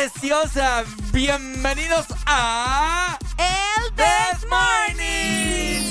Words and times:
Preciosa. 0.00 0.84
Bienvenidos 1.12 2.06
a. 2.24 3.18
El 3.36 3.94
This 3.94 4.48
Morning. 4.48 5.84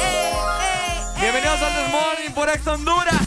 Eh, 0.00 0.32
eh, 0.40 1.20
Bienvenidos 1.20 1.62
al 1.62 1.72
This 1.72 1.92
Morning 1.92 2.30
por 2.34 2.48
Ex 2.48 2.66
Honduras. 2.66 3.22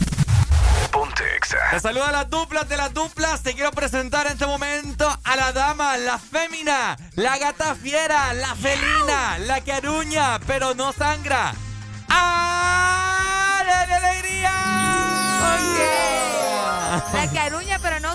Ponte 0.90 1.24
Te 1.70 1.80
saluda 1.80 2.12
la 2.12 2.24
dupla 2.24 2.64
de 2.64 2.76
las 2.76 2.92
duplas. 2.92 3.42
Te 3.42 3.54
quiero 3.54 3.70
presentar 3.70 4.26
en 4.26 4.32
este 4.34 4.46
momento 4.46 5.08
a 5.24 5.36
la 5.36 5.52
dama, 5.52 5.96
la 5.96 6.18
fémina, 6.18 6.98
la 7.14 7.38
gata 7.38 7.74
fiera, 7.74 8.34
la 8.34 8.54
felina, 8.54 9.38
la 9.38 9.62
que 9.62 9.72
aruña, 9.72 10.38
pero 10.46 10.74
no 10.74 10.92
sangra. 10.92 11.54
¡Ah! 12.10 13.62
¡De 13.64 13.94
alegría! 13.94 14.52
La 17.12 17.30
que 17.30 17.38
aruña 17.38 17.78
pero 17.82 18.00
no 18.00 18.05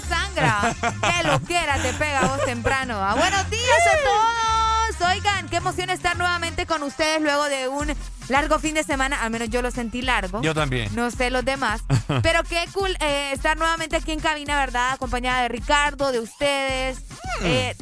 sangra. 0.42 0.76
Que 1.02 1.28
lo 1.28 1.40
quiera, 1.42 1.78
te 1.78 1.94
pega 1.94 2.22
vos 2.22 2.44
temprano. 2.46 2.96
Ah, 2.98 3.16
buenos 3.16 3.50
días 3.50 3.82
a 3.88 4.98
todos. 4.98 5.12
Oigan, 5.12 5.50
qué 5.50 5.58
emoción 5.58 5.90
estar 5.90 6.16
nuevamente 6.18 6.66
con 6.66 6.84
ustedes 6.84 7.22
luego 7.22 7.46
de 7.46 7.68
un 7.68 7.96
largo 8.30 8.60
fin 8.60 8.76
de 8.76 8.84
semana. 8.84 9.22
Al 9.22 9.30
menos 9.32 9.50
yo 9.50 9.62
lo 9.62 9.72
sentí 9.72 10.02
largo. 10.02 10.42
Yo 10.42 10.54
también. 10.54 10.94
No 10.96 11.12
sé 11.12 11.30
los 11.30 11.46
demás. 11.46 11.82
Pero 12.24 12.44
qué 12.44 12.66
cool 12.74 12.96
eh, 13.02 13.32
estar 13.34 13.58
nuevamente 13.58 13.96
aquí 13.96 14.12
en 14.12 14.20
cabina, 14.20 14.58
¿verdad? 14.58 14.94
Acompañada 14.94 15.42
de 15.44 15.50
Ricardo, 15.50 16.12
de 16.12 16.20
ustedes. 16.20 17.00
Mm. 17.42 17.44
Eh, 17.44 17.76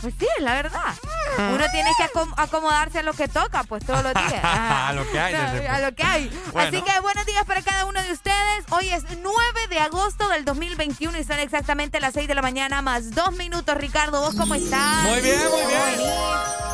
pues 0.00 0.14
sí, 0.18 0.26
la 0.40 0.54
verdad. 0.54 0.94
Mm. 1.38 1.54
Uno 1.54 1.64
tiene 1.70 1.90
que 1.96 2.20
acomodarse 2.36 2.98
a 2.98 3.02
lo 3.02 3.12
que 3.12 3.28
toca, 3.28 3.64
pues 3.64 3.84
todos 3.84 4.02
los 4.02 4.14
días. 4.14 4.34
a 4.42 4.92
lo 4.92 5.10
que 5.10 5.18
hay. 5.18 5.34
a 5.34 5.80
lo 5.80 5.94
que 5.94 6.02
hay. 6.02 6.30
Así 6.54 6.82
que 6.82 7.00
buenos 7.00 7.26
días 7.26 7.44
para 7.46 7.62
cada 7.62 7.84
uno 7.84 8.02
de 8.02 8.12
ustedes. 8.12 8.64
Hoy 8.70 8.88
es 8.88 9.04
9 9.04 9.68
de 9.70 9.78
agosto 9.78 10.28
del 10.28 10.44
2021 10.44 11.18
y 11.18 11.24
son 11.24 11.38
exactamente 11.38 12.00
las 12.00 12.14
6 12.14 12.28
de 12.28 12.34
la 12.34 12.42
mañana 12.42 12.82
más 12.82 13.14
dos 13.14 13.32
minutos. 13.36 13.76
Ricardo, 13.76 14.20
¿vos 14.20 14.34
cómo 14.34 14.54
estás? 14.54 15.04
Muy 15.04 15.20
bien, 15.20 15.38
muy 15.50 15.66
bien. 15.66 16.10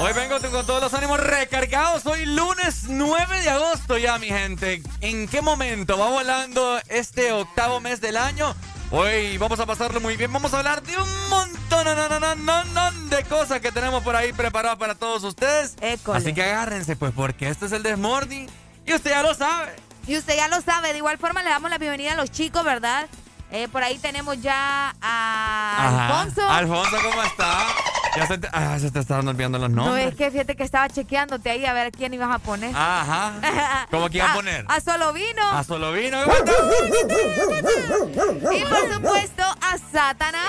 Hoy 0.00 0.12
vengo 0.12 0.41
con 0.41 0.66
todos 0.66 0.82
los 0.82 0.94
ánimos 0.94 1.20
recargados. 1.20 2.04
Hoy 2.06 2.26
lunes 2.26 2.84
9 2.88 3.03
de 3.04 3.50
agosto 3.50 3.98
ya, 3.98 4.19
mi 4.19 4.28
gente. 4.28 4.82
¿En 5.03 5.28
qué 5.28 5.42
momento 5.42 5.98
va 5.98 6.09
volando 6.09 6.78
este 6.88 7.32
octavo 7.32 7.78
mes 7.78 8.00
del 8.00 8.16
año? 8.16 8.54
Hoy 8.91 9.37
vamos 9.37 9.60
a 9.60 9.66
pasarlo 9.66 10.00
muy 10.00 10.16
bien. 10.16 10.32
Vamos 10.32 10.54
a 10.54 10.59
hablar 10.59 10.82
de 10.82 10.97
un 10.97 11.28
montón 11.28 11.84
de 13.10 13.25
cosas 13.25 13.60
que 13.60 13.70
tenemos 13.72 14.03
por 14.03 14.16
ahí 14.16 14.32
preparadas 14.32 14.78
para 14.78 14.94
todos 14.94 15.22
ustedes. 15.22 15.76
Así 16.14 16.32
que 16.32 16.43
agárrense, 16.44 16.97
pues, 16.97 17.12
porque 17.14 17.50
este 17.50 17.66
es 17.66 17.72
el 17.72 17.82
Desmorning 17.82 18.48
y 18.87 18.94
usted 18.94 19.10
ya 19.10 19.22
lo 19.22 19.34
sabe. 19.34 19.75
Y 20.06 20.16
usted 20.16 20.37
ya 20.37 20.48
lo 20.48 20.62
sabe. 20.62 20.93
De 20.93 20.99
igual 20.99 21.19
forma, 21.19 21.43
le 21.43 21.50
damos 21.50 21.70
la 21.70 21.76
bienvenida 21.76 22.12
a 22.12 22.17
los 22.17 22.31
chicos, 22.31 22.64
¿verdad? 22.64 23.06
Eh, 23.54 23.68
por 23.68 23.84
ahí 23.84 23.98
tenemos 23.98 24.42
ya 24.42 24.92
a 25.00 26.08
Alfonso. 26.08 26.50
Alfonso, 26.50 26.96
¿cómo 27.04 27.22
está? 27.22 27.68
Ya 28.16 28.26
se 28.26 28.38
te, 28.38 28.48
ah, 28.52 28.76
se 28.80 28.90
te 28.90 28.98
estaban 28.98 29.28
olvidando 29.28 29.58
los 29.58 29.70
nombres. 29.70 30.04
No, 30.04 30.10
es 30.10 30.16
que 30.16 30.28
fíjate 30.32 30.56
que 30.56 30.64
estaba 30.64 30.88
chequeándote 30.88 31.50
ahí 31.50 31.64
a 31.64 31.72
ver 31.72 31.92
quién 31.92 32.12
ibas 32.14 32.34
a 32.34 32.40
poner. 32.40 32.74
Ajá. 32.74 33.86
¿Cómo 33.92 34.08
que 34.08 34.22
a 34.22 34.32
poner? 34.34 34.64
A, 34.68 34.80
Solo 34.80 35.12
Vino. 35.12 35.50
A 35.52 35.62
Solo 35.62 35.92
Vino. 35.92 36.18
y 38.52 38.64
por 38.64 38.92
supuesto 38.92 39.42
a 39.42 39.78
Satanás. 39.92 40.42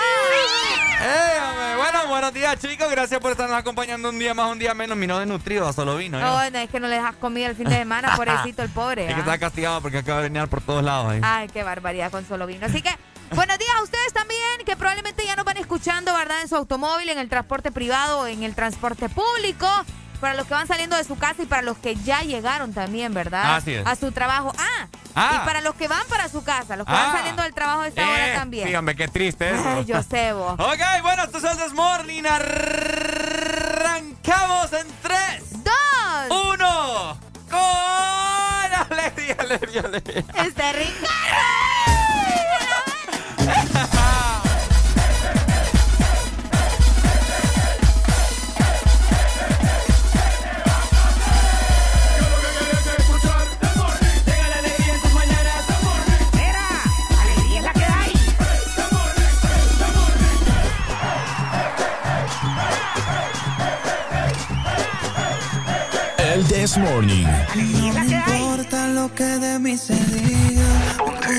Hey, 0.97 1.75
bueno, 1.77 2.07
buenos 2.07 2.33
días 2.33 2.57
chicos. 2.59 2.89
Gracias 2.89 3.19
por 3.19 3.31
estarnos 3.31 3.57
acompañando 3.57 4.09
un 4.09 4.17
día 4.17 4.33
más, 4.33 4.51
un 4.51 4.59
día 4.59 4.73
menos. 4.73 4.97
Mino 4.97 5.19
desnutrido 5.19 5.67
a 5.67 5.73
Solo 5.73 5.97
Vino. 5.97 6.19
No, 6.19 6.49
no, 6.49 6.57
es 6.57 6.69
que 6.69 6.79
no 6.79 6.87
le 6.87 6.95
dejas 6.95 7.15
comida 7.15 7.47
el 7.47 7.55
fin 7.55 7.67
de 7.67 7.77
semana, 7.77 8.13
pobrecito 8.15 8.63
el 8.63 8.69
pobre. 8.69 9.07
Es 9.07 9.13
que 9.13 9.15
¿ah? 9.15 9.19
está 9.19 9.37
castigado 9.37 9.81
porque 9.81 9.99
acaba 9.99 10.21
de 10.21 10.29
venir 10.29 10.47
por 10.47 10.61
todos 10.61 10.83
lados 10.83 11.11
ahí. 11.11 11.21
Ay, 11.23 11.47
qué 11.49 11.63
barbaridad 11.63 12.11
con 12.11 12.25
Solo 12.27 12.47
Vino. 12.47 12.65
Así 12.65 12.81
que 12.81 12.94
Buenos 13.33 13.57
días 13.57 13.75
a 13.77 13.83
ustedes 13.83 14.13
también, 14.13 14.41
que 14.65 14.75
probablemente 14.77 15.25
ya 15.25 15.35
nos 15.35 15.45
van 15.45 15.57
escuchando, 15.57 16.13
¿verdad? 16.13 16.41
En 16.41 16.47
su 16.47 16.55
automóvil, 16.55 17.09
en 17.09 17.17
el 17.17 17.27
transporte 17.27 17.71
privado, 17.71 18.27
en 18.27 18.43
el 18.43 18.55
transporte 18.55 19.09
público. 19.09 19.67
Para 20.21 20.35
los 20.35 20.47
que 20.47 20.53
van 20.53 20.67
saliendo 20.67 20.95
de 20.95 21.03
su 21.03 21.17
casa 21.17 21.43
y 21.43 21.45
para 21.45 21.61
los 21.61 21.77
que 21.77 21.95
ya 21.97 22.21
llegaron 22.21 22.73
también, 22.73 23.13
¿verdad? 23.13 23.57
Así 23.57 23.73
es. 23.73 23.85
A 23.85 23.97
su 23.97 24.13
trabajo. 24.13 24.53
Ah, 24.57 24.87
ah. 25.15 25.31
y 25.35 25.45
para 25.45 25.59
los 25.59 25.75
que 25.75 25.89
van 25.89 26.07
para 26.07 26.29
su 26.29 26.41
casa, 26.43 26.77
los 26.77 26.87
que 26.87 26.93
van 26.93 27.09
ah. 27.09 27.17
saliendo 27.17 27.43
del 27.43 27.53
trabajo 27.53 27.81
de 27.81 27.89
esta 27.89 28.07
hora 28.07 28.31
eh, 28.31 28.35
también. 28.35 28.65
Dígame, 28.67 28.95
qué 28.95 29.09
triste 29.09 29.49
eso. 29.53 29.63
Ay, 29.67 29.83
yo 29.85 30.01
sé 30.01 30.31
vos. 30.31 30.53
ok, 30.59 30.81
bueno, 31.01 31.23
esto 31.23 31.37
es 31.39 31.43
el 31.43 31.57
Desmorning. 31.57 32.25
Arrancamos 32.25 33.51
en 34.73 34.87
3, 35.01 35.63
2, 35.63 35.73
1. 36.53 37.19
¡Con 37.49 37.59
alegría, 38.91 39.35
alegría, 39.39 39.81
alegría! 39.81 40.23
¡Este 40.37 40.73
Ricardo! 40.73 41.74
El 66.35 66.43
This 66.47 66.77
Morning. 66.77 67.25
No 67.55 68.03
importa 68.03 68.89
lo 68.89 69.07
que 69.15 69.23
de 69.23 69.57
mí 69.57 69.77
se 69.77 69.93
diga. 69.93 70.67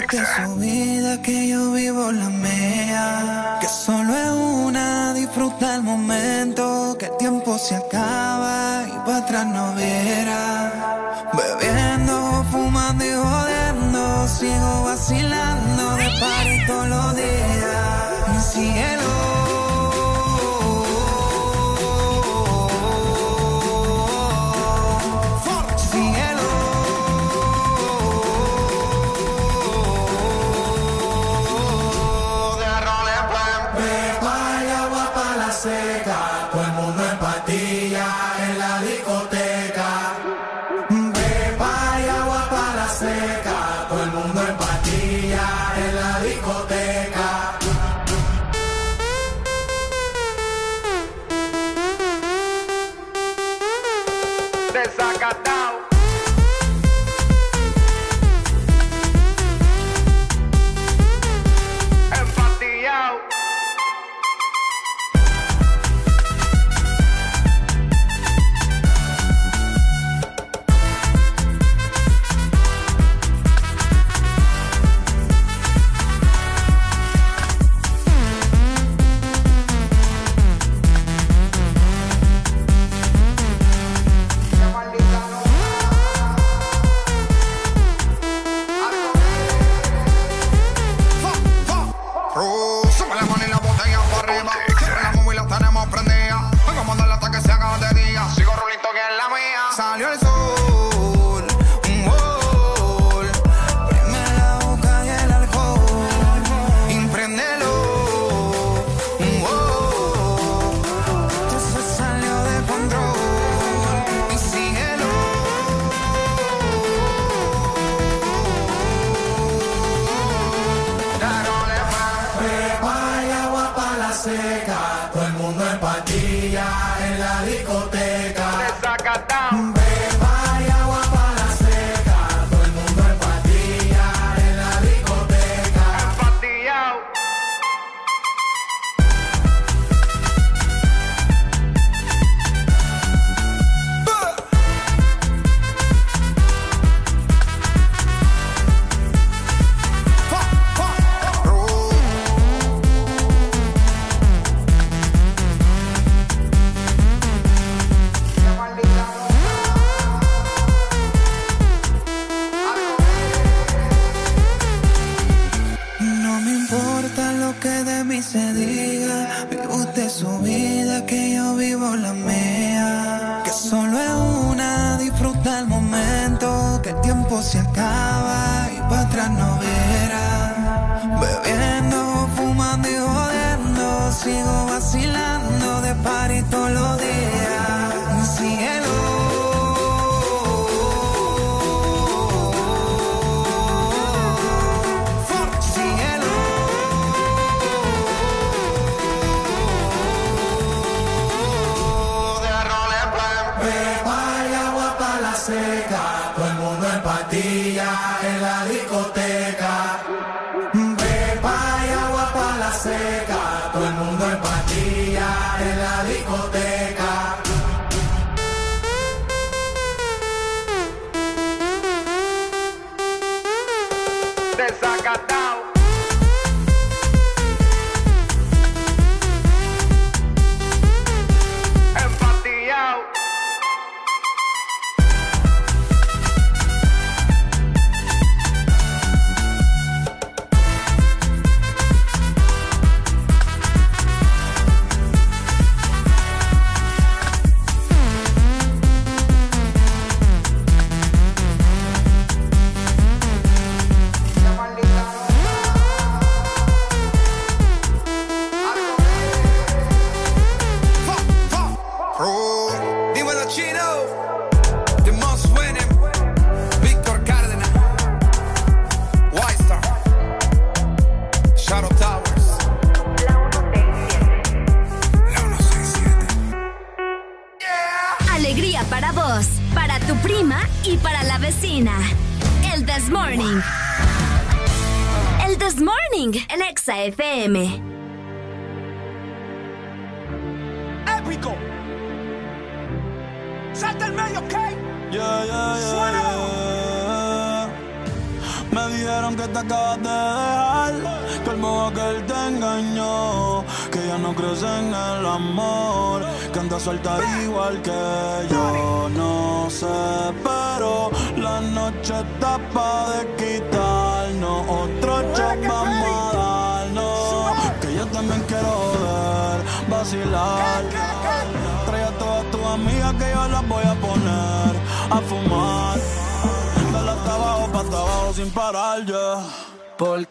Que 0.09 0.23
su 0.35 0.57
vida, 0.57 1.21
que 1.21 1.49
yo 1.49 1.73
vivo 1.73 2.11
la 2.13 2.31
mía. 2.31 3.59
Que 3.61 3.69
solo 3.69 4.17
es 4.17 4.31
una, 4.31 5.13
disfruta 5.13 5.75
el 5.75 5.83
momento. 5.83 6.97
Que 6.99 7.07
el 7.07 7.17
tiempo 7.19 7.59
se 7.59 7.77
acaba 7.77 8.85
y 8.89 8.99
para 9.05 9.19
atrás 9.19 9.47
no 9.47 9.75
viera. 9.75 11.29
Bebiendo, 11.37 12.47
fumando 12.51 13.05
y 13.05 13.13
jodiendo. 13.13 14.29
Sigo 14.29 14.85
vacilando 14.85 15.97
de 15.97 16.09
par 16.21 16.47
todos 16.67 16.89
los 16.89 17.17
días. 17.17 18.31
Mi 18.33 18.41
cielo. 18.41 19.26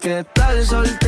Que 0.05 0.23
tal 0.35 0.63
soltera 0.63 1.04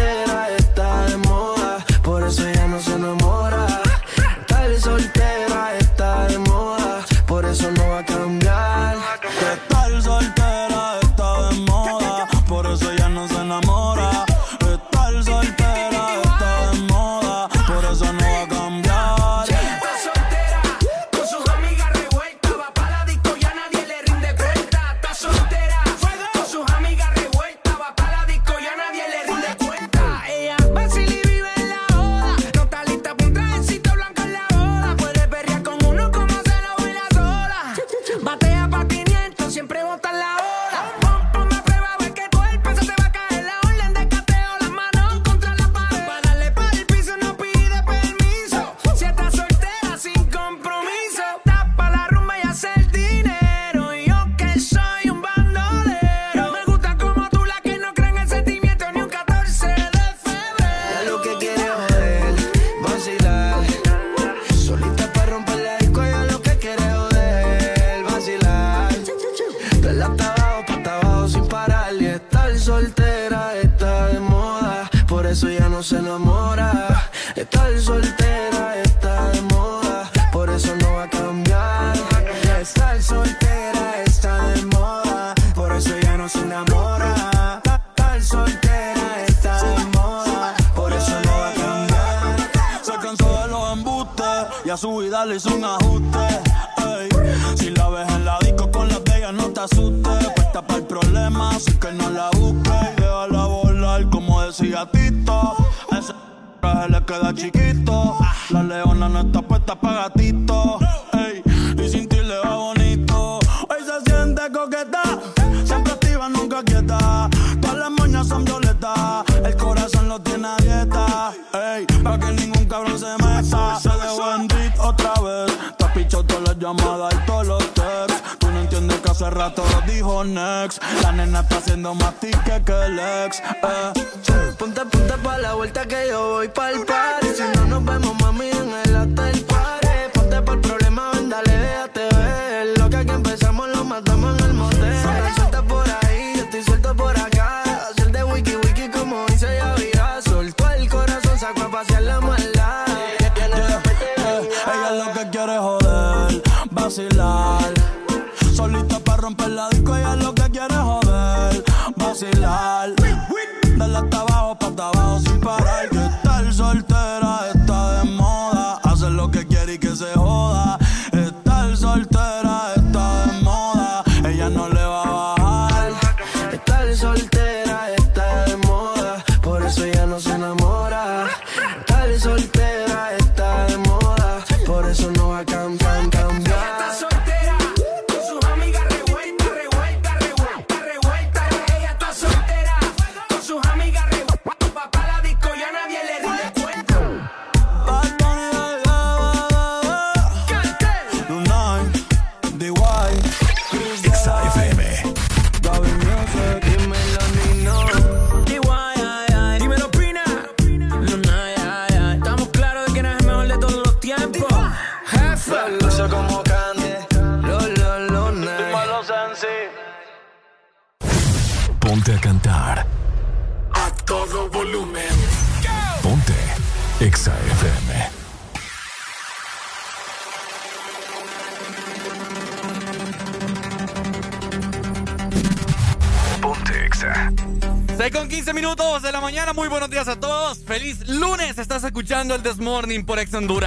Morning 242.88 243.04
por 243.04 243.20
Honduras. 243.34 243.67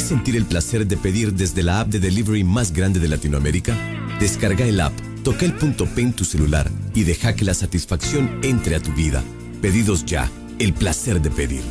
¿Quieres 0.00 0.16
sentir 0.16 0.36
el 0.36 0.46
placer 0.46 0.86
de 0.86 0.96
pedir 0.96 1.34
desde 1.34 1.62
la 1.62 1.80
app 1.80 1.88
de 1.88 2.00
delivery 2.00 2.42
más 2.42 2.72
grande 2.72 2.98
de 2.98 3.06
Latinoamérica? 3.06 3.76
Descarga 4.18 4.64
el 4.64 4.80
app, 4.80 4.98
toca 5.22 5.44
el 5.44 5.52
punto 5.52 5.84
P 5.84 6.00
en 6.00 6.14
tu 6.14 6.24
celular 6.24 6.70
y 6.94 7.04
deja 7.04 7.36
que 7.36 7.44
la 7.44 7.52
satisfacción 7.52 8.40
entre 8.42 8.76
a 8.76 8.80
tu 8.80 8.92
vida. 8.92 9.22
Pedidos 9.60 10.06
ya, 10.06 10.30
el 10.58 10.72
placer 10.72 11.20
de 11.20 11.30
pedir. 11.30 11.62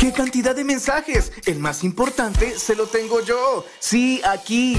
¡Qué 0.00 0.10
cantidad 0.12 0.56
de 0.56 0.64
mensajes! 0.64 1.30
El 1.44 1.58
más 1.58 1.84
importante 1.84 2.58
se 2.58 2.74
lo 2.74 2.86
tengo 2.86 3.22
yo. 3.22 3.66
Sí, 3.78 4.22
aquí. 4.24 4.78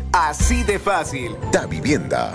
Así 0.13 0.63
de 0.63 0.77
fácil. 0.77 1.37
Da 1.53 1.65
Vivienda. 1.65 2.33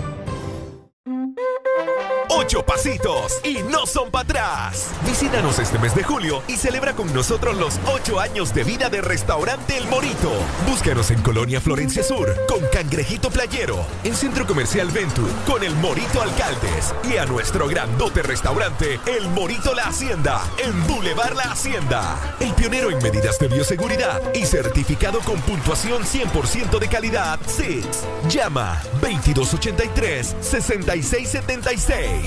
Ocho 2.39 2.63
pasitos 2.63 3.39
y 3.43 3.63
no 3.63 3.87
son 3.87 4.11
para 4.11 4.21
atrás. 4.21 4.91
Visítanos 5.07 5.57
este 5.57 5.79
mes 5.79 5.95
de 5.95 6.03
julio 6.03 6.43
y 6.47 6.55
celebra 6.55 6.93
con 6.93 7.11
nosotros 7.11 7.57
los 7.57 7.79
ocho 7.91 8.19
años 8.19 8.53
de 8.53 8.63
vida 8.63 8.89
de 8.89 9.01
Restaurante 9.01 9.75
El 9.75 9.87
Morito. 9.87 10.31
Búscanos 10.67 11.09
en 11.09 11.19
Colonia 11.23 11.59
Florencia 11.59 12.03
Sur 12.03 12.35
con 12.47 12.59
Cangrejito 12.71 13.31
Playero, 13.31 13.83
en 14.03 14.13
Centro 14.13 14.45
Comercial 14.45 14.91
Venture 14.91 15.31
con 15.47 15.63
El 15.63 15.75
Morito 15.77 16.21
Alcaldes 16.21 16.93
y 17.11 17.17
a 17.17 17.25
nuestro 17.25 17.67
grandote 17.67 18.21
restaurante 18.21 18.99
El 19.07 19.27
Morito 19.29 19.73
La 19.73 19.87
Hacienda 19.87 20.39
en 20.63 20.87
Boulevard 20.87 21.35
La 21.35 21.51
Hacienda. 21.51 22.35
El 22.39 22.53
pionero 22.53 22.91
en 22.91 23.01
medidas 23.01 23.39
de 23.39 23.47
bioseguridad 23.47 24.21
y 24.35 24.45
certificado 24.45 25.21
con 25.21 25.41
puntuación 25.41 26.03
100% 26.03 26.77
de 26.77 26.87
calidad 26.87 27.39
SIX. 27.47 27.87
Llama 28.29 28.79
2283 29.01 30.35
6676 30.39 32.26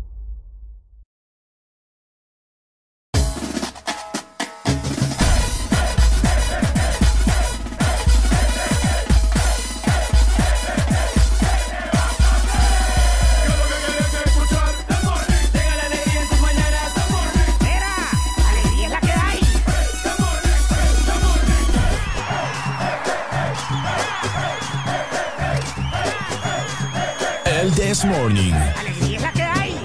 This 27.91 28.05
Morning. 28.05 28.53
Alegría 28.53 29.17
es 29.17 29.21
la 29.21 29.33
que 29.33 29.43
hay. 29.43 29.75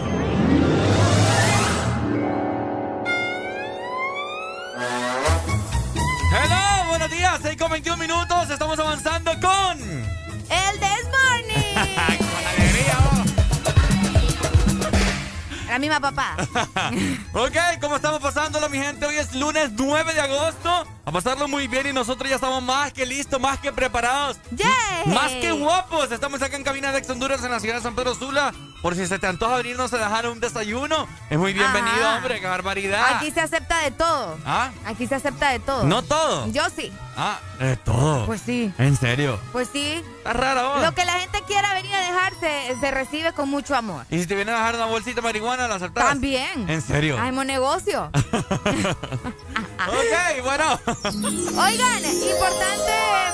Hello, 6.30 6.86
buenos 6.86 7.10
días, 7.10 7.40
6 7.42 7.56
con 7.56 7.72
21 7.72 7.96
minutos, 7.96 8.48
estamos 8.48 8.78
avanzando 8.78 9.32
con... 9.40 9.80
El 9.80 10.78
This 10.78 11.04
Morning. 11.10 11.74
La 15.68 15.78
misma 15.80 15.98
papá. 15.98 16.36
Ok, 17.32 17.56
¿cómo 17.80 17.96
estamos 17.96 18.20
pasándolo, 18.20 18.68
mi 18.68 18.78
gente? 18.78 19.04
Hoy 19.04 19.16
es 19.16 19.34
lunes 19.34 19.72
9 19.76 20.14
de 20.14 20.20
agosto. 20.20 20.95
A 21.06 21.12
pasarlo 21.12 21.46
muy 21.46 21.68
bien 21.68 21.86
y 21.86 21.92
nosotros 21.92 22.28
ya 22.28 22.34
estamos 22.34 22.60
más 22.64 22.92
que 22.92 23.06
listos, 23.06 23.40
más 23.40 23.60
que 23.60 23.72
preparados. 23.72 24.38
¡Yay! 24.50 25.14
Más 25.14 25.30
que 25.30 25.52
guapos. 25.52 26.10
Estamos 26.10 26.42
acá 26.42 26.56
en 26.56 26.64
cabina 26.64 26.90
de 26.90 26.98
Ex 26.98 27.08
Honduras 27.08 27.44
en 27.44 27.52
la 27.52 27.60
ciudad 27.60 27.76
de 27.76 27.82
San 27.82 27.94
Pedro 27.94 28.16
Sula. 28.16 28.52
Por 28.82 28.96
si 28.96 29.06
se 29.06 29.18
te 29.20 29.28
antoja 29.28 29.56
venirnos 29.56 29.92
a 29.92 29.98
dejar 29.98 30.28
un 30.28 30.40
desayuno. 30.40 31.06
Es 31.30 31.38
muy 31.38 31.52
bienvenido, 31.52 32.08
Ajá. 32.08 32.16
hombre. 32.16 32.40
¡Qué 32.40 32.46
barbaridad! 32.46 33.16
Aquí 33.16 33.30
se 33.30 33.40
acepta 33.40 33.82
de 33.82 33.92
todo. 33.92 34.36
¿Ah? 34.44 34.70
Aquí 34.84 35.06
se 35.06 35.14
acepta 35.14 35.50
de 35.50 35.60
todo. 35.60 35.84
¿No 35.84 36.02
todo? 36.02 36.50
Yo 36.50 36.64
sí. 36.74 36.92
Ah, 37.16 37.38
de 37.58 37.76
todo. 37.76 38.26
Pues 38.26 38.42
sí. 38.44 38.72
¿En 38.76 38.96
serio? 38.96 39.40
Pues 39.50 39.68
sí. 39.72 40.02
Está 40.18 40.34
raro, 40.34 40.70
vos. 40.70 40.82
Lo 40.82 40.92
que 40.92 41.04
la 41.04 41.14
gente 41.14 41.42
quiera 41.46 41.72
venir 41.72 41.94
a 41.94 42.00
dejar 42.00 42.34
se, 42.38 42.90
recibe 42.90 43.32
con 43.32 43.48
mucho 43.48 43.74
amor. 43.74 44.04
¿Y 44.10 44.18
si 44.18 44.26
te 44.26 44.34
vienen 44.34 44.54
a 44.54 44.58
dejar 44.58 44.74
una 44.74 44.86
bolsita 44.86 45.16
de 45.16 45.22
marihuana, 45.22 45.66
la 45.66 45.76
aceptás? 45.76 46.04
También. 46.04 46.68
¿En 46.68 46.82
serio? 46.82 47.18
Hacemos 47.18 47.46
negocio. 47.46 48.10
ok, 49.88 50.44
bueno. 50.44 50.78
Oigan, 51.04 52.04
importante, 52.04 52.92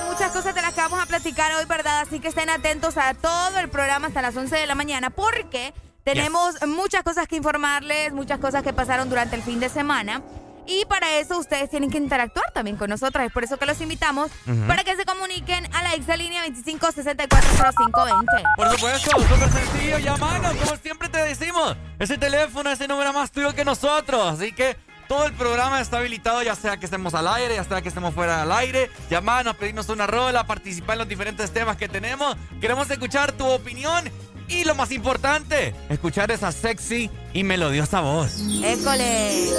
muchas 0.08 0.30
cosas 0.32 0.54
de 0.54 0.62
las 0.62 0.74
que 0.74 0.80
vamos 0.80 1.02
a 1.02 1.06
platicar 1.06 1.52
hoy, 1.54 1.64
¿verdad? 1.66 2.00
Así 2.00 2.20
que 2.20 2.28
estén 2.28 2.50
atentos 2.50 2.96
a 2.96 3.14
todo 3.14 3.58
el 3.58 3.68
programa 3.68 4.08
hasta 4.08 4.22
las 4.22 4.36
11 4.36 4.54
de 4.56 4.66
la 4.66 4.74
mañana 4.74 5.10
porque 5.10 5.72
tenemos 6.04 6.54
muchas 6.66 7.02
cosas 7.02 7.26
que 7.28 7.36
informarles, 7.36 8.12
muchas 8.12 8.38
cosas 8.40 8.62
que 8.62 8.72
pasaron 8.72 9.08
durante 9.08 9.36
el 9.36 9.42
fin 9.42 9.60
de 9.60 9.68
semana. 9.68 10.22
Y 10.64 10.84
para 10.84 11.16
eso 11.18 11.38
ustedes 11.38 11.70
tienen 11.70 11.90
que 11.90 11.98
interactuar 11.98 12.52
también 12.52 12.76
con 12.76 12.88
nosotras. 12.88 13.26
Es 13.26 13.32
por 13.32 13.42
eso 13.42 13.56
que 13.56 13.66
los 13.66 13.80
invitamos 13.80 14.30
Ujú. 14.46 14.64
para 14.68 14.84
que 14.84 14.94
se 14.94 15.04
comuniquen 15.04 15.66
a 15.74 15.82
la 15.82 15.94
exalínea 15.94 16.44
25640520. 16.46 18.42
Por 18.56 18.70
supuesto, 18.70 19.10
súper 19.10 19.50
sencillo, 19.50 19.98
llamanos, 19.98 20.54
como 20.54 20.76
siempre 20.76 21.08
te 21.08 21.18
decimos. 21.18 21.76
Ese 21.98 22.16
teléfono, 22.16 22.70
ese 22.70 22.86
número 22.86 23.12
más 23.12 23.32
tuyo 23.32 23.52
que 23.56 23.64
nosotros. 23.64 24.34
Así 24.34 24.52
que 24.52 24.76
todo 25.12 25.26
el 25.26 25.34
programa 25.34 25.78
está 25.82 25.98
habilitado, 25.98 26.42
ya 26.42 26.54
sea 26.54 26.78
que 26.78 26.86
estemos 26.86 27.12
al 27.12 27.28
aire, 27.28 27.56
ya 27.56 27.64
sea 27.64 27.82
que 27.82 27.88
estemos 27.88 28.14
fuera 28.14 28.40
del 28.40 28.50
aire. 28.50 28.90
Llamarnos, 29.10 29.56
pedirnos 29.56 29.90
una 29.90 30.06
rola, 30.06 30.46
participar 30.46 30.94
en 30.94 31.00
los 31.00 31.08
diferentes 31.08 31.52
temas 31.52 31.76
que 31.76 31.86
tenemos. 31.86 32.34
Queremos 32.62 32.90
escuchar 32.90 33.32
tu 33.32 33.46
opinión 33.46 34.10
y 34.48 34.64
lo 34.64 34.74
más 34.74 34.90
importante, 34.90 35.74
escuchar 35.90 36.30
esa 36.30 36.50
sexy 36.50 37.10
y 37.34 37.44
melodiosa 37.44 38.00
voz. 38.00 38.40
École. 38.64 39.50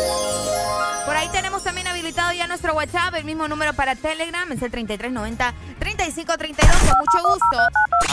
Por 1.06 1.16
ahí 1.16 1.30
tenemos 1.32 1.63
también 1.63 1.83
habilitado 2.04 2.34
ya 2.34 2.48
nuestro 2.48 2.74
WhatsApp, 2.74 3.16
el 3.16 3.24
mismo 3.24 3.48
número 3.48 3.72
para 3.74 3.96
Telegram, 3.96 4.52
es 4.52 4.62
el 4.62 4.70
3390-3532. 4.72 5.54
Con 5.80 6.98
mucho 7.00 7.30
gusto 7.30 7.58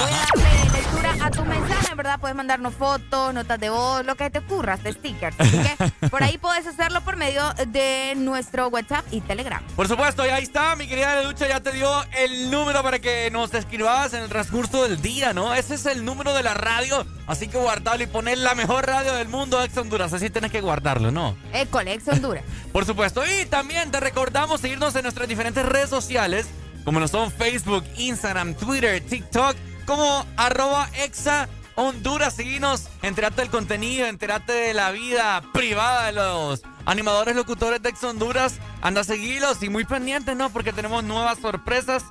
voy 0.01 0.13
a 0.13 0.27
darle 0.35 0.71
lectura 0.73 1.27
a 1.27 1.31
tu 1.31 1.45
mensaje, 1.45 1.95
¿verdad? 1.95 2.19
Puedes 2.21 2.37
mandarnos 2.37 2.75
fotos, 2.75 3.35
notas 3.35 3.59
de 3.61 3.71
voz, 3.71 4.05
lo 4.05 4.15
que 4.15 4.31
te 4.31 4.39
ocurra, 4.39 4.77
de 4.77 4.93
stickers. 4.93 5.37
Así 5.39 5.59
que 5.59 6.09
por 6.09 6.23
ahí 6.23 6.39
puedes 6.39 6.67
hacerlo 6.67 7.01
por 7.03 7.17
medio 7.17 7.43
de 7.67 8.15
nuestro 8.17 8.69
WhatsApp 8.69 9.05
y 9.11 9.21
Telegram. 9.21 9.63
Por 9.77 9.89
supuesto, 9.89 10.25
y 10.25 10.29
ahí 10.29 10.45
está, 10.45 10.77
mi 10.77 10.87
querida 10.87 11.23
Lucha, 11.23 11.49
ya 11.49 11.61
te 11.61 11.73
dio 11.73 11.91
el 12.17 12.51
número 12.51 12.83
para 12.83 12.99
que 12.99 13.31
nos 13.31 13.53
escribas 13.55 14.15
en 14.15 14.23
el 14.23 14.29
transcurso 14.29 14.85
del 14.85 15.03
día, 15.03 15.33
¿no? 15.33 15.53
Ese 15.55 15.75
es 15.75 15.87
el 15.87 16.05
número 16.05 16.33
de 16.33 16.43
la 16.43 16.55
radio, 16.55 17.05
así 17.27 17.49
que 17.49 17.59
guardarlo 17.59 18.05
y 18.05 18.07
poner 18.07 18.39
la 18.39 18.55
mejor 18.55 18.87
radio 18.87 19.15
del 19.15 19.29
mundo, 19.29 19.63
Ex 19.63 19.77
Honduras. 19.77 20.13
Así 20.13 20.31
tienes 20.31 20.51
que 20.51 20.61
guardarlo, 20.61 21.11
¿no? 21.11 21.37
École, 21.53 21.93
Ex 21.93 22.09
Honduras. 22.09 22.45
Por 22.73 22.87
supuesto. 22.87 23.23
Y 23.27 23.47
también 23.47 23.80
recordamos 23.89 24.61
seguirnos 24.61 24.95
en 24.95 25.03
nuestras 25.03 25.27
diferentes 25.27 25.65
redes 25.65 25.89
sociales, 25.89 26.47
como 26.85 27.01
lo 27.01 27.09
son 27.09 27.33
Facebook, 27.33 27.85
Instagram, 27.97 28.55
Twitter, 28.55 29.01
TikTok, 29.01 29.57
como 29.87 30.27
arroba 30.37 30.91
exa 31.03 31.49
Honduras. 31.77 32.35
Seguinos, 32.35 32.89
enterate 33.03 33.41
del 33.41 33.51
contenido, 33.51 34.07
enterate 34.07 34.53
de 34.53 34.75
la 34.75 34.91
vida 34.91 35.43
privada 35.55 36.07
de 36.07 36.13
los 36.13 36.63
animadores 36.85 37.35
locutores 37.35 37.83
de 37.83 37.89
Ex 37.89 38.05
Honduras. 38.05 38.59
Anda 38.83 39.01
a 39.01 39.05
seguirlos 39.05 39.63
y 39.63 39.71
muy 39.71 39.85
pendientes, 39.85 40.37
¿no? 40.37 40.51
Porque 40.51 40.73
tenemos 40.73 41.03
nuevas 41.03 41.39
sorpresas 41.39 42.05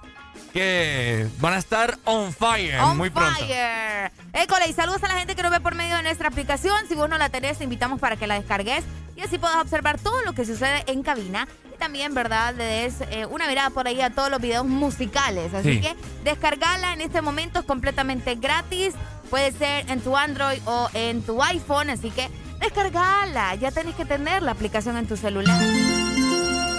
que 0.54 1.28
van 1.40 1.54
a 1.54 1.58
estar 1.58 1.98
on 2.06 2.34
fire 2.34 2.80
On 2.82 2.98
muy 2.98 3.10
pronto. 3.10 3.40
fire. 3.40 4.12
École, 4.34 4.68
y 4.70 4.74
saludos 4.74 5.04
a 5.04 5.08
la 5.08 5.16
gente 5.16 5.36
que 5.36 5.44
nos 5.44 5.52
ve 5.52 5.60
por 5.60 5.76
medio 5.76 5.96
de 5.96 6.04
nuestra 6.04 6.28
aplicación. 6.28 6.76
Si 6.88 6.96
vos 6.96 7.10
no 7.10 7.18
la 7.18 7.30
tenés, 7.30 7.58
te 7.58 7.64
invitamos 7.64 8.00
para 8.00 8.16
que 8.16 8.28
la 8.28 8.36
descargues 8.36 8.84
y 9.16 9.22
así 9.22 9.38
puedas 9.38 9.58
observar 9.58 10.00
todo 10.00 10.22
lo 10.24 10.34
que 10.34 10.46
sucede 10.46 10.84
en 10.88 11.04
cabina. 11.04 11.48
Y 11.74 11.78
también, 11.78 12.14
¿verdad? 12.14 12.54
Le 12.56 12.64
des 12.64 12.96
eh, 13.12 13.26
una 13.26 13.48
mirada 13.48 13.70
por 13.70 13.88
ahí 13.88 14.02
a 14.02 14.10
todos 14.10 14.30
los 14.30 14.40
videos 14.42 14.66
musicales. 14.66 15.54
Así 15.54 15.74
Sí. 15.76 15.82
que 15.82 15.96
descargala 16.24 16.94
en 16.94 17.02
este 17.02 17.22
momento 17.22 17.60
es 17.60 17.66
completamente 17.66 18.36
gratis. 18.36 18.94
Puede 19.30 19.52
ser 19.52 19.90
en 19.90 20.02
tu 20.02 20.16
Android 20.18 20.60
o 20.66 20.90
en 20.94 21.22
tu 21.22 21.42
iPhone. 21.44 21.90
Así 21.90 22.12
que 22.12 22.30
descargala. 22.60 23.56
Ya 23.56 23.72
tenés 23.72 23.96
que 23.96 24.06
tener 24.06 24.42
la 24.42 24.52
aplicación 24.52 24.98
en 24.98 25.08
tu 25.08 25.16
celular. 25.18 25.60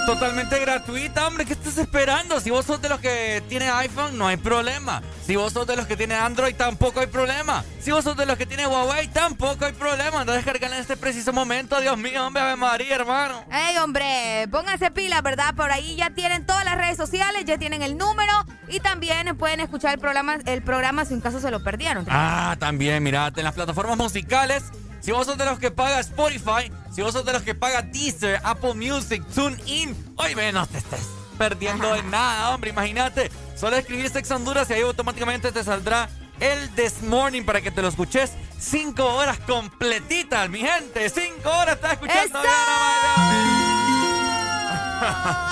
Totalmente 0.06 0.58
gratuita, 0.58 1.26
hombre. 1.26 1.44
¿Qué 1.44 1.52
estás 1.52 1.78
esperando? 1.78 2.40
Si 2.40 2.50
vos 2.50 2.64
sos 2.64 2.80
de 2.82 2.88
los 2.88 3.00
que 3.00 3.42
tiene 3.48 3.70
iPhone, 3.70 4.18
no 4.18 4.26
hay 4.26 4.36
problema. 4.36 5.02
Si 5.24 5.36
vos 5.36 5.52
sos 5.52 5.66
de 5.66 5.76
los 5.76 5.86
que 5.86 5.96
tiene 5.96 6.14
Android, 6.14 6.54
tampoco 6.56 7.00
hay 7.00 7.06
problema. 7.06 7.64
Si 7.80 7.92
vos 7.92 8.02
sos 8.02 8.16
de 8.16 8.26
los 8.26 8.36
que 8.36 8.46
tiene 8.46 8.66
Huawei, 8.66 9.08
tampoco 9.08 9.66
hay 9.66 9.72
problema. 9.72 10.20
Anda 10.22 10.32
a 10.32 10.36
descargarla 10.36 10.76
en 10.76 10.82
este 10.82 10.96
preciso 10.96 11.32
momento. 11.32 11.80
Dios 11.80 11.96
mío, 11.96 12.26
hombre, 12.26 12.42
Ave 12.42 12.56
María, 12.56 12.96
hermano. 12.96 13.44
Ey, 13.52 13.76
hombre, 13.78 14.48
pónganse 14.50 14.90
pilas, 14.90 15.22
¿verdad? 15.22 15.54
Por 15.54 15.70
ahí 15.70 15.94
ya 15.96 16.10
tienen 16.10 16.44
todas 16.44 16.64
las 16.64 16.76
redes 16.76 16.96
sociales, 16.96 17.44
ya 17.44 17.58
tienen 17.58 17.82
el 17.82 17.96
número 17.96 18.32
y 18.68 18.80
también 18.80 19.36
pueden 19.36 19.60
escuchar 19.60 19.94
el 19.94 20.00
programa, 20.00 20.38
el 20.44 20.62
programa 20.62 21.04
si 21.04 21.14
en 21.14 21.20
caso 21.20 21.40
se 21.40 21.50
lo 21.50 21.62
perdieron. 21.62 22.06
Ah, 22.08 22.56
también, 22.58 23.02
mirate, 23.02 23.40
en 23.40 23.44
las 23.44 23.54
plataformas 23.54 23.96
musicales. 23.96 24.64
Si 25.00 25.12
vos 25.12 25.26
sos 25.26 25.38
de 25.38 25.44
los 25.44 25.58
que 25.58 25.70
paga 25.70 26.00
Spotify, 26.00 26.70
si 26.94 27.02
vos 27.02 27.12
sos 27.12 27.24
de 27.24 27.32
los 27.32 27.42
que 27.42 27.54
paga 27.54 27.82
Deezer, 27.82 28.40
Apple 28.44 28.74
Music, 28.74 29.24
TuneIn, 29.34 30.14
hoy 30.16 30.34
no 30.52 30.66
te 30.66 30.78
estés 30.78 31.06
perdiendo 31.38 31.94
de 31.94 32.02
nada, 32.02 32.50
hombre. 32.50 32.70
Imagínate, 32.70 33.30
solo 33.56 33.76
escribir 33.76 34.10
Sex 34.10 34.30
Honduras 34.30 34.68
y 34.68 34.74
ahí 34.74 34.82
automáticamente 34.82 35.50
te 35.52 35.64
saldrá 35.64 36.10
el 36.38 36.68
This 36.74 37.02
Morning 37.02 37.44
para 37.44 37.62
que 37.62 37.70
te 37.70 37.80
lo 37.80 37.88
escuches 37.88 38.32
cinco 38.58 39.04
horas 39.04 39.38
completitas, 39.40 40.50
mi 40.50 40.60
gente. 40.60 41.08
Cinco 41.08 41.50
horas 41.50 41.76
estás 41.76 41.92
escuchando. 41.92 42.40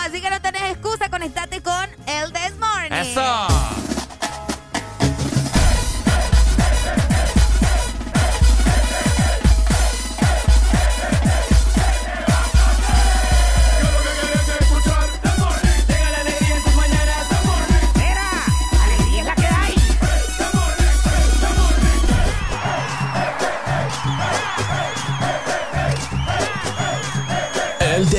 Así 0.04 0.20
que 0.20 0.28
no 0.28 0.42
tenés 0.42 0.72
excusa, 0.72 1.08
conectate 1.08 1.62
con 1.62 1.88
el 2.06 2.32
This 2.32 2.54
Morning. 2.58 2.92
Eso. 2.92 3.97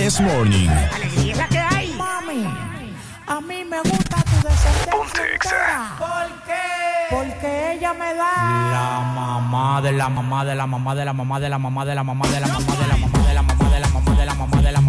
This 0.09 0.21
Morning. 0.21 0.69
Alegría 0.95 1.33
es 1.33 1.37
la 1.37 1.47
que 1.47 1.59
hay. 1.59 1.93
Mami, 1.93 2.43
a 3.27 3.41
mí 3.41 3.63
me 3.63 3.77
gusta 3.77 4.17
tu 4.23 4.37
descendencia. 4.41 4.91
Ponte 4.91 5.35
Exa. 5.35 5.49
entera. 5.53 5.95
¿Por 5.99 6.45
qué? 6.47 7.15
Porque 7.15 7.73
ella 7.73 7.93
me 7.93 8.15
da 8.15 8.31
la 8.71 9.01
mamá 9.13 9.81
de 9.83 9.91
la 9.91 10.09
mamá 10.09 10.43
de 10.45 10.55
la 10.55 10.65
mamá 10.65 10.95
de 10.95 11.05
la 11.05 11.13
mamá 11.13 11.39
de 11.39 11.49
la 11.49 11.57
mamá 11.59 11.85
de 11.85 11.93
la 11.93 12.03
mamá 12.03 12.27
de 12.27 12.39
la 12.39 12.47
mamá 12.47 12.65
de 12.65 12.85
la 12.87 12.87
mamá 12.87 12.87
de 12.87 12.87
la 12.87 12.97
mamá 12.97 13.27
de 13.27 13.33
la 13.35 13.43
mamá 13.43 13.69
de 13.69 13.79
la 13.79 13.87
mamá 13.87 14.15
de 14.15 14.25
la 14.25 14.33
mamá 14.33 14.61
de 14.63 14.71
la 14.71 14.81
mamá 14.81 14.88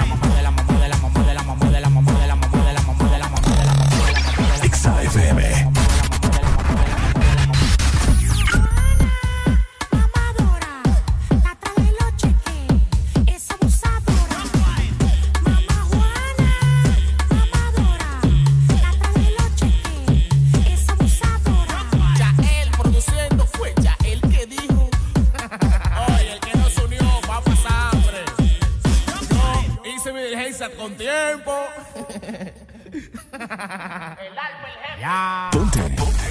Ya. 34.99 35.49
Ponte. 35.51 35.79
Ponte. 35.97 36.27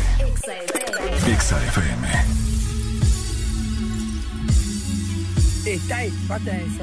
Exa 1.31 1.57
FM. 1.67 2.09
Está 5.67 5.97
ahí, 5.97 6.11
pata 6.27 6.51
esa. 6.57 6.83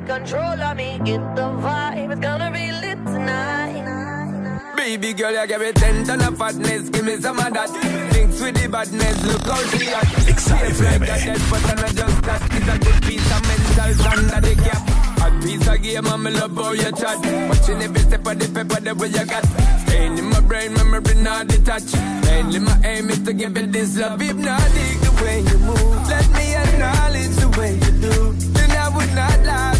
Take 0.00 0.06
control 0.06 0.62
of 0.62 0.76
me. 0.76 0.98
Get 1.04 1.36
the 1.36 1.42
vibe, 1.42 2.12
it's 2.12 2.20
gonna 2.20 2.50
be 2.50 2.72
lit 2.72 2.98
tonight. 3.06 3.86
Baby 4.76 5.12
girl, 5.12 5.32
you 5.32 5.46
give 5.46 5.60
me 5.60 5.72
ten 5.72 6.04
ton 6.04 6.22
of 6.22 6.38
fatness, 6.38 6.88
give 6.90 7.04
me 7.04 7.16
some 7.20 7.38
of 7.38 7.52
that. 7.52 7.68
Thinks 8.12 8.40
with 8.40 8.54
the 8.62 8.68
badness, 8.68 9.24
look 9.26 9.42
how 9.42 9.62
she 9.68 9.88
at. 9.88 10.28
Excited, 10.28 10.80
like 10.80 11.00
that, 11.00 11.24
dead, 11.24 11.40
but 11.50 11.64
I'm 11.64 11.76
not 11.76 11.94
just 11.94 12.22
that. 12.22 12.42
It's 12.52 12.68
a 12.68 12.78
good 12.78 13.02
piece 13.02 13.30
of 13.36 13.42
mental 13.48 14.04
sand 14.04 14.30
that 14.30 14.42
they 14.42 14.54
cap. 14.54 14.82
A 15.20 15.42
piece 15.42 15.68
of 15.68 15.82
game, 15.82 16.06
I'm 16.06 16.24
love 16.24 16.54
how 16.56 16.72
you 16.72 16.92
chat. 16.92 17.18
Watching 17.48 17.82
every 17.82 18.00
step 18.00 18.26
of 18.26 18.38
the 18.38 18.46
paper, 18.48 18.80
the 18.80 18.94
way 18.94 19.08
you 19.08 19.26
got. 19.26 19.44
Staying 19.86 20.18
in 20.18 20.24
my 20.24 20.40
brain, 20.40 20.72
memory 20.74 21.14
not 21.16 21.48
detached. 21.48 21.94
Mainly 22.24 22.60
my 22.60 22.80
aim 22.84 23.10
is 23.10 23.20
to 23.24 23.32
give 23.34 23.56
it 23.56 23.72
this 23.72 23.98
love. 23.98 24.20
Hypnotic 24.20 25.00
the 25.04 25.12
way 25.22 25.40
you 25.40 25.58
move. 25.58 26.08
Let 26.08 26.30
me 26.32 26.54
acknowledge 26.56 27.36
the 27.36 27.48
way 27.58 27.74
you 27.74 27.92
do. 28.00 28.32
Then 28.56 28.70
I 28.70 28.88
would 28.88 29.12
not 29.14 29.40
lie, 29.44 29.79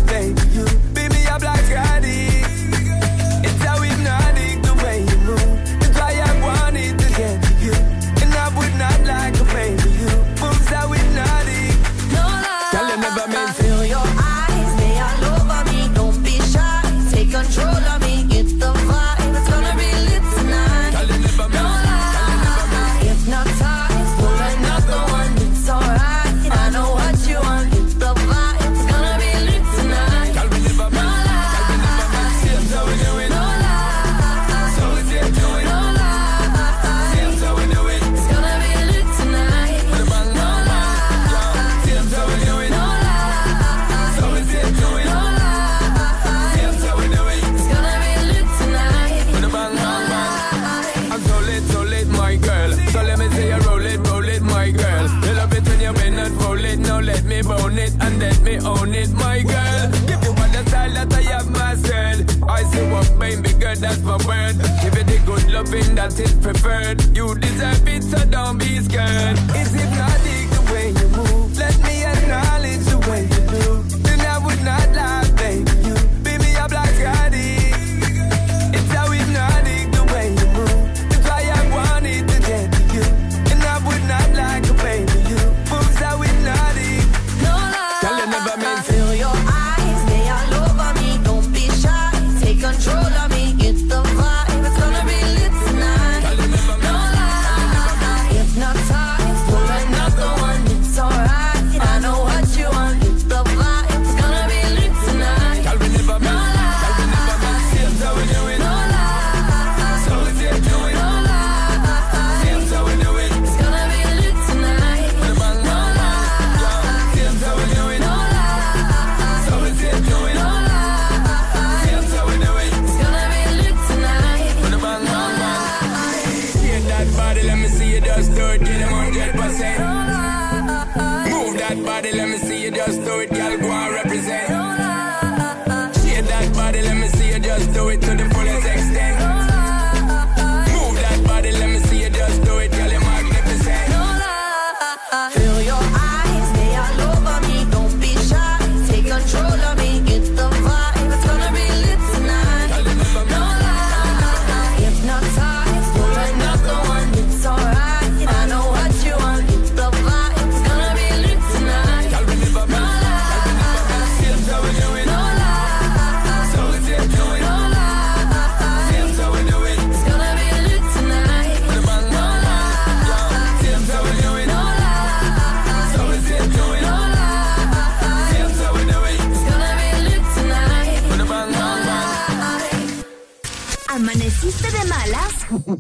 my 64.11 64.27
word. 64.27 64.57
Give 64.83 64.97
you 64.99 65.05
the 65.05 65.23
good 65.25 65.51
loving 65.53 65.95
that 65.95 66.19
is 66.19 66.35
preferred. 66.35 66.99
You 67.17 67.35
deserve 67.35 67.87
it, 67.87 68.03
so 68.03 68.19
don't 68.27 68.59
be 68.59 68.81
scared. 68.81 69.39
It's 69.55 69.73
hypnotic 69.73 70.23
the 70.25 70.30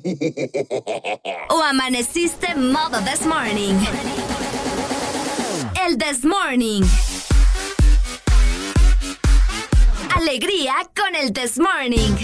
¿O 1.51 1.63
amaneciste 1.63 2.55
modo 2.55 3.01
this 3.01 3.27
morning? 3.27 3.75
El 5.87 5.99
this 5.99 6.25
morning. 6.25 6.83
Alegría 10.15 10.75
con 10.97 11.15
el 11.15 11.33
this 11.33 11.59
morning. 11.59 12.15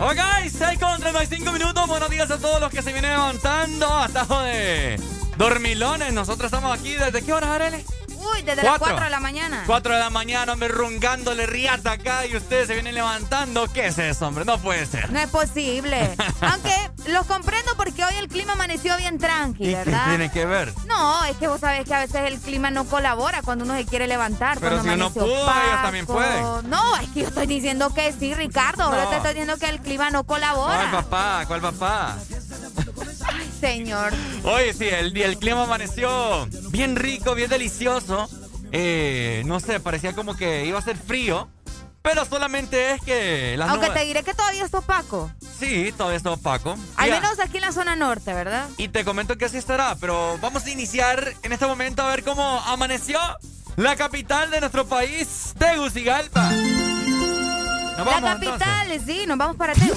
Ok, 0.00 0.18
6 0.50 0.78
con 0.80 1.00
35 1.00 1.52
minutos. 1.52 1.86
Buenos 1.86 2.10
días 2.10 2.30
a 2.30 2.38
todos 2.38 2.60
los 2.60 2.70
que 2.70 2.82
se 2.82 2.92
vienen 2.92 3.12
levantando. 3.12 3.86
Atajo 3.86 4.40
de 4.42 5.00
dormilones. 5.36 6.12
Nosotros 6.12 6.46
estamos 6.46 6.76
aquí. 6.78 6.94
¿Desde 6.94 7.22
qué 7.22 7.32
hora, 7.32 7.54
Arele? 7.54 7.84
Uy, 8.34 8.42
desde 8.42 8.62
las 8.62 8.78
Cuatro. 8.78 8.86
4 8.96 9.04
de 9.04 9.10
la 9.10 9.20
mañana. 9.20 9.62
4 9.66 9.94
de 9.94 9.98
la 10.00 10.10
mañana, 10.10 10.52
hombre, 10.52 10.68
rungándole 10.68 11.46
riata 11.46 11.92
acá 11.92 12.26
y 12.26 12.36
ustedes 12.36 12.66
se 12.68 12.74
vienen 12.74 12.94
levantando. 12.94 13.66
¿Qué 13.72 13.86
es 13.86 13.98
eso, 13.98 14.26
hombre? 14.28 14.44
No 14.44 14.58
puede 14.58 14.86
ser. 14.86 15.10
No 15.12 15.18
es 15.18 15.28
posible. 15.28 16.14
Aunque 16.40 16.74
los 17.08 17.26
comprendo 17.26 17.72
porque 17.76 18.04
hoy 18.04 18.14
el 18.18 18.28
clima 18.28 18.52
amaneció 18.52 18.96
bien 18.96 19.18
tranqui, 19.18 19.64
¿Y 19.64 19.70
qué 19.70 19.76
¿verdad? 19.76 20.08
tiene 20.08 20.30
que 20.30 20.46
ver? 20.46 20.72
No, 20.86 21.24
es 21.24 21.36
que 21.36 21.48
vos 21.48 21.60
sabés 21.60 21.84
que 21.86 21.94
a 21.94 22.00
veces 22.00 22.22
el 22.26 22.38
clima 22.40 22.70
no 22.70 22.84
colabora 22.84 23.42
cuando 23.42 23.64
uno 23.64 23.76
se 23.76 23.84
quiere 23.86 24.06
levantar. 24.06 24.58
Pero 24.60 24.76
cuando 24.82 25.10
si 25.10 25.18
uno 25.18 25.26
pudo, 25.26 25.42
ellos 25.42 25.82
también 25.82 26.06
pueden. 26.06 26.70
No, 26.70 26.96
es 26.98 27.08
que 27.10 27.20
yo 27.22 27.28
estoy 27.28 27.46
diciendo 27.46 27.92
que 27.94 28.12
sí, 28.12 28.34
Ricardo. 28.34 28.90
No. 28.90 29.08
te 29.08 29.16
estoy 29.16 29.30
diciendo 29.30 29.56
que 29.58 29.66
el 29.68 29.80
clima 29.80 30.10
no 30.10 30.24
¿Cuál 30.24 30.40
colabora. 30.42 30.90
papá? 30.90 31.44
¿Cuál 31.46 31.60
papá? 31.60 32.16
Señor. 33.72 34.12
Oye, 34.42 34.74
sí, 34.74 34.88
el, 34.88 35.16
el 35.16 35.38
clima 35.38 35.62
amaneció 35.62 36.46
bien 36.70 36.96
rico, 36.96 37.34
bien 37.36 37.48
delicioso. 37.48 38.28
Eh, 38.72 39.42
no 39.46 39.60
sé, 39.60 39.78
parecía 39.78 40.14
como 40.14 40.34
que 40.36 40.66
iba 40.66 40.78
a 40.78 40.82
ser 40.82 40.96
frío. 40.96 41.48
Pero 42.02 42.24
solamente 42.24 42.94
es 42.94 43.00
que 43.02 43.54
las 43.56 43.68
Aunque 43.70 43.86
nubes- 43.86 43.94
te 44.00 44.04
diré 44.06 44.24
que 44.24 44.34
todavía 44.34 44.64
está 44.64 44.78
opaco. 44.78 45.30
Sí, 45.60 45.94
todavía 45.96 46.16
está 46.16 46.32
opaco. 46.32 46.76
Al 46.96 47.08
Ya. 47.08 47.20
menos 47.20 47.38
aquí 47.38 47.58
en 47.58 47.60
la 47.62 47.70
zona 47.70 47.94
norte, 47.94 48.34
¿verdad? 48.34 48.68
Y 48.76 48.88
te 48.88 49.04
comento 49.04 49.38
que 49.38 49.44
así 49.44 49.58
estará, 49.58 49.94
pero 50.00 50.36
vamos 50.40 50.64
a 50.66 50.70
iniciar 50.70 51.32
en 51.44 51.52
este 51.52 51.64
momento 51.64 52.02
a 52.02 52.10
ver 52.10 52.24
cómo 52.24 52.42
amaneció 52.66 53.20
la 53.76 53.94
capital 53.94 54.50
de 54.50 54.58
nuestro 54.58 54.84
país, 54.88 55.54
Tegucigalpa. 55.56 56.50
Nos 58.04 58.14
vamos, 58.14 58.22
la 58.22 58.34
capital, 58.34 59.00
sí, 59.06 59.24
nos 59.26 59.38
vamos 59.38 59.56
para 59.56 59.74
Tegu. 59.74 59.94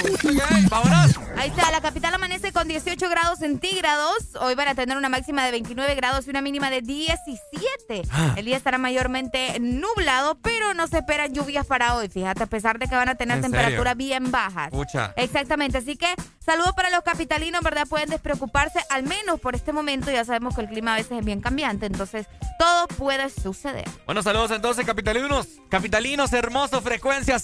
vámonos. 0.70 1.20
Ahí 1.38 1.50
está, 1.50 1.72
la 1.72 1.82
capital 1.82 2.14
amanece 2.14 2.52
con 2.52 2.68
18 2.68 3.10
grados 3.10 3.40
centígrados. 3.40 4.36
Hoy 4.40 4.56
van 4.56 4.68
a 4.68 4.76
tener 4.76 4.96
una 4.96 5.10
máxima 5.10 5.44
de 5.44 5.52
29 5.52 5.96
grados 5.96 6.28
y 6.28 6.30
una 6.30 6.42
mínima 6.42 6.70
de 6.70 6.82
17. 6.82 8.04
Ah. 8.12 8.34
El 8.38 8.46
día 8.46 8.58
estará 8.58 8.78
mayormente 8.78 9.60
nublado, 9.60 10.36
pero 10.42 10.74
no 10.74 10.88
se 10.88 11.00
esperan 11.00 11.34
lluvias 11.34 11.66
para 11.66 11.96
hoy. 11.96 12.10
Fíjate, 12.10 12.44
a 12.44 12.48
pesar 12.48 12.80
de 12.80 12.88
que 12.88 12.96
van 12.96 13.10
a 13.10 13.16
tener 13.16 13.38
¿En 13.38 13.44
temperaturas 13.44 13.98
bien 13.98 14.32
bajas. 14.32 14.70
Pucha. 14.70 15.14
Exactamente, 15.16 15.80
así 15.80 15.96
que 15.96 16.08
saludos 16.40 16.74
para 16.74 16.90
los 16.90 17.02
capitalinos, 17.02 17.62
¿verdad? 17.64 17.88
Pueden 17.88 18.10
despreocuparse, 18.10 18.80
al 18.90 19.04
menos 19.04 19.40
por 19.40 19.56
este 19.56 19.74
momento. 19.74 20.12
Ya 20.12 20.26
sabemos 20.26 20.56
que 20.56 20.62
el 20.62 20.68
clima 20.68 20.94
a 20.94 20.98
veces 20.98 21.20
es 21.20 21.26
bien 21.26 21.42
cambiante, 21.42 21.88
entonces 21.88 22.28
todo 22.60 22.88
puede 22.88 23.30
suceder. 23.30 23.86
Bueno, 24.06 24.22
saludos 24.22 24.52
entonces, 24.52 24.86
capitalinos. 24.86 25.48
Capitalinos, 25.70 26.32
hermoso, 26.34 26.82
frecuencia 26.82 27.40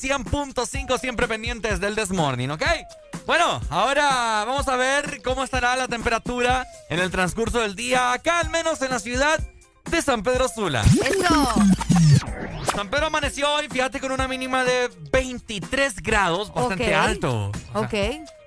100.5, 0.54 0.99
siempre 0.99 1.28
pendientes 1.28 1.80
del 1.80 1.95
Desmorning, 1.95 2.52
¿ok? 2.52 2.64
Bueno, 3.26 3.62
ahora 3.70 4.43
vamos 4.45 4.68
a 4.68 4.76
ver 4.76 5.22
cómo 5.24 5.43
estará 5.43 5.76
la 5.76 5.88
temperatura 5.88 6.66
en 6.89 6.99
el 6.99 7.12
transcurso 7.12 7.60
del 7.60 7.76
día, 7.76 8.14
acá 8.14 8.39
al 8.39 8.49
menos 8.49 8.82
en 8.82 8.89
la 8.89 8.99
ciudad 8.99 9.39
de 9.89 10.02
San 10.02 10.24
Pedro 10.24 10.47
Sula. 10.47 10.84
Eso. 10.84 11.54
San 12.76 12.89
Pedro 12.89 13.08
amaneció 13.08 13.49
hoy, 13.54 13.68
fíjate, 13.70 13.99
con 13.99 14.12
una 14.12 14.28
mínima 14.28 14.64
de 14.64 14.89
23 15.12 15.95
grados, 16.02 16.54
bastante 16.54 16.95
Ok. 16.95 17.02
alto. 17.04 17.52
O 17.74 17.80
sea, 17.80 17.82
Ok, 17.82 17.93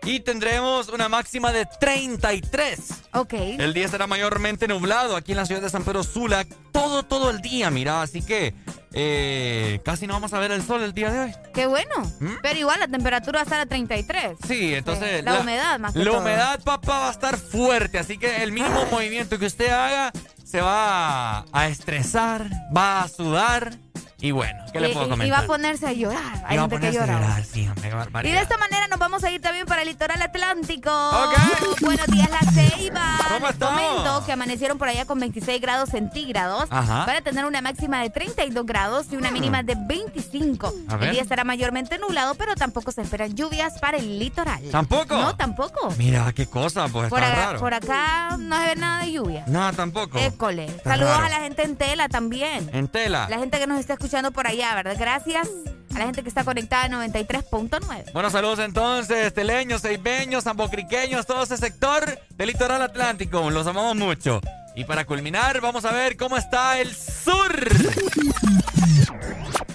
Y 0.04 0.20
tendremos 0.20 0.88
una 0.90 1.08
máxima 1.08 1.50
de 1.52 1.66
33. 1.80 2.78
ok. 3.12 3.32
El 3.32 3.72
día 3.72 3.86
estará 3.86 4.06
mayormente 4.06 4.68
nublado 4.68 5.16
aquí 5.16 5.32
en 5.32 5.38
la 5.38 5.46
ciudad 5.46 5.62
de 5.62 5.70
San 5.70 5.82
Pedro 5.84 6.02
Sula 6.02 6.44
todo, 6.72 7.02
todo 7.04 7.30
el 7.30 7.40
día, 7.40 7.70
mira. 7.70 8.02
Así 8.02 8.20
que 8.20 8.54
eh, 8.92 9.80
casi 9.84 10.06
no 10.06 10.14
vamos 10.14 10.32
a 10.34 10.38
ver 10.38 10.52
el 10.52 10.62
sol 10.62 10.82
el 10.82 10.92
día 10.92 11.10
de 11.10 11.20
hoy. 11.20 11.34
Qué 11.54 11.66
bueno. 11.66 11.94
¿Mm? 12.20 12.32
Pero 12.42 12.58
igual 12.58 12.80
la 12.80 12.88
temperatura 12.88 13.38
va 13.38 13.40
a 13.40 13.44
estar 13.44 13.60
a 13.60 13.66
33. 13.66 14.36
Sí, 14.46 14.74
entonces... 14.74 15.24
La 15.24 15.40
humedad, 15.40 15.78
más 15.78 15.94
que 15.94 16.00
La 16.00 16.10
todo. 16.10 16.20
humedad, 16.20 16.60
papá, 16.62 16.98
va 17.00 17.08
a 17.08 17.12
estar 17.12 17.38
fuerte. 17.38 17.98
Así 17.98 18.18
que 18.18 18.42
el 18.42 18.52
mínimo 18.52 18.84
movimiento 18.90 19.38
que 19.38 19.46
usted 19.46 19.70
haga 19.70 20.12
se 20.54 20.60
va 20.60 21.44
a 21.50 21.66
estresar, 21.66 22.48
va 22.76 23.02
a 23.02 23.08
sudar. 23.08 23.74
Y 24.20 24.30
bueno, 24.30 24.64
¿qué 24.72 24.80
le 24.80 24.88
puedo 24.90 25.06
comentar? 25.10 25.26
Y 25.26 25.30
va 25.30 25.38
a 25.40 25.46
ponerse 25.46 25.86
a 25.86 25.92
llorar. 25.92 26.44
Hay 26.46 26.56
gente 26.58 26.76
que 26.76 26.86
ponerse 26.86 26.98
a 26.98 27.06
llora. 27.06 27.20
llorar, 27.20 27.44
sí, 27.44 27.68
hombre, 27.68 27.90
Y 28.26 28.32
de 28.32 28.40
esta 28.40 28.56
manera 28.56 28.86
nos 28.88 28.98
vamos 28.98 29.22
a 29.22 29.30
ir 29.30 29.42
también 29.42 29.66
para 29.66 29.82
el 29.82 29.88
litoral 29.88 30.22
atlántico. 30.22 30.90
Buenos 31.82 32.06
días, 32.06 32.30
La 32.30 32.52
Ceiba. 32.52 33.18
¿Cómo 33.28 33.46
comento 33.58 34.24
que 34.24 34.32
amanecieron 34.32 34.78
por 34.78 34.88
allá 34.88 35.04
con 35.04 35.20
26 35.20 35.60
grados 35.60 35.90
centígrados. 35.90 36.68
Ajá. 36.70 37.04
Para 37.04 37.20
tener 37.20 37.44
una 37.44 37.60
máxima 37.60 38.00
de 38.00 38.08
32 38.08 38.64
grados 38.64 39.06
y 39.10 39.16
una 39.16 39.30
mínima 39.30 39.62
de 39.62 39.74
25. 39.76 40.72
A 40.88 40.96
ver. 40.96 41.08
El 41.08 41.14
día 41.16 41.22
estará 41.22 41.44
mayormente 41.44 41.98
nublado, 41.98 42.34
pero 42.36 42.54
tampoco 42.54 42.92
se 42.92 43.02
esperan 43.02 43.34
lluvias 43.34 43.78
para 43.78 43.98
el 43.98 44.18
litoral. 44.18 44.62
¿Tampoco? 44.70 45.16
No, 45.18 45.36
tampoco. 45.36 45.92
Mira, 45.98 46.32
qué 46.32 46.46
cosa, 46.46 46.88
pues 46.88 47.10
Por, 47.10 47.18
está 47.22 47.30
acá- 47.32 47.46
raro. 47.48 47.58
por 47.60 47.74
acá 47.74 48.36
no 48.38 48.58
se 48.58 48.66
ve 48.68 48.76
nada 48.76 49.04
de 49.04 49.12
lluvia. 49.12 49.44
No, 49.48 49.70
tampoco. 49.74 50.18
Está 50.50 50.90
Saludos 50.90 51.10
raro. 51.10 51.24
a 51.26 51.28
la 51.30 51.40
gente 51.40 51.62
en 51.62 51.76
tela 51.76 52.08
también. 52.08 52.68
En 52.72 52.88
tela. 52.88 53.26
La 53.30 53.38
gente 53.38 53.58
que 53.58 53.66
nos 53.66 53.80
está 53.80 53.94
escuchando 53.94 54.30
por 54.32 54.46
allá, 54.46 54.74
¿verdad? 54.74 54.96
Gracias 54.98 55.48
a 55.94 55.98
la 55.98 56.04
gente 56.06 56.22
que 56.22 56.28
está 56.28 56.44
conectada 56.44 56.86
en 56.86 56.92
93.9. 56.92 58.12
Bueno, 58.12 58.30
saludos 58.30 58.58
entonces, 58.58 59.32
teleños, 59.32 59.80
seibeños, 59.82 60.44
zambocriqueños, 60.44 61.24
todo 61.26 61.44
ese 61.44 61.56
sector 61.56 62.18
del 62.30 62.48
litoral 62.48 62.82
atlántico. 62.82 63.50
Los 63.50 63.66
amamos 63.66 63.96
mucho. 63.96 64.40
Y 64.76 64.84
para 64.84 65.04
culminar, 65.04 65.60
vamos 65.60 65.84
a 65.84 65.92
ver 65.92 66.16
cómo 66.16 66.36
está 66.36 66.78
el 66.80 66.94
sur. 66.94 67.68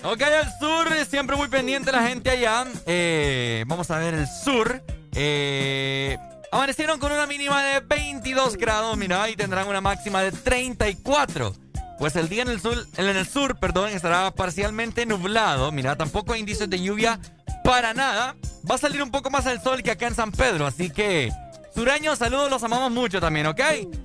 Ok, 0.04 0.22
el 0.22 0.50
sur, 0.60 0.88
siempre 1.10 1.36
muy 1.36 1.48
pendiente 1.48 1.92
la 1.92 2.04
gente 2.08 2.30
allá. 2.30 2.66
Eh, 2.86 3.64
vamos 3.68 3.90
a 3.92 3.98
ver 3.98 4.14
el 4.14 4.28
sur. 4.28 4.82
Eh, 5.16 6.18
amanecieron 6.52 7.00
con 7.00 7.12
una 7.12 7.28
mínima 7.28 7.64
de 7.64 7.80
22 7.82 8.58
grados, 8.58 8.98
mira, 8.98 9.30
y 9.30 9.36
tendrán 9.36 9.68
una 9.68 9.82
máxima 9.82 10.22
de 10.22 10.32
34. 10.32 11.54
Pues 11.98 12.16
el 12.16 12.30
día 12.30 12.44
en 12.44 12.50
el 12.50 12.62
sur, 12.62 12.88
en 12.96 13.06
el 13.06 13.28
sur, 13.28 13.60
perdón, 13.60 13.90
estará 13.90 14.32
parcialmente 14.32 15.06
nublado. 15.06 15.72
Mira, 15.72 15.98
tampoco 15.98 16.34
hay 16.34 16.40
indicios 16.40 16.70
de 16.70 16.82
lluvia 16.82 17.20
para 17.64 17.94
nada. 17.94 18.36
Va 18.70 18.76
a 18.76 18.78
salir 18.78 19.04
un 19.04 19.12
poco 19.12 19.30
más 19.30 19.46
el 19.46 19.62
sol 19.62 19.84
que 19.84 19.92
acá 19.92 20.08
en 20.08 20.16
San 20.16 20.32
Pedro, 20.32 20.66
así 20.66 20.90
que 20.90 21.32
sureños, 21.76 22.20
saludos, 22.20 22.50
los 22.50 22.64
amamos 22.64 22.92
mucho 22.92 23.20
también, 23.20 23.48
¿ok? 23.48 23.60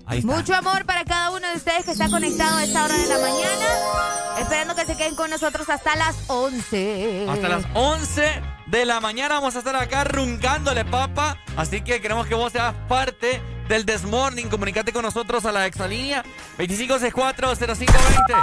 Ahí 0.07 0.19
está. 0.19 0.27
Mucho 0.27 0.55
amor 0.55 0.85
para 0.87 1.05
cada 1.05 1.31
uno 1.31 1.49
de 1.49 1.57
ustedes 1.57 1.85
que 1.85 1.93
está 1.93 2.09
conectado 2.09 2.59
a 2.59 2.65
esta 2.65 2.85
hora 2.85 2.99
de 2.99 3.07
la 3.07 3.19
mañana. 3.19 4.41
Esperando 4.41 4.75
que 4.75 4.85
se 4.85 4.97
queden 4.97 5.15
con 5.15 5.31
nosotros 5.31 5.69
hasta 5.69 5.95
las 5.95 6.17
11. 6.29 7.27
Hasta 7.29 7.49
las 7.49 7.65
11 7.75 8.54
de 8.79 8.85
la 8.87 8.99
mañana 8.99 9.37
vamos 9.37 9.55
a 9.55 9.61
estar 9.61 9.77
acá 9.77 10.03
runcándole, 10.03 10.85
papa. 10.85 11.39
Así 11.57 11.81
que 11.81 12.01
queremos 12.01 12.27
que 12.27 12.35
vos 12.35 12.51
seas 12.51 12.75
parte 12.89 13.41
del 13.69 13.87
Desmorning. 13.87 14.49
Comunicate 14.49 14.93
con 14.93 15.03
nosotros 15.03 15.45
a 15.45 15.53
la 15.53 15.67
exalínea 15.67 16.25
25640520. 16.59 18.35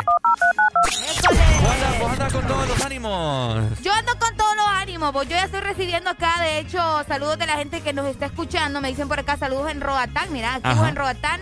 Hola, 1.60 2.00
vos 2.00 2.12
andas 2.14 2.32
con 2.32 2.48
todos 2.48 2.66
los 2.66 2.82
ánimos. 2.82 3.82
Yo 3.82 3.92
ando 3.92 4.18
con 4.20 4.38
todos 4.38 4.56
los 4.56 4.68
ánimos, 4.68 5.14
yo 5.14 5.32
ya 5.32 5.44
estoy 5.44 5.60
recibiendo 5.60 6.10
acá, 6.10 6.42
de 6.42 6.60
hecho, 6.60 6.80
saludos 7.10 7.38
de 7.38 7.48
la 7.48 7.58
gente 7.58 7.82
que 7.82 7.92
nos 7.92 8.08
está 8.08 8.28
escuchando. 8.28 8.80
Me 8.80 8.88
dicen 8.88 9.10
por 9.10 9.20
acá 9.20 9.36
saludos 9.36 9.70
en 9.70 9.82
Roatán, 9.82 10.32
mira, 10.32 10.56
aquí 10.56 10.80
en 10.88 10.96
Roatán. 10.96 11.42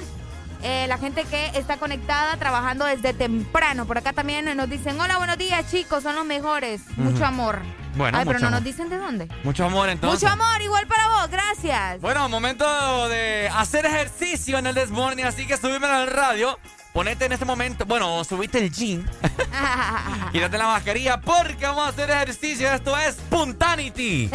eh, 0.64 0.88
la 0.88 0.98
gente 0.98 1.26
que 1.26 1.52
está 1.54 1.78
conectada 1.78 2.38
trabajando 2.38 2.86
desde 2.86 3.14
temprano. 3.14 3.86
Por 3.86 4.00
acá 4.00 4.14
también 4.14 4.58
nos 4.58 4.68
dicen, 4.68 5.00
hola, 5.00 5.18
buenos 5.18 5.38
días 5.38 5.70
chicos, 5.70 6.02
son 6.02 6.16
los 6.16 6.26
mejores. 6.26 6.82
Mucho 6.98 7.24
amor. 7.24 7.62
Bueno, 7.96 8.18
Ay, 8.18 8.26
pero 8.26 8.38
mucho 8.38 8.42
no 8.42 8.48
amor. 8.48 8.52
nos 8.52 8.64
dicen 8.64 8.90
de 8.90 8.98
dónde. 8.98 9.28
Mucho 9.44 9.66
amor 9.66 9.90
entonces. 9.90 10.22
Mucho 10.22 10.34
amor, 10.34 10.62
igual 10.62 10.88
para 10.88 11.08
vos, 11.10 11.30
gracias. 11.30 12.00
Bueno, 12.02 12.28
momento 12.30 13.10
de 13.10 13.50
hacer 13.54 13.86
ejercicio 13.86 14.58
en 14.58 14.68
el 14.68 14.76
Desmorning, 14.76 15.26
así 15.26 15.46
que 15.48 15.58
subímelo 15.58 15.94
al 15.94 16.08
radio. 16.08 16.58
Ponete 16.94 17.26
en 17.26 17.34
este 17.34 17.46
momento, 17.46 17.86
bueno, 17.86 18.24
subiste 18.24 18.58
el 18.58 18.72
jean. 18.72 19.08
Quítate 20.32 20.58
la 20.58 20.66
mascarilla 20.68 21.22
porque 21.22 21.66
vamos 21.68 21.86
a 21.86 21.90
hacer 21.90 22.10
ejercicio. 22.10 22.72
Esto 22.72 22.98
es 22.98 23.16
Puntanity. 23.30 24.30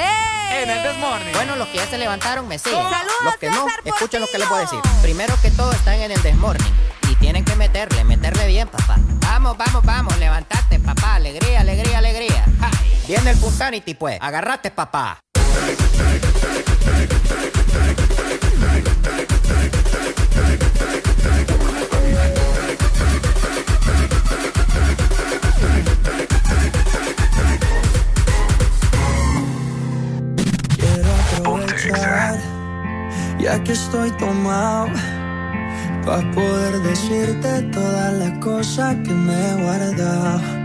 En 0.52 0.70
el 0.70 0.82
Desmorning. 0.84 1.32
Bueno, 1.32 1.56
los 1.56 1.66
que 1.68 1.78
ya 1.78 1.86
se 1.86 1.98
levantaron 1.98 2.46
me 2.46 2.58
siguen. 2.58 2.80
Saludos, 2.82 3.14
los 3.24 3.36
que 3.38 3.50
no, 3.50 3.66
escuchen 3.84 4.20
lo 4.20 4.28
que 4.28 4.38
les 4.38 4.48
voy 4.48 4.58
a 4.58 4.60
decir. 4.62 4.78
Primero 5.02 5.34
que 5.42 5.50
todo 5.50 5.72
están 5.72 5.94
en 5.94 6.12
el 6.12 6.22
desmorning. 6.22 6.72
Y 7.10 7.16
tienen 7.16 7.44
que 7.44 7.54
meterle, 7.56 8.04
meterle 8.04 8.46
bien, 8.46 8.68
papá. 8.68 8.96
Vamos, 9.20 9.56
vamos, 9.58 9.84
vamos, 9.84 10.16
levantate, 10.18 10.78
papá. 10.78 11.16
Alegría, 11.16 11.60
alegría, 11.60 11.98
alegría. 11.98 12.44
Viene 13.06 13.30
el 13.32 13.36
Puntanity, 13.36 13.94
pues. 13.94 14.18
Agarrate, 14.18 14.70
papá. 14.70 15.20
Quiero 30.76 31.14
aprovechar, 31.36 32.40
ya 33.38 33.62
que 33.62 33.72
estoy 33.72 34.10
tomado, 34.12 34.88
para 36.06 36.30
poder 36.32 36.80
decirte 36.80 37.62
todas 37.70 38.14
las 38.14 38.38
cosas 38.38 38.96
que 39.04 39.12
me 39.12 39.34
he 39.34 39.62
guardado. 39.62 40.64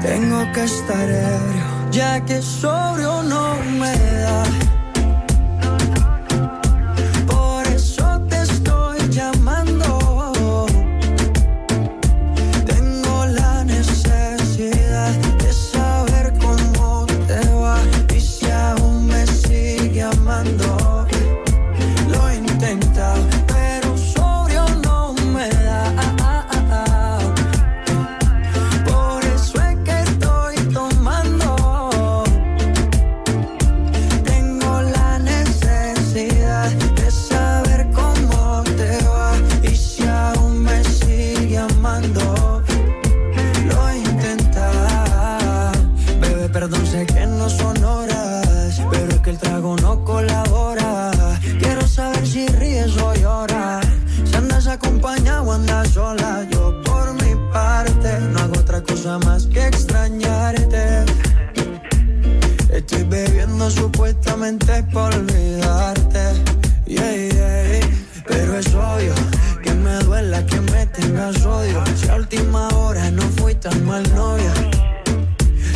tengo 0.00 0.50
que 0.52 0.64
estar 0.64 1.08
ebrio, 1.08 1.90
ya 1.90 2.20
que 2.24 2.40
sobrio 2.42 3.22
no 3.22 3.54
me 3.78 3.92
da. 4.22 4.79
Supuestamente 64.40 64.82
por 64.92 65.14
olvidarte. 65.14 66.18
Yeah, 66.86 67.28
yeah. 67.28 67.80
Pero 68.26 68.58
es 68.58 68.66
obvio 68.74 69.14
que 69.62 69.72
me 69.74 69.98
duela 69.98 70.44
que 70.46 70.60
me 70.60 70.86
tengas 70.86 71.44
odio. 71.44 71.82
Si 71.96 72.08
a 72.08 72.16
última 72.16 72.68
hora 72.68 73.10
no 73.10 73.22
fui 73.36 73.54
tan 73.54 73.84
mal 73.84 74.02
novia. 74.14 74.52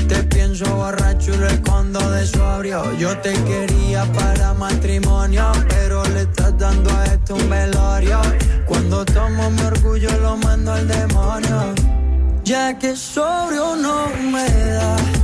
Te 0.08 0.22
pienso 0.24 0.64
borracho 0.76 1.34
y 1.34 1.36
lo 1.36 1.46
escondo 1.46 2.10
de 2.10 2.26
sobrio. 2.26 2.96
Yo 2.98 3.16
te 3.18 3.32
quería 3.44 4.04
para 4.12 4.54
matrimonio, 4.54 5.52
pero 5.68 6.02
le 6.14 6.22
estás 6.22 6.56
dando 6.58 6.90
a 6.90 7.04
esto 7.04 7.34
un 7.34 7.50
velorio. 7.50 8.20
Cuando 8.66 9.04
tomo 9.04 9.50
mi 9.50 9.62
orgullo 9.62 10.10
lo 10.20 10.36
mando 10.38 10.72
al 10.72 10.88
demonio. 10.88 11.74
Ya 12.44 12.78
que 12.78 12.96
sobrio 12.96 13.76
no 13.76 14.08
me 14.30 14.48
da. 14.48 15.23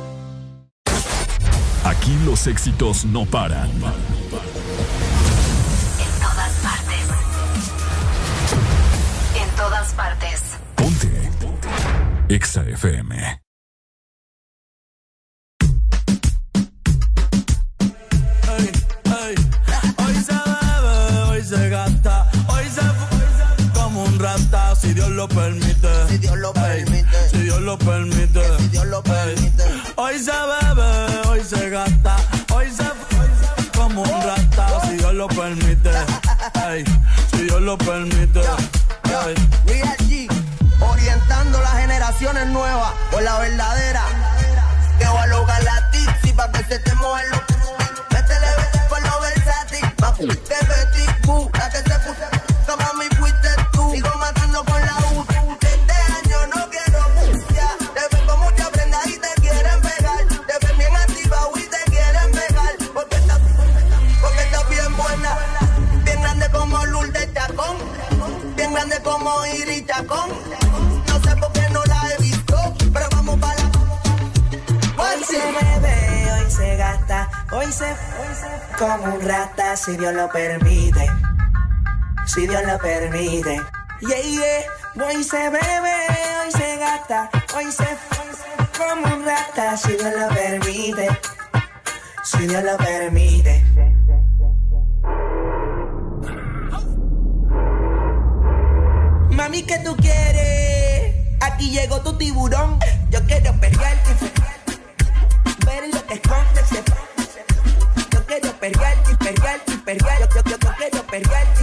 Aquí 2.01 2.17
los 2.25 2.47
éxitos 2.47 3.05
no 3.05 3.27
paran. 3.27 3.69
En 3.69 3.79
todas 6.19 6.51
partes. 6.63 7.05
En 9.35 9.49
todas 9.55 9.93
partes. 9.93 10.41
Ponte. 10.73 11.29
Exa 12.27 12.63
FM. 12.63 13.39
Hoy 19.97 20.15
se 20.15 20.33
bebe, 20.33 21.21
hoy 21.29 21.43
se 21.43 21.69
gasta, 21.69 22.31
hoy 22.47 22.65
se, 22.67 22.81
como 23.79 24.05
un 24.05 24.17
rata, 24.17 24.75
si 24.75 24.95
Dios 24.95 25.11
lo 25.11 25.27
permite. 25.27 26.07
Si 26.09 26.17
Dios 26.17 26.39
lo 26.39 26.51
permite. 26.51 27.29
Si 27.29 27.37
Dios 27.43 27.61
lo 27.61 27.77
permite. 27.77 28.41
Si 28.57 28.67
Dios 28.69 28.87
lo 28.87 29.03
permite. 29.03 29.63
Hoy 29.97 30.17
se 30.17 30.31
bebe 30.31 31.10
Si 36.79 37.43
Dios 37.43 37.61
lo 37.61 37.77
permite. 37.77 38.39
Ey. 38.39 39.35
Real 39.65 39.97
G, 39.97 40.27
orientando 40.79 41.59
las 41.61 41.73
generaciones 41.73 42.47
nuevas 42.47 42.93
por 43.11 43.21
la 43.21 43.39
verdadera. 43.39 44.03
Que 44.97 45.05
voy 45.05 45.17
a 45.17 45.27
lograr 45.27 45.63
la 45.63 45.91
tipsy 45.91 46.31
pa' 46.33 46.49
que 46.51 46.63
se 46.63 46.79
te 46.79 46.95
mojen 46.95 47.29
los 47.31 47.50
No 70.01 71.21
sé 71.21 71.35
por 71.35 71.51
qué 71.53 71.69
no 71.69 71.83
la 71.85 72.01
he 72.09 72.21
visto, 72.23 72.55
pero 72.91 73.05
vamos 73.11 73.39
para 73.39 73.55
la. 73.55 73.69
Hoy 74.97 75.23
se 75.23 75.37
bebe, 75.37 76.31
hoy 76.33 76.51
se 76.51 76.75
gasta, 76.75 77.29
hoy 77.51 77.71
se, 77.71 77.85
hoy 77.85 78.33
se 78.39 78.77
como 78.79 79.13
un 79.13 79.21
rata 79.21 79.77
si 79.77 79.95
Dios 79.97 80.13
lo 80.15 80.27
permite. 80.29 81.07
Si 82.25 82.47
Dios 82.47 82.63
lo 82.65 82.79
permite. 82.79 83.61
Yeah, 83.99 84.21
yeah. 84.21 85.05
Hoy 85.05 85.23
se 85.23 85.37
bebe, 85.37 85.95
hoy 86.43 86.51
se 86.51 86.77
gasta, 86.77 87.29
hoy 87.55 87.71
se, 87.71 87.83
hoy 87.83 88.33
se 88.33 88.79
como 88.79 89.15
un 89.15 89.23
rata 89.23 89.77
si 89.77 89.91
Dios 89.93 90.13
lo 90.17 90.29
permite. 90.29 91.09
Si 92.23 92.47
Dios 92.47 92.63
lo 92.63 92.75
permite. 92.77 93.63
Mami, 99.31 99.63
¿qué 99.63 99.79
tú 99.79 99.95
quieres? 99.97 101.15
Aquí 101.39 101.71
llegó 101.71 102.01
tu 102.01 102.17
tiburón. 102.17 102.79
Yo 103.09 103.23
quiero 103.25 103.53
perrearte. 103.59 104.09
Ver 105.65 105.93
lo 105.93 106.05
que 106.05 106.13
esconde 106.15 106.61
ese 106.61 106.83
Yo 108.11 108.25
quiero 108.25 108.51
perrearte, 108.59 109.15
perrearte, 109.17 109.77
perrearte. 109.85 110.27
Yo, 110.35 110.43
yo, 110.43 110.57
yo 110.57 110.71
quiero 110.77 111.03
perrearte. 111.07 111.61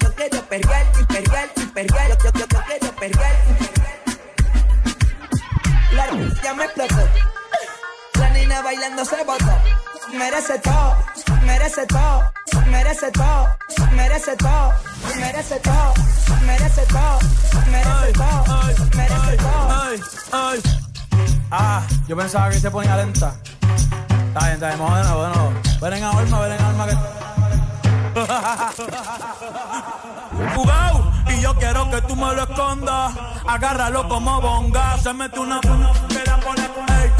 Yo 0.00 0.14
quiero 0.14 0.42
perrearte, 0.48 1.04
perrearte, 1.06 1.66
perrearte. 1.74 2.24
Yo, 2.24 2.32
yo, 2.32 2.48
yo 2.48 2.60
quiero 2.66 2.96
perrearte. 2.96 3.70
La 5.92 6.06
ya 6.42 6.54
me 6.54 6.64
explotó. 6.64 7.08
La 8.18 8.30
niña 8.30 8.62
bailando 8.62 9.04
se 9.04 9.24
botó. 9.24 9.58
Merece 10.12 10.58
todo, 10.58 10.96
merece 11.44 11.86
todo, 11.86 12.32
merece 12.66 13.10
todo, 13.12 13.56
merece 13.92 14.36
todo, 14.36 14.72
merece 15.16 15.60
todo, 15.60 15.94
merece 16.46 16.82
todo, 16.86 17.18
merece 17.70 18.12
todo, 18.12 18.44
merece 18.96 19.36
todo. 19.36 19.70
Ah, 21.50 21.82
yo 22.08 22.16
pensaba 22.16 22.48
que 22.50 22.60
se 22.60 22.70
ponía 22.70 22.96
lenta. 22.96 23.34
Está 24.28 24.40
bien, 24.40 24.52
está 24.54 24.68
bien, 24.68 24.78
vamos 24.78 24.96
de 24.98 25.04
nuevo. 25.04 25.52
Ven 25.80 25.92
en 25.92 26.04
alma, 26.04 26.40
ven 26.40 26.52
en 26.52 26.60
alma 26.60 26.86
que. 26.86 26.96
Jugao, 30.54 31.12
y 31.28 31.40
yo 31.40 31.54
quiero 31.56 31.90
que 31.90 32.00
tú 32.02 32.14
me 32.16 32.34
lo 32.34 32.42
escondas. 32.42 33.14
Agárralo 33.46 34.08
como 34.08 34.40
bonga. 34.40 34.98
Se 34.98 35.12
mete 35.12 35.38
una 35.38 35.60
que 35.60 35.68
la 36.24 36.40
pone. 36.40 36.68
Ey, 37.00 37.12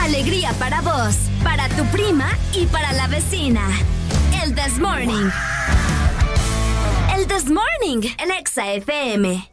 Alegría 0.00 0.52
para 0.58 0.80
vos, 0.80 1.16
para 1.44 1.68
tu 1.70 1.84
prima 1.86 2.28
y 2.52 2.66
para 2.66 2.92
la 2.92 3.06
vecina. 3.08 3.60
El 4.42 4.54
This 4.54 4.78
Morning. 4.78 5.30
El 7.14 7.26
This 7.26 7.50
Morning, 7.50 8.08
el 8.18 8.30
Exa 8.30 8.72
FM. 8.72 9.48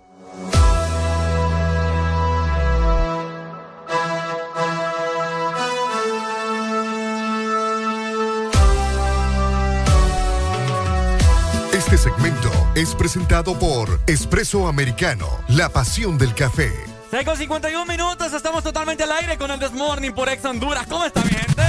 Este 11.96 12.10
segmento 12.10 12.52
es 12.76 12.94
presentado 12.94 13.58
por 13.58 14.02
Espresso 14.06 14.68
Americano, 14.68 15.30
la 15.48 15.70
pasión 15.70 16.18
del 16.18 16.36
café. 16.36 16.74
6 17.10 17.26
con 17.26 17.38
51 17.38 17.86
minutos, 17.86 18.34
estamos 18.34 18.66
totalmente 18.66 19.04
al 19.04 19.14
aire 19.14 19.38
con 19.38 19.50
el 19.50 19.62
This 19.62 19.72
Morning 19.72 20.12
por 20.12 20.28
Ex 20.28 20.44
Honduras. 20.44 20.88
¿Cómo 20.88 21.06
está 21.06 21.24
mi 21.24 21.30
gente? 21.30 21.64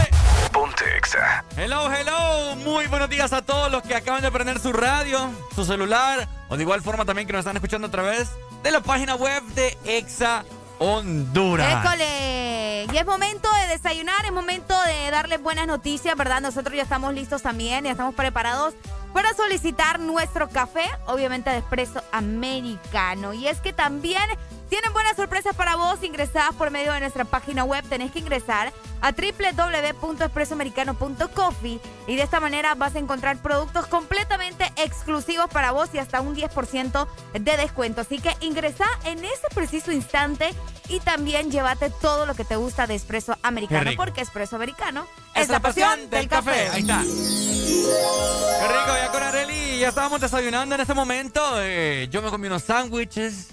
Ponte 0.53 0.85
Exa. 0.99 1.45
Hello, 1.57 1.89
hello. 1.93 2.57
Muy 2.57 2.89
buenos 2.89 3.09
días 3.09 3.33
a 3.33 3.43
todos 3.43 3.71
los 3.71 3.85
que 3.85 3.95
acaban 3.95 4.21
de 4.21 4.33
prender 4.33 4.59
su 4.59 4.73
radio, 4.73 5.31
su 5.55 5.65
celular, 5.65 6.27
o 6.49 6.57
de 6.57 6.63
igual 6.65 6.83
forma 6.83 7.05
también 7.05 7.29
que 7.29 7.33
nos 7.33 7.41
están 7.41 7.55
escuchando 7.55 7.87
a 7.87 7.91
través 7.93 8.29
de 8.65 8.73
la 8.73 8.81
página 8.81 9.15
web 9.15 9.45
de 9.55 9.79
Exa 9.85 10.45
Honduras. 10.81 11.85
École. 11.85 12.87
Y 12.93 12.97
es 12.97 13.07
momento 13.07 13.49
de 13.61 13.69
desayunar, 13.69 14.25
es 14.25 14.33
momento 14.33 14.75
de 14.83 15.09
darles 15.13 15.41
buenas 15.41 15.69
noticias, 15.69 16.17
¿verdad? 16.17 16.41
Nosotros 16.41 16.75
ya 16.75 16.83
estamos 16.83 17.15
listos 17.15 17.43
también, 17.43 17.85
ya 17.85 17.93
estamos 17.93 18.17
preparados 18.17 18.75
para 19.17 19.33
solicitar 19.33 19.99
nuestro 19.99 20.47
café, 20.51 20.85
obviamente 21.07 21.49
de 21.49 21.57
espresso 21.57 22.03
americano. 22.13 23.33
Y 23.33 23.49
es 23.49 23.63
que 23.63 23.73
también 23.73 24.21
tienen 24.69 24.93
buenas 24.93 25.17
sorpresas 25.17 25.55
para 25.55 25.77
vos 25.77 26.03
ingresadas 26.03 26.55
por 26.55 26.71
medio 26.71 26.93
de 26.93 27.01
nuestra 27.01 27.25
página 27.25 27.65
web. 27.65 27.83
Tenés 27.89 28.11
que 28.11 28.19
ingresar 28.19 28.75
a 29.01 29.13
www.expresoamericano.coffee 29.13 31.81
y 32.07 32.17
de 32.17 32.23
esta 32.23 32.41
manera 32.41 32.75
vas 32.75 32.95
a 32.95 32.99
encontrar 32.99 33.39
productos 33.39 33.87
completamente 33.87 34.71
exclusivos 34.77 35.49
para 35.51 35.73
vos 35.73 35.89
y 35.93 35.99
hasta 35.99 36.21
un 36.21 36.35
10% 36.35 37.07
de 37.33 37.57
descuento. 37.57 38.01
Así 38.01 38.19
que 38.19 38.35
ingresa 38.41 38.87
en 39.05 39.25
ese 39.25 39.47
preciso 39.55 39.93
instante 39.93 40.53
y 40.89 41.01
también 41.01 41.51
llévate 41.51 41.91
todo 41.91 42.27
lo 42.27 42.35
que 42.35 42.45
te 42.45 42.57
gusta 42.57 42.87
de 42.87 42.97
espresso 42.97 43.37
americano 43.43 43.91
porque 43.97 44.21
espresso 44.21 44.57
americano 44.57 45.07
es, 45.35 45.49
la 45.49 45.61
pasión 45.61 46.11
del 46.11 46.29
café. 46.29 46.69
Ahí 46.69 46.81
está. 46.81 47.03
Qué 47.03 48.69
rico, 48.69 48.97
ya 48.97 49.11
con 49.13 49.23
Areli 49.23 49.79
ya 49.79 49.89
estábamos 49.89 50.21
desayunando 50.21 50.75
en 50.75 50.81
este 50.81 50.95
momento. 50.95 51.41
eh, 51.61 52.09
yo 52.11 52.23
me 52.23 52.31
comí 52.31 52.47
unos 52.47 52.65
sándwiches 52.65 53.49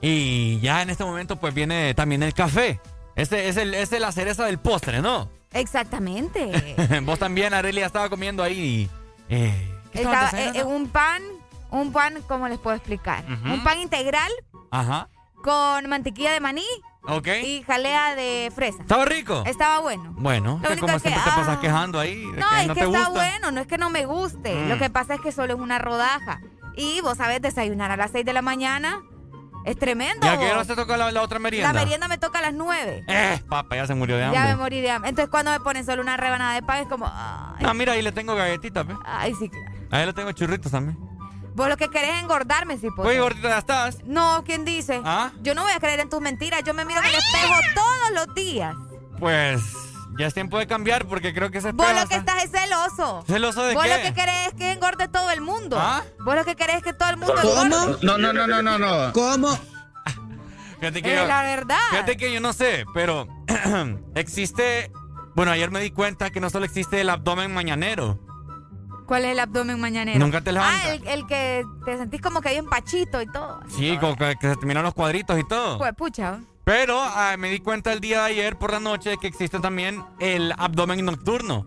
y 0.00 0.60
ya 0.60 0.82
en 0.82 0.90
este 0.90 1.04
momento 1.04 1.36
pues 1.36 1.54
viene 1.54 1.94
también 1.94 2.22
el 2.22 2.34
café. 2.34 2.80
Este 3.16 3.48
es, 3.48 3.56
el, 3.56 3.74
es 3.74 3.90
la 3.98 4.12
cereza 4.12 4.44
del 4.44 4.58
postre, 4.58 5.02
¿no? 5.02 5.28
Exactamente. 5.52 6.76
Vos 7.02 7.18
también, 7.18 7.52
Areli, 7.54 7.80
ya 7.80 7.86
estaba 7.86 8.08
comiendo 8.08 8.42
ahí. 8.42 8.88
Eh, 9.28 9.74
¿qué 9.92 9.98
estabas 10.02 10.32
Estaba, 10.34 10.56
eh, 10.56 10.60
eh, 10.60 10.64
un 10.64 10.88
pan, 10.88 11.22
un 11.70 11.92
pan, 11.92 12.14
¿cómo 12.28 12.48
les 12.48 12.58
puedo 12.58 12.76
explicar? 12.76 13.24
Un 13.44 13.62
pan 13.64 13.80
integral 13.80 14.30
Ajá. 14.70 15.08
con 15.42 15.88
mantequilla 15.88 16.32
de 16.32 16.40
maní 16.40 16.64
Ok. 17.08 17.28
y 17.44 17.62
jalea 17.62 18.14
de 18.14 18.52
fresa. 18.54 18.82
¿Estaba 18.82 19.04
rico? 19.04 19.42
Estaba 19.46 19.80
bueno. 19.80 20.14
Bueno, 20.18 20.60
Lo 20.62 20.68
que 20.68 20.72
único 20.74 20.86
como 20.86 20.96
es 20.98 21.02
que, 21.02 21.08
siempre 21.08 21.30
te 21.32 21.36
pasas 21.40 21.56
ah, 21.58 21.60
quejando 21.60 21.98
ahí. 21.98 22.16
de 22.32 22.38
No, 22.40 22.48
que 22.50 22.60
es 22.60 22.66
no 22.68 22.74
que 22.74 22.80
te 22.80 22.86
está 22.86 22.98
gusta. 23.06 23.10
bueno, 23.10 23.50
no 23.50 23.60
es 23.60 23.66
que 23.66 23.78
no 23.78 23.90
me 23.90 24.06
guste. 24.06 24.54
Mm. 24.54 24.68
Lo 24.68 24.78
que 24.78 24.90
pasa 24.90 25.14
es 25.14 25.20
que 25.20 25.32
solo 25.32 25.54
es 25.54 25.60
una 25.60 25.78
rodaja. 25.78 26.40
Y 26.76 27.00
vos 27.00 27.16
sabés, 27.18 27.40
desayunar 27.42 27.90
a 27.90 27.96
las 27.96 28.12
6 28.12 28.24
de 28.24 28.32
la 28.32 28.42
mañana 28.42 29.02
es 29.64 29.78
tremendo. 29.78 30.26
¿Y 30.26 30.30
a 30.30 30.38
qué 30.38 30.50
hora 30.50 30.64
se 30.64 30.74
toca 30.74 30.96
la, 30.96 31.10
la 31.12 31.22
otra 31.22 31.38
merienda? 31.38 31.72
La 31.72 31.78
merienda 31.78 32.08
me 32.08 32.18
toca 32.18 32.38
a 32.38 32.42
las 32.42 32.54
9. 32.54 33.04
Eh, 33.06 33.42
papá, 33.48 33.76
ya 33.76 33.86
se 33.86 33.94
murió 33.94 34.16
de 34.16 34.24
hambre. 34.24 34.40
Ya 34.40 34.46
me 34.46 34.56
morí 34.56 34.80
de 34.80 34.90
hambre. 34.90 35.10
Entonces, 35.10 35.30
cuando 35.30 35.50
me 35.50 35.60
ponen 35.60 35.84
solo 35.84 36.02
una 36.02 36.16
rebanada 36.16 36.54
de 36.54 36.62
pan, 36.62 36.78
es 36.78 36.88
como. 36.88 37.06
Ay, 37.06 37.64
Ah, 37.66 37.74
mira, 37.74 37.92
ahí 37.92 38.02
le 38.02 38.12
tengo 38.12 38.34
galletitas, 38.34 38.86
¿ves? 38.86 38.96
ay, 39.04 39.34
sí, 39.34 39.48
claro. 39.48 39.66
Ahí 39.90 40.06
le 40.06 40.12
tengo 40.12 40.32
churritos 40.32 40.72
también. 40.72 40.98
Vos 41.54 41.68
lo 41.68 41.76
que 41.76 41.88
querés 41.88 42.10
es 42.16 42.22
engordarme, 42.22 42.78
sí, 42.78 42.88
pues. 42.94 43.08
Oye, 43.08 43.18
gordita, 43.20 43.48
ya 43.48 43.58
estás. 43.58 43.98
No, 44.04 44.44
¿quién 44.44 44.64
dice? 44.64 45.00
¿Ah? 45.04 45.32
Yo 45.42 45.54
no 45.54 45.62
voy 45.64 45.72
a 45.72 45.80
creer 45.80 45.98
en 46.00 46.08
tus 46.08 46.20
mentiras. 46.20 46.62
Yo 46.64 46.72
me 46.72 46.84
miro 46.84 47.00
en 47.00 47.06
el 47.06 47.14
espejo 47.14 47.54
todos 47.74 48.26
los 48.26 48.34
días. 48.34 48.76
Pues 49.18 49.60
ya 50.18 50.26
es 50.26 50.34
tiempo 50.34 50.58
de 50.58 50.66
cambiar 50.66 51.06
porque 51.06 51.32
creo 51.32 51.50
que 51.50 51.60
se 51.60 51.72
Vos 51.72 51.86
lo 51.94 52.08
que 52.08 52.16
estás 52.16 52.44
es 52.44 52.50
celoso. 52.50 53.24
¿Celoso 53.26 53.62
de 53.64 53.74
Vos 53.74 53.84
qué? 53.84 53.90
lo 53.90 54.02
que 54.02 54.14
querés 54.14 54.48
es 54.48 54.54
que 54.54 54.72
engorde 54.72 55.08
todo 55.08 55.30
el 55.30 55.40
mundo. 55.40 55.76
¿Ah? 55.78 56.02
Vos 56.24 56.34
lo 56.34 56.44
que 56.44 56.56
querés 56.56 56.76
es 56.76 56.82
que 56.82 56.92
todo 56.92 57.10
el 57.10 57.16
mundo 57.16 57.34
engorde. 57.40 57.68
No, 58.02 58.18
no, 58.18 58.32
no, 58.32 58.46
no, 58.46 58.62
no, 58.62 58.78
no. 58.78 59.12
¿Cómo? 59.12 59.58
Fíjate 60.80 61.02
que 61.02 61.14
Es 61.14 61.20
yo, 61.20 61.26
la 61.26 61.42
verdad. 61.42 61.76
Fíjate 61.90 62.16
que 62.16 62.32
yo 62.32 62.40
no 62.40 62.52
sé, 62.52 62.84
pero 62.94 63.26
existe. 64.14 64.90
Bueno, 65.34 65.52
ayer 65.52 65.70
me 65.70 65.80
di 65.80 65.90
cuenta 65.90 66.30
que 66.30 66.40
no 66.40 66.50
solo 66.50 66.64
existe 66.64 67.00
el 67.00 67.10
abdomen 67.10 67.52
mañanero. 67.52 68.18
¿Cuál 69.06 69.24
es 69.24 69.32
el 69.32 69.40
abdomen 69.40 69.80
mañanero? 69.80 70.18
Nunca 70.18 70.40
te 70.42 70.52
levantas. 70.52 70.82
Ah, 70.84 70.94
el, 70.94 71.06
el 71.06 71.26
que 71.26 71.64
te 71.84 71.96
sentís 71.96 72.20
como 72.20 72.40
que 72.40 72.50
hay 72.50 72.60
un 72.60 72.68
pachito 72.68 73.22
y 73.22 73.26
todo. 73.26 73.60
Sí, 73.68 73.96
como 73.98 74.16
que, 74.16 74.36
que 74.38 74.50
se 74.50 74.56
terminan 74.56 74.82
los 74.82 74.94
cuadritos 74.94 75.38
y 75.38 75.44
todo. 75.48 75.78
Pues 75.78 75.94
pucha. 75.94 76.40
Pero 76.68 77.00
ah, 77.02 77.34
me 77.38 77.48
di 77.48 77.60
cuenta 77.60 77.94
el 77.94 78.00
día 78.00 78.18
de 78.18 78.24
ayer 78.26 78.58
por 78.58 78.72
la 78.72 78.78
noche 78.78 79.16
que 79.18 79.26
existe 79.26 79.58
también 79.58 80.04
el 80.20 80.52
abdomen 80.58 81.02
nocturno. 81.02 81.66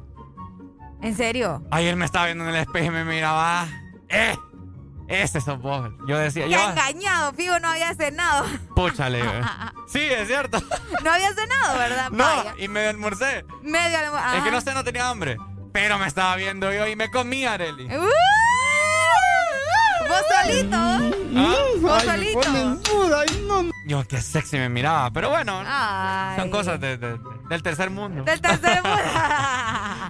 ¿En 1.02 1.18
serio? 1.18 1.64
Ayer 1.72 1.96
me 1.96 2.06
estaba 2.06 2.26
viendo 2.28 2.44
en 2.44 2.52
el 2.52 2.58
espejo 2.58 2.86
y 2.86 2.90
me 2.92 3.04
miraba. 3.04 3.68
¡Eh! 4.10 4.38
Ese 5.08 5.42
sos 5.42 5.60
vos. 5.60 5.90
Yo 6.08 6.20
decía, 6.20 6.44
Qué 6.46 6.52
yo. 6.52 6.70
engañado, 6.70 7.34
Figo, 7.34 7.60
no 7.60 7.70
había 7.70 7.96
cenado. 7.96 8.46
Púchale. 8.76 9.22
eh. 9.26 9.42
Sí, 9.88 10.02
es 10.02 10.28
cierto. 10.28 10.62
No 11.04 11.12
había 11.12 11.34
cenado, 11.34 11.80
¿verdad? 11.80 12.10
No, 12.12 12.24
Vaya. 12.24 12.54
y 12.60 12.68
medio 12.68 12.92
almorcé. 12.92 13.44
Medio 13.64 13.98
almu- 13.98 14.38
Es 14.38 14.44
que 14.44 14.52
no 14.52 14.62
sé, 14.62 14.72
no 14.76 14.84
tenía 14.84 15.10
hambre. 15.10 15.36
Pero 15.74 15.98
me 15.98 16.06
estaba 16.06 16.36
viendo 16.36 16.72
yo 16.72 16.86
y 16.86 16.96
me 16.96 17.10
comía, 17.10 17.54
Areli. 17.54 17.86
¡Uh! 17.86 18.08
Vos 20.12 20.24
solito. 20.44 20.78
Ah. 20.78 21.56
Vos 21.82 22.04
solito. 22.04 23.72
Yo, 23.88 24.08
qué 24.08 24.22
sexy 24.22 24.58
me 24.58 24.70
miraba. 24.70 25.12
Pero 25.12 25.30
bueno, 25.30 25.62
Ay. 25.66 26.38
son 26.40 26.50
cosas 26.50 26.80
de- 26.80 26.98
de- 26.98 27.20
del 27.50 27.64
tercer 27.64 27.90
mundo. 27.90 28.24
Del 28.24 28.40
tercer 28.42 28.82
mundo. 28.84 29.02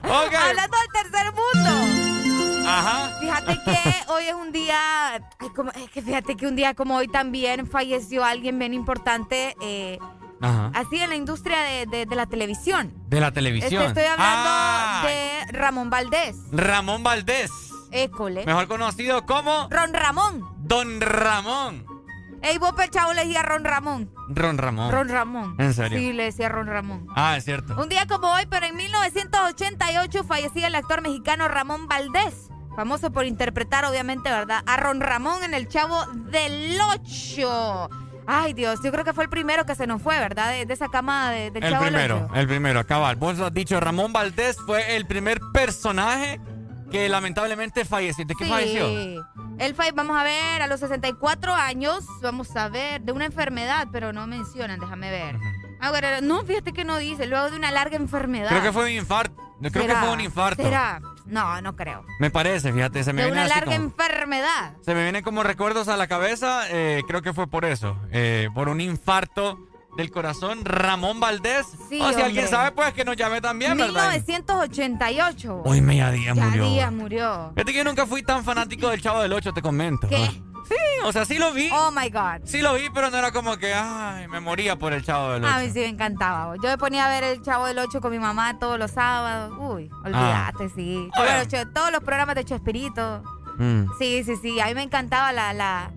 Hablando 0.03 0.77
del 0.77 0.91
tercer 0.93 1.31
mundo. 1.33 2.67
Ajá. 2.69 3.11
Fíjate 3.19 3.59
que 3.65 4.11
hoy 4.11 4.25
es 4.27 4.33
un 4.35 4.51
día. 4.51 5.13
ay, 5.39 5.49
como- 5.55 5.71
es 5.71 5.89
que 5.89 6.01
fíjate 6.01 6.35
que 6.35 6.47
un 6.47 6.55
día 6.55 6.73
como 6.73 6.95
hoy 6.95 7.07
también 7.07 7.67
falleció 7.67 8.23
alguien 8.23 8.59
bien 8.59 8.73
importante. 8.73 9.55
eh, 9.61 9.97
Ajá. 10.41 10.71
así 10.73 10.97
en 10.99 11.09
la 11.09 11.15
industria 11.15 11.59
de, 11.61 11.85
de- 11.85 12.05
de 12.05 12.15
la 12.15 12.25
televisión. 12.25 12.91
De 13.07 13.19
la 13.19 13.31
televisión. 13.31 13.83
Este, 13.83 14.01
estoy 14.01 14.03
hablando 14.11 14.49
Ah, 14.49 15.03
de 15.05 15.51
Ramón 15.57 15.89
Valdés. 15.89 16.35
Ramón 16.51 17.03
Valdés. 17.03 17.51
École. 17.91 18.45
Mejor 18.45 18.67
conocido 18.67 19.25
como 19.25 19.67
Ron 19.69 19.93
Ramón. 19.93 20.41
Don 20.59 21.01
Ramón. 21.01 21.85
Ey, 22.43 22.57
vos 22.57 22.73
Pechao 22.73 23.13
le 23.13 23.25
decía 23.25 23.43
Ron 23.43 23.63
Ramón. 23.63 24.09
Ron 24.29 24.57
Ramón. 24.57 24.91
Ron 24.91 25.09
Ramón. 25.09 25.55
¿En 25.59 25.73
serio? 25.73 25.99
Sí, 25.99 26.11
le 26.11 26.23
decía 26.23 26.49
Ron 26.49 26.67
Ramón. 26.67 27.07
Ah, 27.15 27.37
es 27.37 27.45
cierto. 27.45 27.79
Un 27.79 27.87
día 27.87 28.07
como 28.07 28.31
hoy, 28.31 28.47
pero 28.49 28.65
en 28.65 28.75
1988 28.75 30.23
fallecía 30.23 30.67
el 30.67 30.75
actor 30.75 31.01
mexicano 31.01 31.47
Ramón 31.47 31.87
Valdés, 31.87 32.49
famoso 32.75 33.11
por 33.11 33.25
interpretar, 33.25 33.85
obviamente, 33.85 34.31
¿verdad? 34.31 34.63
A 34.65 34.77
Ron 34.77 35.01
Ramón 35.01 35.43
en 35.43 35.53
El 35.53 35.67
Chavo 35.67 36.03
del 36.31 36.79
Ocho. 36.95 37.89
Ay, 38.25 38.53
Dios, 38.53 38.79
yo 38.83 38.91
creo 38.91 39.03
que 39.03 39.13
fue 39.13 39.25
el 39.25 39.29
primero 39.29 39.65
que 39.65 39.75
se 39.75 39.85
nos 39.85 40.01
fue, 40.01 40.17
¿verdad? 40.17 40.51
De, 40.51 40.65
de 40.65 40.73
esa 40.73 40.89
camada 40.89 41.31
de, 41.31 41.51
del 41.51 41.63
El 41.63 41.71
Chavo 41.71 41.83
del 41.85 41.93
primero, 41.93 42.29
el 42.33 42.47
primero, 42.47 42.85
cabal. 42.87 43.17
Vos 43.17 43.39
has 43.39 43.53
dicho, 43.53 43.79
Ramón 43.79 44.13
Valdés 44.13 44.57
fue 44.65 44.95
el 44.95 45.05
primer 45.05 45.39
personaje 45.53 46.39
que 46.91 47.09
lamentablemente 47.09 47.85
falleció. 47.85 48.25
¿De 48.25 48.35
qué 48.35 48.43
Sí. 48.45 48.49
falleció? 48.49 49.25
Él 49.59 49.75
fue, 49.75 49.91
vamos 49.91 50.17
a 50.19 50.23
ver, 50.23 50.61
a 50.61 50.67
los 50.67 50.79
64 50.79 51.53
años, 51.53 52.05
vamos 52.21 52.55
a 52.55 52.67
ver, 52.69 53.01
de 53.01 53.11
una 53.11 53.25
enfermedad, 53.25 53.87
pero 53.91 54.11
no 54.13 54.27
mencionan, 54.27 54.79
déjame 54.79 55.09
ver. 55.09 55.37
No, 56.21 56.43
fíjate 56.43 56.73
que 56.73 56.83
no 56.85 56.97
dice, 56.97 57.25
luego 57.25 57.49
de 57.49 57.57
una 57.57 57.71
larga 57.71 57.95
enfermedad. 57.95 58.49
Creo 58.49 58.61
que 58.61 58.71
fue 58.71 58.83
un 58.85 58.91
infarto. 58.91 59.35
Creo 59.71 59.87
que 59.87 59.95
fue 59.95 60.13
un 60.13 60.21
infarto. 60.21 60.61
¿Será? 60.63 60.99
No, 61.25 61.61
no 61.61 61.75
creo. 61.75 62.03
Me 62.19 62.29
parece, 62.31 62.73
fíjate, 62.73 63.03
se 63.03 63.13
me 63.13 63.21
De 63.21 63.27
viene 63.27 63.41
una 63.41 63.45
así 63.45 63.59
larga 63.59 63.75
como- 63.77 63.85
enfermedad. 63.87 64.73
Se 64.81 64.93
me 64.93 65.03
vienen 65.03 65.23
como 65.23 65.43
recuerdos 65.43 65.87
a 65.87 65.97
la 65.97 66.07
cabeza, 66.07 66.63
eh, 66.69 67.01
creo 67.07 67.21
que 67.21 67.33
fue 67.33 67.47
por 67.47 67.65
eso, 67.65 67.95
eh, 68.11 68.49
por 68.53 68.69
un 68.69 68.81
infarto 68.81 69.57
del 69.97 70.09
corazón, 70.11 70.63
Ramón 70.63 71.19
Valdés. 71.19 71.67
Sí, 71.89 71.99
o 72.01 72.11
si 72.13 72.21
alguien 72.21 72.47
sabe, 72.47 72.71
pues 72.71 72.93
que 72.93 73.03
nos 73.05 73.15
llame 73.17 73.41
también, 73.41 73.77
¿verdad? 73.77 74.11
1988. 74.11 75.61
Hoy 75.65 75.81
Media 75.81 76.11
Díaz 76.11 76.35
Ya 76.35 76.43
murió. 76.45 76.65
Díaz 76.69 76.91
murió. 76.91 77.51
Fíjate 77.55 77.71
que 77.71 77.77
yo 77.79 77.83
nunca 77.83 78.05
fui 78.05 78.23
tan 78.23 78.43
fanático 78.43 78.89
del 78.89 79.01
Chavo 79.01 79.21
del 79.21 79.33
8, 79.33 79.53
te 79.53 79.61
comento. 79.61 80.07
¿Qué? 80.07 80.25
Sí, 80.69 80.75
o 81.03 81.11
sea, 81.11 81.25
sí 81.25 81.37
lo 81.37 81.51
vi. 81.51 81.69
Oh 81.73 81.91
my 81.91 82.09
God. 82.09 82.45
Sí 82.45 82.61
lo 82.61 82.73
vi, 82.75 82.89
pero 82.93 83.09
no 83.09 83.17
era 83.17 83.31
como 83.33 83.57
que, 83.57 83.73
ay, 83.73 84.27
me 84.29 84.39
moría 84.39 84.77
por 84.77 84.93
el 84.93 85.03
Chavo 85.03 85.31
del 85.33 85.43
8. 85.43 85.53
A 85.53 85.59
mí 85.59 85.65
sí 85.71 85.79
me 85.79 85.87
encantaba. 85.87 86.55
Yo 86.55 86.69
me 86.69 86.77
ponía 86.77 87.05
a 87.07 87.09
ver 87.09 87.23
el 87.25 87.41
Chavo 87.41 87.65
del 87.65 87.77
8 87.79 87.99
con 87.99 88.11
mi 88.11 88.19
mamá 88.19 88.57
todos 88.59 88.79
los 88.79 88.91
sábados. 88.91 89.53
Uy, 89.59 89.89
Ah. 89.91 90.51
olvídate, 90.53 90.69
sí. 90.73 91.09
Todos 91.13 91.29
los, 91.37 91.47
Che- 91.49 91.65
todos 91.73 91.91
los 91.91 92.01
programas 92.03 92.35
de 92.35 92.45
Chespirito. 92.45 93.21
Mm. 93.57 93.83
Sí, 93.99 94.23
sí, 94.23 94.35
sí. 94.41 94.59
A 94.61 94.67
mí 94.67 94.75
me 94.75 94.83
encantaba 94.83 95.33
la, 95.33 95.51
la, 95.51 95.91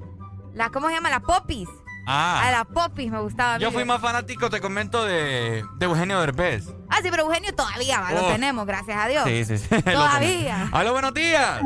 la 0.55 0.71
¿cómo 0.71 0.89
se 0.89 0.95
llama? 0.95 1.09
La 1.11 1.21
Popis. 1.21 1.69
A 2.07 2.49
Ah, 2.49 2.51
la 2.51 2.65
Popis 2.65 3.11
me 3.11 3.19
gustaba. 3.21 3.55
a 3.55 3.59
yo 3.59 3.71
fui 3.71 3.85
más 3.85 4.01
fanático, 4.01 4.51
te 4.51 4.61
comento, 4.61 5.05
de, 5.05 5.65
de 5.79 5.87
Eugenio 5.87 6.21
Derbez. 6.21 6.69
Ah, 6.91 6.99
sí, 7.03 7.09
pero 7.11 7.23
Eugenio 7.25 7.55
todavía 7.55 8.01
va, 8.01 8.13
lo 8.13 8.27
Oh. 8.27 8.33
tenemos, 8.33 8.67
gracias 8.67 8.97
a 9.03 9.09
Dios. 9.09 9.25
Sí, 9.25 9.45
sí, 9.45 9.59
sí. 9.59 9.83
Todavía. 9.83 10.69
Aló, 10.73 10.93
buenos 10.93 11.15
días. 11.15 11.61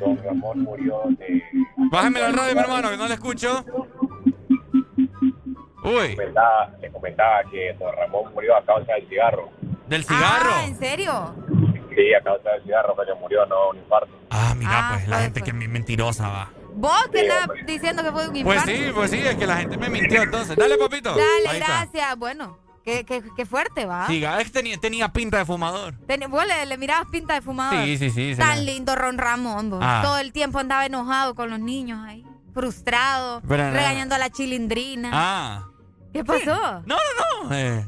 Don 0.00 0.16
Ramón 0.24 0.60
murió 0.60 1.00
de. 1.18 1.42
Bájame 1.90 2.20
la 2.20 2.32
radio, 2.32 2.54
mi 2.54 2.60
hermano, 2.60 2.90
que 2.90 2.96
no 2.96 3.06
le 3.08 3.14
escucho. 3.14 3.64
Uy. 5.84 6.14
Comentaba, 6.16 6.70
le 6.80 6.90
comentaba 6.90 7.40
que 7.50 7.74
Don 7.78 7.94
Ramón 7.96 8.32
murió 8.34 8.56
a 8.56 8.64
causa 8.64 8.92
del 8.94 9.08
cigarro. 9.08 9.50
¿Del 9.88 10.04
cigarro? 10.04 10.50
Ah, 10.54 10.64
¿en 10.66 10.78
serio? 10.78 11.34
Sí, 11.94 12.14
a 12.14 12.22
causa 12.22 12.50
del 12.50 12.62
cigarro 12.64 12.94
que 12.96 13.14
murió, 13.20 13.46
no 13.46 13.70
un 13.70 13.78
infarto. 13.78 14.08
Ah, 14.30 14.54
mira, 14.56 14.70
Ah, 14.72 14.90
pues 14.94 15.08
la 15.08 15.16
fue, 15.16 15.24
gente 15.24 15.42
que 15.42 15.50
es 15.50 15.56
mentirosa 15.56 16.28
va. 16.28 16.50
Vos 16.78 17.08
que 17.12 17.20
Sí, 17.20 17.26
estás 17.26 17.42
hombre. 17.48 17.64
diciendo 17.64 18.02
que 18.04 18.12
fue 18.12 18.22
un 18.28 18.42
Pues 18.44 18.56
infarto. 18.56 18.70
sí, 18.70 18.90
pues 18.94 19.10
sí, 19.10 19.16
es 19.18 19.36
que 19.36 19.46
la 19.46 19.56
gente 19.56 19.76
me 19.76 19.88
mintió 19.90 20.22
entonces. 20.22 20.56
Dale, 20.56 20.76
papito. 20.78 21.10
Dale, 21.10 21.48
Ahí 21.48 21.58
está. 21.58 21.66
gracias. 21.84 22.16
Bueno, 22.18 22.58
qué, 22.84 23.04
qué, 23.04 23.22
qué 23.36 23.44
fuerte, 23.46 23.84
¿va? 23.86 24.06
Sí, 24.06 24.24
es 24.24 24.44
que 24.44 24.50
tenía, 24.50 24.76
tenía 24.78 25.08
pinta 25.12 25.38
de 25.38 25.44
fumador. 25.44 25.94
Ten- 26.06 26.30
vos 26.30 26.46
le, 26.46 26.66
le 26.66 26.76
mirabas 26.78 27.08
pinta 27.10 27.34
de 27.34 27.42
fumador. 27.42 27.84
Sí, 27.84 27.98
sí, 27.98 28.10
sí. 28.10 28.34
Tan 28.36 28.64
lindo 28.64 28.94
Ron 28.94 29.18
Ramón. 29.18 29.70
vos. 29.70 29.80
Ah. 29.82 30.00
Todo 30.04 30.18
el 30.18 30.32
tiempo 30.32 30.58
andaba 30.58 30.86
enojado 30.86 31.34
con 31.34 31.50
los 31.50 31.58
niños 31.60 32.00
ahí. 32.06 32.24
Frustrado. 32.54 33.40
Pero 33.46 33.70
regañando 33.70 34.14
a 34.14 34.18
la 34.18 34.30
chilindrina. 34.30 35.10
Ah. 35.12 35.64
¿Qué 36.12 36.24
pasó? 36.24 36.82
No, 36.86 36.96
no, 36.96 37.44
no. 37.48 37.54
Eh, 37.54 37.86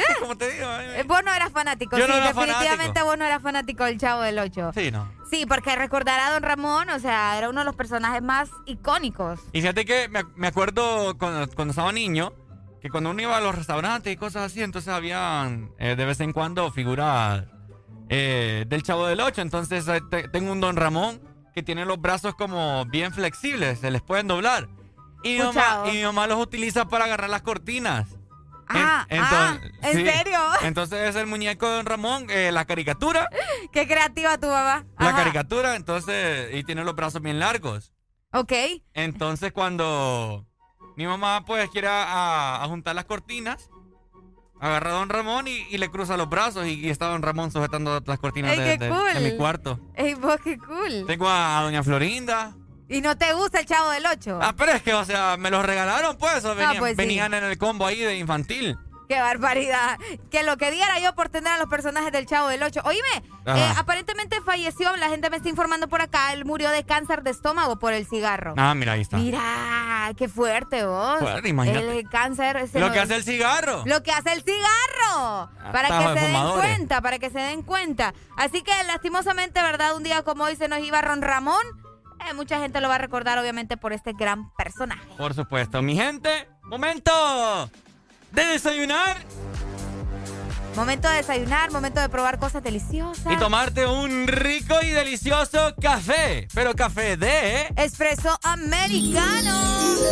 es 0.00 0.06
que 0.14 0.20
como 0.20 0.36
te 0.36 0.50
digo. 0.52 0.66
eh, 0.80 1.02
Vos 1.06 1.22
no 1.24 1.32
eras 1.32 1.50
fanático. 1.52 1.96
Yo 1.98 2.04
sí, 2.06 2.10
no 2.10 2.16
era 2.16 2.26
definitivamente 2.28 2.76
fanático. 2.78 3.04
vos 3.06 3.18
no 3.18 3.24
eras 3.24 3.42
fanático 3.42 3.84
del 3.84 3.98
Chavo 3.98 4.22
del 4.22 4.38
Ocho. 4.38 4.70
Sí, 4.74 4.90
no. 4.90 5.10
Sí, 5.30 5.44
porque 5.46 5.74
recordar 5.76 6.20
a 6.20 6.30
Don 6.30 6.42
Ramón, 6.42 6.88
o 6.90 6.98
sea, 6.98 7.36
era 7.36 7.48
uno 7.50 7.60
de 7.60 7.64
los 7.66 7.74
personajes 7.76 8.22
más 8.22 8.48
icónicos. 8.66 9.40
Y 9.52 9.60
fíjate 9.60 9.84
que 9.84 10.08
me, 10.08 10.22
me 10.36 10.46
acuerdo 10.48 11.16
cuando, 11.18 11.48
cuando 11.54 11.72
estaba 11.72 11.90
niño, 11.92 12.32
que 12.80 12.90
cuando 12.90 13.10
uno 13.10 13.20
iba 13.22 13.36
a 13.36 13.40
los 13.40 13.54
restaurantes 13.54 14.12
y 14.12 14.16
cosas 14.16 14.42
así, 14.44 14.62
entonces 14.62 14.92
habían 14.92 15.72
eh, 15.78 15.96
de 15.96 16.04
vez 16.04 16.20
en 16.20 16.32
cuando 16.32 16.70
figuras 16.70 17.44
eh, 18.08 18.64
del 18.68 18.82
Chavo 18.82 19.06
del 19.06 19.20
Ocho. 19.20 19.42
Entonces 19.42 19.86
eh, 19.88 20.00
te- 20.10 20.28
tengo 20.28 20.52
un 20.52 20.60
Don 20.60 20.76
Ramón 20.76 21.20
que 21.54 21.62
tiene 21.62 21.84
los 21.86 22.00
brazos 22.00 22.34
como 22.34 22.84
bien 22.86 23.12
flexibles, 23.12 23.80
se 23.80 23.90
les 23.90 24.02
pueden 24.02 24.28
doblar. 24.28 24.68
Y 25.22 25.38
mi, 25.38 25.42
mamá, 25.42 25.84
y 25.88 25.92
mi 25.96 26.02
mamá 26.04 26.26
los 26.26 26.38
utiliza 26.40 26.84
para 26.88 27.06
agarrar 27.06 27.30
las 27.30 27.42
cortinas. 27.42 28.06
Ah, 28.68 29.06
En- 29.08 29.20
ah, 29.22 29.58
entonces- 29.60 29.80
¿en 29.82 29.96
sí. 30.06 30.10
serio? 30.12 30.38
Entonces 30.62 31.08
es 31.08 31.16
el 31.16 31.26
muñeco 31.26 31.68
de 31.68 31.76
Don 31.76 31.86
Ramón, 31.86 32.26
eh, 32.30 32.50
la 32.52 32.64
caricatura, 32.64 33.28
Qué 33.72 33.86
creativa 33.86 34.38
tu 34.38 34.48
mamá. 34.48 34.84
la 34.98 35.14
caricatura, 35.14 35.76
entonces, 35.76 36.52
y 36.54 36.64
tiene 36.64 36.82
los 36.84 36.94
brazos 36.96 37.22
bien 37.22 37.38
largos. 37.38 37.92
Ok. 38.32 38.52
Entonces 38.94 39.52
cuando 39.52 40.46
mi 40.96 41.06
mamá 41.06 41.44
pues 41.44 41.68
quiere 41.70 41.88
a, 41.88 42.62
a 42.62 42.66
juntar 42.68 42.94
las 42.94 43.04
cortinas, 43.04 43.70
agarra 44.60 44.90
a 44.90 44.94
Don 44.94 45.08
Ramón 45.10 45.46
y, 45.48 45.66
y 45.70 45.78
le 45.78 45.90
cruza 45.90 46.16
los 46.16 46.28
brazos 46.28 46.66
y, 46.66 46.72
y 46.86 46.88
está 46.90 47.06
Don 47.08 47.22
Ramón 47.22 47.52
sujetando 47.52 48.02
las 48.04 48.18
cortinas 48.18 48.58
Ey, 48.58 48.78
de, 48.78 48.88
cool. 48.88 49.14
de 49.14 49.20
mi 49.30 49.36
cuarto. 49.36 49.78
Ey, 49.94 50.14
vos 50.14 50.38
qué 50.42 50.58
cool. 50.58 51.04
Tengo 51.06 51.28
a, 51.28 51.58
a 51.58 51.62
Doña 51.62 51.82
Florinda. 51.82 52.54
¿Y 52.88 53.00
no 53.00 53.16
te 53.16 53.32
gusta 53.32 53.60
el 53.60 53.66
Chavo 53.66 53.90
del 53.90 54.06
Ocho? 54.06 54.38
Ah, 54.40 54.54
pero 54.56 54.72
es 54.72 54.82
que, 54.82 54.94
o 54.94 55.04
sea, 55.04 55.36
me 55.36 55.50
los 55.50 55.64
regalaron 55.64 56.16
pues, 56.16 56.44
o 56.44 56.54
venían, 56.54 56.78
pues 56.78 56.92
sí. 56.92 56.96
venían 56.96 57.34
en 57.34 57.44
el 57.44 57.58
combo 57.58 57.84
ahí 57.86 57.98
de 58.00 58.16
infantil. 58.16 58.78
Qué 59.08 59.20
barbaridad. 59.20 59.98
Que 60.30 60.42
lo 60.42 60.56
que 60.56 60.70
diera 60.70 60.98
yo 60.98 61.14
por 61.14 61.28
tener 61.28 61.52
a 61.52 61.58
los 61.58 61.68
personajes 61.68 62.12
del 62.12 62.26
Chavo 62.26 62.48
del 62.48 62.62
Ocho. 62.62 62.80
Oíme, 62.84 63.22
Ajá. 63.44 63.58
eh, 63.58 63.72
aparentemente 63.76 64.40
falleció, 64.40 64.96
la 64.96 65.08
gente 65.08 65.30
me 65.30 65.36
está 65.36 65.48
informando 65.48 65.88
por 65.88 66.02
acá, 66.02 66.32
él 66.32 66.44
murió 66.44 66.70
de 66.70 66.84
cáncer 66.84 67.22
de 67.22 67.30
estómago 67.30 67.78
por 67.78 67.92
el 67.92 68.06
cigarro. 68.06 68.54
Ah, 68.56 68.74
mira, 68.74 68.92
ahí 68.92 69.02
está. 69.02 69.16
Mira, 69.16 70.12
qué 70.16 70.28
fuerte 70.28 70.84
vos. 70.84 71.20
Fuerte, 71.20 71.48
imagínate. 71.48 71.98
El 72.00 72.08
cáncer. 72.08 72.56
ese 72.56 72.80
Lo 72.80 72.90
que 72.90 73.00
hace 73.00 73.14
el 73.16 73.22
cigarro. 73.24 73.82
Lo 73.86 74.02
que 74.02 74.12
hace 74.12 74.32
el 74.32 74.42
cigarro. 74.42 75.50
Para 75.72 75.88
Atajo 75.88 76.14
que 76.14 76.20
se 76.20 76.26
den 76.26 76.52
cuenta, 76.52 77.00
para 77.00 77.18
que 77.18 77.30
se 77.30 77.38
den 77.38 77.62
cuenta. 77.62 78.14
Así 78.36 78.62
que 78.62 78.72
lastimosamente, 78.86 79.62
¿verdad? 79.62 79.94
Un 79.96 80.02
día 80.02 80.22
como 80.22 80.44
hoy 80.44 80.56
se 80.56 80.68
nos 80.68 80.80
iba 80.80 81.00
Ron 81.00 81.22
Ramón. 81.22 81.62
Eh, 82.28 82.34
mucha 82.34 82.58
gente 82.58 82.80
lo 82.80 82.88
va 82.88 82.96
a 82.96 82.98
recordar, 82.98 83.38
obviamente, 83.38 83.76
por 83.76 83.92
este 83.92 84.12
gran 84.12 84.50
personaje. 84.54 85.06
Por 85.16 85.34
supuesto. 85.34 85.82
Mi 85.82 85.96
gente, 85.96 86.48
momento 86.62 87.70
de 88.32 88.44
desayunar 88.46 89.16
Momento 90.76 91.08
de 91.08 91.16
desayunar, 91.16 91.70
momento 91.72 92.00
de 92.00 92.08
probar 92.10 92.38
cosas 92.38 92.62
deliciosas. 92.62 93.32
y 93.32 93.36
tomarte 93.38 93.86
un 93.86 94.26
rico 94.28 94.74
y 94.82 94.90
delicioso 94.90 95.74
café. 95.80 96.46
Pero 96.54 96.74
café 96.74 97.16
de... 97.16 97.72
Espresso 97.76 98.38
americano. 98.42 99.54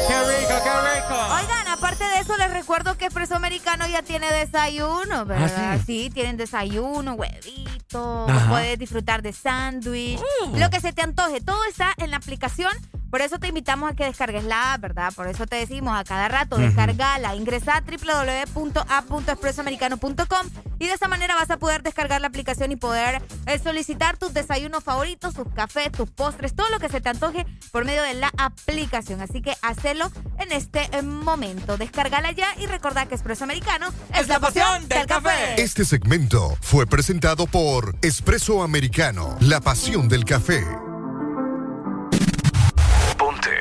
¡Qué 0.08 0.18
rico, 0.18 0.54
qué 0.64 0.70
rico! 0.96 1.14
Oigan, 1.34 1.68
aparte 1.68 2.04
de 2.04 2.18
eso, 2.20 2.34
les 2.38 2.50
recuerdo 2.50 2.96
que 2.96 3.04
Espresso 3.06 3.36
Americano 3.36 3.86
ya 3.86 4.02
tiene 4.02 4.30
desayuno, 4.32 5.26
¿verdad? 5.26 5.74
¿Ah, 5.74 5.78
sí? 5.84 6.10
tienen 6.12 6.38
desayuno, 6.38 7.12
huevito, 7.12 8.26
Ajá. 8.28 8.48
puedes 8.50 8.78
disfrutar 8.78 9.20
de 9.20 9.32
sándwich, 9.34 10.18
Uh. 10.46 10.56
lo 10.56 10.70
que 10.70 10.80
se 10.80 10.92
te 10.94 11.02
antoje. 11.02 11.40
Todo 11.42 11.62
está 11.66 11.92
en 11.98 12.10
la 12.10 12.16
aplicación 12.16 12.72
Por 13.14 13.22
eso 13.22 13.38
te 13.38 13.46
invitamos 13.46 13.92
a 13.92 13.94
que 13.94 14.02
descargues 14.02 14.42
la 14.42 14.72
app, 14.72 14.80
¿verdad? 14.80 15.12
Por 15.14 15.28
eso 15.28 15.46
te 15.46 15.54
decimos 15.54 15.96
a 15.96 16.02
cada 16.02 16.26
rato, 16.26 16.56
descargala, 16.56 17.36
ingresa 17.36 17.76
a 17.76 17.82
www.app.expresoamericano.com 17.82 20.48
y 20.80 20.88
de 20.88 20.94
esa 20.94 21.06
manera 21.06 21.36
vas 21.36 21.48
a 21.48 21.58
poder 21.58 21.84
descargar 21.84 22.20
la 22.20 22.26
aplicación 22.26 22.72
y 22.72 22.76
poder 22.76 23.22
eh, 23.46 23.60
solicitar 23.60 24.16
tus 24.16 24.34
desayunos 24.34 24.82
favoritos, 24.82 25.32
tus 25.32 25.46
cafés, 25.54 25.92
tus 25.92 26.10
postres, 26.10 26.56
todo 26.56 26.68
lo 26.70 26.80
que 26.80 26.88
se 26.88 27.00
te 27.00 27.08
antoje 27.08 27.46
por 27.70 27.84
medio 27.84 28.02
de 28.02 28.14
la 28.14 28.32
aplicación. 28.36 29.20
Así 29.20 29.42
que 29.42 29.54
hacelo 29.62 30.10
en 30.40 30.50
este 30.50 30.88
eh, 30.90 31.02
momento. 31.02 31.76
Descargala 31.76 32.32
ya 32.32 32.48
y 32.58 32.66
recordá 32.66 33.06
que 33.06 33.14
Expreso 33.14 33.44
Americano 33.44 33.94
es, 34.12 34.26
la 34.26 34.40
pasión 34.40 34.88
del 34.88 35.06
café. 35.06 35.62
Este 35.62 35.84
segmento 35.84 36.58
fue 36.60 36.84
presentado 36.88 37.46
por 37.46 37.94
Espresso 38.02 38.64
Americano, 38.64 39.36
la 39.38 39.60
pasión 39.60 40.08
del 40.08 40.24
café. 40.24 40.64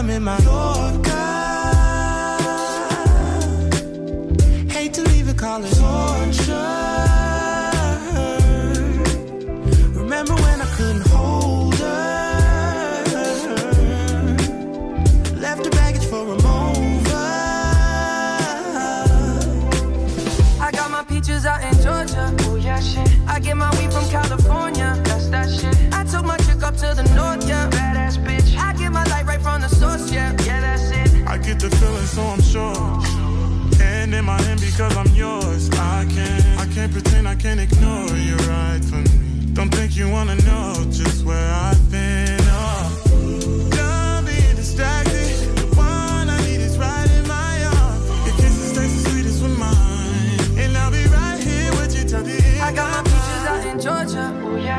I'm 0.00 0.08
in 0.08 0.22
my 0.24 0.38
Yorker. 0.38 1.79
Sure. 32.50 32.98
And 33.80 34.14
in 34.14 34.24
my 34.24 34.40
hand 34.42 34.60
because 34.60 34.96
I'm 34.96 35.12
yours. 35.14 35.70
I 35.70 36.04
can't, 36.10 36.60
I 36.60 36.66
can't 36.74 36.92
pretend 36.92 37.28
I 37.28 37.36
can't 37.36 37.60
ignore 37.60 38.10
you 38.16 38.36
right 38.48 38.82
from 38.84 39.04
me. 39.04 39.52
Don't 39.52 39.72
think 39.72 39.96
you 39.96 40.08
wanna 40.10 40.36
know 40.36 40.74
just 40.90 41.24
where 41.24 41.50
I've 41.52 41.90
been. 41.90 42.39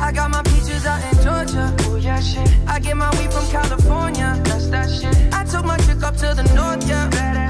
I 0.00 0.12
got 0.12 0.30
my 0.30 0.42
peaches 0.42 0.86
out 0.86 1.00
in 1.12 1.22
Georgia. 1.22 1.74
Oh 1.80 1.96
yeah, 1.96 2.20
shit. 2.20 2.48
I 2.66 2.78
get 2.80 2.96
my 2.96 3.10
weed 3.18 3.32
from 3.32 3.46
California. 3.48 4.40
That's 4.44 4.68
that 4.68 4.88
shit. 4.90 5.14
I 5.32 5.44
took 5.44 5.64
my 5.64 5.76
chick 5.78 6.02
up 6.02 6.16
to 6.16 6.34
the 6.34 6.42
north, 6.54 6.88
yeah. 6.88 7.08
Badass 7.10 7.49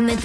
Que 0.00 0.06
me 0.06 0.16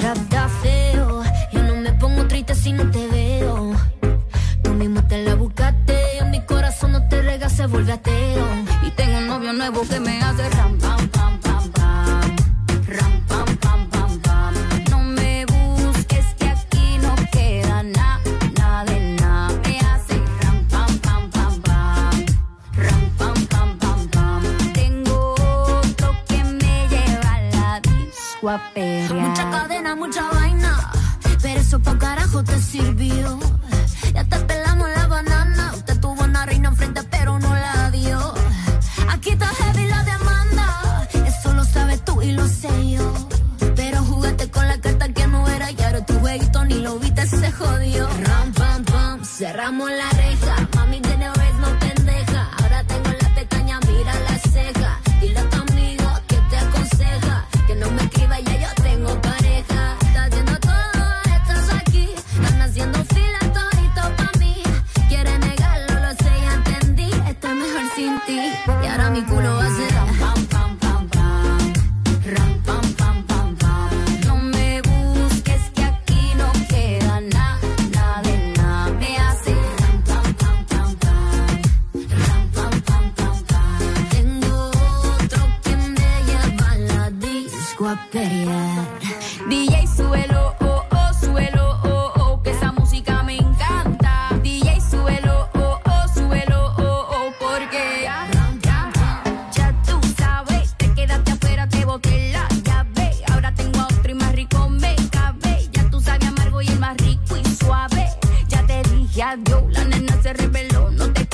dije 109.15 109.23
adiós, 109.23 109.63
la 109.71 109.85
nena 109.85 110.21
se 110.21 110.33
reveló, 110.33 110.91
no 110.91 111.11
te 111.13 111.24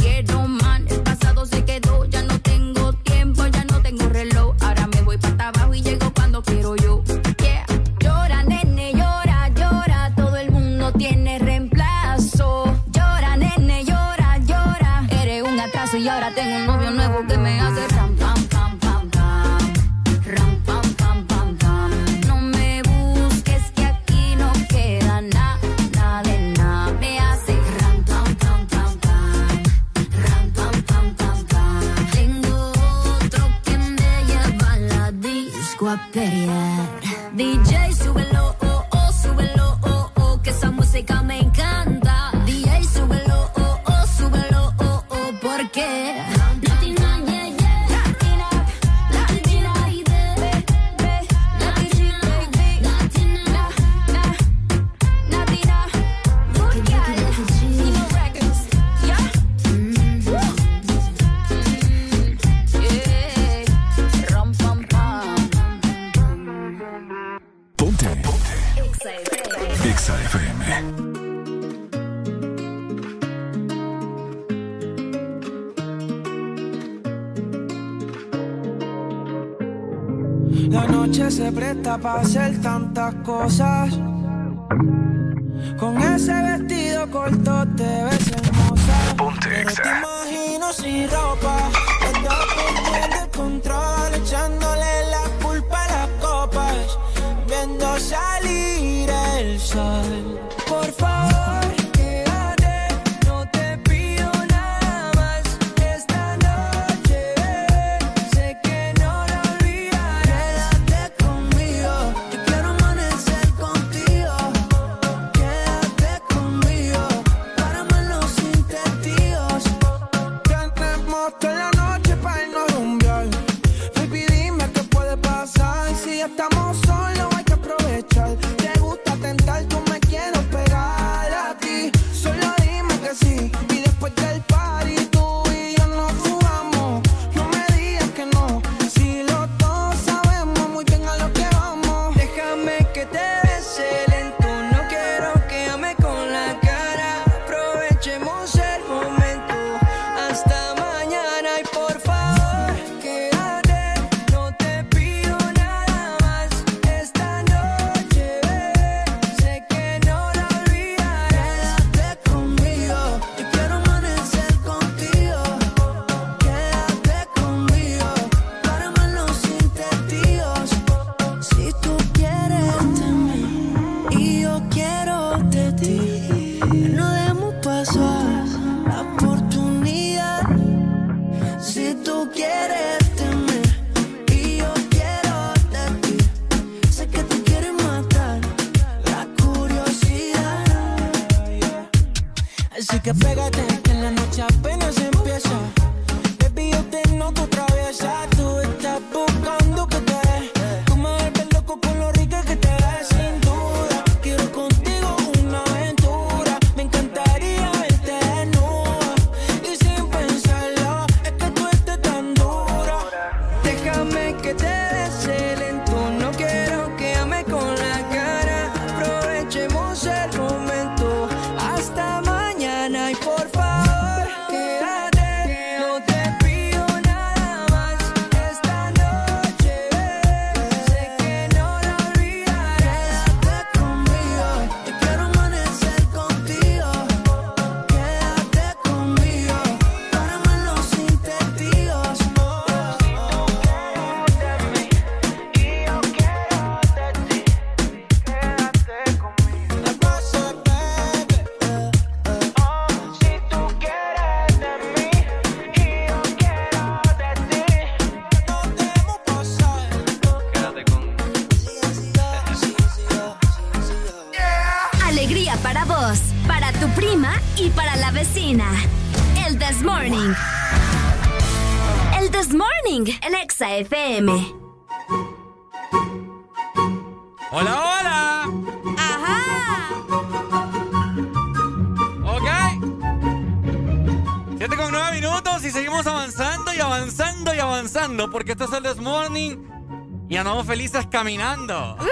caminando. 291.12 291.98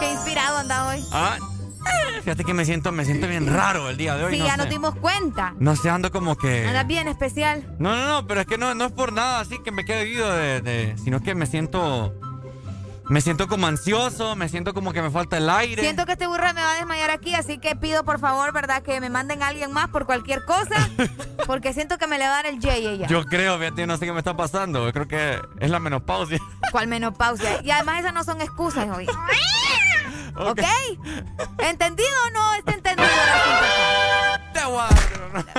Qué 0.00 0.12
inspirado 0.12 0.58
anda 0.58 0.88
hoy. 0.88 1.04
Ah, 1.12 1.36
fíjate 2.22 2.44
que 2.44 2.54
me 2.54 2.64
siento, 2.64 2.92
me 2.92 3.04
siento 3.04 3.26
bien 3.28 3.46
raro 3.52 3.88
el 3.88 3.96
día 3.96 4.16
de 4.16 4.24
hoy. 4.24 4.34
Sí, 4.34 4.38
no 4.40 4.46
ya 4.46 4.52
sé. 4.52 4.58
nos 4.58 4.68
dimos 4.68 4.94
cuenta. 4.96 5.54
No 5.58 5.76
sé, 5.76 5.90
ando 5.90 6.10
como 6.10 6.36
que. 6.36 6.66
Andas 6.66 6.86
bien 6.86 7.08
especial. 7.08 7.64
No, 7.78 7.96
no, 7.96 8.06
no, 8.06 8.26
pero 8.26 8.40
es 8.42 8.46
que 8.46 8.58
no, 8.58 8.74
no 8.74 8.86
es 8.86 8.92
por 8.92 9.12
nada 9.12 9.40
así 9.40 9.58
que 9.62 9.70
me 9.70 9.84
quede 9.84 10.04
de, 10.04 10.60
de- 10.60 10.98
sino 10.98 11.20
que 11.20 11.34
me 11.34 11.46
siento. 11.46 12.14
Me 13.08 13.20
siento 13.20 13.48
como 13.48 13.66
ansioso, 13.66 14.36
me 14.36 14.48
siento 14.48 14.72
como 14.72 14.92
que 14.92 15.02
me 15.02 15.10
falta 15.10 15.36
el 15.38 15.50
aire. 15.50 15.82
Siento 15.82 16.06
que 16.06 16.12
este 16.12 16.28
burro 16.28 16.44
me 16.54 16.62
va 16.62 16.74
a 16.74 16.76
desmayar 16.76 17.10
aquí, 17.10 17.34
así 17.34 17.58
que 17.58 17.74
pido 17.74 18.04
por 18.04 18.20
favor, 18.20 18.52
¿verdad? 18.52 18.82
Que 18.84 19.00
me 19.00 19.10
manden 19.10 19.42
a 19.42 19.48
alguien 19.48 19.72
más 19.72 19.88
por 19.88 20.06
cualquier 20.06 20.44
cosa. 20.44 20.88
Porque 21.50 21.72
siento 21.72 21.98
que 21.98 22.06
me 22.06 22.16
le 22.16 22.28
va 22.28 22.34
a 22.34 22.42
dar 22.42 22.46
el 22.46 22.60
J 22.62 22.74
ella. 22.76 23.08
Yo 23.08 23.24
creo, 23.24 23.58
fíjate, 23.58 23.84
no 23.84 23.96
sé 23.96 24.06
qué 24.06 24.12
me 24.12 24.20
está 24.20 24.36
pasando. 24.36 24.86
Yo 24.86 24.92
creo 24.92 25.08
que 25.08 25.36
es 25.58 25.68
la 25.68 25.80
menopausia. 25.80 26.38
¿Cuál 26.70 26.86
menopausia? 26.86 27.60
Y 27.64 27.72
además 27.72 27.98
esas 27.98 28.14
no 28.14 28.22
son 28.22 28.40
excusas 28.40 28.86
hoy. 28.96 29.04
¿Ok? 30.36 30.62
¿Entendido 31.58 32.08
o 32.28 32.30
no 32.30 32.54
está 32.54 32.72
entendido? 32.72 33.08
Te. 34.52 34.60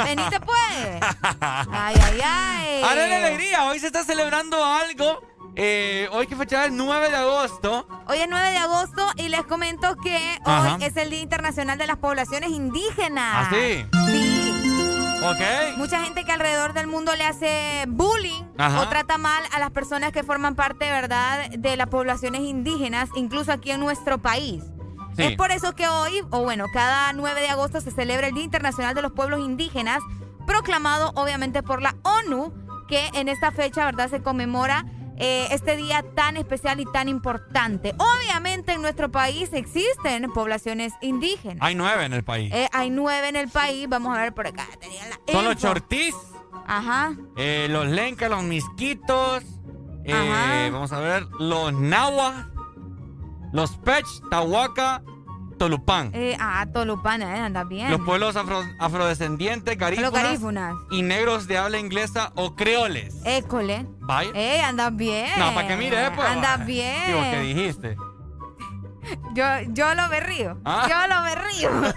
Venite 0.02 0.40
pues. 0.40 1.02
Ay, 1.42 1.96
ay, 2.02 2.22
ay. 2.24 2.82
¡Haré 2.84 3.10
la 3.10 3.18
alegría! 3.18 3.66
Hoy 3.66 3.80
se 3.80 3.88
está 3.88 4.06
celebrando 4.06 4.64
algo. 4.64 5.22
Eh, 5.58 6.08
hoy 6.14 6.26
que 6.26 6.38
fecha 6.38 6.68
es 6.68 6.72
9 6.72 7.10
de 7.10 7.18
agosto. 7.18 7.86
Hoy 8.08 8.20
es 8.20 8.28
9 8.30 8.52
de 8.52 8.58
agosto 8.58 9.06
y 9.18 9.28
les 9.28 9.44
comento 9.44 9.98
que 9.98 10.40
Ajá. 10.46 10.76
hoy 10.76 10.86
es 10.86 10.96
el 10.96 11.10
Día 11.10 11.20
Internacional 11.22 11.78
de 11.78 11.88
las 11.88 11.98
Poblaciones 11.98 12.52
Indígenas. 12.52 13.48
¿Ah, 13.48 13.50
sí? 13.52 13.86
Sí. 14.08 14.31
Mucha 15.78 16.04
gente 16.04 16.24
que 16.24 16.32
alrededor 16.32 16.74
del 16.74 16.88
mundo 16.88 17.16
le 17.16 17.24
hace 17.26 17.86
bullying 17.88 18.44
Ajá. 18.58 18.82
o 18.82 18.90
trata 18.90 19.18
mal 19.18 19.44
a 19.52 19.60
las 19.60 19.72
personas 19.72 20.12
que 20.12 20.24
forman 20.24 20.56
parte, 20.56 20.90
¿verdad?, 20.90 21.50
de 21.50 21.78
las 21.78 21.88
poblaciones 21.88 22.42
indígenas, 22.42 23.10
incluso 23.16 23.52
aquí 23.52 23.72
en 23.72 23.80
nuestro 23.80 24.18
país. 24.18 24.64
Sí. 25.16 25.24
Es 25.24 25.36
por 25.36 25.52
eso 25.52 25.76
que 25.76 25.88
hoy, 25.88 26.24
o 26.32 26.42
bueno, 26.42 26.66
cada 26.74 27.14
9 27.14 27.42
de 27.42 27.50
agosto 27.50 27.82
se 27.82 27.92
celebra 27.92 28.28
el 28.28 28.34
Día 28.34 28.44
Internacional 28.44 28.96
de 28.96 29.02
los 29.02 29.12
Pueblos 29.12 29.42
Indígenas, 29.42 30.02
proclamado 30.48 31.12
obviamente 31.16 31.62
por 31.62 31.82
la 31.82 31.96
ONU, 32.04 32.54
que 32.88 33.10
en 33.14 33.30
esta 33.30 33.52
fecha, 33.52 33.86
¿verdad?, 33.86 34.10
se 34.10 34.22
conmemora 34.22 34.86
eh, 35.22 35.48
este 35.52 35.78
día 35.78 36.04
tan 36.16 36.36
especial 36.36 36.80
y 36.80 36.86
tan 36.86 37.08
importante. 37.08 37.94
Obviamente 37.98 38.74
en 38.74 38.82
nuestro 38.82 39.10
país 39.12 39.50
existen 39.54 40.32
poblaciones 40.34 40.94
indígenas. 41.02 41.60
Hay 41.62 41.76
nueve 41.76 42.04
en 42.06 42.14
el 42.14 42.24
país. 42.24 42.52
Eh, 42.54 42.68
hay 42.74 42.90
nueve 42.90 43.30
en 43.30 43.36
el 43.36 43.48
país. 43.48 43.88
Vamos 43.88 44.18
a 44.18 44.22
ver 44.22 44.34
por 44.34 44.48
acá. 44.48 44.68
Tenía 44.80 45.04
la 45.08 45.20
Son 45.32 45.46
los 45.46 45.56
chortís, 45.58 46.16
Ajá. 46.66 47.14
eh, 47.38 47.68
los 47.70 47.88
lencas, 47.88 48.30
los 48.30 48.44
misquitos. 48.44 49.44
eh, 50.04 50.14
Ajá. 50.14 50.70
vamos 50.72 50.92
a 50.92 51.00
ver, 51.00 51.26
los 51.40 51.72
nahuas, 51.74 52.48
los 53.54 53.78
pech, 53.78 54.06
tahuaca, 54.30 55.04
tolupán. 55.62 56.10
Eh, 56.16 56.36
ah, 56.40 56.66
Tolupana, 56.74 57.38
eh, 57.38 57.40
anda 57.40 57.64
bien. 57.64 57.92
Los 57.92 58.02
pueblos 58.02 58.36
afro- 58.36 58.66
afrodescendientes, 58.80 59.78
garífunas, 59.78 60.74
y 60.90 61.04
negros 61.04 61.46
de 61.48 61.60
habla 61.60 61.78
inglesa 61.78 62.32
o 62.36 62.56
creoles. 62.56 63.14
École. 63.26 63.86
Vaya. 64.00 64.32
Eh, 64.34 64.60
andas 64.64 64.96
bien. 64.96 65.30
No, 65.38 65.54
para 65.54 65.68
que 65.68 65.78
mire, 65.78 66.10
pues. 66.16 66.28
Andas 66.28 66.66
bien. 66.66 67.06
Digo, 67.06 67.22
¿qué 67.22 67.40
dijiste? 67.42 67.96
Yo, 69.36 69.44
yo 69.70 69.94
lo 69.94 70.08
me 70.10 70.20
río. 70.20 70.60
Ah. 70.66 70.88
Yo 70.90 71.08
lo 71.14 71.22
me 71.22 71.36
río. 71.36 71.94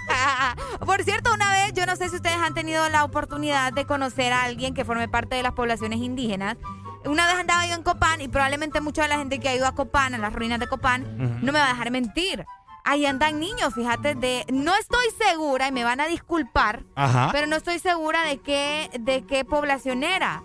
Por 0.87 1.03
cierto, 1.03 1.33
una 1.33 1.51
vez, 1.53 1.73
yo 1.75 1.87
no 1.87 1.97
sé 1.97 2.09
si 2.09 2.17
ustedes 2.17 2.37
han 2.37 2.53
tenido 2.55 2.87
la 2.91 3.05
oportunidad 3.05 3.73
de 3.73 3.85
conocer 3.87 4.33
a 4.33 4.43
alguien 4.45 4.75
que 4.75 4.85
forme 4.85 5.09
parte 5.09 5.37
de 5.37 5.43
las 5.43 5.53
poblaciones 5.53 6.01
indígenas. 6.01 6.57
Una 7.05 7.27
vez 7.27 7.37
andaba 7.37 7.67
yo 7.67 7.75
en 7.75 7.83
Copán 7.83 8.21
y 8.21 8.29
probablemente 8.29 8.81
mucha 8.81 9.03
de 9.03 9.09
la 9.09 9.19
gente 9.19 9.39
que 9.39 9.49
ha 9.51 9.55
ido 9.55 9.67
a 9.67 9.75
Copán, 9.75 10.15
a 10.15 10.19
las 10.19 10.33
ruinas 10.33 10.59
de 10.59 10.67
Copán, 10.67 11.41
no 11.43 11.53
me 11.53 11.59
va 11.59 11.67
a 11.67 11.73
dejar 11.73 11.91
mentir. 11.91 12.45
Ahí 12.85 13.07
andan 13.07 13.41
niños, 13.41 13.75
fíjate, 13.75 14.15
de. 14.15 14.45
No 14.53 14.75
estoy 14.77 15.07
segura, 15.19 15.69
y 15.69 15.73
me 15.73 15.85
van 15.85 16.01
a 16.01 16.07
disculpar, 16.07 16.85
Ajá. 16.95 17.31
pero 17.33 17.47
no 17.47 17.57
estoy 17.57 17.79
segura 17.79 18.23
de 18.25 18.39
qué, 18.39 18.91
de 19.01 19.25
qué 19.25 19.45
población 19.45 20.03
era. 20.05 20.43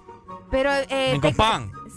Pero. 0.50 0.72
Eh. 0.74 1.20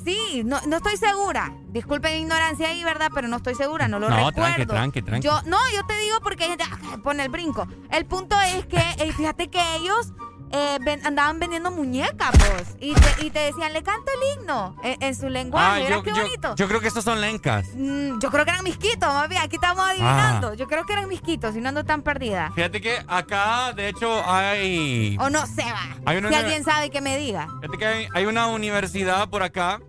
Sí, 0.05 0.43
no, 0.45 0.61
no 0.67 0.79
estoy 0.79 0.97
segura. 0.97 1.55
Disculpen 1.69 2.13
mi 2.15 2.21
ignorancia 2.23 2.69
ahí, 2.69 2.83
¿verdad? 2.83 3.11
Pero 3.15 3.29
no 3.29 3.37
estoy 3.37 3.55
segura, 3.55 3.87
no 3.87 4.01
lo 4.01 4.09
No, 4.11 4.17
recuerdo. 4.17 4.43
tranqui, 4.43 4.67
tranqui, 4.67 5.03
tranqui. 5.03 5.25
Yo, 5.25 5.41
no, 5.43 5.59
yo 5.75 5.87
te 5.87 5.97
digo 5.99 6.19
porque 6.23 6.45
hay 6.45 6.51
gente 6.51 6.65
ah, 6.69 6.97
pone 7.05 7.23
el 7.23 7.29
brinco. 7.29 7.69
El 7.91 8.05
punto 8.07 8.35
es 8.41 8.67
que, 8.67 8.81
eh, 8.99 9.13
fíjate 9.13 9.49
que 9.49 9.61
ellos 9.77 10.13
eh, 10.53 10.79
ven- 10.83 11.05
andaban 11.07 11.39
vendiendo 11.41 11.71
muñecas, 11.71 12.31
vos. 12.33 12.77
Y 12.81 12.95
te, 12.95 13.27
y 13.27 13.31
te 13.31 13.41
decían, 13.41 13.73
le 13.73 13.83
canto 13.83 14.11
el 14.13 14.41
himno 14.41 14.77
en, 14.83 15.03
en 15.03 15.15
su 15.15 15.29
lenguaje. 15.29 15.67
Ah, 15.67 15.75
¿Verás 15.85 15.91
yo, 15.91 16.03
qué 16.03 16.13
bonito? 16.13 16.55
yo 16.57 16.69
creo 16.69 16.81
que 16.81 16.89
estos 16.89 17.05
son 17.05 17.21
lencas. 17.21 17.67
Mm, 17.75 18.19
yo 18.21 18.31
creo 18.31 18.45
que 18.45 18.51
eran 18.51 18.65
misquitos, 18.65 19.13
más 19.13 19.29
bien. 19.29 19.41
Aquí 19.43 19.57
estamos 19.57 19.85
adivinando. 19.87 20.49
Ah. 20.49 20.55
Yo 20.55 20.67
creo 20.69 20.85
que 20.85 20.93
eran 20.93 21.09
misquitos 21.09 21.57
y 21.57 21.61
no 21.61 21.71
ando 21.71 21.85
tan 21.85 22.03
perdida. 22.03 22.51
Fíjate 22.55 22.81
que 22.81 23.03
acá, 23.09 23.73
de 23.73 23.89
hecho, 23.89 24.23
hay. 24.27 25.17
O 25.21 25.31
no 25.31 25.47
sé, 25.47 25.65
va. 25.65 25.97
Hay 26.05 26.19
una 26.19 26.29
si 26.29 26.35
alguien 26.35 26.65
sabe 26.65 26.91
que 26.91 27.01
me 27.01 27.17
diga. 27.17 27.49
Fíjate 27.61 27.79
que 27.79 27.87
hay, 27.87 28.09
hay 28.15 28.27
una 28.27 28.47
universidad 28.49 29.29
por 29.31 29.43
acá 29.43 29.81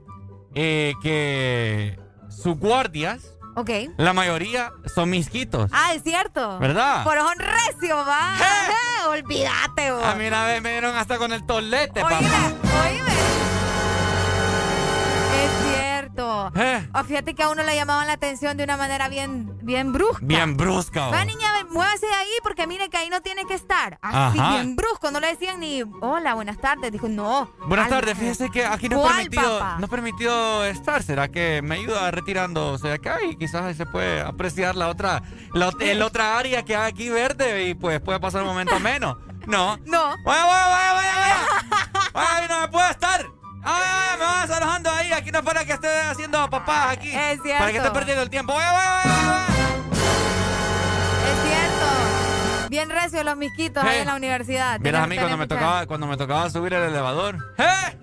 eh, 0.55 0.93
que 1.01 1.99
sus 2.29 2.57
guardias, 2.57 3.32
Ok. 3.55 3.69
la 3.97 4.13
mayoría 4.13 4.71
son 4.93 5.09
misquitos. 5.09 5.69
Ah, 5.73 5.93
es 5.93 6.03
cierto. 6.03 6.59
¿Verdad? 6.59 7.03
Por 7.03 7.17
son 7.17 7.37
recio, 7.37 7.97
va. 7.97 8.35
Eh, 8.39 9.07
olvídate, 9.09 9.91
vos. 9.91 10.03
A 10.03 10.15
mí 10.15 10.27
una 10.27 10.45
vez 10.45 10.61
me 10.61 10.71
dieron 10.71 10.95
hasta 10.95 11.17
con 11.17 11.31
el 11.33 11.45
tolete, 11.45 12.01
papá. 12.01 12.17
Oíme. 12.17 13.52
Cierto. 16.15 16.51
Eh. 16.55 16.87
Fíjate 17.07 17.33
que 17.33 17.43
a 17.43 17.49
uno 17.49 17.63
le 17.63 17.75
llamaban 17.75 18.05
la 18.07 18.13
atención 18.13 18.55
de 18.57 18.63
una 18.63 18.77
manera 18.77 19.09
bien, 19.09 19.57
bien 19.63 19.91
brusca. 19.91 20.19
Bien 20.21 20.55
brusca. 20.55 21.07
Va, 21.07 21.25
niña, 21.25 21.47
muévase 21.71 22.05
de 22.05 22.13
ahí 22.13 22.29
porque 22.43 22.67
mire 22.67 22.89
que 22.89 22.97
ahí 22.97 23.09
no 23.09 23.21
tiene 23.21 23.45
que 23.45 23.55
estar. 23.55 23.97
Así, 24.01 24.37
Ajá. 24.39 24.53
bien 24.55 24.75
brusco. 24.75 25.09
No 25.11 25.19
le 25.19 25.27
decían 25.27 25.59
ni 25.59 25.81
hola, 26.01 26.35
buenas 26.35 26.59
tardes. 26.59 26.91
Dijo, 26.91 27.07
no. 27.09 27.49
Buenas 27.67 27.85
Al- 27.85 27.91
tardes, 27.91 28.17
fíjese 28.17 28.49
que 28.49 28.65
aquí 28.65 28.89
no 28.89 28.97
es 28.97 29.01
¿Cuál, 29.01 29.15
permitido, 29.29 29.59
papá? 29.59 29.75
no 29.79 29.85
es 29.85 29.89
permitido 29.89 30.65
estar. 30.65 31.03
¿Será 31.03 31.29
que 31.29 31.61
me 31.63 31.75
ayuda 31.75 32.11
retirándose 32.11 32.87
de 32.89 32.93
acá 32.93 33.17
y 33.23 33.35
quizás 33.35 33.63
ahí 33.63 33.73
se 33.73 33.85
puede 33.85 34.21
apreciar 34.21 34.75
la 34.75 34.89
otra, 34.89 35.23
la, 35.53 35.71
el 35.79 36.01
otra 36.01 36.37
área 36.37 36.63
que 36.63 36.75
hay 36.75 36.91
aquí 36.91 37.09
verde 37.09 37.67
y 37.69 37.73
pues 37.73 37.99
puede 38.01 38.19
pasar 38.19 38.41
un 38.43 38.49
momento 38.49 38.79
menos? 38.79 39.17
No. 39.47 39.77
No. 39.85 40.15
Vaya, 40.25 40.45
vaya, 40.45 40.67
vaya, 40.67 40.93
vaya, 40.93 41.13
vaya. 41.19 42.11
Ay, 42.13 42.45
no 42.47 42.61
me 42.61 42.67
puedo 42.69 42.87
estar. 42.89 43.25
Ay, 43.63 44.17
me 44.19 44.25
vas 44.25 44.49
alojando 44.49 44.91
ahí. 44.91 45.11
Aquí 45.13 45.31
no 45.31 45.43
para 45.43 45.63
que 45.65 45.73
esté 45.73 45.87
haciendo 46.01 46.49
papás 46.49 46.97
aquí. 46.97 47.09
Es 47.09 47.41
cierto. 47.41 47.59
Para 47.59 47.71
que 47.71 47.77
esté 47.77 47.91
perdiendo 47.91 48.23
el 48.23 48.29
tiempo. 48.29 48.53
Es 48.59 48.67
cierto. 51.47 52.69
Bien 52.69 52.89
recio 52.89 53.23
los 53.23 53.37
misquitos 53.37 53.83
ahí 53.83 53.97
Eh. 53.97 54.01
en 54.01 54.07
la 54.07 54.15
universidad. 54.15 54.79
Vieras 54.79 55.03
a 55.03 55.07
mí 55.07 55.17
cuando 55.17 55.37
me 55.37 55.47
tocaba, 55.47 55.85
cuando 55.85 56.07
me 56.07 56.17
tocaba 56.17 56.49
subir 56.49 56.73
el 56.73 56.83
elevador. 56.83 57.37
¡Eh! 57.57 57.97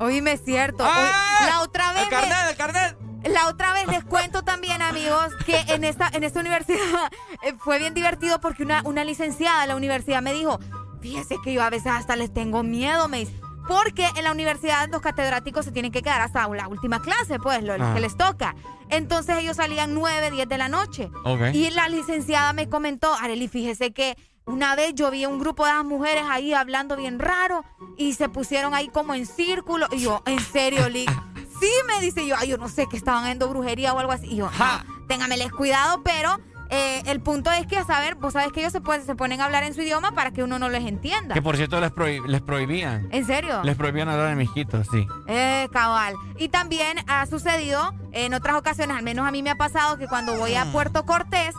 Oíme, 0.00 0.32
es 0.32 0.44
cierto. 0.44 0.84
¡Ah! 0.86 1.46
La 1.46 1.60
otra 1.62 1.92
vez. 1.92 2.02
El 2.04 2.08
carnet, 2.10 2.50
el 2.50 2.56
carnet. 2.56 2.96
La 3.24 3.48
otra 3.48 3.72
vez 3.72 3.88
les 3.88 4.04
cuento 4.04 4.44
también, 4.44 4.80
amigos, 4.80 5.32
que 5.44 5.58
en 5.68 5.82
esta, 5.82 6.08
en 6.12 6.22
esta 6.22 6.38
universidad 6.38 6.78
eh, 7.42 7.54
fue 7.58 7.78
bien 7.80 7.92
divertido 7.92 8.40
porque 8.40 8.62
una, 8.62 8.80
una 8.84 9.02
licenciada 9.04 9.62
de 9.62 9.66
la 9.66 9.76
universidad 9.76 10.22
me 10.22 10.32
dijo, 10.32 10.60
fíjese 11.02 11.36
que 11.42 11.52
yo 11.52 11.62
a 11.64 11.68
veces 11.68 11.90
hasta 11.92 12.14
les 12.14 12.32
tengo 12.32 12.62
miedo, 12.62 13.08
me 13.08 13.18
dice. 13.18 13.32
Porque 13.68 14.08
en 14.16 14.24
la 14.24 14.32
universidad 14.32 14.88
los 14.90 15.02
catedráticos 15.02 15.64
se 15.66 15.72
tienen 15.72 15.92
que 15.92 16.02
quedar 16.02 16.22
hasta 16.22 16.48
la 16.48 16.66
última 16.66 17.00
clase, 17.00 17.38
pues, 17.38 17.62
lo, 17.62 17.74
Ajá. 17.74 17.94
que 17.94 18.00
les 18.00 18.16
toca. 18.16 18.56
Entonces 18.88 19.36
ellos 19.38 19.56
salían 19.58 19.94
9, 19.94 20.30
10 20.30 20.48
de 20.48 20.58
la 20.58 20.68
noche. 20.68 21.10
Y 21.52 21.70
la 21.70 21.88
licenciada 21.88 22.52
me 22.54 22.68
comentó, 22.68 23.12
Areli, 23.14 23.46
fíjese 23.46 23.92
que 23.92 24.16
una 24.46 24.74
vez 24.74 24.94
yo 24.94 25.10
vi 25.10 25.24
a 25.24 25.28
un 25.28 25.38
grupo 25.38 25.66
de 25.66 25.72
las 25.74 25.84
mujeres 25.84 26.24
ahí 26.28 26.54
hablando 26.54 26.96
bien 26.96 27.18
raro 27.18 27.62
y 27.98 28.14
se 28.14 28.30
pusieron 28.30 28.72
ahí 28.72 28.88
como 28.88 29.12
en 29.14 29.26
círculo. 29.26 29.86
Y 29.90 29.98
yo, 30.00 30.22
¿en 30.26 30.40
serio, 30.40 30.88
Lick? 30.88 31.10
Sí, 31.60 31.68
me 31.88 32.00
dice 32.00 32.24
yo, 32.24 32.36
ay, 32.38 32.50
yo 32.50 32.56
no 32.56 32.68
sé 32.68 32.86
que 32.88 32.96
estaban 32.96 33.24
haciendo 33.24 33.48
brujería 33.48 33.92
o 33.92 33.98
algo 33.98 34.12
así. 34.12 34.28
Y 34.28 34.36
yo, 34.36 34.48
no, 34.48 35.06
téngameles 35.08 35.50
cuidado, 35.50 36.04
pero 36.04 36.38
eh, 36.70 37.02
el 37.06 37.20
punto 37.20 37.50
es 37.50 37.66
que, 37.66 37.76
a 37.78 37.84
saber, 37.84 38.14
vos 38.16 38.32
sabes 38.34 38.52
que 38.52 38.60
ellos 38.60 38.72
se, 38.72 38.80
pueden- 38.80 39.04
se 39.06 39.14
ponen 39.14 39.40
a 39.40 39.44
hablar 39.46 39.62
en 39.64 39.74
su 39.74 39.82
idioma 39.82 40.12
para 40.12 40.30
que 40.32 40.42
uno 40.42 40.58
no 40.58 40.68
les 40.68 40.84
entienda. 40.86 41.34
Que 41.34 41.42
por 41.42 41.56
cierto 41.56 41.80
les, 41.80 41.92
les 42.26 42.40
prohibían. 42.42 43.08
¿En 43.10 43.26
serio? 43.26 43.60
Les 43.64 43.76
prohibían 43.76 44.08
hablar 44.08 44.30
en 44.30 44.38
misquitos, 44.38 44.86
sí. 44.90 45.06
Eh, 45.26 45.68
cabal. 45.72 46.14
Y 46.36 46.48
también 46.48 46.98
ha 47.06 47.24
sucedido 47.26 47.94
en 48.12 48.34
otras 48.34 48.56
ocasiones, 48.56 48.96
al 48.96 49.02
menos 49.02 49.26
a 49.26 49.30
mí 49.30 49.42
me 49.42 49.50
ha 49.50 49.56
pasado 49.56 49.96
que 49.98 50.06
cuando 50.08 50.34
voy 50.36 50.54
a 50.54 50.64
Mm. 50.66 50.72
Puerto 50.72 51.04
Cortés, 51.06 51.54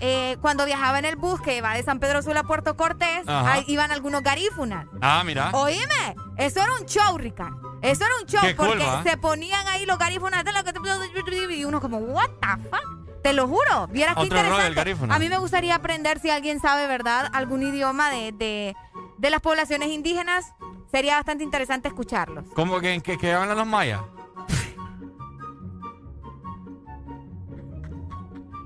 eh, 0.00 0.36
cuando 0.40 0.64
viajaba 0.66 0.98
en 0.98 1.04
el 1.04 1.16
bus 1.16 1.40
que 1.40 1.60
va 1.60 1.74
de 1.74 1.82
San 1.82 2.00
Pedro 2.00 2.20
Sula 2.22 2.40
a 2.40 2.44
Puerto 2.44 2.76
Cortés, 2.76 3.22
ahí 3.28 3.64
iban 3.68 3.92
algunos 3.92 4.22
garífunas. 4.22 4.86
Ah, 5.00 5.22
mira. 5.24 5.50
Oíme, 5.52 6.16
eso 6.36 6.60
era 6.60 6.72
un 6.80 6.86
show, 6.86 7.16
Ricardo. 7.18 7.78
Eso 7.82 8.02
era 8.04 8.14
un 8.20 8.26
show 8.26 8.40
Qué 8.40 8.54
porque 8.54 8.84
¿va? 8.84 9.02
se 9.02 9.16
ponían 9.18 9.66
ahí 9.68 9.84
los 9.86 9.98
garífunas 9.98 10.42
de 10.44 10.52
la 10.52 10.64
que 10.64 10.72
te- 10.72 11.54
y 11.54 11.64
uno 11.64 11.80
como, 11.80 11.98
what 11.98 12.30
the 12.40 12.68
fuck? 12.70 13.03
Te 13.24 13.32
lo 13.32 13.48
juro, 13.48 13.86
vieras 13.88 14.16
qué 14.16 14.24
interesante. 14.24 15.08
A 15.08 15.18
mí 15.18 15.30
me 15.30 15.38
gustaría 15.38 15.74
aprender 15.76 16.18
si 16.20 16.28
alguien 16.28 16.60
sabe, 16.60 16.86
¿verdad? 16.86 17.30
Algún 17.32 17.62
idioma 17.62 18.10
de, 18.10 18.32
de, 18.32 18.76
de 19.16 19.30
las 19.30 19.40
poblaciones 19.40 19.88
indígenas. 19.88 20.52
Sería 20.92 21.16
bastante 21.16 21.42
interesante 21.42 21.88
escucharlos. 21.88 22.44
¿Cómo 22.54 22.80
que, 22.80 23.00
que, 23.00 23.16
que 23.16 23.32
hablan 23.32 23.56
los 23.56 23.66
mayas? 23.66 24.02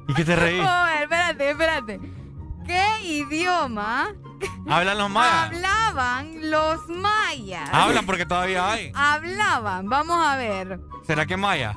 ¿Y 0.09 0.15
qué 0.15 0.25
te 0.25 0.35
reí? 0.35 0.61
Oh, 0.69 0.87
espérate, 1.03 1.51
espérate. 1.51 2.01
¿Qué 2.67 2.85
idioma 3.05 4.09
¿Hablan 4.69 4.99
los 4.99 5.09
mayas? 5.09 5.45
hablaban 5.55 6.51
los 6.51 6.89
mayas? 6.89 7.71
Hablan 7.73 8.05
porque 8.05 8.27
todavía 8.27 8.73
hay. 8.73 8.91
Hablaban, 8.93 9.89
vamos 9.89 10.19
a 10.27 10.35
ver. 10.37 10.81
¿Será 11.07 11.27
que 11.27 11.37
maya? 11.37 11.77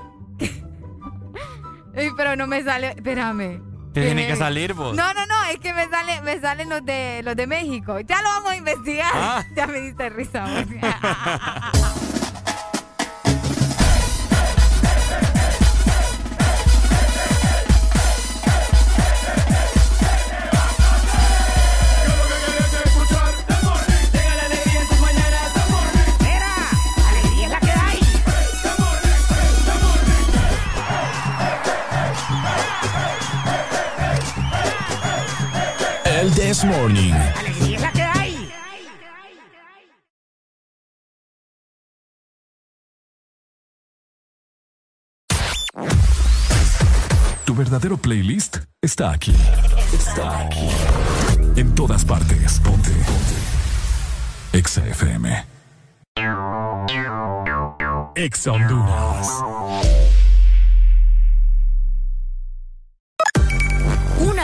Ey, 1.94 2.10
pero 2.16 2.36
no 2.36 2.48
me 2.48 2.64
sale, 2.64 2.90
espérame. 2.90 3.62
Te 3.94 4.06
tiene 4.06 4.26
que 4.26 4.38
salir 4.38 4.74
vos. 4.74 4.96
No, 4.96 5.14
no, 5.14 5.26
no, 5.26 5.44
es 5.52 5.60
que 5.60 5.74
me 5.74 5.90
sale, 5.90 6.22
me 6.22 6.40
salen 6.40 6.70
los 6.70 6.86
de 6.86 7.22
los 7.24 7.36
de 7.36 7.46
México. 7.46 8.00
Ya 8.00 8.22
lo 8.22 8.30
vamos 8.30 8.52
a 8.52 8.56
investigar. 8.56 9.12
Ah. 9.14 9.44
Ya 9.56 9.68
me 9.68 9.82
diste 9.82 10.10
risa. 10.10 10.46
vos. 10.46 12.02
El 36.22 36.32
This 36.36 36.64
Morning. 36.64 37.14
Alegría 37.14 37.78
es 37.78 37.82
la 37.82 37.92
que 37.92 38.02
hay. 38.04 38.52
Tu 47.44 47.56
verdadero 47.56 47.98
playlist 47.98 48.58
está 48.84 49.14
aquí. 49.14 49.34
Está 49.92 50.42
aquí. 50.42 50.70
En 51.56 51.74
todas 51.74 52.06
partes. 52.06 52.60
Ponte. 52.60 52.92
Ponte. 52.92 54.60
Exa 54.60 54.86
FM. 54.86 55.46
Exa 58.16 58.52
Honduras. 58.52 59.28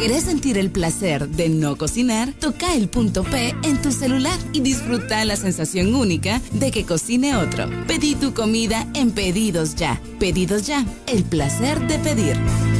¿Querés 0.00 0.24
sentir 0.24 0.56
el 0.56 0.70
placer 0.70 1.28
de 1.28 1.50
no 1.50 1.76
cocinar? 1.76 2.32
Toca 2.40 2.72
el 2.74 2.88
punto 2.88 3.22
P 3.22 3.54
en 3.62 3.82
tu 3.82 3.92
celular 3.92 4.38
y 4.54 4.60
disfruta 4.60 5.22
la 5.26 5.36
sensación 5.36 5.94
única 5.94 6.40
de 6.52 6.70
que 6.70 6.86
cocine 6.86 7.36
otro. 7.36 7.68
Pedí 7.86 8.14
tu 8.14 8.32
comida 8.32 8.86
en 8.94 9.10
Pedidos 9.10 9.74
Ya. 9.74 10.00
Pedidos 10.18 10.66
Ya, 10.66 10.86
el 11.06 11.22
placer 11.22 11.86
de 11.86 11.98
pedir. 11.98 12.79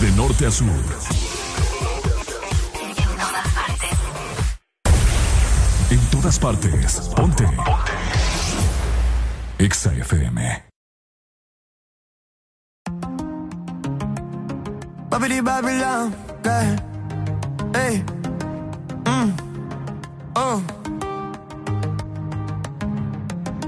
De 0.00 0.12
norte 0.16 0.46
a 0.46 0.50
sur. 0.50 0.66
En 5.90 6.00
todas 6.10 6.38
partes. 6.38 7.00
Ponte. 7.16 7.44
Ponte. 7.44 7.70
Exa 9.58 9.92
FM. 9.92 10.70
Babidi 15.10 15.40
Babylon. 15.40 16.14
Mm. 19.06 19.32
Oh. 20.34 20.62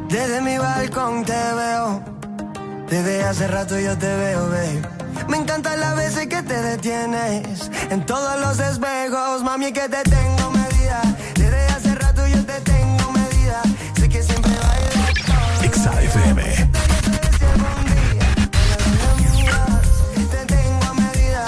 Desde 0.09 0.40
mi 0.40 0.56
balcón 0.59 1.24
te 1.24 1.32
veo. 1.32 2.11
Desde 2.93 3.24
hace 3.24 3.48
rato 3.48 3.81
yo 3.81 3.97
te 3.97 4.06
veo, 4.06 4.51
babe. 4.51 4.82
Me 5.27 5.39
encantan 5.39 5.81
las 5.81 5.97
veces 5.97 6.27
que 6.27 6.43
te 6.43 6.60
detienes. 6.60 7.70
En 7.89 8.05
todos 8.05 8.39
los 8.39 8.59
espejos, 8.59 9.43
mami, 9.43 9.73
que 9.73 9.89
te 9.89 10.02
tengo 10.02 10.51
medida. 10.51 11.01
Desde 11.35 11.64
hace 11.69 11.94
rato 11.94 12.27
yo 12.27 12.44
te 12.44 12.60
tengo 12.60 13.12
medida. 13.12 13.62
Sé 13.98 14.10
que 14.10 14.23
siempre 14.23 14.52
bailas. 14.52 15.62
Exa 15.62 16.02
FM. 16.02 16.43
Te 20.31 20.44
tengo 20.47 20.85
a 20.85 20.93
medida, 20.93 21.47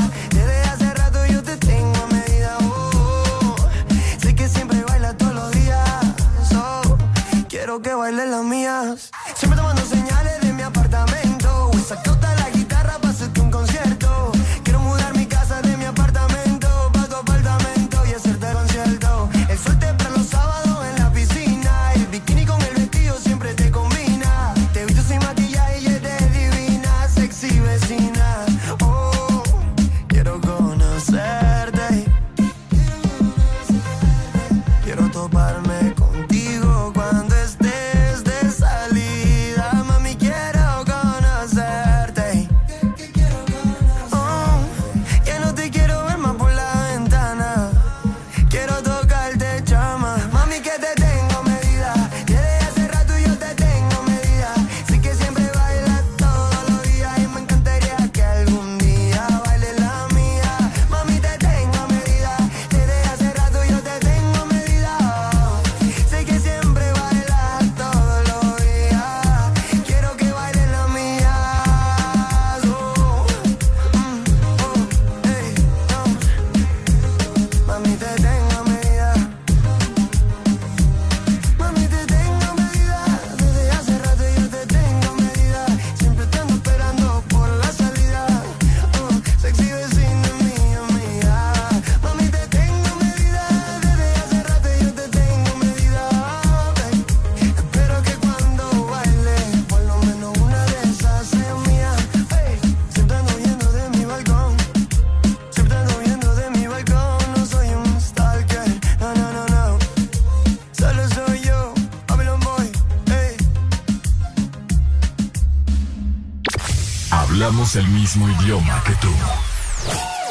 Hablamos 117.74 117.76
el 117.76 117.88
mismo 117.88 118.28
idioma 118.28 118.82
que 118.84 118.92
tú. 118.96 119.12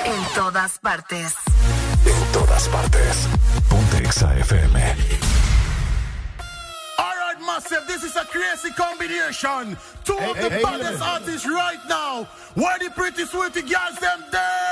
En 0.05 0.33
todas 0.35 0.79
partes. 0.79 1.33
En 2.05 2.31
todas 2.31 2.67
partes. 2.69 3.27
Ponte 3.69 3.97
Exa 3.97 4.33
FM. 4.39 4.79
Alright, 6.97 7.39
massive, 7.45 7.85
this 7.87 8.03
is 8.03 8.15
a 8.15 8.25
crazy 8.25 8.71
combination. 8.75 9.77
Two 10.05 10.17
of 10.17 10.37
Hey, 10.37 10.43
the 10.43 10.55
hey, 10.55 10.63
baddest 10.63 10.99
hey. 10.99 11.09
artists 11.09 11.47
right 11.47 11.79
now. 11.89 12.27
Where 12.55 12.77
the 12.79 12.89
pretty 12.91 13.25
sweetie 13.25 13.61
girls 13.61 13.97
them 13.99 14.23
there? 14.31 14.62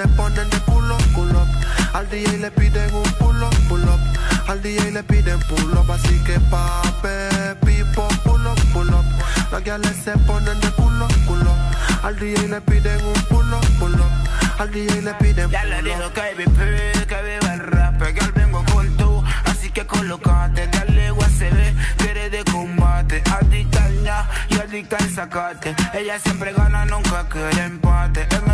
Se 0.00 0.08
ponen 0.08 0.48
de 0.48 0.58
culo, 0.60 0.96
culo. 1.14 1.46
Al 1.92 2.08
DJ 2.08 2.38
le 2.38 2.50
piden 2.50 2.94
un 2.94 3.02
pull 3.18 3.42
up, 3.42 3.54
pull 3.68 3.82
up. 3.82 4.00
Al 4.48 4.62
DJ 4.62 4.92
le 4.92 5.02
piden 5.02 5.38
pull 5.40 5.76
up. 5.76 5.90
Así 5.90 6.18
que 6.24 6.40
pape, 6.48 7.54
pipo, 7.66 8.08
pull 8.24 8.46
up, 8.46 8.58
pull 8.72 8.88
up. 8.88 9.04
Las 9.52 9.62
guiales 9.62 9.96
se 10.02 10.12
ponen 10.26 10.58
de 10.60 10.70
culo, 10.72 11.06
culo. 11.26 11.52
Al 12.02 12.18
DJ 12.18 12.48
le 12.48 12.60
piden 12.62 13.04
un 13.04 13.22
pull 13.28 13.52
up, 13.52 13.66
pull 13.78 13.94
up. 13.94 14.10
Al 14.58 14.70
DJ 14.70 15.02
le 15.02 15.14
piden 15.14 15.50
Ya 15.50 15.64
le 15.64 15.76
pull 15.76 15.84
digo 15.84 16.06
up. 16.06 16.12
que 16.14 16.34
VP, 16.34 17.06
que 17.06 17.22
viva 17.22 17.54
el 17.54 17.60
rap, 17.60 18.02
que 18.02 18.20
al 18.20 18.32
vengo 18.32 18.64
con 18.72 18.96
tú, 18.96 19.22
así 19.44 19.70
que 19.70 19.86
colocate, 19.86 20.66
dale 20.68 21.12
USB, 21.12 21.74
quiere 21.98 22.30
de 22.30 22.44
combate, 22.44 23.22
adicta 23.30 23.84
al 23.84 23.94
y 24.50 24.58
adicta 24.60 24.96
al 24.98 25.10
sacate, 25.10 25.74
ella 25.94 26.18
siempre 26.18 26.52
gana, 26.52 26.84
nunca 26.84 27.26
quiere 27.28 27.64
empate, 27.64 28.26
en 28.36 28.49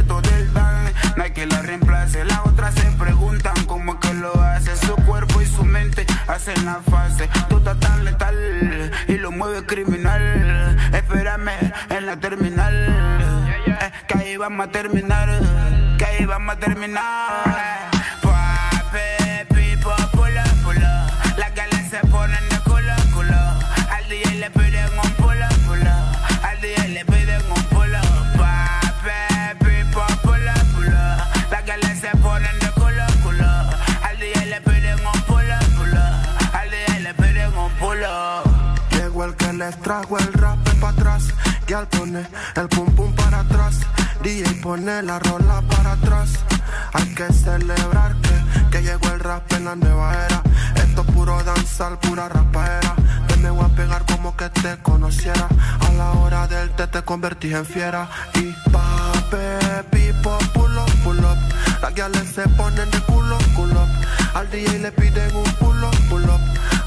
hacen 6.48 6.64
la 6.64 6.80
fase, 6.82 7.28
tú 7.48 7.58
estás 7.58 7.78
tan 7.80 8.04
letal 8.04 8.92
y 9.08 9.18
lo 9.18 9.32
mueves 9.32 9.62
criminal, 9.62 10.76
espérame 10.92 11.50
en 11.90 12.06
la 12.06 12.16
terminal, 12.18 13.48
que 14.06 14.18
ahí 14.18 14.36
vamos 14.36 14.68
a 14.68 14.70
terminar, 14.70 15.28
que 15.98 16.04
ahí 16.04 16.24
vamos 16.24 16.54
a 16.54 16.58
terminar. 16.58 17.85
Les 39.56 39.80
trajo 39.80 40.18
el 40.18 40.32
rap 40.34 40.58
para 40.80 40.92
atrás. 40.92 41.24
Y 41.66 41.72
al 41.72 41.88
poner 41.88 42.28
el 42.54 42.68
pum 42.68 42.94
pum 42.94 43.12
para 43.14 43.40
atrás. 43.40 43.80
DJ 44.22 44.60
pone 44.62 45.02
la 45.02 45.18
rola 45.18 45.62
para 45.62 45.92
atrás. 45.92 46.30
Hay 46.92 47.14
que 47.14 47.32
celebrar 47.32 48.14
que, 48.16 48.70
que 48.70 48.82
llegó 48.82 49.08
el 49.08 49.20
rap 49.20 49.50
en 49.52 49.64
la 49.64 49.76
nueva 49.76 50.14
era. 50.26 50.42
Esto 50.76 51.02
es 51.02 51.10
puro 51.12 51.42
danzar, 51.42 51.98
pura 52.00 52.28
rapaera. 52.28 52.94
Te 53.28 53.36
me 53.36 53.50
voy 53.50 53.64
a 53.64 53.68
pegar 53.68 54.04
como 54.06 54.36
que 54.36 54.48
te 54.50 54.76
conociera. 54.82 55.48
A 55.80 55.92
la 55.92 56.12
hora 56.12 56.46
del 56.46 56.70
té 56.70 56.86
te 56.86 57.02
convertí 57.02 57.52
en 57.52 57.64
fiera. 57.64 58.08
Y 58.34 58.54
pape, 58.70 59.84
pipo, 59.90 60.38
pull 60.54 60.76
up, 60.76 60.92
pull 61.02 61.18
up. 61.18 61.38
Las 61.82 61.94
guiales 61.94 62.28
se 62.34 62.48
ponen 62.50 62.90
de 62.90 63.00
culo, 63.00 63.38
culo. 63.54 63.86
Al 64.34 64.50
DJ 64.50 64.78
le 64.80 64.92
piden 64.92 65.34
un 65.34 65.52
pull. 65.54 65.66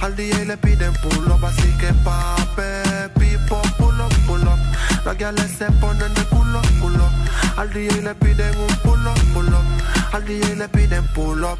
Al 0.02 0.16
DJ 0.16 0.46
le 0.46 0.58
piden 0.58 0.94
pull 0.94 1.32
up. 1.32 1.46
Así 1.46 1.70
que 1.78 1.94
pape, 2.06 3.10
pipo, 3.20 3.62
pull 3.78 4.00
up, 4.00 4.14
pull 4.26 4.48
up. 4.48 4.60
Las 5.06 5.18
guiales 5.18 5.52
se 5.58 5.72
ponen 5.74 6.14
de 6.14 6.24
culo, 6.26 6.62
culo. 6.80 7.10
Al 7.58 7.72
DJ 7.72 8.02
le 8.02 8.16
piden 8.16 8.58
un 8.58 8.76
pull 8.84 9.08
up, 9.08 9.20
pull 9.34 9.48
up. 9.48 9.66
Al 10.14 10.26
DJ 10.26 10.56
le 10.56 10.70
piden 10.70 11.06
pull 11.14 11.44
up. 11.44 11.60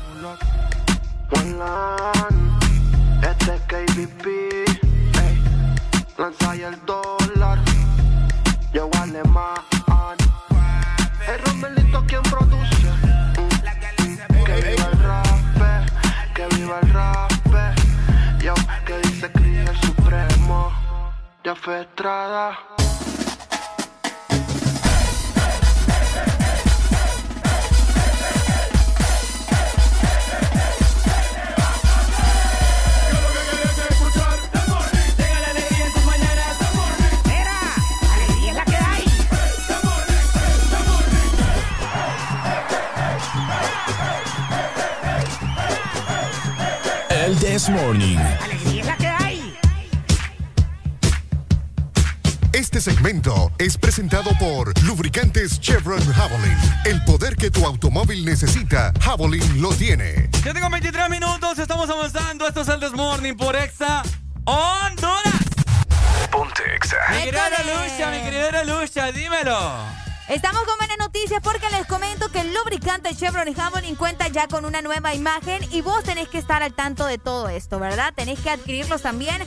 One 1.32 1.52
line, 1.52 2.58
este 3.22 3.56
es 3.56 3.62
KBP. 3.68 4.26
Lanza 6.18 6.52
ahí 6.52 6.64
el 6.64 6.78
dólar, 6.86 7.60
yo 8.74 8.90
alemán. 9.02 9.56
El 11.28 11.40
Romelito 11.46 12.04
quien 12.08 12.24
produce. 12.24 12.90
Que 14.46 14.56
viva 14.56 14.90
el 14.92 15.00
rap, 15.04 15.94
que 16.34 16.56
viva 16.56 16.80
el 16.82 16.90
rap. 16.94 17.29
Ya 21.42 21.56
fue 21.56 21.82
Estrada. 21.82 22.60
alegría 38.14 38.50
es 38.50 38.56
la 38.56 38.66
que 38.66 38.76
hay. 38.76 39.06
El 47.26 47.38
This 47.38 47.70
Morning. 47.70 48.49
Este 52.60 52.82
segmento 52.82 53.54
es 53.58 53.78
presentado 53.78 54.32
por 54.38 54.78
Lubricantes 54.84 55.62
Chevron 55.62 56.06
Javelin. 56.12 56.58
El 56.84 57.02
poder 57.06 57.38
que 57.38 57.50
tu 57.50 57.66
automóvil 57.66 58.26
necesita, 58.26 58.92
Javelin 59.00 59.62
lo 59.62 59.70
tiene. 59.70 60.30
Ya 60.44 60.54
tengo 60.54 60.70
23 60.70 61.10
minutos, 61.10 61.58
estamos 61.58 61.90
avanzando. 61.90 62.46
Esto 62.46 62.60
es 62.60 62.68
el 62.68 62.82
This 62.82 62.92
Morning 62.92 63.36
por 63.36 63.56
Exa 63.56 64.04
Honduras. 64.44 65.40
Ponte 66.30 66.62
Exa. 66.76 66.98
Mi 67.12 67.24
querida 67.24 67.50
Lucha, 67.64 68.12
mi 68.12 68.30
querida 68.30 68.64
Lucha, 68.66 69.12
dímelo. 69.14 70.00
Estamos 70.30 70.62
con 70.64 70.78
buenas 70.78 70.98
noticias 71.00 71.42
porque 71.42 71.68
les 71.72 71.88
comento 71.88 72.30
que 72.30 72.42
el 72.42 72.54
lubricante 72.54 73.16
Chevron 73.16 73.52
Javelin 73.52 73.96
cuenta 73.96 74.28
ya 74.28 74.48
con 74.48 74.64
una 74.64 74.80
nueva 74.84 75.16
imagen 75.16 75.66
y 75.72 75.82
vos 75.82 76.04
tenés 76.04 76.28
que 76.28 76.38
estar 76.38 76.62
al 76.62 76.74
tanto 76.74 77.08
de 77.08 77.18
todo 77.18 77.50
esto, 77.50 77.80
¿verdad? 77.80 78.14
Tenés 78.16 78.40
que 78.40 78.52
adquirirlos 78.52 79.02
también 79.02 79.42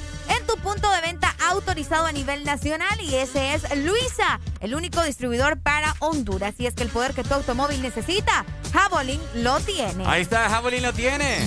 punto 0.57 0.91
de 0.91 1.01
venta 1.01 1.35
autorizado 1.49 2.07
a 2.07 2.13
nivel 2.13 2.45
nacional 2.45 3.01
y 3.01 3.15
ese 3.15 3.55
es 3.55 3.63
Luisa, 3.77 4.41
el 4.61 4.75
único 4.75 5.03
distribuidor 5.03 5.59
para 5.61 5.95
Honduras. 6.01 6.55
Y 6.59 6.67
es 6.67 6.75
que 6.75 6.83
el 6.83 6.89
poder 6.89 7.15
que 7.15 7.25
tu 7.25 7.35
automóvil 7.35 7.83
necesita, 7.83 8.45
Javelin 8.73 9.21
lo 9.35 9.61
tiene. 9.61 10.05
Ahí 10.07 10.23
está, 10.23 10.49
Javelin 10.49 10.83
lo 10.83 10.93
tiene. 10.93 11.47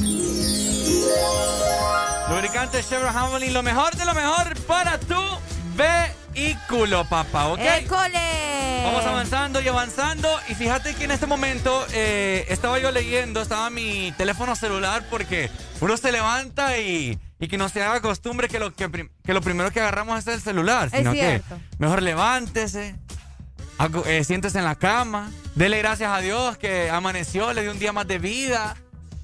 Lubricante 2.29 2.83
Chevron 2.83 3.13
Javelin, 3.13 3.53
lo 3.53 3.63
mejor 3.63 3.95
de 3.95 4.05
lo 4.05 4.13
mejor 4.13 4.55
para 4.61 4.99
tu 4.99 5.21
vehículo, 5.75 6.24
papá, 7.09 7.47
¿ok? 7.47 7.59
¡École! 7.59 8.83
Vamos 8.83 9.05
avanzando 9.05 9.61
y 9.61 9.67
avanzando. 9.67 10.29
Y 10.49 10.55
fíjate 10.55 10.93
que 10.93 11.05
en 11.05 11.11
este 11.11 11.25
momento 11.25 11.85
eh, 11.93 12.45
estaba 12.49 12.79
yo 12.79 12.91
leyendo, 12.91 13.41
estaba 13.41 13.69
mi 13.69 14.13
teléfono 14.17 14.55
celular 14.55 15.03
porque 15.09 15.49
uno 15.81 15.97
se 15.97 16.11
levanta 16.11 16.77
y, 16.77 17.17
y 17.39 17.47
que 17.47 17.57
no 17.57 17.69
se 17.69 17.81
haga 17.81 18.01
costumbre 18.01 18.47
que 18.47 18.59
lo, 18.59 18.73
que, 18.73 19.09
que 19.23 19.33
lo 19.33 19.41
primero 19.41 19.71
que 19.71 19.79
agarramos 19.81 20.19
es 20.19 20.27
el 20.27 20.41
celular. 20.41 20.89
Es 20.91 20.99
Sino 20.99 21.13
cierto. 21.13 21.55
que 21.55 21.61
mejor 21.79 22.01
levántese, 22.03 22.95
eh, 24.05 24.23
siéntese 24.23 24.59
en 24.59 24.65
la 24.65 24.75
cama, 24.75 25.31
dele 25.55 25.79
gracias 25.79 26.11
a 26.11 26.19
Dios 26.19 26.57
que 26.57 26.89
amaneció, 26.89 27.53
le 27.53 27.61
dio 27.63 27.71
un 27.71 27.79
día 27.79 27.91
más 27.93 28.07
de 28.07 28.19
vida. 28.19 28.75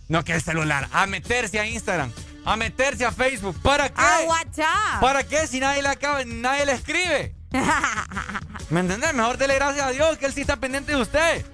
No 0.07 0.25
que 0.25 0.33
el 0.33 0.41
celular, 0.41 0.89
a 0.91 1.07
meterse 1.07 1.57
a 1.59 1.65
Instagram, 1.65 2.11
a 2.45 2.55
meterse 2.55 3.05
a 3.05 3.11
Facebook. 3.11 3.55
¿Para 3.61 3.89
qué? 3.89 4.01
A 4.01 4.21
WhatsApp. 4.27 5.01
¿Para 5.01 5.23
qué 5.23 5.47
si 5.47 5.59
nadie 5.59 5.81
le 5.81 5.89
acaba, 5.89 6.23
nadie 6.25 6.65
le 6.65 6.73
escribe? 6.73 7.35
¿Me 8.69 8.79
entendés? 8.79 9.13
Mejor 9.13 9.37
dele 9.37 9.55
gracias 9.55 9.85
a 9.85 9.91
Dios 9.91 10.17
que 10.17 10.25
Él 10.25 10.33
sí 10.33 10.41
está 10.41 10.55
pendiente 10.55 10.93
de 10.93 11.01
usted. 11.01 11.45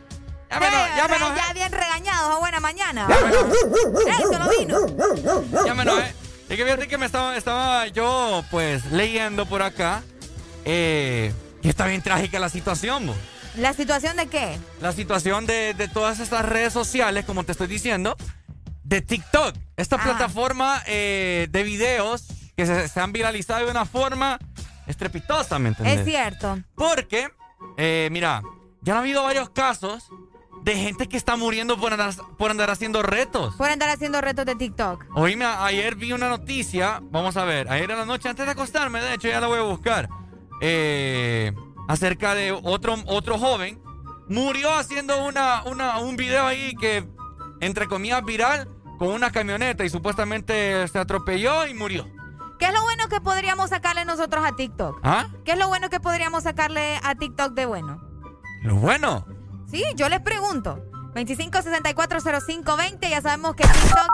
Ya 0.49 0.59
me, 0.59 0.68
Eh, 0.68 0.72
ya 0.95 1.07
me 1.07 1.18
ya 1.35 1.53
bien 1.53 1.72
regañados 1.72 2.35
a 2.35 2.39
buena 2.39 2.59
mañana. 2.59 3.07
¡Ey, 3.09 4.23
solo 4.31 4.49
vino! 4.57 5.65
Ya 5.65 5.73
me 5.73 5.84
enojé. 5.84 6.14
Es 6.49 6.55
que 6.55 6.64
fíjate 6.64 6.88
que 6.88 6.97
me 6.97 7.05
estaba, 7.05 7.35
estaba 7.35 7.88
yo, 7.88 8.43
pues, 8.49 8.85
leyendo 8.91 9.45
por 9.45 9.61
acá. 9.61 10.03
Eh, 10.64 11.34
y 11.61 11.69
está 11.69 11.88
bien 11.88 12.01
trágica 12.01 12.39
la 12.39 12.47
situación. 12.49 13.11
¿La 13.57 13.73
situación 13.73 14.15
de 14.15 14.27
qué? 14.27 14.57
La 14.80 14.93
situación 14.93 15.45
de, 15.45 15.73
de 15.73 15.88
todas 15.89 16.19
estas 16.19 16.45
redes 16.45 16.72
sociales, 16.72 17.26
como 17.26 17.43
te 17.43 17.51
estoy 17.51 17.68
diciendo, 17.68 18.15
de 18.88 19.01
TikTok. 19.01 19.55
Esta 19.76 19.97
plataforma 19.97 20.81
eh, 20.88 21.47
de 21.51 21.64
videos 21.64 22.26
que 22.55 22.65
se, 22.65 22.88
se 22.88 22.99
han 22.99 23.11
viralizado 23.11 23.65
de 23.65 23.72
una 23.72 23.85
forma 23.85 24.39
estrepitosa, 24.88 25.59
¿me 25.59 25.69
entendés? 25.69 25.99
Es 25.99 26.05
cierto. 26.05 26.57
Porque 26.76 27.30
Eh, 27.76 28.07
mira, 28.11 28.41
ya 28.81 28.93
han 28.93 28.99
habido 28.99 29.23
varios 29.23 29.49
casos 29.49 30.09
de 30.64 30.76
gente 30.76 31.07
que 31.07 31.18
está 31.18 31.35
muriendo 31.35 31.77
por 31.77 31.91
andar, 31.91 32.14
por 32.38 32.51
andar 32.51 32.69
haciendo 32.69 33.01
retos. 33.01 33.55
Por 33.55 33.69
andar 33.69 33.89
haciendo 33.89 34.22
retos 34.22 34.45
de 34.45 34.55
TikTok. 34.55 35.05
Oíme, 35.15 35.45
ayer 35.45 35.95
vi 35.95 36.14
una 36.14 36.30
noticia, 36.30 36.99
vamos 37.03 37.35
a 37.35 37.45
ver, 37.45 37.69
ayer 37.72 37.89
en 37.91 37.97
la 37.97 38.05
noche 38.05 38.30
antes 38.30 38.45
de 38.45 38.51
acostarme, 38.51 39.01
de 39.01 39.15
hecho 39.15 39.27
ya 39.27 39.41
la 39.41 39.47
voy 39.47 39.59
a 39.59 39.64
buscar, 39.64 40.07
eh, 40.61 41.51
acerca 41.88 42.35
de 42.35 42.51
otro, 42.51 42.95
otro 43.07 43.38
joven, 43.39 43.81
murió 44.30 44.73
haciendo 44.76 45.26
una, 45.26 45.64
una, 45.64 45.97
un 45.99 46.15
video 46.15 46.45
ahí 46.45 46.76
que, 46.80 47.07
entre 47.59 47.88
comillas, 47.88 48.23
viral, 48.23 48.68
con 48.98 49.10
una 49.10 49.32
camioneta 49.32 49.86
y 49.86 49.90
supuestamente 49.90 50.88
se 50.88 50.99
atropelló 50.99 51.68
y 51.68 51.74
murió. 51.74 52.07
¿Qué 52.60 52.65
es 52.65 52.74
lo 52.74 52.82
bueno 52.82 53.07
que 53.07 53.22
podríamos 53.22 53.69
sacarle 53.69 54.03
nosotros 54.06 54.44
a 54.44 54.56
TikTok? 54.56 54.99
¿Ah? 55.03 55.28
¿Qué 55.45 55.52
es 55.52 55.60
lo 55.60 55.68
bueno 55.68 55.90
que 55.90 55.99
podríamos 55.99 56.44
sacarle 56.44 56.99
a 57.03 57.15
TikTok 57.15 57.53
de 57.53 57.65
bueno? 57.65 58.02
Lo 58.64 58.76
bueno. 58.76 59.26
Sí, 59.69 59.84
yo 59.95 60.10
les 60.10 60.22
pregunto. 60.22 60.84
25640520, 61.14 63.10
ya 63.10 63.22
sabemos 63.22 63.56
que 63.56 63.64
TikTok 63.64 64.07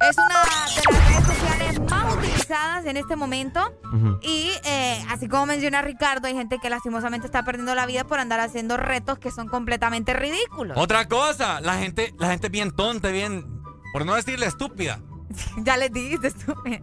es 0.00 0.16
una 0.16 0.28
de 0.38 0.92
las 0.92 1.06
redes 1.06 1.24
sociales 1.24 1.80
más 1.90 2.14
utilizadas 2.14 2.86
en 2.86 2.96
este 2.96 3.16
momento. 3.16 3.60
Y 4.22 4.50
eh, 4.64 5.04
así 5.08 5.28
como 5.28 5.46
menciona 5.46 5.82
Ricardo, 5.82 6.28
hay 6.28 6.34
gente 6.34 6.58
que 6.60 6.70
lastimosamente 6.70 7.26
está 7.26 7.44
perdiendo 7.44 7.74
la 7.74 7.86
vida 7.86 8.04
por 8.04 8.18
andar 8.18 8.40
haciendo 8.40 8.76
retos 8.76 9.18
que 9.18 9.30
son 9.30 9.48
completamente 9.48 10.12
ridículos. 10.14 10.76
Otra 10.78 11.08
cosa, 11.08 11.60
la 11.60 11.74
gente, 11.74 12.14
la 12.18 12.28
gente 12.28 12.48
bien 12.48 12.70
tonta, 12.70 13.08
bien, 13.08 13.57
por 13.92 14.04
no 14.04 14.14
decirle 14.14 14.46
estúpida. 14.46 15.00
ya 15.58 15.76
les 15.76 15.92
dijiste 15.92 16.28
estúpida. 16.28 16.80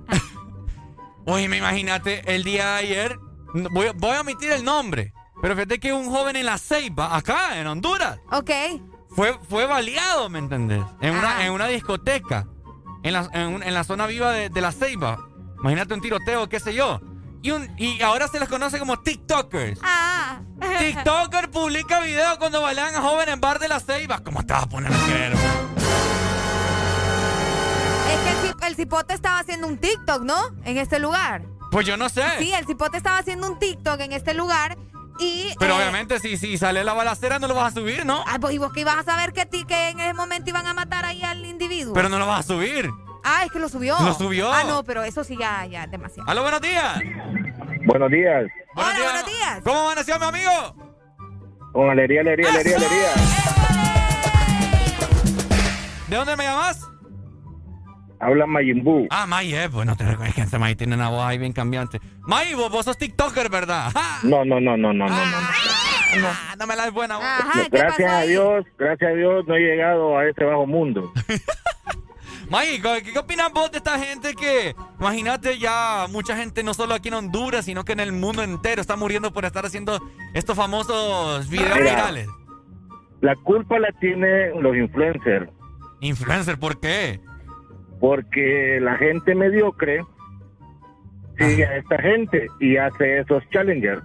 Oye, 1.26 1.48
me 1.50 1.58
imagínate, 1.58 2.22
el 2.34 2.44
día 2.44 2.66
de 2.66 2.78
ayer, 2.78 3.20
voy, 3.72 3.88
voy 3.96 4.16
a 4.16 4.22
omitir 4.22 4.52
el 4.52 4.64
nombre, 4.64 5.12
pero 5.42 5.56
fíjate 5.56 5.80
que 5.80 5.92
un 5.92 6.10
joven 6.10 6.36
en 6.36 6.46
la 6.46 6.58
Ceiba, 6.58 7.16
acá, 7.16 7.60
en 7.60 7.66
Honduras. 7.66 8.20
Ok. 8.32 8.52
Fue, 9.10 9.38
fue 9.50 9.66
baleado, 9.66 10.30
¿me 10.30 10.40
entendés? 10.40 10.84
En 11.02 11.16
una, 11.16 11.46
en 11.46 11.52
una 11.52 11.68
discoteca, 11.68 12.48
en 13.02 13.14
la, 13.14 13.30
en, 13.34 13.64
en 13.64 13.74
la 13.74 13.84
zona 13.84 14.08
viva 14.08 14.32
de, 14.32 14.50
de, 14.50 14.62
la 14.62 14.72
Ceiba. 14.72 15.30
Imagínate 15.60 15.94
un 15.94 16.02
tiroteo, 16.02 16.48
qué 16.48 16.60
sé 16.60 16.74
yo. 16.74 17.02
Y, 17.42 17.52
un, 17.52 17.70
y 17.78 18.02
ahora 18.02 18.28
se 18.28 18.40
les 18.40 18.50
conoce 18.50 18.78
como 18.78 19.00
TikTokers. 19.00 19.80
Ah. 19.84 20.42
TikToker 20.80 21.50
publica 21.50 22.02
video 22.02 22.38
cuando 22.38 22.62
balean 22.62 22.94
a 22.96 23.02
jóvenes 23.02 23.34
en 23.36 23.42
bar 23.42 23.60
de 23.60 23.68
la 23.68 23.80
Ceiba. 23.80 24.20
¿Cómo 24.24 24.46
te 24.46 24.54
vas 24.54 24.64
a 24.64 24.70
poner 24.70 24.92
a 24.92 24.98
creer? 25.06 25.34
Es 28.10 28.20
que 28.20 28.48
el, 28.48 28.72
el 28.72 28.76
cipote 28.76 29.14
estaba 29.14 29.40
haciendo 29.40 29.68
un 29.68 29.78
TikTok, 29.78 30.24
¿no? 30.24 30.36
En 30.64 30.78
este 30.78 31.00
lugar. 31.00 31.44
Pues 31.72 31.86
yo 31.86 31.98
no 31.98 32.10
sé. 32.10 32.24
Sí, 32.40 32.54
el 32.54 32.66
cipote 32.66 32.98
estaba 32.98 33.18
haciendo 33.18 33.52
un 33.52 33.60
TikTok 33.60 34.00
en 34.00 34.14
este 34.14 34.34
lugar 34.34 34.78
y, 35.20 35.54
Pero 35.60 35.74
eh, 35.74 35.78
obviamente 35.78 36.20
si, 36.20 36.38
si 36.38 36.58
sale 36.58 36.84
la 36.84 36.94
balacera 36.94 37.40
no 37.40 37.48
lo 37.48 37.56
vas 37.56 37.72
a 37.72 37.80
subir, 37.80 38.06
¿no? 38.06 38.24
Ah, 38.28 38.38
pues 38.40 38.54
y 38.54 38.58
vos 38.58 38.74
que 38.74 38.82
ibas 38.82 38.98
a 38.98 39.04
saber 39.04 39.34
que, 39.34 39.46
ti, 39.46 39.64
que 39.66 39.90
en 39.90 40.00
ese 40.00 40.14
momento 40.14 40.50
iban 40.50 40.68
a 40.68 40.74
matar 40.74 41.06
ahí 41.06 41.24
al 41.24 41.46
individuo. 41.46 41.94
Pero 41.94 42.10
no 42.10 42.20
lo 42.20 42.28
vas 42.28 42.42
a 42.42 42.44
subir. 42.44 42.90
Ah, 43.24 43.44
es 43.46 43.52
que 43.52 43.60
lo 43.60 43.70
subió. 43.70 43.98
Lo 44.02 44.14
subió. 44.14 44.52
Ah, 44.52 44.64
no, 44.66 44.84
pero 44.84 45.04
eso 45.04 45.24
sí 45.24 45.36
ya, 45.38 45.66
ya 45.66 45.86
es 45.86 45.92
demasiado. 45.92 46.30
Aló, 46.30 46.44
buenos 46.44 46.62
días. 46.62 47.00
Buenos 47.86 48.12
días. 48.12 48.46
Hola, 48.76 48.98
buenos 49.04 49.26
días. 49.26 49.62
¿Cómo 49.64 49.80
amaneció 49.80 50.20
mi 50.20 50.26
amigo? 50.26 50.52
Con 51.72 51.90
alegría, 51.90 52.22
alegría, 52.22 52.50
alegría, 52.50 52.78
alegría. 52.78 53.10
¿De 56.08 56.16
dónde 56.16 56.36
me 56.36 56.44
llamas? 56.44 56.88
Habla 58.26 58.46
Mayimbu. 58.48 59.08
Ah, 59.12 59.26
May, 59.28 59.54
eh, 59.54 59.70
pues 59.72 59.86
no 59.86 59.96
te 59.96 60.04
recuerdes 60.04 60.34
que 60.36 60.42
ese 60.42 60.58
May 60.58 60.76
tiene 60.76 60.96
una 60.96 61.10
voz 61.10 61.24
ahí 61.24 61.38
bien 61.38 61.54
cambiante. 61.54 62.00
May, 62.22 62.54
vos, 62.56 62.72
vos 62.72 62.84
sos 62.86 62.98
TikToker, 62.98 63.50
¿verdad? 63.50 63.92
No, 64.24 64.44
no, 64.44 64.60
no, 64.60 64.76
no, 64.78 64.94
no, 64.94 65.08
no, 65.08 65.16
no. 65.16 66.28
Ah, 66.28 66.56
no 66.58 66.66
me 66.66 66.76
la 66.76 66.88
es 66.88 66.94
buena. 66.94 67.18
vos. 67.18 67.26
Ajá, 67.26 67.64
¿qué 67.70 67.78
Gracias 67.78 68.12
a? 68.12 68.22
Dios, 68.22 68.66
gracias 68.80 69.12
a 69.12 69.14
Dios 69.14 69.46
no 69.48 69.56
he 69.56 69.60
llegado 69.60 70.18
a 70.18 70.26
este 70.28 70.44
bajo 70.44 70.66
mundo. 70.66 71.12
May, 72.50 72.80
¿qué, 72.80 73.12
qué 73.12 73.20
opinas 73.20 73.52
vos 73.54 73.72
de 73.72 73.78
esta 73.80 73.98
gente 74.00 74.34
que, 74.36 74.76
imagínate 75.00 75.58
ya, 75.58 76.06
mucha 76.12 76.36
gente 76.38 76.64
no 76.64 76.74
solo 76.74 76.94
aquí 76.94 77.08
en 77.10 77.16
Honduras, 77.16 77.66
sino 77.66 77.84
que 77.84 77.94
en 77.94 78.00
el 78.00 78.12
mundo 78.12 78.44
entero 78.44 78.82
está 78.82 78.96
muriendo 78.96 79.34
por 79.34 79.46
estar 79.46 79.66
haciendo 79.66 80.00
estos 80.34 80.56
famosos 80.56 81.50
videos 81.50 81.76
Mira. 81.76 81.90
virales? 81.92 82.28
La 83.22 83.36
culpa 83.36 83.80
la 83.80 83.92
tienen 84.00 84.62
los 84.62 84.76
influencers, 84.76 85.50
Influencer, 86.02 86.60
¿por 86.60 86.80
qué? 86.80 87.20
Porque 88.06 88.78
la 88.84 88.98
gente 88.98 89.34
mediocre 89.34 90.00
sigue 91.40 91.66
a 91.66 91.78
esta 91.78 92.00
gente 92.00 92.46
y 92.60 92.78
hace 92.78 93.18
esos 93.22 93.42
challengers. 93.50 94.04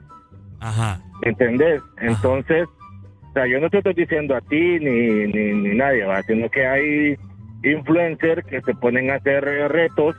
Ajá. 0.59 0.99
¿Entendés? 1.21 1.83
Entonces, 2.01 2.67
o 2.67 3.33
sea, 3.35 3.47
yo 3.47 3.61
no 3.61 3.69
te 3.69 3.77
estoy 3.77 3.93
diciendo 3.93 4.35
a 4.35 4.41
ti 4.41 4.79
ni, 4.81 5.27
ni, 5.27 5.53
ni 5.53 5.75
nadie, 5.77 6.05
¿va? 6.05 6.23
sino 6.23 6.49
que 6.49 6.67
hay 6.67 7.19
influencers 7.63 8.43
que 8.47 8.63
se 8.63 8.75
ponen 8.77 9.11
a 9.11 9.17
hacer 9.17 9.47
eh, 9.47 9.69
retos 9.69 10.17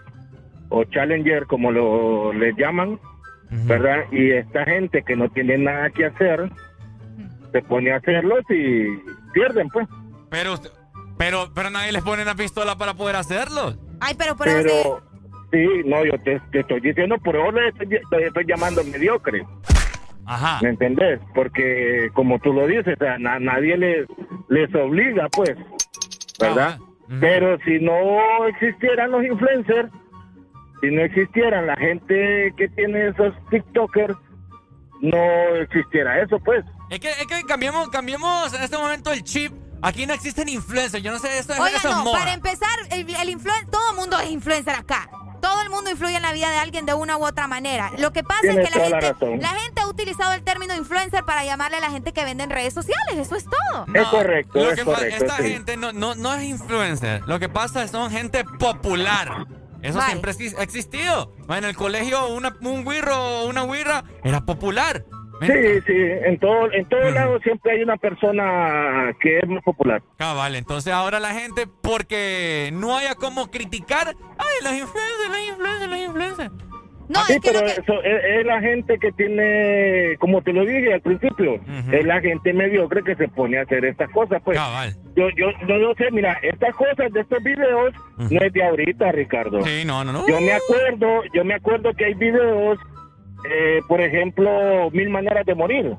o 0.70 0.84
challenger, 0.84 1.48
como 1.48 1.72
lo 1.72 2.34
les 2.34 2.56
llaman, 2.58 3.00
¿verdad? 3.66 4.04
Y 4.12 4.30
esta 4.30 4.64
gente 4.64 5.02
que 5.02 5.16
no 5.16 5.28
tiene 5.30 5.58
nada 5.58 5.90
que 5.90 6.06
hacer, 6.06 6.52
se 7.52 7.62
pone 7.64 7.92
a 7.94 7.96
hacerlos 7.96 8.46
y 8.52 8.86
pierden, 9.34 9.70
pues. 9.70 9.88
Pero, 10.30 10.54
usted- 10.54 10.70
pero, 11.22 11.52
pero 11.54 11.70
nadie 11.70 11.92
les 11.92 12.02
pone 12.02 12.24
una 12.24 12.34
pistola 12.34 12.76
para 12.80 12.96
poder 12.96 13.16
hacerlo. 13.16 13.76
Ay, 14.00 14.16
pero, 14.18 14.36
pero, 14.36 14.52
Pero, 14.64 15.02
sí, 15.52 15.84
no, 15.86 16.04
yo 16.04 16.18
te, 16.24 16.40
te 16.52 16.62
estoy 16.62 16.80
diciendo, 16.82 17.16
por 17.20 17.36
eso 17.36 17.52
le 17.52 17.68
estoy, 17.68 17.88
le 17.88 18.26
estoy 18.26 18.46
llamando 18.48 18.84
mediocre. 18.86 19.46
Ajá. 20.26 20.58
¿Me 20.64 20.70
entendés? 20.70 21.20
Porque, 21.36 22.10
como 22.16 22.40
tú 22.40 22.52
lo 22.54 22.66
dices, 22.66 22.96
o 23.00 23.04
sea, 23.04 23.20
na- 23.20 23.38
nadie 23.40 23.78
les, 23.78 24.08
les 24.50 24.74
obliga, 24.74 25.28
pues, 25.30 25.52
¿verdad? 26.40 26.80
Pero 27.20 27.56
si 27.66 27.78
no 27.80 28.48
existieran 28.48 29.12
los 29.12 29.24
influencers, 29.24 29.92
si 30.82 30.90
no 30.90 31.02
existieran 31.04 31.68
la 31.68 31.76
gente 31.76 32.52
que 32.58 32.68
tiene 32.70 33.10
esos 33.10 33.34
TikTokers, 33.52 34.16
no 35.02 35.24
existiera 35.62 36.20
eso, 36.20 36.40
pues. 36.40 36.66
Es 36.90 37.00
que, 37.00 37.10
es 37.10 37.28
que 37.28 37.44
cambiemos, 37.46 37.90
cambiemos 37.90 38.52
en 38.56 38.64
este 38.64 38.78
momento 38.78 39.12
el 39.12 39.24
chip. 39.24 39.52
Aquí 39.82 40.06
no 40.06 40.14
existen 40.14 40.48
influencers. 40.50 41.04
Yo 41.04 41.12
no 41.12 41.20
sé, 41.20 41.38
eso, 41.40 41.54
es- 41.54 41.60
Oiga, 41.60 41.80
no, 41.84 42.04
moda. 42.04 42.20
para 42.20 42.34
empezar, 42.34 42.70
el, 42.92 43.10
el 43.10 43.30
influen- 43.30 43.70
todo 43.70 43.90
el 43.92 43.96
mundo 43.96 44.20
es 44.20 44.30
influencer 44.30 44.76
acá. 44.76 45.10
Todo 45.42 45.60
el 45.64 45.72
mundo 45.72 45.90
influye 45.90 46.16
en 46.16 46.22
la 46.22 46.34
vida 46.34 46.52
de 46.52 46.58
alguien 46.58 46.86
de 46.86 46.94
una 46.94 47.18
u 47.18 47.26
otra 47.26 47.48
manera. 47.48 47.92
Lo 47.98 48.14
que 48.14 48.24
pasa 48.24 48.42
Tienes 48.42 48.60
es 48.68 48.72
que 48.74 48.80
la 48.90 49.02
gente, 49.02 49.38
la 49.38 49.50
gente 49.50 49.82
ha 49.82 49.88
utilizado 49.88 50.34
el 50.34 50.44
término 50.44 50.76
influencer 50.76 51.24
para 51.26 51.44
llamarle 51.44 51.78
a 51.78 51.80
la 51.80 51.90
gente 51.90 52.14
que 52.14 52.24
vende 52.24 52.44
en 52.44 52.52
redes 52.52 52.76
sociales. 52.76 53.18
Eso 53.18 53.36
es 53.36 53.46
todo. 53.46 53.88
Es 53.92 54.08
correcto, 54.10 54.60
Lo 54.60 54.70
es 54.70 54.78
que 54.80 54.86
pa- 54.86 54.94
correcto, 54.94 55.26
Esta 55.26 55.38
sí. 55.38 55.50
gente 55.54 55.78
no, 55.78 55.94
no, 55.94 56.14
no 56.14 56.36
es 56.36 56.44
influencer. 56.44 57.24
Lo 57.26 57.40
que 57.40 57.50
pasa 57.50 57.84
es 57.84 57.90
que 57.90 57.98
son 57.98 58.12
gente 58.12 58.44
popular. 58.60 59.48
Eso 59.82 59.98
Vale. 59.98 60.12
siempre 60.12 60.32
ha 60.60 60.62
existido. 60.64 61.34
En 61.50 61.64
el 61.64 61.76
colegio 61.76 62.28
una, 62.28 62.56
un 62.62 62.84
güirro 62.84 63.18
o 63.18 63.46
una 63.48 63.62
güirra 63.64 64.04
era 64.24 64.42
popular. 64.46 65.06
Sí, 65.48 65.82
sí, 65.88 65.94
en 66.26 66.40
todo, 66.40 66.72
en 66.72 66.86
todo 66.88 67.10
lado 67.12 67.40
siempre 67.40 67.72
hay 67.74 67.84
una 67.84 67.98
persona 67.98 69.14
que 69.20 69.40
es 69.40 69.48
más 69.48 69.64
popular. 69.64 70.02
Cabal, 70.18 70.56
entonces 70.56 70.94
ahora 70.94 71.20
la 71.20 71.34
gente, 71.34 71.66
porque 71.82 72.70
no 72.74 72.98
haya 72.98 73.16
como 73.16 73.50
criticar, 73.50 74.08
ay, 74.38 74.56
los 74.64 74.74
influencers, 74.74 75.30
los 75.30 75.40
influencers, 75.50 75.90
los 75.90 76.00
influencers. 76.00 76.52
No, 77.10 77.20
sí, 77.26 77.34
es 77.34 77.40
que 77.42 77.52
pero 77.52 77.66
que- 77.66 77.72
eso 77.74 78.04
es, 78.04 78.24
es 78.40 78.46
la 78.46 78.62
gente 78.62 78.98
que 78.98 79.12
tiene, 79.12 80.16
como 80.20 80.42
te 80.42 80.54
lo 80.54 80.64
dije 80.64 80.94
al 80.94 81.02
principio, 81.02 81.60
es 81.92 82.06
la 82.06 82.22
gente 82.22 82.54
mediocre 82.54 83.04
que 83.04 83.16
se 83.18 83.28
pone 83.28 83.58
a 83.58 83.64
hacer 83.64 83.84
estas 83.84 84.10
cosas, 84.12 84.42
pues. 84.46 84.58
Yo, 85.18 85.28
yo, 85.32 85.48
yo 85.68 85.78
no 85.78 85.94
sé, 85.96 86.10
mira, 86.12 86.40
estas 86.42 86.74
cosas 86.76 87.12
de 87.12 87.20
estos 87.20 87.44
videos 87.44 87.94
no 88.18 88.42
es 88.42 88.54
de 88.54 88.64
ahorita, 88.64 89.12
Ricardo. 89.12 89.62
Sí, 89.64 89.84
no, 89.86 90.06
no, 90.06 90.14
no. 90.14 90.26
Yo 90.26 90.40
me 90.40 90.54
acuerdo, 90.54 91.22
yo 91.34 91.44
me 91.44 91.56
acuerdo 91.56 91.92
que 91.94 92.06
hay 92.06 92.14
videos, 92.14 92.80
eh, 93.50 93.82
por 93.88 94.02
ejemplo, 94.02 94.90
Mil 94.92 95.10
Maneras 95.10 95.46
de 95.46 95.56
Morir. 95.56 95.96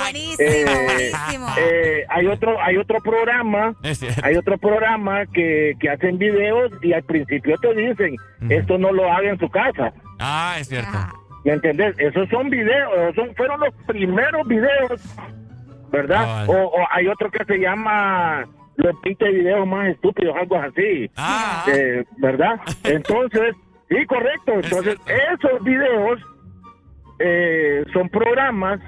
buenísimo, 0.00 0.36
Eh, 0.38 0.64
buenísimo. 0.86 1.46
eh, 1.58 2.04
hay 2.08 2.26
otro, 2.26 2.60
hay 2.62 2.76
otro 2.76 2.98
programa, 3.00 3.74
hay 4.22 4.36
otro 4.36 4.56
programa 4.58 5.26
que, 5.26 5.74
que 5.80 5.90
hacen 5.90 6.18
videos 6.18 6.72
y 6.82 6.92
al 6.92 7.02
principio 7.02 7.56
te 7.58 7.74
dicen, 7.74 8.16
esto 8.48 8.78
no 8.78 8.92
lo 8.92 9.10
haga 9.10 9.28
en 9.30 9.38
su 9.38 9.48
casa. 9.48 9.92
Ah, 10.18 10.56
es 10.58 10.68
cierto. 10.68 10.90
¿Me 11.44 11.52
entendés? 11.52 11.94
Esos 11.98 12.28
son 12.28 12.50
videos, 12.50 13.14
son, 13.14 13.34
fueron 13.36 13.60
los 13.60 13.72
primeros 13.86 14.46
videos, 14.48 15.00
¿verdad? 15.92 16.48
O, 16.48 16.52
o 16.52 16.86
hay 16.90 17.06
otro 17.08 17.30
que 17.30 17.44
se 17.44 17.58
llama 17.58 18.44
los 18.76 19.00
20 19.02 19.30
videos 19.30 19.66
más 19.66 19.88
estúpidos, 19.88 20.36
algo 20.36 20.56
así, 20.56 21.10
eh, 21.72 22.04
¿verdad? 22.18 22.56
Entonces, 22.84 23.54
sí, 23.88 24.04
correcto. 24.06 24.52
Entonces, 24.54 24.96
esos 25.06 25.62
videos 25.64 26.20
eh, 27.18 27.84
son 27.92 28.08
programas 28.08 28.80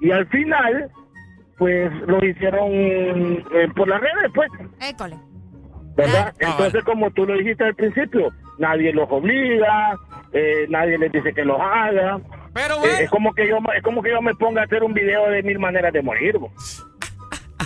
y 0.00 0.10
al 0.10 0.26
final, 0.28 0.90
pues, 1.58 1.92
lo 2.06 2.24
hicieron 2.24 2.70
eh, 2.72 3.68
por 3.74 3.88
las 3.88 4.00
redes, 4.00 4.30
pues. 4.34 4.50
École. 4.80 5.16
¿verdad? 5.96 6.34
Entonces, 6.38 6.84
como 6.84 7.10
tú 7.10 7.26
lo 7.26 7.36
dijiste 7.36 7.64
al 7.64 7.74
principio, 7.74 8.32
nadie 8.58 8.92
los 8.92 9.10
obliga, 9.10 9.96
eh, 10.32 10.66
nadie 10.68 10.98
les 10.98 11.12
dice 11.12 11.32
que 11.32 11.44
los 11.44 11.60
haga, 11.60 12.20
Pero 12.54 12.78
bueno. 12.78 12.94
Es, 12.98 13.10
como 13.10 13.32
que 13.34 13.48
yo, 13.48 13.58
es 13.76 13.82
como 13.82 14.02
que 14.02 14.10
yo 14.10 14.22
me 14.22 14.34
ponga 14.34 14.62
a 14.62 14.64
hacer 14.64 14.82
un 14.82 14.94
video 14.94 15.28
de 15.30 15.42
mil 15.42 15.58
maneras 15.58 15.92
de 15.92 16.02
morir. 16.02 16.38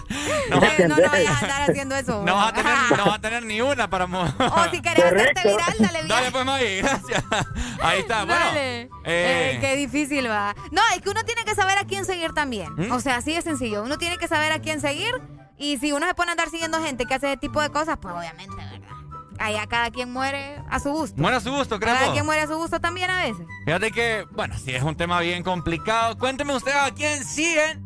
No, 0.48 0.60
no, 0.60 0.96
no 0.96 1.10
vayas 1.10 1.32
a 1.34 1.38
andar 1.44 1.70
haciendo 1.70 1.96
eso. 1.96 2.22
No 2.24 2.36
vas 2.36 2.50
a 2.50 2.52
tener, 2.54 2.74
no 2.96 3.04
vas 3.06 3.14
a 3.16 3.20
tener 3.20 3.44
ni 3.44 3.60
una 3.60 3.90
para 3.90 4.06
morir. 4.06 4.32
O 4.38 4.70
si 4.70 4.80
querés 4.80 5.04
hacerte 5.04 5.42
viral, 5.42 5.74
dale 5.80 5.98
bien. 5.98 6.08
Dale, 6.08 6.30
pues, 6.30 6.44
Maggie, 6.44 6.76
gracias. 6.82 7.24
Ahí 7.82 8.00
está, 8.00 8.24
bueno. 8.24 8.44
Eh, 8.54 8.88
Eh, 9.04 9.58
qué 9.60 9.74
difícil 9.76 10.28
va. 10.30 10.54
No, 10.70 10.80
es 10.94 11.02
que 11.02 11.10
uno 11.10 11.24
tiene 11.24 11.44
que 11.44 11.54
saber 11.56 11.78
a 11.78 11.84
quién 11.84 12.04
seguir 12.04 12.32
también. 12.32 12.72
¿Mm? 12.76 12.92
O 12.92 13.00
sea, 13.00 13.16
así 13.16 13.34
de 13.34 13.42
sencillo. 13.42 13.82
Uno 13.82 13.98
tiene 13.98 14.18
que 14.18 14.28
saber 14.28 14.52
a 14.52 14.60
quién 14.60 14.80
seguir. 14.80 15.12
Y 15.58 15.78
si 15.78 15.90
uno 15.92 16.06
se 16.06 16.14
pone 16.14 16.30
a 16.30 16.32
andar 16.32 16.48
siguiendo 16.50 16.80
gente 16.80 17.06
que 17.06 17.14
hace 17.14 17.26
ese 17.32 17.36
tipo 17.38 17.60
de 17.60 17.70
cosas, 17.70 17.98
pues 18.00 18.14
obviamente, 18.14 18.54
¿verdad? 18.54 18.80
Allá 19.38 19.66
cada 19.66 19.90
quien 19.90 20.12
muere 20.12 20.62
a 20.70 20.78
su 20.78 20.90
gusto. 20.92 21.20
Muere 21.20 21.38
a 21.38 21.40
su 21.40 21.50
gusto, 21.50 21.78
creo. 21.80 21.92
Cada 21.94 22.12
quien 22.12 22.24
muere 22.24 22.42
a 22.42 22.46
su 22.46 22.56
gusto 22.56 22.80
también 22.80 23.10
a 23.10 23.18
veces. 23.24 23.46
Fíjate 23.64 23.90
que, 23.90 24.26
bueno, 24.30 24.54
sí 24.58 24.74
es 24.74 24.82
un 24.82 24.96
tema 24.96 25.20
bien 25.20 25.42
complicado. 25.42 26.16
Cuénteme 26.16 26.54
usted 26.54 26.72
a 26.72 26.90
quién 26.92 27.24
siguen. 27.24 27.84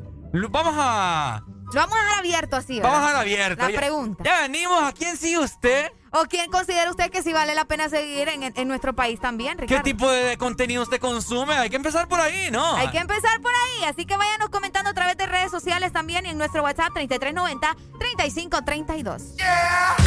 Vamos 0.50 0.74
a. 0.76 1.42
Lo 1.72 1.80
vamos 1.80 1.96
a 1.96 2.00
dejar 2.02 2.18
abierto 2.18 2.56
así, 2.56 2.80
Vamos 2.80 2.98
a 2.98 3.02
dejar 3.02 3.16
abierto. 3.22 3.62
La 3.64 3.70
Ya- 3.70 3.78
pregunta. 3.78 4.24
Ya 4.24 4.40
venimos. 4.42 4.82
¿A 4.82 4.92
quién 4.92 5.16
sigue 5.16 5.38
usted? 5.38 5.86
¿O 6.12 6.24
quién 6.24 6.50
considera 6.50 6.90
usted 6.90 7.08
que 7.10 7.22
sí 7.22 7.32
vale 7.32 7.54
la 7.54 7.64
pena 7.66 7.88
seguir 7.88 8.28
en, 8.28 8.42
en 8.42 8.66
nuestro 8.68 8.94
país 8.96 9.20
también, 9.20 9.54
¿Qué 9.56 9.60
Ricardo? 9.62 9.84
tipo 9.84 10.10
de 10.10 10.36
contenido 10.38 10.82
usted 10.82 10.98
consume? 10.98 11.54
Hay 11.54 11.70
que 11.70 11.76
empezar 11.76 12.08
por 12.08 12.20
ahí, 12.20 12.50
¿no? 12.50 12.74
Hay 12.74 12.90
que 12.90 12.98
empezar 12.98 13.40
por 13.40 13.52
ahí, 13.52 13.84
así 13.84 14.04
que 14.06 14.16
váyanos 14.16 14.48
comentando 14.50 14.90
a 14.90 14.94
través 14.94 15.16
de 15.16 15.26
redes 15.26 15.52
sociales 15.52 15.92
también 15.92 16.26
y 16.26 16.30
en 16.30 16.38
nuestro 16.38 16.64
WhatsApp 16.64 16.90
3390-3532. 16.96 19.22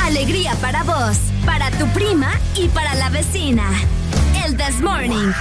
Alegría 0.04 0.56
para 0.56 0.84
vos, 0.84 1.18
para 1.46 1.72
tu 1.72 1.88
prima 1.94 2.34
y 2.56 2.68
para 2.68 2.94
la 2.96 3.08
vecina. 3.10 3.64
El 4.46 4.58
This 4.58 4.82
Morning. 4.82 5.32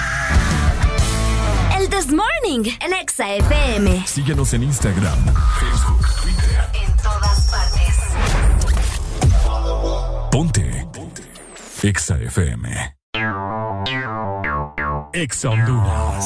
El 1.77 1.89
This 1.89 2.07
Morning, 2.07 2.69
el 2.81 2.93
Exa 2.93 3.33
FM. 3.35 4.05
Síguenos 4.07 4.53
en 4.53 4.63
Instagram, 4.63 5.17
Facebook, 5.59 6.07
Twitter. 6.21 6.69
En 6.73 6.95
todas 6.97 7.51
partes. 7.51 7.95
Ponte. 10.31 10.87
Ponte. 10.93 11.23
Exa 11.81 12.17
FM. 12.19 12.95
Exa 15.13 15.49
Honduras. 15.49 16.25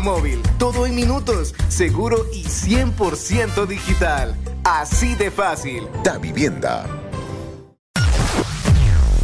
móvil. 0.00 0.42
Todo 0.58 0.86
en 0.86 0.94
minutos, 0.94 1.54
seguro 1.68 2.26
y 2.32 2.44
100% 2.44 3.66
digital. 3.66 4.36
Así 4.64 5.14
de 5.14 5.30
fácil. 5.30 5.88
Da 6.02 6.18
Vivienda. 6.18 6.86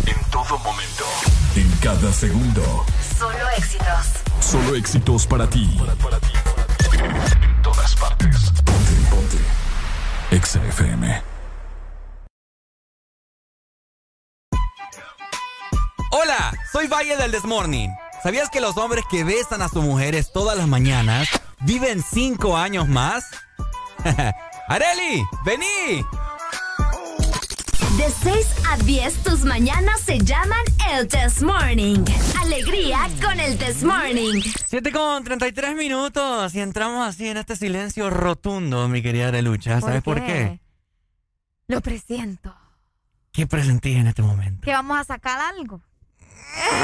En 0.06 0.30
todo 0.30 0.58
momento. 0.58 1.04
En 1.56 1.70
cada 1.80 2.12
segundo. 2.12 2.84
Solo 3.18 3.50
éxitos. 3.56 4.06
Solo 4.40 4.74
éxitos 4.76 5.26
para 5.26 5.48
ti. 5.48 5.78
En 6.92 7.62
todas 7.62 7.94
partes. 7.96 8.50
Ponte, 8.64 8.92
ponte. 9.10 9.38
Exa 10.30 10.62
FM. 10.66 11.22
Hola, 16.10 16.52
soy 16.72 16.86
Valle 16.86 17.16
del 17.16 17.32
Desmorning. 17.32 17.90
¿Sabías 18.24 18.48
que 18.48 18.62
los 18.62 18.78
hombres 18.78 19.04
que 19.10 19.22
besan 19.22 19.60
a 19.60 19.68
sus 19.68 19.84
mujeres 19.84 20.32
todas 20.32 20.56
las 20.56 20.66
mañanas 20.66 21.28
viven 21.60 22.02
cinco 22.02 22.56
años 22.56 22.88
más? 22.88 23.26
¡Areli! 24.66 25.22
¡Vení! 25.44 26.02
De 27.98 28.10
6 28.22 28.46
a 28.70 28.78
10, 28.78 29.22
tus 29.24 29.44
mañanas 29.44 30.00
se 30.00 30.18
llaman 30.20 30.64
el 30.90 31.06
This 31.06 31.42
Morning. 31.42 32.02
Alegría 32.40 33.10
con 33.22 33.38
el 33.38 33.58
This 33.58 33.82
Morning. 33.82 34.40
7 34.68 34.90
con 34.90 35.22
33 35.22 35.76
minutos 35.76 36.54
y 36.54 36.60
entramos 36.60 37.06
así 37.06 37.28
en 37.28 37.36
este 37.36 37.56
silencio 37.56 38.08
rotundo, 38.08 38.88
mi 38.88 39.02
querida 39.02 39.28
Arelucha. 39.28 39.82
¿Sabes 39.82 40.02
por 40.02 40.24
qué? 40.24 40.60
Lo 41.66 41.82
presiento. 41.82 42.56
¿Qué 43.32 43.46
presentí 43.46 43.92
en 43.92 44.06
este 44.06 44.22
momento? 44.22 44.62
Que 44.64 44.72
vamos 44.72 44.98
a 44.98 45.04
sacar 45.04 45.38
algo. 45.40 45.82
Y. 46.36 46.74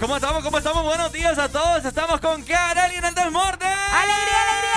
¿Cómo 0.00 0.16
estamos? 0.16 0.42
¿Cómo 0.42 0.58
estamos? 0.58 0.84
Buenos 0.84 1.12
días 1.12 1.38
a 1.38 1.48
todos. 1.48 1.84
Estamos 1.84 2.20
con 2.20 2.44
qué, 2.44 2.54
Areli, 2.54 2.96
en 2.96 3.04
el 3.04 3.14
desmorde. 3.14 3.64
¡Alegría, 3.64 4.42
alegría, 4.42 4.58
alegría! 4.58 4.73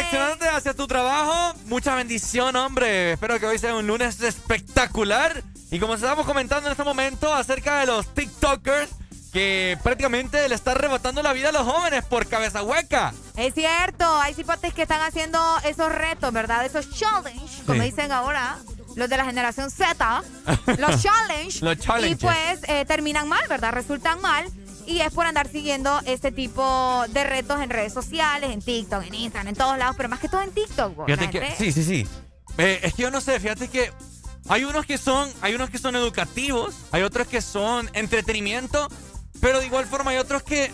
Direccionándote 0.00 0.48
hacia 0.48 0.74
tu 0.74 0.86
trabajo, 0.86 1.54
mucha 1.66 1.94
bendición, 1.94 2.56
hombre. 2.56 3.12
Espero 3.12 3.38
que 3.38 3.46
hoy 3.46 3.58
sea 3.58 3.74
un 3.74 3.86
lunes 3.86 4.20
espectacular. 4.20 5.42
Y 5.70 5.78
como 5.78 5.94
estábamos 5.94 6.26
comentando 6.26 6.66
en 6.66 6.72
este 6.72 6.84
momento 6.84 7.32
acerca 7.32 7.80
de 7.80 7.86
los 7.86 8.12
TikTokers 8.14 8.90
que 9.32 9.78
prácticamente 9.84 10.48
le 10.48 10.54
está 10.56 10.72
arrebatando 10.72 11.22
la 11.22 11.32
vida 11.32 11.50
a 11.50 11.52
los 11.52 11.62
jóvenes 11.62 12.04
por 12.04 12.26
cabeza 12.26 12.62
hueca. 12.64 13.12
Es 13.36 13.54
cierto, 13.54 14.04
hay 14.20 14.34
cipotes 14.34 14.74
que 14.74 14.82
están 14.82 15.00
haciendo 15.02 15.38
esos 15.64 15.92
retos, 15.92 16.32
¿verdad? 16.32 16.64
Esos 16.64 16.90
challenge, 16.90 17.62
como 17.64 17.80
Sí. 17.80 17.90
dicen 17.90 18.10
ahora, 18.10 18.58
los 18.96 19.08
de 19.08 19.16
la 19.16 19.24
generación 19.24 19.70
Z, 19.70 20.22
los 20.78 21.00
challenge. 21.02 21.60
Los 21.64 21.78
challenges. 21.78 22.20
Y 22.20 22.24
pues 22.26 22.60
eh, 22.68 22.84
terminan 22.86 23.28
mal, 23.28 23.42
¿verdad? 23.48 23.72
Resultan 23.72 24.20
mal. 24.20 24.46
Y 24.90 25.00
es 25.02 25.12
por 25.12 25.24
andar 25.24 25.46
siguiendo 25.46 26.00
este 26.04 26.32
tipo 26.32 27.04
de 27.10 27.22
retos 27.22 27.60
en 27.60 27.70
redes 27.70 27.92
sociales, 27.92 28.50
en 28.50 28.60
TikTok, 28.60 29.04
en 29.04 29.14
Instagram, 29.14 29.46
en 29.46 29.54
todos 29.54 29.78
lados, 29.78 29.94
pero 29.96 30.08
más 30.08 30.18
que 30.18 30.28
todo 30.28 30.42
en 30.42 30.50
TikTok. 30.50 30.96
güey. 30.96 31.06
Fíjate 31.06 31.30
que, 31.30 31.54
sí, 31.56 31.70
sí, 31.70 31.84
sí. 31.84 32.08
Eh, 32.58 32.80
es 32.82 32.94
que 32.94 33.02
yo 33.02 33.10
no 33.12 33.20
sé, 33.20 33.38
fíjate 33.38 33.68
que 33.68 33.92
hay 34.48 34.64
unos 34.64 34.84
que 34.86 34.98
son, 34.98 35.32
hay 35.42 35.54
unos 35.54 35.70
que 35.70 35.78
son 35.78 35.94
educativos, 35.94 36.74
hay 36.90 37.02
otros 37.02 37.28
que 37.28 37.40
son 37.40 37.88
entretenimiento, 37.92 38.88
pero 39.40 39.60
de 39.60 39.66
igual 39.66 39.86
forma 39.86 40.10
hay 40.10 40.18
otros 40.18 40.42
que. 40.42 40.72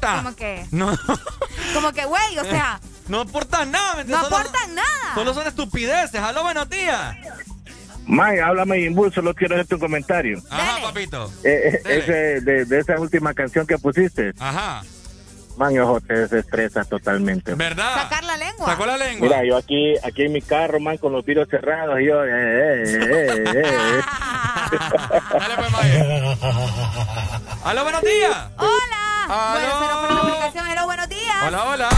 Como 0.00 0.36
que, 0.36 0.66
No, 0.70 0.94
como 1.74 1.92
que, 1.92 2.04
güey, 2.04 2.38
o 2.38 2.44
sea, 2.44 2.78
no 3.08 3.20
aportan 3.20 3.70
nada, 3.70 3.96
¿me 3.96 4.04
no 4.04 4.18
aportan 4.18 4.74
nada. 4.74 5.14
Solo 5.14 5.32
son 5.32 5.46
estupideces. 5.46 6.20
Aló, 6.20 6.42
buenos 6.42 6.68
días. 6.68 7.16
Mike, 8.06 8.40
háblame 8.40 8.80
Imbú, 8.80 9.10
solo 9.10 9.34
quiero 9.34 9.54
hacerte 9.54 9.74
un 9.76 9.80
comentario. 9.80 10.38
Ajá, 10.50 10.82
papito. 10.82 11.30
Eh, 11.44 11.80
eh, 11.84 11.98
ese, 11.98 12.40
de, 12.40 12.64
de 12.64 12.78
esa 12.80 12.98
última 12.98 13.32
canción 13.34 13.66
que 13.66 13.78
pusiste, 13.78 14.32
Ajá. 14.38 14.82
man, 15.56 15.78
ojo, 15.78 16.00
te 16.00 16.14
desestresa 16.14 16.84
totalmente. 16.84 17.54
¿Verdad? 17.54 17.94
Sacar 18.02 18.24
la 18.24 18.36
lengua. 18.36 18.66
Sacó 18.66 18.86
la 18.86 18.96
lengua. 18.98 19.28
Mira, 19.28 19.44
yo 19.44 19.56
aquí, 19.56 19.94
aquí 20.02 20.22
en 20.22 20.32
mi 20.32 20.42
carro, 20.42 20.80
man, 20.80 20.96
con 20.98 21.12
los 21.12 21.24
vidrios 21.24 21.48
cerrados, 21.48 22.00
y 22.00 22.06
yo, 22.06 22.24
eh, 22.24 22.28
eh, 22.30 23.44
eh, 23.46 23.52
eh. 23.54 24.00
Dale 25.38 25.54
pues, 25.56 25.70
Maya. 25.72 26.36
Aló, 27.64 27.82
buenos 27.84 28.02
días. 28.02 28.36
Hola. 28.56 29.00
Aló. 29.28 29.78
Bueno, 30.54 30.86
buenos 30.86 31.08
días. 31.08 31.36
Hola, 31.46 31.64
hola. 31.64 31.88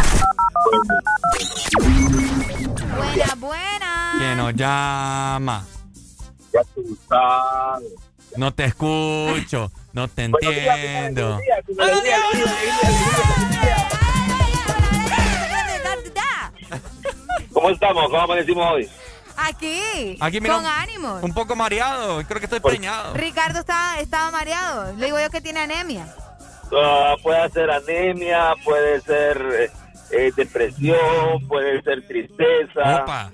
Buena, 2.97 3.35
buena. 3.37 4.13
¿Quién 4.19 4.37
nos 4.37 4.55
llama? 4.55 5.65
Ya 6.53 6.61
tú 6.75 6.99
sabes. 7.09 7.93
No 8.37 8.53
te 8.53 8.65
escucho, 8.65 9.71
no 9.93 10.09
te 10.09 10.25
entiendo. 10.25 11.39
¿Cómo 17.53 17.71
estamos? 17.71 18.05
¿Cómo 18.07 18.19
amanecimos 18.19 18.67
hoy? 18.73 18.89
Aquí. 19.37 20.17
Aquí, 20.21 20.41
mira, 20.41 20.55
con 20.55 20.67
ánimos. 20.67 21.23
Un 21.23 21.33
poco 21.33 21.57
mareado, 21.57 22.23
creo 22.27 22.41
que 22.41 22.47
estoy 22.47 22.61
preñado. 22.61 23.15
Ricardo 23.15 23.61
estaba, 23.61 23.99
estaba 24.01 24.31
mareado. 24.31 24.93
Le 24.97 25.07
digo 25.07 25.21
yo 25.21 25.31
que 25.31 25.41
tiene 25.41 25.61
anemia. 25.61 26.07
Ah, 26.75 27.15
puede 27.23 27.51
ser 27.51 27.71
anemia, 27.71 28.55
puede 28.65 29.01
ser 29.03 29.43
eh, 29.59 29.71
eh, 30.11 30.33
depresión, 30.35 31.47
puede 31.49 31.83
ser 31.83 32.07
tristeza. 32.07 33.03
Opa. 33.03 33.33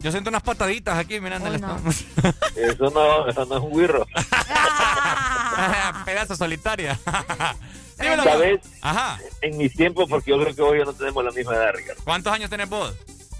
Yo 0.00 0.10
siento 0.10 0.30
unas 0.30 0.42
pataditas 0.42 0.96
aquí, 0.98 1.20
mirando 1.20 1.48
el. 1.48 1.54
Eso 2.56 2.90
no, 2.90 3.28
eso 3.28 3.44
no 3.44 3.56
es 3.58 3.62
un 3.62 3.78
guirro. 3.78 4.06
Pedazo 6.04 6.36
solitaria. 6.36 6.98
¿Sabes? 8.24 8.60
Ajá. 8.80 9.18
En 9.42 9.58
mis 9.58 9.74
tiempos, 9.74 10.08
porque 10.08 10.30
yo 10.30 10.40
creo 10.40 10.54
que 10.54 10.62
hoy 10.62 10.78
ya 10.78 10.84
no 10.86 10.94
tenemos 10.94 11.22
la 11.22 11.30
misma 11.32 11.54
edad, 11.54 11.72
Ricardo. 11.74 12.00
¿Cuántos 12.04 12.32
años 12.32 12.48
tenés 12.48 12.68
vos? 12.68 12.94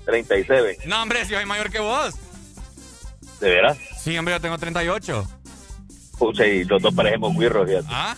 37. 0.05 0.87
No, 0.87 1.03
hombre, 1.03 1.25
si 1.25 1.31
yo 1.33 1.39
soy 1.39 1.47
mayor 1.47 1.71
que 1.71 1.79
vos. 1.81 2.15
¿De 3.41 3.49
veras? 3.49 3.79
Sí, 4.03 4.17
hombre, 4.19 4.35
yo 4.35 4.41
tengo 4.41 4.59
38. 4.59 5.27
Pucha, 6.19 6.47
y 6.47 6.65
los 6.65 6.83
dos 6.83 6.95
parecemos 6.95 7.35
guirros, 7.39 7.67
fíjate. 7.67 7.87
¿Ah? 7.91 8.15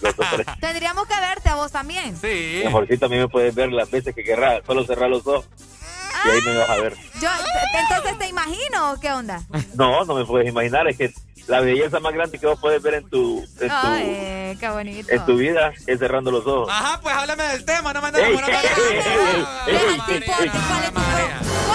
Los 0.00 0.16
dos 0.16 0.26
pare- 0.26 0.46
Tendríamos 0.58 1.06
que 1.06 1.20
verte 1.20 1.50
a 1.50 1.56
vos 1.56 1.70
también. 1.70 2.16
Sí. 2.16 2.62
Mejorcito, 2.64 3.04
a 3.04 3.08
mí 3.10 3.18
me 3.18 3.28
puedes 3.28 3.54
ver 3.54 3.70
las 3.70 3.90
veces 3.90 4.14
que 4.14 4.24
querrás. 4.24 4.62
Solo 4.66 4.86
cerrar 4.86 5.10
los 5.10 5.26
ojos 5.26 5.44
y 6.24 6.28
ahí 6.30 6.42
me 6.42 6.56
vas 6.56 6.70
a 6.70 6.76
ver. 6.76 6.94
Yo, 7.20 7.28
entonces 7.78 8.18
te 8.18 8.28
imagino, 8.28 8.92
¿o 8.92 9.00
¿qué 9.00 9.12
onda? 9.12 9.42
No, 9.74 10.04
no 10.04 10.14
me 10.14 10.24
puedes 10.24 10.48
imaginar. 10.48 10.86
Es 10.88 10.96
que 10.96 11.12
la 11.46 11.60
belleza 11.60 12.00
más 12.00 12.12
grande 12.14 12.38
que 12.38 12.46
vos 12.46 12.58
puedes 12.60 12.82
ver 12.82 12.94
en 12.94 13.08
tu, 13.08 13.40
en 13.60 13.68
tu, 13.68 13.74
Ay, 13.86 14.56
qué 14.58 14.68
bonito. 14.68 15.12
en 15.12 15.26
tu 15.26 15.36
vida 15.36 15.72
es 15.86 15.98
cerrando 15.98 16.30
los 16.30 16.46
ojos. 16.46 16.68
Ajá, 16.70 17.00
pues 17.02 17.14
háblame 17.14 17.42
del 17.44 17.64
tema, 17.64 17.92
no 17.92 18.00
me 18.00 18.08
andes. 18.08 18.22
¿Cuál 18.24 18.44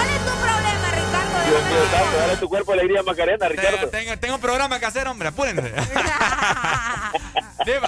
es 0.08 0.18
tu 0.18 0.32
problema? 0.40 0.59
Dios 1.50 1.64
mío, 1.64 1.80
santo, 1.90 2.16
dale 2.18 2.36
tu 2.36 2.48
cuerpo 2.48 2.72
alegría, 2.72 3.02
Macarena, 3.02 3.48
Ricardo. 3.48 3.88
Tengo, 3.88 4.16
tengo 4.18 4.34
un 4.36 4.40
programa 4.40 4.78
que 4.78 4.86
hacer, 4.86 5.06
hombre, 5.08 5.28
apúrense. 5.28 5.72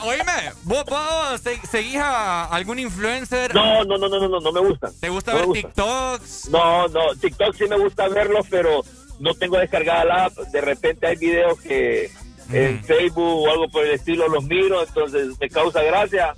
Oíme, 0.04 0.52
¿vos, 0.64 0.84
vos 0.84 1.40
se- 1.42 1.60
seguís 1.66 1.96
a 1.96 2.44
algún 2.46 2.78
influencer? 2.78 3.54
No, 3.54 3.84
no, 3.84 3.96
no, 3.98 4.08
no, 4.08 4.18
no, 4.20 4.28
no, 4.28 4.40
no 4.40 4.52
me 4.52 4.60
gustan. 4.60 4.92
¿Te 5.00 5.08
gusta 5.08 5.32
No 5.32 5.38
ver 5.38 5.46
gusta. 5.46 5.68
TikToks? 5.68 6.48
No, 6.50 6.88
no, 6.88 7.00
TikTok 7.20 7.54
sí 7.56 7.64
me 7.68 7.78
gusta 7.78 8.08
verlos, 8.08 8.46
pero 8.50 8.82
no 9.18 9.34
tengo 9.34 9.58
descargada 9.58 10.04
la 10.04 10.24
app. 10.26 10.32
De 10.52 10.60
repente 10.60 11.06
hay 11.06 11.16
videos 11.16 11.58
que 11.60 12.10
en 12.52 12.84
Facebook 12.84 13.42
o 13.46 13.50
algo 13.50 13.68
por 13.70 13.84
el 13.86 13.92
estilo 13.92 14.28
los 14.28 14.44
miro, 14.44 14.82
entonces 14.82 15.28
me 15.40 15.48
causa 15.48 15.82
gracia, 15.82 16.34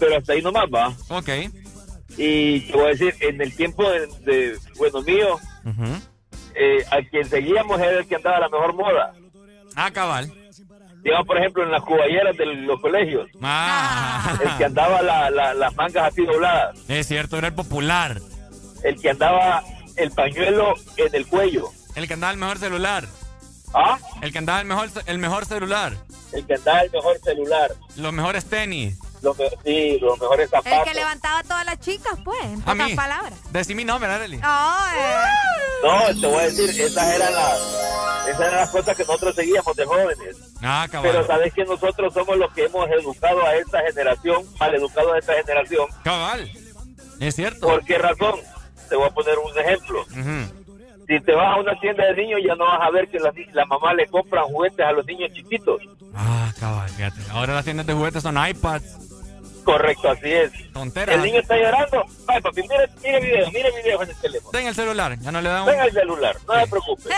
pero 0.00 0.16
hasta 0.16 0.32
ahí 0.32 0.42
nomás 0.42 0.64
va. 0.74 0.92
Ok. 1.10 1.28
Y 2.16 2.60
te 2.60 2.72
voy 2.72 2.84
a 2.86 2.88
decir, 2.88 3.14
en 3.20 3.40
el 3.40 3.54
tiempo 3.56 3.88
de, 3.88 4.06
de 4.24 4.58
bueno 4.76 5.00
mío, 5.02 5.38
eh, 6.54 6.84
a 6.90 7.02
quien 7.02 7.28
seguíamos 7.28 7.80
era 7.80 7.98
el 7.98 8.06
que 8.06 8.16
andaba 8.16 8.40
la 8.40 8.48
mejor 8.48 8.74
moda. 8.74 9.12
Ah, 9.76 9.90
cabal. 9.90 10.32
Digamos, 11.02 11.26
por 11.26 11.36
ejemplo, 11.36 11.62
en 11.64 11.70
las 11.70 11.82
cuballeras 11.82 12.34
de 12.36 12.46
los 12.46 12.80
colegios, 12.80 13.28
Ah. 13.42 14.38
el 14.42 14.56
que 14.56 14.64
andaba 14.64 15.02
la- 15.02 15.30
la- 15.30 15.52
las 15.54 15.74
mangas 15.76 16.08
así 16.12 16.24
dobladas, 16.24 16.78
Es 16.88 17.06
cierto, 17.08 17.36
era 17.36 17.48
el 17.48 17.54
popular. 17.54 18.20
el 18.82 19.00
que 19.00 19.10
andaba 19.10 19.62
el 19.96 20.10
pañuelo 20.12 20.74
en 20.96 21.14
el 21.14 21.26
cuello, 21.26 21.68
El 21.94 22.06
que 22.08 22.14
andaba 22.14 22.32
el 22.32 22.38
mejor 22.38 22.58
celular. 22.58 23.04
¿ah? 23.74 23.98
El 24.22 24.32
que 24.32 24.38
andaba 24.38 24.60
el 24.60 24.66
mejor, 24.66 24.88
el 25.06 25.18
mejor 25.18 25.44
celular. 25.46 25.92
el 26.32 26.46
que 26.46 26.54
andaba 26.54 26.80
el 26.80 26.90
mejor 26.90 27.18
celular, 27.18 27.70
Los 27.96 28.12
mejores 28.12 28.44
tenis. 28.46 28.98
Los, 29.24 29.36
me- 29.38 29.50
sí, 29.64 29.98
los 30.00 30.18
mejores 30.20 30.44
El 30.44 30.50
zapatos. 30.50 30.84
que 30.84 30.94
levantaba 30.94 31.38
a 31.40 31.42
todas 31.42 31.64
las 31.66 31.80
chicas, 31.80 32.18
pues, 32.24 32.40
en 32.44 32.60
A 32.62 32.64
pocas 32.72 32.88
mí. 32.90 32.94
palabras. 32.94 33.32
Decí 33.50 33.74
mi 33.74 33.84
nombre, 33.84 34.08
Arely. 34.10 34.38
Ay. 34.42 34.98
No, 35.82 36.20
te 36.20 36.26
voy 36.26 36.38
a 36.38 36.42
decir, 36.46 36.70
esas 36.80 37.14
eran 37.14 37.32
las, 37.34 37.58
esas 38.28 38.40
eran 38.40 38.54
las 38.56 38.70
cosas 38.70 38.96
que 38.96 39.02
nosotros 39.04 39.34
seguíamos 39.34 39.76
de 39.76 39.84
jóvenes. 39.84 40.36
Ah, 40.62 40.86
cabal. 40.90 41.10
Pero 41.10 41.26
sabes 41.26 41.52
que 41.52 41.64
nosotros 41.64 42.14
somos 42.14 42.36
los 42.38 42.52
que 42.52 42.64
hemos 42.66 42.88
educado 42.90 43.44
a 43.44 43.54
esta 43.56 43.80
generación, 43.82 44.44
mal 44.60 44.74
educado 44.74 45.12
a 45.12 45.18
esta 45.18 45.34
generación. 45.34 45.86
Cabal. 46.04 46.50
Es 47.20 47.34
cierto. 47.36 47.66
¿Por 47.66 47.84
qué 47.84 47.98
razón? 47.98 48.34
Te 48.88 48.96
voy 48.96 49.06
a 49.06 49.10
poner 49.10 49.34
un 49.38 49.58
ejemplo. 49.58 50.04
Si 51.06 51.20
te 51.20 51.32
vas 51.34 51.54
a 51.54 51.60
una 51.60 51.78
tienda 51.80 52.04
de 52.06 52.14
niños, 52.14 52.40
ya 52.46 52.54
no 52.54 52.64
vas 52.64 52.80
a 52.80 52.90
ver 52.90 53.08
que 53.10 53.18
la, 53.20 53.30
la 53.52 53.66
mamá 53.66 53.92
le 53.92 54.06
compran 54.06 54.44
juguetes 54.44 54.86
a 54.86 54.92
los 54.92 55.04
niños 55.04 55.30
chiquitos. 55.34 55.82
Ah, 56.14 56.50
cabal, 56.58 56.88
fíjate. 56.88 57.20
Ahora 57.30 57.52
las 57.54 57.64
tiendas 57.64 57.86
de 57.86 57.92
juguetes 57.92 58.22
son 58.22 58.36
iPads. 58.38 59.13
Correcto, 59.64 60.10
así 60.10 60.30
es. 60.30 60.52
Tonteras. 60.72 61.16
El 61.16 61.22
niño 61.22 61.40
está 61.40 61.56
llorando. 61.56 62.04
Ay, 62.26 62.40
papi, 62.40 62.62
mire, 62.62 62.88
mire 63.02 63.20
video, 63.20 63.50
mire 63.50 63.70
video 63.82 64.02
en 64.02 64.10
el 64.10 64.16
teléfono. 64.16 64.50
Ten 64.50 64.66
el 64.66 64.74
celular, 64.74 65.18
ya 65.18 65.32
no 65.32 65.40
le 65.40 65.48
dan 65.48 65.66
Venga 65.66 65.84
el 65.84 65.92
celular, 65.92 66.36
no 66.46 66.60
se 66.60 66.66
preocupe. 66.66 67.10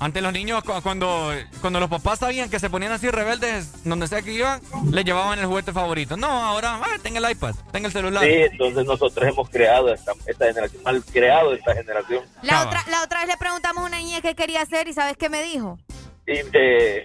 Antes 0.00 0.22
los 0.22 0.32
niños, 0.32 0.62
cu- 0.64 0.82
cuando, 0.82 1.32
cuando 1.60 1.78
los 1.80 1.88
papás 1.88 2.18
sabían 2.18 2.50
que 2.50 2.58
se 2.58 2.68
ponían 2.68 2.90
así 2.92 3.08
rebeldes, 3.10 3.84
donde 3.84 4.08
sea 4.08 4.22
que 4.22 4.32
iban, 4.32 4.60
les 4.90 5.04
llevaban 5.04 5.38
el 5.38 5.46
juguete 5.46 5.72
favorito. 5.72 6.16
No, 6.16 6.26
ahora, 6.26 6.80
ah, 6.82 6.96
ten 7.00 7.16
el 7.16 7.30
iPad, 7.30 7.54
ten 7.72 7.84
el 7.84 7.92
celular. 7.92 8.22
Sí, 8.24 8.30
entonces 8.32 8.84
nosotros 8.84 9.26
hemos 9.26 9.48
creado 9.48 9.94
esta, 9.94 10.12
esta 10.26 10.46
generación, 10.46 10.82
mal 10.82 11.02
creado 11.04 11.54
esta 11.54 11.74
generación. 11.74 12.24
La 12.42 12.64
otra, 12.66 12.84
la 12.90 13.02
otra 13.04 13.20
vez 13.20 13.28
le 13.28 13.36
preguntamos 13.36 13.84
a 13.84 13.86
una 13.86 13.98
niña 13.98 14.20
qué 14.20 14.34
quería 14.34 14.62
hacer 14.62 14.88
y 14.88 14.92
¿sabes 14.92 15.16
qué 15.16 15.28
me 15.28 15.42
dijo? 15.44 15.78
Y, 16.26 16.32
eh, 16.32 17.04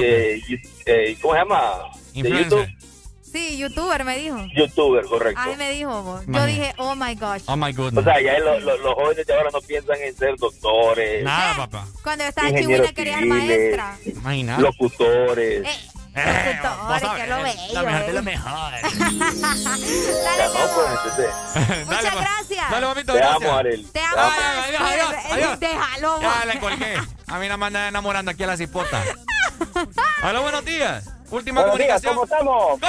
eh, 0.00 0.40
y- 0.48 0.60
eh, 0.86 1.16
¿Cómo 1.20 1.34
se 1.34 1.40
llama? 1.40 1.72
De 2.14 2.20
Influencer. 2.20 2.68
YouTube. 2.68 2.93
Sí, 3.34 3.58
youtuber 3.58 4.04
me 4.04 4.16
dijo. 4.16 4.38
YouTuber, 4.54 5.04
correcto. 5.06 5.40
Ay, 5.44 5.56
me 5.56 5.70
dijo. 5.72 6.02
vos. 6.04 6.22
Yo 6.26 6.46
dije, 6.46 6.72
oh 6.78 6.94
my 6.94 7.14
gosh. 7.16 7.42
Oh 7.46 7.56
my 7.56 7.72
O 7.72 7.74
goodness. 7.74 8.04
sea, 8.04 8.20
ya 8.22 8.38
lo- 8.38 8.60
lo- 8.60 8.78
los 8.78 8.94
jóvenes 8.94 9.26
de 9.26 9.34
ahora 9.34 9.50
no 9.52 9.60
piensan 9.60 9.96
en 10.00 10.16
ser 10.16 10.36
doctores, 10.36 11.24
Nada, 11.24 11.56
papá. 11.56 11.86
Cuando 12.04 12.22
yo 12.24 12.28
estaba 12.28 12.48
ingenieros 12.50 12.86
chihuina 12.90 12.94
quería 12.94 13.18
ser 13.18 13.26
maestra. 13.26 13.96
Imagínate. 14.06 14.62
locutores. 14.62 15.66
Eh, 15.66 15.90
Eh, 16.16 16.60
vos 16.62 17.00
que 17.16 17.26
lo 17.26 17.42
bello. 17.42 17.60
la 17.72 17.82
mejor 17.82 18.06
de 18.06 18.12
lo 18.12 18.22
mejor. 18.22 18.72
No, 19.34 20.60
pues, 20.74 20.86
entonces, 20.90 21.86
Muchas 21.86 22.04
pa- 22.14 22.20
gracias. 22.20 22.70
Dale, 22.70 22.86
papito, 22.86 23.12
Te 23.14 23.18
gracias. 23.18 23.42
amo, 23.42 23.52
Arel. 23.58 23.90
Te 23.92 24.00
amo. 24.00 24.16
Adiós, 24.18 24.80
adiós, 24.80 25.14
adiós. 25.32 25.60
Déjalo. 25.66 26.20
Ya 26.22 26.44
le 26.44 26.60
colgué. 26.60 26.94
A 27.26 27.38
mí 27.40 27.48
no 27.48 27.58
me 27.58 27.66
andan 27.66 27.88
enamorando 27.88 28.30
aquí 28.30 28.44
a 28.44 28.46
la 28.46 28.56
cipota. 28.56 29.02
Hola, 30.22 30.38
buenos 30.42 30.64
días. 30.64 31.10
Última 31.34 31.62
Buenos 31.62 31.78
días, 31.78 32.00
comunicación. 32.00 32.14
¿cómo 32.14 32.24
estamos? 32.24 32.80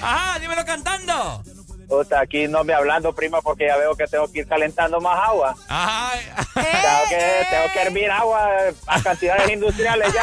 Ajá, 0.00 0.38
dímelo 0.38 0.64
cantando. 0.64 1.42
Puta, 1.88 2.20
aquí 2.20 2.46
no 2.46 2.62
me 2.62 2.72
hablando, 2.72 3.12
prima, 3.12 3.40
porque 3.42 3.66
ya 3.66 3.76
veo 3.76 3.96
que 3.96 4.06
tengo 4.06 4.30
que 4.30 4.40
ir 4.40 4.46
calentando 4.46 5.00
más 5.00 5.18
agua. 5.28 5.56
Ajá. 5.68 6.12
Tengo 6.54 7.08
que, 7.08 7.46
tengo 7.50 7.72
que 7.72 7.82
hervir 7.82 8.10
agua 8.10 8.48
a 8.86 9.02
cantidades 9.02 9.50
industriales 9.50 10.12
ya. 10.12 10.22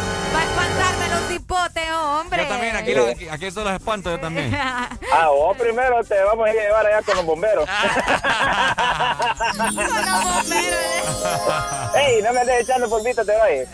Va 0.34 0.40
a 0.40 0.44
espantarme 0.44 1.08
los 1.08 1.28
cipotes, 1.28 1.90
hombre. 1.92 2.42
Yo 2.42 2.48
también, 2.48 2.76
aquí, 2.76 2.94
los- 2.94 3.08
aquí, 3.10 3.28
aquí 3.28 3.50
son 3.50 3.64
los 3.64 3.72
espantos, 3.74 4.12
yo 4.12 4.20
también. 4.20 4.52
Ah, 5.16 5.28
vos 5.28 5.56
primero 5.56 6.02
te 6.02 6.20
vamos 6.24 6.44
a 6.46 6.52
ir 6.52 6.58
a 6.58 6.62
llevar 6.62 6.86
allá 6.86 7.02
con 7.06 7.16
los 7.16 7.24
bomberos. 7.24 7.68
¡Ey, 11.94 12.20
no 12.22 12.32
me 12.32 12.40
andes 12.40 12.62
echando 12.62 12.88
polvito, 12.90 13.24
te 13.24 13.32
voy! 13.36 13.64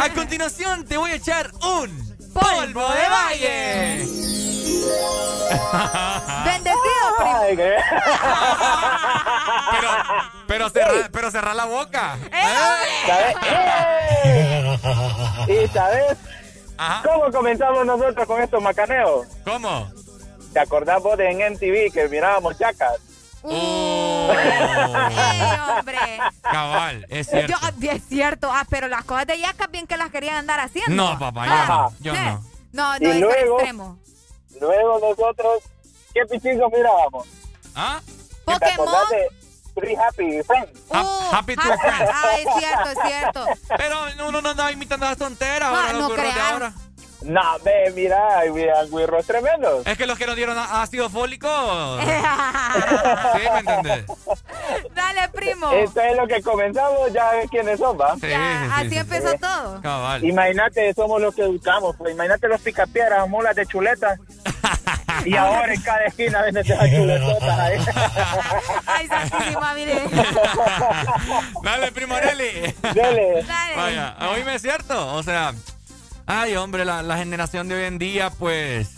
A 0.00 0.08
continuación 0.14 0.84
te 0.86 0.96
voy 0.96 1.10
a 1.10 1.14
echar 1.16 1.50
un 1.62 2.07
polvo 2.38 2.88
de 2.88 3.08
valle. 3.08 3.98
Bendecido, 6.44 7.16
primo. 7.18 7.62
Pero, 9.70 9.88
pero 10.46 10.70
cerrar, 10.70 11.10
pero 11.10 11.30
cerrar 11.30 11.54
la 11.54 11.64
boca. 11.64 12.18
¿Sabes? 13.06 13.36
¡Eh! 13.46 14.78
¿Y 15.48 15.68
sabes 15.68 16.16
cómo 17.02 17.30
comenzamos 17.30 17.86
nosotros 17.86 18.26
con 18.26 18.42
estos 18.42 18.62
macaneos? 18.62 19.26
¿Cómo? 19.44 19.90
¿Te 20.52 20.60
acordás 20.60 21.02
vos 21.02 21.16
de 21.16 21.30
en 21.30 21.54
MTV 21.54 21.92
que 21.92 22.08
mirábamos 22.08 22.58
chacas? 22.58 22.98
Oh. 23.42 24.28
hombre. 25.78 25.98
Cabal, 26.42 27.06
es 27.08 27.28
cierto. 27.28 27.54
Yo, 27.78 27.90
es 27.92 28.02
cierto. 28.08 28.50
Ah, 28.52 28.64
pero 28.68 28.88
las 28.88 29.04
cosas 29.04 29.26
de 29.26 29.38
Yacas 29.38 29.70
bien 29.70 29.86
que 29.86 29.96
las 29.96 30.10
querían 30.10 30.36
andar 30.36 30.60
haciendo. 30.60 30.94
No, 30.94 31.18
papá, 31.18 31.46
yo 31.46 31.52
Ah, 31.52 31.66
no. 31.68 31.94
Yo 32.00 32.12
no. 32.14 32.44
No, 32.72 32.96
Y 32.96 33.00
no, 33.00 33.10
es 33.10 33.20
luego- 33.20 33.58
extremo. 33.58 33.98
Luego 34.60 34.98
nosotros, 35.00 35.62
¿qué 36.12 36.20
pichingos 36.26 36.70
mirábamos? 36.72 37.26
¿Ah? 37.74 38.00
Pokémon. 38.44 38.88
Three 39.74 39.94
Happy 39.94 40.42
Friends. 40.42 40.80
Uh, 40.90 40.96
happy 41.32 41.54
to 41.54 41.62
happy- 41.62 41.78
friends. 41.78 42.10
Ah, 42.12 42.36
es 42.36 42.48
cierto, 42.58 42.88
es 42.90 42.98
cierto. 43.06 43.46
Pero 43.76 44.28
uno 44.28 44.40
no 44.42 44.48
anda 44.50 44.72
imitando 44.72 45.06
las 45.06 45.16
tonteras 45.16 45.70
Ah, 45.72 45.76
ahora, 45.82 45.92
los 45.92 46.00
no 46.02 46.08
güiros 46.08 46.24
de 46.26 46.32
creas. 46.32 46.52
ahora. 46.52 46.72
No, 47.22 47.42
ve, 47.64 47.92
mira, 47.96 48.42
mira, 48.54 48.84
güirros 48.84 49.26
tremendos. 49.26 49.84
Es 49.86 49.98
que 49.98 50.06
los 50.06 50.16
que 50.16 50.26
nos 50.26 50.36
dieron 50.36 50.56
ácido 50.56 51.10
fólico. 51.10 51.48
sí, 52.00 53.42
¿me 53.52 53.58
entendés? 53.58 54.04
Dale, 54.94 55.28
primo. 55.30 55.72
Esto 55.72 56.00
es 56.00 56.16
lo 56.16 56.26
que 56.28 56.40
comenzamos, 56.42 57.12
ya 57.12 57.32
ves 57.32 57.50
quiénes 57.50 57.78
son, 57.80 57.98
¿va? 58.00 58.14
Sí, 58.20 58.28
Ya, 58.28 58.76
así 58.76 58.96
empezó 58.96 59.34
todo. 59.34 59.80
Cabal. 59.82 60.24
Imagínate, 60.24 60.94
somos 60.94 61.20
los 61.20 61.34
que 61.34 61.42
educamos, 61.42 61.96
pues 61.96 62.12
imagínate 62.14 62.46
los 62.48 62.60
picapiedras, 62.60 63.28
mulas 63.28 63.56
de 63.56 63.66
chuletas. 63.66 64.18
y 65.24 65.34
ahora 65.34 65.74
en 65.74 65.82
cada 65.82 66.04
esquina 66.04 66.42
ven 66.42 66.56
esas 66.56 66.88
chuletotas 66.88 67.58
ahí. 67.58 67.78
Ay, 68.86 69.08
santísima, 69.08 69.74
mire. 69.74 70.02
Dale, 71.62 71.92
primo 71.92 72.14
Areli. 72.14 72.74
Dale. 72.94 73.44
Vaya, 73.76 74.16
oíme, 74.32 74.54
es 74.54 74.62
cierto. 74.62 75.14
O 75.14 75.22
sea, 75.24 75.52
ay, 76.28 76.54
hombre, 76.56 76.84
la, 76.84 77.02
la 77.02 77.16
generación 77.16 77.66
de 77.68 77.74
hoy 77.74 77.84
en 77.84 77.98
día, 77.98 78.30
pues. 78.30 78.90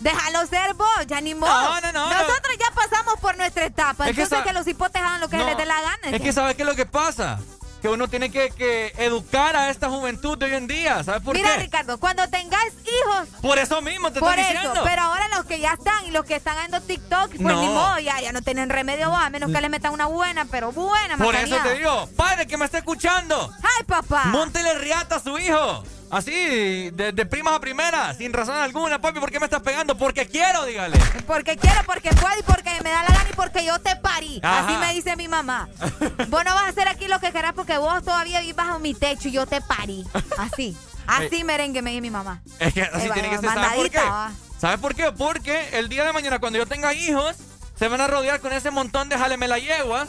Déjalo 0.00 0.46
ser 0.46 0.74
vos, 0.74 1.06
ya 1.08 1.20
ni 1.20 1.34
modo. 1.34 1.50
No, 1.50 1.80
no, 1.80 1.92
no, 1.92 2.08
Nosotros 2.08 2.56
ya 2.58 2.72
pasamos 2.72 3.14
por 3.20 3.36
nuestra 3.36 3.64
etapa. 3.64 4.08
Es 4.08 4.14
que 4.14 4.22
entonces 4.22 4.38
sa- 4.38 4.44
que, 4.44 4.52
los 4.52 4.66
hipotes 4.68 5.02
hagan 5.02 5.20
lo 5.20 5.28
que 5.28 5.36
No, 5.38 5.44
les 5.46 5.56
dé 5.56 5.66
la 5.66 5.80
gana. 5.82 6.16
Es 6.16 6.22
que, 6.22 6.32
¿sabes 6.32 6.54
qué 6.54 6.62
es 6.62 6.68
lo 6.68 6.76
que 6.76 6.86
pasa? 6.86 7.40
Que 7.82 7.88
uno 7.88 8.06
tiene 8.08 8.30
que, 8.30 8.50
que 8.50 8.92
educar 8.98 9.54
a 9.56 9.70
esta 9.70 9.88
juventud 9.88 10.36
de 10.38 10.46
hoy 10.46 10.54
en 10.54 10.66
día. 10.68 11.02
¿Sabes 11.02 11.22
por 11.22 11.34
Mira, 11.34 11.54
qué? 11.56 11.62
Ricardo, 11.62 11.98
cuando 11.98 12.28
tengas 12.28 12.64
hijos. 12.84 13.28
Por 13.42 13.58
eso 13.58 13.82
mismo 13.82 14.12
te 14.12 14.20
Por 14.20 14.30
estoy 14.38 14.44
eso, 14.56 14.68
diciendo. 14.68 14.80
pero 14.84 15.02
ahora 15.02 15.26
los 15.36 15.44
que 15.46 15.58
ya 15.60 15.72
están 15.74 16.04
y 16.06 16.10
los 16.12 16.24
que 16.24 16.36
están 16.36 16.56
haciendo 16.56 16.80
TikTok, 16.80 17.28
pues 17.30 17.40
No. 17.40 17.60
ni 17.60 17.68
modo, 17.68 17.98
ya, 17.98 18.20
ya 18.20 18.30
no 18.32 18.42
tienen 18.42 18.68
remedio, 18.68 19.14
a 19.14 19.30
menos 19.30 19.50
que 19.52 19.60
le 19.60 19.68
metan 19.68 19.92
una 19.92 20.06
buena, 20.06 20.44
pero 20.44 20.70
buena 20.72 21.16
Por 21.18 21.34
eso 21.34 21.56
te 21.62 21.74
digo, 21.74 22.08
padre 22.16 22.46
que 22.46 22.56
me 22.56 22.64
está 22.64 22.78
escuchando. 22.78 23.52
¡Ay, 23.62 23.84
papá! 23.84 24.24
Móntele 24.26 24.74
riata 24.74 25.16
a 25.16 25.20
su 25.20 25.36
hijo. 25.38 25.84
Así, 26.10 26.90
de, 26.90 27.12
de 27.12 27.26
primas 27.26 27.54
a 27.54 27.60
primeras, 27.60 28.16
sin 28.16 28.32
razón 28.32 28.56
alguna, 28.56 28.98
papi, 28.98 29.20
¿por 29.20 29.30
qué 29.30 29.38
me 29.38 29.44
estás 29.44 29.62
pegando? 29.62 29.96
Porque 29.96 30.26
quiero, 30.26 30.64
dígale. 30.64 30.98
Porque 31.26 31.56
quiero, 31.56 31.82
porque 31.84 32.10
puedo 32.10 32.38
y 32.38 32.42
porque 32.42 32.70
me 32.82 32.90
da 32.90 33.02
la 33.02 33.14
gana 33.14 33.28
y 33.30 33.34
porque 33.34 33.64
yo 33.64 33.78
te 33.78 33.94
parí. 33.96 34.40
Ajá. 34.42 34.66
Así 34.66 34.76
me 34.78 34.94
dice 34.94 35.16
mi 35.16 35.28
mamá. 35.28 35.68
vos 36.28 36.44
no 36.44 36.54
vas 36.54 36.64
a 36.64 36.68
hacer 36.68 36.88
aquí 36.88 37.08
lo 37.08 37.20
que 37.20 37.30
querás 37.30 37.52
porque 37.52 37.76
vos 37.76 38.02
todavía 38.02 38.40
vivís 38.40 38.56
bajo 38.56 38.78
mi 38.78 38.94
techo 38.94 39.28
y 39.28 39.32
yo 39.32 39.46
te 39.46 39.60
parí. 39.60 40.04
Así. 40.38 40.76
Así 41.06 41.42
merengue 41.42 41.80
me 41.80 41.90
dice 41.90 42.02
mi 42.02 42.10
mamá. 42.10 42.42
Es 42.58 42.74
que 42.74 42.82
así 42.82 43.08
tiene 43.10 43.30
que 43.30 43.38
ser. 43.38 43.48
¿Sabes 43.48 43.72
por 43.72 43.90
qué? 43.90 43.98
va. 43.98 44.30
¿Sabes 44.60 44.78
por 44.78 44.94
qué? 44.94 45.10
Porque 45.10 45.70
el 45.72 45.88
día 45.88 46.04
de 46.04 46.12
mañana, 46.12 46.38
cuando 46.38 46.58
yo 46.58 46.66
tenga 46.66 46.92
hijos, 46.92 47.34
se 47.78 47.88
van 47.88 48.02
a 48.02 48.08
rodear 48.08 48.40
con 48.40 48.52
ese 48.52 48.70
montón 48.70 49.08
de 49.08 49.16
jaleme 49.16 49.48
la 49.48 49.58
yegua 49.58 50.06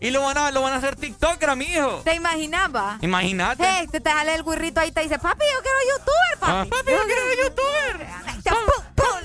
y 0.00 0.10
lo 0.10 0.22
van 0.22 0.36
a, 0.38 0.50
lo 0.50 0.62
van 0.62 0.72
a 0.74 0.76
hacer 0.76 0.96
TikToker 0.96 1.50
a 1.50 1.54
mi 1.54 1.64
hijo. 1.66 2.02
¿Te 2.04 2.14
imaginabas? 2.14 3.02
Imagínate. 3.02 3.64
Hey, 3.66 3.88
te, 3.90 4.00
te 4.00 4.10
sale 4.10 4.34
el 4.34 4.44
guirrito 4.44 4.80
ahí 4.80 4.88
y 4.88 4.92
te 4.92 5.00
dice, 5.02 5.18
papi, 5.18 5.44
yo 5.52 5.62
quiero 5.62 5.78
youtuber, 5.90 6.38
papi. 6.40 6.52
Ah, 6.52 6.66
papi, 6.70 6.90
yo 6.90 7.04
quiero 7.06 7.22
youtuber. 7.42 8.06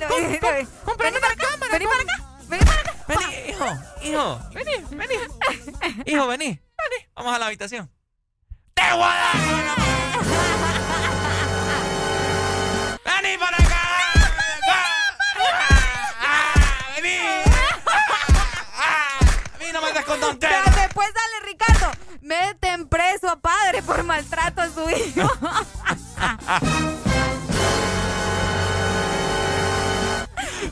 Vení 0.10 1.20
para 1.20 1.34
acá, 1.34 1.48
vení 1.72 1.86
para 1.88 2.02
acá, 2.02 2.16
vení 2.48 2.66
para 2.66 2.82
acá. 2.82 2.94
Vení, 3.08 3.50
hijo, 3.50 3.66
hijo, 4.04 4.40
vení, 4.54 4.86
vení. 4.91 5.16
Hijo, 6.06 6.28
vení, 6.28 6.46
vení. 6.46 6.60
Vamos 7.16 7.36
a 7.36 7.40
la 7.40 7.46
habitación. 7.48 7.90
¡Te 8.74 8.82
voy 8.94 9.04
a 9.04 9.06
dar 9.06 9.36
¡Vení 13.24 13.38
para 13.38 13.58
acá! 13.58 13.98
¡A 19.90 19.94
mí 19.94 19.98
no 19.98 20.02
me 20.02 20.02
andes 20.02 20.06
con 20.06 20.20
tonteras! 20.20 20.61
Pero 20.66 20.82
después 20.82 21.07
sale 21.07 21.52
Ricardo, 21.52 21.91
meten 22.22 22.88
preso 22.88 23.30
a 23.30 23.36
padre 23.38 23.82
por 23.84 24.03
maltrato 24.03 24.61
a 24.61 24.68
su 24.70 24.90
hijo. 24.90 25.30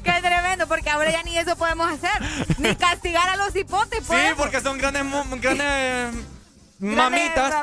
Qué 0.03 0.11
tremendo, 0.21 0.67
porque 0.67 0.89
ahora 0.89 1.11
ya 1.11 1.23
ni 1.23 1.37
eso 1.37 1.55
podemos 1.55 1.91
hacer. 1.91 2.11
Ni 2.57 2.75
castigar 2.75 3.27
a 3.29 3.35
los 3.37 3.55
hipotes, 3.55 3.99
Sí, 3.99 4.05
pues. 4.07 4.35
porque 4.35 4.61
son 4.61 4.77
grandes, 4.77 5.03
grandes 5.29 6.13
mamitas. 6.79 7.53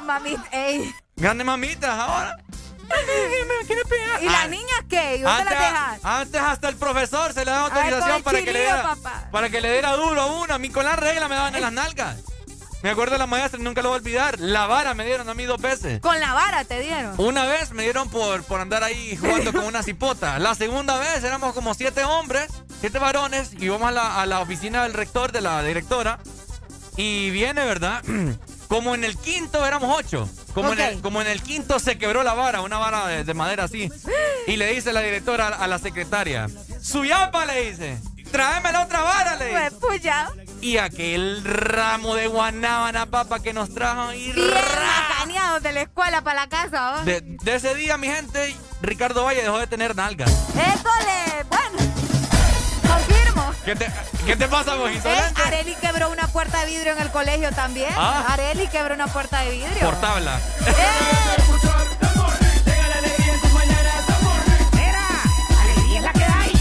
Grandes 1.17 1.47
mamitas 1.47 1.91
ahora. 1.99 2.37
Me 2.89 3.67
quiere 3.67 3.85
pegar. 3.85 4.23
¿Y 4.23 4.27
las 4.27 4.45
Ay, 4.45 4.51
niñas 4.51 4.85
qué? 4.89 5.17
¿Y 5.17 5.21
dónde 5.23 5.43
antes, 5.43 5.59
las 5.61 5.73
dejas? 5.73 6.01
antes 6.03 6.41
hasta 6.41 6.69
el 6.69 6.77
profesor 6.77 7.33
se 7.33 7.45
le 7.45 7.51
daba 7.51 7.67
autorización 7.67 8.23
para 8.23 8.39
que, 8.43 8.53
le 8.53 8.61
diera, 8.61 8.97
para 9.31 9.51
que 9.51 9.61
le 9.61 9.73
diera 9.73 9.93
duro 9.97 10.21
a 10.21 10.27
uno. 10.27 10.55
A 10.55 10.59
mí 10.59 10.71
con 10.71 10.85
la 10.85 10.97
regla 10.97 11.29
me 11.29 11.35
daban 11.35 11.55
en 11.55 11.61
las 11.63 11.73
nalgas. 11.73 12.17
Me 12.83 12.91
acuerdo 12.91 13.13
de 13.15 13.19
la 13.19 13.27
maestra, 13.27 13.59
nunca 13.59 13.81
lo 13.81 13.89
voy 13.89 13.97
a 13.97 14.01
olvidar. 14.01 14.39
La 14.41 14.67
vara 14.67 14.93
me 14.93 15.07
dieron 15.07 15.27
a 15.31 15.35
mí 15.35 15.45
dos 15.45 15.59
veces. 15.59 16.01
Con 16.01 16.21
la 16.21 16.35
vara 16.35 16.65
te 16.65 16.81
dieron. 16.81 17.15
Una 17.19 17.47
vez 17.47 17.73
me 17.73 17.83
dieron 17.83 18.11
por, 18.11 18.45
por 18.45 18.61
andar 18.61 18.85
ahí 18.85 19.17
jugando 19.17 19.53
con 19.55 19.65
una 19.65 19.83
cipota. 19.83 20.39
La 20.39 20.55
segunda 20.55 20.99
vez 20.99 21.25
éramos 21.25 21.55
como 21.55 21.73
siete 21.73 22.05
hombres, 22.05 22.49
siete 22.81 22.99
varones, 22.99 23.55
y 23.55 23.65
íbamos 23.65 23.89
a 23.89 23.93
la, 23.93 24.21
a 24.21 24.27
la 24.27 24.41
oficina 24.41 24.83
del 24.83 24.93
rector, 24.93 25.33
de 25.33 25.41
la 25.41 25.63
directora. 25.63 26.19
Y 26.99 27.31
viene, 27.31 27.65
¿verdad? 27.65 28.03
Como 28.69 28.95
en 28.95 29.05
el 29.05 29.17
quinto 29.17 29.65
éramos 29.65 29.95
ocho. 29.97 30.29
Como, 30.55 30.73
en, 30.73 30.81
el, 30.81 30.95
Ok. 30.97 31.03
como 31.03 31.21
en 31.21 31.27
el 31.29 31.43
quinto 31.43 31.79
se 31.79 31.99
quebró 31.99 32.23
la 32.23 32.35
vara, 32.35 32.61
una 32.63 32.79
vara 32.79 33.07
de, 33.07 33.25
de 33.25 33.35
madera 33.35 33.65
así. 33.65 33.91
Y 34.47 34.57
le 34.57 34.73
dice 34.75 34.93
la 34.93 35.01
directora 35.01 35.49
a, 35.49 35.65
a 35.65 35.67
la 35.67 35.79
secretaria, 35.79 36.49
Suyapa 36.83 37.47
le 37.47 37.71
dice, 37.71 37.99
tráeme 38.31 38.73
la 38.73 38.83
otra 38.85 39.01
vara, 39.03 39.37
le 39.37 39.47
dice. 39.47 39.71
Pues. 39.81 40.03
Y 40.61 40.77
aquel 40.79 41.43
ramo 41.45 42.15
de 42.15 42.27
guanábana, 42.27 43.07
papa, 43.07 43.41
que 43.41 43.53
nos 43.53 43.73
trajo 43.73 44.13
y 44.13 44.33
Bien 44.33 44.47
macaneados 44.49 45.63
de 45.63 45.73
la 45.73 45.83
escuela 45.83 46.23
para 46.23 46.41
la 46.43 46.49
casa, 46.49 47.03
de, 47.05 47.21
de 47.23 47.55
ese 47.55 47.75
día, 47.75 47.97
mi 47.97 48.09
gente, 48.09 48.55
Ricardo 48.83 49.25
Valle 49.25 49.43
dejó 49.43 49.59
de 49.59 49.67
tener 49.67 49.95
nalgas. 49.97 50.31
École. 50.51 51.24
¿Qué 53.65 53.75
te, 53.75 53.87
qué 54.27 54.37
te 54.37 54.47
pasa, 54.47 54.75
vos, 54.75 54.91
Eh? 54.91 55.33
Areli 55.47 55.75
quebró 55.77 56.11
una 56.11 56.27
puerta 56.29 56.61
de 56.61 56.67
vidrio 56.67 56.93
en 56.93 56.99
el 57.01 57.11
colegio 57.11 57.51
también. 57.53 57.89
Ah. 57.97 58.27
Areli 58.29 58.69
quebró 58.69 58.95
una 58.95 59.07
puerta 59.07 59.41
de 59.41 59.51
vidrio. 59.53 59.81
Por 59.81 60.01
tabla. 60.01 60.39
Alegría 65.61 65.99
es 65.99 66.03
la 66.03 66.13
que 66.13 66.25
hay. 66.25 66.53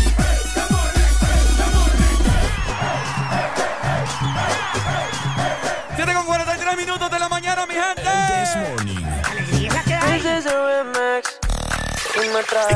Siete 5.95 6.13
con 6.13 6.25
43 6.25 6.77
minutos 6.77 7.11
de 7.11 7.19
la 7.19 7.30
mañana, 7.30 7.65
mi 7.65 7.73
gente. 7.75 8.01
This 8.01 8.55
morning. 8.55 9.05
Alegría 9.30 9.67
es 9.69 9.73
la 9.73 9.84
que 9.84 9.93
hay. 9.93 10.21
This 10.21 10.39
is 10.39 10.45
a 10.47 10.84
remix. 10.84 11.39
Y 12.15 12.30
me 12.30 12.43
trae 12.43 12.75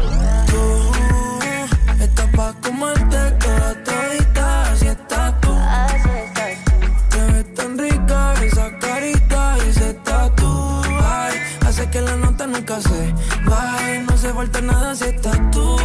falta 14.41 14.61
nada 14.61 14.95
si 14.95 15.03
estás 15.03 15.39
tú. 15.51 15.77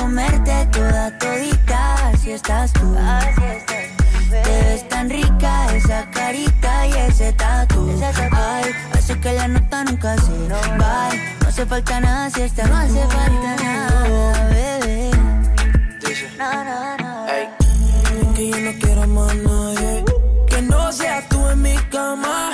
Comerte 0.00 0.66
toda 0.72 1.18
todita, 1.18 2.08
así 2.08 2.32
estás 2.32 2.72
tú. 2.72 2.96
Así 2.98 3.42
Te 4.28 4.54
ves 4.66 4.88
tan 4.88 5.08
rica 5.08 5.52
esa 5.76 6.10
carita 6.10 6.86
y 6.88 6.92
ese 7.08 7.32
tatu. 7.32 7.80
Ay, 8.32 8.72
hace 8.92 9.18
que 9.20 9.32
la 9.32 9.46
nota 9.48 9.84
nunca 9.84 10.16
se 10.16 10.32
no, 10.50 10.60
Bye, 10.80 11.20
no 11.40 11.48
hace 11.48 11.64
falta 11.66 12.00
nada 12.00 12.30
si 12.30 12.42
estás 12.42 12.68
No 12.70 12.76
hace 12.76 13.02
falta 13.06 13.50
nada, 13.62 14.48
bebé. 14.48 15.10
No, 16.38 16.64
no, 16.68 16.96
no. 17.02 18.34
Que 18.34 18.50
yo 18.50 18.58
no 18.66 18.72
quiero 18.80 19.06
más 19.06 19.34
nadie. 19.36 20.04
Que 20.48 20.62
no 20.62 20.92
sea 20.92 21.22
en 21.54 21.62
mi 21.62 21.76
cama. 21.90 22.50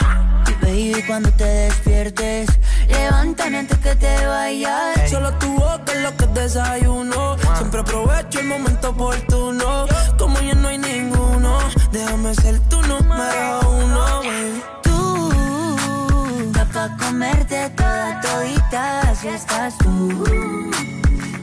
Y 0.49 0.65
baby, 0.65 1.03
cuando 1.07 1.31
te 1.33 1.45
despiertes, 1.45 2.49
levántame 2.89 3.59
antes 3.59 3.79
que 3.79 3.95
te 3.97 4.27
vayas. 4.27 5.11
Solo 5.11 5.33
tu 5.35 5.49
boca 5.55 5.93
es 5.95 6.03
lo 6.03 6.17
que 6.17 6.27
desayuno. 6.41 7.37
Siempre 7.57 7.81
aprovecho 7.81 8.41
el 8.41 8.47
momento 8.47 8.91
oportuno. 8.91 9.87
Como 10.19 10.39
ya 10.41 10.55
no 10.55 10.69
hay 10.69 10.79
ninguno, 10.79 11.59
déjame 11.93 12.35
ser 12.35 12.59
tu 12.69 12.81
número 12.83 13.61
uno, 13.83 14.05
baby. 14.29 14.63
Tú, 14.83 16.53
da 16.53 16.65
pa' 16.67 16.97
comerte 17.03 17.71
toda 17.71 18.21
todita 18.21 19.15
si 19.21 19.29
estás 19.29 19.79
tú. 19.79 20.25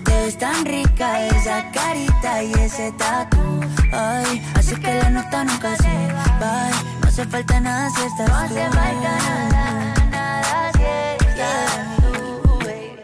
Te 0.05 0.13
ves 0.21 0.37
tan 0.37 0.65
rica 0.65 1.27
esa 1.27 1.57
carita 1.71 2.43
y 2.43 2.53
ese 2.53 2.91
tatu. 2.93 3.43
Ay, 3.91 4.43
así 4.55 4.75
que 4.75 4.93
la 5.01 5.09
nota 5.09 5.43
nunca 5.43 5.75
se 5.77 5.95
va. 6.41 6.96
No 7.17 7.23
hace 7.23 7.31
falta 7.31 7.59
nada 7.59 7.89
si 7.89 8.01
estás 8.03 8.27
tú. 8.27 8.31
No 8.31 8.37
hace 8.37 8.69
falta 8.69 9.11
nada, 9.31 10.05
nada 10.11 10.71
si 10.73 10.83
estás 11.25 11.97
tú, 11.97 12.13
baby. 12.59 12.99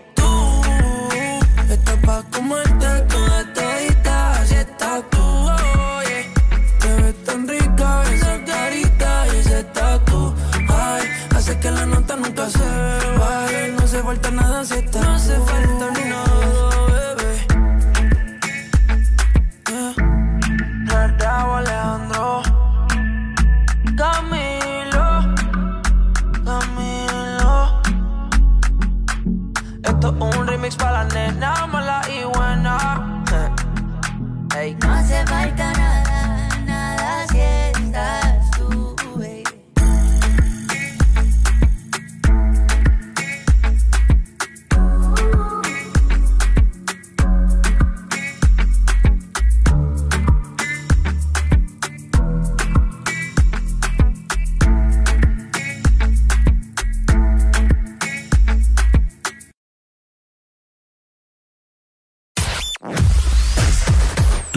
Estás 1.74 1.98
pa' 2.06 2.22
comerte 2.32 2.90
toda 3.10 3.40
todita 3.56 4.46
si 4.46 4.54
estás 4.54 5.02
tú, 5.10 5.26
oye. 5.98 6.20
Te 6.80 6.90
ves 7.02 7.18
tan 7.24 7.48
rica 7.48 8.04
esa 8.14 8.34
carita 8.46 9.10
y 9.34 9.38
ese 9.38 9.64
tatu. 9.64 10.36
Ay, 10.70 11.04
hace 11.36 11.58
que 11.58 11.72
la 11.72 11.86
nota 11.88 12.16
nunca 12.16 12.48
se 12.52 12.70
vaya. 13.18 13.68
No 13.76 13.84
hace 13.84 14.00
falta 14.04 14.30
nada 14.30 14.64
si 14.64 14.76
estás 14.76 15.13
Un 30.04 30.46
remix 30.46 30.76
para 30.76 31.04
la 31.04 31.06
nena 31.06 31.66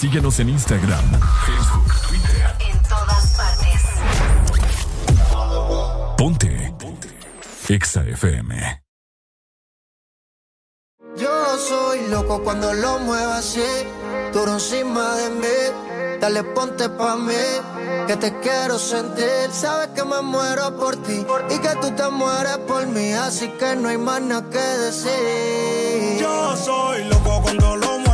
Síguenos 0.00 0.38
en 0.40 0.50
Instagram, 0.50 1.10
Facebook, 1.46 1.94
Twitter. 2.06 2.54
En 2.68 2.82
todas 2.82 3.34
partes. 3.34 3.80
Ponte. 6.18 6.74
Ponte. 6.78 7.08
Exa 7.70 8.02
FM. 8.02 8.82
Yo 11.16 11.58
soy 11.58 12.08
loco 12.08 12.42
cuando 12.44 12.74
lo 12.74 12.98
muevo 12.98 13.32
así, 13.32 13.64
duro 14.34 14.52
encima 14.52 15.14
de 15.14 15.30
mí. 15.30 16.18
Dale, 16.20 16.44
ponte 16.44 16.90
pa' 16.90 17.16
mí, 17.16 17.32
que 18.06 18.16
te 18.16 18.38
quiero 18.40 18.78
sentir. 18.78 19.50
Sabes 19.50 19.88
que 19.94 20.04
me 20.04 20.20
muero 20.20 20.76
por 20.76 20.96
ti 21.04 21.24
y 21.48 21.58
que 21.58 21.74
tú 21.80 21.90
te 21.92 22.06
mueres 22.10 22.58
por 22.68 22.86
mí, 22.86 23.14
así 23.14 23.48
que 23.58 23.74
no 23.76 23.88
hay 23.88 23.96
más 23.96 24.20
nada 24.20 24.44
que 24.50 24.58
decir. 24.58 26.18
Yo 26.20 26.54
soy 26.54 27.04
loco 27.04 27.40
cuando 27.42 27.76
lo 27.76 27.86
mueve 27.86 28.05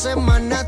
semana 0.00 0.64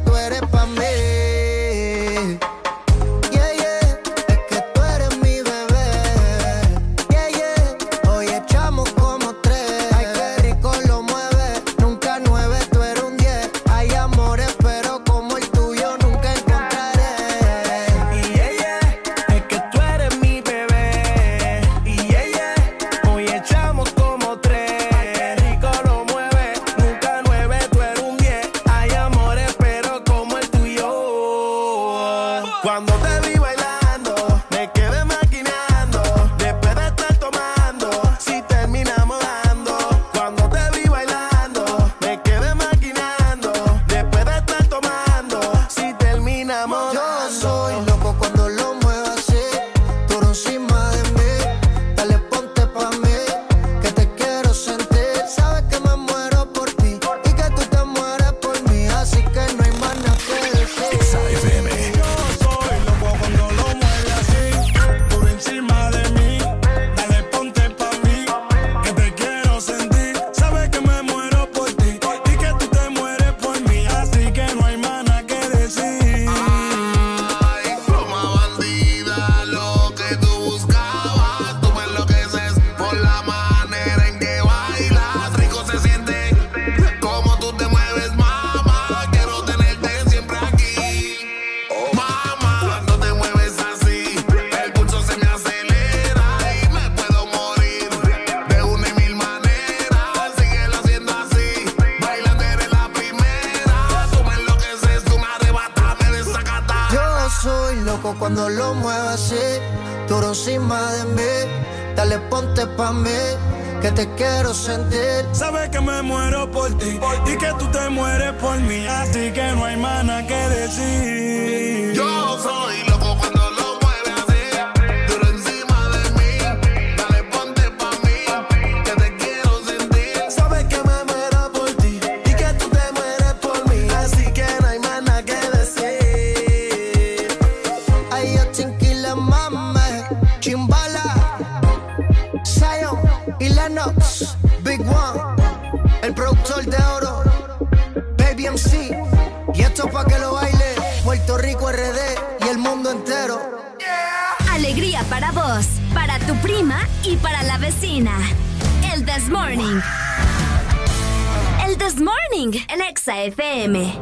Morning 162.52 162.66
en 162.68 162.82
Exa 162.82 163.22
FM. 163.22 163.98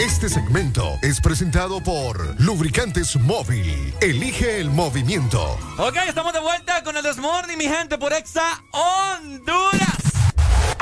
Este 0.00 0.28
segmento 0.28 0.98
es 1.02 1.20
presentado 1.20 1.80
por 1.80 2.40
Lubricantes 2.40 3.16
Móvil. 3.16 3.94
Elige 4.00 4.60
el 4.60 4.70
movimiento. 4.70 5.58
Ok, 5.78 5.96
estamos 6.08 6.32
de 6.32 6.40
vuelta 6.40 6.82
con 6.82 6.96
el 6.96 7.02
Desmorning, 7.02 7.58
mi 7.58 7.68
gente, 7.68 7.98
por 7.98 8.12
Exa 8.12 8.62
Honduras. 8.72 9.95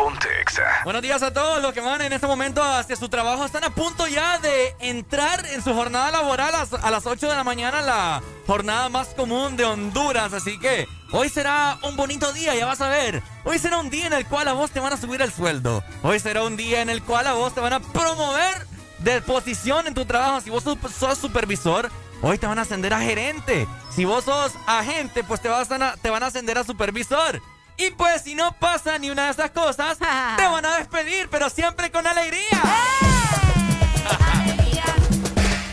Ponte 0.05 0.29
Exa. 0.43 0.83
Buenos 0.85 1.01
días 1.01 1.23
a 1.23 1.33
todos 1.33 1.63
los 1.63 1.73
que 1.73 1.81
van 1.81 2.03
en 2.03 2.13
este 2.13 2.27
momento 2.27 2.63
hacia 2.63 2.95
su 2.95 3.09
trabajo. 3.09 3.43
Están 3.43 3.65
a 3.65 3.71
punto 3.71 4.07
ya 4.07 4.39
de 4.39 4.77
entrar 4.79 5.47
en 5.47 5.65
su 5.65 5.73
jornada 5.73 6.11
laboral 6.11 6.53
a 6.55 6.91
las 6.91 7.07
8 7.07 7.27
de 7.27 7.35
la 7.35 7.43
mañana, 7.43 7.81
la 7.81 8.23
jornada 8.47 8.91
más 8.91 9.15
común 9.15 9.57
de 9.57 9.65
Honduras. 9.65 10.35
Así 10.35 10.59
que 10.59 10.87
hoy 11.11 11.31
será 11.31 11.79
un 11.81 11.97
bonito 11.97 12.35
día, 12.35 12.55
ya 12.55 12.67
vas 12.67 12.83
a 12.83 12.91
ver. 12.91 13.23
Hoy 13.45 13.59
será 13.59 13.79
un 13.79 13.89
día 13.89 14.07
en 14.07 14.13
el 14.13 14.27
cual 14.27 14.47
a 14.49 14.53
vos 14.53 14.71
te 14.73 14.79
van 14.79 14.93
a 14.93 14.99
subir 14.99 15.23
el 15.23 15.33
sueldo. 15.33 15.83
Hoy 16.03 16.21
será 16.21 16.43
un 16.43 16.59
día 16.59 16.83
en 16.83 16.91
el 16.91 17.03
cual 17.03 17.27
a 17.27 17.33
vos 17.33 17.55
te 17.55 17.63
van 17.63 17.73
a 17.73 17.81
promover 17.81 18.67
de 18.99 19.23
posición 19.23 19.87
en 19.87 19.95
tu 19.95 20.05
trabajo. 20.05 20.43
Si 20.43 20.51
vos 20.51 20.65
sos 20.65 21.17
supervisor, 21.17 21.91
hoy 22.21 22.37
te 22.37 22.47
van 22.47 22.59
a 22.59 22.63
ascender 22.63 22.93
a 22.93 23.01
gerente. 23.01 23.67
Si 23.91 24.05
vos 24.05 24.25
sos 24.25 24.53
agente, 24.67 25.25
pues 25.25 25.41
te, 25.41 25.49
vas 25.49 25.71
a, 25.71 25.97
te 25.97 26.11
van 26.11 26.23
a 26.23 26.27
ascender 26.27 26.59
a 26.59 26.65
supervisor. 26.65 27.41
Y 27.77 27.91
pues 27.91 28.23
si 28.23 28.35
no 28.35 28.53
pasa 28.53 28.99
ni 28.99 29.11
una 29.11 29.27
de 29.27 29.31
esas 29.33 29.51
cosas, 29.51 29.99
te 30.37 30.47
van 30.47 30.65
a 30.65 30.77
despedir, 30.79 31.29
pero 31.31 31.51
siempre 31.51 31.91
con 31.91 32.07
alegría. 32.07 32.63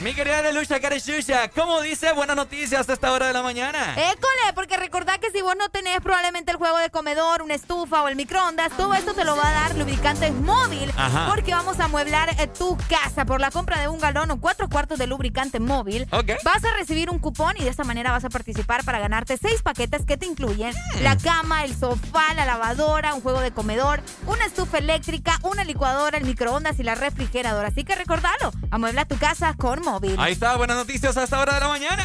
Mi 0.03 0.15
querida 0.15 0.41
Lelucha 0.41 0.79
Carechucha, 0.79 1.49
¿cómo 1.49 1.79
dice 1.79 2.11
buenas 2.13 2.35
noticias 2.35 2.89
a 2.89 2.93
esta 2.93 3.11
hora 3.11 3.27
de 3.27 3.33
la 3.33 3.43
mañana? 3.43 3.93
École, 3.93 4.53
porque 4.55 4.75
recordad 4.75 5.19
que 5.19 5.29
si 5.29 5.43
vos 5.43 5.53
no 5.55 5.69
tenés 5.69 6.01
probablemente 6.01 6.49
el 6.49 6.57
juego 6.57 6.79
de 6.79 6.89
comedor, 6.89 7.43
una 7.43 7.53
estufa 7.53 8.01
o 8.01 8.07
el 8.07 8.15
microondas, 8.15 8.75
todo 8.75 8.95
esto 8.95 9.13
te 9.13 9.23
lo 9.23 9.35
va 9.35 9.47
a 9.47 9.51
dar 9.51 9.75
Lubricantes 9.75 10.33
Móvil. 10.33 10.91
Porque 11.29 11.53
vamos 11.53 11.79
a 11.79 11.85
amueblar 11.85 12.29
eh, 12.39 12.47
tu 12.47 12.75
casa 12.89 13.25
por 13.25 13.39
la 13.39 13.51
compra 13.51 13.79
de 13.79 13.89
un 13.89 13.99
galón 13.99 14.31
o 14.31 14.39
cuatro 14.39 14.69
cuartos 14.69 14.97
de 14.97 15.05
lubricante 15.05 15.59
móvil. 15.59 16.07
Vas 16.43 16.65
a 16.65 16.73
recibir 16.77 17.11
un 17.11 17.19
cupón 17.19 17.53
y 17.57 17.63
de 17.63 17.69
esta 17.69 17.83
manera 17.83 18.11
vas 18.11 18.25
a 18.25 18.29
participar 18.29 18.83
para 18.83 18.97
ganarte 18.97 19.37
seis 19.37 19.61
paquetes 19.61 20.03
que 20.07 20.17
te 20.17 20.25
incluyen 20.25 20.73
hmm. 20.73 21.03
la 21.03 21.15
cama, 21.15 21.63
el 21.63 21.75
sofá, 21.75 22.33
la 22.35 22.45
lavadora, 22.45 23.13
un 23.13 23.21
juego 23.21 23.41
de 23.41 23.51
comedor, 23.51 24.01
una 24.25 24.45
estufa 24.45 24.79
eléctrica, 24.79 25.37
una 25.43 25.63
licuadora, 25.63 26.17
el 26.17 26.25
microondas 26.25 26.79
y 26.79 26.83
la 26.83 26.95
refrigeradora. 26.95 27.67
Así 27.67 27.83
que 27.83 27.93
recordalo, 27.93 28.51
amuebla 28.71 29.05
tu 29.05 29.17
casa 29.19 29.53
con 29.55 29.79
móvil. 29.83 29.90
Ahí 30.17 30.33
está, 30.33 30.55
buenas 30.55 30.77
noticias 30.77 31.17
a 31.17 31.23
esta 31.23 31.39
hora 31.39 31.55
de 31.55 31.59
la 31.59 31.67
mañana. 31.67 32.03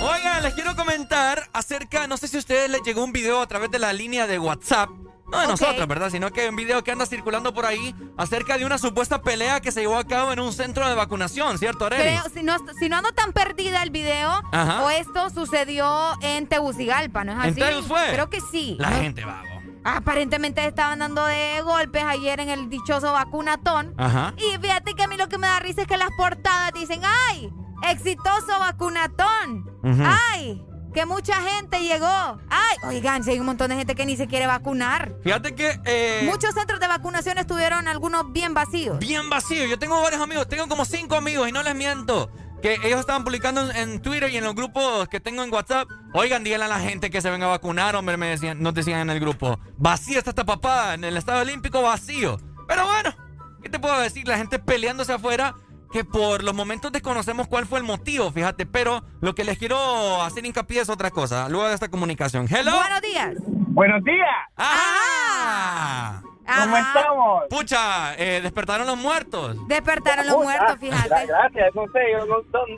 Oigan, 0.00 0.42
les 0.42 0.54
quiero 0.54 0.74
comentar 0.74 1.50
acerca, 1.52 2.06
no 2.06 2.16
sé 2.16 2.28
si 2.28 2.36
a 2.36 2.38
ustedes 2.38 2.70
les 2.70 2.80
llegó 2.82 3.04
un 3.04 3.12
video 3.12 3.42
a 3.42 3.46
través 3.46 3.70
de 3.70 3.78
la 3.78 3.92
línea 3.92 4.26
de 4.26 4.38
WhatsApp. 4.38 4.88
No 5.30 5.38
de 5.38 5.46
nosotros, 5.46 5.86
¿verdad? 5.86 6.10
Sino 6.10 6.30
que 6.32 6.48
un 6.48 6.56
video 6.56 6.82
que 6.82 6.90
anda 6.90 7.06
circulando 7.06 7.52
por 7.54 7.66
ahí 7.66 7.94
acerca 8.16 8.58
de 8.58 8.64
una 8.64 8.78
supuesta 8.78 9.22
pelea 9.22 9.60
que 9.60 9.70
se 9.70 9.80
llevó 9.82 9.96
a 9.96 10.04
cabo 10.04 10.32
en 10.32 10.40
un 10.40 10.52
centro 10.52 10.88
de 10.88 10.94
vacunación, 10.94 11.58
¿cierto, 11.58 11.86
Arely? 11.86 12.02
Creo, 12.02 12.22
si 12.34 12.42
no, 12.42 12.56
si 12.80 12.88
no 12.88 12.96
ando 12.96 13.12
tan 13.12 13.32
perdida 13.32 13.82
el 13.82 13.90
video, 13.90 14.42
o 14.82 14.90
esto 14.90 15.30
sucedió 15.30 16.18
en 16.22 16.46
Tegucigalpa, 16.48 17.22
¿no 17.22 17.32
es 17.32 17.38
así? 17.38 17.62
¿En 17.62 17.84
fue? 17.84 18.08
Creo 18.12 18.30
que 18.30 18.40
sí. 18.40 18.76
La 18.80 18.90
gente 18.92 19.24
va. 19.24 19.42
Aparentemente 19.84 20.66
estaban 20.66 20.98
dando 20.98 21.24
de 21.24 21.62
golpes 21.62 22.04
ayer 22.04 22.40
en 22.40 22.50
el 22.50 22.68
dichoso 22.68 23.12
vacunatón. 23.12 23.94
Ajá. 23.96 24.34
Y 24.36 24.58
fíjate 24.58 24.94
que 24.94 25.02
a 25.02 25.08
mí 25.08 25.16
lo 25.16 25.28
que 25.28 25.38
me 25.38 25.46
da 25.46 25.58
risa 25.60 25.82
es 25.82 25.88
que 25.88 25.96
las 25.96 26.10
portadas 26.16 26.72
dicen, 26.74 27.00
¡ay! 27.28 27.50
¡Exitoso 27.88 28.58
vacunatón! 28.58 29.70
¡Ay! 30.04 30.62
Que 30.92 31.06
mucha 31.06 31.36
gente 31.36 31.80
llegó. 31.80 32.06
¡Ay! 32.50 32.76
Oigan, 32.88 33.22
si 33.22 33.30
hay 33.30 33.38
un 33.40 33.46
montón 33.46 33.70
de 33.70 33.76
gente 33.76 33.94
que 33.94 34.04
ni 34.04 34.16
se 34.16 34.26
quiere 34.26 34.46
vacunar. 34.46 35.14
Fíjate 35.22 35.54
que... 35.54 35.80
Eh, 35.84 36.22
Muchos 36.24 36.52
centros 36.52 36.80
de 36.80 36.88
vacunación 36.88 37.38
estuvieron 37.38 37.86
algunos 37.86 38.32
bien 38.32 38.54
vacíos. 38.54 38.98
Bien 38.98 39.30
vacíos. 39.30 39.70
Yo 39.70 39.78
tengo 39.78 40.02
varios 40.02 40.20
amigos. 40.20 40.48
Tengo 40.48 40.66
como 40.66 40.84
cinco 40.84 41.14
amigos 41.14 41.48
y 41.48 41.52
no 41.52 41.62
les 41.62 41.74
miento 41.76 42.30
que 42.60 42.74
ellos 42.84 43.00
estaban 43.00 43.24
publicando 43.24 43.70
en, 43.72 44.00
Twitter 44.00 44.30
y 44.30 44.36
en 44.36 44.44
los 44.44 44.54
grupos 44.54 45.08
que 45.08 45.20
tengo 45.20 45.42
en 45.42 45.52
WhatsApp. 45.52 45.88
Oigan, 46.12 46.44
díganle 46.44 46.66
a 46.66 46.68
la 46.68 46.80
gente 46.80 47.10
que 47.10 47.20
se 47.20 47.30
venga 47.30 47.46
a 47.46 47.50
vacunar, 47.50 47.96
hombre, 47.96 48.16
me 48.16 48.26
decían, 48.26 48.62
nos 48.62 48.74
decían 48.74 49.00
en 49.00 49.10
el 49.10 49.20
grupo. 49.20 49.58
Vacío 49.76 50.18
está 50.18 50.30
esta 50.30 50.44
papada, 50.44 50.94
en 50.94 51.04
el 51.04 51.16
Estado 51.16 51.40
Olímpico 51.40 51.82
vacío. 51.82 52.38
Pero 52.68 52.86
bueno, 52.86 53.14
¿qué 53.62 53.68
te 53.68 53.78
puedo 53.78 53.98
decir? 54.00 54.28
La 54.28 54.38
gente 54.38 54.58
peleándose 54.58 55.12
afuera, 55.12 55.54
que 55.92 56.04
por 56.04 56.44
los 56.44 56.54
momentos 56.54 56.92
desconocemos 56.92 57.48
cuál 57.48 57.66
fue 57.66 57.78
el 57.78 57.84
motivo, 57.84 58.30
fíjate. 58.30 58.66
Pero 58.66 59.02
lo 59.20 59.34
que 59.34 59.44
les 59.44 59.58
quiero 59.58 60.22
hacer 60.22 60.44
hincapié 60.44 60.82
es 60.82 60.88
otra 60.88 61.10
cosa, 61.10 61.48
luego 61.48 61.68
de 61.68 61.74
esta 61.74 61.88
comunicación. 61.88 62.46
Hello. 62.48 62.76
Buenos 62.76 63.00
días. 63.00 63.34
Buenos 63.72 64.04
días. 64.04 64.28
¡Ah! 64.56 66.22
¿Cómo 66.58 66.76
estamos? 66.76 67.44
Pucha, 67.48 68.14
eh, 68.16 68.40
despertaron 68.42 68.86
los 68.86 68.96
muertos. 68.96 69.56
Despertaron 69.68 70.26
los 70.26 70.36
muertos, 70.38 70.78
fíjate. 70.78 71.26
Gracias, 71.26 71.74
no 71.74 71.84
sé, 71.92 72.00
yo 72.12 72.26
no, 72.26 72.36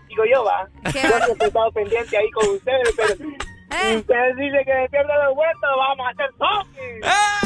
digo 0.08 0.24
yo, 0.30 0.44
va. 0.44 0.68
Yo 0.92 1.00
he 1.00 1.46
estado 1.46 1.72
pendiente 1.72 2.16
ahí 2.16 2.30
con 2.30 2.48
ustedes, 2.50 2.94
pero 2.96 3.14
eh. 3.14 3.16
si 3.90 3.96
ustedes 3.96 4.36
dicen 4.36 4.64
que 4.64 4.74
despiertan 4.74 5.24
los 5.24 5.34
muertos, 5.34 5.70
vamos 5.76 6.06
a 6.06 6.10
hacer 6.10 6.30
zombies. 6.38 7.04
¡Eh! 7.04 7.42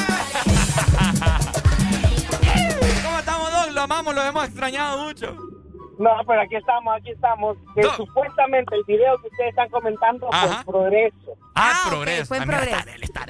¿Cómo 3.05 3.19
estamos, 3.19 3.53
Doc? 3.53 3.71
Lo 3.73 3.81
amamos, 3.83 4.15
lo 4.15 4.23
hemos 4.23 4.45
extrañado 4.47 5.05
mucho. 5.05 5.56
No, 5.99 6.11
pero 6.27 6.41
aquí 6.43 6.57
estamos, 6.57 6.95
aquí 6.97 7.11
estamos. 7.11 7.57
Que 7.75 7.83
supuestamente 7.97 8.75
el 8.75 8.85
video 8.85 9.19
que 9.21 9.29
ustedes 9.29 9.51
están 9.51 9.69
comentando 9.71 10.29
fue 10.31 10.65
progreso. 10.65 11.37
Ah, 11.55 11.73
ah 11.75 11.89
progreso. 11.89 12.27
fue 12.27 12.41
progreso. 12.43 12.77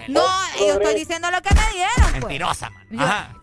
no, 0.08 0.22
yo 0.58 0.72
estoy 0.74 0.94
diciendo 0.94 1.30
lo 1.30 1.40
que 1.40 1.54
me 1.54 1.72
dieron. 1.72 1.94
Pues. 1.96 2.24
Mentirosa, 2.24 2.70
man. 2.70 3.00
Ajá. 3.00 3.34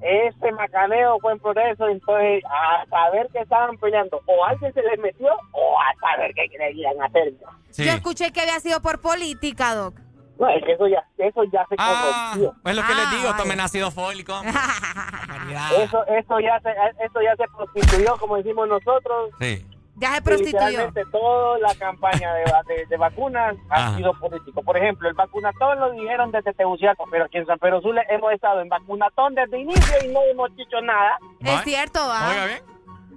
Ese 0.00 0.52
macaneo 0.52 1.18
fue 1.20 1.32
en 1.32 1.38
progreso, 1.40 1.88
entonces 1.88 2.44
a 2.44 2.86
saber 2.88 3.28
que 3.32 3.40
estaban 3.40 3.76
peleando, 3.78 4.20
o 4.26 4.44
alguien 4.44 4.72
se 4.74 4.82
les 4.82 4.98
metió, 4.98 5.28
o 5.52 5.80
a 5.80 5.94
saber 6.00 6.32
qué 6.34 6.48
querían 6.48 7.02
hacer. 7.02 7.34
Yo 7.76 7.92
escuché 7.92 8.30
que 8.30 8.42
había 8.42 8.60
sido 8.60 8.80
por 8.82 9.00
política, 9.00 9.74
Doc. 9.74 9.98
No, 10.38 10.48
es 10.48 10.62
que 10.64 10.72
eso 10.72 10.86
ya, 10.86 11.02
eso 11.16 11.44
ya 11.44 11.64
se 11.66 11.76
ah, 11.78 12.34
Es 12.36 12.76
lo 12.76 12.82
que 12.82 12.94
les 12.94 13.10
digo, 13.10 13.30
ah, 13.30 13.36
tomen 13.36 13.60
ácido 13.60 13.90
fólico. 13.90 14.34
eso, 15.78 16.06
eso, 16.06 16.40
ya 16.40 16.60
se, 16.60 16.70
eso 17.02 17.20
ya 17.22 17.36
se 17.36 17.44
prostituyó, 17.56 18.16
como 18.18 18.36
decimos 18.36 18.68
nosotros. 18.68 19.30
Sí. 19.40 19.66
Ya 19.98 20.14
se 20.14 20.22
prostituyó. 20.22 20.66
Literalmente 20.66 21.04
toda 21.10 21.58
la 21.58 21.74
campaña 21.74 22.34
de, 22.34 22.86
de, 22.86 22.96
vacunas 22.98 23.56
ha 23.70 23.96
sido 23.96 24.12
político. 24.20 24.62
Por 24.62 24.76
ejemplo, 24.76 25.08
el 25.08 25.14
vacunatón 25.14 25.80
lo 25.80 25.90
dijeron 25.92 26.30
desde 26.30 26.52
Tegucigalpa, 26.52 27.04
pero 27.10 27.24
aquí 27.24 27.38
en 27.38 27.46
San 27.46 27.58
Pedro 27.58 27.80
Sula 27.80 28.02
hemos 28.10 28.30
estado 28.32 28.60
en 28.60 28.68
vacunatón 28.68 29.34
desde 29.34 29.58
inicio 29.58 29.96
y 30.04 30.08
no 30.08 30.20
hemos 30.30 30.54
dicho 30.54 30.82
nada. 30.82 31.18
Es 31.40 31.62
cierto, 31.62 32.00
¿ah? 32.02 32.28
Oiga 32.30 32.46
bien. 32.46 32.62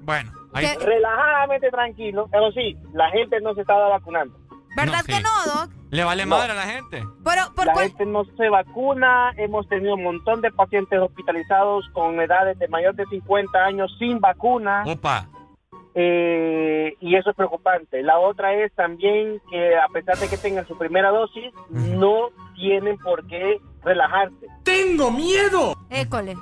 Bueno, 0.04 0.32
ahí... 0.54 0.68
Relajadamente 0.80 1.70
tranquilo, 1.70 2.30
pero 2.32 2.50
sí, 2.54 2.78
la 2.94 3.10
gente 3.10 3.42
no 3.42 3.54
se 3.56 3.62
estaba 3.62 3.90
vacunando. 3.90 4.34
¿Verdad 4.76 5.04
que 5.06 5.20
no, 5.20 5.54
Doc? 5.54 5.72
Le 5.92 6.04
vale 6.04 6.26
madre 6.26 6.52
a 6.52 6.56
la 6.56 6.64
gente. 6.64 7.04
Pero, 7.24 7.42
¿por 7.56 7.66
la 7.66 7.76
gente 7.76 8.06
no 8.06 8.24
se 8.38 8.50
vacuna. 8.50 9.32
Hemos 9.38 9.68
tenido 9.68 9.96
un 9.96 10.04
montón 10.04 10.42
de 10.42 10.52
pacientes 10.52 11.00
hospitalizados 11.00 11.86
con 11.94 12.20
edades 12.22 12.58
de 12.60 12.68
mayor 12.68 12.96
de 12.96 13.06
50 13.08 13.58
años 13.58 13.96
sin 13.98 14.20
vacuna. 14.20 14.84
Opa. 14.86 15.28
Eh, 15.96 16.96
y 17.02 17.16
eso 17.16 17.32
es 17.32 17.36
preocupante. 17.36 18.04
La 18.04 18.20
otra 18.20 18.54
es 18.54 18.72
también 18.74 19.42
que 19.50 19.76
a 19.76 19.88
pesar 19.88 20.18
de 20.18 20.30
que 20.30 20.38
tengan 20.38 20.68
su 20.68 20.78
primera 20.78 21.10
dosis, 21.10 21.52
no 21.70 22.30
tienen 22.56 22.98
por 23.00 23.26
qué 23.28 23.60
relajarse. 23.84 24.48
¡Tengo 24.64 25.12
miedo! 25.12 25.76
École. 25.90 26.36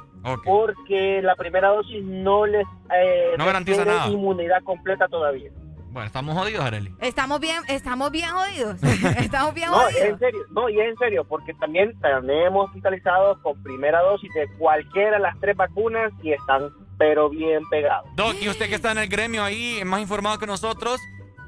Porque 0.43 1.21
la 1.21 1.35
primera 1.35 1.69
dosis 1.69 2.03
no 2.03 2.45
les 2.45 2.67
eh, 2.93 3.35
No 3.37 3.45
garantiza 3.45 3.85
nada. 3.85 4.07
inmunidad 4.09 4.61
completa 4.63 5.07
todavía. 5.07 5.49
Bueno, 5.97 6.05
estamos 6.09 6.37
jodidos, 6.37 6.63
Arely. 6.63 6.93
Estamos 6.99 7.39
bien, 7.39 7.59
estamos 7.69 8.11
bien 8.11 8.29
jodidos. 8.29 8.83
estamos 9.17 9.55
bien 9.55 9.71
No, 9.71 9.87
es 9.87 9.95
en 9.95 10.01
jodidos. 10.01 10.19
serio, 10.19 10.39
no, 10.51 10.69
y 10.69 10.79
es 10.79 10.89
en 10.89 10.97
serio, 10.97 11.25
porque 11.27 11.55
también 11.55 11.99
tenemos 11.99 12.67
hospitalizados 12.67 13.39
con 13.39 13.63
primera 13.63 13.99
dosis 14.03 14.31
de 14.35 14.47
cualquiera 14.59 15.13
de 15.13 15.19
las 15.23 15.39
tres 15.39 15.57
vacunas 15.57 16.11
y 16.21 16.33
están 16.33 16.69
pero 16.99 17.31
bien 17.31 17.67
pegados. 17.71 18.07
Doc, 18.15 18.35
y 18.39 18.47
usted 18.47 18.69
que 18.69 18.75
está 18.75 18.91
en 18.91 18.99
el 18.99 19.07
gremio 19.09 19.43
ahí, 19.43 19.81
más 19.85 19.99
informado 19.99 20.37
que 20.37 20.45
nosotros, 20.45 21.01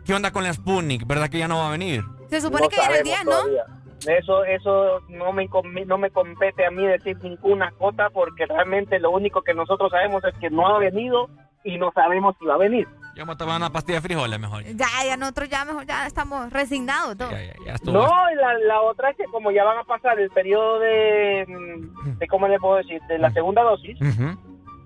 ¿qué 0.03 0.15
onda 0.15 0.31
con 0.31 0.43
la 0.43 0.51
Sputnik? 0.51 1.05
¿Verdad 1.05 1.29
que 1.29 1.37
ya 1.37 1.47
no 1.47 1.59
va 1.59 1.67
a 1.67 1.71
venir? 1.71 2.01
Se 2.31 2.41
supone 2.41 2.63
No 2.63 2.69
que 2.69 2.77
viene 2.77 2.97
el 2.97 3.03
10, 3.03 3.17
sabemos 3.17 3.35
¿no? 3.35 3.51
todavía. 3.51 4.17
Eso, 4.17 4.43
eso 4.45 5.01
no 5.09 5.31
me, 5.31 5.47
no 5.85 5.97
me 5.99 6.09
compete 6.09 6.65
a 6.65 6.71
mí 6.71 6.87
decir 6.87 7.17
ninguna 7.21 7.69
cosa 7.77 8.09
porque 8.11 8.47
realmente 8.47 8.97
lo 8.99 9.11
único 9.11 9.43
que 9.43 9.53
nosotros 9.53 9.91
sabemos 9.91 10.23
es 10.23 10.33
que 10.39 10.49
no 10.49 10.65
ha 10.75 10.79
venido 10.79 11.29
y 11.63 11.77
no 11.77 11.91
sabemos 11.93 12.35
si 12.39 12.45
va 12.47 12.55
a 12.55 12.57
venir. 12.57 12.87
Yo 13.19 13.25
me 13.25 13.35
una 13.57 13.69
pastilla 13.69 13.97
de 13.97 14.01
frijoles 14.01 14.39
mejor. 14.39 14.63
Ya, 14.63 14.87
ya 15.05 15.17
nosotros 15.17 15.49
ya 15.49 15.65
mejor 15.65 15.85
ya 15.85 16.07
estamos 16.07 16.51
resignados 16.53 17.17
todos. 17.17 17.31
Ya 17.65 17.73
estuvo. 17.73 17.91
No, 17.93 18.07
y 18.31 18.35
la, 18.35 18.57
la 18.59 18.81
otra 18.81 19.09
es 19.09 19.17
que 19.17 19.25
como 19.25 19.51
ya 19.51 19.65
van 19.65 19.77
a 19.77 19.83
pasar 19.83 20.17
el 20.19 20.29
periodo 20.29 20.79
de, 20.79 21.45
mm, 21.47 22.17
de 22.17 22.27
¿cómo 22.27 22.47
le 22.47 22.57
puedo 22.59 22.77
decir? 22.77 23.01
De 23.09 23.17
la 23.19 23.29
segunda 23.31 23.61
dosis, 23.63 23.97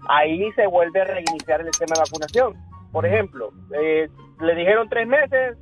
ahí 0.09 0.51
se 0.53 0.65
vuelve 0.67 1.01
a 1.01 1.05
reiniciar 1.05 1.61
el 1.61 1.67
esquema 1.67 1.93
de 1.95 2.01
vacunación. 2.01 2.55
Por 2.91 3.05
ejemplo, 3.05 3.51
eh, 3.79 4.09
le 4.39 4.55
dijeron 4.55 4.89
tres 4.89 5.07
meses, 5.07 5.57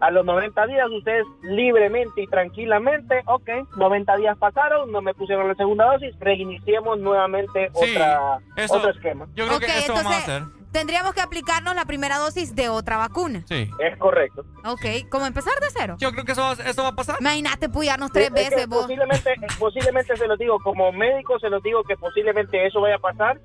a 0.00 0.10
los 0.10 0.24
90 0.26 0.66
días 0.66 0.88
ustedes 0.90 1.24
libremente 1.42 2.22
y 2.22 2.26
tranquilamente, 2.26 3.22
ok, 3.26 3.48
90 3.76 4.16
días 4.16 4.36
pasaron, 4.36 4.90
no 4.90 5.00
me 5.00 5.14
pusieron 5.14 5.46
la 5.46 5.54
segunda 5.54 5.84
dosis, 5.92 6.12
reiniciemos 6.18 6.98
nuevamente 6.98 7.70
otra, 7.72 8.40
eso- 8.56 8.74
otro 8.74 8.90
esquema. 8.90 9.26
Yo 9.34 9.44
creo 9.46 9.58
Ok, 9.58 9.64
que 9.64 9.78
eso 9.78 9.94
vamos 9.94 10.12
a 10.12 10.16
entonces- 10.18 10.28
hacer. 10.28 10.63
Tendríamos 10.74 11.14
que 11.14 11.20
aplicarnos 11.20 11.74
la 11.76 11.84
primera 11.84 12.18
dosis 12.18 12.54
de 12.54 12.68
otra 12.68 12.96
vacuna. 12.96 13.44
Sí. 13.46 13.70
Es 13.78 13.96
correcto. 13.96 14.44
Ok, 14.66 15.08
¿cómo 15.08 15.24
empezar 15.24 15.54
de 15.60 15.68
cero? 15.70 15.94
Yo 16.00 16.10
creo 16.10 16.24
que 16.24 16.32
eso, 16.32 16.42
va- 16.42 16.52
eso 16.68 16.82
va 16.82 16.88
a 16.88 16.94
pasar. 16.96 17.16
Imagínate 17.20 17.68
puyarnos 17.68 18.10
tres 18.10 18.26
Es 18.26 18.34
que 18.34 18.50
veces 18.50 18.68
vos. 18.68 18.82
Posiblemente, 18.82 19.34
posiblemente 19.58 20.16
se 20.16 20.26
lo 20.26 20.36
digo, 20.36 20.58
como 20.58 20.90
médico 20.92 21.38
se 21.38 21.48
lo 21.48 21.60
digo 21.60 21.84
que 21.84 21.96
posiblemente 21.96 22.66
eso 22.66 22.80
vaya 22.80 22.96
a 22.96 22.98
pasar. 22.98 23.40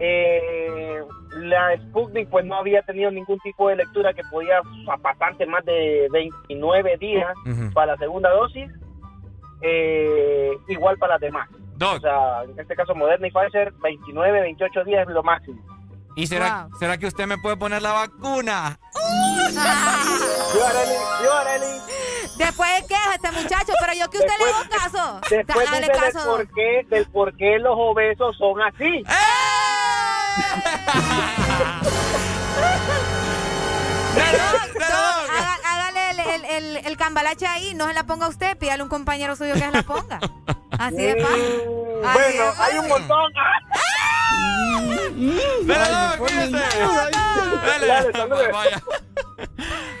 Eh, 0.00 1.00
la 1.36 1.76
Sputnik 1.78 2.28
pues 2.28 2.44
no 2.44 2.56
había 2.56 2.82
tenido 2.82 3.10
ningún 3.12 3.38
tipo 3.40 3.68
de 3.68 3.76
lectura 3.76 4.12
que 4.12 4.22
podía 4.30 4.60
pasarse 5.00 5.46
más 5.46 5.64
de 5.64 6.08
29 6.10 6.96
días 6.98 7.32
para 7.72 7.92
la 7.92 7.98
segunda 7.98 8.30
dosis, 8.30 8.68
eh, 9.62 10.50
igual 10.68 10.98
para 10.98 11.14
las 11.14 11.20
demás. 11.20 11.48
Doc. 11.76 11.96
O 11.96 12.00
sea, 12.00 12.42
en 12.44 12.58
este 12.58 12.74
caso 12.74 12.94
Moderna 12.94 13.28
y 13.28 13.30
Pfizer, 13.30 13.72
29, 13.82 14.40
28 14.40 14.84
días 14.84 15.06
es 15.08 15.14
lo 15.14 15.22
máximo. 15.22 15.62
¿Y 16.16 16.26
será, 16.26 16.68
será 16.78 16.96
que 16.98 17.06
usted 17.06 17.26
me 17.26 17.36
puede 17.38 17.56
poner 17.56 17.82
la 17.82 17.92
vacuna? 17.92 18.78
Yo, 19.52 20.66
Arely, 20.66 20.94
yo, 21.22 21.34
Arely, 21.34 21.80
Después 22.38 22.70
de 22.80 22.86
queja 22.86 23.14
este 23.14 23.30
muchacho, 23.32 23.72
pero 23.80 23.92
yo 23.94 24.08
que 24.10 24.18
usted 24.18 24.32
le 24.38 24.44
hago 24.50 24.64
caso. 24.70 25.20
después 25.30 25.70
Dale 25.70 25.80
dice 25.86 25.92
del 25.92 26.00
caso. 26.12 26.24
por, 26.30 26.48
qué, 26.54 26.86
del 26.90 27.06
por 27.10 27.36
qué 27.36 27.58
los 27.58 27.74
obesos 27.76 28.36
son 28.38 28.60
así. 28.62 29.04
Haga- 34.26 35.58
hágale 35.64 36.10
el, 36.10 36.20
el, 36.20 36.44
el, 36.44 36.86
el 36.86 36.96
cambalache 36.96 37.46
ahí, 37.46 37.74
no 37.74 37.86
se 37.86 37.94
la 37.94 38.04
ponga 38.04 38.28
usted, 38.28 38.56
pídale 38.58 38.80
a 38.80 38.84
un 38.84 38.90
compañero 38.90 39.36
suyo 39.36 39.54
que 39.54 39.60
se 39.60 39.70
la 39.70 39.82
ponga. 39.82 40.18
Así 40.78 40.96
de 40.96 41.22
fácil. 41.22 41.60
Así 42.04 42.18
Bueno, 42.18 42.52
de 42.52 42.62
hay 42.62 42.78
un 42.78 42.88
montón. 42.88 43.32
Vaya. 48.52 48.82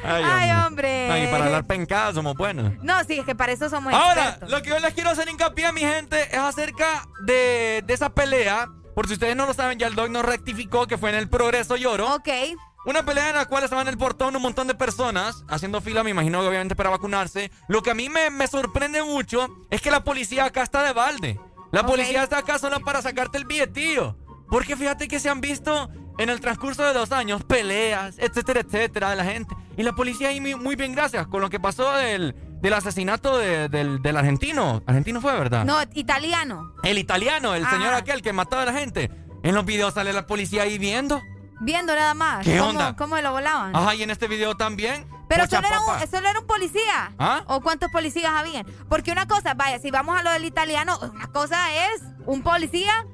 Ay, 0.04 0.24
Ay, 0.24 0.50
hombre. 0.66 1.10
Ay, 1.10 1.26
para 1.30 1.46
hablar 1.46 1.66
pencadas 1.66 2.14
somos 2.14 2.34
buenos. 2.36 2.72
No, 2.82 3.02
sí, 3.04 3.18
es 3.18 3.24
que 3.24 3.34
para 3.34 3.52
eso 3.52 3.68
somos 3.68 3.92
Ahora, 3.92 4.28
expertos. 4.28 4.50
lo 4.50 4.62
que 4.62 4.70
yo 4.70 4.78
les 4.78 4.94
quiero 4.94 5.10
hacer 5.10 5.28
hincapié 5.28 5.66
a 5.66 5.72
mi 5.72 5.80
gente 5.80 6.22
es 6.30 6.38
acerca 6.38 7.06
de, 7.24 7.82
de 7.86 7.94
esa 7.94 8.10
pelea. 8.10 8.68
Por 8.94 9.06
si 9.08 9.14
ustedes 9.14 9.36
no 9.36 9.46
lo 9.46 9.54
saben, 9.54 9.78
ya 9.78 9.88
el 9.88 9.94
Doc 9.94 10.08
nos 10.08 10.24
rectificó 10.24 10.86
que 10.86 10.96
fue 10.96 11.10
en 11.10 11.16
el 11.16 11.28
Progreso 11.28 11.76
Lloro. 11.76 12.14
Ok. 12.14 12.28
Una 12.86 13.04
pelea 13.04 13.30
en 13.30 13.34
la 13.36 13.46
cual 13.46 13.64
estaban 13.64 13.86
en 13.88 13.92
el 13.92 13.98
portón 13.98 14.36
un 14.36 14.42
montón 14.42 14.68
de 14.68 14.74
personas 14.74 15.44
haciendo 15.48 15.80
fila, 15.80 16.04
me 16.04 16.10
imagino 16.10 16.40
que 16.40 16.46
obviamente 16.48 16.76
para 16.76 16.90
vacunarse. 16.90 17.50
Lo 17.68 17.82
que 17.82 17.90
a 17.90 17.94
mí 17.94 18.08
me, 18.08 18.30
me 18.30 18.46
sorprende 18.46 19.02
mucho 19.02 19.48
es 19.70 19.82
que 19.82 19.90
la 19.90 20.04
policía 20.04 20.44
acá 20.44 20.62
está 20.62 20.82
de 20.84 20.92
balde. 20.92 21.38
La 21.72 21.84
policía 21.84 22.22
está 22.22 22.38
acá 22.38 22.58
solo 22.60 22.78
para 22.80 23.02
sacarte 23.02 23.38
el 23.38 23.44
billetillo. 23.44 24.16
Porque 24.50 24.76
fíjate 24.76 25.08
que 25.08 25.18
se 25.20 25.28
han 25.28 25.40
visto 25.40 25.90
en 26.18 26.30
el 26.30 26.40
transcurso 26.40 26.82
de 26.84 26.92
dos 26.92 27.12
años 27.12 27.44
peleas, 27.44 28.16
etcétera, 28.18 28.60
etcétera, 28.60 29.10
de 29.10 29.16
la 29.16 29.24
gente. 29.24 29.54
Y 29.76 29.82
la 29.82 29.92
policía 29.92 30.28
ahí 30.28 30.40
muy, 30.40 30.54
muy 30.54 30.76
bien, 30.76 30.94
gracias, 30.94 31.26
con 31.26 31.40
lo 31.42 31.50
que 31.50 31.60
pasó 31.60 31.92
del, 31.92 32.34
del 32.62 32.72
asesinato 32.72 33.36
de- 33.38 33.68
del, 33.68 34.00
del 34.00 34.16
argentino. 34.16 34.82
Argentino 34.86 35.20
fue, 35.20 35.32
¿verdad? 35.38 35.64
No, 35.64 35.76
italiano. 35.94 36.72
El 36.82 36.98
italiano, 36.98 37.54
el 37.54 37.66
señor 37.68 37.92
aquel 37.94 38.22
que 38.22 38.32
mataba 38.32 38.62
a 38.62 38.66
la 38.66 38.72
gente. 38.72 39.10
En 39.42 39.54
los 39.54 39.64
videos 39.66 39.94
sale 39.94 40.12
la 40.12 40.26
policía 40.26 40.62
ahí 40.62 40.78
viendo. 40.78 41.20
Viendo 41.60 41.94
nada 41.94 42.14
más. 42.14 42.44
¿Qué 42.44 42.56
cómo, 42.58 42.70
onda? 42.70 42.96
¿Cómo 42.96 43.16
lo 43.18 43.32
volaban? 43.32 43.74
Ajá, 43.76 43.94
y 43.94 44.02
en 44.02 44.10
este 44.10 44.28
video 44.28 44.56
también. 44.56 45.06
Pero 45.28 45.46
solo 45.46 45.66
era, 45.66 45.80
un, 45.80 46.08
solo 46.10 46.28
era 46.28 46.38
un 46.40 46.46
policía. 46.46 47.12
¿Ah? 47.18 47.42
¿O 47.46 47.60
cuántos 47.60 47.90
policías 47.90 48.30
habían? 48.32 48.64
Porque 48.88 49.10
una 49.10 49.26
cosa, 49.26 49.54
vaya, 49.54 49.78
si 49.78 49.90
vamos 49.90 50.18
a 50.18 50.22
lo 50.22 50.30
del 50.30 50.44
italiano, 50.44 50.98
una 51.02 51.26
cosa 51.28 51.58
es 51.92 52.02
un 52.26 52.42
policía 52.42 53.06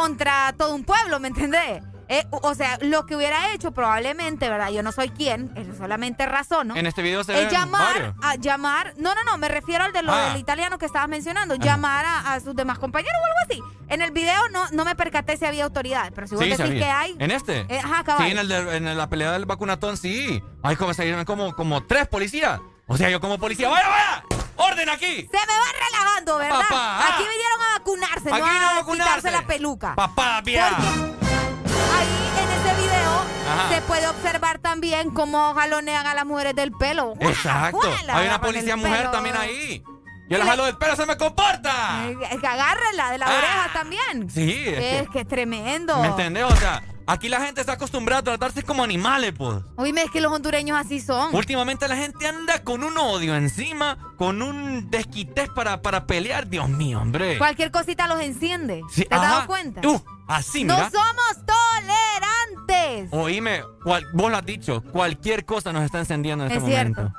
contra 0.00 0.52
todo 0.58 0.74
un 0.74 0.84
pueblo, 0.84 1.18
¿me 1.20 1.28
entendés? 1.28 1.82
Eh, 2.08 2.24
o 2.30 2.54
sea, 2.54 2.78
lo 2.82 3.04
que 3.06 3.16
hubiera 3.16 3.52
hecho 3.52 3.72
probablemente, 3.72 4.48
¿verdad? 4.48 4.70
Yo 4.70 4.82
no 4.84 4.92
soy 4.92 5.08
quien, 5.08 5.50
es 5.56 5.76
solamente 5.76 6.24
razono. 6.26 6.76
En 6.76 6.86
este 6.86 7.02
video 7.02 7.24
se 7.24 7.42
es 7.42 7.50
llamar, 7.50 8.14
a 8.22 8.36
llamar, 8.36 8.92
no, 8.98 9.12
no, 9.14 9.24
no, 9.24 9.38
me 9.38 9.48
refiero 9.48 9.82
al 9.84 9.92
de 9.92 10.02
lo 10.04 10.12
Ah. 10.12 10.28
del 10.28 10.36
italiano 10.36 10.78
que 10.78 10.86
estabas 10.86 11.08
mencionando, 11.08 11.54
Ajá. 11.54 11.64
llamar 11.64 12.04
a, 12.04 12.34
a 12.34 12.40
sus 12.40 12.54
demás 12.54 12.78
compañeros 12.78 13.16
o 13.20 13.24
algo 13.26 13.38
así. 13.70 13.76
En 13.92 14.02
el 14.02 14.12
video 14.12 14.40
no, 14.52 14.68
no 14.70 14.84
me 14.84 14.94
percaté 14.94 15.36
si 15.36 15.46
había 15.46 15.64
autoridades, 15.64 16.12
pero 16.14 16.28
si 16.28 16.34
vos 16.36 16.44
Sí, 16.44 16.50
decís 16.50 16.64
sabía. 16.66 16.80
que 16.84 16.90
hay. 16.90 17.16
¿En 17.18 17.30
este? 17.32 17.60
Eh, 17.68 17.80
ajá, 17.82 18.04
cabal. 18.04 18.24
Sí, 18.26 18.30
en, 18.32 18.38
el 18.38 18.48
de- 18.48 18.76
en 18.76 18.96
la 18.96 19.08
pelea 19.08 19.32
del 19.32 19.46
vacunatón, 19.46 19.96
sí. 19.96 20.40
Ay, 20.62 20.76
como 20.76 20.94
se 20.94 21.24
como, 21.24 21.56
como 21.56 21.84
tres 21.86 22.06
policías. 22.06 22.60
O 22.86 22.96
sea, 22.96 23.10
yo 23.10 23.20
como 23.20 23.38
policía, 23.38 23.68
¡vaya, 23.68 23.88
vaya! 23.88 24.45
¡Orden 24.56 24.88
aquí! 24.88 25.28
Se 25.30 25.36
me 25.46 25.52
va 25.52 25.72
relajando, 25.86 26.38
¿verdad? 26.38 26.60
Papá. 26.68 27.08
Aquí 27.08 27.22
vinieron 27.28 27.60
a 27.62 27.78
vacunarse, 27.78 28.30
Aquí 28.32 28.40
no 28.40 28.46
a 28.46 28.70
a, 28.70 28.74
vacunarse. 28.80 29.14
quitarse 29.16 29.30
la 29.30 29.46
peluca. 29.46 29.94
¡Papá, 29.94 30.40
via! 30.42 30.68
Ahí 30.68 32.30
en 32.38 32.50
ese 32.50 32.82
video 32.82 33.24
Ajá. 33.50 33.68
se 33.74 33.82
puede 33.82 34.06
observar 34.08 34.58
también 34.58 35.10
cómo 35.10 35.54
jalonean 35.54 36.06
a 36.06 36.14
las 36.14 36.24
mujeres 36.26 36.54
del 36.54 36.72
pelo. 36.72 37.14
Exacto. 37.20 37.80
Hay 38.08 38.26
una 38.26 38.40
policía 38.40 38.76
mujer 38.76 38.98
pelo. 38.98 39.10
también 39.10 39.36
ahí. 39.36 39.84
Yo 40.28 40.38
la 40.38 40.44
jalo 40.46 40.64
del 40.64 40.76
pelo, 40.76 40.96
se 40.96 41.06
me 41.06 41.16
comporta. 41.16 42.00
Eh, 42.08 42.16
que 42.40 42.46
agárrenla 42.46 43.10
de 43.12 43.18
la 43.18 43.26
Ah. 43.26 43.38
oreja 43.38 43.70
también. 43.72 44.28
Sí, 44.30 44.64
es 44.66 44.74
que- 44.74 44.98
Es 45.00 45.08
que 45.10 45.20
es 45.20 45.28
tremendo. 45.28 45.96
¿Me 45.98 46.08
entendés? 46.08 46.44
O 46.44 46.56
sea, 46.56 46.82
aquí 47.06 47.28
la 47.28 47.40
gente 47.40 47.60
está 47.60 47.72
acostumbrada 47.74 48.20
a 48.20 48.24
tratarse 48.24 48.62
como 48.62 48.82
animales, 48.84 49.32
pues. 49.36 49.58
Oíme, 49.76 50.02
es 50.02 50.10
que 50.10 50.20
los 50.20 50.32
hondureños 50.32 50.76
así 50.78 51.00
son. 51.00 51.34
Últimamente 51.34 51.86
la 51.88 51.96
gente 51.96 52.26
anda 52.26 52.62
con 52.62 52.82
un 52.82 52.96
odio 52.98 53.34
encima, 53.36 53.96
con 54.16 54.42
un 54.42 54.90
desquités 54.90 55.48
para, 55.50 55.82
para 55.82 56.06
pelear. 56.06 56.48
Dios 56.48 56.68
mío, 56.68 57.00
hombre. 57.00 57.38
Cualquier 57.38 57.70
cosita 57.70 58.06
los 58.08 58.20
enciende. 58.20 58.82
Sí, 58.90 59.04
¿Te 59.04 59.14
has 59.14 59.20
dado 59.22 59.46
cuenta? 59.46 59.86
Uh, 59.86 60.02
así, 60.28 60.64
no 60.64 60.74
mira. 60.74 60.90
somos 60.90 61.46
tolerantes. 61.46 63.08
Oíme, 63.12 63.62
cual- 63.82 64.06
vos 64.12 64.30
lo 64.30 64.36
has 64.36 64.46
dicho, 64.46 64.82
cualquier 64.92 65.44
cosa 65.44 65.72
nos 65.72 65.84
está 65.84 65.98
encendiendo 65.98 66.44
en 66.44 66.50
Es 66.52 66.58
este 66.58 66.70
cierto. 66.70 67.00
momento. 67.02 67.18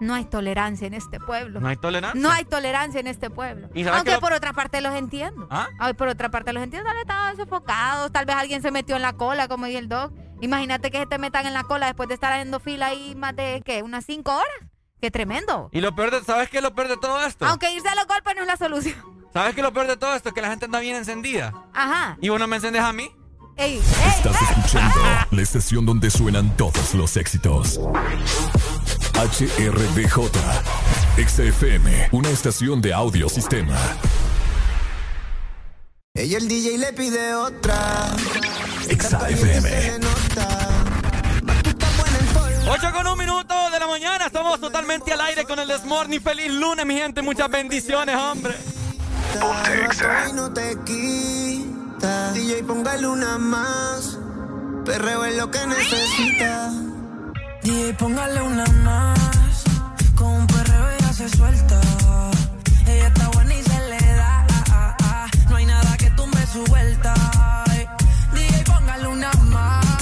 No 0.00 0.14
hay 0.14 0.24
tolerancia 0.24 0.86
en 0.86 0.94
este 0.94 1.20
pueblo. 1.20 1.60
No 1.60 1.68
hay 1.68 1.76
tolerancia. 1.76 2.20
No 2.20 2.30
hay 2.30 2.44
tolerancia 2.44 3.00
en 3.00 3.06
este 3.06 3.30
pueblo. 3.30 3.68
¿Y 3.74 3.84
sabes 3.84 3.98
Aunque 3.98 4.12
lo- 4.14 4.20
por 4.20 4.32
otra 4.32 4.52
parte 4.52 4.80
los 4.80 4.94
entiendo. 4.94 5.46
¿Ah? 5.50 5.68
Ay, 5.78 5.94
por 5.94 6.08
otra 6.08 6.30
parte 6.30 6.52
los 6.52 6.62
entiendo. 6.62 6.86
Tal 6.86 6.94
vez 6.96 7.02
estaban 7.02 7.36
sofocados. 7.36 8.12
Tal 8.12 8.26
vez 8.26 8.36
alguien 8.36 8.60
se 8.62 8.70
metió 8.70 8.96
en 8.96 9.02
la 9.02 9.12
cola, 9.14 9.48
como 9.48 9.66
dice 9.66 9.78
el 9.78 9.88
doc. 9.88 10.12
Imagínate 10.40 10.90
que 10.90 10.98
se 10.98 11.06
te 11.06 11.18
metan 11.18 11.46
en 11.46 11.54
la 11.54 11.62
cola 11.64 11.86
después 11.86 12.08
de 12.08 12.14
estar 12.14 12.32
haciendo 12.32 12.60
fila 12.60 12.86
ahí 12.88 13.14
más 13.14 13.34
de, 13.36 13.62
¿qué? 13.64 13.82
Unas 13.82 14.04
cinco 14.04 14.32
horas. 14.32 14.70
¡Qué 15.00 15.10
tremendo! 15.10 15.68
Y 15.72 15.80
lo 15.80 15.94
peor 15.94 16.10
de, 16.10 16.22
¿sabes 16.24 16.48
qué 16.50 16.58
es 16.58 16.62
lo 16.62 16.74
peor 16.74 16.88
de 16.88 16.96
todo 16.96 17.20
esto? 17.24 17.46
Aunque 17.46 17.70
irse 17.72 17.88
a 17.88 17.94
los 17.94 18.06
golpes 18.06 18.34
no 18.34 18.42
es 18.42 18.46
la 18.48 18.56
solución. 18.56 18.96
¿Sabes 19.32 19.54
qué 19.54 19.60
es 19.60 19.64
lo 19.64 19.72
peor 19.72 19.86
de 19.86 19.96
todo 19.96 20.14
esto? 20.14 20.32
Que 20.32 20.40
la 20.42 20.48
gente 20.48 20.64
anda 20.64 20.80
bien 20.80 20.96
encendida. 20.96 21.52
Ajá. 21.72 22.16
¿Y 22.20 22.28
vos 22.30 22.38
no 22.40 22.46
me 22.46 22.56
encendes 22.56 22.82
a 22.82 22.92
mí? 22.92 23.10
Estás 23.56 24.36
escuchando 24.50 25.00
la 25.30 25.42
estación 25.42 25.86
donde 25.86 26.10
suenan 26.10 26.56
todos 26.56 26.94
los 26.94 27.16
éxitos. 27.16 27.80
HRDJ, 29.14 30.28
XFM, 31.16 32.08
una 32.10 32.30
estación 32.30 32.82
de 32.82 32.92
audio 32.92 33.28
sistema. 33.28 33.76
Ella 36.14 36.38
el 36.38 36.48
DJ 36.48 36.78
le 36.78 36.92
pide 36.92 37.34
otra. 37.34 38.16
XFM. 38.88 40.00
8 42.66 42.92
con 42.92 43.06
un 43.06 43.18
minuto 43.18 43.70
de 43.70 43.78
la 43.78 43.86
mañana, 43.86 44.26
estamos 44.26 44.60
totalmente 44.60 45.12
al 45.12 45.20
aire 45.20 45.44
con 45.44 45.60
el 45.60 45.68
Desmorning. 45.68 46.20
Feliz 46.20 46.50
lunes, 46.50 46.84
mi 46.84 46.94
gente, 46.94 47.22
muchas 47.22 47.48
bendiciones, 47.48 48.16
hombre. 48.16 48.54
Ponte 49.38 50.76
cita. 52.04 52.32
DJ, 52.32 52.64
póngale 52.64 53.06
una 53.06 53.38
más. 53.38 54.18
Perreo 54.84 55.24
es 55.24 55.36
lo 55.36 55.50
que 55.50 55.66
necesita. 55.66 56.70
DJ, 57.62 57.94
póngale 57.94 58.42
una 58.42 58.66
más. 58.84 59.64
Con 60.14 60.28
un 60.28 60.46
perreo 60.46 60.90
ella 60.90 61.12
se 61.12 61.28
suelta. 61.28 61.80
Ella 62.86 63.06
está 63.08 63.28
buena 63.28 63.54
y 63.54 63.62
se 63.62 63.80
le 63.90 64.14
da. 64.16 64.46
No 65.48 65.56
hay 65.56 65.66
nada 65.66 65.96
que 65.96 66.10
tumbe 66.10 66.46
su 66.52 66.62
vuelta. 66.64 67.14
DJ, 68.34 68.64
póngale 68.64 69.08
una 69.08 69.32
más. 69.50 69.93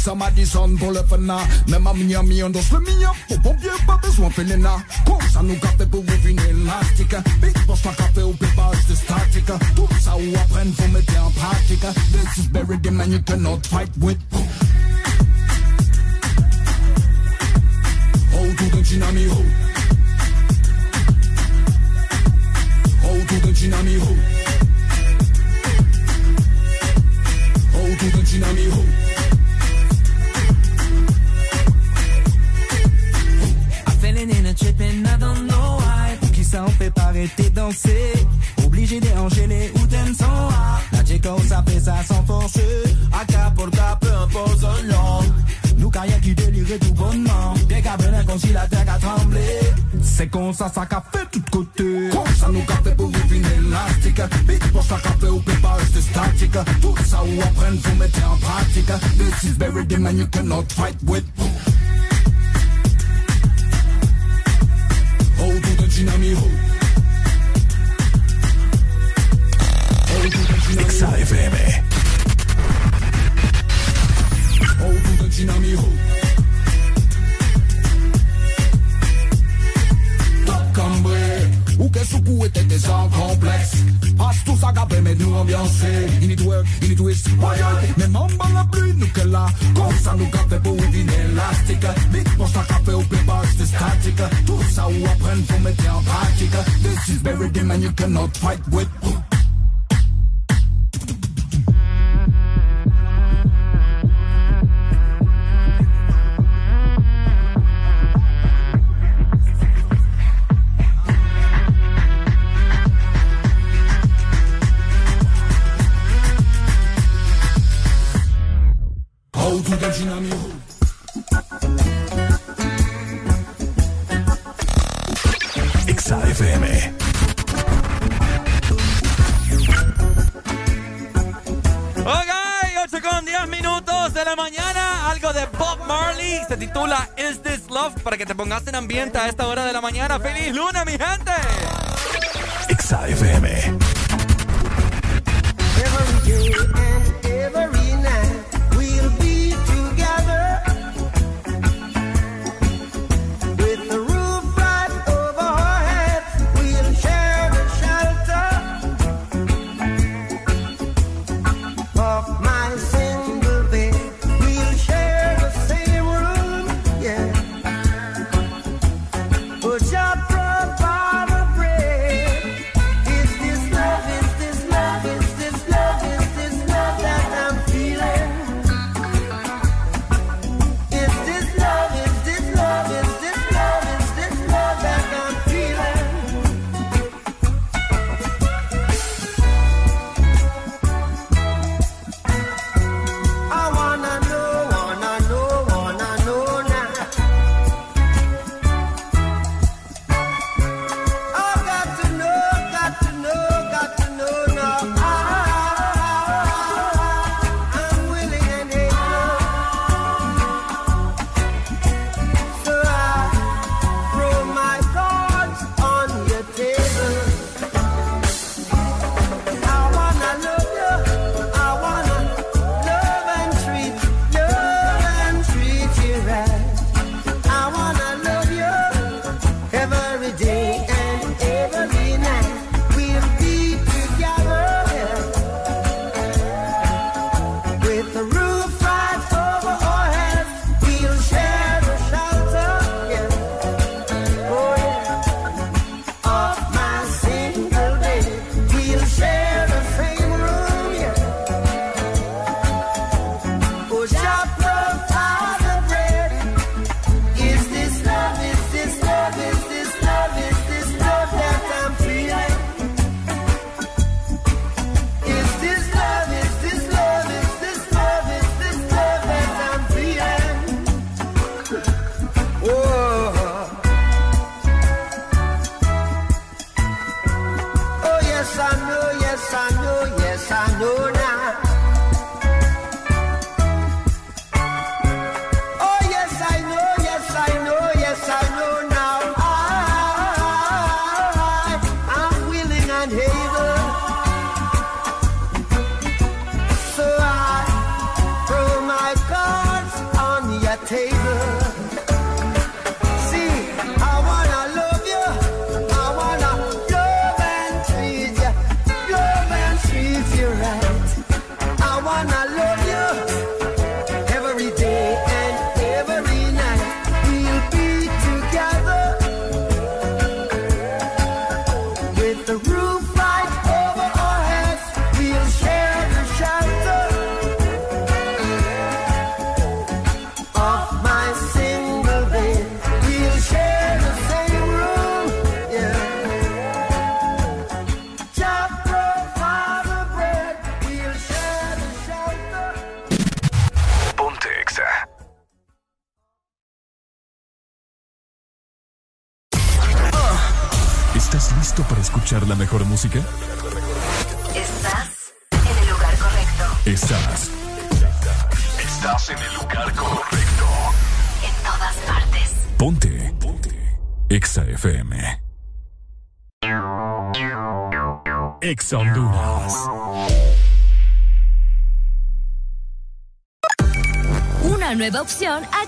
Melissa 0.00 0.14
Madison 0.14 0.76
pour 0.76 0.92
le 0.92 1.02
fena. 1.02 1.38
Même 1.68 1.86
à 1.86 1.92
Miami, 1.92 2.42
on 2.42 2.46
up. 2.46 2.56
le 2.72 2.80
mien. 2.80 3.12
Pour 3.28 3.40
pompier, 3.42 3.68
pas 3.86 3.98
besoin 4.02 4.30
fénéna. 4.30 4.78
Comme 5.04 5.28
ça, 5.30 5.42
nous 5.42 5.54
who've 5.54 6.22
been 6.22 6.38
elastic. 6.38 7.12
Uh, 7.12 7.20
big 7.42 7.66
boss, 7.66 7.82
pas 7.82 7.92
café 7.92 8.22
be 8.22 8.32
pépage 8.38 8.86
de 8.88 8.94
statique. 8.94 9.50
Uh, 9.50 9.58
Tout 9.76 9.88
I 10.06 10.32
ou 10.32 10.36
apprendre, 10.36 10.74
faut 10.74 10.88
mettre 10.88 11.22
en 11.22 11.30
pratique. 11.30 11.84
Uh, 11.84 11.92
this 12.12 12.38
is 12.38 12.48
buried 12.48 12.82
the 12.82 12.90
man, 12.90 13.12
you 13.12 13.20
cannot 13.20 13.66
fight 13.66 13.90
with. 14.00 14.16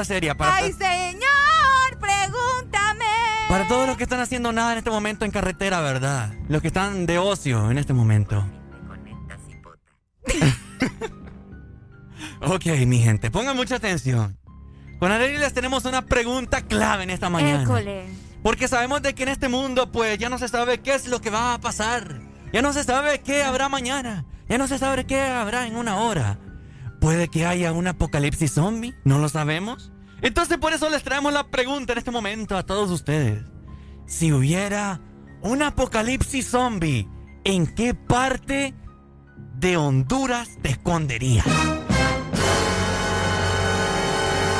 Pregunta 0.00 0.04
seria 0.04 0.36
para... 0.36 0.56
¡Ay, 0.56 0.72
señor! 0.72 1.98
Pregúntame. 1.98 3.04
Para 3.48 3.66
todos 3.68 3.86
los 3.86 3.96
que 3.96 4.02
están 4.04 4.20
haciendo 4.20 4.52
nada 4.52 4.72
en 4.72 4.78
este 4.78 4.90
momento 4.90 5.24
en 5.24 5.30
carretera, 5.30 5.80
¿verdad? 5.80 6.32
Los 6.48 6.60
que 6.62 6.68
están 6.68 7.06
de 7.06 7.18
ocio 7.18 7.70
en 7.70 7.78
este 7.78 7.92
momento. 7.92 8.44
ok, 12.40 12.66
mi 12.86 13.00
gente, 13.00 13.30
pongan 13.30 13.56
mucha 13.56 13.76
atención. 13.76 14.38
Con 14.98 15.12
Arely 15.12 15.38
les 15.38 15.54
tenemos 15.54 15.84
una 15.84 16.02
pregunta 16.02 16.62
clave 16.62 17.04
en 17.04 17.10
esta 17.10 17.30
mañana. 17.30 17.62
École. 17.62 18.06
Porque 18.42 18.68
sabemos 18.68 19.02
de 19.02 19.14
que 19.14 19.24
en 19.24 19.30
este 19.30 19.48
mundo, 19.48 19.92
pues, 19.92 20.18
ya 20.18 20.28
no 20.28 20.38
se 20.38 20.48
sabe 20.48 20.78
qué 20.78 20.94
es 20.94 21.08
lo 21.08 21.20
que 21.20 21.30
va 21.30 21.54
a 21.54 21.60
pasar. 21.60 22.20
Ya 22.52 22.62
no 22.62 22.72
se 22.72 22.84
sabe 22.84 23.20
qué 23.20 23.42
habrá 23.42 23.68
mañana. 23.68 24.24
Ya 24.48 24.58
no 24.58 24.66
se 24.66 24.78
sabe 24.78 25.06
qué 25.06 25.20
habrá 25.20 25.66
en 25.66 25.76
una 25.76 26.00
hora. 26.00 26.38
Puede 27.10 27.26
que 27.26 27.44
haya 27.44 27.72
un 27.72 27.88
apocalipsis 27.88 28.52
zombie, 28.52 28.94
no 29.02 29.18
lo 29.18 29.28
sabemos. 29.28 29.90
Entonces 30.22 30.58
por 30.58 30.72
eso 30.72 30.88
les 30.88 31.02
traemos 31.02 31.32
la 31.32 31.42
pregunta 31.48 31.90
en 31.92 31.98
este 31.98 32.12
momento 32.12 32.56
a 32.56 32.62
todos 32.62 32.88
ustedes. 32.88 33.42
Si 34.06 34.32
hubiera 34.32 35.00
un 35.40 35.60
apocalipsis 35.60 36.46
zombie, 36.46 37.08
¿en 37.42 37.66
qué 37.74 37.94
parte 37.94 38.76
de 39.56 39.76
Honduras 39.76 40.50
te 40.62 40.68
esconderías? 40.68 41.44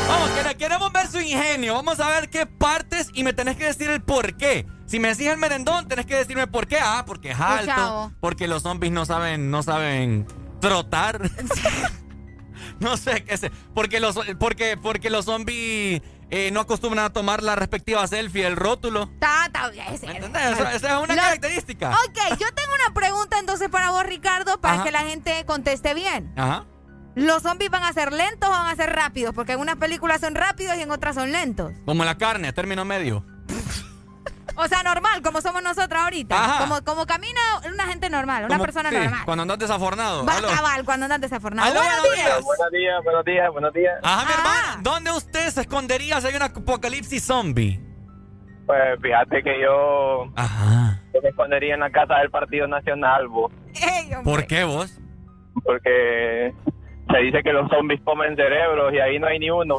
Vamos, 0.09 0.31
queremos 0.59 0.93
ver 0.93 1.07
su 1.07 1.21
ingenio. 1.21 1.75
Vamos 1.75 2.01
a 2.01 2.09
ver 2.09 2.31
qué 2.31 2.47
partes 2.47 3.11
y 3.15 3.23
me 3.23 3.33
tenés 3.33 3.55
que 3.59 3.67
decir 3.67 3.91
el 3.91 4.03
por 4.03 4.37
qué. 4.37 4.67
Si 4.87 4.99
me 4.99 5.07
decís 5.07 5.29
el 5.29 5.39
merendón, 5.39 5.87
tenés 5.87 6.05
que 6.05 6.17
decirme 6.17 6.49
por 6.49 6.67
qué. 6.67 6.79
Ah, 6.83 7.05
porque 7.07 7.31
es 7.31 7.39
alto. 7.39 8.13
Porque 8.19 8.49
los 8.49 8.65
zombies 8.65 8.93
no 8.93 9.07
saben, 9.07 9.53
no 9.53 9.63
saben 9.63 10.27
trotar. 10.61 11.31
no 12.81 12.97
sé 12.97 13.25
qué 13.25 13.37
sé. 13.37 13.51
Porque 13.75 14.01
los, 14.01 14.19
porque, 14.39 14.77
porque 14.77 15.11
los 15.11 15.27
zombies 15.27 16.03
eh, 16.31 16.51
no 16.53 16.61
acostumbran 16.61 17.05
a 17.05 17.13
tomar 17.13 17.43
la 17.43 17.55
respectiva 17.55 18.07
selfie, 18.07 18.47
el 18.47 18.57
rótulo. 18.57 19.11
Esa, 20.35 20.75
es 20.75 20.83
una 20.83 21.15
característica. 21.15 21.91
Ok, 21.91 22.39
yo 22.39 22.53
tengo 22.55 22.75
una 22.85 22.95
pregunta 22.95 23.39
entonces 23.39 23.69
para 23.69 23.91
vos, 23.91 24.05
Ricardo, 24.05 24.61
para 24.61 24.83
que 24.83 24.91
la 24.91 25.01
gente 25.01 25.45
conteste 25.47 25.95
bien. 25.95 26.33
Ajá. 26.37 26.67
¿Los 27.17 27.43
zombies 27.43 27.71
van 27.71 27.83
a 27.83 27.93
ser 27.93 28.13
lentos 28.13 28.49
o 28.49 28.53
van 28.53 28.69
a 28.69 28.77
ser 28.77 28.91
rápidos? 28.91 29.35
Porque 29.35 29.53
en 29.53 29.61
unas 29.61 29.77
películas 29.77 30.21
son 30.21 30.35
rápidos 30.35 30.77
y 30.77 30.83
en 30.83 30.91
otras 30.91 31.17
son 31.17 31.33
lentos. 31.33 31.73
Como 31.85 32.05
la 32.05 32.17
carne, 32.17 32.49
a 32.49 32.53
término 32.53 32.85
medio. 32.85 33.27
O 34.63 34.69
sea, 34.69 34.83
normal, 34.83 35.23
como 35.23 35.41
somos 35.41 35.63
nosotros 35.63 36.01
ahorita. 36.03 36.59
Como, 36.61 36.85
como 36.85 37.07
camina 37.07 37.41
una 37.73 37.87
gente 37.87 38.11
normal, 38.11 38.45
una 38.45 38.59
persona 38.59 38.91
normal. 38.91 39.23
Cuando 39.25 39.43
andas 39.43 39.59
desafornado. 39.59 40.27
Va 40.27 40.35
cabal, 40.41 40.85
cuando 40.85 41.05
andas 41.05 41.21
desafornado. 41.21 41.73
buenos, 41.73 42.15
días. 42.15 42.45
Buenos 42.45 42.71
días, 42.71 43.05
buenos 43.05 43.25
días, 43.25 43.53
buenos 43.53 43.73
días. 43.73 43.95
Ajá, 44.03 44.27
mi 44.27 44.33
hermano. 44.33 44.83
¿Dónde 44.83 45.13
usted 45.13 45.49
se 45.49 45.63
escondería 45.63 46.21
si 46.21 46.27
hay 46.27 46.37
un 46.37 46.43
apocalipsis 46.43 47.25
zombie? 47.25 47.81
Pues 48.67 49.01
fíjate 49.01 49.43
que 49.43 49.61
yo, 49.63 50.31
Ajá. 50.37 51.01
me 51.23 51.29
escondería 51.29 51.75
en 51.75 51.81
la 51.81 51.91
casa 51.91 52.17
del 52.17 52.31
Partido 52.31 52.69
Nacional, 52.69 53.29
vos. 53.29 53.51
¿Por 54.23 54.47
qué 54.47 54.65
vos? 54.65 55.01
Porque 55.65 56.55
se 57.11 57.19
dice 57.19 57.43
que 57.43 57.53
los 57.53 57.69
zombies 57.71 58.01
comen 58.05 58.37
cerebros 58.37 58.93
y 58.93 58.99
ahí 58.99 59.19
no 59.19 59.27
hay 59.27 59.39
ni 59.39 59.51
uno. 59.51 59.79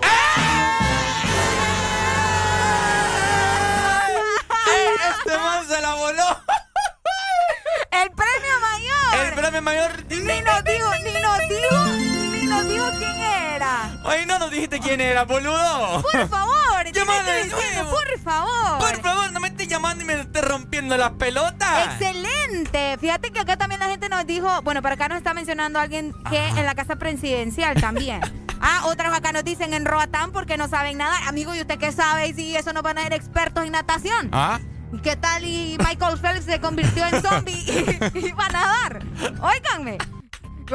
Este 4.72 5.38
man 5.38 5.68
se 5.68 5.82
la 5.82 5.94
voló. 5.96 6.28
El 7.92 8.12
premio 8.12 8.60
mayor. 8.62 9.26
El 9.26 9.34
premio 9.34 9.62
mayor. 9.62 10.06
Ni 10.10 10.42
nos 10.42 10.64
digo, 10.64 10.90
ni 11.04 11.14
nos 11.22 11.40
digo, 11.50 11.86
ni 12.32 12.44
nos 12.48 12.68
digo 12.68 12.90
quién 12.98 13.18
era. 13.20 13.90
Ay, 14.06 14.26
no 14.26 14.40
nos 14.40 14.50
dijiste 14.52 14.80
quién 14.80 15.02
era, 15.02 15.24
boludo. 15.24 16.02
Por 16.02 16.28
favor. 16.30 16.92
Llámame 16.92 17.32
de 17.32 17.46
nuevo. 17.46 17.92
Por 17.92 18.20
favor. 18.20 18.80
Por 18.80 19.02
favor, 19.02 19.32
no 19.32 19.40
me 19.40 19.48
llamando 19.72 20.04
y 20.04 20.08
me 20.08 20.20
estés 20.20 20.44
rompiendo 20.44 20.98
las 20.98 21.12
pelotas. 21.12 22.00
Excelente. 22.00 22.98
Fíjate 23.00 23.32
que 23.32 23.40
acá 23.40 23.56
también 23.56 23.80
la 23.80 23.88
gente 23.88 24.10
nos 24.10 24.28
dijo, 24.28 24.62
bueno, 24.64 24.82
para 24.82 24.96
acá 24.96 25.08
nos 25.08 25.18
está 25.18 25.34
mencionando 25.34 25.80
alguien 25.80 26.14
que 26.30 26.46
en 26.46 26.66
la 26.66 26.76
casa 26.76 26.98
presidencial 26.98 27.80
también. 27.80 28.22
Ah, 28.64 28.84
otros 28.86 29.12
acá 29.12 29.32
nos 29.32 29.44
dicen 29.44 29.74
en 29.74 29.86
Roatán 29.86 30.32
porque 30.32 30.56
no 30.56 30.68
saben 30.68 31.00
nada. 31.00 31.28
Amigo, 31.28 31.56
¿y 31.56 31.62
usted 31.62 31.80
qué 31.80 31.92
sabe? 31.92 32.28
Y 32.28 32.34
si 32.36 32.56
eso 32.56 32.74
no 32.74 32.84
van 32.84 33.00
a 33.00 33.04
ser 33.06 33.14
expertos 33.14 33.66
en 33.66 33.72
natación. 33.72 34.30
Ah. 34.32 34.60
¿Y 34.94 35.00
qué 35.00 35.16
tal? 35.16 35.44
Y 35.44 35.78
Michael 35.80 36.20
Phelps 36.20 36.46
se 36.46 36.62
convirtió 36.62 37.04
en 37.08 37.24
zombie 37.24 37.56
y, 37.56 38.20
y 38.28 38.32
va 38.34 38.46
a 38.46 38.50
nadar. 38.50 39.04
Óiganme. 39.42 39.98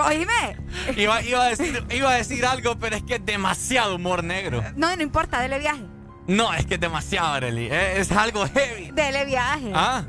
Oíme. 0.04 0.56
Iba, 0.96 1.22
iba, 1.22 1.44
a 1.44 1.48
decir, 1.48 1.84
iba 1.90 2.10
a 2.10 2.14
decir 2.14 2.44
algo, 2.44 2.76
pero 2.76 2.96
es 2.96 3.04
que 3.04 3.14
es 3.14 3.24
demasiado 3.24 3.94
humor 3.94 4.24
negro. 4.24 4.64
No, 4.74 4.96
no 4.96 5.02
importa, 5.02 5.40
dele 5.40 5.60
viaje. 5.60 5.84
No, 6.28 6.52
es 6.52 6.66
que 6.66 6.74
es 6.74 6.80
demasiado, 6.80 7.34
Arely. 7.34 7.66
Es, 7.66 8.10
es 8.10 8.12
algo 8.12 8.46
heavy. 8.46 8.90
Dele 8.92 9.24
viaje. 9.24 9.70
Ah. 9.74 10.04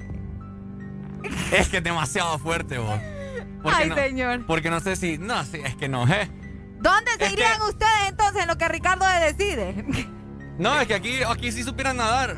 Es 1.51 1.69
que 1.69 1.77
es 1.77 1.83
demasiado 1.83 2.37
fuerte, 2.39 2.77
vos. 2.77 2.99
Ay, 3.63 3.89
no, 3.89 3.95
señor. 3.95 4.45
Porque 4.45 4.69
no 4.69 4.79
sé 4.79 4.95
si. 4.95 5.17
No, 5.17 5.43
sí, 5.43 5.59
es 5.63 5.75
que 5.75 5.89
no, 5.89 6.07
¿eh? 6.07 6.29
¿Dónde 6.79 7.11
se 7.17 7.31
irían 7.31 7.61
ustedes 7.63 8.09
entonces 8.09 8.43
en 8.43 8.47
lo 8.47 8.57
que 8.57 8.67
Ricardo 8.67 9.05
decide? 9.19 9.85
No, 10.57 10.79
es 10.81 10.87
que 10.87 10.95
aquí, 10.95 11.19
aquí 11.21 11.51
sí 11.51 11.61
supieran 11.61 11.97
nadar. 11.97 12.37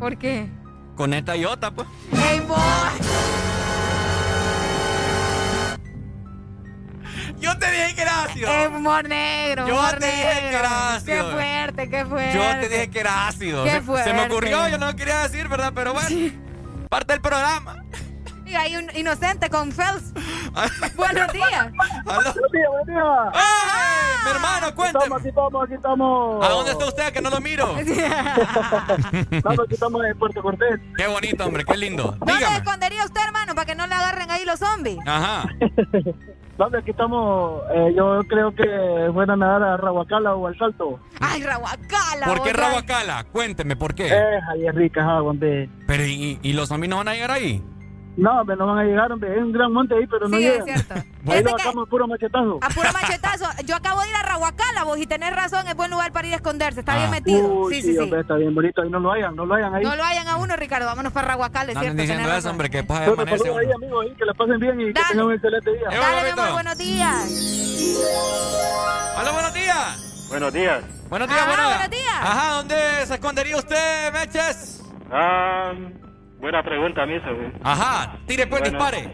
¿Por 0.00 0.18
qué? 0.18 0.50
Con 0.96 1.14
esta 1.14 1.36
iota, 1.36 1.70
pues. 1.70 1.86
¡Ey, 2.12 2.40
boy! 2.40 3.51
Yo 7.42 7.58
te 7.58 7.70
dije 7.70 7.94
que 7.94 8.02
era 8.02 8.22
ácido. 8.22 8.48
Es 8.50 8.68
humor 8.68 9.08
negro, 9.08 9.66
Yo 9.66 9.74
humor 9.74 9.98
te 9.98 10.06
dije 10.06 10.24
negro. 10.34 10.50
que 10.50 10.56
era 10.56 10.94
ácido. 10.94 11.26
Qué 11.26 11.32
fuerte, 11.32 11.90
qué 11.90 12.06
fuerte. 12.06 12.34
Yo 12.38 12.60
te 12.60 12.68
dije 12.68 12.90
que 12.90 13.00
era 13.00 13.26
ácido. 13.28 13.64
Qué 13.64 13.80
fuerte. 13.80 14.10
Se, 14.10 14.16
me 14.16 14.26
ocurrió, 14.26 14.68
yo 14.68 14.78
no 14.78 14.86
lo 14.86 14.96
quería 14.96 15.22
decir, 15.22 15.48
¿verdad? 15.48 15.72
Pero 15.74 15.92
bueno, 15.92 16.08
parte 16.88 17.14
del 17.14 17.20
programa. 17.20 17.76
Y 18.46 18.54
hay 18.54 18.76
un 18.76 18.88
inocente 18.94 19.48
con 19.48 19.72
Phelps. 19.72 20.12
Buenos 20.96 21.32
días. 21.32 21.72
Buenos 22.04 22.34
días, 22.34 22.68
buenos 22.68 22.86
días. 22.86 23.04
¡Ay, 23.32 24.24
mi 24.24 24.30
hermano, 24.30 24.74
cuénteme! 24.74 25.16
Aquí 25.16 25.28
estamos, 25.28 25.64
aquí 25.64 25.74
estamos. 25.74 26.44
¿A 26.44 26.48
dónde 26.50 26.72
está 26.72 26.84
usted 26.84 27.12
que 27.12 27.22
no 27.22 27.30
lo 27.30 27.40
miro? 27.40 27.76
Estamos, 27.78 29.60
aquí 29.64 29.74
estamos 29.74 30.04
en 30.04 30.18
Puerto 30.18 30.42
Cortés. 30.42 30.78
Qué 30.96 31.06
bonito, 31.06 31.44
hombre, 31.46 31.64
qué 31.64 31.76
lindo. 31.76 32.14
¿Dónde 32.18 32.34
Dígame. 32.34 32.56
escondería 32.56 33.04
usted, 33.04 33.20
hermano, 33.24 33.54
para 33.54 33.64
que 33.64 33.74
no 33.74 33.86
le 33.86 33.94
agarren 33.94 34.30
ahí 34.30 34.44
los 34.44 34.58
zombies? 34.58 34.98
Ajá. 35.06 35.48
¿Dónde 36.62 36.78
aquí 36.78 36.92
estamos? 36.92 37.60
Eh, 37.74 37.92
yo 37.96 38.20
creo 38.28 38.54
que 38.54 38.62
es 38.62 39.12
buena 39.12 39.34
nadar 39.34 39.64
a 39.64 39.76
Rahuacala 39.78 40.36
o 40.36 40.46
al 40.46 40.56
Salto. 40.56 41.00
Ay, 41.18 41.42
Rahuacala. 41.42 42.26
¿Por 42.26 42.42
qué. 42.44 42.52
Rahuacala? 42.52 43.24
Cuénteme, 43.32 43.74
¿por 43.74 43.96
qué? 43.96 44.06
Eh, 44.06 44.40
ahí 44.48 44.68
es 44.68 44.72
rica, 44.72 45.04
ah, 45.04 45.22
hombre. 45.22 45.68
Pero, 45.88 46.04
¿y, 46.04 46.38
y 46.40 46.52
los 46.52 46.68
zombies 46.68 46.88
no 46.88 46.98
van 46.98 47.08
a 47.08 47.14
llegar 47.14 47.32
ahí? 47.32 47.64
No, 48.14 48.40
hombre, 48.40 48.56
no 48.56 48.66
van 48.66 48.78
a 48.78 48.84
llegar, 48.84 49.10
hombre. 49.10 49.32
Es 49.34 49.38
un 49.42 49.52
gran 49.52 49.72
monte 49.72 49.94
ahí, 49.94 50.06
pero 50.06 50.28
no 50.28 50.36
Sí, 50.36 50.46
es 50.46 50.52
llegan. 50.64 50.66
cierto. 50.84 50.94
Ahí 51.32 51.42
lo 51.42 51.56
que- 51.56 51.62
sacamos 51.62 51.86
a 51.86 51.90
puro 51.90 52.06
machetazo. 52.06 52.58
A 52.60 52.68
puro 52.68 52.92
machetazo. 52.92 53.44
Yo 53.64 53.74
acabo 53.76 54.02
de 54.02 54.10
ir 54.10 54.14
a 54.16 54.22
Rahuacala, 54.22 54.84
vos, 54.84 54.98
y 54.98 55.06
tenés 55.06 55.34
razón, 55.34 55.66
es 55.66 55.74
buen 55.74 55.90
lugar 55.90 56.12
para 56.12 56.26
ir 56.28 56.34
a 56.34 56.36
esconderse. 56.36 56.80
Está 56.80 56.96
bien 56.98 57.10
metido. 57.10 57.46
Uy, 57.48 57.74
sí, 57.74 57.80
sí, 57.82 57.92
sí, 57.94 57.98
hombre, 57.98 58.20
está 58.20 58.34
bien 58.34 58.54
bonito. 58.54 58.82
Ahí 58.82 58.90
no 58.90 59.00
lo 59.00 59.10
hayan, 59.12 59.34
no 59.34 59.46
lo 59.46 59.54
hayan 59.54 59.74
ahí. 59.74 59.82
No 59.84 59.96
lo 59.96 60.04
hayan 60.04 60.28
a 60.28 60.36
uno, 60.36 60.54
Ricardo. 60.56 60.84
Vámonos 60.86 61.12
para 61.12 61.28
Rahuacala, 61.28 61.70
es 61.70 61.74
No 61.74 61.80
cierto. 61.80 61.90
anden 61.92 62.06
diciendo 62.06 62.32
eso, 62.36 62.50
hombre, 62.50 62.68
que 62.68 62.84
pasa 62.84 63.00
de 63.00 63.16
saludos 63.16 63.56
ahí, 63.58 63.72
amigos, 63.72 64.04
ahí, 64.06 64.14
que 64.14 64.24
la 64.26 64.34
pasen 64.34 64.58
bien 64.60 64.80
y 64.80 64.84
que 64.92 65.00
tengan 65.08 65.26
un 65.26 65.32
excelente 65.32 65.70
día. 65.72 65.88
Eh, 65.90 65.96
Dale, 65.98 66.22
mi 66.24 66.28
amor, 66.40 66.52
buenos 66.52 66.76
días. 66.78 67.92
Hola, 69.18 69.30
buenos 69.32 69.54
días. 69.54 70.26
Buenos 70.28 70.52
días. 70.52 70.82
Buenos 71.08 71.28
días, 71.28 71.40
Ajá, 71.40 71.48
buenos 71.48 71.66
días. 71.66 71.78
buenos 71.78 71.90
días. 71.90 72.14
Ajá, 72.20 72.52
¿dónde 72.56 72.76
se 73.06 73.14
escondería 73.14 73.56
usted, 73.56 74.12
Meches? 74.12 74.82
Ah, 75.10 75.72
buena 76.42 76.62
pregunta, 76.62 77.06
Misa. 77.06 77.30
güey. 77.30 77.50
Ajá, 77.64 78.16
tire 78.26 78.46
pues, 78.46 78.60
Bueno, 78.60 78.76
dispare. 78.78 79.08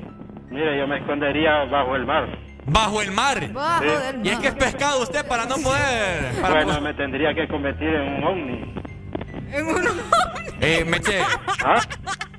Mira, 0.51 0.77
yo 0.77 0.87
me 0.89 0.97
escondería 0.99 1.65
bajo 1.67 1.95
el 1.95 2.05
mar. 2.07 2.27
Bajo 2.67 3.01
el 3.03 3.13
mar. 3.13 3.53
Bajo 3.53 3.83
Sí. 3.85 3.89
del 3.89 4.27
Y 4.27 4.31
es 4.31 4.39
que 4.41 4.49
es 4.49 4.55
pescado 4.55 5.03
usted 5.03 5.27
para 5.29 5.45
no 5.47 5.57
poder. 5.57 6.33
para 6.41 6.55
bueno, 6.55 6.67
poder- 6.69 6.83
me 6.83 6.95
tendría 6.95 7.33
que 7.35 7.47
convertir 7.47 7.89
en 7.89 8.15
un 8.15 8.25
ovni. 8.25 8.75
En 9.53 9.67
uno. 9.67 9.91
Eh, 10.61 10.85
Meche, 10.85 11.21
¿Ah? 11.65 11.81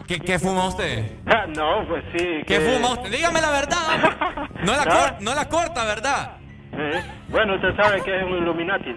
¿qué, 0.07 0.19
qué 0.19 0.37
fuma 0.37 0.67
usted? 0.67 1.11
Ah, 1.25 1.45
no, 1.55 1.87
pues 1.87 2.03
sí. 2.11 2.25
¿Qué 2.45 2.57
que- 2.57 2.59
fuma 2.59 2.93
usted? 2.93 3.11
Dígame 3.11 3.39
la 3.41 3.51
verdad. 3.51 4.47
No 4.65 4.73
la, 4.73 4.81
¿Ah? 4.83 4.85
cor- 5.15 5.21
no 5.21 5.33
la 5.33 5.47
corta, 5.47 5.85
¿verdad? 5.85 6.31
Sí. 6.71 6.99
Bueno, 7.29 7.55
usted 7.55 7.73
sabe 7.77 8.01
que 8.03 8.17
es 8.17 8.23
un 8.25 8.39
Illuminati. 8.39 8.93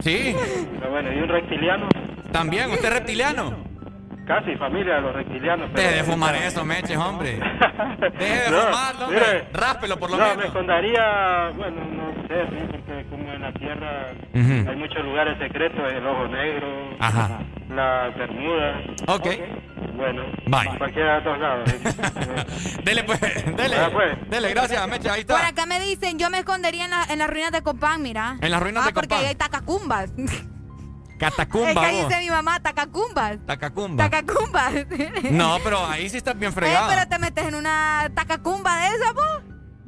Sí. 0.00 0.36
Pero 0.78 0.90
bueno, 0.90 1.10
y 1.12 1.16
un 1.20 1.28
reptiliano. 1.28 1.88
También, 2.30 2.70
usted 2.70 2.84
es 2.88 2.92
reptiliano. 2.92 3.56
Casi 4.28 4.54
familia 4.56 4.96
de 4.96 5.00
los 5.00 5.14
reptilianos. 5.14 5.70
pero- 5.72 5.88
Deje 5.88 6.02
de 6.02 6.04
fumar 6.04 6.34
eso, 6.36 6.62
Meche, 6.64 6.96
hombre. 6.98 7.40
Deje 8.18 8.40
de 8.44 8.50
No, 8.50 8.60
fumarlo, 8.60 9.04
hombre. 9.06 9.20
mire, 9.20 9.44
Ráspelo 9.54 9.98
por 9.98 10.10
lo 10.10 10.16
no, 10.18 10.22
me 10.24 10.30
menos. 10.30 10.44
escondería, 10.44 11.50
bueno, 11.56 11.80
no 11.86 12.28
sé, 12.28 12.46
sí, 12.50 12.64
porque 12.70 13.06
como 13.08 13.32
en 13.32 13.40
la 13.40 13.52
tierra 13.54 14.06
Ujú. 14.34 14.70
hay 14.70 14.76
muchos 14.76 15.02
lugares 15.02 15.38
secretos, 15.38 15.80
el 15.92 16.06
ojo 16.06 16.28
negro, 16.28 16.68
Ajá. 17.00 17.38
la 17.74 18.10
Bermuda. 18.18 18.80
Ok. 19.06 19.26
Bueno, 19.96 20.22
Bye. 20.46 20.76
cualquiera 20.78 21.12
de 21.14 21.18
otros 21.20 21.38
lados. 21.40 21.70
Dele, 22.84 23.02
pues, 23.04 23.20
dele. 23.56 23.76
Ah, 23.80 23.88
pues. 23.90 24.30
Dele, 24.30 24.50
gracias, 24.50 24.86
Meche, 24.88 25.08
ahí 25.10 25.24
Por 25.24 25.36
está. 25.36 25.48
acá 25.48 25.66
me 25.66 25.80
dicen, 25.80 26.18
yo 26.18 26.28
me 26.30 26.38
escondería 26.40 26.84
en, 26.84 26.90
la- 26.90 27.04
en 27.10 27.18
las 27.18 27.30
ruinas 27.30 27.50
de 27.50 27.62
Copán, 27.62 28.02
mira. 28.02 28.36
En 28.42 28.50
las 28.50 28.62
ruinas 28.62 28.84
ah, 28.84 28.86
de 28.88 28.92
porque 28.92 29.08
Copán. 29.08 29.20
ahí 29.24 29.28
hay 29.30 29.34
tacacumbas. 29.36 30.12
Catacumba, 31.18 31.70
es 31.70 31.74
que 31.96 32.02
vos. 32.02 32.08
dice 32.08 32.20
mi 32.20 32.30
mamá, 32.30 32.60
tacacumbas. 32.60 33.38
Tacacumba. 33.46 34.08
Tacacumbas. 34.08 34.72
No, 35.30 35.58
pero 35.64 35.84
ahí 35.86 36.08
sí 36.08 36.16
estás 36.18 36.38
bien 36.38 36.50
Eh, 36.52 36.54
fregado. 36.54 36.88
pero 36.88 37.08
te 37.08 37.18
metes 37.18 37.44
en 37.46 37.54
una 37.54 38.10
tacacumba 38.14 38.78
de 38.80 38.86
esa, 38.96 39.12
po. 39.14 39.22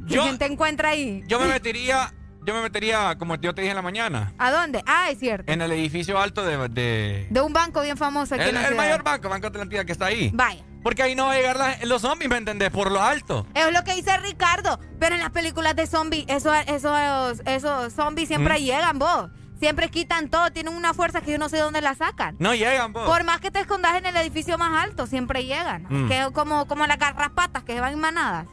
¿Y 0.06 0.14
Yo- 0.14 0.22
quién 0.24 0.38
te 0.38 0.46
encuentra 0.46 0.90
ahí? 0.90 1.22
Yo 1.28 1.38
me 1.38 1.46
metería, 1.46 2.12
yo 2.44 2.54
me 2.54 2.62
metería, 2.62 3.16
como 3.18 3.36
yo 3.36 3.54
te 3.54 3.60
dije 3.62 3.70
en 3.70 3.76
la 3.76 3.82
mañana, 3.82 4.32
¿A 4.38 4.50
dónde? 4.50 4.82
Ah, 4.86 5.08
es 5.10 5.18
cierto. 5.18 5.50
en 5.52 5.60
el 5.62 5.70
edificio 5.72 6.18
alto 6.18 6.44
de... 6.44 6.68
de- 6.68 7.28
De 7.30 7.40
un 7.40 7.52
banco 7.52 7.80
bien 7.82 7.96
famoso 7.96 8.34
aquí 8.34 8.42
el, 8.42 8.48
en 8.50 8.54
la 8.56 8.60
el 8.62 8.66
ciudad. 8.68 8.82
mayor 8.82 9.02
banco, 9.04 9.28
Banco 9.28 9.46
Atlantida, 9.46 9.84
que 9.84 9.92
está 9.92 10.06
ahí. 10.06 10.30
Vaya. 10.34 10.64
Porque 10.82 11.02
ahí 11.02 11.14
no 11.14 11.26
va 11.26 11.32
a 11.32 11.36
llegar 11.36 11.56
la- 11.56 11.76
los 11.84 12.00
zombies, 12.02 12.30
¿me 12.30 12.38
entendés? 12.38 12.70
Por 12.70 12.90
lo 12.90 13.02
alto. 13.02 13.46
Es 13.54 13.70
lo 13.70 13.84
que 13.84 13.94
dice 13.94 14.16
Ricardo. 14.16 14.80
Pero 14.98 15.14
en 15.14 15.20
las 15.20 15.30
películas 15.30 15.76
de 15.76 15.86
zombies, 15.86 16.24
esos, 16.28 16.56
esos, 16.66 17.40
esos 17.44 17.92
zombies 17.92 18.28
siempre 18.28 18.54
¿Mm? 18.58 18.62
llegan, 18.64 18.98
vos. 18.98 19.28
Siempre 19.60 19.90
quitan 19.90 20.30
todo, 20.30 20.50
tienen 20.50 20.74
una 20.74 20.94
fuerza 20.94 21.20
que 21.20 21.32
yo 21.32 21.38
no 21.38 21.50
sé 21.50 21.58
dónde 21.58 21.82
la 21.82 21.94
sacan. 21.94 22.34
No 22.38 22.54
llegan, 22.54 22.94
po. 22.94 23.04
Por 23.04 23.24
más 23.24 23.40
que 23.40 23.50
te 23.50 23.60
escondas 23.60 23.94
en 23.96 24.06
el 24.06 24.16
edificio 24.16 24.56
más 24.56 24.82
alto, 24.82 25.06
siempre 25.06 25.44
llegan. 25.44 25.86
Mm. 25.88 26.08
Que 26.08 26.20
es 26.22 26.30
como, 26.30 26.66
como 26.66 26.86
las 26.86 26.98
garrapatas 26.98 27.62
que 27.64 27.74
se 27.74 27.80
van 27.80 27.92
en 27.92 27.98
manadas. 28.00 28.46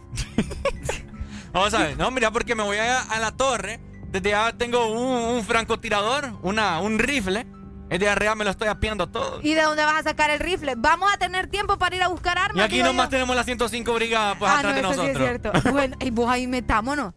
Vamos 1.54 1.74
a 1.74 1.80
ver, 1.80 1.98
no, 1.98 2.12
mira, 2.12 2.30
porque 2.32 2.56
me 2.56 2.64
voy 2.64 2.78
a, 2.78 3.02
a 3.02 3.20
la 3.20 3.32
torre. 3.32 3.80
Desde 4.12 4.36
allá 4.36 4.58
tengo 4.58 4.88
un, 4.92 5.38
un 5.38 5.44
francotirador, 5.46 6.34
una, 6.42 6.80
un 6.82 7.00
rifle. 7.00 7.48
Desde 7.90 8.10
arriba 8.10 8.36
me 8.36 8.44
lo 8.44 8.52
estoy 8.52 8.68
apiando 8.68 9.08
todo. 9.08 9.40
¿Y 9.42 9.54
de 9.54 9.62
dónde 9.62 9.86
vas 9.86 9.96
a 9.96 10.04
sacar 10.04 10.30
el 10.30 10.40
rifle? 10.40 10.74
Vamos 10.76 11.10
a 11.14 11.18
tener 11.18 11.48
tiempo 11.48 11.78
para 11.78 11.96
ir 11.96 12.04
a 12.04 12.10
buscar 12.10 12.38
armas. 12.38 12.58
Y 12.58 12.62
aquí 12.62 12.84
nomás 12.84 13.06
yo. 13.06 13.12
tenemos 13.12 13.34
la 13.34 13.46
105 13.46 13.94
brigada 13.94 14.38
pues 14.38 14.52
ah, 14.52 14.60
atrás 14.60 14.82
no, 14.82 14.90
de 14.90 14.94
eso 14.94 15.02
sí 15.02 15.08
nosotros. 15.08 15.22
es 15.24 15.52
cierto. 15.54 15.72
bueno, 15.72 15.96
y 16.02 16.10
vos 16.12 16.30
ahí 16.30 16.48
metámonos. 16.48 17.14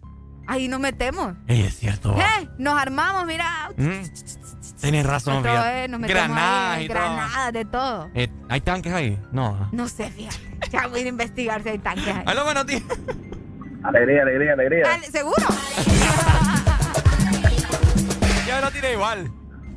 Ahí 0.47 0.67
nos 0.69 0.81
metemos. 0.81 1.35
Ey, 1.47 1.63
es 1.63 1.79
cierto. 1.79 2.17
¿Eh? 2.19 2.49
Nos 2.59 2.77
armamos, 2.81 3.25
mira. 3.27 3.71
Mm, 3.77 4.03
Tienes 4.81 5.07
razón, 5.07 5.43
fíjate. 5.45 5.89
nos 5.89 6.01
metemos 6.01 6.23
Granadas 6.29 6.77
ahí, 6.79 6.85
y 6.85 6.89
todo. 6.89 6.99
granadas 6.99 7.53
de 7.53 7.65
todo. 7.67 8.11
Eh, 8.15 8.29
¿Hay 8.49 8.61
tanques 8.63 8.93
ahí? 8.93 9.19
No. 9.31 9.69
No 9.73 9.89
sé, 9.89 10.11
fíjate. 10.11 10.39
Ya 10.73 10.87
voy 10.87 10.99
a 10.99 11.01
ir 11.03 11.07
a 11.07 11.11
investigar 11.11 11.63
si 11.63 11.69
hay 11.71 11.79
tanques 11.79 12.07
ahí. 12.15 12.23
Aló, 12.27 12.45
buenos 12.45 12.67
días. 12.67 12.83
Alegría, 13.83 14.23
alegría, 14.23 14.53
alegría. 14.55 14.85
¿Seguro? 15.11 15.47
Ya 18.47 18.61
lo 18.61 18.71
tiré 18.71 18.93
igual. 18.95 19.31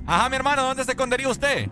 Ajá, 0.08 0.30
mi 0.30 0.36
hermano, 0.36 0.64
¿dónde 0.64 0.84
se 0.84 0.92
escondería 0.92 1.28
usted? 1.30 1.70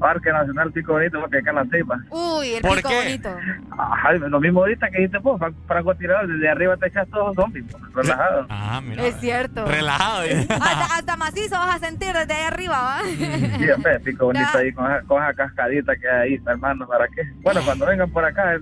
Parque 0.00 0.32
Nacional 0.32 0.72
Pico 0.72 0.94
Bonito, 0.94 1.20
porque 1.20 1.38
acá 1.38 1.50
en 1.50 1.56
la 1.56 1.64
ceiba. 1.66 1.96
Uy, 2.10 2.54
el 2.54 2.62
¿Por 2.62 2.76
pico 2.78 2.88
qué? 2.88 2.96
bonito. 2.96 3.36
Ajá, 3.78 4.12
lo 4.14 4.40
mismo 4.40 4.60
ahorita 4.60 4.88
que 4.90 4.96
dijiste 4.98 5.18
vos, 5.18 5.38
fran- 5.40 5.54
francotirador, 5.68 6.26
desde 6.26 6.48
arriba 6.48 6.76
te 6.78 6.88
echas 6.88 7.06
todos 7.10 7.34
zombies, 7.36 7.64
pues, 7.70 7.82
relajado. 8.06 8.46
Ah, 8.48 8.80
mira. 8.82 9.06
Es 9.06 9.14
cierto. 9.20 9.64
Relajado. 9.66 10.22
Hasta, 10.50 10.96
hasta 10.96 11.16
macizo 11.16 11.54
vas 11.56 11.76
a 11.76 11.78
sentir 11.78 12.12
desde 12.12 12.32
ahí 12.34 12.44
arriba, 12.44 12.78
¿va? 12.80 12.98
Sí, 13.04 13.70
hombre, 13.70 14.00
Pico 14.00 14.26
Bonito 14.26 14.48
Ya. 14.54 14.58
ahí 14.58 14.72
con 14.72 14.86
esa, 14.90 15.02
con 15.06 15.22
esa 15.22 15.34
cascadita 15.34 15.94
que 15.96 16.08
hay 16.08 16.32
ahí, 16.34 16.40
hermano, 16.46 16.86
¿para 16.88 17.06
qué? 17.08 17.22
Bueno, 17.42 17.60
cuando 17.64 17.86
vengan 17.86 18.10
por 18.10 18.24
acá, 18.24 18.54
eh, 18.54 18.60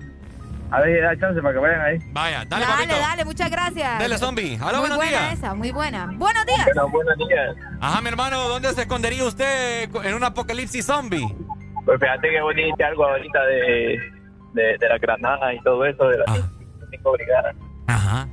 a 0.71 0.81
ver 0.81 0.95
si 0.95 1.01
da 1.01 1.17
chance 1.19 1.41
para 1.41 1.53
que 1.53 1.59
vayan 1.59 1.81
ahí. 1.81 1.97
Vaya, 2.11 2.45
Dale, 2.45 2.65
dale, 2.99 3.25
muchas 3.25 3.49
gracias. 3.49 3.99
Dale, 3.99 4.17
zombie. 4.17 4.55
Aló, 4.61 4.71
muy 4.71 4.79
buenos 4.81 4.97
buena 4.97 5.11
días. 5.19 5.33
esa, 5.33 5.53
muy 5.55 5.71
buena. 5.71 6.05
Buenos 6.13 6.45
días. 6.45 6.67
buenos 6.91 7.17
días. 7.17 7.55
Ajá, 7.81 8.01
mi 8.01 8.09
hermano, 8.09 8.47
¿dónde 8.47 8.71
se 8.73 8.81
escondería 8.81 9.23
usted 9.23 9.89
en 10.03 10.13
un 10.13 10.23
apocalipsis 10.23 10.85
zombie? 10.85 11.27
Pues 11.85 11.99
fíjate 11.99 12.29
que 12.29 12.41
bonito 12.41 12.85
algo 12.85 13.05
ahorita 13.05 13.43
de, 13.45 13.99
de, 14.53 14.77
de 14.79 14.89
la 14.89 14.97
granada 14.99 15.53
y 15.53 15.59
todo 15.61 15.83
eso, 15.85 16.07
de 16.07 16.17
las 16.19 16.39
cinco 16.91 17.13
brigadas. 17.13 17.55
Ajá. 17.87 18.27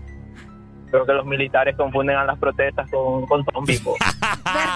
Creo 0.91 1.07
que 1.07 1.13
los 1.15 1.25
militares 1.27 1.75
confunden 1.77 2.17
a 2.17 2.25
las 2.25 2.39
protestas 2.39 2.89
con, 2.91 3.27
con 3.27 3.45
zombies. 3.53 3.81
po. 3.81 3.97
Acá 4.45 4.75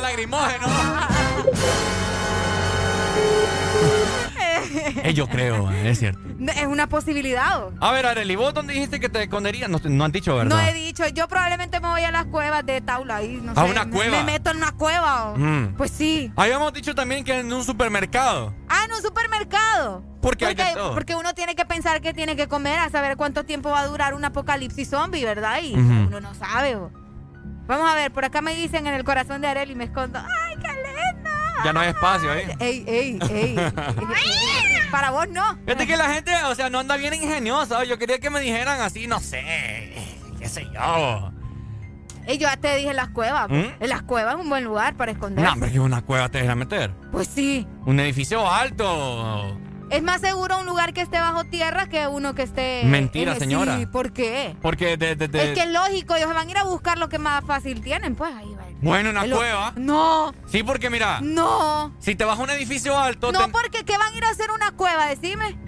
lagrimógeno. 0.00 0.66
Eh, 5.04 5.14
yo 5.14 5.26
creo, 5.28 5.70
eh, 5.70 5.90
es 5.90 5.98
cierto. 5.98 6.20
Es 6.54 6.66
una 6.66 6.88
posibilidad. 6.88 7.68
A 7.80 7.92
ver, 7.92 8.06
Arely, 8.06 8.36
¿vos 8.36 8.54
dónde 8.54 8.72
dijiste 8.74 9.00
que 9.00 9.08
te 9.08 9.22
esconderías? 9.22 9.68
No, 9.68 9.78
no 9.82 10.04
han 10.04 10.12
dicho, 10.12 10.36
¿verdad? 10.36 10.56
No 10.56 10.60
he 10.62 10.72
dicho, 10.72 11.06
yo 11.08 11.28
probablemente 11.28 11.80
me 11.80 11.88
voy 11.88 12.02
a 12.02 12.10
las 12.10 12.26
cuevas 12.26 12.64
de 12.66 12.80
Taula 12.80 13.16
ahí, 13.16 13.40
no 13.42 13.52
¿A 13.52 13.64
sé, 13.64 13.70
una 13.70 13.84
me- 13.84 13.90
cueva? 13.92 14.16
Me, 14.18 14.24
meto 14.32 14.50
en 14.50 14.56
una 14.58 14.72
cueva. 14.72 15.34
Mm. 15.36 15.74
Pues 15.76 15.90
sí. 15.90 16.32
Habíamos 16.36 16.72
dicho 16.72 16.94
también 16.94 17.24
que 17.24 17.38
en 17.38 17.52
un 17.52 17.64
supermercado. 17.64 18.54
Ah, 18.68 18.84
en 18.86 18.92
un 18.92 19.02
supermercado. 19.02 20.02
Porque 20.20 20.46
hay 20.46 20.54
de 20.54 20.64
todo. 20.74 20.94
porque 20.94 21.14
uno 21.14 21.34
tiene 21.34 21.54
que 21.54 21.64
pensar 21.66 22.00
que 22.00 22.14
tiene 22.14 22.34
que 22.36 22.48
comer 22.48 22.78
a 22.78 22.88
saber 22.90 23.16
cuánto 23.16 23.44
tiempo 23.44 23.70
va 23.70 23.80
a 23.80 23.86
durar 23.86 24.14
un 24.14 24.24
apocalipsis 24.24 24.88
zombie, 24.88 25.24
¿verdad? 25.24 25.58
Y 25.62 25.74
uno 25.74 26.20
no 26.20 26.34
sabe. 26.34 26.76
Vamos 27.66 27.90
a 27.90 27.94
ver, 27.94 28.12
por 28.12 28.24
acá 28.24 28.40
me 28.42 28.54
dicen 28.54 28.86
en 28.86 28.94
el 28.94 29.04
corazón 29.04 29.40
de 29.40 29.48
Areli 29.48 29.74
me 29.74 29.84
escondo. 29.84 30.18
¡Ay, 30.18 30.56
qué 30.56 30.68
lindo! 30.68 31.23
Ya 31.64 31.72
no 31.72 31.80
hay 31.80 31.88
espacio 31.90 32.30
ahí. 32.32 32.44
¡Ey, 32.58 32.84
ey, 32.86 33.18
ey! 33.30 33.56
Para 34.90 35.10
vos 35.10 35.28
no. 35.28 35.56
Fíjate 35.64 35.86
que 35.86 35.96
la 35.96 36.12
gente, 36.12 36.32
o 36.44 36.54
sea, 36.54 36.70
no 36.70 36.78
anda 36.78 36.96
bien 36.96 37.14
ingeniosa. 37.14 37.84
Yo 37.84 37.98
quería 37.98 38.18
que 38.18 38.30
me 38.30 38.40
dijeran 38.40 38.80
así, 38.80 39.06
no 39.06 39.20
sé, 39.20 39.92
qué 40.38 40.48
sé 40.48 40.66
yo. 40.72 41.30
Ey, 42.26 42.38
yo 42.38 42.48
ya 42.48 42.56
te 42.56 42.74
dije 42.76 42.94
las 42.94 43.08
cuevas. 43.10 43.48
¿Mm? 43.50 43.64
En 43.80 43.88
las 43.88 44.02
cuevas 44.02 44.34
es 44.34 44.40
un 44.40 44.48
buen 44.48 44.64
lugar 44.64 44.94
para 44.96 45.12
esconderse. 45.12 45.44
No, 45.46 45.52
hombre, 45.52 45.70
que 45.72 45.80
una 45.80 46.02
cueva 46.02 46.28
te 46.30 46.38
deja 46.40 46.54
meter. 46.54 46.90
Pues 47.12 47.28
sí. 47.28 47.66
Un 47.86 48.00
edificio 48.00 48.50
alto. 48.50 49.58
Es 49.90 50.02
más 50.02 50.22
seguro 50.22 50.58
un 50.60 50.66
lugar 50.66 50.94
que 50.94 51.02
esté 51.02 51.18
bajo 51.20 51.44
tierra 51.44 51.86
que 51.88 52.06
uno 52.06 52.34
que 52.34 52.42
esté. 52.42 52.82
Mentira, 52.86 53.34
en- 53.34 53.38
señora. 53.38 53.76
Sí, 53.78 53.86
¿por 53.86 54.12
qué? 54.12 54.56
Porque 54.62 54.96
de, 54.96 55.14
de- 55.16 55.28
de- 55.28 55.50
Es 55.50 55.54
que 55.58 55.64
es 55.64 55.68
lógico, 55.70 56.16
ellos 56.16 56.32
van 56.32 56.48
a 56.48 56.50
ir 56.50 56.56
a 56.56 56.64
buscar 56.64 56.96
lo 56.98 57.08
que 57.10 57.18
más 57.18 57.44
fácil 57.44 57.82
tienen, 57.82 58.14
pues 58.16 58.32
ahí. 58.34 58.53
Bueno, 58.84 59.10
una 59.10 59.26
lo- 59.26 59.36
cueva. 59.36 59.72
No, 59.76 60.34
Sí, 60.46 60.62
porque 60.62 60.90
mira, 60.90 61.20
no. 61.22 61.94
si 61.98 62.14
te 62.14 62.24
vas 62.24 62.38
a 62.38 62.42
un 62.42 62.50
edificio 62.50 62.98
alto, 62.98 63.32
No, 63.32 63.40
ten- 63.40 63.52
porque 63.52 63.84
¿qué 63.84 63.96
van 63.98 64.12
a 64.12 64.16
ir 64.16 64.24
a 64.24 64.30
hacer 64.30 64.50
una 64.50 64.72
cueva? 64.72 65.06
Decime. 65.06 65.58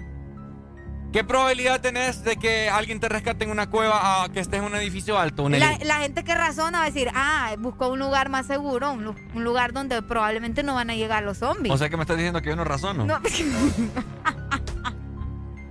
¿qué 1.13 1.23
probabilidad 1.23 1.81
tenés 1.81 2.23
de 2.23 2.37
que 2.37 2.69
alguien 2.69 2.99
te 2.99 3.09
rescate 3.09 3.43
en 3.45 3.49
una 3.49 3.69
cueva 3.71 4.23
a 4.23 4.29
que 4.29 4.39
estés 4.39 4.59
en 4.59 4.65
un 4.65 4.75
edificio 4.75 5.17
alto? 5.17 5.43
Un 5.43 5.57
La, 5.57 5.77
la 5.83 5.95
gente 5.95 6.23
que 6.23 6.35
razona 6.35 6.79
va 6.79 6.83
a 6.83 6.87
decir, 6.87 7.09
ah, 7.15 7.55
buscó 7.57 7.87
un 7.87 7.97
lugar 7.97 8.29
más 8.29 8.45
seguro, 8.45 8.91
un, 8.91 9.03
lu- 9.05 9.15
un 9.33 9.43
lugar 9.43 9.73
donde 9.73 10.01
probablemente 10.03 10.61
no 10.61 10.75
van 10.75 10.91
a 10.91 10.95
llegar 10.95 11.23
los 11.23 11.39
zombies. 11.39 11.73
O 11.73 11.77
sea 11.77 11.89
que 11.89 11.97
me 11.97 12.03
estás 12.03 12.17
diciendo 12.17 12.41
que 12.41 12.49
yo 12.49 12.55
no 12.55 12.65
razono. 12.65 13.05
No. 13.05 13.19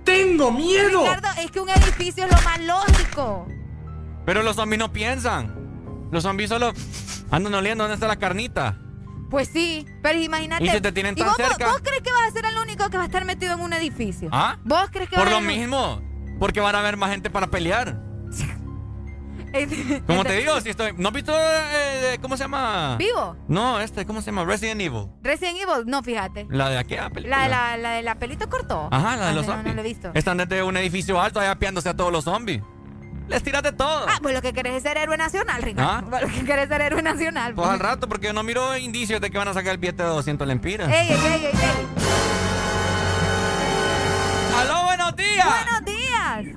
¡Tengo 0.03 0.51
miedo! 0.51 1.01
Ricardo, 1.01 1.27
es 1.41 1.51
que 1.51 1.59
un 1.59 1.69
edificio 1.69 2.25
es 2.25 2.31
lo 2.31 2.41
más 2.41 2.59
lógico. 2.61 3.47
Pero 4.25 4.43
los 4.43 4.55
zombies 4.55 4.79
no 4.79 4.91
piensan. 4.91 5.56
Los 6.11 6.23
zombies 6.23 6.49
solo 6.49 6.73
andan 7.31 7.53
oliendo 7.53 7.83
dónde 7.83 7.95
está 7.95 8.07
la 8.07 8.17
carnita. 8.17 8.77
Pues 9.29 9.49
sí, 9.49 9.85
pero 10.01 10.19
imagínate. 10.19 10.63
Y 10.63 10.69
si 10.69 10.79
te 10.79 10.91
tienen 10.93 11.13
¿Y 11.17 11.19
tan 11.19 11.27
vos, 11.27 11.35
cerca? 11.37 11.67
¿Vos 11.67 11.81
crees 11.83 12.01
que 12.01 12.11
vas 12.11 12.29
a 12.29 12.31
ser 12.31 12.45
el 12.45 12.57
único 12.59 12.89
que 12.89 12.97
va 12.97 13.03
a 13.03 13.07
estar 13.07 13.25
metido 13.25 13.53
en 13.53 13.59
un 13.59 13.73
edificio? 13.73 14.29
¿Ah? 14.31 14.57
¿Vos 14.63 14.89
crees 14.91 15.09
que 15.09 15.15
Por 15.17 15.25
vas 15.25 15.31
lo 15.33 15.37
a 15.39 15.41
mismo. 15.41 16.01
Porque 16.39 16.61
van 16.61 16.75
a 16.75 16.79
haber 16.79 16.95
más 16.97 17.11
gente 17.11 17.29
para 17.29 17.47
pelear. 17.47 17.99
Como 20.05 20.23
te 20.23 20.33
digo, 20.37 20.59
si 20.61 20.69
estoy. 20.69 20.93
¿No 20.97 21.07
has 21.09 21.13
visto 21.13 21.33
eh, 21.35 22.19
cómo 22.21 22.37
se 22.37 22.43
llama? 22.43 22.95
¿Vivo? 22.97 23.35
No, 23.47 23.79
este, 23.79 24.05
¿cómo 24.05 24.21
se 24.21 24.27
llama? 24.27 24.45
Resident 24.45 24.79
Evil. 24.81 25.07
Resident 25.23 25.57
Evil, 25.57 25.85
no, 25.87 26.03
fíjate. 26.03 26.45
La 26.49 26.69
de 26.69 26.77
aquella 26.77 27.09
película. 27.09 27.37
La 27.37 27.43
de 27.43 27.49
la, 27.49 27.77
la 27.77 27.89
de 27.91 28.03
la 28.03 28.15
pelito 28.19 28.47
corto. 28.49 28.87
Ajá, 28.91 29.15
la 29.17 29.25
de 29.25 29.31
Ah, 29.31 29.33
los 29.33 29.47
no, 29.47 29.53
zombies. 29.53 29.75
No, 29.75 29.81
lo 29.81 29.87
he 29.87 29.91
visto. 29.91 30.11
Están 30.13 30.37
desde 30.37 30.61
un 30.63 30.77
edificio 30.77 31.19
alto 31.19 31.39
allá 31.39 31.51
apiándose 31.51 31.89
a 31.89 31.95
todos 31.95 32.11
los 32.11 32.23
zombies. 32.25 32.61
Les 33.27 33.43
tiras 33.43 33.61
de 33.63 33.71
todo. 33.73 34.05
Ah, 34.07 34.19
pues 34.21 34.33
lo 34.33 34.41
que 34.41 34.53
querés 34.53 34.75
es 34.75 34.83
ser 34.83 34.97
héroe 34.97 35.17
nacional, 35.17 35.61
Ricardo. 35.61 35.91
¿Ah? 35.91 36.03
Pues 36.09 36.21
Lo 36.23 36.27
que 36.29 36.45
querés 36.45 36.63
es 36.63 36.69
ser 36.69 36.81
héroe 36.81 37.01
nacional. 37.01 37.53
Pues 37.53 37.67
al 37.67 37.79
rato, 37.79 38.07
porque 38.07 38.27
yo 38.27 38.33
no 38.33 38.43
miro 38.43 38.77
indicios 38.77 39.19
de 39.21 39.29
que 39.29 39.37
van 39.37 39.47
a 39.47 39.53
sacar 39.53 39.73
el 39.73 39.77
billete 39.77 40.03
de 40.03 40.09
200 40.09 40.47
lempiras. 40.47 40.87
Ey, 40.89 41.07
ey, 41.09 41.17
ey, 41.25 41.45
ey, 41.45 41.51
ey. 41.53 41.87
¡Aló, 44.59 44.85
buenos 44.85 45.15
días! 45.15 45.45
¡Buenos 45.45 45.85
días! 45.85 46.55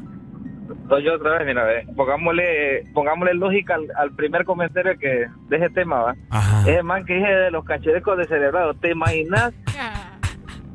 Soy 0.88 1.04
yo 1.04 1.14
otra 1.14 1.38
vez, 1.38 1.46
mira, 1.46 1.64
ve. 1.64 1.86
Pongámosle, 1.96 2.86
pongámosle 2.94 3.34
lógica 3.34 3.74
al, 3.74 3.86
al 3.96 4.12
primer 4.14 4.44
comentario 4.44 4.98
que 4.98 5.26
de 5.48 5.56
ese 5.56 5.70
tema, 5.70 6.00
¿va? 6.02 6.14
Ese 6.62 6.82
man 6.82 7.04
que 7.04 7.14
dije 7.14 7.28
de 7.28 7.50
los 7.50 7.64
cacherecos 7.64 8.16
descerebrados. 8.18 8.78
¿Te 8.80 8.90
imaginas 8.90 9.52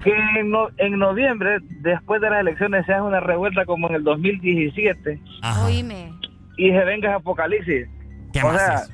que 0.05 0.39
en, 0.39 0.49
no- 0.51 0.69
en 0.77 0.97
noviembre, 0.97 1.57
después 1.81 2.21
de 2.21 2.29
las 2.29 2.39
elecciones, 2.39 2.85
se 2.85 2.93
haga 2.93 3.03
una 3.03 3.19
revuelta 3.19 3.65
como 3.65 3.89
en 3.89 3.95
el 3.95 4.03
2017 4.05 5.19
Oíme. 5.65 6.13
y 6.57 6.69
se 6.69 6.83
venga 6.85 7.09
ese 7.09 7.15
apocalipsis? 7.17 7.87
¿Qué 8.31 8.41
o 8.43 8.53
sea, 8.57 8.75
es? 8.75 8.91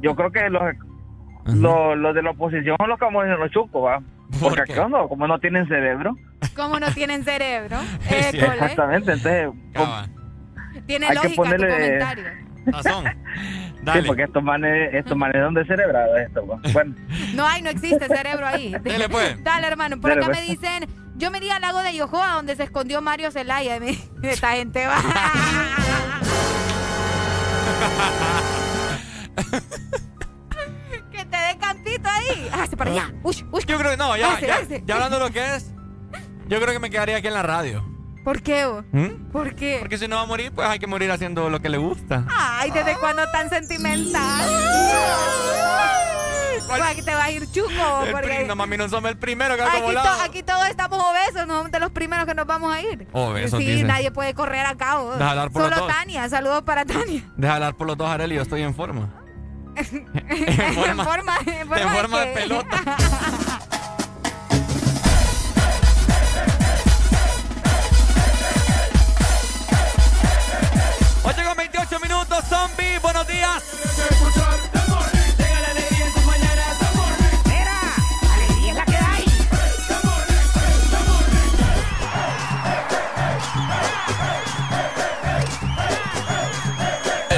yo 0.00 0.14
creo 0.14 0.30
que 0.30 0.48
los, 0.50 0.62
los, 1.46 1.96
los 1.98 2.14
de 2.14 2.22
la 2.22 2.30
oposición 2.30 2.76
son 2.78 2.88
los 2.88 2.98
camones 2.98 3.32
de 3.32 3.38
los 3.38 3.50
chucos, 3.50 3.84
¿va? 3.84 4.00
Porque 4.40 4.62
qué? 4.66 4.72
acá 4.74 4.88
no, 4.88 5.08
como 5.08 5.26
no 5.26 5.38
tienen 5.38 5.66
cerebro. 5.68 6.16
Como 6.54 6.78
no 6.78 6.90
tienen 6.92 7.24
cerebro. 7.24 7.78
Exactamente, 8.10 9.12
entonces... 9.12 9.50
Tiene 10.86 11.06
Hay 11.06 11.16
que 11.16 11.22
lógica 11.28 11.42
ponerle- 11.42 11.66
tu 11.68 11.72
comentario. 11.72 12.24
Razón. 12.66 13.04
Sí, 13.92 14.00
porque 14.06 14.22
estos 14.24 14.42
manes, 14.42 14.94
estos 14.94 15.16
manes 15.16 15.42
son 15.42 15.54
descerebrados 15.54 16.18
esto. 16.18 16.42
Bueno. 16.72 16.94
No 17.34 17.46
hay, 17.46 17.62
no 17.62 17.70
existe 17.70 18.06
cerebro 18.06 18.46
ahí. 18.46 18.74
Dele, 18.82 19.08
pues. 19.08 19.42
Dale, 19.44 19.66
hermano. 19.66 20.00
Por 20.00 20.12
acá 20.12 20.26
pues. 20.26 20.40
me 20.40 20.46
dicen, 20.46 20.86
yo 21.16 21.30
me 21.30 21.38
iría 21.38 21.56
al 21.56 21.62
lago 21.62 21.82
de 21.82 21.94
Yohoa, 21.94 22.32
donde 22.34 22.56
se 22.56 22.64
escondió 22.64 23.00
Mario 23.02 23.30
Zelaya. 23.30 23.76
Y 23.76 23.80
me- 23.80 23.98
Esta 24.30 24.52
gente 24.52 24.86
va. 24.86 24.96
que 31.10 31.24
te 31.24 31.36
dé 31.36 31.58
cantito 31.60 32.08
ahí. 32.08 32.48
Hágase 32.52 32.76
para 32.76 32.90
allá. 32.90 33.12
Uy, 33.22 33.44
uy. 33.50 33.64
Yo 33.66 33.78
creo 33.78 33.90
que 33.90 33.96
no, 33.96 34.16
ya, 34.16 34.28
Hágase, 34.30 34.46
ya, 34.46 34.54
hágase. 34.56 34.82
ya 34.86 34.94
hablando 34.94 35.18
de 35.18 35.24
lo 35.24 35.30
que 35.32 35.54
es, 35.56 35.72
yo 36.48 36.60
creo 36.60 36.72
que 36.72 36.78
me 36.80 36.90
quedaría 36.90 37.16
aquí 37.16 37.28
en 37.28 37.34
la 37.34 37.42
radio. 37.42 37.84
¿Por 38.24 38.40
qué? 38.40 38.66
¿Mm? 38.90 39.30
¿Por 39.30 39.54
qué? 39.54 39.76
Porque 39.80 39.98
si 39.98 40.08
no 40.08 40.16
va 40.16 40.22
a 40.22 40.26
morir, 40.26 40.50
pues 40.50 40.66
hay 40.66 40.78
que 40.78 40.86
morir 40.86 41.10
haciendo 41.10 41.50
lo 41.50 41.60
que 41.60 41.68
le 41.68 41.76
gusta. 41.76 42.24
Ay, 42.34 42.70
¿desde 42.70 42.96
cuándo 42.96 43.22
tan 43.30 43.50
sentimental? 43.50 44.48
Pues 46.66 46.80
aquí 46.82 47.02
te 47.02 47.14
va 47.14 47.24
a 47.24 47.30
ir 47.30 47.46
chuco. 47.52 47.68
Porque... 48.10 48.44
no, 48.46 48.56
mami, 48.56 48.78
no 48.78 48.88
somos 48.88 49.10
el 49.10 49.18
primero 49.18 49.54
que 49.56 49.62
ha 49.62 49.70
aquí, 49.70 49.82
volado. 49.82 50.22
aquí 50.22 50.42
todos 50.42 50.66
estamos 50.68 50.98
obesos, 51.04 51.46
no 51.46 51.64
de 51.64 51.78
los 51.78 51.90
primeros 51.90 52.24
que 52.24 52.34
nos 52.34 52.46
vamos 52.46 52.74
a 52.74 52.80
ir. 52.80 53.06
Obesos, 53.12 53.60
Sí, 53.60 53.84
nadie 53.84 54.10
puede 54.10 54.32
correr 54.32 54.64
a 54.64 54.74
cabo. 54.74 55.12
Solo 55.52 55.86
Tania, 55.86 56.26
saludos 56.30 56.62
para 56.62 56.86
Tania. 56.86 57.22
Deja 57.36 57.54
hablar 57.56 57.74
por 57.74 57.86
los 57.86 57.96
dos, 57.98 58.08
Arely, 58.08 58.36
yo 58.36 58.42
estoy 58.42 58.62
en 58.62 58.74
forma. 58.74 59.10
en 59.76 59.84
forma, 60.16 60.80
en 60.86 60.96
forma, 60.96 61.36
en 61.46 61.68
forma, 61.68 61.80
en 61.80 61.88
forma 61.90 62.20
de, 62.20 62.26
de 62.26 62.32
pelota. 62.34 62.96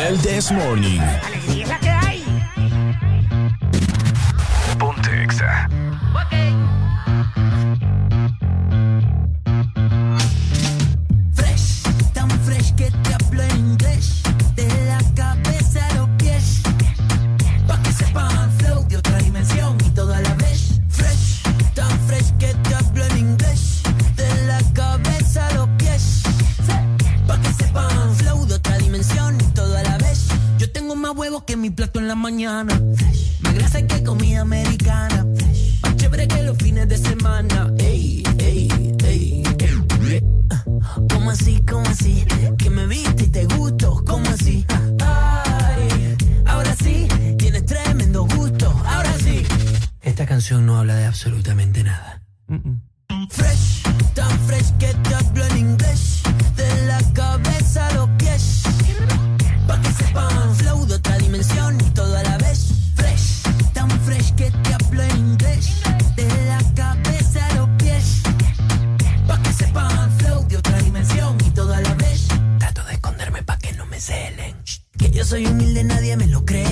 El 0.07 0.21
This 0.21 0.53
Morning. 0.53 1.01
Alegría 1.01 1.65
es 1.65 1.69
la 1.69 1.79
que 1.81 1.91
hay. 1.91 2.25
Ponte 4.79 5.23
Exa. 5.23 5.69
Plato 31.77 32.01
en 32.01 32.09
la 32.09 32.15
mañana. 32.15 32.81
Más 33.41 33.55
grasa 33.55 33.87
que 33.87 34.03
comida 34.03 34.41
americana. 34.41 35.27
Más 35.83 35.97
chévere 35.97 36.27
que 36.27 36.43
los 36.43 36.57
fines 36.57 36.89
de 36.89 36.97
semana. 36.97 37.71
Ey, 37.79 38.25
ey, 38.39 38.69
ey. 39.05 39.43
¿Cómo 41.11 41.31
así, 41.31 41.63
cómo 41.69 41.87
así? 41.87 42.25
Que 42.57 42.71
me 42.71 42.87
viste 42.87 43.25
y 43.25 43.29
te 43.29 43.45
gusto, 43.45 44.03
¿cómo 44.07 44.27
así? 44.31 44.65
Ay, 45.01 46.17
ahora 46.47 46.75
sí, 46.77 47.07
tienes 47.37 47.67
tremendo 47.67 48.25
gusto, 48.25 48.71
ahora 48.87 49.13
sí. 49.19 49.45
Esta 50.01 50.25
canción 50.25 50.65
no 50.65 50.79
habla 50.79 50.97
de 50.97 51.05
absolutamente 51.05 51.85
nada. 51.85 52.23
Soy 75.27 75.45
humilde, 75.45 75.83
nadie 75.83 76.17
me 76.17 76.29
lo 76.29 76.45
cree. 76.45 76.66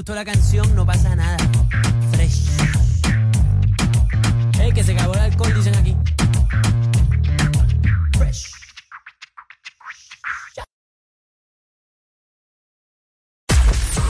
Gustó 0.00 0.14
la 0.14 0.24
canción, 0.24 0.74
no 0.74 0.86
pasa 0.86 1.14
nada. 1.14 1.36
Fresh. 2.12 2.46
Ey, 4.58 4.72
que 4.72 4.82
se 4.82 4.94
acabó 4.94 5.12
el 5.12 5.20
alcohol, 5.20 5.52
dicen 5.52 5.74
aquí. 5.74 5.94
Fresh. 8.16 8.50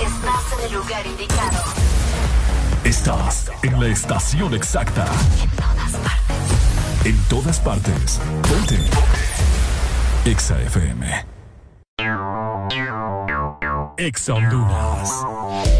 Estás 0.01 0.59
en 0.59 0.65
el 0.65 0.73
lugar 0.75 1.07
indicado. 1.09 1.65
Estás 2.85 3.51
en 3.65 3.81
la 3.81 3.89
estación 3.89 4.55
exacta. 4.55 5.07
En 7.05 7.19
todas 7.25 7.59
partes. 7.59 8.20
Ponte. 8.49 8.78
Exa 10.25 10.57
FM. 10.62 11.27
Exa 14.01 14.33
Honduras. 14.33 15.80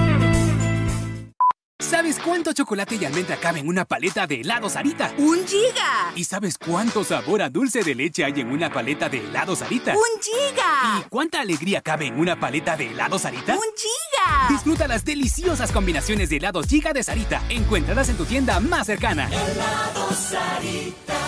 ¿Sabes 1.91 2.19
cuánto 2.19 2.53
chocolate 2.53 2.95
y 2.95 3.03
almendra 3.03 3.35
cabe 3.35 3.59
en 3.59 3.67
una 3.67 3.83
paleta 3.83 4.25
de 4.25 4.39
helado 4.39 4.69
Sarita? 4.69 5.11
¡Un 5.17 5.45
giga! 5.45 6.13
¿Y 6.15 6.23
sabes 6.23 6.57
cuánto 6.57 7.03
sabor 7.03 7.41
a 7.41 7.49
dulce 7.49 7.83
de 7.83 7.93
leche 7.93 8.23
hay 8.23 8.39
en 8.39 8.49
una 8.49 8.71
paleta 8.71 9.09
de 9.09 9.17
helado 9.17 9.57
Sarita? 9.57 9.91
¡Un 9.91 10.21
giga! 10.21 10.99
¿Y 11.01 11.09
cuánta 11.09 11.41
alegría 11.41 11.81
cabe 11.81 12.07
en 12.07 12.17
una 12.17 12.39
paleta 12.39 12.77
de 12.77 12.91
helado 12.91 13.19
Sarita? 13.19 13.55
¡Un 13.55 13.63
giga! 13.75 14.47
Disfruta 14.47 14.87
las 14.87 15.03
deliciosas 15.03 15.73
combinaciones 15.73 16.29
de 16.29 16.37
helados 16.37 16.65
Giga 16.67 16.93
de 16.93 17.03
Sarita. 17.03 17.43
Encuéntralas 17.49 18.07
en 18.07 18.15
tu 18.15 18.23
tienda 18.23 18.61
más 18.61 18.87
cercana. 18.87 19.27
Helado 19.27 20.13
Sarita. 20.13 21.19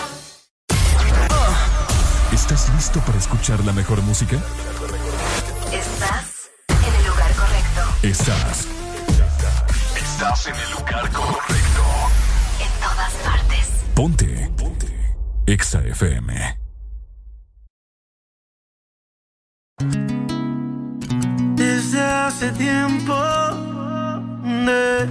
¿Estás 2.32 2.72
listo 2.74 3.00
para 3.00 3.18
escuchar 3.18 3.62
la 3.66 3.74
mejor 3.74 4.00
música? 4.00 4.36
Estás 5.70 6.50
en 6.70 6.94
el 6.94 7.06
lugar 7.06 7.34
correcto. 7.34 7.82
Estás. 8.02 8.66
Estás 10.14 10.46
en 10.46 10.54
el 10.54 10.70
lugar 10.70 11.10
correcto. 11.10 11.82
En 12.60 12.70
todas 12.80 13.12
partes. 13.24 13.68
Ponte. 13.96 14.48
Ponte. 14.56 15.16
Exa 15.44 15.80
FM. 15.80 16.56
Desde 21.56 22.00
hace 22.00 22.52
tiempo 22.52 23.14
de- 24.66 25.08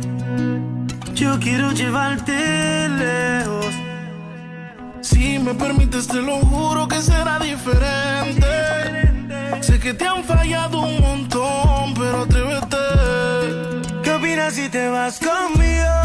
yo 1.14 1.38
quiero 1.40 1.72
llevarte 1.74 2.88
lejos. 2.88 3.74
Si 5.02 5.38
me 5.38 5.54
permites, 5.54 6.08
te 6.08 6.22
lo 6.22 6.38
juro 6.40 6.88
que 6.88 7.02
será 7.02 7.40
diferente. 7.40 8.48
Sé 9.62 9.80
que 9.82 9.94
te 9.94 10.08
han 10.08 10.24
fallado 10.24 10.80
un 10.80 11.02
montón, 11.02 11.94
pero 11.94 12.22
atrévete. 12.24 12.63
¿Qué 14.54 14.60
opinas 14.60 14.66
si 14.66 14.70
te 14.70 14.88
vas 14.88 15.20
conmigo 15.20 16.03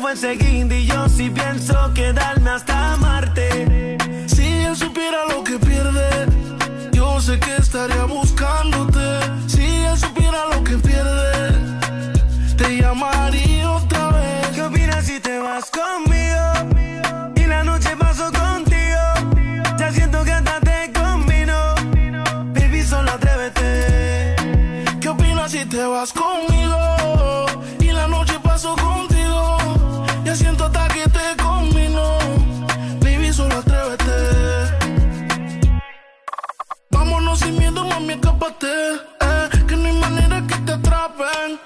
fue 0.00 0.12
enseguida 0.12 0.74
y 0.76 0.86
yo 0.86 1.08
sí 1.08 1.30
pienso 1.30 1.74
quedarme 1.94 2.50
hasta 2.50 2.96
Marte. 2.96 3.98
Si 4.26 4.46
él 4.46 4.74
supiera 4.74 5.26
lo 5.26 5.44
que 5.44 5.58
pierde, 5.58 6.26
yo 6.92 7.20
sé 7.20 7.38
que 7.38 7.56
estaría 7.56 8.04
buscándote. 8.04 8.29
Escápate. 38.40 38.94
Eh, 39.20 39.66
que 39.66 39.76
no 39.76 39.86
hay 39.88 39.98
manera 39.98 40.42
que 40.46 40.56
te 40.56 40.72
atrapen. 40.72 41.60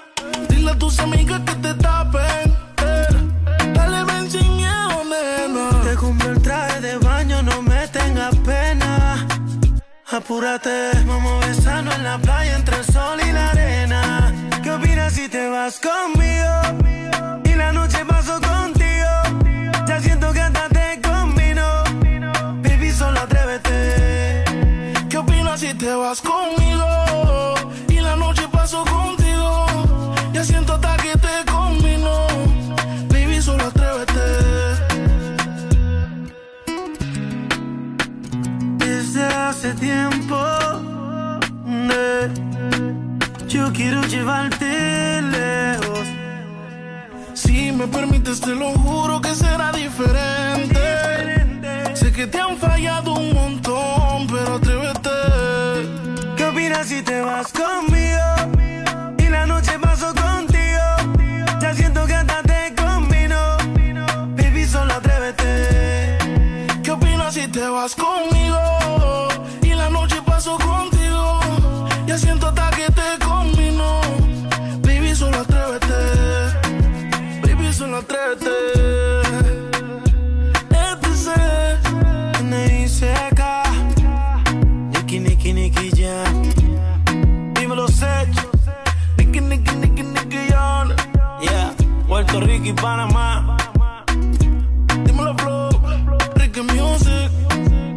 Dile 0.49 0.71
a 0.71 0.77
tus 0.77 0.99
amigas 0.99 1.41
que 1.45 1.55
te 1.55 1.73
tapen. 1.75 2.55
eh. 2.81 3.73
Dale, 3.73 4.03
ven 4.03 4.29
sin 4.29 4.55
miedo, 4.55 5.03
nena. 5.05 5.81
Te 5.83 5.95
compré 5.95 6.29
el 6.29 6.41
traje 6.41 6.81
de 6.81 6.97
baño, 6.97 7.41
no 7.43 7.61
me 7.61 7.87
tengas 7.87 8.35
pena. 8.37 9.25
Apúrate, 10.11 10.91
vamos 11.05 11.45
besarnos 11.45 11.95
en 11.95 12.03
la 12.03 12.17
playa 12.17 12.55
entre 12.55 12.77
el 12.77 12.85
sol 12.85 13.19
y 13.27 13.31
la 13.31 13.49
arena. 13.49 14.33
¿Qué 14.63 14.71
opinas 14.71 15.13
si 15.13 15.27
te 15.27 15.49
vas 15.49 15.79
conmigo 15.79 17.41
y 17.43 17.53
la 17.55 17.71
noche 17.73 18.05
paso 18.05 18.39
contigo? 18.39 19.85
Ya 19.87 19.99
siento 19.99 20.31
que 20.31 20.41
hasta 20.41 20.69
te 20.69 21.01
combino. 21.01 21.83
Baby, 22.63 22.91
solo 22.91 23.19
atrévete. 23.21 24.45
¿Qué 25.09 25.17
opinas 25.17 25.59
si 25.59 25.73
te 25.73 25.93
vas 25.93 26.21
conmigo 26.21 26.44
hace 39.65 39.79
tiempo, 39.79 40.37
eh, 41.91 42.29
yo 43.47 43.71
quiero 43.73 44.03
llevarte 44.03 45.21
lejos. 45.21 46.07
Si 47.33 47.71
me 47.71 47.87
permites, 47.87 48.41
te 48.41 48.53
lo 48.53 48.71
juro 48.73 49.21
que 49.21 49.33
será 49.33 49.71
diferente. 49.71 50.79
Sé 51.95 52.11
que 52.11 52.27
te 52.27 52.39
han 52.39 52.57
fallado 52.57 53.13
un 53.13 53.34
Panamá. 92.73 93.57
Dímelo, 95.05 95.35
Flow. 95.37 95.69
Ricky 96.35 96.61
Music. 96.61 97.31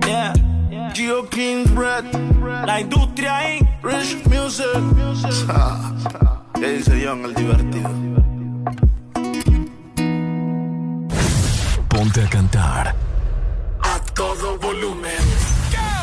Yeah. 0.06 0.32
Geo 0.94 1.22
King's 1.28 1.70
Bread. 1.74 2.04
La 2.66 2.80
industria 2.80 3.36
ahí. 3.36 3.60
Rich 3.82 4.26
Music. 4.26 4.66
¿Qué 6.54 6.72
dice 6.72 7.02
John, 7.04 7.24
el 7.24 7.34
divertido? 7.34 7.90
Ponte 11.88 12.22
a 12.22 12.28
cantar. 12.28 12.94
A 13.82 13.98
todo 14.14 14.58
volumen. 14.58 15.24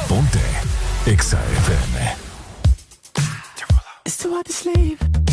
Ponte. 0.07 0.39
Exa 1.05 1.37
FM. 1.37 2.15
It's 4.05 4.17
too 4.17 4.33
hard 4.33 4.45
to 4.45 4.53
sleep. 4.53 5.24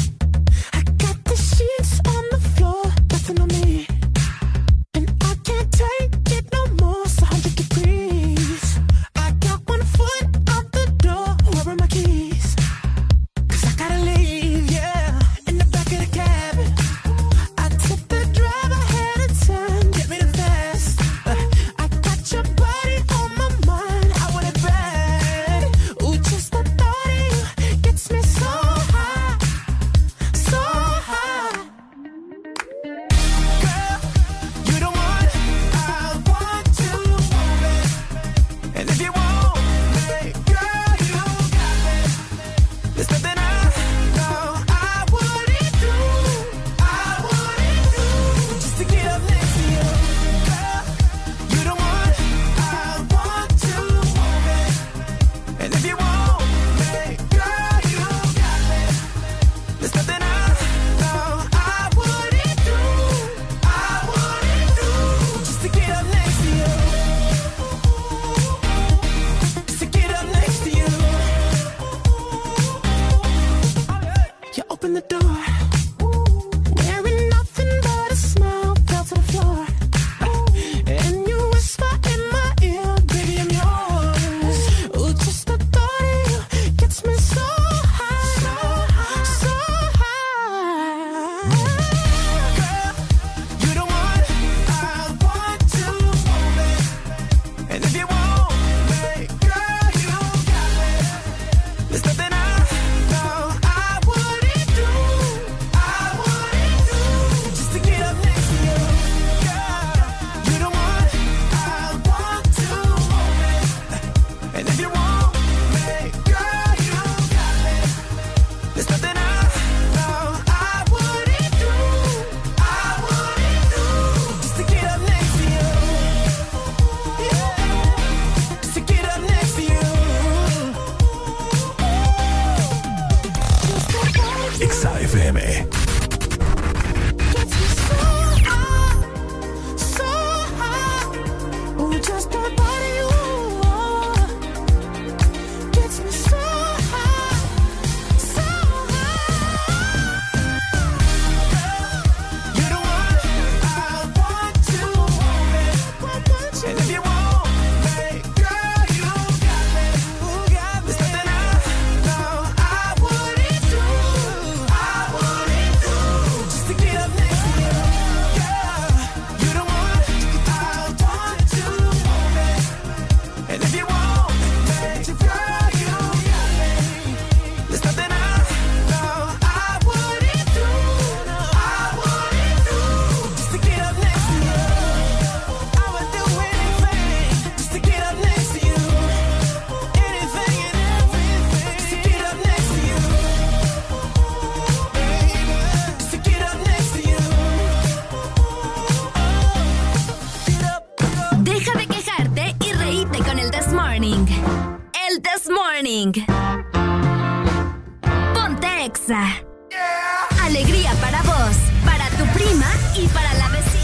Para 211.12 211.22
vos, 211.24 211.56
para 211.84 212.08
tu 212.16 212.24
prima 212.32 212.66
y 212.96 213.06
para 213.08 213.34
la 213.34 213.48
vecina. 213.50 213.81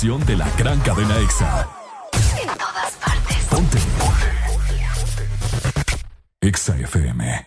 Estación 0.00 0.24
de 0.24 0.36
la 0.36 0.48
gran 0.56 0.80
cadena 0.80 1.18
EXA. 1.18 1.68
En 2.40 2.48
todas 2.56 2.92
partes. 3.04 3.36
Ponte. 3.50 3.78
EXA 6.40 6.76
FM. 6.78 7.46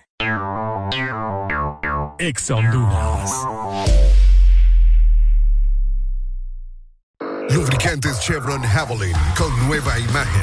EXA 2.20 2.56
Honduras. 2.56 3.32
Lubricantes 7.50 8.20
Chevron 8.20 8.62
Javelin 8.62 9.18
con 9.36 9.68
nueva 9.68 9.98
imagen 9.98 10.43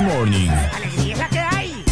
This 0.00 0.06
Morning. 0.06 0.48
Alegría 0.48 1.12
es 1.12 1.18
la 1.18 1.28
que 1.28 1.38
hay. 1.38 1.84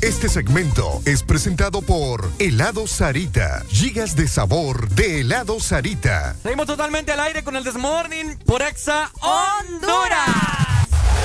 Este 0.00 0.28
segmento 0.28 1.02
es 1.04 1.24
presentado 1.24 1.82
por 1.82 2.30
Helado 2.38 2.86
Sarita. 2.86 3.64
Gigas 3.68 4.14
de 4.14 4.28
sabor 4.28 4.88
de 4.90 5.22
Helado 5.22 5.58
Sarita. 5.58 6.36
Seguimos 6.42 6.66
totalmente 6.66 7.10
al 7.10 7.20
aire 7.20 7.42
con 7.42 7.56
el 7.56 7.64
Desmorning 7.64 8.38
por 8.46 8.62
Exa 8.62 9.10
Honduras. 9.20 10.54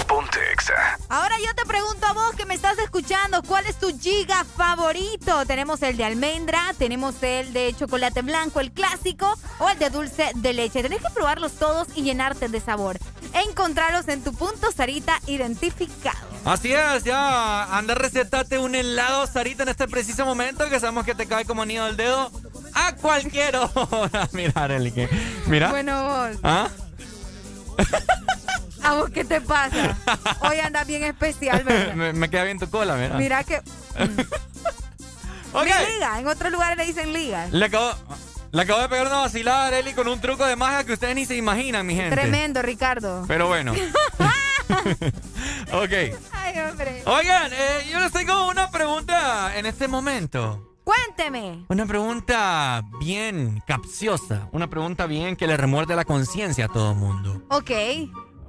Ponte 0.07 0.39
EXA. 0.53 0.97
Ahora 1.09 1.35
yo 1.45 1.53
te 1.53 1.67
pregunto 1.67 2.07
a 2.07 2.13
vos 2.13 2.33
que 2.35 2.47
me 2.47 2.55
estás 2.55 2.79
escuchando, 2.79 3.43
¿cuál 3.43 3.67
es 3.67 3.77
tu 3.77 3.95
giga 3.99 4.43
favorito? 4.43 5.45
Tenemos 5.45 5.83
el 5.83 5.95
de 5.95 6.05
almendra, 6.05 6.73
tenemos 6.79 7.21
el 7.21 7.53
de 7.53 7.75
chocolate 7.77 8.23
blanco, 8.23 8.59
el 8.59 8.71
clásico, 8.71 9.37
o 9.59 9.69
el 9.69 9.77
de 9.77 9.91
dulce 9.91 10.31
de 10.33 10.53
leche. 10.53 10.81
Tenés 10.81 11.03
que 11.03 11.13
probarlos 11.13 11.51
todos 11.53 11.89
y 11.95 12.01
llenarte 12.01 12.47
de 12.47 12.59
sabor. 12.59 12.97
Encontrarlos 13.33 14.08
en 14.08 14.24
tu 14.24 14.33
punto 14.33 14.72
Sarita 14.72 15.19
identificado. 15.27 16.27
Así 16.45 16.74
es, 16.74 17.03
ya 17.03 17.77
anda 17.77 17.95
recetate 17.95 18.58
un 18.59 18.74
helado 18.75 19.27
Sarita 19.27 19.64
en 19.64 19.69
este 19.69 19.88
preciso 19.88 20.25
momento 20.25 20.69
que 20.69 20.80
sabemos 20.80 21.06
que 21.06 21.14
te 21.16 21.27
cae 21.27 21.45
como 21.45 21.61
anillo 21.64 21.83
al 21.83 21.98
dedo 21.98 22.32
a 22.74 22.95
cualquier 22.95 23.56
hora. 23.58 24.30
Mira, 24.32 24.53
Arely, 24.56 24.91
que 24.91 25.09
mira. 25.48 25.69
Bueno, 25.69 26.03
vos. 26.03 26.38
¿Ah? 26.43 26.69
¿A 28.83 28.93
vos 28.93 29.09
qué 29.09 29.25
te 29.25 29.41
pasa? 29.41 29.98
Hoy 30.41 30.59
andas 30.59 30.88
bien 30.88 31.03
especial, 31.03 31.64
¿verdad? 31.66 31.93
me, 31.95 32.14
me 32.14 32.30
queda 32.30 32.43
bien 32.45 32.59
tu 32.59 32.69
cola, 32.69 32.95
mira. 32.95 33.16
Mira 33.17 33.43
que... 33.43 33.58
Ok. 35.51 35.66
Mi 35.66 35.93
liga, 35.93 36.19
en 36.19 36.27
otros 36.27 36.51
lugares 36.51 36.77
le 36.77 36.85
dicen 36.85 37.11
liga. 37.11 37.48
Le 37.51 37.66
acabo, 37.66 37.91
le 38.51 38.61
acabo 38.61 38.81
de 38.81 38.89
pegar 38.89 39.07
una 39.07 39.17
vacilada 39.17 39.65
a 39.65 39.67
Arely 39.67 39.93
con 39.93 40.07
un 40.07 40.19
truco 40.19 40.45
de 40.45 40.55
magia 40.55 40.83
que 40.83 40.93
ustedes 40.93 41.15
ni 41.15 41.25
se 41.25 41.35
imaginan, 41.35 41.85
mi 41.85 41.95
gente. 41.95 42.15
Tremendo, 42.15 42.61
Ricardo. 42.61 43.25
Pero 43.27 43.47
bueno. 43.47 43.73
ok. 45.73 45.93
Ay, 46.31 46.59
hombre. 46.67 47.03
Oigan, 47.05 47.51
eh, 47.53 47.87
yo 47.91 47.99
les 47.99 48.11
tengo 48.11 48.47
una 48.47 48.71
pregunta 48.71 49.57
en 49.57 49.65
este 49.65 49.87
momento. 49.87 50.65
Cuénteme. 50.83 51.65
Una 51.67 51.85
pregunta 51.85 52.81
bien 52.99 53.61
capciosa. 53.67 54.49
Una 54.51 54.67
pregunta 54.69 55.05
bien 55.05 55.35
que 55.35 55.45
le 55.45 55.55
remuerde 55.55 55.95
la 55.95 56.03
conciencia 56.03 56.65
a 56.65 56.67
todo 56.67 56.93
el 56.93 56.97
mundo. 56.97 57.43
Ok. 57.49 57.69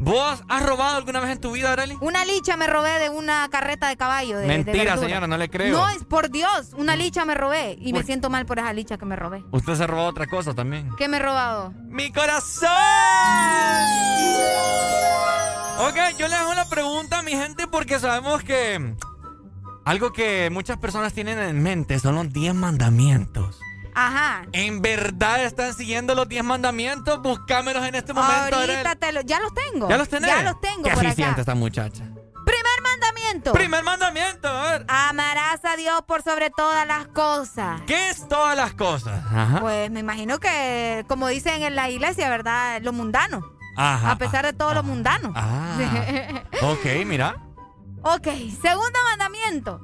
¿Vos 0.00 0.42
has 0.48 0.62
robado 0.62 0.96
alguna 0.96 1.20
vez 1.20 1.30
en 1.30 1.40
tu 1.40 1.52
vida, 1.52 1.72
Arely? 1.72 1.96
Una 2.00 2.24
licha 2.24 2.56
me 2.56 2.66
robé 2.66 2.98
de 2.98 3.10
una 3.10 3.48
carreta 3.50 3.88
de 3.88 3.96
caballo. 3.96 4.38
De, 4.38 4.46
Mentira, 4.46 4.96
señora, 4.96 5.26
no 5.26 5.36
le 5.36 5.50
creo. 5.50 5.76
No, 5.76 5.88
es 5.90 6.04
por 6.04 6.30
Dios. 6.30 6.70
Una 6.76 6.96
licha 6.96 7.24
me 7.26 7.34
robé. 7.34 7.76
Y 7.80 7.92
me 7.92 8.02
siento 8.02 8.30
mal 8.30 8.46
por 8.46 8.58
esa 8.58 8.72
licha 8.72 8.96
que 8.96 9.04
me 9.04 9.14
robé. 9.14 9.44
Usted 9.50 9.74
se 9.74 9.86
robó 9.86 10.04
otra 10.04 10.26
cosa 10.26 10.54
también. 10.54 10.88
¿Qué 10.96 11.06
me 11.06 11.18
he 11.18 11.20
robado? 11.20 11.74
¡Mi 11.88 12.10
corazón! 12.12 12.70
Ok, 15.80 15.96
yo 16.18 16.28
le 16.28 16.34
hago 16.34 16.54
la 16.54 16.68
pregunta 16.68 17.18
a 17.18 17.22
mi 17.22 17.32
gente 17.32 17.66
porque 17.66 17.98
sabemos 17.98 18.42
que 18.42 18.94
algo 19.84 20.12
que 20.12 20.48
muchas 20.50 20.78
personas 20.78 21.12
tienen 21.12 21.38
en 21.38 21.62
mente 21.62 21.98
son 21.98 22.14
los 22.14 22.32
10 22.32 22.54
mandamientos. 22.54 23.60
Ajá. 23.94 24.46
¿En 24.52 24.82
verdad 24.82 25.44
están 25.44 25.74
siguiendo 25.74 26.14
los 26.14 26.28
10 26.28 26.44
mandamientos? 26.44 27.20
Búscamelos 27.22 27.84
en 27.86 27.94
este 27.94 28.12
momento. 28.12 28.56
Ahorita 28.56 28.96
te 28.96 29.12
lo, 29.12 29.20
ya 29.22 29.40
los 29.40 29.52
tengo. 29.54 29.88
¿Ya 29.88 29.96
los 29.98 30.08
tenés? 30.08 30.30
Ya 30.30 30.42
los 30.42 30.60
tengo 30.60 30.84
Qué 30.84 30.90
por 30.94 31.04
eficiente 31.04 31.32
acá. 31.32 31.40
esta 31.42 31.54
muchacha. 31.54 32.04
Primer 32.44 32.82
mandamiento. 32.82 33.52
Primer 33.52 33.84
mandamiento, 33.84 34.48
a 34.48 34.70
ver. 34.72 34.84
Amarás 34.88 35.64
a 35.64 35.76
Dios 35.76 36.02
por 36.06 36.22
sobre 36.22 36.50
todas 36.50 36.86
las 36.86 37.06
cosas. 37.08 37.80
¿Qué 37.86 38.08
es 38.10 38.26
todas 38.28 38.56
las 38.56 38.72
cosas? 38.74 39.20
Ajá. 39.32 39.60
Pues 39.60 39.90
me 39.90 40.00
imagino 40.00 40.38
que, 40.40 41.04
como 41.06 41.28
dicen 41.28 41.62
en 41.62 41.76
la 41.76 41.90
iglesia, 41.90 42.28
¿verdad? 42.28 42.80
Lo 42.82 42.92
mundano. 42.92 43.42
Ajá. 43.76 44.10
a 44.10 44.16
pesar 44.18 44.44
de 44.44 44.52
todo 44.52 44.74
lo 44.74 44.82
mundano. 44.82 45.32
Ah. 45.34 45.76
Ok, 46.62 46.84
mira. 47.06 47.36
ok, 48.02 48.26
segundo 48.60 48.98
mandamiento. 49.10 49.80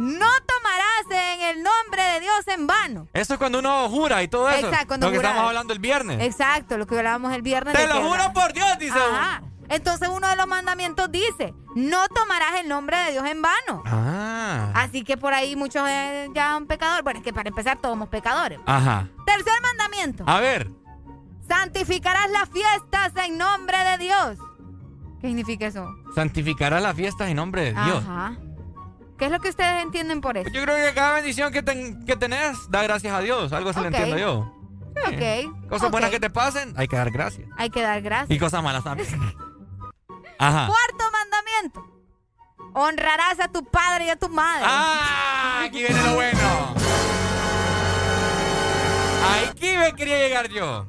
No 0.00 0.26
tomarás 0.46 1.34
en 1.34 1.42
el 1.42 1.62
nombre 1.62 2.02
de 2.02 2.20
Dios 2.20 2.48
en 2.48 2.66
vano. 2.66 3.06
Eso 3.12 3.34
es 3.34 3.38
cuando 3.38 3.58
uno 3.58 3.86
jura 3.90 4.22
y 4.22 4.28
todo 4.28 4.48
eso. 4.48 4.66
Exacto, 4.68 4.88
cuando 4.88 5.06
Lo 5.08 5.10
que 5.10 5.18
estamos 5.18 5.44
hablando 5.44 5.74
el 5.74 5.78
viernes. 5.78 6.22
Exacto, 6.22 6.78
lo 6.78 6.86
que 6.86 6.96
hablábamos 6.96 7.34
el 7.34 7.42
viernes. 7.42 7.74
Te 7.74 7.86
lo 7.86 8.00
juro 8.00 8.32
por 8.32 8.54
Dios, 8.54 8.78
dice 8.78 8.98
Ajá. 8.98 9.42
Entonces 9.68 10.08
uno 10.08 10.26
de 10.26 10.36
los 10.36 10.46
mandamientos 10.46 11.12
dice, 11.12 11.52
no 11.76 12.08
tomarás 12.08 12.60
el 12.60 12.68
nombre 12.68 12.96
de 12.96 13.12
Dios 13.12 13.26
en 13.26 13.42
vano. 13.42 13.82
Ah. 13.84 14.72
Así 14.74 15.04
que 15.04 15.18
por 15.18 15.34
ahí 15.34 15.54
muchos 15.54 15.86
eh, 15.86 16.28
ya 16.34 16.52
son 16.54 16.66
pecadores. 16.66 17.04
Bueno, 17.04 17.18
es 17.18 17.24
que 17.24 17.34
para 17.34 17.50
empezar 17.50 17.76
todos 17.76 17.92
somos 17.92 18.08
pecadores. 18.08 18.58
Ajá. 18.64 19.06
Tercer 19.26 19.52
mandamiento. 19.62 20.24
A 20.26 20.40
ver. 20.40 20.70
Santificarás 21.46 22.30
las 22.30 22.48
fiestas 22.48 23.12
en 23.22 23.36
nombre 23.36 23.76
de 23.76 23.98
Dios. 23.98 24.38
¿Qué 25.20 25.26
significa 25.26 25.66
eso? 25.66 25.86
Santificará 26.14 26.80
las 26.80 26.96
fiestas 26.96 27.28
en 27.28 27.36
nombre 27.36 27.64
de 27.64 27.72
Dios. 27.72 28.02
Ajá. 28.02 28.38
¿Qué 29.20 29.26
es 29.26 29.30
lo 29.30 29.38
que 29.38 29.50
ustedes 29.50 29.82
entienden 29.84 30.20
por 30.20 30.36
eso? 30.36 30.50
Yo 30.50 30.62
creo 30.64 30.74
que 30.76 30.92
cada 30.94 31.12
bendición 31.14 31.52
que, 31.52 31.62
ten- 31.62 32.04
que 32.06 32.16
tenés, 32.16 32.56
da 32.70 32.82
gracias 32.82 33.14
a 33.14 33.20
Dios. 33.20 33.52
Algo 33.52 33.70
así 33.70 33.78
Ok. 33.78 33.84
lo 33.84 33.88
entiendo 33.96 34.18
yo. 34.18 34.56
Ok. 35.06 35.68
Cosas 35.68 35.90
buenas 35.92 36.10
que 36.10 36.18
te 36.18 36.30
pasen, 36.30 36.74
hay 36.76 36.88
que 36.88 36.96
dar 36.96 37.10
gracias. 37.12 37.46
Hay 37.56 37.70
que 37.70 37.80
dar 37.82 38.00
gracias. 38.02 38.30
Y 38.34 38.38
cosas 38.40 38.62
malas 38.64 38.82
también. 38.82 39.08
Ajá. 40.38 40.66
Cuarto 40.66 41.04
mandamiento. 41.12 41.86
Honrarás 42.74 43.38
a 43.40 43.48
tu 43.48 43.64
padre 43.64 44.06
y 44.06 44.08
a 44.10 44.16
tu 44.16 44.28
madre. 44.30 44.64
¡Ah! 44.66 45.62
Aquí 45.64 45.78
viene 45.82 46.02
lo 46.02 46.14
bueno. 46.14 46.74
Aquí 49.50 49.76
me 49.76 49.92
quería 49.94 50.16
llegar 50.18 50.48
yo. 50.48 50.86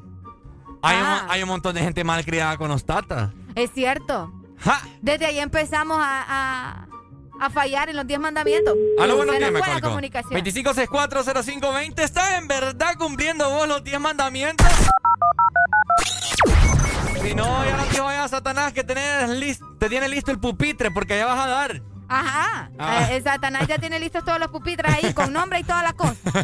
Hay, 0.83 0.97
un, 0.97 1.03
Ah. 1.05 1.27
hay 1.29 1.43
un 1.43 1.49
montón 1.49 1.75
de 1.75 1.81
gente 1.81 2.03
mal 2.03 2.23
criada 2.25 2.57
con 2.57 2.69
los 2.69 2.85
tatas. 2.85 3.31
Es 3.55 3.71
cierto. 3.73 4.31
¡Ja! 4.59 4.81
Desde 5.01 5.25
ahí 5.25 5.39
empezamos 5.39 5.97
a, 5.99 6.25
a, 6.27 6.87
a 7.41 7.49
fallar 7.49 7.89
en 7.89 7.95
los 7.95 8.05
10 8.05 8.19
mandamientos. 8.19 8.75
Días, 8.75 9.09
fue 9.09 9.39
la 9.39 9.51
Macolco. 9.51 9.89
comunicación. 9.89 10.39
25640520. 10.43 12.03
¿Estás 12.03 12.37
en 12.37 12.47
verdad 12.47 12.93
cumpliendo 12.99 13.49
vos 13.49 13.67
los 13.67 13.83
10 13.83 13.99
mandamientos? 13.99 14.67
Si 17.23 17.33
no, 17.33 17.65
ya 17.65 17.77
no 17.77 17.83
te 17.85 17.99
vayas 17.99 18.25
a 18.25 18.27
Satanás 18.27 18.73
que 18.73 18.83
tenés 18.83 19.59
te 19.79 19.89
tiene 19.89 20.07
listo 20.07 20.31
el 20.31 20.39
pupitre 20.39 20.91
porque 20.91 21.17
ya 21.17 21.25
vas 21.25 21.39
a 21.39 21.47
dar. 21.47 21.81
Ajá. 22.07 22.69
Ah. 22.77 23.07
Eh, 23.11 23.21
Satanás 23.23 23.67
ya 23.67 23.79
tiene 23.79 23.99
listos 23.99 24.23
todos 24.23 24.37
los 24.37 24.49
pupitres 24.49 24.93
ahí 24.93 25.13
con 25.13 25.33
nombre 25.33 25.59
y 25.59 25.63
toda 25.63 25.81
la 25.81 25.93
cosa. 25.93 26.15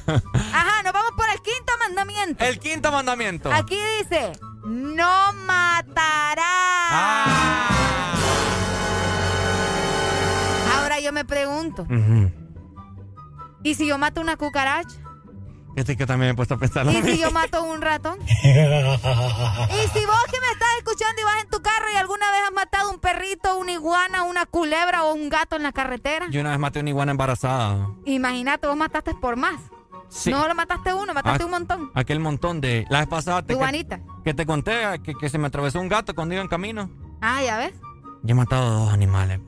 Ajá, 0.54 0.84
nos 0.84 0.94
vamos 0.94 1.12
por 1.16 1.30
el 1.30 1.42
quinto 1.42 1.74
mandamiento. 1.80 2.44
El 2.44 2.60
quinto 2.60 2.92
mandamiento. 2.92 3.54
Aquí 3.54 3.78
dice, 4.00 4.32
no 4.64 5.34
matarás. 5.34 6.38
Ah. 6.92 7.87
Ahora 10.98 11.06
yo 11.06 11.14
me 11.14 11.26
pregunto. 11.26 11.86
¿y 13.62 13.76
si 13.76 13.86
yo 13.86 14.00
mato 14.00 14.20
una 14.20 14.36
cucaracha? 14.36 14.96
Este 15.76 15.96
que 15.96 16.08
también 16.08 16.30
me 16.30 16.34
he 16.34 16.36
puesto 16.36 16.56
a 16.56 16.58
pensar. 16.58 16.88
¿Y 16.88 17.04
si 17.04 17.20
yo 17.20 17.30
mato 17.30 17.64
un 17.64 17.82
ratón? 17.84 18.18
¿Y 18.26 18.32
si 18.34 18.40
vos 18.48 20.24
que 20.26 20.40
me 20.42 20.50
estás 20.54 20.70
escuchando 20.80 21.22
y 21.22 21.24
vas 21.24 21.44
en 21.44 21.50
tu 21.52 21.62
carro 21.62 21.86
y 21.94 21.98
alguna 21.98 22.32
vez 22.32 22.42
has 22.48 22.52
matado 22.54 22.90
un 22.90 23.00
perrito, 23.00 23.60
una 23.60 23.74
iguana, 23.74 24.24
una 24.24 24.48
culebra 24.48 25.04
o 25.04 25.14
un 25.14 25.30
gato 25.30 25.56
en 25.56 25.62
la 25.62 25.72
carretera? 25.72 26.28
Yo 26.32 26.42
una 26.42 26.50
vez 26.50 26.58
maté 26.60 26.80
una 26.80 26.90
iguana 26.90 27.12
embarazada. 27.12 27.90
Imagínate, 28.06 28.66
vos 28.66 28.76
mataste 28.76 29.14
por 29.14 29.36
más. 29.36 29.62
Sí. 30.10 30.32
No 30.32 30.48
lo 30.48 30.56
mataste 30.56 30.96
uno, 30.96 31.14
mataste 31.14 31.44
Ah, 31.44 31.46
un 31.46 31.52
montón. 31.52 31.92
Aquel 31.94 32.20
montón 32.22 32.60
de... 32.60 32.88
La 32.90 33.02
vez 33.02 33.08
pasada 33.08 33.44
te, 33.44 33.56
que, 33.56 34.00
que 34.24 34.34
te 34.34 34.46
conté 34.48 35.00
que, 35.04 35.14
que 35.14 35.30
se 35.30 35.38
me 35.38 35.46
atravesó 35.46 35.80
un 35.80 35.90
gato 35.90 36.16
cuando 36.16 36.34
iba 36.34 36.42
en 36.42 36.48
camino. 36.50 36.90
Ah, 37.22 37.44
ya 37.44 37.58
ves. 37.60 37.74
Yo 38.24 38.32
he 38.32 38.34
matado 38.34 38.86
dos 38.86 38.94
animales. 38.94 39.42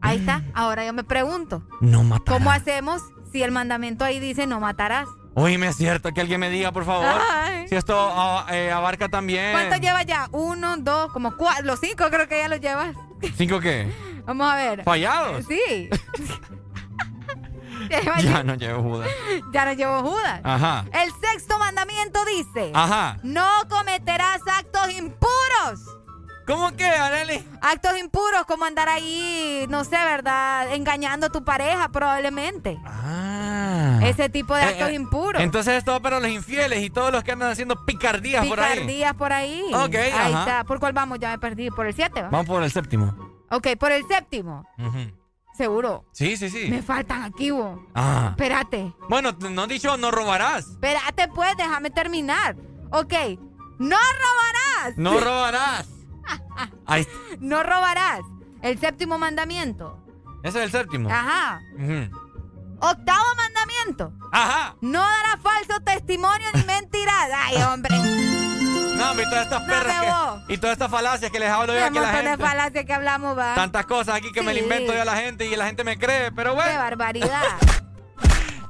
Ahí 0.00 0.18
está. 0.18 0.42
Ahora 0.54 0.84
yo 0.84 0.92
me 0.92 1.04
pregunto, 1.04 1.62
No 1.80 2.02
matar. 2.04 2.34
¿cómo 2.34 2.50
hacemos 2.50 3.02
si 3.32 3.42
el 3.42 3.52
mandamiento 3.52 4.04
ahí 4.04 4.20
dice 4.20 4.46
no 4.46 4.60
matarás? 4.60 5.08
Oíme, 5.34 5.68
es 5.68 5.76
cierto 5.76 6.12
que 6.12 6.20
alguien 6.20 6.40
me 6.40 6.50
diga, 6.50 6.72
por 6.72 6.84
favor. 6.84 7.06
Ay. 7.30 7.68
Si 7.68 7.76
esto 7.76 7.94
ah, 7.96 8.46
eh, 8.50 8.72
abarca 8.72 9.08
también... 9.08 9.52
¿Cuánto 9.52 9.76
llevas 9.76 10.04
ya? 10.06 10.28
Uno, 10.32 10.76
dos, 10.78 11.12
como 11.12 11.36
cuatro, 11.36 11.64
los 11.64 11.78
cinco 11.80 12.06
creo 12.10 12.26
que 12.26 12.38
ya 12.38 12.48
los 12.48 12.60
llevas. 12.60 12.96
¿Cinco 13.36 13.60
qué? 13.60 13.92
Vamos 14.26 14.50
a 14.52 14.56
ver. 14.56 14.82
¿Fallados? 14.84 15.44
Sí. 15.46 15.88
ya, 17.90 18.18
Ya 18.20 18.42
no 18.42 18.54
llevo 18.56 18.82
Judas. 18.82 19.08
ya 19.52 19.64
no 19.64 19.72
llevo 19.72 20.02
Judas. 20.02 20.40
Ajá. 20.42 20.84
El 20.92 21.10
sexto 21.20 21.58
mandamiento 21.58 22.18
dice: 22.24 22.70
Ajá. 22.74 23.18
No 23.22 23.46
cometerás 23.68 24.40
actos 24.46 24.90
impuros. 24.90 25.80
¿Cómo 26.48 26.72
que, 26.74 26.84
Areli? 26.86 27.46
Actos 27.60 27.98
impuros, 27.98 28.44
como 28.46 28.64
andar 28.64 28.88
ahí, 28.88 29.66
no 29.68 29.84
sé, 29.84 29.96
¿verdad? 29.98 30.72
Engañando 30.74 31.26
a 31.26 31.28
tu 31.30 31.44
pareja, 31.44 31.90
probablemente. 31.90 32.78
Ah. 32.86 34.00
Ese 34.02 34.30
tipo 34.30 34.54
de 34.54 34.62
Eh, 34.62 34.64
actos 34.64 34.88
eh, 34.88 34.94
impuros. 34.94 35.42
Entonces 35.42 35.74
esto 35.74 35.92
va 35.92 36.00
para 36.00 36.20
los 36.20 36.30
infieles 36.30 36.82
y 36.82 36.88
todos 36.88 37.12
los 37.12 37.22
que 37.22 37.32
andan 37.32 37.50
haciendo 37.50 37.84
picardías, 37.84 38.46
por 38.46 38.58
ahí. 38.60 38.72
Picardías 38.72 39.14
por 39.14 39.32
ahí. 39.32 39.62
Ok, 39.74 39.94
Ahí 39.94 40.10
ajá. 40.32 40.38
está. 40.40 40.64
¿Por 40.64 40.80
cuál 40.80 40.94
vamos? 40.94 41.18
Ya 41.20 41.30
me 41.32 41.38
perdí. 41.38 41.70
¿Por 41.70 41.86
el 41.86 41.94
7? 41.94 42.22
Vamos 42.30 42.46
por 42.46 42.62
el 42.62 42.72
séptimo. 42.72 43.14
Ok, 43.50 43.68
por 43.78 43.92
el 43.92 44.06
séptimo. 44.08 44.64
Seguro. 45.54 46.06
Sí, 46.12 46.36
sí, 46.38 46.48
sí. 46.48 46.68
Me 46.70 46.80
faltan 46.82 47.24
aquí, 47.24 47.50
vos. 47.50 47.78
Ah. 47.94 48.28
Espérate. 48.30 48.94
Bueno, 49.10 49.32
no 49.50 49.64
he 49.64 49.66
dicho 49.66 49.98
no 49.98 50.10
robarás. 50.10 50.66
Espérate, 50.66 51.28
pues, 51.28 51.54
déjame 51.58 51.90
terminar. 51.90 52.56
Ok. 52.90 53.12
No 53.78 53.96
robarás. 53.98 54.96
No 54.96 55.20
robarás. 55.20 55.88
Ahí. 56.86 57.06
No 57.40 57.62
robarás. 57.62 58.20
El 58.62 58.78
séptimo 58.78 59.18
mandamiento. 59.18 59.98
Ese 60.42 60.58
es 60.58 60.64
el 60.64 60.70
séptimo. 60.72 61.08
Ajá. 61.10 61.60
Octavo 62.80 63.24
mandamiento. 63.36 64.12
Ajá. 64.32 64.74
No 64.80 65.00
darás 65.00 65.40
falso 65.42 65.80
testimonio 65.84 66.46
ni 66.54 66.62
mentirás. 66.64 67.28
Ay, 67.34 67.56
hombre. 67.62 67.96
No, 67.96 69.12
y 69.14 69.24
todas 69.24 69.44
estas 69.44 69.62
perras 69.62 70.00
que- 70.00 70.10
vos. 70.10 70.40
y 70.48 70.58
todas 70.58 70.72
estas 70.74 70.90
falacias 70.90 71.30
que 71.30 71.38
les 71.38 71.48
hablo 71.50 71.72
yo 71.72 71.78
Qué 71.78 71.84
aquí 71.84 71.98
a 71.98 72.00
la 72.00 72.12
de 72.12 72.22
gente. 72.30 72.44
falacias 72.44 72.84
que 72.84 72.92
hablamos, 72.94 73.38
va. 73.38 73.54
Tantas 73.54 73.86
cosas 73.86 74.16
aquí 74.16 74.32
que 74.32 74.42
me 74.42 74.52
le 74.52 74.60
invento 74.60 74.92
yo 74.92 75.02
a 75.02 75.04
la 75.04 75.16
gente 75.16 75.46
y 75.46 75.54
la 75.54 75.66
gente 75.66 75.84
me 75.84 75.98
cree, 75.98 76.32
pero 76.32 76.50
Qué 76.50 76.56
bueno. 76.56 76.78
barbaridad. 76.80 77.42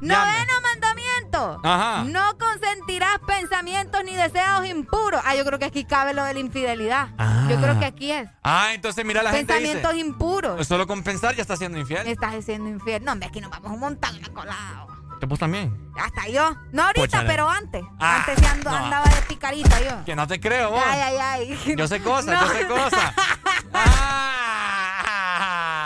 Ya 0.01 0.17
Noveno 0.25 0.53
mandamiento. 0.63 0.98
Ajá. 1.35 2.05
No 2.05 2.37
consentirás 2.39 3.19
pensamientos 3.27 4.03
ni 4.05 4.15
deseos 4.15 4.67
impuros. 4.67 5.21
Ah, 5.25 5.35
yo 5.35 5.45
creo 5.45 5.59
que 5.59 5.67
aquí 5.67 5.85
cabe 5.85 6.15
lo 6.15 6.25
de 6.25 6.35
la 6.35 6.41
infidelidad. 6.41 7.09
Ah. 7.19 7.47
Yo 7.51 7.57
creo 7.61 7.79
que 7.79 7.87
aquí 7.87 8.13
es. 8.13 8.29
Ah, 8.43 8.69
entonces 8.73 9.05
mira 9.05 9.23
la 9.23 9.31
gente 9.33 9.53
Pensamientos 9.53 9.95
impuros. 9.95 10.57
Pues 10.57 10.69
solo 10.69 10.87
con 10.87 11.03
pensar 11.03 11.35
ya 11.35 11.43
está 11.43 11.57
siendo 11.57 11.79
infiel. 11.79 12.07
Estás 12.07 12.45
siendo 12.45 12.69
infiel. 12.69 13.05
No, 13.05 13.13
hombre, 13.13 13.29
aquí 13.29 13.41
nos 13.41 13.51
vamos 13.51 13.73
un 13.73 13.81
montón 13.81 14.15
en 14.17 14.23
la 14.23 14.29
colada. 14.31 14.87
¿Te 15.21 15.27
vos 15.27 15.39
también? 15.39 15.77
Hasta 16.01 16.29
yo. 16.29 16.55
No 16.73 16.85
ahorita, 16.85 17.25
pero 17.27 17.51
antes. 17.51 17.83
Ah, 17.99 18.19
antes 18.19 18.41
ya 18.41 18.55
ando- 18.55 18.71
no. 18.71 18.77
andaba 18.77 19.05
de 19.07 19.23
picarita 19.23 19.81
yo. 19.81 20.05
Que 20.05 20.15
no 20.15 20.27
te 20.29 20.39
creo 20.39 20.71
vos. 20.71 20.83
Ay, 20.87 21.01
ay, 21.01 21.17
ay. 21.65 21.77
Yo 21.77 21.89
sé 21.89 22.01
cosas, 22.01 22.27
No. 22.41 22.47
yo 22.47 22.53
sé 22.53 22.67
cosas. 22.67 23.15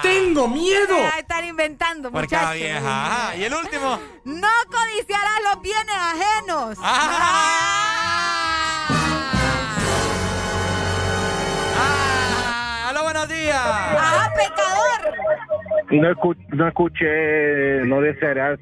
¡Tengo 0.02 0.48
miedo! 0.48 0.96
Están 1.32 1.46
inventando, 1.48 2.10
muchachos. 2.10 2.38
cada 2.40 2.52
vieja. 2.52 3.06
Ajá. 3.06 3.36
Y 3.36 3.44
el 3.44 3.54
último. 3.54 3.98
No 4.26 4.48
codiciarás 4.70 5.40
los 5.50 5.62
bienes 5.62 5.94
ajenos. 5.96 6.78
Ah, 11.76 12.86
aló, 12.90 13.02
buenos 13.04 13.28
días. 13.28 13.56
¡Ah, 13.62 14.30
pecador! 14.36 15.14
No, 15.90 16.10
escu- 16.10 16.46
no 16.48 16.68
escuché, 16.68 17.84
no 17.86 18.00
desearás 18.00 18.58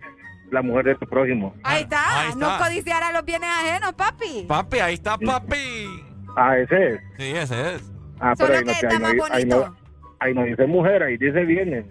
la 0.51 0.63
mujer 0.63 0.85
de 0.87 0.95
tu 0.97 1.07
prójimo. 1.07 1.55
Ahí 1.63 1.83
está. 1.83 2.21
Ahí 2.21 2.29
está. 2.31 2.39
No 2.39 2.59
codiciarás 2.59 3.13
los 3.13 3.25
bienes 3.25 3.49
ajenos, 3.51 3.93
papi. 3.95 4.45
Papi, 4.49 4.79
ahí 4.81 4.95
está, 4.95 5.17
papi. 5.17 5.87
Ah, 6.37 6.57
ese 6.59 6.89
es. 6.89 7.01
Sí, 7.19 7.31
ese 7.37 7.75
es. 7.75 7.93
Ah, 8.21 8.35
Solo 8.37 8.49
pero 8.49 8.59
ahí 8.59 8.65
que 8.65 8.71
está 8.73 8.89
ahí, 8.89 8.95
no, 8.95 9.01
más 9.01 9.11
ahí, 9.13 9.19
bonito. 9.45 9.57
no, 9.57 9.77
ahí 10.21 10.35
no 10.35 10.43
dice 10.45 10.67
mujer, 10.67 11.03
ahí 11.03 11.17
dice 11.17 11.45
bienes. 11.45 11.85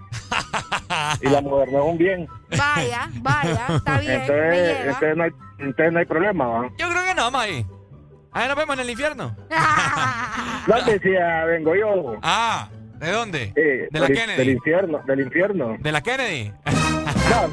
y 1.22 1.30
la 1.30 1.42
mujer 1.42 1.72
no 1.72 1.80
es 1.80 1.86
un 1.86 1.98
bien. 1.98 2.28
Vaya, 2.58 3.10
vaya, 3.22 3.66
está 3.76 4.00
bien. 4.00 4.22
Entonces, 4.22 4.78
entonces, 4.80 5.18
no 5.18 5.24
hay, 5.24 5.32
entonces 5.60 5.94
no 5.94 6.00
hay 6.00 6.06
problema, 6.06 6.48
¿va? 6.48 6.70
Yo 6.78 6.90
creo 6.90 7.04
que 7.04 7.16
no, 7.16 7.32
May. 7.32 7.66
Ahí 8.32 8.48
nos 8.48 8.56
vemos 8.58 8.76
en 8.76 8.80
el 8.82 8.90
infierno. 8.90 9.36
No 10.68 10.80
decía, 10.84 11.46
vengo 11.46 11.74
yo. 11.74 12.18
Ah, 12.22 12.70
¿de 13.00 13.12
dónde? 13.12 13.54
Eh, 13.56 13.88
de 13.90 14.00
la 14.00 14.06
del, 14.06 14.16
Kennedy. 14.16 14.38
Del 14.38 14.50
infierno, 14.50 15.02
del 15.08 15.20
infierno. 15.22 15.78
¿De 15.80 15.92
la 15.92 16.02
Kennedy? 16.02 16.52
No, 16.70 17.48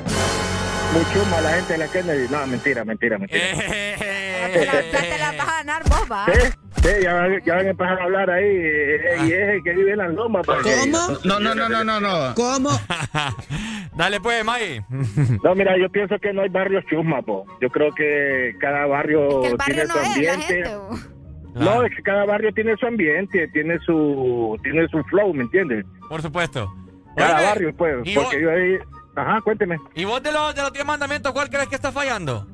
mucho 0.92 1.24
más 1.30 1.42
la 1.42 1.50
gente 1.52 1.72
de 1.72 1.78
la 1.78 1.88
Kennedy. 1.88 2.26
No, 2.28 2.46
mentira, 2.46 2.84
mentira, 2.84 3.16
mentira. 3.16 3.46
Te 4.52 4.66
la, 4.66 4.72
ya 4.72 5.00
te 5.00 5.18
la 5.18 5.32
vas 5.32 5.48
a 5.48 5.52
ganar 5.58 5.82
vos, 5.88 6.04
va. 6.10 6.26
¿Sí? 6.26 6.40
Sí, 6.82 6.88
ya, 7.02 7.14
van- 7.14 7.42
ya 7.44 7.54
van 7.56 7.66
a 7.66 7.70
empezar 7.70 8.00
a 8.00 8.04
hablar 8.04 8.30
ahí. 8.30 8.44
eh, 8.46 9.16
Y 9.26 9.32
es 9.32 9.48
el 9.48 9.62
que 9.64 9.72
vive 9.74 9.92
en 9.92 9.98
las 9.98 10.10
lomas. 10.12 10.46
pues. 10.46 10.86
No, 10.88 11.08
no, 11.40 11.54
no, 11.54 11.68
no, 11.68 11.84
no, 11.84 12.00
no. 12.00 12.34
¿Cómo? 12.34 12.70
Dale 13.96 14.20
pues, 14.20 14.44
May. 14.44 14.80
No, 15.42 15.54
mira, 15.54 15.76
yo 15.78 15.88
pienso 15.90 16.16
que 16.20 16.32
no 16.32 16.42
hay 16.42 16.48
barrios 16.48 16.84
chusma, 16.90 17.22
po. 17.22 17.44
Yo 17.60 17.68
creo 17.70 17.92
que 17.94 18.54
cada 18.60 18.86
barrio, 18.86 19.40
Que 19.42 19.48
el 19.48 19.56
barrio 19.56 19.74
tiene 19.74 19.88
no 19.88 19.94
su 19.94 19.98
es 20.00 20.04
la 20.26 20.32
ambiente. 20.34 20.46
gente. 20.54 20.70
No, 21.54 21.82
es 21.84 21.96
que 21.96 22.02
cada 22.02 22.26
barrio 22.26 22.52
tiene 22.52 22.76
su 22.76 22.86
ambiente, 22.86 23.48
tiene 23.48 23.78
su 23.78 24.58
tiene 24.62 24.86
su 24.88 25.02
flow, 25.04 25.32
¿me 25.32 25.44
entiendes? 25.44 25.86
Por 26.08 26.20
supuesto. 26.20 26.70
Cada 27.16 27.36
Oíme, 27.36 27.46
barrio, 27.48 27.76
pues. 27.76 27.94
y 28.04 28.14
Porque 28.14 28.36
vos- 28.36 28.42
yo 28.42 28.50
ahí... 28.50 28.78
Ajá, 29.16 29.40
cuénteme. 29.40 29.78
¿Y 29.94 30.04
vos 30.04 30.22
de 30.22 30.30
los, 30.32 30.54
de 30.54 30.60
los 30.60 30.70
10 30.74 30.84
mandamientos, 30.84 31.32
cuál 31.32 31.48
crees 31.48 31.68
que 31.68 31.74
está 31.76 31.90
fallando? 31.90 32.46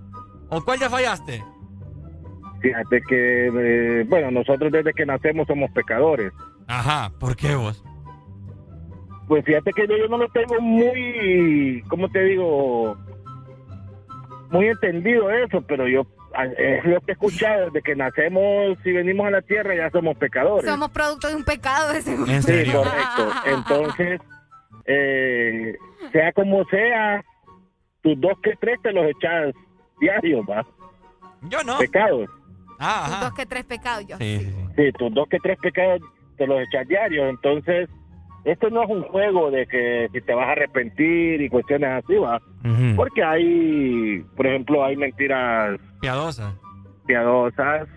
¿O 0.48 0.62
cuál 0.64 0.78
ya 0.78 0.88
fallaste? 0.88 1.42
Fíjate 2.62 3.02
que, 3.08 3.46
eh, 3.48 4.04
bueno, 4.08 4.30
nosotros 4.30 4.70
desde 4.70 4.94
que 4.94 5.04
nacemos 5.04 5.46
somos 5.48 5.70
pecadores. 5.72 6.32
Ajá, 6.68 7.10
¿por 7.18 7.34
qué 7.34 7.54
vos? 7.56 7.84
Pues 9.26 9.44
fíjate 9.44 9.72
que 9.72 9.86
yo, 9.88 9.96
yo 9.96 10.08
no 10.08 10.18
lo 10.18 10.28
tengo 10.28 10.60
muy, 10.60 11.82
¿cómo 11.88 12.08
te 12.08 12.22
digo? 12.22 12.96
Muy 14.50 14.68
entendido 14.68 15.30
eso, 15.30 15.62
pero 15.62 15.88
yo 15.88 16.06
es 16.56 16.84
lo 16.84 17.00
que 17.00 17.12
he 17.12 17.14
escuchado, 17.14 17.66
desde 17.66 17.82
que 17.82 17.96
nacemos 17.96 18.78
y 18.84 18.92
venimos 18.92 19.26
a 19.26 19.30
la 19.30 19.42
tierra 19.42 19.74
ya 19.74 19.90
somos 19.90 20.16
pecadores. 20.16 20.70
Somos 20.70 20.90
producto 20.90 21.28
de 21.28 21.36
un 21.36 21.44
pecado 21.44 21.92
ese. 21.92 22.16
Sí, 22.16 22.70
correcto. 22.70 23.32
Entonces, 23.46 24.20
eh, 24.86 25.76
sea 26.12 26.32
como 26.32 26.64
sea, 26.66 27.24
tus 28.02 28.20
dos 28.20 28.38
que 28.42 28.54
tres 28.56 28.78
te 28.82 28.92
los 28.92 29.06
echas 29.06 29.54
diarios, 30.00 30.44
¿va? 30.48 30.64
Yo 31.42 31.62
no. 31.64 31.78
Pecados. 31.78 32.28
Ah, 32.78 33.06
Tus 33.08 33.20
dos 33.20 33.34
que 33.34 33.46
tres 33.46 33.64
pecados 33.64 34.06
yo. 34.06 34.16
Sí, 34.18 34.38
sí, 34.40 34.46
sí. 34.50 34.64
Sí, 34.76 34.92
tus 34.98 35.12
dos 35.14 35.28
que 35.28 35.38
tres 35.38 35.58
pecados 35.60 36.00
te 36.36 36.46
los 36.46 36.60
echas 36.62 36.86
diarios. 36.88 37.28
Entonces, 37.30 37.88
esto 38.44 38.70
no 38.70 38.82
es 38.82 38.90
un 38.90 39.02
juego 39.02 39.50
de 39.50 39.66
que 39.66 40.08
si 40.12 40.20
te 40.22 40.34
vas 40.34 40.48
a 40.48 40.52
arrepentir 40.52 41.40
y 41.42 41.48
cuestiones 41.48 41.90
así, 42.04 42.14
¿va? 42.16 42.40
Porque 42.96 43.22
hay, 43.22 44.24
por 44.36 44.46
ejemplo, 44.46 44.84
hay 44.84 44.96
mentiras 44.96 45.78
Piadosa. 46.00 46.54
piadosas 47.06 47.88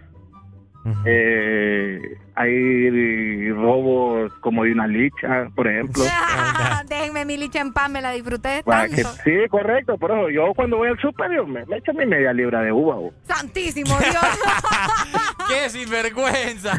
eh, 1.06 2.00
hay 2.36 3.50
robos 3.52 4.32
como 4.42 4.64
de 4.64 4.72
una 4.74 4.88
licha, 4.88 5.48
por 5.56 5.68
ejemplo. 5.68 6.04
Déjenme 6.88 7.26
mi 7.26 7.38
licha 7.38 7.60
en 7.62 7.74
pan, 7.74 7.92
me 7.92 8.02
la 8.02 8.12
disfruté 8.12 8.62
que- 8.64 8.72
tanto. 8.72 9.10
sí, 9.24 9.32
correcto, 9.50 9.98
por 9.98 10.12
eso 10.12 10.30
yo 10.30 10.54
cuando 10.56 10.78
voy 10.78 10.90
al 10.90 11.00
súper 11.00 11.32
yo 11.36 11.46
me, 11.46 11.66
me 11.66 11.78
echo 11.78 11.94
mi 11.94 12.06
media 12.06 12.34
libra 12.34 12.62
de 12.62 12.72
uva. 12.72 12.96
bo. 12.96 13.14
Santísimo 13.24 13.98
Dios. 14.00 14.16
¡Qué 15.48 15.70
sinvergüenza! 15.70 16.74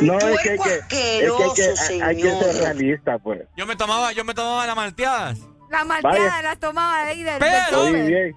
No, 0.00 0.18
es 0.18 0.40
que, 0.42 0.50
hay 0.50 0.58
que, 0.58 0.74
es 0.74 0.84
que 0.88 1.02
hay 1.22 1.28
que, 1.98 2.02
hay 2.04 2.16
que 2.16 2.30
ser 2.30 2.62
realista, 2.62 3.18
pues. 3.18 3.42
Yo 3.56 3.66
me 3.66 3.76
tomaba, 3.76 4.12
yo 4.12 4.24
me 4.24 4.34
tomaba 4.34 4.66
las 4.66 4.76
malteadas. 4.76 5.38
La 5.72 5.84
malteada 5.84 6.18
Vaya. 6.18 6.42
las 6.42 6.58
tomaba 6.60 7.02
de 7.04 7.10
ahí 7.10 7.22
del, 7.22 7.38
Pero, 7.38 7.84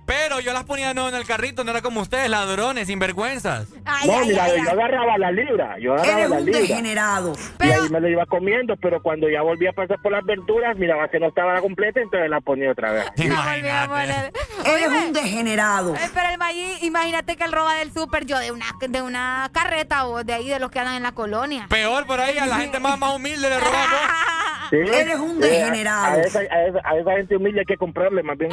pero 0.05 0.39
yo 0.39 0.53
las 0.53 0.63
ponía 0.63 0.93
no 0.93 1.09
en 1.09 1.15
el 1.15 1.25
carrito, 1.25 1.65
no 1.65 1.71
era 1.71 1.81
como 1.81 1.99
ustedes, 1.99 2.29
ladrones, 2.29 2.87
sinvergüenzas. 2.87 3.67
Ay, 3.83 4.07
no, 4.07 4.19
ay, 4.19 4.27
mira, 4.29 4.43
ay, 4.45 4.51
yo 4.55 4.61
ay. 4.63 4.67
agarraba 4.69 5.17
la 5.17 5.31
libra, 5.31 5.75
yo 5.77 5.93
agarraba 5.95 6.17
Eres 6.17 6.29
la 6.29 6.37
un 6.37 6.45
libra. 6.45 6.59
degenerado. 6.61 7.33
Y 7.59 7.63
ahí 7.69 7.89
me 7.89 7.99
lo 7.99 8.07
iba 8.07 8.25
comiendo, 8.25 8.77
pero 8.77 9.01
cuando 9.01 9.29
ya 9.29 9.41
volví 9.41 9.67
a 9.67 9.73
pasar 9.73 10.01
por 10.01 10.13
las 10.13 10.23
verduras, 10.23 10.77
miraba 10.77 11.09
que 11.09 11.19
no 11.19 11.27
estaba 11.27 11.59
completa, 11.59 11.99
entonces 11.99 12.29
la 12.29 12.39
ponía 12.39 12.71
otra 12.71 12.91
vez. 12.93 13.05
Eres 13.17 14.87
un 14.87 15.13
degenerado. 15.13 15.93
pero 16.13 16.29
el 16.29 16.37
Mayí, 16.37 16.77
imagínate 16.83 17.35
que 17.35 17.43
él 17.43 17.51
roba 17.51 17.75
del 17.75 17.91
súper 17.93 18.25
yo 18.25 18.39
de 18.39 18.51
una, 18.51 18.65
de 18.79 19.01
una 19.01 19.49
carreta 19.51 20.07
o 20.07 20.23
de 20.23 20.33
ahí 20.33 20.47
de 20.47 20.59
los 20.59 20.71
que 20.71 20.79
andan 20.79 20.95
en 20.95 21.03
la 21.03 21.11
colonia. 21.11 21.67
Peor 21.69 22.05
por 22.05 22.21
ahí, 22.21 22.37
a 22.37 22.45
la 22.45 22.57
gente 22.57 22.79
más, 22.79 22.97
más 22.97 23.13
humilde 23.13 23.49
le 23.49 23.59
robamos. 23.59 23.89
Sí, 24.69 24.77
Eres 24.77 25.19
un 25.19 25.35
sí, 25.35 25.41
degenerado. 25.41 26.05
A, 26.05 26.09
a 26.11 26.19
esa, 26.21 26.39
a 26.39 26.43
esa- 26.67 26.81
a 26.83 26.95
esa 26.97 27.11
gente 27.11 27.35
humilde 27.37 27.59
hay 27.61 27.65
que 27.65 27.77
comprarle 27.77 28.23
más 28.23 28.37
bien. 28.37 28.51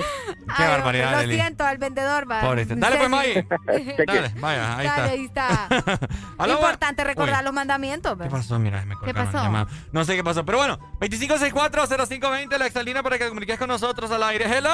Qué 0.56 0.62
barbaridad, 0.62 1.12
Lo 1.12 1.18
Leli. 1.20 1.34
siento 1.36 1.64
al 1.64 1.78
vendedor, 1.78 2.30
va. 2.30 2.40
En 2.60 2.80
Dale 2.80 2.96
pues. 2.96 3.08
Maggie. 3.08 3.46
Dale, 4.06 4.32
vaya, 4.40 4.76
ahí 4.78 4.86
Dale, 4.86 5.24
está. 5.24 5.52
ahí 5.62 5.68
está. 5.70 5.98
Aló, 6.38 6.54
Importante 6.54 7.04
recordar 7.04 7.38
Uy. 7.40 7.44
los 7.44 7.54
mandamientos. 7.54 8.18
¿Qué 8.20 8.28
pasó? 8.28 8.58
Mira, 8.58 8.84
me 8.84 8.94
¿Qué 8.94 9.00
colgaron 9.00 9.32
pasó? 9.32 9.44
llamada. 9.44 9.66
No 9.92 10.04
sé 10.04 10.16
qué 10.16 10.24
pasó, 10.24 10.44
pero 10.44 10.58
bueno, 10.58 10.78
2564-0520, 11.00 12.58
la 12.58 12.66
exalina 12.66 13.02
para 13.02 13.18
que 13.18 13.28
comuniques 13.28 13.58
con 13.58 13.68
nosotros 13.68 14.10
al 14.10 14.22
aire. 14.24 14.44
¡Hello! 14.46 14.70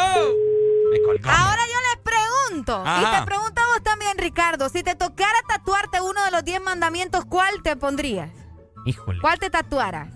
Me 0.93 1.03
colgó. 1.03 1.29
Ahora 1.31 1.63
yo 1.67 1.79
les 1.95 2.03
pregunto, 2.03 2.83
y 2.85 3.17
te 3.21 3.27
pregunto 3.27 3.61
a 3.61 3.67
vos 3.75 3.83
también, 3.83 4.17
Ricardo, 4.17 4.69
si 4.69 4.83
te 4.83 4.95
tocara 4.95 5.39
tatuarte 5.47 6.01
uno 6.01 6.25
de 6.25 6.31
los 6.31 6.45
10 6.45 6.63
mandamientos, 6.63 7.25
¿cuál 7.27 7.63
te 7.63 7.77
pondrías? 7.77 8.31
Híjole. 8.87 9.21
¿Cuál 9.21 9.39
te 9.39 9.51
tatuaras? 9.51 10.09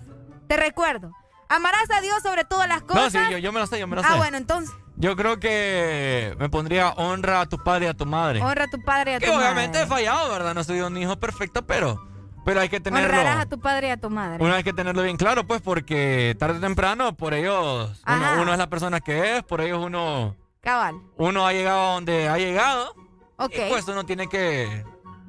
Te 0.53 0.57
recuerdo. 0.57 1.11
Amarás 1.49 1.89
a 1.89 1.99
Dios 2.01 2.21
sobre 2.21 2.43
todas 2.45 2.67
las 2.67 2.81
No, 2.81 2.87
cosas. 2.87 3.11
sí, 3.11 3.31
yo, 3.31 3.37
yo 3.39 3.51
me 3.51 3.59
lo 3.59 3.65
sé, 3.65 3.79
yo 3.79 3.87
me 3.87 3.95
lo 3.95 4.03
sé. 4.03 4.07
ah, 4.11 4.17
bueno, 4.17 4.37
entonces, 4.37 4.71
Yo 4.97 5.15
creo 5.15 5.39
que 5.39 6.35
me 6.37 6.47
pondría 6.47 6.89
honra 6.91 7.41
a 7.41 7.45
tu 7.47 7.57
padre 7.57 7.85
y 7.85 7.89
a 7.89 7.95
tu 7.95 8.05
madre. 8.05 8.39
honra 8.39 8.65
a 8.65 8.67
tu 8.67 8.79
padre 8.83 9.13
y 9.13 9.15
a 9.15 9.19
tu 9.19 9.25
que 9.25 9.31
obviamente 9.31 9.79
he 9.79 9.85
madre. 9.87 9.95
fallado, 9.95 10.31
¿verdad? 10.31 10.53
No 10.53 10.63
soy 10.63 10.81
un 10.81 10.95
hijo 10.97 11.15
perfecto, 11.19 11.65
pero, 11.65 11.99
pero 12.45 12.59
hay 12.61 12.69
que 12.69 12.79
tenerlo. 12.79 13.09
Honrarás 13.09 13.39
a 13.39 13.45
tu 13.47 13.59
padre 13.59 13.87
y 13.87 13.89
a 13.91 13.97
tu 13.97 14.11
madre. 14.11 14.37
Uno 14.43 14.53
hay 14.53 14.63
que 14.63 14.73
tenerlo 14.73 15.01
bien 15.01 15.17
claro, 15.17 15.43
pues, 15.47 15.59
porque 15.61 16.35
tarde 16.37 16.59
o 16.59 16.61
temprano, 16.61 17.15
por 17.17 17.33
ellos, 17.33 17.99
uno 18.05 18.51
es 18.51 18.57
la 18.59 18.69
persona 18.69 18.99
que 18.99 19.37
es, 19.37 19.43
por 19.43 19.59
ellos 19.61 19.79
uno, 19.83 20.35
Cabal. 20.61 21.01
uno 21.17 21.47
ha 21.47 21.53
llegado 21.53 21.81
a 21.81 21.93
donde 21.95 22.29
ha 22.29 22.37
llegado. 22.37 22.93
Ok. 23.37 23.53
Y 23.55 23.69
pues 23.69 23.87
uno 23.87 24.05
tiene 24.05 24.27
que 24.29 24.85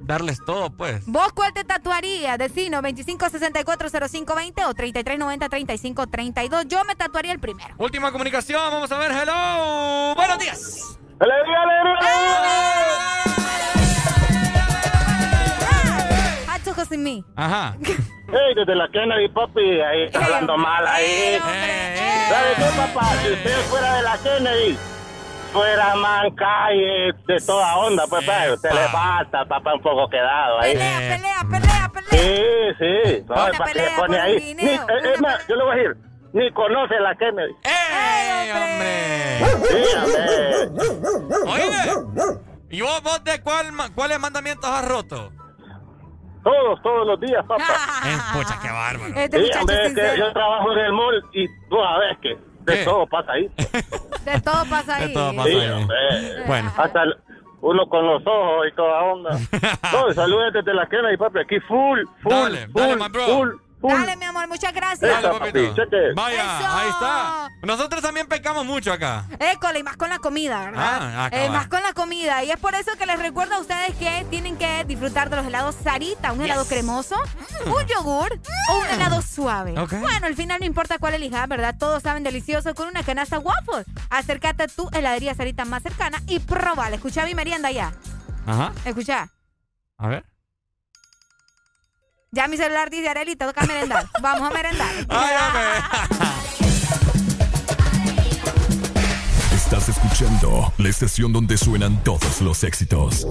darles 0.06 0.38
todo, 0.44 0.70
pues. 0.70 1.04
¿Vos 1.06 1.32
cuál 1.32 1.52
te 1.52 1.64
tatuarías? 1.64 2.38
Decino 2.38 2.80
25640520 2.82 4.66
o 4.66 4.74
3390-3532. 4.74 6.66
Yo 6.68 6.84
me 6.84 6.94
tatuaría 6.94 7.32
el 7.32 7.40
primero. 7.40 7.74
Última 7.78 8.12
comunicación, 8.12 8.60
vamos 8.70 8.92
a 8.92 8.98
ver, 8.98 9.10
hello. 9.12 10.14
Buenos 10.14 10.38
días. 10.38 10.98
¡Alegría, 11.18 11.58
Hacho 16.48 16.74
sin 16.84 17.02
mí. 17.02 17.24
Ajá. 17.36 17.76
Hey, 17.82 18.54
desde 18.56 18.74
la 18.74 18.88
Kennedy, 18.88 19.28
papi, 19.28 19.60
ahí 19.80 20.04
está 20.04 20.24
hablando 20.24 20.56
mal 20.56 20.86
ahí. 20.86 21.38
¿Sabe 22.28 22.54
qué, 22.56 22.64
papá? 22.76 23.12
Si 23.22 23.32
usted 23.32 23.60
fuera 23.70 23.96
de 23.96 24.02
la 24.02 24.18
Kennedy, 24.18 24.76
fuera 25.54 25.94
manca 25.96 26.72
y 26.74 27.12
de 27.26 27.36
toda 27.46 27.76
onda, 27.76 28.04
pues, 28.08 28.24
pero 28.26 28.54
usted 28.54 28.70
le 28.72 28.88
falta, 28.88 29.44
papá, 29.46 29.74
un 29.74 29.80
poco 29.82 30.08
quedado 30.10 30.60
ahí. 30.60 30.72
Pelea, 30.72 30.98
pelea, 30.98 31.36
pelea, 31.50 31.92
pelea. 31.94 32.10
Sí, 32.10 32.76
sí. 32.78 33.24
No, 33.28 33.34
Una 33.34 33.44
¿para 33.44 33.50
qué 33.52 33.72
pelea 33.72 33.90
se 33.90 33.96
pone 34.00 34.20
ahí? 34.20 34.40
guineo, 34.40 34.64
Ni- 34.86 34.92
eh, 35.08 35.12
es 35.14 35.20
más, 35.20 35.46
yo 35.48 35.56
le 35.56 35.64
voy 35.64 35.72
a 35.72 35.76
decir, 35.76 35.96
ni 36.32 36.50
conoce 36.52 37.00
la 37.00 37.14
Kennedy. 37.14 37.54
¡Ey, 37.62 38.50
hombre! 38.50 39.38
Sí, 39.68 39.84
hombre. 39.96 41.52
Oye, 41.52 41.64
¿y 42.70 42.80
vos, 42.82 43.02
vos 43.02 43.22
de 43.24 43.40
cuál, 43.42 43.72
ma- 43.72 43.88
cuáles 43.94 44.18
mandamientos 44.18 44.68
has 44.68 44.86
roto? 44.86 45.30
Todos, 46.42 46.82
todos 46.82 47.06
los 47.06 47.20
días, 47.20 47.42
papá. 47.46 47.64
Eh, 48.06 48.18
pucha, 48.34 48.58
qué 48.60 48.68
bárbaro. 48.70 49.14
Este 49.16 49.44
Sí, 49.46 49.50
hombre, 49.58 49.86
es 49.86 49.94
que 49.94 50.18
yo 50.18 50.32
trabajo 50.34 50.72
en 50.72 50.78
el 50.80 50.92
mall 50.92 51.22
y 51.32 51.46
tú 51.70 51.76
sabes 51.82 52.18
que 52.20 52.36
de 52.64 52.72
¿Qué? 52.78 52.84
todo 52.84 53.06
pasa 53.06 53.32
ahí. 53.32 53.50
De 54.24 54.40
todo 54.40 54.64
pasa 54.70 54.96
ahí. 54.96 55.08
De 55.08 55.14
todo 55.14 55.34
pasa 55.36 55.48
Sí, 55.50 55.56
ahí. 55.58 55.70
hombre. 55.70 55.96
Bueno. 56.46 56.72
Hasta 56.76 57.02
el- 57.02 57.16
uno 57.60 57.88
con 57.88 58.06
los 58.06 58.22
ojos 58.26 58.66
y 58.70 58.72
toda 58.76 59.02
onda. 59.04 59.30
No, 59.92 60.12
saludos 60.12 60.52
desde 60.52 60.74
la 60.74 60.86
Kennedy, 60.86 61.16
papi. 61.16 61.38
Aquí 61.40 61.60
full, 61.60 62.00
full, 62.22 62.30
Dale, 62.32 62.66
full, 62.68 62.80
dale, 62.82 62.96
my 62.96 63.08
bro. 63.08 63.24
full, 63.24 63.48
full. 63.50 63.58
Dale, 63.92 64.16
mi 64.16 64.24
amor, 64.24 64.48
muchas 64.48 64.72
gracias. 64.72 65.00
Dale, 65.22 65.38
papito. 65.38 65.74
Vaya, 66.14 66.58
Eso. 66.58 66.68
ahí 66.72 66.88
está. 66.88 67.50
Nosotros 67.62 68.02
también 68.02 68.26
pecamos 68.26 68.64
mucho 68.64 68.92
acá. 68.92 69.24
École, 69.38 69.80
y 69.80 69.82
más 69.82 69.96
con 69.96 70.08
la 70.10 70.18
comida, 70.18 70.64
¿verdad? 70.66 70.98
Ah, 71.00 71.28
Eh, 71.32 71.50
más 71.50 71.68
con 71.68 71.82
la 71.82 71.92
comida. 71.92 72.42
Y 72.44 72.50
es 72.50 72.58
por 72.58 72.74
eso 72.74 72.92
que 72.98 73.06
les 73.06 73.18
recuerdo 73.18 73.54
a 73.56 73.60
ustedes 73.60 73.94
que 73.96 74.26
tienen 74.30 74.56
que 74.56 74.84
disfrutar 74.84 75.28
de 75.30 75.36
los 75.36 75.46
helados 75.46 75.74
Sarita. 75.82 76.32
Un 76.32 76.42
helado 76.42 76.64
cremoso, 76.66 77.16
un 77.66 77.86
yogur 77.86 78.38
o 78.70 78.78
un 78.78 78.86
helado 78.86 79.20
suave. 79.22 79.78
Ok. 79.78 79.92
Bueno, 80.00 80.26
al 80.26 80.34
final 80.34 80.60
no 80.60 80.66
importa 80.66 80.98
cuál 80.98 81.14
elijas, 81.14 81.46
¿verdad? 81.48 81.74
Todos 81.78 82.02
saben 82.02 82.22
delicioso 82.22 82.74
con 82.74 82.88
una 82.88 83.02
canasta 83.02 83.38
waffle. 83.38 83.84
Acércate 84.10 84.64
a 84.64 84.68
tu 84.68 84.88
heladería 84.92 85.34
Sarita 85.34 85.64
más 85.64 85.82
cercana 85.82 86.22
y 86.26 86.38
probala. 86.40 86.96
Escucha 86.96 87.24
mi 87.26 87.34
merienda 87.34 87.70
ya. 87.70 87.92
Ajá. 88.46 88.72
Escucha. 88.84 89.28
A 89.98 90.08
ver. 90.08 90.24
Ya 92.34 92.48
mi 92.48 92.56
celular 92.56 92.90
dice, 92.90 93.08
Areli, 93.08 93.36
te 93.36 93.44
toca 93.44 93.64
merendar. 93.64 94.08
Vamos 94.20 94.50
a 94.50 94.52
merendar. 94.52 94.90
Estás 99.54 99.88
escuchando 99.88 100.72
la 100.78 100.88
estación 100.88 101.32
donde 101.32 101.56
suenan 101.56 102.02
todos 102.02 102.40
los 102.40 102.64
éxitos. 102.64 103.24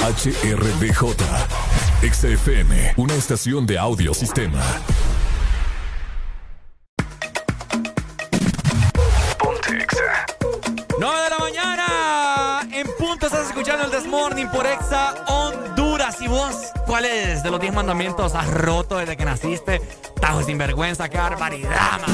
HRDJ, 0.00 1.14
XFM, 2.02 2.92
una 2.98 3.14
estación 3.14 3.66
de 3.66 3.78
audio 3.78 4.12
sistema. 4.12 4.60
9 10.98 11.22
de 11.22 11.30
la 11.30 11.38
mañana. 11.38 12.68
En 12.70 12.86
punto 12.98 13.26
estás 13.26 13.46
escuchando 13.46 13.86
el 13.86 13.90
This 13.90 14.06
Morning 14.06 14.46
por 14.48 14.66
Exa 14.66 15.14
Honduras. 15.26 15.81
¿Y 16.18 16.26
vos 16.26 16.72
cuál 16.84 17.04
es 17.04 17.44
de 17.44 17.50
los 17.52 17.60
10 17.60 17.74
mandamientos 17.74 18.34
has 18.34 18.48
roto 18.48 18.98
desde 18.98 19.16
que 19.16 19.24
naciste? 19.24 19.80
Tajo 20.20 20.42
sin 20.42 20.58
vergüenza, 20.58 21.08
qué 21.08 21.18
barbaridad, 21.18 22.00
man. 22.00 22.12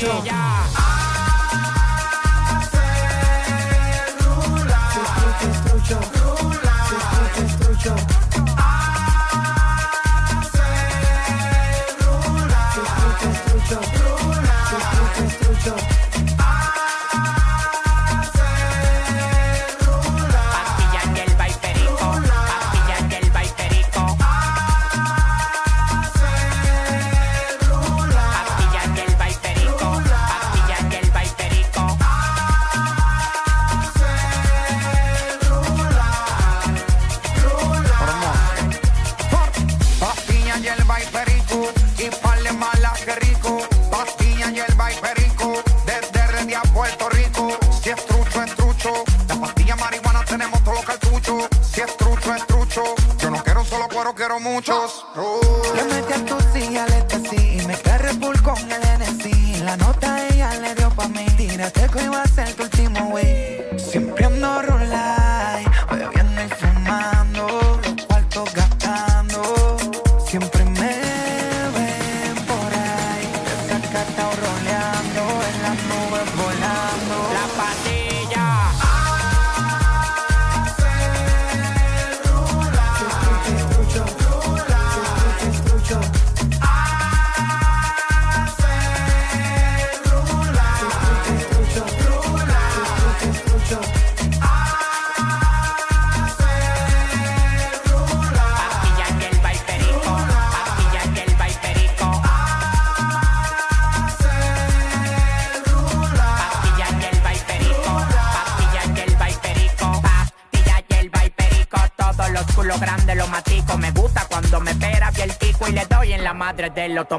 Ponte 0.00 0.67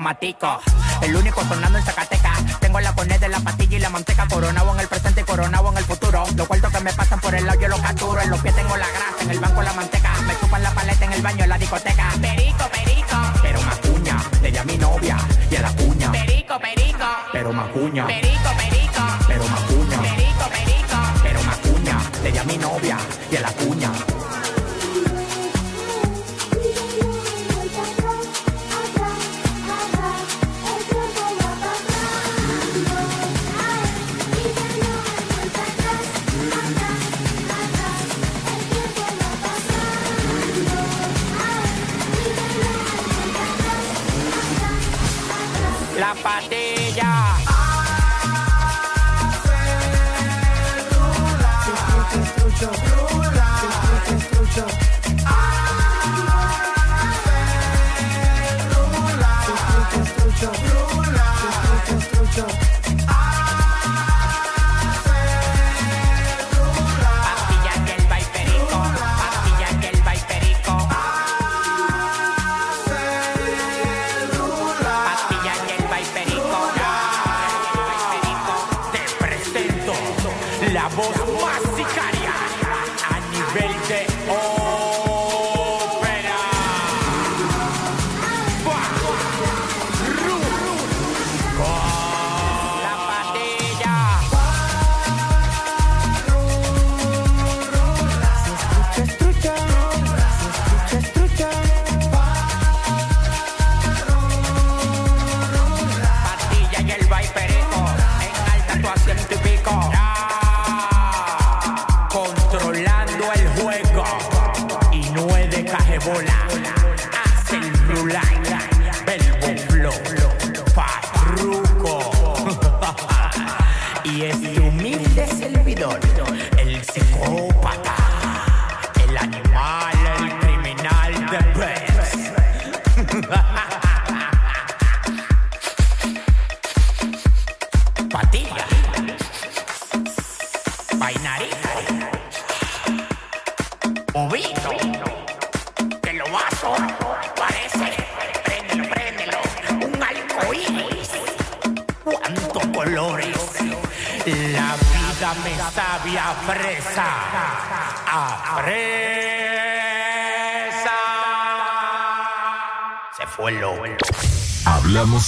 dramático. 0.09 0.68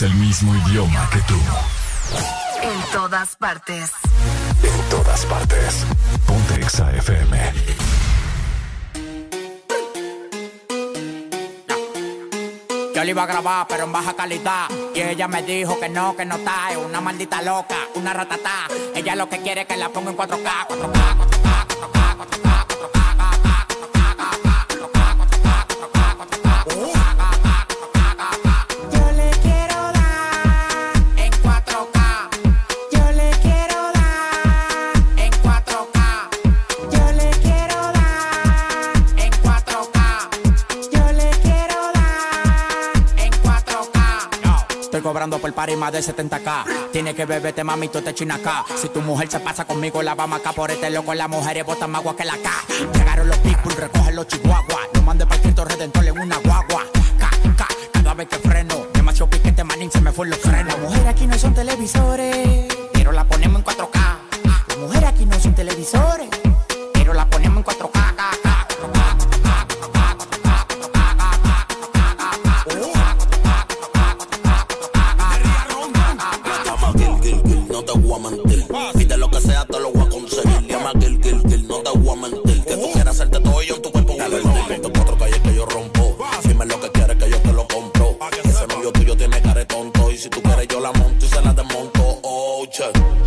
el 0.03 0.13
mismo 0.15 0.55
idioma 0.55 1.07
que 1.11 1.19
tú. 1.21 1.37
En 2.63 2.91
todas 2.91 3.35
partes. 3.35 3.91
En 4.63 4.89
todas 4.89 5.25
partes. 5.25 5.85
Ponte 6.25 6.55
Exa 6.55 6.91
FM. 6.95 7.53
Yo 12.95 13.03
le 13.03 13.11
iba 13.11 13.23
a 13.23 13.25
grabar, 13.25 13.67
pero 13.67 13.83
en 13.83 13.91
baja 13.91 14.13
calidad. 14.13 14.69
Y 14.95 15.01
ella 15.01 15.27
me 15.27 15.43
dijo 15.43 15.79
que 15.79 15.89
no, 15.89 16.15
que 16.15 16.25
no 16.25 16.35
está. 16.37 16.71
Es 16.71 16.77
una 16.77 17.01
maldita 17.01 17.41
loca, 17.41 17.75
una 17.95 18.13
ratatá. 18.13 18.67
Ella 18.95 19.15
lo 19.15 19.29
que 19.29 19.39
quiere 19.41 19.61
es 19.61 19.67
que 19.67 19.77
la 19.77 19.89
ponga 19.89 20.11
en 20.11 20.17
4K, 20.17 20.67
4K, 20.67 21.17
4K. 21.17 21.30
party 45.61 45.75
más 45.75 45.91
de 45.91 45.99
70k. 45.99 46.91
Tiene 46.91 47.13
que 47.13 47.25
beberte 47.25 47.63
mami, 47.63 47.87
tú 47.87 48.01
te 48.01 48.15
chinas 48.15 48.39
acá. 48.39 48.65
Si 48.81 48.89
tu 48.89 48.99
mujer 48.99 49.29
se 49.29 49.39
pasa 49.39 49.63
conmigo, 49.65 50.01
la 50.01 50.15
vamos 50.15 50.39
acá 50.39 50.53
por 50.53 50.71
este 50.71 50.89
loco. 50.89 51.13
Las 51.13 51.29
mujeres 51.29 51.63
botan 51.63 51.91
más 51.91 51.99
agua 52.01 52.15
que 52.15 52.25
la 52.25 52.35
K. 52.35 52.49
Llegaron 52.95 53.27
los 53.27 53.37
people, 53.37 53.75
recogen 53.75 54.15
los 54.15 54.25
chihuahuas. 54.25 54.60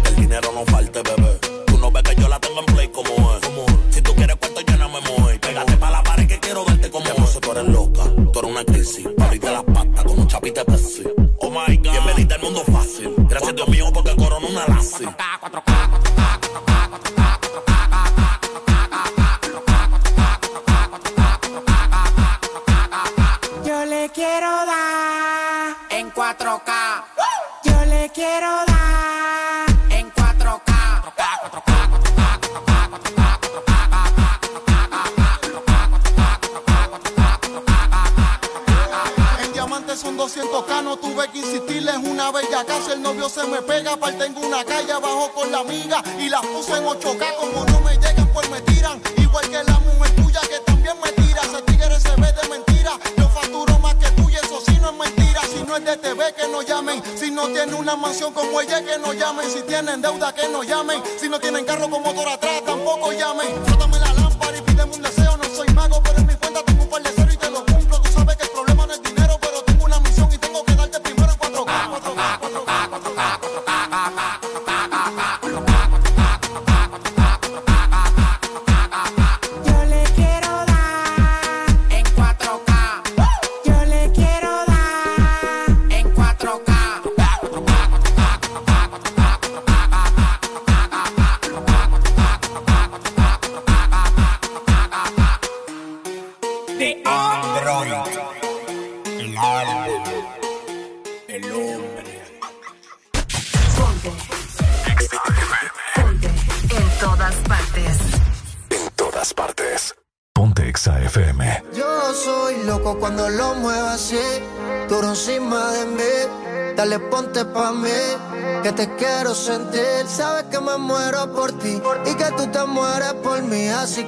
el 0.08 0.16
dinero 0.16 0.50
no 0.54 0.64
falte, 0.66 1.02
bebé. 1.02 1.38
Tú 1.66 1.78
no 1.78 1.90
ves 1.90 2.02
que 2.02 2.14
yo 2.16 2.28
la 2.28 2.38
tengo 2.40 2.60
en 2.60 2.66
play 2.66 2.88
como 2.88 3.10
es. 3.36 3.94
Si 3.94 4.00
tú 4.02 4.14
quieres 4.14 4.36
cuarto, 4.36 4.60
lléname, 4.60 5.00
mujer. 5.00 5.40
Pégate 5.40 5.76
pa' 5.76 5.90
la 5.90 6.02
pared 6.02 6.26
que 6.26 6.38
quiero 6.38 6.64
darte 6.64 6.90
como 6.90 7.06
es. 7.06 7.18
No 7.18 7.26
sé, 7.26 7.40
tú 7.40 7.52
eres 7.52 7.64
loca, 7.64 8.02
tú 8.32 8.38
eres 8.38 8.50
una 8.50 8.64
crisis. 8.64 9.06
Abriste 9.18 9.50
las 9.50 9.64
patas 9.64 10.04
como 10.04 10.26
chapita 10.26 10.64
Pepsi. 10.64 11.04
Oh 11.38 11.50
my 11.50 11.76
God. 11.76 11.92
Bienvenida 11.92 12.36
al 12.36 12.42
mundo 12.42 12.62
fácil. 12.64 13.14
Gracias 13.28 13.50
a 13.50 13.54
Dios 13.54 13.68
mío 13.68 13.86
porque 13.92 14.14
corona 14.16 14.46
una 14.46 14.66
lazi. 14.66 15.04
4K, 15.04 15.40
4K, 15.40 15.90
4K. 15.90 16.13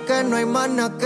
que 0.07 0.23
no 0.25 0.37
hay 0.37 0.47
mana 0.47 0.93
que 0.99 1.06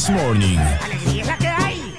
This 0.00 0.08
Morning. 0.08 0.56
Alegría 0.56 1.20
es 1.20 1.26
la 1.26 1.36
que 1.36 1.46
hay. 1.46 1.94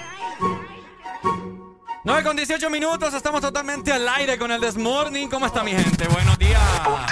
9 2.04 2.24
con 2.24 2.36
18 2.36 2.68
minutos, 2.72 3.14
estamos 3.14 3.42
totalmente 3.42 3.94
al 3.94 4.10
aire 4.10 4.40
con 4.40 4.52
el 4.52 4.60
This 4.60 4.76
Morning. 4.76 5.28
¿Cómo 5.28 5.46
está 5.46 5.64
mi 5.64 5.70
gente? 5.70 6.08
Buenos 6.08 6.36
días. 6.40 6.60
Ah. 6.60 7.06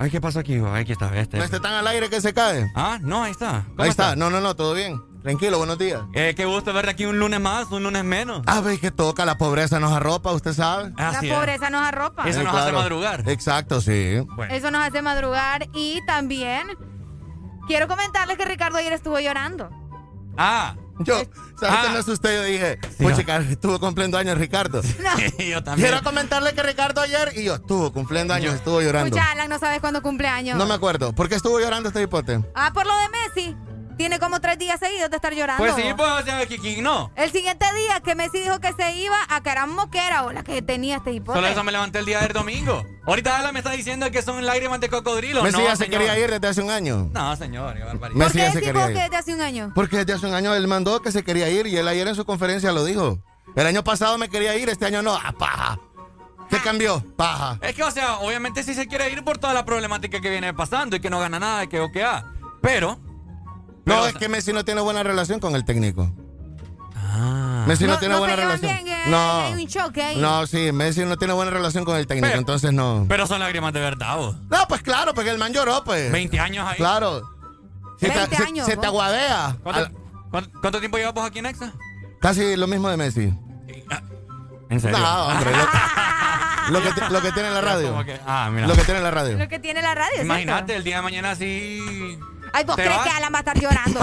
Ay, 0.00 0.10
¿qué 0.10 0.20
pasó 0.20 0.40
aquí? 0.40 0.54
Ay, 0.54 0.82
aquí 0.82 0.90
está 0.90 1.16
este. 1.16 1.36
¿No 1.36 1.44
esté 1.44 1.60
tan 1.60 1.72
al 1.72 1.86
aire 1.86 2.10
que 2.10 2.20
se 2.20 2.34
cae? 2.34 2.68
Ah, 2.74 2.98
no, 3.00 3.22
ahí 3.22 3.30
está. 3.30 3.64
¿Cómo 3.68 3.84
Ahí 3.84 3.90
está. 3.90 4.16
No, 4.16 4.28
no, 4.28 4.40
no, 4.40 4.56
todo 4.56 4.74
bien. 4.74 5.00
Tranquilo, 5.22 5.58
buenos 5.58 5.78
días. 5.78 6.02
Eh, 6.14 6.34
qué 6.36 6.44
gusto 6.44 6.72
verte 6.72 6.90
aquí 6.90 7.06
un 7.06 7.20
lunes 7.20 7.38
más, 7.38 7.70
un 7.70 7.84
lunes 7.84 8.02
menos. 8.02 8.42
Ah, 8.46 8.60
ve 8.60 8.80
que 8.80 8.90
toca, 8.90 9.24
la 9.24 9.38
pobreza 9.38 9.78
nos 9.78 9.92
arropa, 9.92 10.32
usted 10.32 10.52
sabe. 10.52 10.90
La 10.96 11.20
pobreza 11.20 11.70
nos 11.70 11.86
arropa. 11.86 12.28
Eso 12.28 12.42
nos 12.42 12.56
hace 12.56 12.72
madrugar. 12.72 13.22
Exacto, 13.28 13.80
sí. 13.80 14.16
Eso 14.50 14.72
nos 14.72 14.84
hace 14.84 15.00
madrugar 15.00 15.68
y 15.74 16.04
también 16.06 16.76
quiero 17.68 17.86
comentarles 17.86 18.36
que 18.36 18.44
Ricardo 18.44 18.78
ayer 18.78 18.92
estuvo 18.92 19.20
llorando. 19.20 19.70
Ah. 20.36 20.74
Yo, 21.00 21.14
¿sabes 21.60 21.78
qué 21.80 21.88
me 21.90 21.98
asusté? 21.98 22.34
Yo 22.34 22.42
dije, 22.42 22.78
pues 22.98 23.16
chica, 23.16 23.36
estuvo 23.36 23.78
cumpliendo 23.78 24.18
años 24.18 24.36
Ricardo. 24.36 24.82
yo 25.38 25.62
también. 25.62 25.88
Quiero 25.88 26.02
comentarle 26.02 26.52
que 26.54 26.62
Ricardo 26.64 27.00
ayer, 27.00 27.32
y 27.36 27.44
yo, 27.44 27.54
estuvo 27.54 27.92
cumpliendo 27.92 28.34
años, 28.34 28.54
estuvo 28.54 28.82
llorando. 28.82 29.14
Escucha, 29.14 29.30
Alan, 29.30 29.48
no 29.48 29.60
sabes 29.60 29.80
cuándo 29.80 30.02
cumple 30.02 30.26
años. 30.26 30.58
No 30.58 30.66
me 30.66 30.74
acuerdo. 30.74 31.14
¿Por 31.14 31.28
qué 31.28 31.36
estuvo 31.36 31.60
llorando 31.60 31.90
este 31.90 32.02
hipote? 32.02 32.42
Ah, 32.52 32.72
por 32.72 32.84
lo 32.84 32.96
de 32.96 33.08
Messi. 33.10 33.56
Tiene 33.98 34.20
como 34.20 34.40
tres 34.40 34.58
días 34.58 34.78
seguidos 34.78 35.10
de 35.10 35.16
estar 35.16 35.34
llorando. 35.34 35.62
Pues 35.62 35.74
sí, 35.74 35.82
pues, 35.96 36.08
o 36.08 36.22
sea, 36.22 36.46
que 36.46 36.80
no. 36.80 37.10
El 37.16 37.32
siguiente 37.32 37.66
día 37.74 38.00
que 38.00 38.14
Messi 38.14 38.38
dijo 38.38 38.60
que 38.60 38.72
se 38.72 38.92
iba 38.92 39.16
a 39.28 39.42
Caram 39.42 39.76
que 39.90 39.98
era 39.98 40.22
o 40.24 40.32
la 40.32 40.44
que 40.44 40.62
tenía 40.62 40.98
este 40.98 41.10
hipote. 41.10 41.36
Solo 41.36 41.48
eso 41.48 41.64
me 41.64 41.72
levanté 41.72 41.98
el 41.98 42.06
día 42.06 42.20
del 42.20 42.32
domingo. 42.32 42.86
Ahorita 43.06 43.36
Alan 43.36 43.52
me 43.52 43.58
está 43.58 43.72
diciendo 43.72 44.08
que 44.12 44.22
son 44.22 44.46
lágrimas 44.46 44.78
de 44.78 44.88
cocodrilo. 44.88 45.42
Messi 45.42 45.58
no, 45.58 45.64
ya 45.64 45.74
se 45.74 45.90
quería 45.90 46.16
ir 46.16 46.30
desde 46.30 46.46
hace 46.46 46.62
un 46.62 46.70
año. 46.70 47.10
No, 47.12 47.34
señor, 47.34 47.74
qué 47.76 47.82
barbaridad. 47.82 48.24
¿Por 48.24 48.34
Messi 48.34 48.38
qué 48.38 48.44
ya 48.44 48.52
se 48.52 48.60
quería 48.60 48.88
ir. 48.88 48.96
que 48.96 49.02
desde 49.02 49.16
hace 49.16 49.34
un 49.34 49.40
año? 49.40 49.72
Porque 49.74 49.96
desde 49.96 50.12
hace 50.12 50.26
un 50.26 50.34
año 50.34 50.54
él 50.54 50.68
mandó 50.68 51.02
que 51.02 51.10
se 51.10 51.24
quería 51.24 51.48
ir 51.48 51.66
y 51.66 51.76
él 51.76 51.88
ayer 51.88 52.06
en 52.06 52.14
su 52.14 52.24
conferencia 52.24 52.70
lo 52.70 52.84
dijo. 52.84 53.18
El 53.56 53.66
año 53.66 53.82
pasado 53.82 54.16
me 54.16 54.28
quería 54.28 54.54
ir, 54.54 54.68
este 54.68 54.86
año 54.86 55.02
no. 55.02 55.18
¡Ah, 55.20 55.34
paja! 55.36 55.80
¿Qué 56.48 56.58
cambió? 56.58 57.02
Paja. 57.16 57.58
Es 57.62 57.74
que, 57.74 57.82
o 57.82 57.90
sea, 57.90 58.18
obviamente 58.18 58.62
sí 58.62 58.74
se 58.74 58.86
quiere 58.86 59.10
ir 59.10 59.24
por 59.24 59.38
toda 59.38 59.52
la 59.54 59.64
problemática 59.64 60.20
que 60.20 60.30
viene 60.30 60.54
pasando 60.54 60.94
y 60.94 61.00
que 61.00 61.10
no 61.10 61.18
gana 61.18 61.40
nada, 61.40 61.66
que 61.66 61.80
o 61.80 61.90
que 61.90 62.04
ah. 62.04 62.24
Pero. 62.62 63.07
No, 63.88 64.06
es 64.06 64.14
que 64.14 64.28
Messi 64.28 64.52
no 64.52 64.64
tiene 64.64 64.80
buena 64.80 65.02
relación 65.02 65.40
con 65.40 65.54
el 65.56 65.64
técnico. 65.64 66.12
Ah. 66.94 67.64
Messi 67.66 67.84
no, 67.84 67.94
No- 67.94 67.98
tiene 67.98 68.14
no 68.14 68.18
buena 68.20 68.36
relación. 68.36 68.72
bien, 68.72 68.84
que 68.84 69.10
no. 69.10 69.40
hay 69.40 69.52
un 69.54 69.66
choque 69.68 70.02
ahí. 70.02 70.16
No, 70.16 70.46
sí, 70.46 70.72
Messi 70.72 71.04
no 71.04 71.16
tiene 71.16 71.32
buena 71.34 71.50
relación 71.50 71.84
con 71.84 71.96
el 71.96 72.06
técnico, 72.06 72.28
Pero- 72.28 72.38
entonces 72.38 72.72
no. 72.72 73.06
Pero 73.08 73.26
son 73.26 73.40
lágrimas 73.40 73.72
de 73.72 73.80
verdad, 73.80 74.16
vos. 74.16 74.36
No, 74.50 74.66
pues 74.68 74.82
claro, 74.82 75.14
porque 75.14 75.30
el 75.30 75.38
man 75.38 75.52
lloró, 75.52 75.82
pues. 75.84 76.10
20 76.12 76.38
años 76.38 76.66
ahí. 76.66 76.76
Claro. 76.76 77.22
Se, 77.98 78.08
20 78.08 78.36
te, 78.36 78.42
años, 78.44 78.66
se 78.66 78.76
te 78.76 78.86
aguadea. 78.86 79.56
¿Cuánto, 79.62 79.80
Al- 79.80 79.92
cuánto- 80.30 80.60
cuánto 80.60 80.78
tiempo 80.80 80.98
llevas 80.98 81.14
vos 81.14 81.26
aquí 81.26 81.40
en 81.40 81.46
Exa? 81.46 81.72
Casi 82.20 82.56
lo 82.56 82.66
mismo 82.66 82.88
de 82.88 82.96
Messi. 82.96 83.32
¿En 84.70 84.80
serio? 84.80 84.98
No, 84.98 85.26
hombre. 85.28 85.50
Lo, 86.70 86.80
lo 86.80 86.94
que, 86.94 87.00
lo 87.10 87.22
que 87.22 87.32
tiene 87.32 87.50
la 87.50 87.60
radio. 87.62 88.04
Que- 88.04 88.20
ah, 88.26 88.50
mira. 88.52 88.66
Lo 88.66 88.74
que 88.74 88.82
tiene 88.84 89.00
la 89.00 89.10
radio. 89.10 89.38
Lo 89.38 89.48
que 89.48 89.58
tiene 89.58 89.80
la 89.82 89.94
radio, 89.94 90.22
Imagínate, 90.22 90.76
el 90.76 90.84
día 90.84 90.96
de 90.96 91.02
mañana 91.02 91.34
sí. 91.34 92.18
Ay, 92.52 92.64
¿vos 92.64 92.76
¿Te 92.76 92.82
crees 92.82 92.96
vas? 92.98 93.06
que 93.08 93.12
Alan 93.14 93.32
va 93.32 93.38
a 93.38 93.40
estar 93.40 93.58
llorando? 93.60 94.00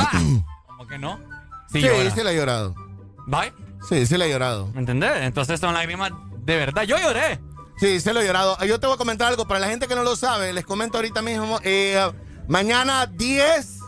¿Cómo 0.68 0.88
que 0.88 0.98
no? 0.98 1.20
Sí, 1.72 1.82
llora. 1.82 2.12
sí 2.12 2.24
le 2.24 2.30
ha 2.30 2.34
llorado. 2.34 2.76
¿Bye? 3.28 3.54
Sí, 3.90 4.06
sí 4.06 4.18
le 4.18 4.26
ha 4.26 4.28
llorado. 4.28 4.68
¿Me 4.74 4.80
entendés? 4.80 5.12
Entonces 5.22 5.60
son 5.60 5.74
lágrimas 5.74 6.12
de 6.40 6.56
verdad. 6.58 6.84
Yo 6.84 6.98
lloré. 6.98 7.40
Sí, 7.78 8.00
se 8.00 8.14
lo 8.14 8.22
he 8.22 8.26
llorado. 8.26 8.58
Yo 8.66 8.80
te 8.80 8.88
voy 8.88 8.96
a 8.96 8.98
comentar 8.98 9.28
algo. 9.28 9.48
Para 9.48 9.60
la 9.60 9.68
gente 9.68 9.88
que 9.88 9.96
no 9.96 10.04
lo 10.04 10.16
sabe, 10.16 10.54
les 10.54 10.66
comento 10.66 10.98
ahorita 10.98 11.22
mismo. 11.22 11.60
eh, 11.64 12.00
mañana 12.48 13.06
10 13.08 13.80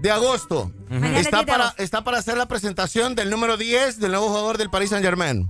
de 0.00 0.10
agosto 0.10 0.72
está, 0.90 1.08
10 1.08 1.24
de 1.24 1.30
para, 1.46 1.64
agosto. 1.64 1.82
está 1.82 2.02
para 2.04 2.18
hacer 2.18 2.36
la 2.36 2.46
presentación 2.46 3.14
del 3.14 3.30
número 3.30 3.56
10 3.56 3.98
del 4.00 4.10
nuevo 4.12 4.28
jugador 4.28 4.58
del 4.58 4.70
Paris 4.70 4.90
Saint 4.90 5.04
Germain. 5.04 5.48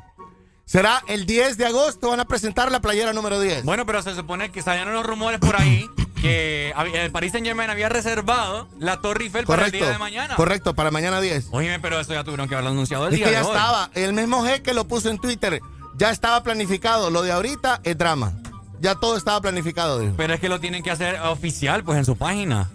Será 0.69 1.01
el 1.07 1.27
10 1.27 1.59
de 1.59 1.67
agosto, 1.67 2.11
van 2.11 2.19
a 2.19 2.25
presentar 2.25 2.73
la 2.73 2.81
playera 2.81 3.13
número 3.13 3.39
10. 3.39 3.63
Bueno, 3.65 3.87
pero 3.87 4.03
se 4.03 4.17
supone 4.17 4.51
que 4.51 4.63
salieron 4.63 4.93
los 4.95 5.07
rumores 5.07 5.39
por 5.39 5.55
ahí 5.61 5.89
que 6.21 6.73
el 6.95 7.13
Paris 7.13 7.31
Saint 7.33 7.47
Germain 7.47 7.71
había 7.71 7.89
reservado 7.89 8.67
la 8.81 9.01
Torre 9.01 9.25
Eiffel 9.27 9.47
para 9.47 9.67
el 9.67 9.71
día 9.71 9.91
de 9.91 9.99
mañana. 9.99 10.35
Correcto, 10.35 10.75
para 10.75 10.91
mañana 10.91 11.21
10. 11.21 11.49
Oye, 11.53 11.79
pero 11.79 12.01
eso 12.01 12.13
ya 12.15 12.25
tuvieron 12.25 12.49
que 12.49 12.57
haberlo 12.57 12.71
anunciado 12.71 13.07
el 13.07 13.13
Es 13.13 13.19
día 13.19 13.27
que 13.29 13.33
ya 13.35 13.41
de 13.43 13.47
hoy. 13.47 13.55
estaba. 13.57 13.91
El 13.95 14.13
mismo 14.13 14.45
jeque 14.45 14.75
lo 14.75 14.89
puso 14.89 15.09
en 15.09 15.19
Twitter. 15.19 15.61
Ya 15.97 16.11
estaba 16.11 16.43
planificado. 16.43 17.11
Lo 17.11 17.23
de 17.23 17.31
ahorita 17.31 17.81
es 17.85 17.97
drama. 17.97 18.33
Ya 18.81 18.97
todo 18.97 19.17
estaba 19.17 19.41
planificado, 19.41 20.01
dijo. 20.01 20.15
Pero 20.17 20.35
es 20.35 20.41
que 20.41 20.49
lo 20.49 20.59
tienen 20.59 20.83
que 20.83 20.91
hacer 20.91 21.21
oficial, 21.21 21.85
pues, 21.85 21.97
en 21.97 22.05
su 22.05 22.17
página. 22.17 22.71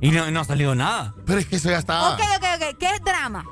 Y 0.00 0.10
no, 0.10 0.28
no 0.32 0.40
ha 0.40 0.44
salido 0.44 0.74
nada. 0.74 1.14
Pero 1.26 1.38
es 1.38 1.46
que 1.46 1.56
eso 1.56 1.70
ya 1.70 1.78
estaba. 1.78 2.14
Ok, 2.14 2.20
ok, 2.38 2.44
ok. 2.56 2.76
¿Qué 2.78 2.90
es 2.90 3.04
drama? 3.04 3.44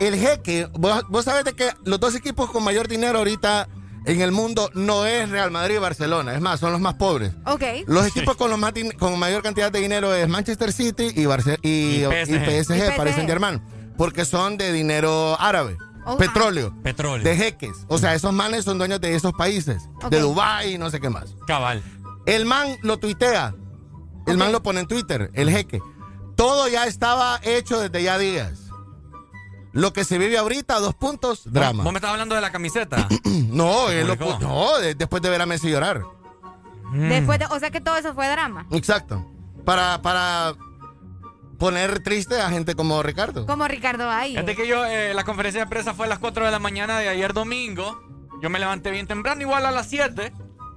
El 0.00 0.16
jeque, 0.16 0.68
vos, 0.72 1.02
vos 1.08 1.24
sabés 1.24 1.44
de 1.44 1.52
que 1.54 1.70
los 1.84 2.00
dos 2.00 2.14
equipos 2.14 2.50
con 2.50 2.64
mayor 2.64 2.88
dinero 2.88 3.18
ahorita 3.18 3.68
en 4.06 4.20
el 4.20 4.32
mundo 4.32 4.70
no 4.74 5.06
es 5.06 5.30
Real 5.30 5.50
Madrid 5.50 5.76
y 5.76 5.78
Barcelona. 5.78 6.34
Es 6.34 6.40
más, 6.40 6.60
son 6.60 6.72
los 6.72 6.80
más 6.80 6.94
pobres. 6.94 7.32
Ok. 7.46 7.62
Los 7.86 8.06
equipos 8.06 8.36
con, 8.36 8.50
los 8.50 8.58
más 8.58 8.72
con 8.98 9.18
mayor 9.18 9.42
cantidad 9.42 9.70
de 9.72 9.80
dinero 9.80 10.12
es 10.14 10.28
Manchester 10.28 10.72
City 10.72 11.08
y, 11.14 11.24
Barce- 11.24 11.58
y, 11.62 11.68
Y 11.68 12.04
y 12.04 12.04
PSG. 12.04 12.64
PSG, 12.64 12.76
Y 12.94 12.96
Paris 12.96 13.12
PSG. 13.12 13.14
Saint 13.16 13.28
Germain. 13.28 13.62
Porque 13.96 14.24
son 14.24 14.56
de 14.56 14.72
dinero 14.72 15.36
árabe. 15.40 15.76
Petróleo. 16.18 16.74
Petróleo. 16.82 17.24
De 17.24 17.34
jeques. 17.36 17.72
O 17.88 17.96
sea, 17.96 18.14
esos 18.14 18.32
manes 18.32 18.64
son 18.64 18.76
dueños 18.76 19.00
de 19.00 19.14
esos 19.14 19.32
países. 19.32 19.88
De 20.10 20.20
Dubái 20.20 20.74
y 20.74 20.78
no 20.78 20.90
sé 20.90 21.00
qué 21.00 21.08
más. 21.08 21.34
Cabal. 21.46 21.82
El 22.26 22.44
man 22.44 22.76
lo 22.82 22.98
tuitea. 22.98 23.54
El 24.26 24.36
man 24.36 24.52
lo 24.52 24.62
pone 24.62 24.80
en 24.80 24.86
Twitter, 24.86 25.30
el 25.34 25.50
jeque. 25.50 25.80
Todo 26.36 26.66
ya 26.68 26.84
estaba 26.86 27.40
hecho 27.42 27.78
desde 27.80 28.02
ya 28.02 28.18
días. 28.18 28.63
Lo 29.74 29.92
que 29.92 30.04
se 30.04 30.18
vive 30.18 30.38
ahorita, 30.38 30.78
dos 30.78 30.94
puntos, 30.94 31.52
drama. 31.52 31.82
¿Vos 31.82 31.92
me 31.92 31.98
estás 31.98 32.12
hablando 32.12 32.34
de 32.36 32.40
la 32.40 32.50
camiseta? 32.52 33.08
No, 33.54 33.88
lo 33.90 34.16
no 34.40 34.78
de- 34.78 34.94
después 34.94 35.20
de 35.22 35.30
ver 35.30 35.40
a 35.42 35.46
Messi 35.46 35.68
llorar. 35.70 36.02
Mm. 36.86 37.08
Después 37.08 37.38
de, 37.38 37.46
o 37.46 37.58
sea 37.58 37.70
que 37.70 37.80
todo 37.80 37.96
eso 37.96 38.14
fue 38.14 38.28
drama. 38.28 38.66
Exacto. 38.70 39.24
Para, 39.64 40.00
para 40.02 40.54
poner 41.58 42.02
triste 42.02 42.40
a 42.40 42.50
gente 42.50 42.74
como 42.74 43.02
Ricardo. 43.02 43.46
Como 43.46 43.66
Ricardo 43.68 44.08
ahí. 44.10 44.30
Fíjate 44.32 44.54
que 44.56 44.66
yo, 44.66 44.84
eh, 44.84 45.14
la 45.14 45.24
conferencia 45.24 45.60
de 45.64 45.66
prensa 45.70 45.94
fue 45.94 46.06
a 46.06 46.08
las 46.08 46.18
4 46.18 46.44
de 46.44 46.50
la 46.50 46.58
mañana 46.58 46.98
de 46.98 47.08
ayer 47.08 47.32
domingo. 47.32 48.00
Yo 48.42 48.50
me 48.50 48.58
levanté 48.58 48.90
bien 48.90 49.06
temprano, 49.06 49.40
igual 49.40 49.64
a 49.66 49.70
las 49.70 49.88
7. 49.88 50.32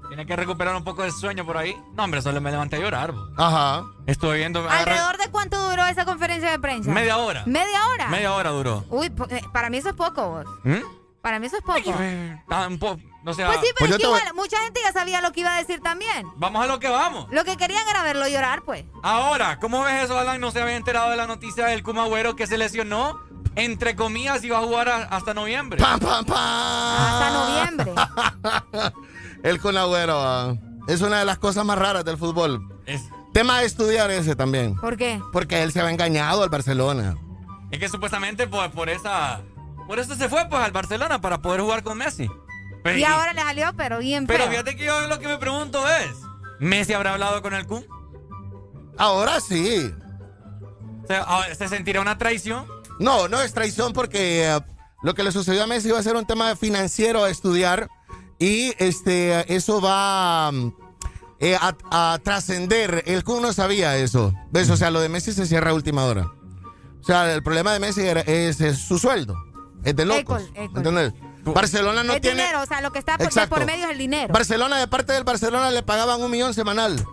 Tiene 0.08 0.26
que 0.26 0.36
recuperar 0.36 0.76
un 0.76 0.84
poco 0.84 1.04
de 1.04 1.12
sueño 1.12 1.46
por 1.46 1.58
ahí. 1.58 1.76
No, 1.94 2.04
hombre, 2.04 2.22
solo 2.22 2.40
me 2.42 2.52
levanté 2.52 2.78
a 2.78 2.80
llorar. 2.80 3.12
bo. 3.12 3.28
Ajá. 3.38 3.84
Estuve 4.06 4.38
viendo. 4.38 4.68
¿Alrededor 4.70 5.18
de 5.18 5.30
cuánto 5.30 5.70
duró 5.70 5.86
esa 5.86 6.06
conferencia 6.06 6.50
de 6.52 6.60
prensa? 6.60 6.92
Media 6.92 7.18
hora. 7.18 7.44
¿Media 7.46 7.88
hora? 7.90 8.08
Media 8.08 8.34
hora 8.34 8.50
duró. 8.52 8.86
Uy, 8.90 9.12
eh, 9.30 9.42
para 9.52 9.70
mí 9.70 9.78
eso 9.78 9.90
es 9.90 9.96
poco, 9.96 10.30
vos. 10.30 10.46
¿Mm? 10.64 10.78
Para 11.22 11.40
mí 11.40 11.48
eso 11.48 11.58
es 11.58 11.64
poco. 11.64 11.92
Un 12.70 12.80
po- 12.80 12.98
no 13.24 13.34
sé, 13.34 13.44
Pues 13.46 13.60
sí, 13.60 13.68
pero 13.78 13.90
yo 13.90 13.96
es 13.96 14.02
que 14.02 14.08
igual, 14.08 14.34
mucha 14.36 14.58
gente 14.62 14.80
ya 14.82 14.94
sabía 14.94 15.20
lo 15.20 15.34
que 15.34 15.42
iba 15.42 15.54
a 15.54 15.58
decir 15.58 15.82
también. 15.82 16.26
Vamos 16.38 16.64
a 16.64 16.68
lo 16.68 16.80
que 16.80 16.88
vamos. 16.88 17.28
Lo 17.32 17.44
que 17.44 17.58
querían 17.58 17.86
era 17.90 18.02
verlo 18.04 18.26
llorar, 18.30 18.62
pues. 18.62 18.86
Ahora, 19.04 19.60
¿cómo 19.60 19.82
ves 19.84 20.06
eso, 20.06 20.18
Alan? 20.18 20.40
No 20.40 20.52
se 20.52 20.62
había 20.62 20.78
enterado 20.78 21.10
de 21.10 21.18
la 21.18 21.28
noticia 21.28 21.66
del 21.66 21.84
Kuma 21.84 22.04
Agüero 22.04 22.38
que 22.38 22.48
se 22.48 22.58
lesionó. 22.58 23.20
Entre 23.58 23.96
comillas, 23.96 24.44
iba 24.44 24.58
a 24.60 24.62
jugar 24.62 24.88
a- 24.88 25.04
hasta 25.06 25.34
noviembre. 25.34 25.80
¡Pam, 25.82 26.00
pam, 26.00 26.24
pam! 26.26 26.38
Hasta 26.38 27.30
noviembre. 27.32 27.94
El 29.44 29.60
con 29.60 29.76
Agüero 29.78 30.20
ah, 30.22 30.56
es 30.88 31.02
una 31.02 31.20
de 31.20 31.26
las 31.26 31.38
cosas 31.40 31.66
más 31.66 31.78
raras 31.78 32.06
del 32.06 32.18
fútbol. 32.18 32.62
Es, 32.86 33.02
Tema 33.34 33.60
de 33.60 33.66
estudiar 33.66 34.10
ese 34.12 34.36
también. 34.36 34.76
¿Por 34.76 34.96
qué? 34.98 35.22
Porque 35.34 35.62
él 35.62 35.72
se 35.72 35.80
había 35.80 35.92
engañado 35.92 36.44
al 36.44 36.50
Barcelona. 36.50 37.16
es 37.72 37.80
que 37.80 37.90
supuestamente 37.90 38.48
por, 38.48 38.72
por 38.72 38.90
esa. 38.90 39.42
Por 39.88 40.00
eso 40.00 40.16
se 40.16 40.28
fue 40.30 40.48
pues 40.50 40.62
al 40.64 40.72
Barcelona 40.72 41.20
para 41.22 41.42
poder 41.42 41.62
jugar 41.62 41.84
con 41.84 41.98
Messi. 41.98 42.28
Pero, 42.84 42.98
Y 42.98 43.04
ahora 43.04 43.34
le 43.34 43.42
salió, 43.42 43.72
pero 43.76 44.00
bien 44.00 44.26
pero 44.28 44.44
feo. 44.44 44.52
fíjate 44.52 44.76
que 44.76 44.86
yo 44.86 45.08
lo 45.08 45.20
que 45.20 45.28
me 45.28 45.38
pregunto 45.38 45.84
es: 45.88 46.12
¿Messi 46.60 46.94
habrá 46.94 47.14
hablado 47.14 47.42
con 47.42 47.54
el 47.54 47.66
Kun? 47.68 47.86
Ahora 48.98 49.40
sí. 49.40 49.92
¿Se, 51.08 51.16
ah, 51.16 51.44
¿se 51.58 51.68
sentirá 51.68 52.02
una 52.02 52.18
traición? 52.18 52.66
No, 53.00 53.28
no 53.28 53.42
es 53.42 53.54
traición 53.54 53.94
porque 53.94 54.46
eh, 54.48 54.60
lo 55.04 55.14
que 55.14 55.24
le 55.24 55.32
sucedió 55.32 55.64
a 55.64 55.68
Messi 55.68 55.92
va 55.92 56.00
a 56.00 56.04
ser 56.04 56.16
un 56.16 56.26
tema 56.26 56.56
financiero 56.56 57.24
a 57.24 57.30
estudiar 57.30 57.90
y 58.40 58.74
este 58.78 59.54
eso 59.54 59.80
va 59.82 60.52
mm, 60.52 60.74
eh, 61.40 61.56
a, 61.60 61.76
a 62.14 62.20
trascender. 62.20 63.04
El 63.06 63.24
Kun 63.24 63.42
no 63.42 63.54
sabía 63.54 63.98
eso. 63.98 64.34
¿Ves? 64.52 64.70
O 64.70 64.78
sea, 64.78 64.92
lo 64.92 65.00
de 65.00 65.10
Messi 65.10 65.32
se 65.34 65.46
cierra 65.46 65.72
a 65.72 65.74
última 65.74 66.06
hora. 66.06 66.32
O 67.02 67.04
sea, 67.04 67.34
el 67.34 67.44
problema 67.44 67.72
de 67.74 67.80
Messi 67.80 68.02
era- 68.02 68.22
es, 68.22 68.60
es 68.62 68.80
su 68.80 68.98
sueldo. 69.00 69.36
Es 69.84 69.96
de 69.96 70.06
locos. 70.06 70.42
École, 70.44 70.66
école. 70.66 70.78
¿Entendés? 70.78 71.14
Barcelona 71.46 72.04
no 72.04 72.12
es 72.14 72.20
tiene... 72.22 72.42
dinero, 72.42 72.62
o 72.62 72.66
sea, 72.66 72.82
lo 72.82 72.92
que 72.92 73.00
está 73.00 73.18
por, 73.18 73.30
por 73.48 73.66
medio 73.66 73.86
es 73.86 73.92
el 73.92 73.98
dinero. 73.98 74.34
Barcelona, 74.34 74.78
de 74.80 74.88
parte 74.90 75.14
del 75.14 75.24
Barcelona, 75.24 75.72
le 75.72 75.82
pagaban 75.82 76.22
un 76.22 76.30
millón 76.30 76.54
semanal. 76.54 77.06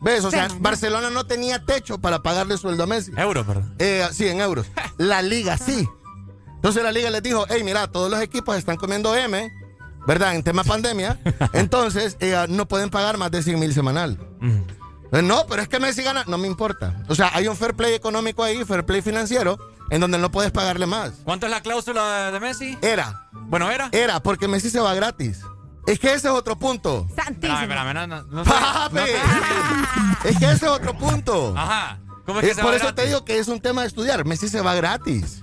¿Ves? 0.00 0.24
O 0.24 0.30
sea. 0.30 0.48
Barcelona 0.60 1.10
no 1.10 1.26
tenía 1.26 1.64
techo 1.64 1.98
para 1.98 2.22
pagarle 2.22 2.56
sueldo 2.56 2.84
a 2.84 2.86
Messi. 2.86 3.12
Euros, 3.16 3.46
perdón. 3.46 3.74
Eh, 3.78 4.06
sí, 4.12 4.26
en 4.28 4.40
euros. 4.40 4.66
La 4.98 5.22
liga 5.22 5.58
sí. 5.58 5.88
Entonces 6.54 6.82
la 6.82 6.92
liga 6.92 7.10
les 7.10 7.22
dijo, 7.22 7.46
hey, 7.48 7.62
mira, 7.64 7.86
todos 7.90 8.10
los 8.10 8.20
equipos 8.20 8.56
están 8.56 8.76
comiendo 8.76 9.14
M, 9.14 9.50
¿verdad? 10.06 10.34
En 10.34 10.42
tema 10.42 10.62
pandemia. 10.64 11.18
Entonces 11.54 12.16
eh, 12.20 12.46
no 12.48 12.66
pueden 12.68 12.90
pagar 12.90 13.16
más 13.16 13.30
de 13.30 13.42
100 13.42 13.58
mil 13.58 13.72
semanal. 13.74 14.18
Eh, 15.12 15.22
No, 15.22 15.46
pero 15.48 15.62
es 15.62 15.68
que 15.68 15.80
Messi 15.80 16.02
gana, 16.02 16.24
no 16.26 16.36
me 16.38 16.46
importa. 16.46 17.02
O 17.08 17.14
sea, 17.14 17.30
hay 17.34 17.48
un 17.48 17.56
fair 17.56 17.74
play 17.74 17.94
económico 17.94 18.44
ahí, 18.44 18.62
fair 18.64 18.84
play 18.84 19.00
financiero, 19.02 19.58
en 19.90 20.00
donde 20.00 20.18
no 20.18 20.30
puedes 20.30 20.52
pagarle 20.52 20.86
más. 20.86 21.12
¿Cuánto 21.24 21.46
es 21.46 21.50
la 21.52 21.62
cláusula 21.62 22.26
de, 22.26 22.32
de 22.32 22.40
Messi? 22.40 22.78
Era. 22.82 23.28
Bueno, 23.32 23.70
era. 23.70 23.88
Era, 23.92 24.22
porque 24.22 24.46
Messi 24.46 24.70
se 24.70 24.80
va 24.80 24.94
gratis. 24.94 25.40
Es 25.86 25.98
que 25.98 26.08
ese 26.14 26.28
es 26.28 26.34
otro 26.34 26.56
punto. 26.58 27.06
Santísimo. 27.16 27.58
Espérame, 27.58 27.88
espérame, 27.88 28.08
no, 28.08 28.22
no, 28.22 28.22
no 28.30 28.44
sé- 28.44 28.50
Papi. 28.50 28.94
no 28.96 29.06
sé- 29.06 30.28
Es 30.30 30.38
que 30.38 30.44
ese 30.46 30.54
es 30.66 30.70
otro 30.70 30.96
punto. 30.96 31.54
Ajá. 31.56 31.98
¿Cómo 32.26 32.40
es 32.40 32.44
que 32.44 32.50
Es 32.50 32.56
se 32.56 32.62
por 32.62 32.72
va 32.72 32.76
eso 32.76 32.84
gratis? 32.86 33.02
te 33.02 33.08
digo 33.08 33.24
que 33.24 33.38
es 33.38 33.48
un 33.48 33.60
tema 33.60 33.80
de 33.82 33.88
estudiar. 33.88 34.24
Messi 34.24 34.48
se 34.48 34.60
va 34.60 34.74
gratis. 34.74 35.40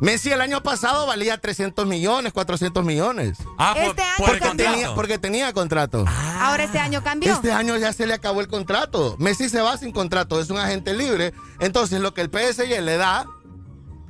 Messi 0.00 0.30
el 0.30 0.42
año 0.42 0.62
pasado 0.62 1.06
valía 1.06 1.38
300 1.40 1.86
millones, 1.86 2.32
400 2.34 2.84
millones. 2.84 3.38
Ah, 3.56 3.72
Este 3.78 4.02
año 4.02 4.12
porque, 4.18 4.50
tenía, 4.54 4.94
porque 4.94 5.18
tenía 5.18 5.52
contrato. 5.54 6.04
Ahora 6.40 6.64
este 6.64 6.78
año 6.78 7.02
cambió. 7.02 7.32
Este 7.32 7.50
año 7.52 7.76
ya 7.78 7.92
se 7.94 8.06
le 8.06 8.12
acabó 8.12 8.42
el 8.42 8.48
contrato. 8.48 9.16
Messi 9.18 9.48
se 9.48 9.62
va 9.62 9.78
sin 9.78 9.92
contrato, 9.92 10.38
es 10.38 10.50
un 10.50 10.58
agente 10.58 10.92
libre. 10.92 11.32
Entonces 11.60 12.00
lo 12.00 12.12
que 12.12 12.20
el 12.20 12.28
PSG 12.30 12.82
le 12.82 12.98
da 12.98 13.24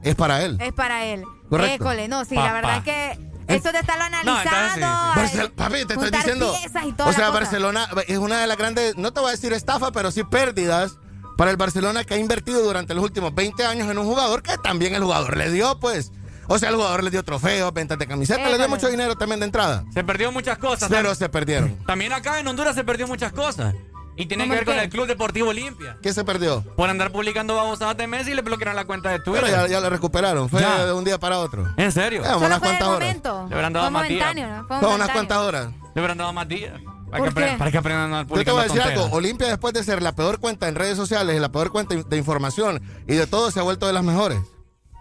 es 0.02 0.16
para 0.16 0.42
él. 0.42 0.56
Es 0.60 0.72
para 0.72 1.04
él. 1.04 1.22
Correcto. 1.48 1.84
École, 1.84 2.08
no, 2.08 2.24
sí, 2.24 2.34
Pa, 2.34 2.46
la 2.46 2.52
verdad 2.54 2.70
pa. 2.70 2.76
es 2.78 2.82
que 2.82 3.35
esto 3.48 3.72
de 3.72 3.78
estarlo 3.78 4.04
entonces 4.06 4.52
analizando. 4.52 5.28
sí, 5.28 5.52
papi, 5.54 5.84
te 5.84 5.94
estoy 5.94 6.10
diciendo. 6.10 6.52
piezas 6.60 6.84
y 6.84 6.92
toda 6.92 7.08
O 7.10 7.12
sea, 7.12 7.22
la 7.22 7.26
cosa. 7.28 7.40
Barcelona 7.40 7.88
es 8.06 8.18
una 8.18 8.40
de 8.40 8.46
las 8.46 8.56
grandes, 8.56 8.96
no 8.96 9.12
te 9.12 9.20
voy 9.20 9.28
a 9.28 9.32
decir 9.32 9.52
estafa, 9.52 9.92
pero 9.92 10.10
sí 10.10 10.24
pérdidas 10.24 10.98
para 11.36 11.50
el 11.50 11.56
Barcelona 11.56 12.04
que 12.04 12.14
ha 12.14 12.18
invertido 12.18 12.62
durante 12.62 12.94
los 12.94 13.04
últimos 13.04 13.34
20 13.34 13.64
años 13.66 13.90
en 13.90 13.98
un 13.98 14.06
jugador 14.06 14.42
que 14.42 14.56
también 14.58 14.94
el 14.94 15.02
jugador 15.02 15.36
le 15.36 15.50
dio, 15.50 15.78
pues. 15.80 16.12
O 16.48 16.58
sea, 16.60 16.68
el 16.68 16.76
jugador 16.76 17.02
le 17.02 17.10
dio 17.10 17.24
trofeos, 17.24 17.72
ventas 17.74 17.98
de 17.98 18.06
camisetas, 18.06 18.48
le 18.50 18.56
dio 18.56 18.68
mucho 18.68 18.88
dinero 18.88 19.16
también 19.16 19.40
de 19.40 19.46
entrada. 19.46 19.84
Se 19.92 20.04
perdió 20.04 20.30
muchas 20.30 20.58
cosas. 20.58 20.88
Pero 20.88 21.08
También- 21.08 21.16
se 21.16 21.28
perdieron. 21.28 21.76
También 21.86 22.12
acá 22.12 22.38
en 22.38 22.46
Honduras 22.46 22.74
se 22.76 22.84
perdió 22.84 23.08
muchas 23.08 23.32
cosas. 23.32 23.74
Y 24.16 24.26
tiene 24.26 24.44
¿Cómo 24.44 24.52
que 24.52 24.56
ver 24.60 24.64
con 24.64 24.74
qué? 24.76 24.82
el 24.84 24.88
Club 24.88 25.06
Deportivo 25.06 25.50
Olimpia. 25.50 25.98
¿Qué 26.02 26.12
se 26.12 26.24
perdió? 26.24 26.62
Por 26.74 26.88
andar 26.88 27.12
publicando 27.12 27.54
babosadas 27.54 27.96
de 27.98 28.06
Messi 28.06 28.34
le 28.34 28.42
bloquearon 28.42 28.74
la 28.74 28.84
cuenta 28.86 29.10
de 29.10 29.18
Twitter. 29.20 29.42
Pero 29.44 29.54
ya, 29.54 29.68
ya 29.68 29.80
lo 29.80 29.90
recuperaron. 29.90 30.48
Fue 30.48 30.60
Ya. 30.62 30.86
de 30.86 30.92
un 30.92 31.04
día 31.04 31.18
para 31.18 31.38
otro. 31.38 31.68
¿En 31.76 31.92
serio? 31.92 32.22
Ya, 32.22 32.34
Solo 32.34 32.46
unas 32.46 32.58
fue 32.58 32.68
cuantas 32.68 32.88
horas. 32.88 33.00
momento. 33.08 33.46
Le 33.48 33.54
habrán 33.54 33.72
dado 33.74 33.84
Fue 33.86 33.90
más 33.92 34.08
días. 34.08 34.26
momentáneo, 34.26 34.56
¿no? 34.62 34.68
Fue 34.68 34.80
Son 34.80 34.94
unas 34.94 35.10
cuantas 35.10 35.38
horas. 35.38 35.68
Le 35.94 36.00
habrán 36.00 36.18
dado 36.18 36.32
más 36.32 36.48
días. 36.48 36.72
Para, 37.10 37.18
¿Por 37.24 37.34
que, 37.34 37.44
qué? 37.50 37.56
para 37.58 37.70
que 37.70 37.78
aprendan 37.78 38.14
a 38.14 38.26
Yo 38.26 38.44
te 38.44 38.50
voy 38.50 38.60
a 38.60 38.62
decir 38.64 38.80
tonteras. 38.80 39.04
algo. 39.04 39.16
Olimpia, 39.16 39.46
después 39.48 39.72
de 39.74 39.84
ser 39.84 40.02
la 40.02 40.12
peor 40.12 40.40
cuenta 40.40 40.66
en 40.68 40.74
redes 40.74 40.96
sociales 40.96 41.36
y 41.36 41.38
la 41.38 41.50
peor 41.52 41.70
cuenta 41.70 41.94
de 41.94 42.16
información 42.16 42.82
y 43.06 43.14
de 43.14 43.26
todo, 43.26 43.50
se 43.50 43.60
ha 43.60 43.62
vuelto 43.62 43.86
de 43.86 43.92
las 43.92 44.02
mejores. 44.02 44.38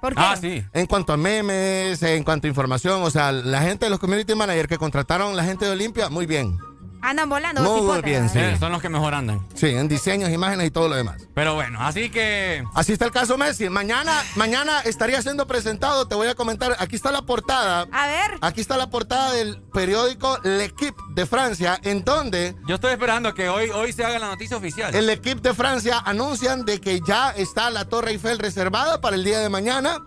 ¿Por 0.01 0.13
qué? 0.13 0.21
Ah, 0.21 0.35
sí. 0.39 0.63
En 0.73 0.85
cuanto 0.85 1.13
a 1.13 1.17
memes, 1.17 2.03
en 2.03 2.23
cuanto 2.23 2.45
a 2.45 2.49
información, 2.49 3.01
o 3.01 3.09
sea, 3.09 3.31
la 3.31 3.61
gente 3.61 3.85
de 3.85 3.89
los 3.89 3.97
community 3.99 4.35
managers 4.35 4.67
que 4.67 4.77
contrataron 4.77 5.35
la 5.35 5.43
gente 5.45 5.65
de 5.65 5.71
Olimpia, 5.71 6.09
muy 6.09 6.27
bien. 6.27 6.59
Andan 7.05 7.29
volando. 7.29 7.61
Muy 7.61 8.01
bien, 8.01 8.29
sí. 8.29 8.39
Eh, 8.39 8.57
son 8.59 8.71
los 8.71 8.81
que 8.81 8.89
mejor 8.89 9.13
andan. 9.13 9.45
Sí, 9.53 9.67
en 9.67 9.87
diseños, 9.87 10.31
imágenes 10.31 10.67
y 10.67 10.71
todo 10.71 10.89
lo 10.89 10.95
demás. 10.95 11.27
Pero 11.35 11.53
bueno, 11.53 11.79
así 11.81 12.09
que. 12.09 12.63
Así 12.73 12.93
está 12.93 13.05
el 13.05 13.11
caso 13.11 13.37
Messi. 13.37 13.69
Mañana, 13.69 14.11
mañana 14.35 14.79
estaría 14.81 15.21
siendo 15.21 15.45
presentado, 15.45 16.07
te 16.07 16.15
voy 16.15 16.27
a 16.27 16.35
comentar, 16.35 16.75
aquí 16.79 16.95
está 16.95 17.11
la 17.11 17.21
portada. 17.21 17.87
A 17.91 18.07
ver. 18.07 18.37
Aquí 18.41 18.61
está 18.61 18.75
la 18.77 18.89
portada 18.89 19.33
del 19.33 19.61
periódico 19.73 20.39
L'Equipe 20.43 20.97
de 21.13 21.25
Francia, 21.25 21.79
en 21.83 22.03
donde 22.03 22.55
Yo 22.67 22.75
estoy 22.75 22.93
esperando 22.93 23.33
que 23.35 23.49
hoy, 23.49 23.69
hoy 23.69 23.93
se 23.93 24.03
haga 24.03 24.17
la 24.17 24.27
noticia 24.29 24.57
oficial. 24.57 24.93
el 24.95 25.09
Equipe 25.09 25.41
de 25.41 25.53
Francia 25.53 26.01
anuncian 26.05 26.65
de 26.65 26.81
que 26.81 27.01
ya 27.07 27.29
está 27.31 27.69
la 27.69 27.85
Torre 27.85 28.11
Eiffel 28.11 28.39
reservada 28.39 28.99
para 28.99 29.15
el 29.15 29.23
día 29.23 29.39
de 29.39 29.49
mañana, 29.49 29.97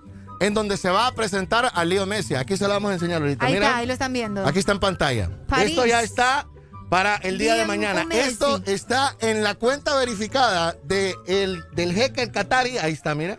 en 0.41 0.55
donde 0.55 0.77
se 0.77 0.91
va 0.91 1.07
a 1.07 1.15
presentar 1.15 1.71
a 1.73 1.85
Leo 1.85 2.07
Messi. 2.07 2.35
Aquí 2.35 2.57
se 2.57 2.65
lo 2.67 2.71
vamos 2.71 2.91
a 2.91 2.95
enseñar 2.95 3.21
ahorita. 3.23 3.45
Ahí 3.47 3.55
Mira, 3.55 3.67
está, 3.67 3.79
ahí 3.79 3.87
lo 3.87 3.93
están 3.93 4.13
viendo. 4.13 4.47
aquí 4.47 4.59
está 4.59 4.73
en 4.73 4.81
pantalla. 4.81 5.31
París. 5.49 5.71
Esto 5.71 5.87
ya 5.87 6.03
está 6.03 6.47
para 6.89 7.17
el 7.17 7.39
día 7.39 7.55
de 7.55 7.65
mañana. 7.67 8.07
Esto 8.11 8.63
está 8.67 9.17
en 9.21 9.43
la 9.43 9.55
cuenta 9.55 9.97
verificada 9.97 10.77
de 10.85 11.15
el, 11.27 11.65
del 11.73 11.95
jeque 11.95 12.23
el 12.23 12.33
Qatari. 12.33 12.79
Ahí 12.79 12.93
está, 12.93 13.15
mira. 13.15 13.39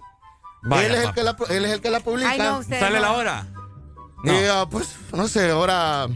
Vaya, 0.62 0.88
él, 0.88 0.96
es 0.96 1.06
el 1.06 1.14
que 1.14 1.24
la, 1.24 1.36
él 1.50 1.66
es 1.66 1.72
el 1.72 1.82
que 1.82 1.90
la 1.90 2.00
publica. 2.02 2.32
Ay, 2.32 2.40
no, 2.40 2.60
usted 2.60 2.80
¿Sale 2.80 2.98
no. 2.98 3.02
la 3.02 3.12
hora? 3.14 3.48
No. 4.24 4.34
Y, 4.34 4.46
ah, 4.46 4.68
pues, 4.70 4.96
no 5.14 5.28
sé, 5.28 5.52
ahora. 5.52 6.08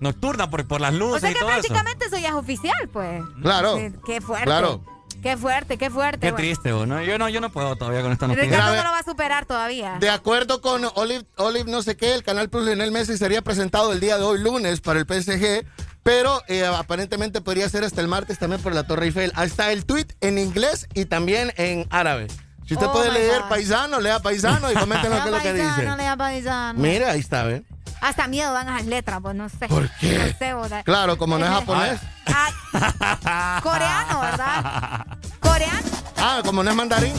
Nocturna 0.00 0.48
por, 0.48 0.64
por 0.68 0.80
las 0.80 0.94
luces 0.94 1.16
O 1.16 1.18
sea 1.18 1.30
y 1.30 1.34
que 1.34 1.40
todo 1.40 1.48
prácticamente 1.48 2.06
eso 2.06 2.18
ya 2.18 2.28
es 2.28 2.34
oficial, 2.34 2.88
pues. 2.92 3.20
Claro. 3.42 3.76
Sí, 3.78 3.92
qué 4.06 4.20
fuerte. 4.20 4.44
Claro. 4.44 4.84
Qué 5.22 5.36
fuerte, 5.36 5.78
qué 5.78 5.90
fuerte. 5.90 6.20
Qué 6.20 6.30
güey. 6.30 6.44
triste, 6.44 6.72
vos, 6.72 6.86
¿no? 6.86 7.02
Yo 7.02 7.18
no, 7.18 7.28
yo 7.28 7.40
no 7.40 7.50
puedo 7.50 7.74
todavía 7.74 8.02
con 8.02 8.12
esta 8.12 8.28
noticia. 8.28 8.48
Ricardo 8.48 8.76
no 8.76 8.84
lo 8.84 8.90
va 8.90 8.98
a 8.98 9.02
superar 9.02 9.46
todavía. 9.46 9.96
De 9.98 10.10
acuerdo 10.10 10.60
con 10.60 10.82
Olive, 10.94 11.24
Olive 11.36 11.68
no 11.68 11.82
sé 11.82 11.96
qué, 11.96 12.14
el 12.14 12.22
Canal 12.22 12.48
Plus 12.48 12.64
Lionel 12.64 12.92
Messi 12.92 13.18
sería 13.18 13.42
presentado 13.42 13.92
el 13.92 13.98
día 13.98 14.16
de 14.16 14.22
hoy, 14.22 14.38
lunes, 14.38 14.80
para 14.80 15.00
el 15.00 15.06
PSG, 15.06 15.66
pero 16.08 16.42
eh, 16.48 16.64
aparentemente 16.64 17.42
podría 17.42 17.68
ser 17.68 17.84
hasta 17.84 18.00
el 18.00 18.08
martes 18.08 18.38
también 18.38 18.62
por 18.62 18.74
la 18.74 18.84
Torre 18.84 19.04
Eiffel. 19.04 19.30
Ahí 19.34 19.46
está 19.46 19.72
el 19.72 19.84
tweet 19.84 20.06
en 20.22 20.38
inglés 20.38 20.88
y 20.94 21.04
también 21.04 21.52
en 21.58 21.86
árabe. 21.90 22.28
Si 22.66 22.72
usted 22.72 22.86
Oh 22.86 22.92
puede 22.94 23.12
leer 23.12 23.42
God. 23.42 23.48
paisano, 23.50 24.00
lea 24.00 24.18
paisano 24.18 24.72
y 24.72 24.74
comenten 24.74 25.10
lo 25.10 25.16
que 25.22 25.24
es 25.28 25.30
lo 25.32 25.38
que 25.38 25.52
Paisano, 25.52 25.76
dice. 25.92 25.96
lea 25.98 26.16
paisano. 26.16 26.78
Mira, 26.78 27.10
ahí 27.10 27.20
está, 27.20 27.42
¿ve? 27.44 27.62
Hasta 28.00 28.26
miedo 28.26 28.54
dan 28.54 28.68
esas 28.70 28.86
letras, 28.86 29.18
pues 29.20 29.36
no 29.36 29.50
sé. 29.50 29.68
¿Por 29.68 29.90
qué? 30.00 30.18
No 30.18 30.38
sé, 30.38 30.54
vos, 30.54 30.70
Claro, 30.84 31.18
como 31.18 31.36
no 31.36 31.44
es 31.44 31.50
japonés. 31.52 32.00
Ah, 32.26 33.60
coreano, 33.62 34.20
¿verdad? 34.22 35.06
Coreano. 35.40 35.88
Ah, 36.16 36.40
como 36.42 36.62
no 36.62 36.70
es 36.70 36.76
mandarín. 36.76 37.12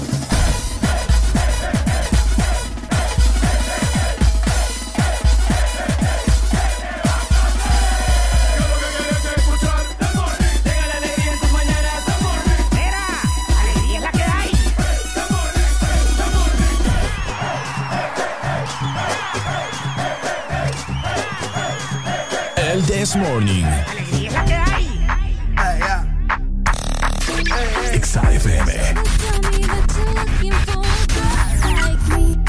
El 22.69 22.85
This 22.85 23.15
Morning. 23.15 23.65
Alegría. 23.65 24.45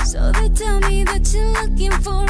So 0.05 0.31
they 0.33 0.51
tell 0.51 0.79
me 0.81 1.05
that 1.05 1.33
you're 1.33 1.93
for 2.03 2.30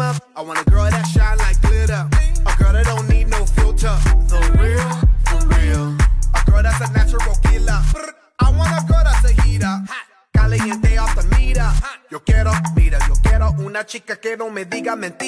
I 0.00 0.42
want 0.42 0.60
a 0.60 0.70
girl 0.70 0.88
that 0.88 1.06
shine 1.08 1.38
like 1.38 1.60
glitter. 1.60 2.08
A 2.46 2.62
girl 2.62 2.72
that 2.72 2.86
don't 2.86 3.08
need 3.08 3.26
no 3.26 3.44
filter. 3.44 3.96
The 4.30 4.38
real, 4.54 4.90
for 5.26 5.42
real. 5.58 5.96
A 6.38 6.50
girl 6.50 6.62
that's 6.62 6.88
a 6.88 6.92
natural 6.92 7.34
killer. 7.42 7.82
I 8.38 8.50
want 8.56 8.70
a 8.78 8.86
girl 8.86 9.02
that's 9.02 9.24
a 9.24 9.42
heater. 9.42 9.74
Caliente 10.32 10.98
off 10.98 11.16
the 11.16 11.26
meter. 11.36 11.68
Yo 12.12 12.20
quiero, 12.20 12.52
mira, 12.76 12.98
yo 13.08 13.14
quiero 13.24 13.50
una 13.58 13.84
chica 13.84 14.16
que 14.16 14.36
no 14.36 14.50
me 14.50 14.66
diga 14.66 14.94
mentira. 14.94 15.27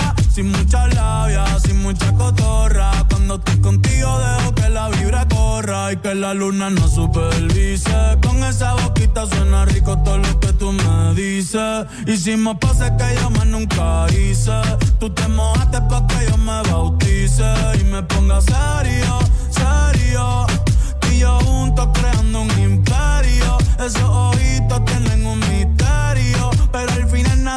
Sin 0.33 0.49
mucha 0.49 0.87
labia, 0.87 1.43
sin 1.59 1.81
mucha 1.81 2.13
cotorra. 2.13 2.89
Cuando 3.09 3.35
estoy 3.35 3.59
contigo 3.59 4.17
dejo 4.17 4.55
que 4.55 4.69
la 4.69 4.87
vibra 4.87 5.27
corra 5.27 5.91
y 5.91 5.97
que 5.97 6.15
la 6.15 6.33
luna 6.33 6.69
no 6.69 6.87
supervise. 6.87 8.17
Con 8.25 8.41
esa 8.45 8.75
boquita 8.75 9.25
suena 9.25 9.65
rico 9.65 9.97
todo 10.05 10.19
lo 10.19 10.39
que 10.39 10.53
tú 10.53 10.71
me 10.71 11.13
dices. 11.15 11.85
Hicimos 12.07 12.55
pases 12.61 12.91
que 12.91 13.21
yo 13.21 13.29
más 13.31 13.45
nunca 13.45 14.05
hice. 14.11 14.61
Tú 15.01 15.09
te 15.09 15.27
mojaste 15.27 15.81
pa' 15.81 16.07
que 16.07 16.29
yo 16.29 16.37
me 16.37 16.61
bautice 16.63 17.53
y 17.81 17.83
me 17.83 18.01
ponga 18.03 18.39
serio, 18.39 19.19
serio. 19.49 20.47
Tú 21.01 21.07
y 21.09 21.19
yo 21.19 21.39
juntos 21.41 21.89
creando 21.93 22.41
un 22.43 22.51
imperio. 22.57 23.57
Esos 23.85 24.01
ojitos 24.03 24.85
tienen 24.85 25.25
un 25.25 25.43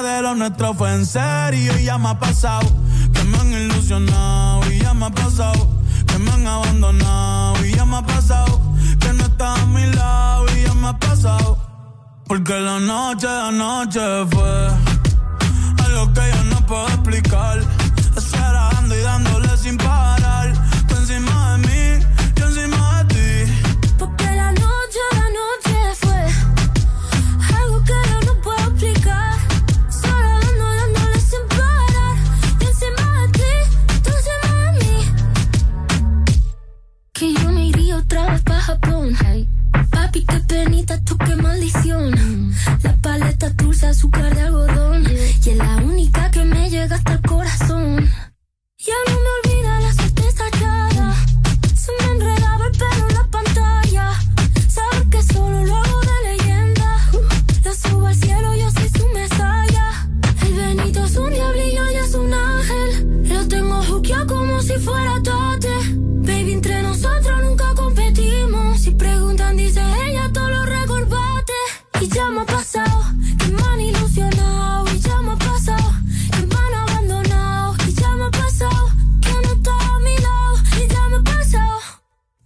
de 0.05 0.23
lo 0.23 0.35
nuestro 0.35 0.75
fue 0.75 0.93
en 0.93 1.07
serio. 1.07 1.79
Y 1.79 1.85
ya 1.85 1.99
me 1.99 2.09
ha 2.09 2.19
pasado 2.19 2.69
que 3.13 3.25
me 3.25 3.37
han 3.39 3.53
ilusionado. 3.53 4.61
Y 4.71 4.79
ya 4.79 4.95
me 4.95 5.07
ha 5.07 5.11
pasado 5.11 5.69
que 6.07 6.19
me 6.19 6.31
han 6.31 6.47
abandonado. 6.47 7.67
Y 7.67 7.75
ya 7.75 7.85
me 7.85 7.97
ha 7.97 8.03
pasado 8.03 8.61
que 9.01 9.13
no 9.13 9.25
estás 9.25 9.61
a 9.61 9.67
mi 9.67 9.87
lado. 9.87 10.47
Y 10.57 10.63
ya 10.65 10.75
me 10.75 10.89
ha 10.89 10.99
pasado. 10.99 11.59
Porque 12.27 12.59
la 12.59 12.79
noche 12.81 13.27
de 13.27 13.41
anoche 13.41 14.01
fue 14.31 14.69
algo 15.85 16.13
que 16.13 16.23
yo 16.35 16.45
no 16.45 16.67
puedo 16.67 16.87
explicar. 16.89 17.61
Estar 18.17 18.55
y 18.85 19.03
dándole 19.03 19.57
sin 19.57 19.77
parar. 19.77 20.04
Papi, 40.15 40.27
qué 40.27 40.41
penita, 40.47 41.01
tú 41.01 41.19
qué 41.19 41.35
maldición. 41.35 42.53
La 42.85 42.97
paleta 43.03 43.51
dulce, 43.51 43.87
azúcar 43.87 44.33
de 44.33 44.43
algodón. 44.43 45.05
Y 45.11 45.51
es 45.51 45.57
la 45.57 45.77
única 45.79 46.31
que 46.31 46.45
me 46.45 46.71
llega 46.71 46.95
hasta 46.95 47.15
el 47.15 47.23
corazón. 47.23 48.09
Ya 48.79 48.95
no 49.09 49.13
me 49.13 49.31
olvida 49.43 49.54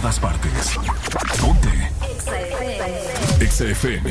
Todas 0.00 0.20
partes. 0.20 0.78
Ponte. 1.40 1.90
Exa 3.40 3.66
FM. 3.74 4.04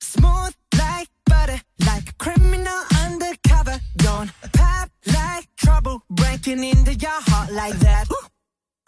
Smooth 0.00 0.54
like 0.78 1.08
butter, 1.26 1.60
like 1.86 2.08
a 2.08 2.14
criminal 2.16 2.80
undercover. 3.04 3.78
Don't 3.96 4.30
pop 4.54 4.88
like 5.08 5.46
trouble, 5.56 6.02
breaking 6.08 6.64
into 6.64 6.94
your 6.94 7.20
heart 7.28 7.52
like 7.52 7.78
that. 7.80 8.06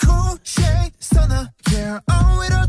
Cool 0.02 0.38
shade 0.42 0.92
stunner, 1.00 1.50
yeah, 1.70 2.00
owe 2.10 2.40
it 2.46 2.54
all 2.54 2.63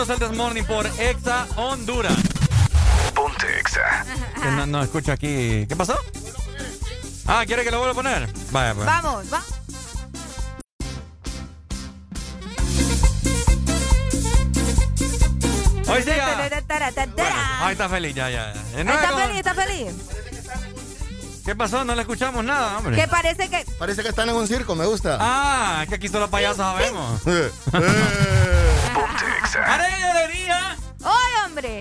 Esto 0.00 0.14
es 0.14 0.20
el 0.22 0.28
This 0.28 0.38
Morning 0.38 0.62
por 0.62 0.86
Exa 0.98 1.46
Honduras. 1.56 2.16
Ponte 3.14 3.60
Exa. 3.60 4.06
Que 4.34 4.50
no, 4.52 4.64
no 4.64 4.82
escucho 4.82 5.12
aquí. 5.12 5.66
¿Qué 5.68 5.76
pasó? 5.76 5.94
Ah, 7.26 7.44
¿quiere 7.46 7.64
que 7.64 7.70
lo 7.70 7.80
vuelva 7.80 7.92
a 7.92 7.94
poner? 7.94 8.32
Vaya, 8.50 8.74
pues. 8.74 8.86
Vamos, 8.86 9.26
va. 9.30 9.42
Hoy 15.92 16.02
sí 16.02 16.10
ya. 16.16 16.48
Bueno, 17.14 17.36
ahí 17.60 17.72
está 17.72 17.88
feliz, 17.90 18.14
ya, 18.14 18.30
ya. 18.30 18.52
Eh, 18.52 18.80
¿Está 18.80 19.18
feliz? 19.18 19.36
¿Está 19.36 19.54
feliz? 19.54 19.92
¿Qué 21.44 21.54
pasó? 21.54 21.84
No 21.84 21.94
le 21.94 22.00
escuchamos 22.00 22.42
nada, 22.42 22.78
hombre. 22.78 22.96
Que 22.96 23.06
parece 23.06 23.50
que... 23.50 23.66
Parece 23.78 24.02
que 24.02 24.08
están 24.08 24.30
en 24.30 24.36
un 24.36 24.48
circo, 24.48 24.74
me 24.74 24.86
gusta. 24.86 25.18
Ah, 25.20 25.84
que 25.88 25.96
aquí 25.96 26.08
solo 26.08 26.30
payasos 26.30 26.58
sabemos. 26.58 27.20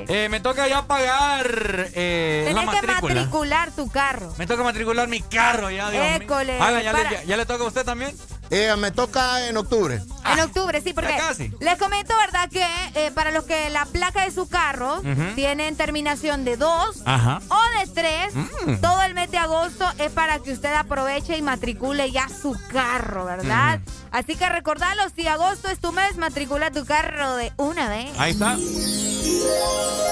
Eh, 0.09 0.27
me 0.29 0.39
toca 0.39 0.67
ya 0.67 0.87
pagar 0.87 1.45
eh, 1.93 2.49
la 2.53 2.61
Tenés 2.65 2.81
que 2.81 2.87
matricular 2.87 3.71
tu 3.71 3.89
carro. 3.89 4.33
Me 4.37 4.47
toca 4.47 4.63
matricular 4.63 5.07
mi 5.07 5.21
carro 5.21 5.69
ya, 5.69 5.89
Dios 5.91 6.03
mío. 6.03 6.15
École, 6.21 6.59
Haga, 6.59 6.81
ya, 6.81 6.93
le, 6.93 7.03
ya- 7.03 7.23
ya 7.23 7.37
le 7.37 7.45
toca 7.45 7.63
a 7.63 7.67
usted 7.67 7.85
también? 7.85 8.15
Eh, 8.51 8.75
me 8.77 8.91
toca 8.91 9.47
en 9.47 9.57
octubre. 9.57 10.01
En 10.25 10.39
octubre, 10.39 10.81
sí, 10.81 10.91
porque 10.93 11.15
casi. 11.15 11.51
les 11.59 11.77
comento, 11.77 12.15
¿verdad? 12.17 12.49
Que 12.49 12.65
eh, 12.95 13.11
para 13.13 13.29
los 13.31 13.43
que 13.45 13.69
la 13.69 13.85
placa 13.85 14.23
de 14.25 14.31
su 14.31 14.49
carro 14.49 14.97
Ujú. 14.99 15.35
tienen 15.35 15.75
terminación 15.75 16.45
de 16.45 16.57
2 16.57 17.03
Ajá. 17.05 17.41
o 17.49 17.79
de 17.79 17.93
3, 17.93 18.33
Mm. 18.35 18.81
todo 18.81 19.01
el 19.03 19.13
mes 19.13 19.29
de 19.31 19.37
agosto 19.37 19.85
es 19.99 20.11
para 20.11 20.39
que 20.39 20.51
usted 20.51 20.73
aproveche 20.73 21.37
y 21.37 21.41
matricule 21.43 22.09
ya 22.11 22.27
su 22.29 22.57
carro, 22.71 23.25
¿verdad? 23.25 23.81
Así 24.11 24.35
que 24.35 24.49
recordalo, 24.49 25.01
si 25.15 25.27
agosto 25.27 25.67
es 25.69 25.79
tu 25.79 25.91
mes, 25.91 26.17
matricula 26.17 26.71
tu 26.71 26.85
carro 26.85 27.35
de 27.35 27.51
una 27.57 27.87
vez. 27.89 28.09
Ahí 28.17 28.31
está. 28.31 28.55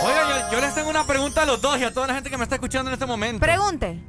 Oiga, 0.04 0.50
yo, 0.52 0.52
yo 0.56 0.62
les 0.62 0.76
tengo 0.76 0.90
una 0.90 1.06
pregunta 1.06 1.44
a 1.44 1.46
los 1.46 1.62
dos 1.62 1.80
y 1.80 1.84
a 1.84 1.94
toda 1.94 2.08
la 2.08 2.14
gente 2.14 2.30
que 2.30 2.38
me 2.38 2.44
está 2.44 2.56
escuchando 2.56 2.90
en 2.90 2.94
este 2.94 3.06
momento. 3.06 3.40
Pregunte. 3.40 4.00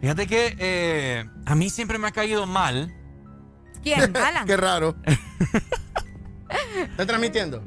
Fíjate 0.00 0.26
que 0.26 0.56
eh, 0.58 1.24
a 1.44 1.54
mí 1.54 1.70
siempre 1.70 1.98
me 1.98 2.08
ha 2.08 2.12
caído 2.12 2.46
mal. 2.46 2.92
¿Quién? 3.86 4.16
Alan. 4.16 4.46
Qué 4.46 4.56
raro. 4.56 4.96
¿Está 6.90 7.06
transmitiendo? 7.06 7.62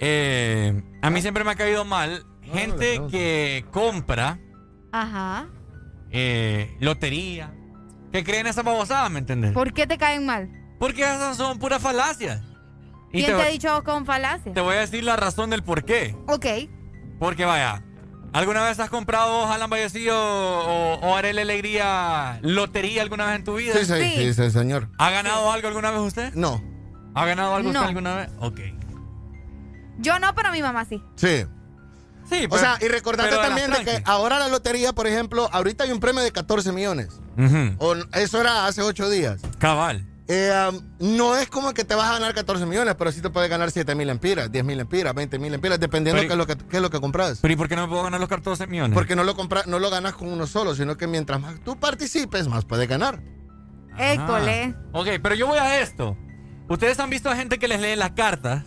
eh, 0.00 0.82
a 1.02 1.10
mí 1.10 1.22
siempre 1.22 1.44
me 1.44 1.52
ha 1.52 1.54
caído 1.54 1.84
mal 1.84 2.26
gente 2.42 3.00
que 3.10 3.64
compra 3.70 4.38
Ajá. 4.90 5.46
eh, 6.10 6.76
lotería, 6.80 7.54
que 8.12 8.24
creen 8.24 8.48
esa 8.48 8.62
babosada, 8.62 9.08
¿me 9.08 9.20
entiendes? 9.20 9.52
¿Por 9.52 9.72
qué 9.72 9.86
te 9.86 9.96
caen 9.96 10.26
mal? 10.26 10.50
Porque 10.80 11.02
esas 11.02 11.36
son 11.36 11.58
puras 11.60 11.80
falacias. 11.80 12.42
Y 13.12 13.18
¿Quién 13.22 13.36
te, 13.36 13.42
te 13.42 13.48
ha 13.48 13.50
dicho 13.50 13.84
con 13.84 14.04
falacia? 14.04 14.52
te 14.52 14.60
voy 14.60 14.74
a 14.74 14.80
decir 14.80 15.04
la 15.04 15.14
razón 15.16 15.50
del 15.50 15.62
por 15.62 15.84
qué. 15.84 16.16
Ok. 16.26 16.46
Porque 17.20 17.44
vaya, 17.44 17.82
¿alguna 18.34 18.62
vez 18.64 18.78
has 18.78 18.90
comprado 18.90 19.46
Alan 19.50 19.70
Vallecillo 19.70 20.14
o, 20.16 20.94
o 21.00 21.16
Arely 21.16 21.40
Alegría 21.40 22.38
lotería 22.42 23.00
alguna 23.00 23.24
vez 23.26 23.36
en 23.36 23.44
tu 23.44 23.54
vida? 23.56 23.72
Sí, 23.74 23.86
sí, 23.86 23.94
sí, 24.16 24.34
sí, 24.34 24.50
señor. 24.50 24.90
¿Ha 24.98 25.10
ganado 25.10 25.50
algo 25.50 25.68
alguna 25.68 25.90
vez 25.90 26.00
usted? 26.00 26.34
No. 26.34 26.62
¿Ha 27.14 27.24
ganado 27.24 27.54
algo 27.54 27.72
No. 27.72 27.78
usted 27.78 27.88
alguna 27.88 28.16
vez? 28.16 28.28
Ok. 28.40 28.60
Yo 29.98 30.18
no, 30.18 30.34
pero 30.34 30.50
mi 30.52 30.60
mamá 30.60 30.84
sí. 30.84 31.02
Sí. 31.16 31.46
Sí, 32.28 32.46
O 32.46 32.48
pero- 32.48 32.58
sea, 32.58 32.78
y 32.80 32.88
de 32.88 33.36
también 33.36 33.70
de 33.70 33.84
que 33.84 34.02
ahora 34.06 34.38
la 34.38 34.48
lotería, 34.48 34.92
por 34.92 35.06
ejemplo, 35.06 35.48
ahorita 35.52 35.84
hay 35.84 35.92
un 35.92 36.00
premio 36.00 36.22
de 36.22 36.32
14 36.32 36.72
millones. 36.72 37.08
Ujú. 37.36 37.74
O, 37.78 37.94
eso 38.14 38.40
era 38.40 38.66
hace 38.66 38.82
8 38.82 39.08
días. 39.10 39.40
Cabal. 39.58 40.06
Eh, 40.26 40.70
um, 40.70 40.80
no 41.16 41.36
es 41.36 41.48
como 41.50 41.74
que 41.74 41.84
te 41.84 41.94
vas 41.94 42.08
a 42.08 42.12
ganar 42.14 42.32
14 42.34 42.64
millones, 42.64 42.94
pero 42.96 43.12
sí 43.12 43.20
te 43.20 43.28
puedes 43.28 43.50
ganar 43.50 43.70
7 43.70 43.94
mil 43.94 44.08
empiras, 44.08 44.50
10 44.50 44.64
mil 44.64 44.80
empiras, 44.80 45.14
20 45.14 45.38
mil 45.38 45.52
empiras, 45.52 45.78
dependiendo 45.78 46.22
Pero- 46.22 46.28
qué 46.28 46.32
es 46.32 46.38
lo 46.38 46.46
que, 46.46 46.68
qué 46.70 46.76
es 46.76 46.82
lo 46.82 46.88
que 46.90 46.98
compras. 47.00 47.40
Pero 47.42 47.52
¿y 47.52 47.56
por 47.56 47.68
qué 47.68 47.76
no 47.76 47.82
me 47.82 47.88
puedo 47.88 48.04
ganar 48.04 48.20
los 48.20 48.28
14 48.30 48.66
millones? 48.66 48.94
Porque 48.94 49.16
no 49.16 49.24
lo 49.24 49.36
compras, 49.36 49.66
no 49.66 49.78
lo 49.78 49.90
ganas 49.90 50.14
con 50.14 50.32
uno 50.32 50.46
solo, 50.46 50.74
sino 50.74 50.96
que 50.96 51.06
mientras 51.06 51.40
más 51.42 51.60
tú 51.62 51.78
participes, 51.78 52.48
más 52.48 52.64
puedes 52.64 52.88
ganar. 52.88 53.20
École. 53.98 54.74
Ah. 54.76 54.82
Ok, 54.92 55.08
pero 55.22 55.34
yo 55.34 55.46
voy 55.46 55.58
a 55.58 55.80
esto. 55.80 56.16
Ustedes 56.68 56.98
han 57.00 57.10
visto 57.10 57.28
a 57.30 57.36
gente 57.36 57.58
que 57.58 57.68
les 57.68 57.80
lee 57.80 57.94
las 57.94 58.12
cartas, 58.12 58.64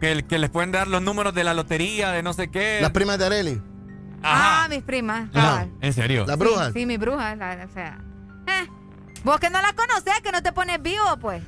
que, 0.00 0.24
que 0.26 0.38
les 0.38 0.48
pueden 0.50 0.72
dar 0.72 0.88
los 0.88 1.02
números 1.02 1.34
de 1.34 1.44
la 1.44 1.52
lotería, 1.54 2.10
de 2.10 2.22
no 2.22 2.32
sé 2.32 2.48
qué. 2.50 2.78
Las 2.80 2.90
primas 2.92 3.18
de 3.18 3.26
Areli. 3.26 3.62
Ah, 4.22 4.66
mis 4.70 4.82
primas. 4.82 5.28
Ajá. 5.34 5.66
¿En 5.82 5.92
serio? 5.92 6.24
Las 6.26 6.38
brujas. 6.38 6.72
Sí, 6.72 6.86
mi 6.86 6.96
bruja, 6.96 7.36
la- 7.36 7.66
o 7.68 7.72
sea. 7.72 7.98
eh, 8.46 8.66
Vos 9.24 9.40
que 9.40 9.50
no 9.50 9.60
la 9.62 9.72
conoces, 9.72 10.20
que 10.22 10.30
no 10.32 10.42
te 10.42 10.52
pones 10.52 10.80
vivo, 10.82 11.16
pues. 11.20 11.42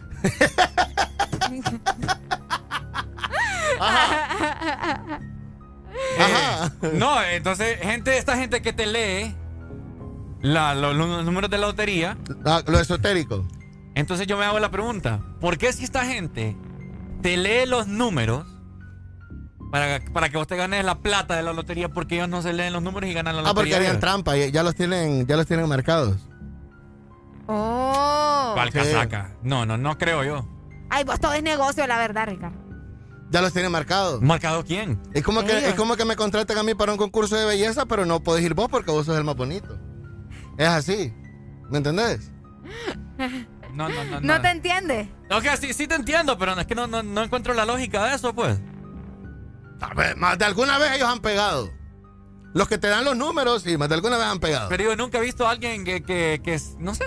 Ajá. 6.18 6.72
no, 6.94 7.22
entonces, 7.22 7.78
gente, 7.80 8.16
esta 8.18 8.36
gente 8.36 8.62
que 8.62 8.72
te 8.72 8.86
lee 8.86 9.34
la- 10.42 10.74
lo- 10.74 10.92
los 10.94 11.24
números 11.24 11.50
de 11.50 11.58
la 11.58 11.66
lotería. 11.68 12.16
Ah, 12.44 12.62
lo 12.66 12.78
esotérico. 12.78 13.46
Entonces 13.94 14.26
yo 14.26 14.36
me 14.36 14.44
hago 14.44 14.58
la 14.58 14.70
pregunta, 14.70 15.20
¿por 15.40 15.56
qué 15.58 15.72
si 15.72 15.84
esta 15.84 16.04
gente 16.04 16.56
te 17.22 17.36
lee 17.36 17.66
los 17.66 17.86
números 17.86 18.46
para, 19.72 20.00
para 20.12 20.28
que 20.28 20.36
vos 20.36 20.46
te 20.46 20.56
ganes 20.56 20.84
la 20.84 20.98
plata 20.98 21.34
de 21.34 21.42
la 21.42 21.52
lotería, 21.54 21.88
porque 21.88 22.16
ellos 22.16 22.28
no 22.28 22.42
se 22.42 22.52
leen 22.52 22.72
los 22.74 22.82
números 22.82 23.08
y 23.10 23.14
ganan 23.14 23.36
la 23.36 23.42
Ah, 23.42 23.54
porque 23.54 23.70
lotería? 23.70 23.76
harían 23.76 23.92
ellos? 23.92 24.00
trampa, 24.00 24.36
ya 24.36 24.46
ya 24.48 24.62
los 24.62 24.74
tienen, 24.74 25.26
ya 25.26 25.36
los 25.36 25.46
tienen 25.46 25.66
marcados. 25.68 26.18
Oh. 27.46 28.50
¿Cuál 28.54 28.72
Sí. 28.72 28.78
casaca? 28.78 29.36
No, 29.42 29.64
no, 29.66 29.76
no 29.76 29.96
creo 29.98 30.24
yo. 30.24 30.46
Ay, 30.90 31.04
vos 31.04 31.18
todo 31.20 31.32
es 31.34 31.42
negocio, 31.42 31.86
la 31.86 31.98
verdad, 31.98 32.26
Ricardo. 32.28 32.56
Ya 33.30 33.40
los 33.42 33.52
tienen 33.52 33.72
marcados. 33.72 34.22
¿Marcado 34.22 34.64
quién? 34.64 35.00
Es 35.12 35.24
como 35.24 35.42
que, 35.44 35.68
es 35.68 35.74
como 35.74 35.96
que 35.96 36.04
me 36.04 36.14
contraten 36.14 36.56
a 36.58 36.62
mí 36.62 36.74
para 36.74 36.92
un 36.92 36.98
concurso 36.98 37.36
de 37.36 37.44
belleza, 37.44 37.84
pero 37.86 38.06
no 38.06 38.20
podés 38.22 38.44
ir 38.44 38.54
vos 38.54 38.68
porque 38.70 38.90
vos 38.92 39.04
sos 39.06 39.16
el 39.18 39.24
más 39.24 39.34
bonito. 39.36 39.76
Es 40.56 40.68
así. 40.68 41.12
¿Me 41.68 41.78
entendés? 41.78 42.30
No, 43.72 43.88
no, 43.88 44.04
no. 44.04 44.20
¿No 44.20 44.40
te 44.40 44.48
entiendes? 44.50 45.08
Ok, 45.30 45.44
sí, 45.60 45.72
sí 45.74 45.86
te 45.88 45.96
entiendo, 45.96 46.38
pero 46.38 46.58
es 46.58 46.66
que 46.66 46.74
no, 46.74 46.86
no, 46.86 47.02
no 47.02 47.22
encuentro 47.22 47.52
la 47.52 47.64
lógica 47.64 48.04
de 48.06 48.14
eso, 48.14 48.32
pues. 48.32 48.58
Tal 49.80 49.94
vez, 49.94 50.16
más 50.16 50.38
de 50.38 50.44
alguna 50.44 50.78
vez 50.78 50.92
ellos 50.92 51.08
han 51.08 51.20
pegado. 51.20 51.70
Los 52.54 52.68
que 52.68 52.78
te 52.78 52.86
dan 52.88 53.04
los 53.04 53.16
números, 53.16 53.62
sí, 53.62 53.76
más 53.76 53.88
de 53.88 53.96
alguna 53.96 54.16
vez 54.16 54.26
han 54.26 54.38
pegado. 54.38 54.68
Pero 54.70 54.84
yo 54.84 54.96
nunca 54.96 55.18
he 55.18 55.20
visto 55.20 55.46
a 55.46 55.50
alguien 55.50 55.84
que, 55.84 56.02
que, 56.02 56.40
que 56.42 56.58
no 56.78 56.94
sé, 56.94 57.04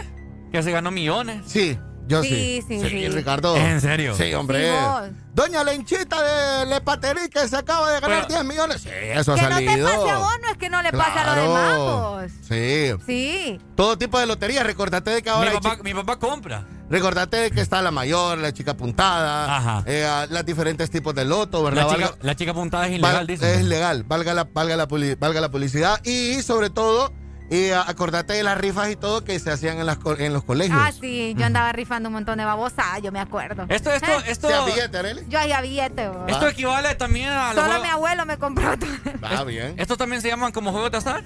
que 0.51 0.63
se 0.63 0.71
ganó 0.71 0.91
millones. 0.91 1.43
Sí, 1.47 1.77
yo 2.07 2.21
sí. 2.23 2.63
Sí, 2.67 2.79
sí, 2.79 2.89
sí. 2.89 3.09
Ricardo. 3.09 3.55
¿En 3.55 3.79
serio? 3.81 4.15
Sí, 4.15 4.33
hombre. 4.33 4.65
Sí, 4.65 4.75
vos. 4.81 5.01
Doña 5.33 5.63
Lenchita 5.63 6.21
de 6.21 6.65
Lepaterí 6.65 7.29
que 7.29 7.47
se 7.47 7.55
acaba 7.55 7.91
de 7.93 7.99
ganar 8.01 8.25
Pero- 8.27 8.41
10 8.41 8.45
millones. 8.45 8.81
Sí, 8.81 8.89
eso 8.91 9.33
ha 9.33 9.35
Que 9.35 9.41
no 9.43 9.49
salido. 9.51 9.73
te 9.75 9.83
pase 9.95 10.09
a 10.09 10.17
vos, 10.17 10.33
no 10.41 10.49
es 10.51 10.57
que 10.57 10.69
no 10.69 10.81
le 10.81 10.91
pase 10.91 11.19
a 11.19 11.23
los 11.25 11.33
Claro. 11.33 11.41
demás, 11.41 11.77
vos. 11.77 12.31
Sí. 12.47 12.91
Sí. 13.05 13.61
Todo 13.75 13.97
tipo 13.97 14.19
de 14.19 14.25
lotería. 14.25 14.63
Recordate 14.63 15.11
de 15.11 15.21
que 15.21 15.29
ahora 15.29 15.51
Mi 15.51 15.57
papá, 15.59 15.77
mi 15.83 15.93
papá 15.93 16.17
compra. 16.19 16.65
Recordate 16.89 17.37
de 17.37 17.51
que 17.51 17.61
está 17.61 17.83
la 17.83 17.91
mayor, 17.91 18.39
la 18.39 18.51
chica 18.51 18.75
puntada, 18.75 19.55
Ajá. 19.57 19.83
eh, 19.85 20.25
los 20.31 20.43
diferentes 20.43 20.89
tipos 20.89 21.13
de 21.13 21.23
loto, 21.23 21.61
¿verdad? 21.63 21.83
La 21.87 21.93
chica, 21.95 22.07
Valga- 22.09 22.17
la 22.23 22.35
chica 22.35 22.53
puntada 22.55 22.87
es 22.87 22.93
ilegal, 22.93 23.27
dice. 23.27 23.53
es 23.53 23.63
legal, 23.63 24.03
valga 24.05 24.33
la, 24.33 24.45
valga, 24.45 24.75
la 24.75 24.87
valga 25.19 25.39
la 25.41 25.51
publicidad. 25.51 26.03
Y 26.03 26.41
sobre 26.41 26.71
todo, 26.71 27.13
eh, 27.51 27.73
acordate 27.73 28.33
de 28.33 28.43
las 28.43 28.57
rifas 28.57 28.89
y 28.89 28.95
todo 28.95 29.23
que 29.23 29.39
se 29.39 29.51
hacían 29.51 29.79
en, 29.79 29.85
las, 29.85 29.97
en 30.19 30.33
los 30.33 30.43
colegios. 30.43 30.77
Ah, 30.79 30.91
sí, 30.91 31.33
yo 31.37 31.45
andaba 31.45 31.71
rifando 31.71 32.09
un 32.09 32.13
montón 32.13 32.37
de 32.37 32.45
babosadas, 32.45 33.01
yo 33.01 33.11
me 33.11 33.19
acuerdo. 33.19 33.65
Esto, 33.69 33.91
esto, 33.91 34.11
¿Eh? 34.11 34.23
esto, 34.27 34.47
¿Sea 34.47 34.65
billete, 34.65 34.97
Arely? 34.97 35.25
Yo 35.29 35.39
hacía 35.39 35.61
billete, 35.61 36.09
vos. 36.09 36.23
esto 36.27 36.47
equivale 36.47 36.93
también 36.95 37.29
a 37.29 37.47
los 37.53 37.55
Solo 37.55 37.67
juegos- 37.67 37.83
mi 37.83 37.89
abuelo 37.89 38.25
me 38.25 38.37
compró 38.37 38.77
todo. 38.77 38.89
Ah, 39.23 39.43
bien. 39.43 39.73
Estos 39.77 39.97
también 39.97 40.21
se 40.21 40.27
llaman 40.29 40.51
como 40.51 40.71
juegos 40.71 40.91
de 40.91 40.97
azar. 40.97 41.23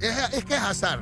Es, 0.00 0.16
es 0.34 0.44
que 0.44 0.54
es 0.54 0.60
azar. 0.62 1.00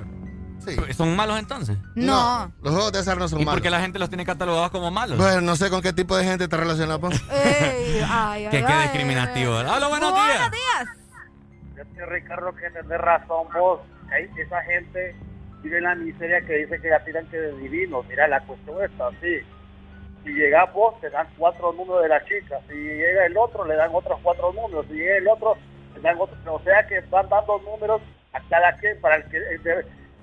Sí. 0.65 0.77
¿Son 0.97 1.17
malos 1.17 1.39
entonces? 1.41 1.77
No. 1.97 2.53
Los 2.63 2.73
juegos 2.73 2.93
de 2.93 3.01
azar 3.01 3.19
no 3.19 3.27
son 3.29 3.41
¿Y 3.41 3.45
malos. 3.45 3.57
por 3.59 3.63
qué 3.63 3.71
la 3.71 3.81
gente 3.81 3.99
los 3.99 4.09
tiene 4.09 4.25
catalogados 4.25 4.71
como 4.71 4.93
malos? 4.93 5.19
Bueno, 5.19 5.41
no 5.41 5.57
sé 5.57 5.69
con 5.71 5.83
qué 5.83 5.93
tipo 5.93 6.17
de 6.17 6.23
gente 6.25 6.47
te 6.47 6.57
relacionas 6.57 7.01
vos. 7.01 7.15
Ey, 7.33 8.01
ay, 8.09 8.45
ay, 8.45 8.49
Que 8.51 8.59
qué 8.65 8.73
ay. 8.73 8.83
discriminativo. 8.85 9.57
Hola, 9.57 9.89
buenos 9.89 10.13
Buenos 10.13 10.13
días. 10.13 10.51
días. 10.53 10.89
Fíjate, 11.75 12.07
Ricardo, 12.07 12.55
que 12.55 12.71
tenés 12.71 12.99
razón 13.01 13.49
vos. 13.59 13.81
Hay- 14.13 14.31
esa 14.39 14.61
gente 14.63 15.15
vive 15.63 15.79
en 15.79 15.85
la 15.85 15.95
miseria 15.95 16.41
que 16.43 16.59
dice 16.59 16.81
que 16.81 16.89
ya 16.89 17.05
tiran 17.05 17.27
que 17.27 17.39
de 17.39 17.57
divinos. 17.59 18.07
Mira, 18.09 18.29
la 18.29 18.41
cuestión 18.41 18.83
está 18.85 19.09
así. 19.09 19.41
Si 20.25 20.31
llega 20.31 20.65
vos, 20.67 21.01
te 21.01 21.11
dan 21.11 21.27
cuatro 21.37 21.73
números 21.73 22.03
de 22.03 22.09
la 22.09 22.25
chica. 22.25 22.61
Si 22.69 22.75
llega 22.75 23.27
el 23.27 23.37
otro, 23.37 23.65
le 23.65 23.75
dan 23.75 23.91
otros 23.93 24.19
cuatro 24.23 24.53
números. 24.53 24.87
Si 24.89 24.95
llega 24.95 25.17
el 25.17 25.29
otro, 25.29 25.57
le 25.95 26.01
dan 26.01 26.17
otros. 26.19 26.39
O 26.47 26.61
sea 26.61 26.87
que 26.87 27.01
van 27.11 27.29
dando 27.29 27.59
números 27.61 28.01
a 28.33 28.41
cada 28.49 28.77
quien 28.79 29.01
para 29.01 29.17
el 29.17 29.25
que... 29.25 29.41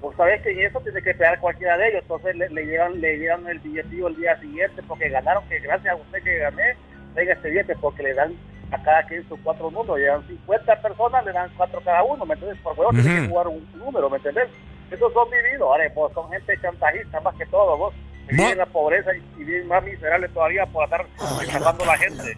Vos 0.01 0.15
sabés 0.15 0.41
que 0.41 0.51
en 0.51 0.59
eso 0.61 0.79
tiene 0.79 1.01
que 1.01 1.13
pegar 1.13 1.39
cualquiera 1.41 1.77
de 1.77 1.89
ellos. 1.89 2.01
Entonces 2.03 2.35
le, 2.37 2.49
le 2.49 2.65
llevan 2.65 3.01
le 3.01 3.17
llevan 3.17 3.45
el 3.47 3.59
billetillo 3.59 4.07
el 4.07 4.15
día 4.15 4.39
siguiente 4.39 4.81
porque 4.87 5.09
ganaron, 5.09 5.47
que 5.49 5.59
gracias 5.59 5.93
a 5.93 5.97
usted 5.97 6.23
que 6.23 6.37
gané, 6.37 6.75
tenga 7.15 7.33
este 7.33 7.49
billete 7.49 7.75
porque 7.81 8.03
le 8.03 8.13
dan 8.13 8.33
a 8.71 8.81
cada 8.83 9.03
quien 9.07 9.27
sus 9.27 9.39
cuatro 9.43 9.69
números. 9.71 9.97
Llevan 9.97 10.25
50 10.27 10.81
personas, 10.81 11.25
le 11.25 11.31
dan 11.33 11.49
cuatro 11.57 11.81
cada 11.83 12.03
uno, 12.03 12.25
¿me 12.25 12.33
entiendes? 12.33 12.59
Por 12.61 12.75
juego 12.75 12.91
tiene 12.91 13.09
Ujú. 13.13 13.21
que 13.23 13.27
jugar 13.29 13.47
un 13.47 13.71
número, 13.77 14.09
¿me 14.09 14.17
entiendes? 14.17 14.49
Esos 14.91 15.13
son 15.13 15.27
vividores, 15.29 15.91
pues 15.93 16.13
son 16.13 16.29
gente 16.31 16.53
chantajista 16.61 17.19
más 17.21 17.35
que 17.35 17.45
todo, 17.47 17.77
vos. 17.77 17.93
Viven 18.27 18.49
en 18.51 18.57
la 18.59 18.65
pobreza 18.67 19.09
y, 19.15 19.41
y 19.41 19.43
viven 19.43 19.67
más 19.67 19.83
miserables 19.83 20.31
todavía 20.33 20.65
por 20.67 20.83
estar 20.85 21.05
estafando 21.41 21.83
a 21.83 21.87
la 21.87 21.97
gente. 21.97 22.37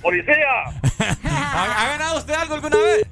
¡Policía! 0.00 0.34
¿Ha, 1.24 1.82
ha 1.84 1.88
ganado 1.90 2.18
usted 2.18 2.34
algo 2.34 2.54
alguna 2.54 2.76
vez? 2.76 3.06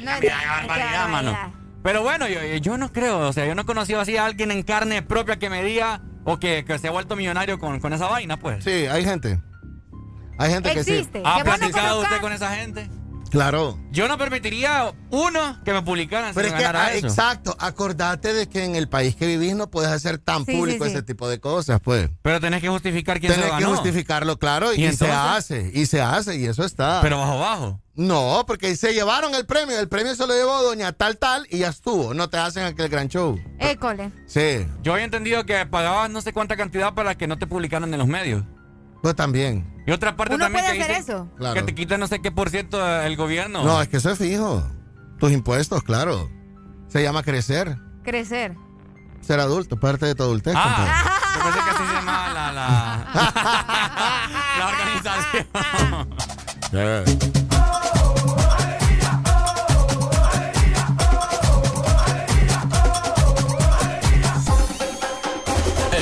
No, 0.00 0.10
barbaridad, 0.12 1.08
mano. 1.08 1.54
Pero 1.82 2.02
bueno, 2.02 2.26
yo, 2.28 2.40
yo 2.60 2.76
no 2.78 2.92
creo, 2.92 3.18
o 3.20 3.32
sea, 3.32 3.46
yo 3.46 3.54
no 3.54 3.62
he 3.62 3.66
conocido 3.66 4.00
así 4.00 4.16
a 4.16 4.24
alguien 4.26 4.50
en 4.50 4.62
carne 4.62 5.02
propia 5.02 5.38
que 5.38 5.48
me 5.50 5.62
diga 5.62 6.00
o 6.24 6.38
que, 6.38 6.64
que 6.64 6.78
se 6.78 6.88
ha 6.88 6.90
vuelto 6.90 7.16
millonario 7.16 7.58
con, 7.58 7.80
con 7.80 7.92
esa 7.92 8.08
vaina, 8.08 8.36
pues. 8.36 8.62
Sí, 8.64 8.86
hay 8.86 9.04
gente. 9.04 9.38
Hay 10.38 10.50
gente 10.50 10.72
que 10.72 10.84
sí. 10.84 11.06
¿Ha 11.24 11.38
Que 11.38 11.44
no 11.44 11.56
platicado 11.56 12.00
usted 12.02 12.20
con 12.20 12.32
esa 12.32 12.54
gente? 12.54 12.88
Claro. 13.30 13.78
Yo 13.90 14.08
no 14.08 14.16
permitiría, 14.16 14.90
uno, 15.10 15.60
que 15.62 15.74
me 15.74 15.82
publicaran 15.82 16.32
Pero 16.34 16.48
si 16.48 16.54
es 16.54 16.58
que, 16.58 16.62
ganara 16.64 16.86
ah, 16.86 16.92
eso. 16.94 17.06
exacto, 17.08 17.54
acordate 17.58 18.32
de 18.32 18.48
que 18.48 18.64
en 18.64 18.74
el 18.74 18.88
país 18.88 19.16
que 19.16 19.26
vivís 19.26 19.54
no 19.54 19.68
puedes 19.70 19.90
hacer 19.90 20.16
tan 20.16 20.46
Sí, 20.46 20.52
público 20.56 20.84
sí, 20.84 20.90
sí. 20.92 20.96
ese 20.96 21.02
tipo 21.04 21.28
de 21.28 21.38
cosas, 21.38 21.78
pues. 21.82 22.08
Pero 22.22 22.40
tenés 22.40 22.62
que 22.62 22.70
justificar 22.70 23.20
quién 23.20 23.32
se 23.32 23.38
Tenés 23.38 23.52
lo 23.52 23.58
que 23.58 23.64
ganó. 23.64 23.76
justificarlo, 23.76 24.38
claro, 24.38 24.72
y, 24.72 24.82
¿Y 24.82 24.92
se 24.92 25.10
hace, 25.10 25.70
y 25.74 25.84
se 25.84 26.00
hace, 26.00 26.36
y 26.38 26.46
eso 26.46 26.64
está. 26.64 27.00
Pero 27.02 27.18
bajo 27.18 27.38
bajo. 27.38 27.80
No, 27.96 28.44
porque 28.46 28.74
se 28.76 28.94
llevaron 28.94 29.34
el 29.34 29.44
premio, 29.44 29.78
el 29.78 29.88
premio 29.88 30.14
se 30.14 30.26
lo 30.26 30.32
llevó 30.32 30.62
doña 30.62 30.92
tal 30.92 31.18
tal 31.18 31.46
y 31.50 31.58
ya 31.58 31.68
estuvo, 31.68 32.14
no 32.14 32.30
te 32.30 32.38
hacen 32.38 32.64
aquel 32.64 32.88
gran 32.88 33.08
show. 33.08 33.38
École. 33.58 34.10
Sí, 34.26 34.64
Yo 34.82 34.94
había 34.94 35.04
entendido 35.04 35.44
que 35.44 35.66
pagabas 35.66 36.08
no 36.08 36.22
sé 36.22 36.32
cuánta 36.32 36.56
cantidad 36.56 36.94
para 36.94 37.14
que 37.16 37.26
no 37.26 37.36
te 37.36 37.46
publicaran 37.46 37.92
en 37.92 37.98
los 37.98 38.08
medios. 38.08 38.44
Pues 39.02 39.14
también. 39.14 39.82
Y 39.86 39.92
otra 39.92 40.16
parte 40.16 40.34
Uno 40.34 40.44
también 40.44 40.64
puede 40.64 40.76
que 40.76 40.82
hacer 40.84 40.96
dice 40.98 41.12
eso. 41.12 41.28
Claro. 41.38 41.54
que 41.54 41.62
te 41.62 41.74
quita 41.74 41.96
no 41.98 42.06
sé 42.06 42.20
qué 42.20 42.30
por 42.30 42.50
ciento 42.50 42.84
el 43.00 43.16
gobierno. 43.16 43.64
No, 43.64 43.80
es 43.80 43.88
que 43.88 43.96
eso 43.98 44.10
es 44.10 44.18
fijo. 44.18 44.62
Tus 45.18 45.32
impuestos, 45.32 45.82
claro. 45.82 46.30
Se 46.88 47.02
llama 47.02 47.22
crecer, 47.22 47.76
Crecer. 48.04 48.54
ser 49.20 49.40
adulto, 49.40 49.78
parte 49.78 50.06
de 50.06 50.14
tu 50.14 50.22
adultez. 50.22 50.54
Ah, 50.56 51.04
yo 51.34 51.42
pensé 51.42 51.58
que 51.64 51.70
así 51.70 51.82
se 51.86 51.92
llamaba 51.94 52.32
la, 52.32 52.52
la, 52.52 53.06
la 54.58 54.68
organización. 54.68 55.46
compadre. 56.70 57.04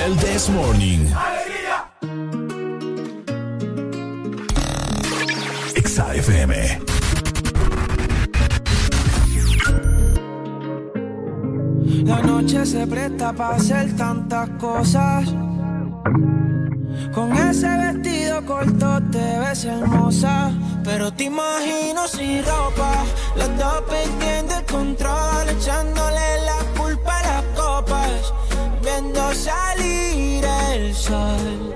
El 0.04 0.16
This 0.18 0.48
Morning. 0.50 1.06
La 12.04 12.20
noche 12.20 12.66
se 12.66 12.86
presta 12.86 13.32
para 13.32 13.56
hacer 13.56 13.96
tantas 13.96 14.50
cosas. 14.60 15.24
Con 17.14 17.32
ese 17.32 17.68
vestido 17.68 18.44
corto 18.44 19.00
te 19.10 19.38
ves 19.38 19.64
hermosa. 19.64 20.50
Pero 20.84 21.10
te 21.14 21.24
imagino 21.24 22.06
sin 22.06 22.44
ropa. 22.44 23.04
Los 23.34 23.56
dos 23.56 23.82
perdiendo 23.88 24.54
el 24.54 24.64
control. 24.66 25.48
Echándole 25.48 26.40
la 26.44 26.78
culpa 26.78 27.20
a 27.20 27.22
las 27.22 27.44
copas. 27.56 28.34
Viendo 28.82 29.32
salir 29.32 30.44
el 30.44 30.94
sol. 30.94 31.75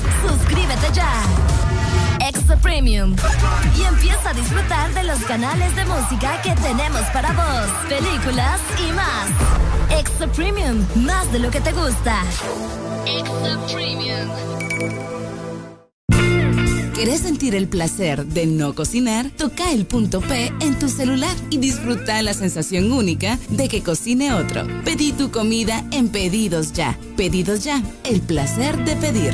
Suscríbete 0.27 0.93
ya. 0.93 1.11
Extra 2.27 2.55
Premium. 2.57 3.15
Y 3.77 3.83
empieza 3.83 4.29
a 4.29 4.33
disfrutar 4.33 4.93
de 4.93 5.03
los 5.03 5.19
canales 5.19 5.75
de 5.75 5.85
música 5.85 6.41
que 6.41 6.51
tenemos 6.55 7.01
para 7.13 7.31
vos, 7.33 7.69
películas 7.89 8.59
y 8.77 8.91
más. 8.93 9.99
Extra 9.99 10.27
Premium, 10.27 10.85
más 10.95 11.31
de 11.31 11.39
lo 11.39 11.49
que 11.49 11.61
te 11.61 11.71
gusta. 11.71 12.21
Extra 13.05 13.57
Premium. 13.67 14.29
¿Querés 16.93 17.21
sentir 17.21 17.55
el 17.55 17.67
placer 17.67 18.27
de 18.27 18.45
no 18.45 18.75
cocinar? 18.75 19.31
Toca 19.31 19.71
el 19.71 19.87
punto 19.87 20.21
P 20.21 20.53
en 20.59 20.77
tu 20.77 20.87
celular 20.87 21.35
y 21.49 21.57
disfruta 21.57 22.21
la 22.21 22.35
sensación 22.35 22.91
única 22.91 23.39
de 23.49 23.67
que 23.69 23.81
cocine 23.81 24.35
otro. 24.35 24.67
Pedí 24.85 25.11
tu 25.11 25.31
comida 25.31 25.83
en 25.91 26.09
Pedidos 26.09 26.73
Ya. 26.73 26.99
Pedidos 27.17 27.63
Ya, 27.63 27.81
el 28.03 28.21
placer 28.21 28.77
de 28.85 28.95
pedir. 28.97 29.33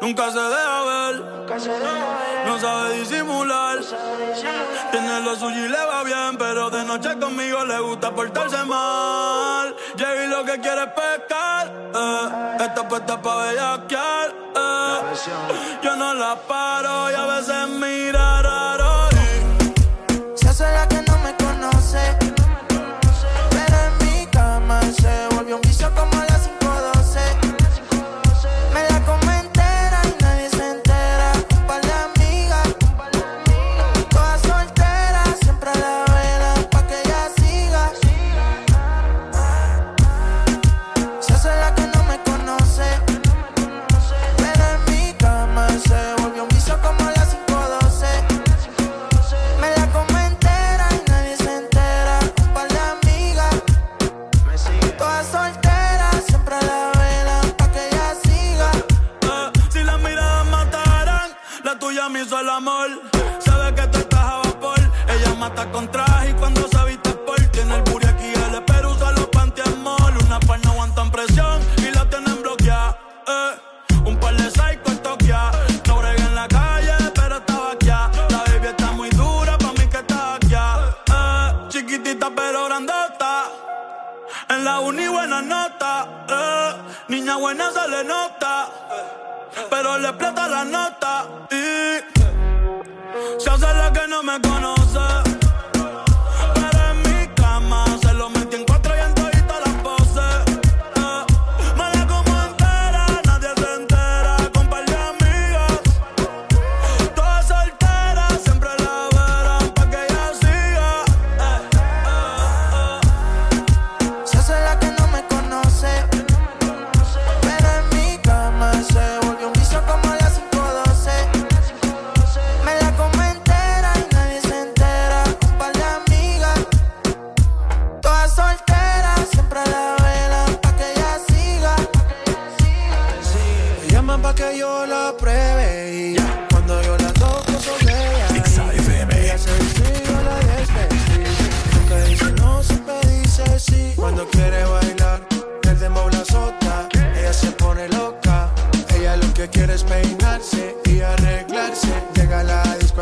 Nunca 0.00 0.30
se 0.30 0.38
deja 0.38 0.84
ver, 0.84 1.14
no 2.46 2.58
sabe 2.58 2.98
disimular. 3.00 3.78
Tiene 4.90 5.20
lo 5.20 5.36
suyo 5.36 5.66
y 5.66 5.68
le 5.68 5.84
va 5.84 6.02
bien, 6.02 6.38
pero 6.38 6.70
de 6.70 6.84
noche 6.84 7.18
conmigo 7.18 7.64
le 7.64 7.80
gusta 7.80 8.10
portarse 8.14 8.64
mal. 8.64 9.76
Llegué 9.96 10.28
lo 10.28 10.44
que 10.44 10.58
quiere 10.60 10.84
es 10.84 10.88
pescar, 10.92 11.72
eh. 11.94 12.56
esta 12.60 12.88
puesta 12.88 13.20
pa' 13.20 13.36
bellaquear. 13.36 14.34
Eh. 14.56 15.00
Yo 15.82 15.96
no 15.96 16.14
la 16.14 16.36
paro 16.36 17.10
y 17.10 17.14
a 17.14 17.26
veces 17.26 17.68
mira. 17.68 18.39
buena 87.50 87.72
se 87.72 87.88
le 87.88 88.04
nota, 88.04 88.68
pero 89.70 89.98
le 89.98 90.12
plata 90.12 90.46
la 90.46 90.64
nota 90.64 91.26
y 91.50 91.98
se 93.40 93.50
hace 93.50 93.74
la 93.74 93.92
que 93.92 94.06
no 94.06 94.22
me 94.22 94.40
conoce. 94.40 94.79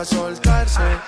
soltarse. 0.09 1.08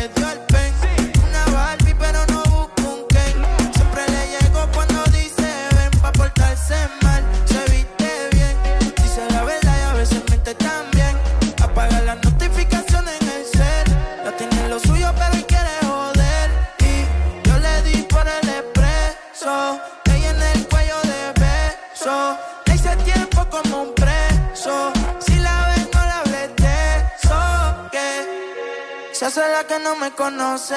no 29.91 29.97
me 29.97 30.11
conoce. 30.11 30.75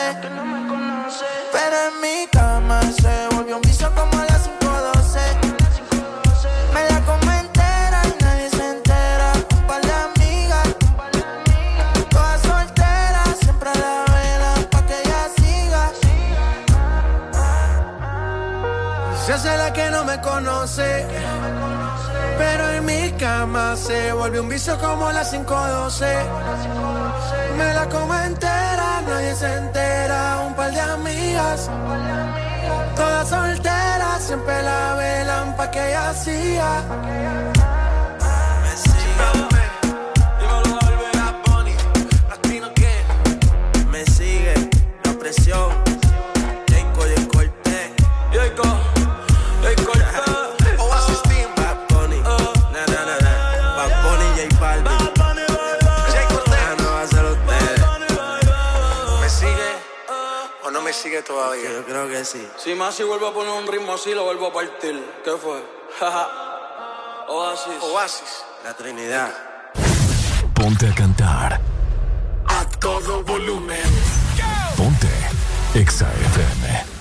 Pero 1.53 1.77
en 1.89 2.01
mi 2.01 2.27
cama 2.33 2.81
se 2.83 3.35
volvió 3.35 3.57
un 3.57 3.63
vicio 3.63 3.89
como 3.95 4.13
a 4.21 4.25
las 4.25 4.49
512. 4.49 5.21
Me 6.75 6.83
la 6.91 7.01
comí 7.09 7.33
entera 7.45 8.03
y 8.11 8.25
nadie 8.25 8.51
se 8.51 8.71
entera. 8.77 9.33
Un 9.57 9.67
par 9.69 9.83
de 9.83 9.93
amigas, 10.09 10.69
todas 12.11 12.41
solteras, 12.43 13.37
siempre 13.41 13.71
a 13.71 13.79
la 13.85 14.05
vela, 14.15 14.53
pa' 14.73 14.83
que 14.89 14.97
ella 15.03 15.23
siga. 15.37 15.83
Se 19.25 19.33
hace 19.33 19.57
la 19.57 19.73
que 19.73 19.91
no 19.91 20.05
me 20.05 20.21
conoce. 20.21 21.07
Pero 22.39 22.69
en 22.71 22.85
mi 22.85 23.13
cama 23.13 23.77
se 23.77 24.13
volvió 24.13 24.43
un 24.43 24.49
vicio 24.49 24.77
como 24.79 25.07
a 25.07 25.13
las 25.13 25.31
512. 25.31 26.07
Me 27.57 27.75
la 27.75 27.89
comenté 27.89 28.54
se 29.35 29.53
entera 29.53 30.41
un 30.47 30.55
par 30.55 30.71
de 30.73 30.81
amigas. 30.81 31.71
Todas 32.95 33.29
solteras, 33.29 34.23
siempre 34.23 34.63
la 34.63 34.95
velan 34.95 35.57
pa' 35.57 35.71
que 35.71 35.89
ella 35.89 36.11
hacía. 36.11 37.64
sigue 61.15 61.23
todavía. 61.23 61.71
Yo 61.71 61.85
creo 61.85 62.09
que 62.09 62.25
sí. 62.25 62.47
Si 62.57 62.75
Masi 62.75 63.03
vuelve 63.03 63.29
a 63.29 63.33
poner 63.33 63.53
un 63.53 63.67
ritmo 63.67 63.95
así, 63.95 64.15
lo 64.15 64.25
vuelvo 64.25 64.49
a 64.49 64.53
partir. 64.53 65.05
¿Qué 65.25 65.33
fue? 65.33 65.63
Oasis. 67.29 67.83
Oasis. 67.83 68.45
La 68.65 68.75
Trinidad. 68.75 69.33
Ponte 70.55 70.89
a 70.89 70.95
cantar. 70.95 71.61
A 72.47 72.65
todo 72.81 73.23
volumen. 73.25 73.83
Ponte. 74.77 75.09
Exa 75.75 76.07
FM. 76.13 76.94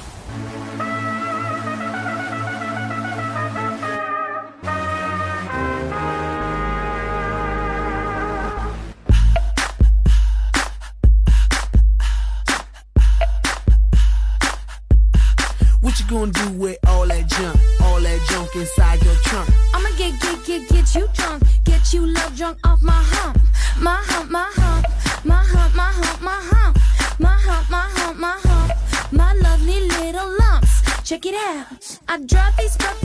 gonna 16.14 16.32
do 16.32 16.52
with 16.60 16.78
all 16.88 17.08
that 17.08 17.28
junk? 17.28 17.60
All 17.82 18.00
that 18.00 18.20
junk 18.30 18.56
inside 18.56 19.04
your 19.04 19.16
trunk. 19.26 19.50
I'ma 19.74 19.90
get, 19.98 20.14
get, 20.22 20.46
get, 20.46 20.70
get 20.70 20.96
you 20.96 21.08
drunk. 21.14 21.44
Get 21.64 21.92
you 21.92 22.06
love 22.06 22.38
drunk 22.38 22.60
off 22.64 22.82
my 22.84 23.02
hump. 23.14 23.40
My 23.80 24.00
hump, 24.06 24.30
my 24.30 24.50
hump. 24.54 24.86
My 25.26 25.44
hump, 25.44 25.76
my 25.76 25.92
hump, 26.00 26.22
my 26.22 26.40
hump. 26.52 26.78
My 27.20 27.36
hump, 27.46 27.70
my 27.72 27.90
hump, 27.98 28.20
my 28.20 28.38
hump. 28.44 28.72
My 29.12 29.34
lovely 29.34 29.88
little 29.88 30.30
lumps. 30.40 30.82
Check 31.04 31.26
it 31.26 31.36
out. 31.36 32.00
I 32.08 32.20
drop 32.20 32.56
these 32.58 32.78
puppies. 32.78 33.03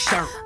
shirt. 0.00 0.39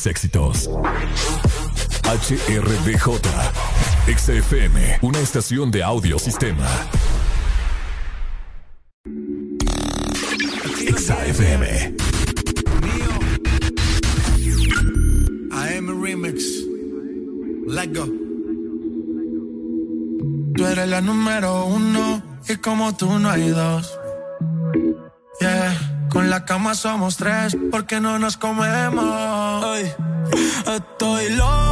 los 0.00 0.06
éxitos. 0.06 0.70
HRBJ, 2.04 3.20
XFM, 4.16 4.98
una 5.02 5.18
estación 5.20 5.70
de 5.70 5.82
audio 5.82 6.18
sistema. 6.18 6.66
XFM. 10.96 11.96
AM 15.52 16.02
Remix. 16.02 16.44
Let 17.66 17.88
go. 17.94 18.06
Tú 20.54 20.66
eres 20.66 20.88
la 20.88 21.00
número 21.00 21.66
uno 21.66 22.22
y 22.48 22.56
como 22.56 22.96
tú 22.96 23.18
no 23.18 23.28
hay 23.28 23.50
dos 23.50 23.99
cama 26.50 26.74
somos 26.74 27.16
tres, 27.16 27.56
porque 27.70 28.00
no 28.00 28.18
nos 28.18 28.36
comemos. 28.36 29.64
Hey, 29.64 29.94
estoy 30.66 31.30
loco 31.36 31.69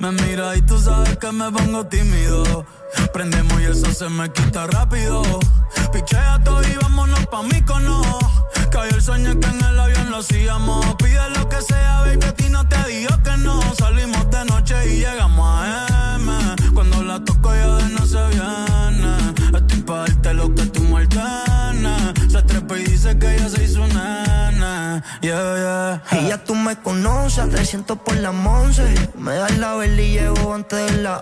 Me 0.00 0.12
mira 0.12 0.54
y 0.54 0.60
tú 0.60 0.78
sabes 0.78 1.16
que 1.16 1.32
me 1.32 1.50
pongo 1.50 1.86
tímido. 1.86 2.66
Prendemos 3.12 3.58
y 3.58 3.64
eso 3.64 3.90
se 3.90 4.08
me 4.10 4.30
quita 4.30 4.66
rápido. 4.66 5.22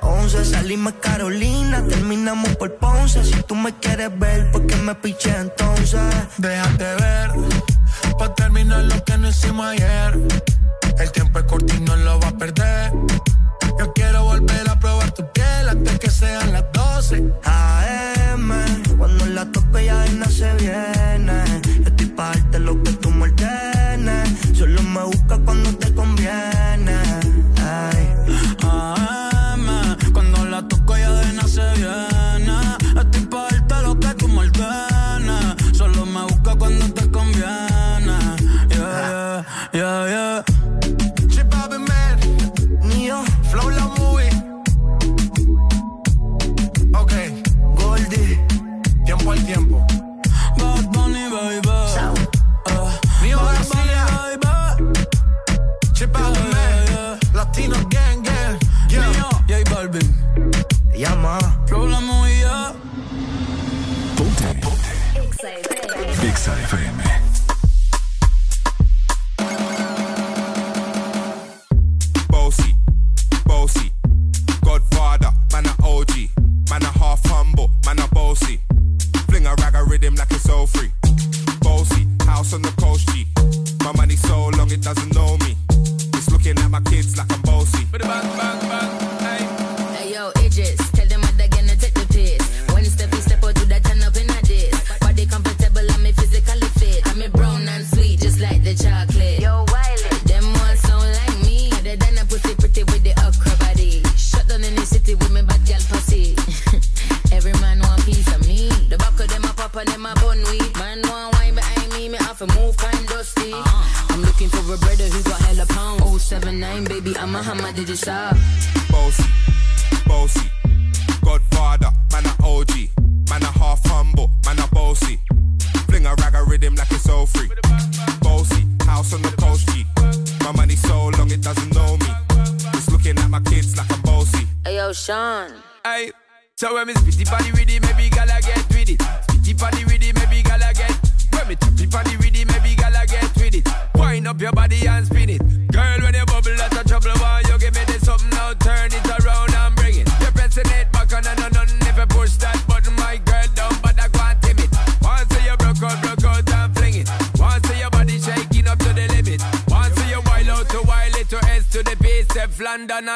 11 0.03 0.45
salí 0.45 0.77
más 0.77 0.95
caro 1.01 1.22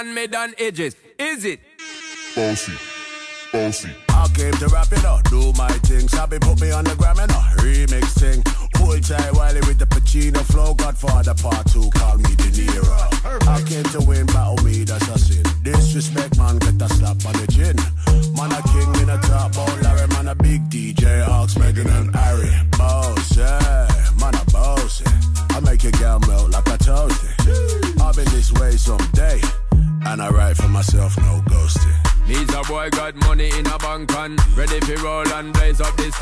and 0.00 0.14
made 0.14 0.34
on 0.34 0.54
edges. 0.58 0.94
Is 1.18 1.44
it? 1.44 1.60
Bossy. 2.34 2.72
Bossy. 3.52 3.90
I 4.10 4.28
came 4.34 4.52
to 4.52 4.68
rap 4.68 4.92
it 4.92 5.04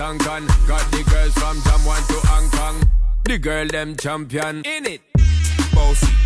Tonkan. 0.05 0.47
Got 0.69 0.85
the 0.91 1.03
girls 1.11 1.33
from 1.33 1.63
Jam 1.63 1.83
1 1.87 2.03
to 2.09 2.27
Hong 2.29 2.51
Kong. 2.51 2.91
The 3.25 3.39
girl, 3.39 3.67
them 3.67 3.97
champion. 3.97 4.61
In 4.67 4.85
it. 4.85 5.01
Bossy. 5.73 6.24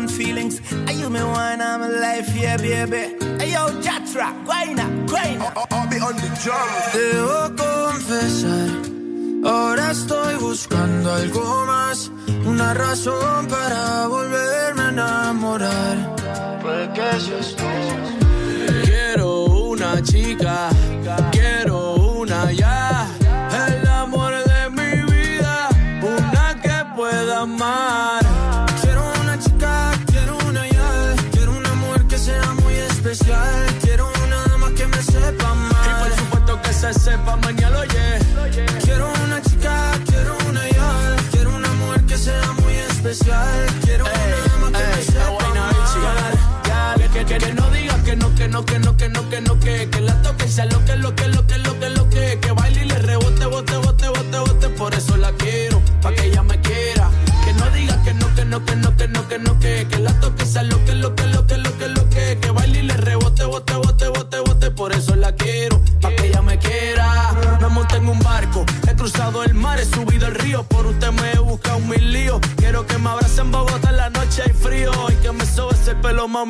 on 0.00 0.08
feelings. 0.08 0.60
I 0.88 0.92
you 0.92 1.08
me 1.10 1.22
wine, 1.22 1.60
I'm 1.60 1.82
alive, 1.82 2.28
yeah, 2.36 2.56
baby. 2.56 3.02
Hey, 3.38 3.50
yo, 3.56 3.64
Jatra, 3.84 4.28
guayna, 4.46 4.86
guayna. 5.10 5.46
I'll, 5.56 5.66
I'll 5.70 5.88
be 5.92 5.98
on 6.08 6.16
the 6.22 6.30
drum. 6.42 6.70
Debo 6.94 7.40
confesar. 7.62 8.68
Ahora 9.52 9.90
estoy 9.90 10.34
buscando 10.36 11.06
algo 11.12 11.64
más, 11.66 12.10
una 12.44 12.74
razón 12.74 13.46
para 13.48 14.06
volverme 14.06 14.82
a 14.82 14.88
enamorar. 14.88 15.96
Porque 16.62 17.02
eso 17.16 17.38
es 17.42 17.56
Quiero 18.84 19.44
una 19.72 20.02
chica 20.02 20.49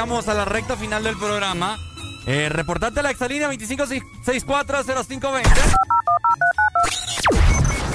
Vamos 0.00 0.28
a 0.28 0.34
la 0.34 0.44
recta 0.46 0.76
final 0.76 1.02
del 1.04 1.16
programa. 1.16 1.78
Eh, 2.26 2.48
reportate 2.50 3.00
a 3.00 3.02
la 3.02 3.10
exalínea 3.10 3.48
25640520. 3.50 5.50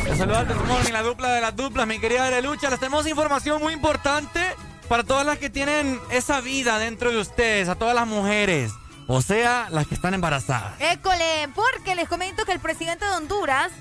Te 0.03 0.16
saluda 0.17 0.42
el 0.42 0.48
This 0.48 0.58
Morning, 0.67 0.92
la 0.92 1.01
dupla 1.01 1.30
de 1.34 1.42
las 1.42 1.56
duplas, 1.56 1.88
mi 1.88 1.98
querida 2.00 2.40
Lucha. 2.42 2.69
Les 2.69 2.80
tenemos 2.80 3.08
información 3.08 3.59
muy 3.61 3.74
importante 3.74 4.40
para 4.88 5.03
todas 5.03 5.25
las 5.25 5.40
que 5.40 5.50
tienen 5.50 6.00
esa 6.11 6.42
vida 6.42 6.77
dentro 6.77 7.09
de 7.11 7.17
ustedes, 7.19 7.69
a 7.69 7.75
todas 7.75 7.95
las 7.95 8.06
mujeres. 8.08 8.72
O 9.08 9.22
sea, 9.24 9.67
las 9.72 9.88
que 9.88 9.95
están 9.95 10.14
embarazadas. 10.14 10.74
École, 10.80 11.50
porque 11.56 11.95
les 11.95 12.08
comento 12.08 12.45
que 12.45 12.51
el 12.51 12.59
presidente 12.59 13.03
de 13.06 13.11
Honduras, 13.11 13.72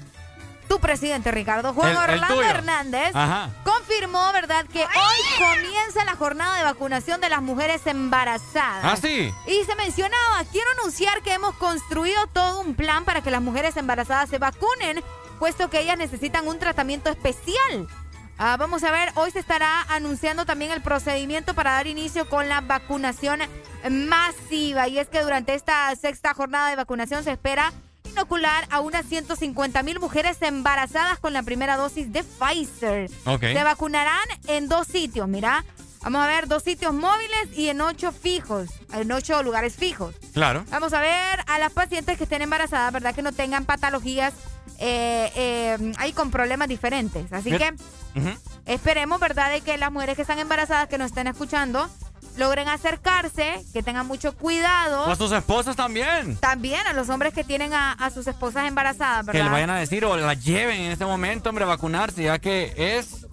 tu 0.68 0.80
presidente 0.80 1.30
Ricardo 1.30 1.74
Juan 1.74 1.90
El- 1.90 1.96
Orlando. 1.98 2.42
Hernández, 2.42 3.10
Ajá. 3.14 3.50
Confirmó, 3.94 4.32
¿verdad?, 4.32 4.66
que 4.72 4.80
hoy 4.82 5.38
comienza 5.38 6.04
la 6.04 6.16
jornada 6.16 6.56
de 6.58 6.64
vacunación 6.64 7.20
de 7.20 7.28
las 7.28 7.42
mujeres 7.42 7.86
embarazadas. 7.86 8.84
¿Ah, 8.84 8.96
sí? 8.96 9.32
Y 9.46 9.64
se 9.64 9.74
mencionaba, 9.76 10.44
quiero 10.50 10.68
anunciar 10.78 11.22
que 11.22 11.32
hemos 11.32 11.54
construido 11.56 12.26
todo 12.28 12.60
un 12.60 12.74
plan 12.74 13.04
para 13.04 13.22
que 13.22 13.30
las 13.30 13.42
mujeres 13.42 13.76
embarazadas 13.76 14.30
se 14.30 14.38
vacunen, 14.38 15.02
puesto 15.38 15.70
que 15.70 15.80
ellas 15.80 15.96
necesitan 15.96 16.48
un 16.48 16.58
tratamiento 16.58 17.10
especial. 17.10 17.88
Ah, 18.36 18.56
vamos 18.58 18.82
a 18.82 18.90
ver, 18.90 19.12
hoy 19.14 19.30
se 19.30 19.38
estará 19.38 19.82
anunciando 19.82 20.44
también 20.44 20.72
el 20.72 20.82
procedimiento 20.82 21.54
para 21.54 21.72
dar 21.72 21.86
inicio 21.86 22.28
con 22.28 22.48
la 22.48 22.60
vacunación 22.62 23.40
masiva. 23.88 24.88
Y 24.88 24.98
es 24.98 25.08
que 25.08 25.22
durante 25.22 25.54
esta 25.54 25.94
sexta 25.94 26.34
jornada 26.34 26.68
de 26.68 26.76
vacunación 26.76 27.22
se 27.22 27.30
espera 27.30 27.72
inocular 28.14 28.66
a 28.70 28.80
unas 28.80 29.04
150 29.06 29.82
mil 29.82 29.98
mujeres 29.98 30.40
embarazadas 30.40 31.18
con 31.18 31.32
la 31.32 31.42
primera 31.42 31.76
dosis 31.76 32.12
de 32.12 32.22
Pfizer. 32.22 33.10
Ok. 33.26 33.40
Se 33.40 33.64
vacunarán 33.64 34.26
en 34.46 34.68
dos 34.68 34.86
sitios, 34.86 35.28
mira. 35.28 35.64
Vamos 36.02 36.22
a 36.22 36.26
ver, 36.26 36.46
dos 36.46 36.62
sitios 36.62 36.92
móviles 36.92 37.56
y 37.56 37.70
en 37.70 37.80
ocho 37.80 38.12
fijos, 38.12 38.68
en 38.92 39.10
ocho 39.10 39.42
lugares 39.42 39.74
fijos. 39.74 40.14
Claro. 40.34 40.64
Vamos 40.70 40.92
a 40.92 41.00
ver 41.00 41.40
a 41.46 41.58
las 41.58 41.72
pacientes 41.72 42.18
que 42.18 42.24
estén 42.24 42.42
embarazadas, 42.42 42.92
¿verdad? 42.92 43.14
Que 43.14 43.22
no 43.22 43.32
tengan 43.32 43.64
patologías 43.64 44.34
eh, 44.78 45.32
eh, 45.34 45.92
ahí 45.96 46.12
con 46.12 46.30
problemas 46.30 46.68
diferentes. 46.68 47.32
Así 47.32 47.50
Bien. 47.50 47.76
que 48.14 48.36
esperemos, 48.66 49.18
¿verdad? 49.18 49.50
De 49.50 49.62
que 49.62 49.78
las 49.78 49.90
mujeres 49.90 50.14
que 50.14 50.22
están 50.22 50.38
embarazadas, 50.38 50.88
que 50.88 50.98
nos 50.98 51.06
estén 51.06 51.26
escuchando, 51.26 51.88
logren 52.36 52.68
acercarse, 52.68 53.64
que 53.72 53.82
tengan 53.82 54.06
mucho 54.06 54.34
cuidado. 54.36 55.04
O 55.04 55.10
a 55.10 55.16
sus 55.16 55.32
esposas 55.32 55.76
también. 55.76 56.36
También 56.36 56.86
a 56.86 56.92
los 56.92 57.08
hombres 57.08 57.32
que 57.34 57.44
tienen 57.44 57.72
a, 57.74 57.92
a 57.92 58.10
sus 58.10 58.26
esposas 58.26 58.66
embarazadas, 58.66 59.26
Que 59.26 59.32
le 59.34 59.38
¿verdad? 59.44 59.52
vayan 59.52 59.70
a 59.70 59.76
decir 59.78 60.04
o 60.04 60.16
la 60.16 60.34
lleven 60.34 60.80
en 60.80 60.92
este 60.92 61.04
momento, 61.04 61.48
hombre, 61.50 61.64
a 61.64 61.68
vacunarse, 61.68 62.24
ya 62.24 62.38
que 62.38 62.72
es 62.76 63.26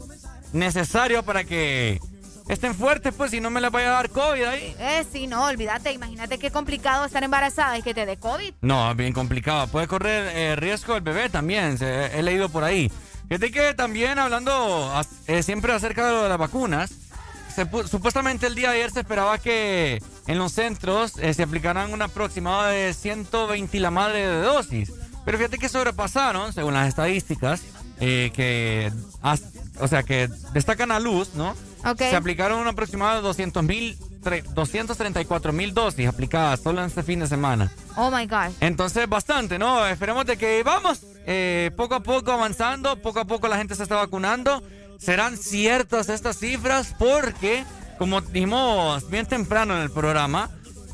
necesario 0.53 1.23
para 1.23 1.43
que 1.43 1.99
estén 2.49 2.75
fuertes, 2.75 3.13
pues, 3.15 3.31
si 3.31 3.39
no 3.39 3.49
me 3.49 3.61
les 3.61 3.71
vaya 3.71 3.87
a 3.89 3.91
dar 3.93 4.09
COVID 4.09 4.43
ahí. 4.43 4.75
Eh, 4.79 5.05
sí, 5.11 5.25
no, 5.27 5.45
olvídate, 5.45 5.91
imagínate 5.93 6.37
qué 6.37 6.51
complicado 6.51 7.05
estar 7.05 7.23
embarazada 7.23 7.77
y 7.77 7.81
que 7.81 7.93
te 7.93 8.05
dé 8.05 8.17
COVID. 8.17 8.53
No, 8.61 8.93
bien 8.95 9.13
complicado. 9.13 9.67
Puede 9.67 9.87
correr 9.87 10.31
eh, 10.35 10.55
riesgo 10.57 10.95
el 10.95 11.01
bebé 11.01 11.29
también, 11.29 11.77
se- 11.77 12.17
he 12.17 12.21
leído 12.23 12.49
por 12.49 12.63
ahí. 12.63 12.91
Fíjate 13.29 13.51
que 13.51 13.73
también 13.73 14.19
hablando 14.19 14.91
eh, 15.27 15.41
siempre 15.43 15.71
acerca 15.71 16.05
de 16.05 16.11
lo 16.11 16.23
de 16.23 16.29
las 16.29 16.37
vacunas, 16.37 16.91
se 17.51 17.65
pu- 17.69 17.87
supuestamente 17.87 18.47
el 18.47 18.55
día 18.55 18.69
de 18.71 18.77
ayer 18.77 18.91
se 18.91 19.01
esperaba 19.01 19.37
que 19.37 20.01
en 20.27 20.37
los 20.37 20.51
centros 20.53 21.13
eh, 21.17 21.33
se 21.33 21.43
aplicaran 21.43 21.91
un 21.93 22.01
aproximado 22.01 22.63
de 22.63 22.93
120 22.93 23.77
y 23.77 23.79
la 23.79 23.91
madre 23.91 24.27
de 24.27 24.41
dosis. 24.41 24.91
Pero 25.25 25.37
fíjate 25.37 25.57
que 25.59 25.69
sobrepasaron, 25.69 26.51
según 26.53 26.73
las 26.73 26.87
estadísticas, 26.87 27.61
eh, 27.99 28.31
que, 28.33 28.91
as- 29.21 29.43
o 29.79 29.87
sea, 29.87 30.03
que 30.03 30.27
destacan 30.53 30.91
a 30.91 30.99
luz, 30.99 31.35
¿no? 31.35 31.51
Ok. 31.85 31.97
Se 31.99 32.15
aplicaron 32.15 32.59
un 32.59 32.67
aproximado 32.67 33.15
de 33.17 33.21
200 33.21 33.63
mil 33.63 33.97
tre- 34.23 34.43
234 34.43 35.51
mil 35.53 35.73
dosis 35.73 36.07
aplicadas 36.07 36.59
solo 36.61 36.81
en 36.81 36.87
este 36.87 37.03
fin 37.03 37.19
de 37.19 37.27
semana. 37.27 37.71
Oh 37.97 38.09
my 38.11 38.25
gosh. 38.27 38.53
Entonces, 38.59 39.07
bastante, 39.09 39.57
¿no? 39.59 39.85
Esperemos 39.87 40.25
de 40.25 40.37
que 40.37 40.61
vamos 40.63 41.01
eh, 41.25 41.71
poco 41.75 41.95
a 41.95 41.99
poco 42.01 42.31
avanzando, 42.31 42.95
poco 43.01 43.19
a 43.19 43.25
poco 43.25 43.47
la 43.47 43.57
gente 43.57 43.75
se 43.75 43.83
está 43.83 43.95
vacunando. 43.95 44.63
Serán 45.01 45.35
ciertas 45.35 46.09
estas 46.09 46.37
cifras 46.37 46.93
porque, 46.99 47.65
como 47.97 48.21
dijimos 48.21 49.09
bien 49.09 49.25
temprano 49.25 49.75
en 49.75 49.81
el 49.81 49.89
programa, 49.89 50.51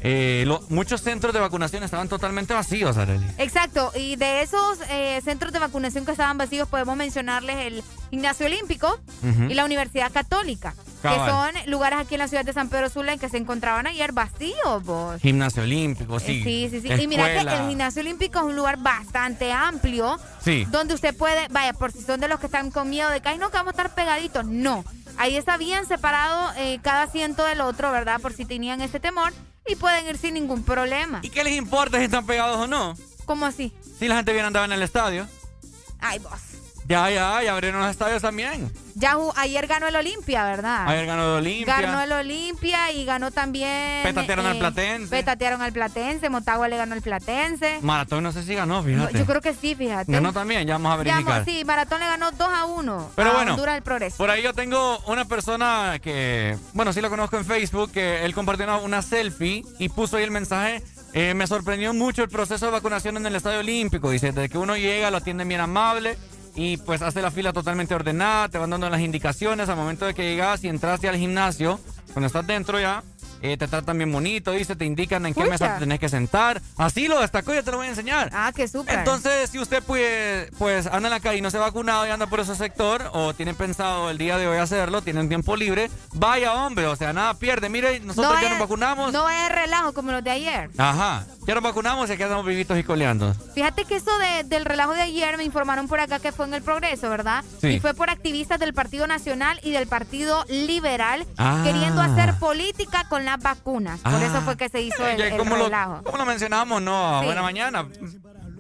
eh, 0.08 0.44
lo- 0.46 0.62
muchos 0.70 1.02
centros 1.02 1.34
de 1.34 1.40
vacunación 1.40 1.84
estaban 1.84 2.08
totalmente 2.10 2.54
vacíos, 2.54 2.98
Arely. 2.98 3.26
Exacto, 3.38 3.92
y 3.96 4.16
de 4.16 4.42
esos 4.42 4.80
eh, 4.90 5.22
centros 5.24 5.52
de 5.54 5.60
vacunación 5.60 6.06
que 6.06 6.12
estaban 6.12 6.38
vacíos 6.38 6.68
podemos 6.68 6.96
mencionarles 6.98 7.58
el 7.58 7.84
Gimnasio 8.10 8.46
Olímpico 8.46 9.00
y 9.50 9.54
la 9.54 9.66
Universidad 9.66 10.12
Católica, 10.12 10.74
Cabal. 11.02 11.20
que 11.20 11.32
son 11.64 11.72
lugares 11.72 12.00
aquí 12.00 12.16
en 12.16 12.20
la 12.20 12.28
ciudad 12.30 12.46
de 12.46 12.54
San 12.54 12.70
Pedro 12.70 12.90
Sula 12.90 13.14
en 13.14 13.20
que 13.20 13.28
se 13.30 13.38
encontraban 13.38 13.86
ayer 13.88 14.14
vacíos, 14.14 14.84
vos. 14.84 15.20
Gimnasio 15.22 15.64
olímpico, 15.64 16.20
sí. 16.20 16.42
Sí, 16.44 16.68
sí, 16.72 16.82
sí. 16.82 16.88
Y 17.04 17.08
mira 17.08 17.26
que 17.26 17.40
el 17.40 17.50
gimnasio 17.68 18.02
olímpico 18.02 18.40
es 18.40 18.46
un 18.46 18.56
lugar 18.56 18.78
bastante 18.78 19.52
amplio. 19.52 20.18
Sí. 20.42 20.66
Donde 20.72 20.94
usted 20.94 21.16
puede, 21.18 21.48
vaya, 21.50 21.74
por 21.74 21.92
si 21.92 22.02
son 22.02 22.20
de 22.22 22.28
los 22.30 22.40
que 22.40 22.46
están 22.46 22.72
con 22.72 22.90
miedo 22.90 23.10
de 23.10 23.20
que, 23.22 23.28
ay, 23.30 23.38
no, 23.38 23.50
que 23.50 23.58
vamos 23.58 23.74
a 23.74 23.78
estar 23.78 23.94
pegaditos. 23.94 24.46
No. 24.46 24.86
Ahí 25.18 25.36
está 25.36 25.58
bien 25.58 25.86
separado 25.86 26.52
eh, 26.58 26.80
cada 26.82 27.04
asiento 27.04 27.44
del 27.44 27.62
otro, 27.62 27.92
¿verdad? 27.92 28.22
Por 28.22 28.34
si 28.34 28.46
tenían 28.46 28.82
ese 28.82 29.00
temor. 29.00 29.34
Y 29.68 29.76
pueden 29.76 30.08
ir 30.08 30.18
sin 30.18 30.36
ningún 30.36 30.64
problema. 30.64 31.20
¿Y 31.24 31.30
qué 31.30 31.44
les 31.44 31.58
importa 31.58 31.98
si 31.98 32.06
están 32.06 32.26
pegados 32.26 32.58
o 32.58 32.68
no? 32.68 32.96
¿Cómo 33.26 33.46
así? 33.46 33.74
Si 34.00 34.08
la 34.08 34.16
gente 34.16 34.32
bien 34.32 34.46
andaba 34.46 34.66
en 34.66 34.72
el 34.72 34.82
estadio. 34.82 35.28
Ay, 36.00 36.20
vos. 36.20 36.57
Ya, 36.88 37.10
ya, 37.10 37.44
ya 37.44 37.52
abrieron 37.52 37.82
los 37.82 37.92
estadios 37.92 38.22
también. 38.22 38.72
Ya 38.96 39.16
ayer 39.36 39.68
ganó 39.68 39.88
el 39.88 39.96
Olimpia, 39.96 40.46
¿verdad? 40.46 40.88
Ayer 40.88 41.06
ganó 41.06 41.24
el 41.24 41.44
Olimpia. 41.46 41.82
Ganó 41.82 42.02
el 42.02 42.12
Olimpia 42.14 42.92
y 42.94 43.04
ganó 43.04 43.30
también. 43.30 44.04
Petatearon 44.04 44.46
al 44.46 44.56
eh, 44.56 44.60
Platense. 44.60 45.10
Petatearon 45.10 45.62
al 45.62 45.74
Platense. 45.74 46.30
Motagua 46.30 46.68
le 46.70 46.78
ganó 46.78 46.96
al 46.96 47.02
Platense. 47.02 47.80
Maratón 47.82 48.24
no 48.24 48.32
sé 48.32 48.42
si 48.44 48.56
ganó, 48.56 48.82
fíjate. 48.82 49.18
Yo 49.20 49.26
creo 49.26 49.42
que 49.42 49.54
sí, 49.54 49.76
fíjate. 49.76 50.12
Ganó 50.12 50.32
también, 50.32 50.66
ya 50.66 50.76
vamos 50.76 50.94
a 50.94 51.04
Ya, 51.04 51.14
verificar. 51.14 51.46
sí, 51.46 51.64
Maratón 51.66 52.00
le 52.00 52.06
ganó 52.08 52.32
2 52.32 52.48
a 52.52 52.66
1. 52.66 53.12
Pero 53.16 53.30
a 53.30 53.34
bueno, 53.34 53.52
Honduras 53.52 53.76
del 53.76 53.84
Progreso. 53.84 54.18
Por 54.18 54.32
ahí 54.32 54.42
yo 54.42 54.54
tengo 54.54 54.98
una 55.08 55.26
persona 55.26 56.00
que, 56.02 56.58
bueno, 56.74 56.94
sí 56.94 57.02
lo 57.02 57.10
conozco 57.10 57.38
en 57.38 57.46
Facebook, 57.46 57.92
que 57.92 58.24
él 58.24 58.34
compartió 58.34 58.66
una, 58.66 58.78
una 58.78 59.02
selfie 59.02 59.64
y 59.78 59.90
puso 59.90 60.16
ahí 60.18 60.24
el 60.24 60.32
mensaje. 60.32 60.82
eh, 61.14 61.34
me 61.36 61.46
sorprendió 61.48 61.94
mucho 61.94 62.24
el 62.24 62.30
proceso 62.30 62.66
de 62.66 62.72
vacunación 62.72 63.18
en 63.18 63.26
el 63.26 63.36
Estadio 63.36 63.60
Olímpico. 63.60 64.10
Dice, 64.10 64.32
desde 64.32 64.50
que 64.50 64.58
uno 64.58 64.76
llega 64.78 65.12
lo 65.12 65.18
atienden 65.18 65.48
bien 65.50 65.62
amable 65.62 66.18
y 66.58 66.78
pues 66.78 67.04
hace 67.04 67.22
la 67.22 67.30
fila 67.30 67.54
totalmente 67.54 67.94
ordenada, 67.94 68.50
te 68.50 68.58
van 68.58 68.72
dando 68.72 68.90
las 68.90 69.00
indicaciones 69.00 69.70
al 69.70 69.78
momento 69.78 70.08
de 70.08 70.16
que 70.16 70.24
llegas 70.24 70.64
y 70.64 70.68
entraste 70.68 71.08
al 71.08 71.16
gimnasio, 71.16 71.80
cuando 72.14 72.26
estás 72.26 72.48
dentro 72.48 72.80
ya. 72.80 73.04
Eh, 73.42 73.58
te 73.58 73.68
tratan 73.68 73.98
bien 73.98 74.12
bonito, 74.12 74.52
dice, 74.52 74.76
te 74.76 74.86
indican 74.86 75.26
en 75.26 75.34
qué 75.34 75.46
mesa 75.46 75.74
te 75.76 75.80
tenés 75.82 76.00
que 76.00 76.10
sentar. 76.10 76.62
Así 76.78 77.08
lo 77.08 77.20
destacó, 77.20 77.54
ya 77.54 77.64
te 77.64 77.72
lo 77.72 77.78
voy 77.78 77.88
a 77.88 77.90
enseñar. 77.90 78.30
Ah, 78.34 78.52
qué 78.56 78.68
súper. 78.68 79.00
Entonces, 79.00 79.50
si 79.50 79.60
usted 79.60 79.84
pues, 79.84 80.50
pues 80.58 80.86
anda 80.88 81.08
en 81.10 81.14
la 81.14 81.20
calle 81.20 81.38
y 81.38 81.42
no 81.42 81.50
se 81.52 81.58
ha 81.58 81.62
vacunado 81.62 82.06
y 82.08 82.10
anda 82.10 82.28
por 82.28 82.40
ese 82.40 82.56
sector, 82.56 83.10
o 83.14 83.34
tiene 83.34 83.54
pensado 83.54 84.10
el 84.10 84.18
día 84.18 84.38
de 84.38 84.48
hoy 84.48 84.58
hacerlo, 84.58 85.02
tienen 85.02 85.28
tiempo 85.30 85.56
libre, 85.56 85.90
vaya 86.14 86.54
hombre, 86.54 86.88
o 86.88 86.96
sea, 86.96 87.14
nada 87.14 87.34
pierde. 87.36 87.70
Mire, 87.70 88.00
nosotros 88.00 88.36
ya 88.42 88.50
nos 88.50 88.60
vacunamos. 88.60 89.14
No 89.14 89.30
es 89.30 89.50
relajo 89.50 89.94
como 89.94 90.12
los 90.12 90.24
de 90.24 90.32
ayer. 90.32 90.70
Ajá, 90.78 91.26
ya 91.46 91.54
nos 91.56 91.64
vacunamos 91.64 92.10
y 92.10 92.14
aquí 92.14 92.24
andamos 92.24 92.46
vivitos 92.46 92.78
y 92.78 92.84
coleando. 92.84 93.34
Fíjate 93.56 93.86
que 93.86 93.96
eso 93.98 94.12
de- 94.20 94.44
del 94.44 94.66
relajo 94.66 94.94
de 94.94 95.02
ayer 95.02 95.38
me 95.38 95.44
informaron 95.44 95.88
por 95.88 96.00
acá 96.00 96.20
que 96.20 96.32
fue 96.32 96.46
en 96.46 96.54
el 96.54 96.62
Progreso, 96.62 97.10
¿verdad? 97.10 97.44
Sí. 97.62 97.68
Y 97.68 97.80
fue 97.80 97.94
por 97.94 98.10
activistas 98.10 98.60
del 98.60 98.74
Partido 98.74 99.08
Nacional 99.08 99.60
y 99.64 99.72
del 99.72 99.88
Partido 99.88 100.44
Liberal 100.48 101.26
Ah. 101.38 101.62
queriendo 101.64 102.02
hacer 102.02 102.36
política 102.40 103.06
con 103.10 103.26
las 103.28 103.42
vacunas. 103.42 104.00
Por 104.02 104.14
Ah. 104.14 104.26
eso 104.26 104.42
fue 104.42 104.58
que 104.58 104.70
se 104.70 104.82
hizo 104.82 105.06
el, 105.06 105.38
como, 105.38 105.56
lo, 105.58 105.66
relajo. 105.66 106.02
como 106.04 106.18
lo 106.18 106.26
mencionamos, 106.26 106.82
no, 106.82 107.20
Sí. 107.20 107.26
buena 107.28 107.42
mañana. 107.42 107.86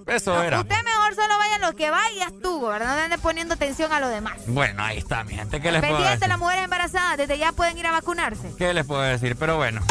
Eso 0.07 0.41
era. 0.41 0.61
Usted 0.61 0.75
mejor 0.85 1.15
solo 1.15 1.37
vaya 1.37 1.55
a 1.55 1.59
lo 1.69 1.75
que 1.75 1.89
vaya 1.89 2.09
y 2.15 2.19
ya 2.19 2.25
estuvo, 2.27 2.69
¿verdad? 2.69 2.95
No 2.95 3.03
ande 3.03 3.17
poniendo 3.17 3.55
atención 3.55 3.91
a 3.91 3.99
lo 3.99 4.07
demás. 4.07 4.35
Bueno, 4.47 4.81
ahí 4.81 4.99
está, 4.99 5.23
mi 5.25 5.33
gente. 5.35 5.59
¿Qué 5.59 5.69
les 5.69 5.81
puedo 5.81 5.93
Pendiente 5.95 6.13
decir? 6.19 6.29
las 6.29 6.39
mujeres 6.39 6.63
embarazadas, 6.63 7.17
desde 7.17 7.37
ya 7.37 7.51
pueden 7.51 7.77
ir 7.77 7.87
a 7.87 7.91
vacunarse. 7.91 8.53
¿Qué 8.57 8.73
les 8.73 8.85
puedo 8.85 9.01
decir? 9.01 9.35
Pero 9.37 9.57
bueno. 9.57 9.81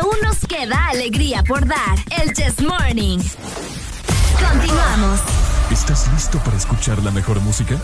Aún 0.00 0.16
nos 0.22 0.38
queda 0.46 0.86
alegría 0.86 1.42
por 1.42 1.66
dar. 1.66 1.98
El 2.18 2.32
Chess 2.32 2.62
Morning. 2.62 3.18
Continuamos. 4.50 5.20
¿Estás 5.70 6.08
listo 6.14 6.38
para 6.38 6.56
escuchar 6.56 6.98
la 7.02 7.10
mejor 7.10 7.38
música? 7.40 7.74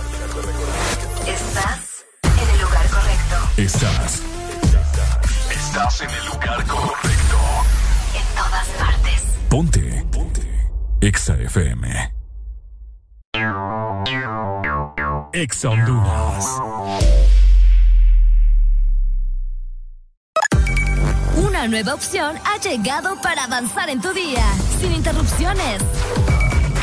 Estás 1.27 2.05
en 2.23 2.49
el 2.55 2.61
lugar 2.63 2.87
correcto. 2.89 3.37
Estás. 3.59 4.23
Estás 5.75 6.03
en 6.03 6.11
el 6.11 6.27
lugar 6.27 6.65
correcto. 6.69 7.37
En 8.15 8.37
todas 8.37 8.69
partes. 8.79 9.25
Ponte. 9.51 10.07
Ponte. 10.13 10.71
Exa 11.01 11.35
FM. 11.35 12.15
Exa 15.33 15.71
Honduras. 15.71 16.61
Una 21.39 21.67
nueva 21.67 21.95
opción 21.95 22.37
ha 22.45 22.57
llegado 22.61 23.21
para 23.21 23.43
avanzar 23.43 23.91
en 23.91 24.01
tu 24.01 24.13
día, 24.13 24.45
sin 24.79 24.93
interrupciones. 24.93 25.83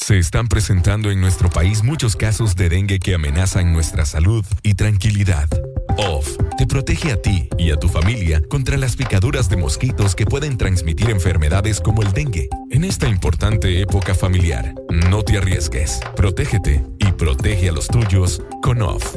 Se 0.00 0.18
están 0.18 0.48
presentando 0.48 1.10
en 1.10 1.20
nuestro 1.20 1.50
país 1.50 1.84
muchos 1.84 2.16
casos 2.16 2.56
de 2.56 2.68
dengue 2.68 2.98
que 2.98 3.14
amenazan 3.14 3.72
nuestra 3.72 4.04
salud 4.06 4.44
y 4.62 4.74
tranquilidad. 4.74 5.48
OFF 5.98 6.36
te 6.56 6.66
protege 6.66 7.12
a 7.12 7.20
ti 7.20 7.48
y 7.58 7.70
a 7.70 7.76
tu 7.76 7.88
familia 7.88 8.42
contra 8.48 8.76
las 8.76 8.96
picaduras 8.96 9.48
de 9.48 9.56
mosquitos 9.56 10.16
que 10.16 10.24
pueden 10.24 10.56
transmitir 10.56 11.10
enfermedades 11.10 11.80
como 11.80 12.02
el 12.02 12.12
dengue. 12.12 12.48
En 12.70 12.82
esta 12.82 13.08
importante 13.08 13.80
época 13.82 14.14
familiar, 14.14 14.74
no 14.90 15.22
te 15.22 15.36
arriesgues. 15.36 16.00
Protégete 16.16 16.84
y 16.98 17.12
protege 17.12 17.68
a 17.68 17.72
los 17.72 17.86
tuyos 17.86 18.42
con 18.62 18.82
OFF. 18.82 19.16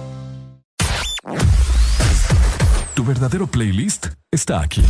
Tu 2.95 3.03
verdadero 3.03 3.45
playlist 3.45 4.07
está 4.31 4.61
aquí. 4.61 4.83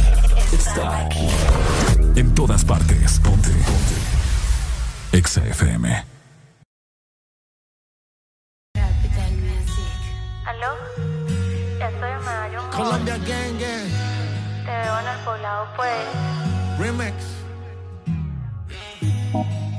Está 0.53 1.05
aquí. 1.05 1.27
En 2.15 2.33
todas 2.33 2.63
partes. 2.63 3.19
Ponte. 3.19 3.49
Ponte. 3.49 5.17
Exa 5.17 5.45
FM. 5.45 6.05
¿Aló? 10.45 10.75
Estoy 11.79 12.25
Mario. 12.25 12.61
Colombia 12.73 13.17
Gang 13.17 13.59
Gang. 13.59 14.65
Te 14.65 14.71
veo 14.71 14.99
en 14.99 15.07
el 15.07 15.19
poblado, 15.25 15.67
pues. 15.75 16.79
Remix. 16.79 17.40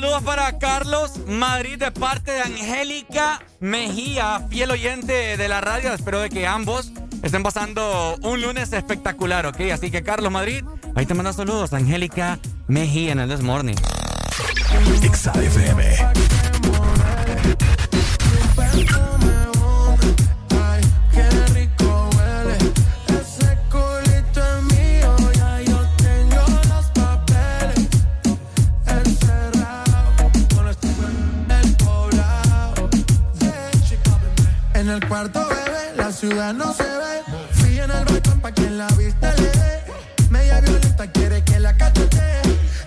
saludos 0.00 0.22
para 0.22 0.58
Carlos 0.58 1.12
Madrid 1.26 1.78
de 1.78 1.90
parte 1.90 2.32
de 2.32 2.40
Angélica 2.40 3.42
Mejía, 3.60 4.46
fiel 4.48 4.70
oyente 4.70 5.36
de 5.36 5.48
la 5.48 5.60
radio. 5.60 5.92
Espero 5.92 6.20
de 6.20 6.30
que 6.30 6.46
ambos 6.46 6.90
estén 7.22 7.42
pasando 7.42 8.16
un 8.22 8.40
lunes 8.40 8.72
espectacular, 8.72 9.44
¿ok? 9.44 9.60
Así 9.74 9.90
que 9.90 10.02
Carlos 10.02 10.32
Madrid, 10.32 10.64
ahí 10.94 11.04
te 11.04 11.12
manda 11.12 11.34
saludos. 11.34 11.74
Angélica 11.74 12.38
Mejía 12.66 13.12
en 13.12 13.20
el 13.20 13.28
This 13.28 13.42
Morning. 13.42 13.76
en 34.90 35.02
el 35.02 35.08
cuarto, 35.08 35.46
bebé, 35.46 35.94
la 35.96 36.10
ciudad 36.10 36.52
no 36.52 36.72
se 36.74 36.82
ve. 36.82 37.22
Fui 37.52 37.78
en 37.78 37.90
el 37.90 38.04
balcón 38.04 38.40
pa' 38.40 38.50
quien 38.50 38.76
la 38.76 38.88
vista 38.88 39.32
le 39.36 39.50
dé. 39.50 39.82
Media 40.30 40.60
violenta 40.60 41.06
quiere 41.06 41.44
que 41.44 41.60
la 41.60 41.76
cachete. 41.76 42.40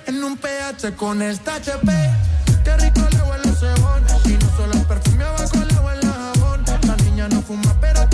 En 0.08 0.24
un 0.24 0.38
PH 0.38 0.96
con 0.98 1.22
esta 1.22 1.56
HP. 1.56 1.92
Qué 2.64 2.78
rico 2.78 3.02
le 3.10 3.22
huele 3.22 3.56
cebón. 3.56 4.04
Y 4.26 4.34
no 4.34 4.50
solo 4.58 4.88
perfume, 4.88 5.24
abajo 5.24 5.64
le 5.70 5.76
huele 5.80 6.08
jabón. 6.08 6.64
La 6.88 6.96
niña 6.98 7.30
no 7.30 7.42
fuma, 7.42 7.74
pero 7.80 8.08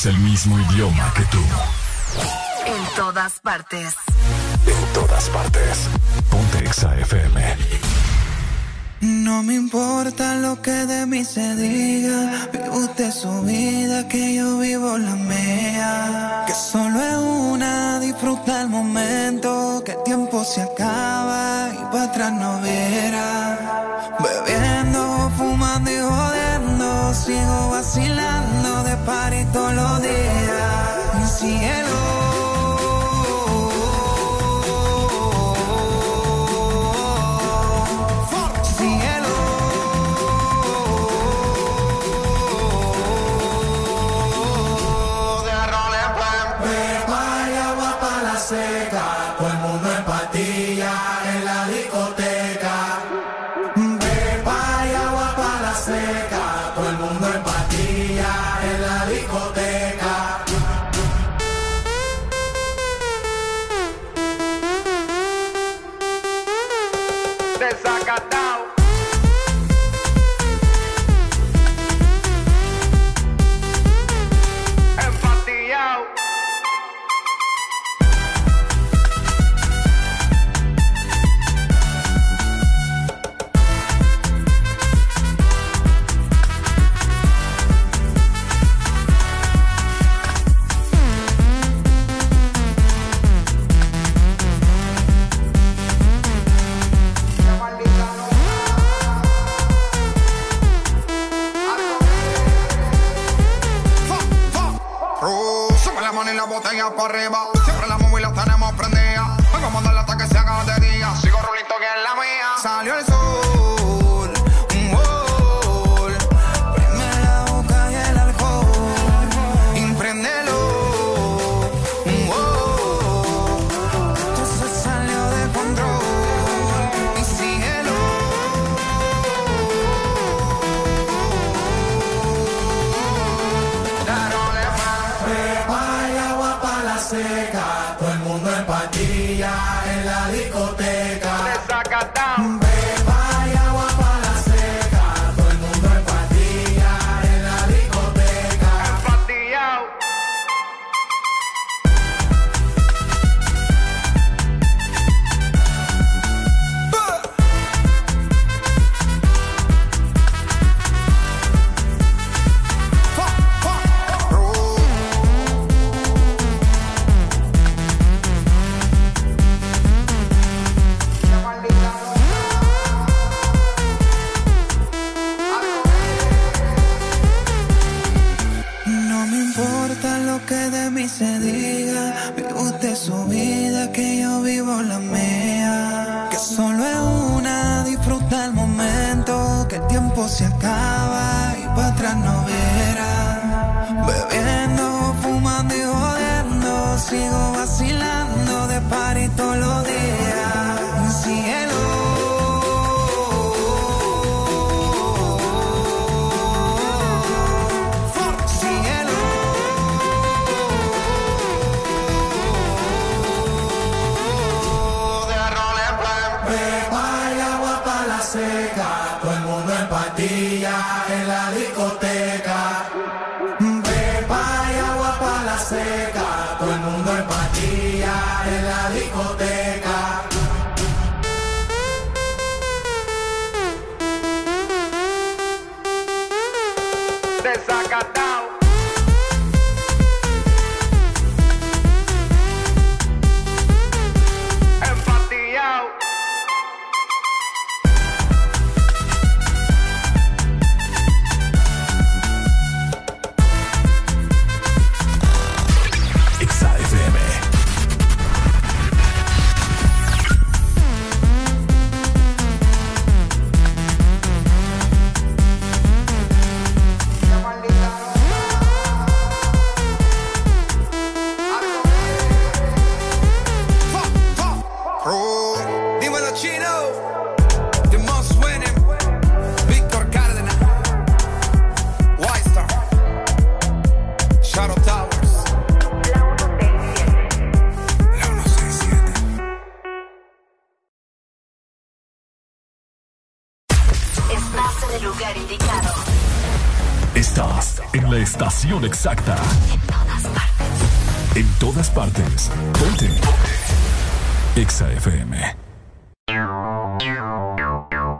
hablamos 0.00 0.06
el 0.06 0.18
mismo 0.18 0.58
idioma 0.58 1.12
que 1.14 1.22
tú. 1.26 1.38
En 2.66 2.96
todas 2.96 3.40
partes. 3.40 3.94
En 4.66 4.92
todas 4.92 5.28
partes. 5.30 5.88
Pontexa 6.30 6.96
FM. 6.98 7.56
No 9.00 9.42
me 9.42 9.54
importa 9.54 10.36
lo 10.36 10.60
que 10.60 10.86
de 10.86 11.06
mí 11.06 11.24
se 11.24 11.56
diga, 11.56 12.48
vive 12.52 12.68
usted 12.70 13.10
su 13.10 13.42
vida, 13.42 14.06
que 14.08 14.34
yo 14.34 14.58
vivo 14.58 14.98
la 14.98 15.14
mía. 15.16 16.44
Que 16.46 16.54
solo 16.54 17.00
es 17.00 17.16
una, 17.16 17.98
disfruta 18.00 18.62
el 18.62 18.68
momento, 18.68 19.82
que 19.84 19.92
el 19.92 20.02
tiempo 20.04 20.44
se 20.44 20.62
acaba 20.62 21.70
y 21.72 21.82
para 21.92 22.04
atrás 22.04 22.32
no 22.32 22.60
verás. 22.60 23.49
party 29.10 29.44
todos 29.52 29.74
los 29.74 30.02
días. 30.02 31.89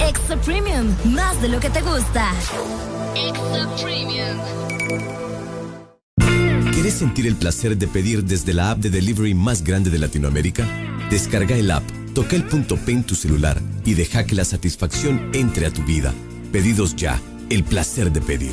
Extra 0.00 0.36
Premium, 0.40 0.94
más 1.04 1.40
de 1.40 1.48
lo 1.48 1.60
que 1.60 1.70
te 1.70 1.80
gusta. 1.80 2.32
Extra 3.14 3.76
Premium. 3.82 4.36
¿Quieres 6.72 6.94
sentir 6.94 7.26
el 7.26 7.36
placer 7.36 7.76
de 7.76 7.88
pedir 7.88 8.24
desde 8.24 8.52
la 8.52 8.70
app 8.70 8.78
de 8.78 8.90
delivery 8.90 9.34
más 9.34 9.64
grande 9.64 9.90
de 9.90 9.98
Latinoamérica? 9.98 10.66
Descarga 11.10 11.56
el 11.56 11.70
app, 11.70 11.84
toca 12.14 12.36
el 12.36 12.44
punto 12.44 12.76
P 12.76 12.92
en 12.92 13.04
tu 13.04 13.14
celular 13.14 13.60
y 13.84 13.94
deja 13.94 14.24
que 14.24 14.34
la 14.34 14.44
satisfacción 14.44 15.30
entre 15.32 15.66
a 15.66 15.72
tu 15.72 15.82
vida. 15.84 16.12
Pedidos 16.52 16.94
ya, 16.94 17.20
el 17.50 17.64
placer 17.64 18.12
de 18.12 18.20
pedir. 18.20 18.52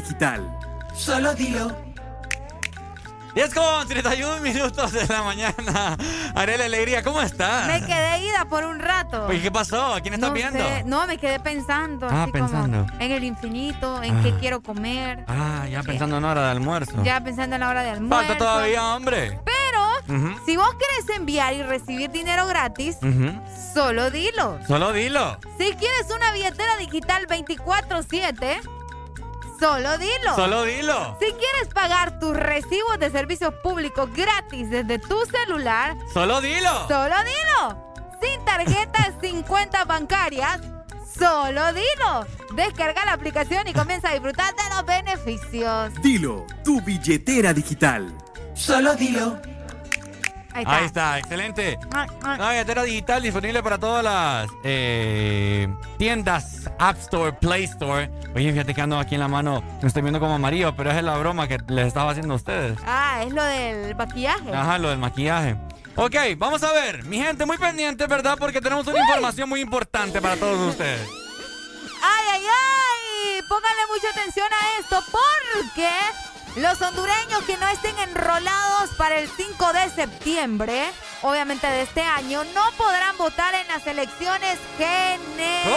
Digital. 0.00 0.40
Solo 0.94 1.34
dilo. 1.34 1.76
10 3.34 3.54
con 3.54 3.86
31 3.86 4.40
minutos 4.40 4.90
de 4.92 5.06
la 5.06 5.22
mañana. 5.22 5.96
Arela 6.34 6.64
Alegría, 6.64 7.02
¿cómo 7.04 7.20
estás? 7.22 7.66
Me 7.68 7.84
quedé 7.86 8.24
ida 8.24 8.46
por 8.46 8.64
un 8.64 8.80
rato. 8.80 9.26
Oye, 9.26 9.40
¿qué 9.40 9.50
pasó? 9.52 9.94
¿A 9.94 10.00
quién 10.00 10.14
estás 10.14 10.30
no 10.30 10.34
viendo? 10.34 10.58
sé, 10.58 10.82
no, 10.84 11.06
me 11.06 11.18
quedé 11.18 11.38
pensando. 11.38 12.08
Ah, 12.10 12.24
así 12.24 12.32
como 12.32 12.44
pensando. 12.48 12.86
en 12.98 13.12
el 13.12 13.22
infinito, 13.22 14.02
en 14.02 14.16
Ah. 14.16 14.20
qué 14.24 14.34
quiero 14.40 14.60
comer. 14.60 15.24
Ah, 15.28 15.66
ya 15.70 15.82
pensando 15.82 16.16
en 16.18 16.24
hora 16.24 16.42
de 16.46 16.50
almuerzo. 16.50 17.02
Ya 17.04 17.20
pensando 17.20 17.54
en 17.56 17.60
la 17.60 17.68
hora 17.68 17.82
de 17.84 17.90
almuerzo. 17.90 18.26
Falta 18.26 18.38
todavía, 18.38 18.82
hombre. 18.96 19.38
Pero, 19.44 20.34
si 20.46 20.56
vos 20.56 20.70
querés 20.74 21.16
enviar 21.16 21.52
y 21.54 21.62
recibir 21.62 22.10
dinero 22.10 22.46
gratis, 22.48 22.96
solo 23.74 24.10
dilo. 24.10 24.58
Solo 24.66 24.92
dilo. 24.92 25.38
Si 25.58 25.70
quieres 25.74 26.06
una 26.16 26.32
billetera 26.32 26.76
digital 26.78 27.26
24-7, 27.28 28.58
solo 29.58 29.98
dilo. 29.98 30.34
Solo 30.36 30.62
dilo. 30.64 31.16
Si 31.20 31.26
quieres 31.32 31.68
pagar 31.74 32.18
tus 32.18 32.36
recibos 32.36 32.98
de 32.98 33.10
servicios 33.10 33.54
públicos 33.62 34.08
gratis 34.14 34.70
desde 34.70 34.98
tu 34.98 35.18
celular, 35.26 35.96
Solo 36.12 36.40
dilo. 36.40 36.86
solo 36.88 37.14
dilo. 37.24 37.84
Sin 38.20 38.44
tarjetas, 38.44 39.12
sin 39.20 39.42
cuentas 39.42 39.86
bancarias, 39.86 40.60
solo 41.18 41.72
dilo. 41.72 42.26
Descarga 42.54 43.04
la 43.04 43.12
aplicación 43.12 43.66
y 43.68 43.72
comienza 43.72 44.08
a 44.10 44.12
disfrutar 44.12 44.54
de 44.54 44.62
los 44.74 44.84
beneficios. 44.86 45.94
Dilo, 46.02 46.46
tu 46.64 46.80
billetera 46.82 47.52
digital. 47.52 48.12
Solo 48.54 48.94
dilo. 48.94 49.38
Ahí 50.58 50.64
está. 50.64 50.76
Ahí 50.76 50.84
está, 50.86 51.18
excelente. 51.18 51.78
Ah, 51.92 52.06
ah. 52.24 52.50
Billetera 52.50 52.82
digital 52.82 53.22
disponible 53.22 53.62
para 53.62 53.78
todas 53.78 54.02
las 54.02 54.50
eh, 54.64 55.68
tiendas 55.98 56.70
App 56.78 56.98
Store, 56.98 57.32
Play 57.32 57.64
Store. 57.64 58.10
Oye, 58.34 58.52
fíjate 58.52 58.74
que 58.74 58.80
ando 58.80 58.98
aquí 58.98 59.14
en 59.14 59.20
la 59.20 59.28
mano, 59.28 59.62
me 59.80 59.88
estoy 59.88 60.02
viendo 60.02 60.20
como 60.20 60.34
amarillo, 60.34 60.74
pero 60.74 60.90
es 60.90 61.02
la 61.02 61.16
broma 61.16 61.46
que 61.46 61.58
les 61.68 61.86
estaba 61.86 62.10
haciendo 62.10 62.34
a 62.34 62.36
ustedes. 62.36 62.78
Ah, 62.86 63.22
es 63.24 63.32
lo 63.32 63.42
del 63.42 63.94
maquillaje. 63.94 64.54
Ajá, 64.54 64.78
lo 64.78 64.90
del 64.90 64.98
maquillaje. 64.98 65.56
Ok, 65.96 66.14
vamos 66.36 66.62
a 66.62 66.72
ver. 66.72 67.04
Mi 67.04 67.18
gente, 67.18 67.44
muy 67.44 67.58
pendiente, 67.58 68.06
¿verdad? 68.06 68.36
Porque 68.38 68.60
tenemos 68.60 68.86
una 68.86 69.00
información 69.00 69.48
muy 69.48 69.60
importante 69.60 70.20
para 70.20 70.36
todos 70.36 70.70
ustedes. 70.70 71.08
¡Ay, 72.02 72.24
ay, 72.32 72.42
ay! 72.42 73.42
Pónganle 73.48 73.82
mucha 73.92 74.10
atención 74.10 74.46
a 74.52 74.80
esto 74.80 75.02
porque 75.10 75.88
los 76.58 76.80
hondureños 76.82 77.42
que 77.46 77.56
no 77.56 77.68
estén 77.68 77.96
enrolados 77.98 78.90
para 78.96 79.18
el 79.18 79.28
5 79.28 79.72
de 79.72 79.90
septiembre, 79.90 80.90
obviamente 81.22 81.66
de 81.68 81.82
este 81.82 82.02
año, 82.02 82.42
no 82.54 82.62
podrán 82.76 83.16
votar 83.16 83.54
en 83.54 83.68
las 83.68 83.86
elecciones 83.86 84.58
generales. 84.76 85.68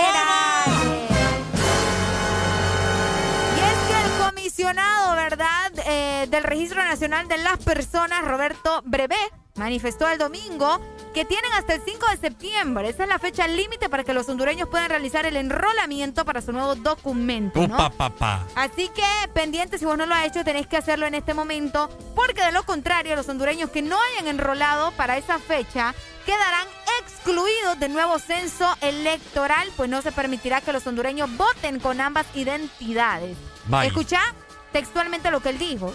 Y 3.58 3.60
es 3.60 3.78
que 3.88 4.02
el 4.06 4.26
comisionado, 4.26 5.16
¿verdad?, 5.16 5.72
eh, 5.86 6.26
del 6.30 6.44
Registro 6.44 6.84
Nacional 6.84 7.28
de 7.28 7.38
las 7.38 7.60
Personas, 7.60 8.24
Roberto 8.24 8.82
Brevé, 8.86 9.18
manifestó 9.56 10.08
el 10.10 10.18
domingo 10.18 10.80
que 11.14 11.26
tienen 11.26 11.52
hasta 11.54 11.76
el 11.76 11.82
5 11.84 12.06
de 12.12 12.18
septiembre. 12.18 12.90
Esa 12.90 13.04
es 13.04 13.10
la 13.10 13.20
fecha 13.20 13.48
límite 13.48 13.90
para 13.90 14.04
que 14.04 14.14
los 14.14 14.28
hondureños 14.30 14.70
puedan 14.70 14.90
realizar 14.90 15.26
el 15.26 15.36
enrolamiento 15.36 16.24
para 16.26 16.42
su 16.42 16.52
nuevo 16.52 16.76
documento. 16.76 17.68
¿no? 17.68 17.76
Upa. 17.76 18.46
Así 18.56 18.90
que 18.90 19.04
pendiente, 19.34 19.78
si 19.78 19.86
vos 19.86 19.98
no 19.98 20.06
lo 20.06 20.16
has 20.16 20.26
hecho, 20.26 20.44
tenéis 20.44 20.68
que 20.68 20.78
hacerlo 20.78 21.06
en 21.06 21.16
este 21.16 21.34
momento, 21.34 21.90
porque 22.16 22.44
de 22.44 22.52
lo 22.52 22.64
contrario, 22.64 23.16
los 23.16 23.28
hondureños 23.28 23.70
que 23.70 23.82
no 23.82 23.98
hayan 24.02 24.28
enrolado 24.28 24.92
para 24.92 25.18
esa 25.18 25.40
fecha 25.40 25.94
quedarán 26.26 26.68
excluidos 27.02 27.80
del 27.80 27.94
nuevo 27.94 28.20
censo 28.20 28.76
electoral, 28.82 29.68
pues 29.76 29.90
no 29.90 30.02
se 30.02 30.12
permitirá 30.12 30.62
que 30.62 30.72
los 30.72 30.86
hondureños 30.88 31.36
voten 31.36 31.80
con 31.80 32.00
ambas 32.00 32.26
identidades. 32.36 33.38
Vaya. 33.66 33.88
Escucha 33.88 34.20
textualmente 34.72 35.32
lo 35.32 35.42
que 35.42 35.50
él 35.50 35.58
dijo. 35.60 35.94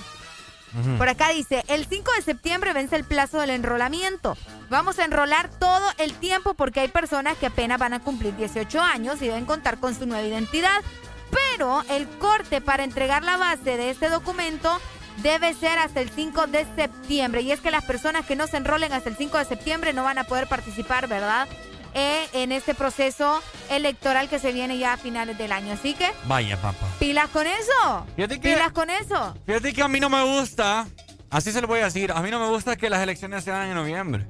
Por 0.99 1.09
acá 1.09 1.31
dice, 1.31 1.65
el 1.69 1.87
5 1.87 2.11
de 2.17 2.23
septiembre 2.23 2.73
vence 2.73 2.97
el 2.97 3.05
plazo 3.05 3.41
del 3.41 3.51
enrolamiento. 3.51 4.37
Vamos 4.69 4.99
a 4.99 5.05
enrolar 5.05 5.49
todo 5.49 5.85
el 5.99 6.13
tiempo 6.15 6.55
porque 6.55 6.81
hay 6.81 6.89
personas 6.89 7.37
que 7.39 7.47
apenas 7.47 7.79
van 7.79 7.95
a 7.95 8.01
cumplir 8.01 8.37
18 8.37 8.81
años 8.81 9.23
y 9.23 9.29
deben 9.29 9.47
contar 9.47 9.79
con 9.79 9.95
su 9.95 10.07
nueva 10.07 10.27
identidad. 10.27 10.83
Pero 11.31 11.83
el 11.89 12.07
corte 12.19 12.61
para 12.61 12.85
entregar 12.85 13.23
la 13.25 13.37
base 13.37 13.77
de 13.77 13.91
este 13.91 14.09
documento 14.09 14.81
debe 15.23 15.55
ser 15.55 15.79
hasta 15.79 16.01
el 16.01 16.11
5 16.11 16.47
de 16.49 16.67
septiembre. 16.77 17.41
Y 17.43 17.53
es 17.53 17.61
que 17.61 17.71
las 17.71 17.85
personas 17.85 18.27
que 18.27 18.37
no 18.37 18.47
se 18.47 18.59
enrolen 18.59 18.93
hasta 18.93 19.09
el 19.09 19.17
5 19.17 19.39
de 19.39 19.45
septiembre 19.45 19.93
no 19.93 20.05
van 20.05 20.19
a 20.19 20.25
poder 20.25 20.47
participar, 20.47 21.09
¿verdad? 21.09 21.49
Eh, 21.99 22.29
en 22.35 22.53
este 22.53 22.75
proceso 22.75 23.43
electoral 23.71 24.29
que 24.29 24.39
se 24.39 24.53
viene 24.53 24.77
ya 24.77 24.93
a 24.93 24.97
finales 24.99 25.39
del 25.39 25.51
año. 25.51 25.73
Así 25.73 25.95
que, 25.95 26.13
Vaya, 26.27 26.61
papá. 26.61 26.87
pilas 26.99 27.29
con 27.29 27.47
eso. 27.47 28.07
Fíjate 28.17 28.39
que- 28.39 28.53
Pilas 28.53 28.73
con 28.73 28.91
eso. 28.91 29.35
Fíjate 29.47 29.73
que 29.73 29.81
a 29.83 29.89
mí 29.89 29.99
no 29.99 30.11
me 30.11 30.23
gusta, 30.23 30.87
así 31.31 31.53
se 31.53 31.63
lo 31.63 31.67
voy 31.69 31.81
a 31.81 31.85
decir, 31.85 32.13
a 32.13 32.21
mí 32.21 32.31
no 32.31 32.39
me 32.39 32.49
gusta 32.49 32.77
que 32.77 32.91
las 32.91 33.01
elecciones 33.03 33.45
se 33.45 33.51
hagan 33.51 33.69
en 33.69 33.77
noviembre. 33.77 34.27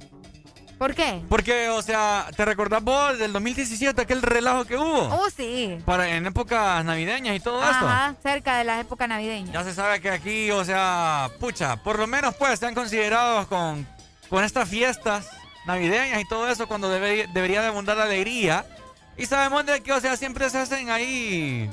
¿Por 0.78 0.94
qué? 0.94 1.22
Porque, 1.28 1.68
o 1.70 1.82
sea, 1.82 2.28
¿te 2.36 2.44
recordás 2.44 2.84
vos 2.84 3.18
del 3.18 3.32
2017 3.32 4.00
aquel 4.02 4.22
relajo 4.22 4.65
que 4.66 4.76
hubo? 4.76 5.08
Oh, 5.08 5.28
sí. 5.36 5.76
Para, 5.84 6.06
en 6.08 6.24
épocas 6.26 6.84
navideñas 6.84 7.34
y 7.34 7.40
todo 7.40 7.60
esto. 7.65 7.88
Ajá, 7.88 8.15
cerca 8.22 8.58
de 8.58 8.65
la 8.65 8.78
época 8.78 9.08
navideña. 9.08 9.52
Ya 9.52 9.65
se 9.65 9.74
sabe 9.74 10.00
que 10.00 10.10
aquí, 10.10 10.52
o 10.52 10.65
sea, 10.65 11.31
pucha, 11.40 11.76
por 11.82 11.99
lo 11.99 12.06
menos 12.06 12.36
pues 12.36 12.60
sean 12.60 12.74
considerados 12.76 13.49
con, 13.49 13.84
con 14.28 14.44
estas 14.44 14.68
fiestas 14.68 15.26
navideñas 15.66 16.20
y 16.20 16.24
todo 16.28 16.49
eso 16.49 16.66
cuando 16.68 16.90
debe- 16.90 17.26
debería 17.32 17.60
de 17.62 17.68
abundar 17.68 17.97
la 17.97 18.04
alegría. 18.04 18.65
Y 19.16 19.26
sabemos 19.26 19.65
de 19.66 19.82
que, 19.82 19.92
o 19.92 20.00
sea, 20.00 20.16
siempre 20.16 20.49
se 20.50 20.58
hacen 20.58 20.90
ahí 20.90 21.70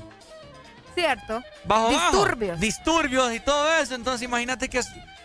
Cierto. 0.96 1.42
bajo 1.66 1.92
bajo. 1.92 2.12
Disturbios. 2.12 2.60
Disturbios 2.60 3.34
y 3.34 3.40
todo 3.40 3.74
eso. 3.78 3.96
Entonces 3.96 4.22
imagínate 4.22 4.70
que, 4.70 4.82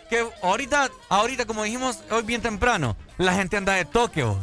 que 0.09 0.25
ahorita, 0.41 0.89
ahorita, 1.09 1.45
como 1.45 1.63
dijimos 1.63 1.99
hoy 2.11 2.23
bien 2.23 2.41
temprano, 2.41 2.95
la 3.17 3.33
gente 3.33 3.55
anda 3.57 3.73
de 3.73 3.85
toque. 3.85 4.23
vos. 4.23 4.37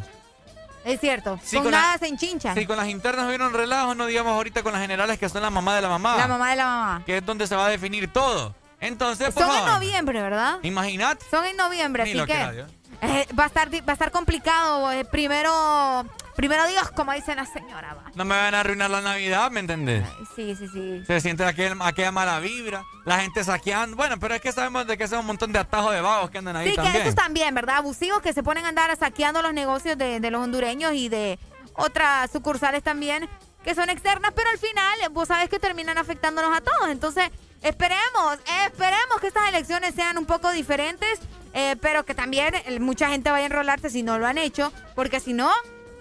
Es 0.85 1.01
cierto. 1.01 1.39
Sí, 1.43 1.57
con 1.57 1.65
con 1.65 1.73
la- 1.73 1.81
nada 1.81 1.99
se 1.99 2.07
enchinchan. 2.07 2.55
Sí, 2.55 2.65
con 2.65 2.77
las 2.77 2.87
internas 2.89 3.27
hubieron 3.27 3.53
relajos, 3.53 3.97
no 3.97 4.07
digamos 4.07 4.33
ahorita 4.35 4.63
con 4.63 4.73
las 4.73 4.81
generales 4.81 5.19
que 5.19 5.29
son 5.29 5.43
la 5.43 5.51
mamá 5.51 5.75
de 5.75 5.83
la 5.83 5.89
mamá. 5.89 6.17
La 6.17 6.29
mamá 6.29 6.51
de 6.51 6.57
la 6.57 6.65
mamá. 6.65 7.03
Que 7.05 7.17
es 7.19 7.27
donde 7.27 7.47
se 7.49 7.57
va 7.57 7.67
a 7.67 7.71
definir 7.71 8.13
todo. 8.13 8.55
Entonces, 8.79 9.33
por 9.35 9.43
Son 9.43 9.51
en 9.53 9.59
favor, 9.65 9.75
noviembre, 9.81 10.23
¿verdad? 10.23 10.59
Imagínate. 10.63 11.25
Son 11.31 11.45
en 11.45 11.57
noviembre, 11.57 12.05
Ni 12.05 12.11
así 12.21 12.27
que. 12.27 12.65
Eh, 13.03 13.27
va 13.39 13.45
a 13.45 13.47
estar 13.47 13.69
va 13.73 13.79
a 13.89 13.93
estar 13.93 14.11
complicado. 14.11 14.91
eh, 14.93 15.05
primero, 15.05 16.05
primero 16.37 16.67
Dios, 16.69 16.91
como 16.93 17.13
dice 17.13 17.35
la 17.35 17.47
señora. 17.47 17.95
va. 17.95 18.11
No 18.15 18.25
me 18.25 18.35
van 18.37 18.55
a 18.55 18.61
arruinar 18.61 18.91
la 18.91 19.01
Navidad, 19.01 19.51
¿me 19.51 19.61
entendés? 19.61 20.05
Sí, 20.35 20.55
sí, 20.57 20.67
sí. 20.73 21.03
Se 21.07 21.21
siente 21.21 21.45
aquel, 21.45 21.77
aquella 21.81 22.13
mala 22.13 22.39
vibra, 22.41 22.85
la 23.05 23.21
gente 23.21 23.43
saqueando. 23.45 23.97
Bueno, 23.97 24.19
pero 24.19 24.35
es 24.35 24.41
que 24.41 24.53
sabemos 24.53 24.87
de 24.87 24.97
que 24.97 25.07
son 25.09 25.21
un 25.21 25.27
montón 25.27 25.53
de 25.53 25.59
atajos 25.59 25.93
de 25.93 26.01
vagos 26.01 26.31
que 26.31 26.39
andan 26.39 26.57
ahí 26.57 26.67
Sí, 26.69 26.71
que 26.77 26.77
también. 26.83 27.03
esos 27.03 27.15
también, 27.15 27.55
¿verdad? 27.55 27.77
Abusivos 27.79 28.21
que 28.23 28.33
se 28.33 28.43
ponen 28.43 28.65
a 28.65 28.69
andar 28.69 28.95
saqueando 28.97 29.43
los 29.43 29.53
negocios 29.53 29.97
de, 29.99 30.21
de 30.21 30.31
los 30.31 30.43
hondureños 30.43 30.93
y 30.95 31.09
de 31.09 31.39
otras 31.75 32.31
sucursales 32.31 32.83
también 32.83 33.29
que 33.63 33.75
son 33.75 33.91
externas, 33.91 34.31
pero 34.35 34.49
al 34.49 34.59
final 34.59 34.99
vos 35.11 35.27
sabes 35.27 35.49
que 35.51 35.59
terminan 35.59 35.99
afectándonos 35.99 36.57
a 36.57 36.61
todos. 36.61 36.89
Entonces, 36.89 37.29
esperemos, 37.63 38.39
esperemos 38.65 39.21
que 39.21 39.27
estas 39.27 39.49
elecciones 39.49 39.93
sean 39.93 40.17
un 40.19 40.25
poco 40.25 40.53
diferentes, 40.53 41.19
eh, 41.59 41.75
pero 41.81 42.05
que 42.05 42.15
también 42.15 42.55
eh, 42.55 42.81
mucha 42.81 43.09
gente 43.09 43.31
vaya 43.31 43.45
a 43.45 43.47
enrolarse 43.47 43.89
si 43.89 44.03
no 44.03 44.19
lo 44.19 44.27
han 44.27 44.37
hecho, 44.37 44.73
porque 44.95 45.21
si 45.21 45.33
no, 45.33 45.51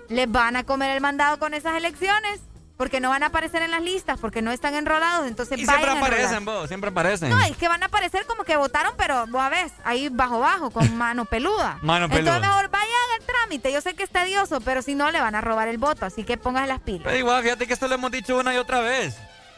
les 0.10 0.30
van 0.30 0.58
a 0.58 0.66
comer 0.66 0.92
el 0.92 1.00
mandado 1.02 1.40
con 1.40 1.54
esas 1.54 1.78
elecciones. 1.78 2.42
Porque 2.78 3.00
no 3.00 3.08
van 3.08 3.24
a 3.24 3.28
aparecer 3.28 3.62
en 3.62 3.72
las 3.72 3.82
listas, 3.82 4.20
porque 4.20 4.42
no 4.42 4.52
están 4.52 4.76
enrolados, 4.76 5.28
entonces 5.28 5.58
Y 5.58 5.64
siempre 5.64 5.78
vayan 5.78 5.92
a 5.92 6.00
enrolarse. 6.00 6.26
aparecen, 6.26 6.44
vos, 6.46 6.68
siempre 6.68 6.90
aparecen. 6.90 7.30
No, 7.30 7.40
es 7.40 7.56
que 7.56 7.70
van 7.70 7.82
a 7.82 7.86
aparecer 7.86 8.26
como 8.26 8.44
que 8.44 8.58
votaron, 8.58 8.92
pero 8.98 9.26
vos 9.28 9.42
a 9.42 9.48
ver, 9.48 9.72
ahí 9.86 10.10
bajo 10.10 10.42
bajo, 10.42 10.72
con 10.72 10.94
mano 10.98 11.24
peluda. 11.24 11.80
Mano 11.82 12.10
peluda. 12.10 12.36
Entonces 12.36 12.50
mejor 12.50 12.70
vayan 12.70 12.92
al 13.18 13.26
trámite. 13.26 13.72
Yo 13.72 13.80
sé 13.80 13.94
que 13.94 14.04
es 14.04 14.10
tedioso, 14.10 14.60
pero 14.60 14.82
si 14.82 14.94
no 14.94 15.10
le 15.10 15.22
van 15.22 15.36
a 15.36 15.40
robar 15.40 15.70
el 15.70 15.78
voto, 15.78 16.06
así 16.06 16.26
que 16.26 16.36
póngase 16.36 16.68
las 16.68 16.82
pilas. 16.82 17.04
Pero 17.06 17.18
igual, 17.18 17.42
fíjate 17.44 17.66
que 17.66 17.72
esto 17.72 17.88
lo 17.88 17.96
hemos 17.96 18.12
dicho 18.12 18.38
una 18.38 18.54
y 18.54 18.58
otra 18.58 18.82
vez. 18.82 19.16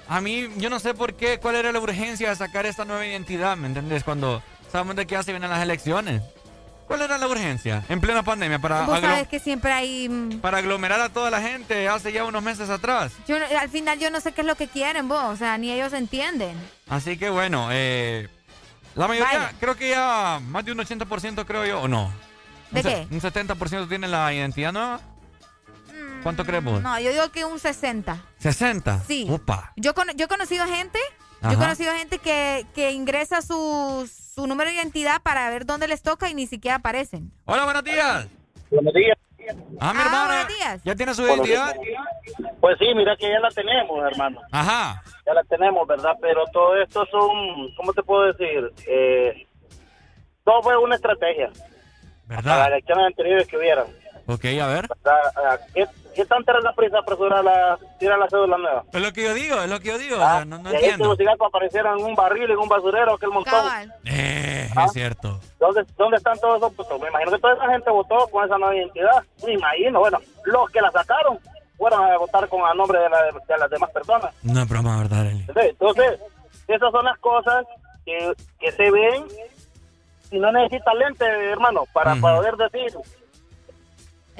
A 0.07 0.21
mí, 0.21 0.49
yo 0.57 0.69
no 0.69 0.79
sé 0.79 0.93
por 0.93 1.15
qué, 1.15 1.39
cuál 1.39 1.55
era 1.55 1.71
la 1.71 1.79
urgencia 1.79 2.29
de 2.29 2.35
sacar 2.35 2.67
esta 2.67 2.85
nueva 2.85 3.03
identidad, 3.03 3.57
¿me 3.57 3.65
entendés? 3.65 4.03
Cuando 4.03 4.43
sabemos 4.71 4.95
de 4.95 5.05
que 5.07 5.13
ya 5.13 5.23
se 5.23 5.31
vienen 5.31 5.49
las 5.49 5.61
elecciones. 5.61 6.21
¿Cuál 6.87 7.01
era 7.01 7.17
la 7.17 7.27
urgencia? 7.27 7.83
En 7.89 7.99
plena 7.99 8.23
pandemia, 8.23 8.59
para, 8.59 8.83
Vos 8.83 9.01
sabes 9.01 9.27
que 9.27 9.39
siempre 9.41 9.73
hay... 9.73 10.07
mm, 10.07 10.39
para 10.39 10.59
aglomerar 10.59 11.01
a 11.01 11.09
toda 11.09 11.29
la 11.29 11.41
gente 11.41 11.87
hace 11.89 12.13
ya 12.13 12.23
unos 12.23 12.41
meses 12.41 12.69
atrás. 12.69 13.11
Yo, 13.27 13.35
al 13.59 13.69
final 13.69 13.99
yo 13.99 14.09
no 14.09 14.21
sé 14.21 14.31
qué 14.31 14.39
es 14.41 14.47
lo 14.47 14.55
que 14.55 14.67
quieren 14.69 15.09
vos, 15.09 15.21
o 15.25 15.35
sea, 15.35 15.57
ni 15.57 15.69
ellos 15.69 15.91
entienden. 15.91 16.55
Así 16.87 17.17
que 17.17 17.29
bueno, 17.29 17.67
eh, 17.71 18.29
la 18.95 19.07
mayoría, 19.09 19.51
creo 19.59 19.75
que 19.75 19.89
ya 19.89 20.39
más 20.47 20.63
de 20.63 20.71
un 20.71 20.77
80% 20.77 21.45
creo 21.45 21.65
yo, 21.65 21.81
o 21.81 21.87
no. 21.89 22.09
¿De 22.71 22.79
un 22.79 22.85
qué? 22.85 23.07
Un 23.11 23.19
70% 23.21 23.89
tiene 23.89 24.07
la 24.07 24.33
identidad 24.33 24.71
nueva. 24.71 25.01
¿Cuánto 26.23 26.45
crees 26.45 26.63
vos? 26.63 26.81
No, 26.81 26.97
yo 26.99 27.11
digo 27.11 27.29
que 27.31 27.43
un 27.45 27.59
60. 27.59 28.17
60. 28.39 29.03
Sí. 29.07 29.25
Upa. 29.29 29.71
Yo, 29.75 29.93
cono- 29.93 30.13
yo 30.13 30.25
he 30.25 30.27
conocido 30.27 30.65
gente, 30.65 30.99
yo 31.43 31.51
he 31.51 31.55
conocido 31.55 31.93
gente 31.93 32.19
que, 32.19 32.65
que 32.73 32.91
ingresa 32.91 33.41
sus, 33.41 34.09
su 34.37 34.45
número 34.45 34.69
de 34.69 34.75
identidad 34.75 35.19
para 35.23 35.49
ver 35.49 35.65
dónde 35.65 35.87
les 35.87 36.03
toca 36.03 36.29
y 36.29 36.35
ni 36.35 36.45
siquiera 36.45 36.75
aparecen. 36.77 37.31
Hola, 37.45 37.63
buenos 37.63 37.83
días. 37.83 38.27
Buenos 38.69 38.93
días. 38.93 39.17
Ah, 39.79 39.93
mi 39.93 39.99
Ah, 39.99 40.03
hermano. 40.05 40.25
buenos 40.27 40.47
días. 40.55 40.81
¿Ya 40.83 40.95
tiene 40.95 41.15
su 41.15 41.23
Buenos 41.23 41.47
identidad? 41.47 41.75
Pues 42.61 42.77
sí, 42.77 42.85
mira 42.93 43.15
que 43.17 43.31
ya 43.31 43.39
la 43.39 43.49
tenemos, 43.49 43.97
hermano. 44.11 44.39
Ajá. 44.51 45.01
Ya 45.25 45.33
la 45.33 45.43
tenemos, 45.45 45.87
¿verdad? 45.87 46.11
Pero 46.21 46.43
todo 46.53 46.79
esto 46.79 47.03
son, 47.09 47.73
¿cómo 47.77 47.91
te 47.93 48.03
puedo 48.03 48.31
decir? 48.31 48.71
Eh, 48.87 49.47
todo 50.43 50.61
fue 50.61 50.77
una 50.77 50.93
estrategia. 50.95 51.49
Para 52.27 52.35
las 52.35 52.45
¿Verdad? 52.45 52.67
elecciones 52.67 53.05
anteriores 53.07 53.47
que 53.47 53.57
hubieran. 53.57 53.87
Ok, 54.27 54.45
a 54.61 54.67
ver. 54.67 54.87
¿verdad? 55.03 55.59
¿Qué, 56.17 56.25
tanta 56.25 56.51
era 56.51 56.61
la 56.61 56.73
prisa 56.73 56.99
apresurar 56.99 57.43
la, 57.43 57.77
tirar 57.99 58.17
la 58.19 58.27
cédula 58.27 58.57
nueva? 58.57 58.83
Es 58.91 59.01
lo 59.01 59.13
que 59.13 59.23
yo 59.23 59.33
digo, 59.33 59.55
es 59.61 59.69
lo 59.69 59.79
que 59.79 59.87
yo 59.87 59.97
digo. 59.97 60.17
Ah, 60.19 60.33
o 60.33 60.35
sea, 60.37 60.45
no, 60.45 60.57
no 60.57 60.73
y 60.73 60.75
ahí 60.75 60.85
en 60.89 62.05
un 62.05 62.15
barril, 62.15 62.51
en 62.51 62.57
un 62.57 62.67
basurero, 62.67 63.13
aquel 63.15 63.29
montón. 63.29 63.65
Eh, 64.05 64.69
Ah. 64.75 64.85
es 64.85 64.91
cierto. 64.91 65.39
¿Dónde, 65.59 65.83
¿Dónde 65.97 66.17
están 66.17 66.37
todos 66.39 66.57
esos 66.57 66.75
votos? 66.75 67.01
Me 67.01 67.07
imagino 67.07 67.31
que 67.31 67.39
toda 67.39 67.53
esa 67.53 67.67
gente 67.69 67.89
votó 67.89 68.27
con 68.27 68.45
esa 68.45 68.57
nueva 68.57 68.75
identidad. 68.75 69.23
Me 69.45 69.53
imagino, 69.53 69.99
bueno, 69.99 70.19
los 70.45 70.69
que 70.69 70.81
la 70.81 70.91
sacaron 70.91 71.39
fueron 71.77 72.03
a 72.03 72.17
votar 72.17 72.47
con 72.49 72.61
a 72.63 72.73
nombre 72.73 72.99
de, 72.99 73.09
la- 73.09 73.23
de 73.47 73.57
las 73.57 73.69
demás 73.69 73.89
personas. 73.91 74.33
No 74.43 74.61
es 74.61 74.69
broma, 74.69 74.97
¿verdad. 74.99 75.25
Entonces, 75.27 76.19
esas 76.67 76.91
son 76.91 77.05
las 77.05 77.17
cosas 77.19 77.65
que, 78.05 78.33
que 78.59 78.71
se 78.71 78.91
ven 78.91 79.25
y 80.31 80.39
no 80.39 80.51
necesitas 80.51 80.93
lente, 80.95 81.25
hermano, 81.25 81.83
para 81.93 82.11
Ujú. 82.13 82.21
poder 82.21 82.55
decir 82.57 82.93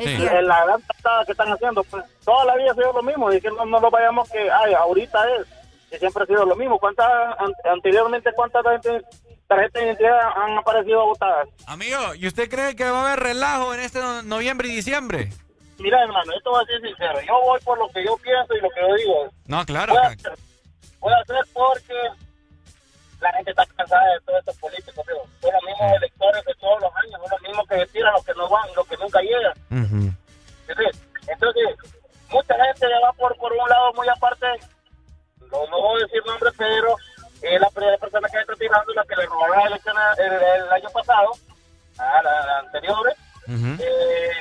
Cierto. 0.03 0.41
la 0.41 0.65
gran 0.65 0.81
tratada 0.83 1.25
que 1.25 1.31
están 1.31 1.51
haciendo. 1.51 1.83
Pues, 1.83 2.03
toda 2.23 2.45
la 2.45 2.55
vida 2.55 2.71
ha 2.71 2.75
sido 2.75 2.93
lo 2.93 3.03
mismo 3.03 3.31
y 3.31 3.41
que 3.41 3.49
no, 3.49 3.65
no 3.65 3.79
lo 3.79 3.89
vayamos 3.89 4.29
que, 4.29 4.49
ay, 4.51 4.73
ahorita 4.73 5.19
es, 5.35 5.47
que 5.89 5.99
siempre 5.99 6.23
ha 6.23 6.27
sido 6.27 6.45
lo 6.45 6.55
mismo. 6.55 6.77
¿Cuántas, 6.79 7.05
an- 7.39 7.53
anteriormente, 7.71 8.31
cuántas 8.35 8.63
tarjetas 8.63 9.73
de 9.73 9.85
identidad 9.85 10.19
han 10.35 10.57
aparecido 10.57 11.05
votadas? 11.05 11.47
Amigo, 11.67 12.13
¿y 12.15 12.27
usted 12.27 12.49
cree 12.49 12.75
que 12.75 12.83
va 12.89 12.99
a 13.01 13.07
haber 13.13 13.23
relajo 13.23 13.73
en 13.73 13.79
este 13.79 13.99
no- 13.99 14.21
noviembre 14.23 14.67
y 14.67 14.75
diciembre? 14.75 15.29
Mira, 15.79 16.01
hermano, 16.03 16.33
esto 16.35 16.51
va 16.51 16.61
a 16.61 16.65
ser 16.65 16.81
sincero. 16.81 17.19
Yo 17.27 17.39
voy 17.41 17.59
por 17.61 17.77
lo 17.77 17.87
que 17.89 18.03
yo 18.03 18.17
pienso 18.17 18.53
y 18.55 18.61
lo 18.61 18.69
que 18.69 18.81
yo 18.81 18.95
digo. 18.95 19.29
No, 19.45 19.63
claro. 19.65 19.93
Voy 19.93 20.03
a 20.03 20.07
hacer, 20.07 20.33
voy 20.99 21.13
a 21.13 21.17
hacer 21.21 21.37
porque 21.53 21.93
la 23.19 23.31
gente 23.33 23.51
está 23.51 23.65
cansada 23.75 24.13
de 24.13 24.19
todos 24.21 24.39
estos 24.39 24.57
políticos. 24.57 25.05
Digo. 25.07 25.23
Son 25.41 25.53
los 25.53 25.63
mismos 25.63 25.91
electores 25.97 26.45
de 26.45 26.53
todos 26.55 26.81
los 26.81 26.95
años, 26.95 27.21
son 27.21 27.29
los 27.31 27.41
mismos 27.41 27.67
que 27.67 27.85
tiran 27.87 28.13
los 28.13 28.25
que 28.25 28.33
no 28.33 28.49
van 28.49 28.69
los 28.75 28.87
que 28.87 28.97
nunca 28.97 29.21
llegan. 29.21 29.53
Entonces, 31.27 31.77
mucha 32.29 32.55
gente 32.65 32.87
ya 32.89 32.99
va 33.05 33.13
por, 33.13 33.35
por 33.37 33.51
un 33.51 33.69
lado 33.69 33.93
muy 33.93 34.07
aparte, 34.09 34.45
no, 35.51 35.67
no 35.67 35.81
voy 35.81 36.01
a 36.01 36.05
decir 36.05 36.25
nombre, 36.25 36.49
pero 36.57 36.95
eh, 37.41 37.59
la 37.59 37.69
primera 37.69 37.97
persona 37.97 38.27
que 38.29 38.39
está 38.39 38.53
tirando, 38.55 38.93
la 38.93 39.03
que 39.05 39.15
le 39.15 39.25
robaron 39.25 39.57
la 39.59 39.67
elección 39.67 39.95
el, 40.17 40.33
el 40.33 40.71
año 40.71 40.89
pasado, 40.89 41.31
a 41.99 42.21
la, 42.23 42.45
la 42.45 42.59
anterior, 42.59 43.13
eh, 43.79 44.31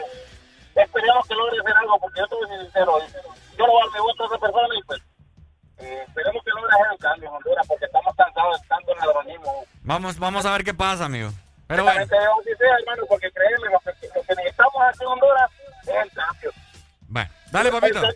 esperemos 0.75 1.26
que 1.26 1.35
logre 1.35 1.60
hacer 1.60 1.76
algo, 1.76 1.99
porque 2.01 2.21
yo 2.21 2.26
ser 2.26 2.60
sincero, 2.60 2.99
yo 3.57 3.67
no 3.67 3.73
voy 3.73 3.83
a 3.83 3.92
mi 3.92 4.01
voto 4.01 4.23
a 4.23 4.26
esa 4.26 4.39
persona 4.39 4.75
y 4.76 4.83
pues 4.83 5.01
eh, 5.86 6.04
esperemos 6.06 6.42
que 6.44 6.51
logre 6.51 6.72
hacer 6.74 6.86
un 6.92 6.99
cambio 6.99 7.28
en 7.28 7.35
Honduras, 7.36 7.67
porque 7.67 7.85
estamos 7.86 8.15
cansados 8.17 8.60
de 8.60 8.69
tanto 8.69 8.94
ladronismo. 8.94 9.65
Vamos, 9.83 10.19
vamos 10.19 10.44
a 10.47 10.52
ver 10.52 10.65
qué 10.65 10.74
pasa, 10.74 11.04
amigo. 11.06 11.31
Pero 11.67 11.83
bueno, 11.83 11.99
Realmente 12.06 12.17
yo 12.24 12.42
sí 12.44 12.51
sé, 12.58 12.65
hermano, 12.81 13.02
porque 13.08 13.31
créeme, 13.33 13.69
lo 13.72 13.81
que, 13.81 13.90
lo 14.15 14.22
que 14.22 14.35
necesitamos 14.36 14.74
aquí 14.88 14.99
en 15.02 15.06
Honduras 15.08 15.51
es 15.83 15.88
el 15.88 16.10
cambio. 16.12 16.51
bueno. 17.08 17.31
Dale, 17.51 17.70
papito. 17.72 17.99
Está 17.99 18.10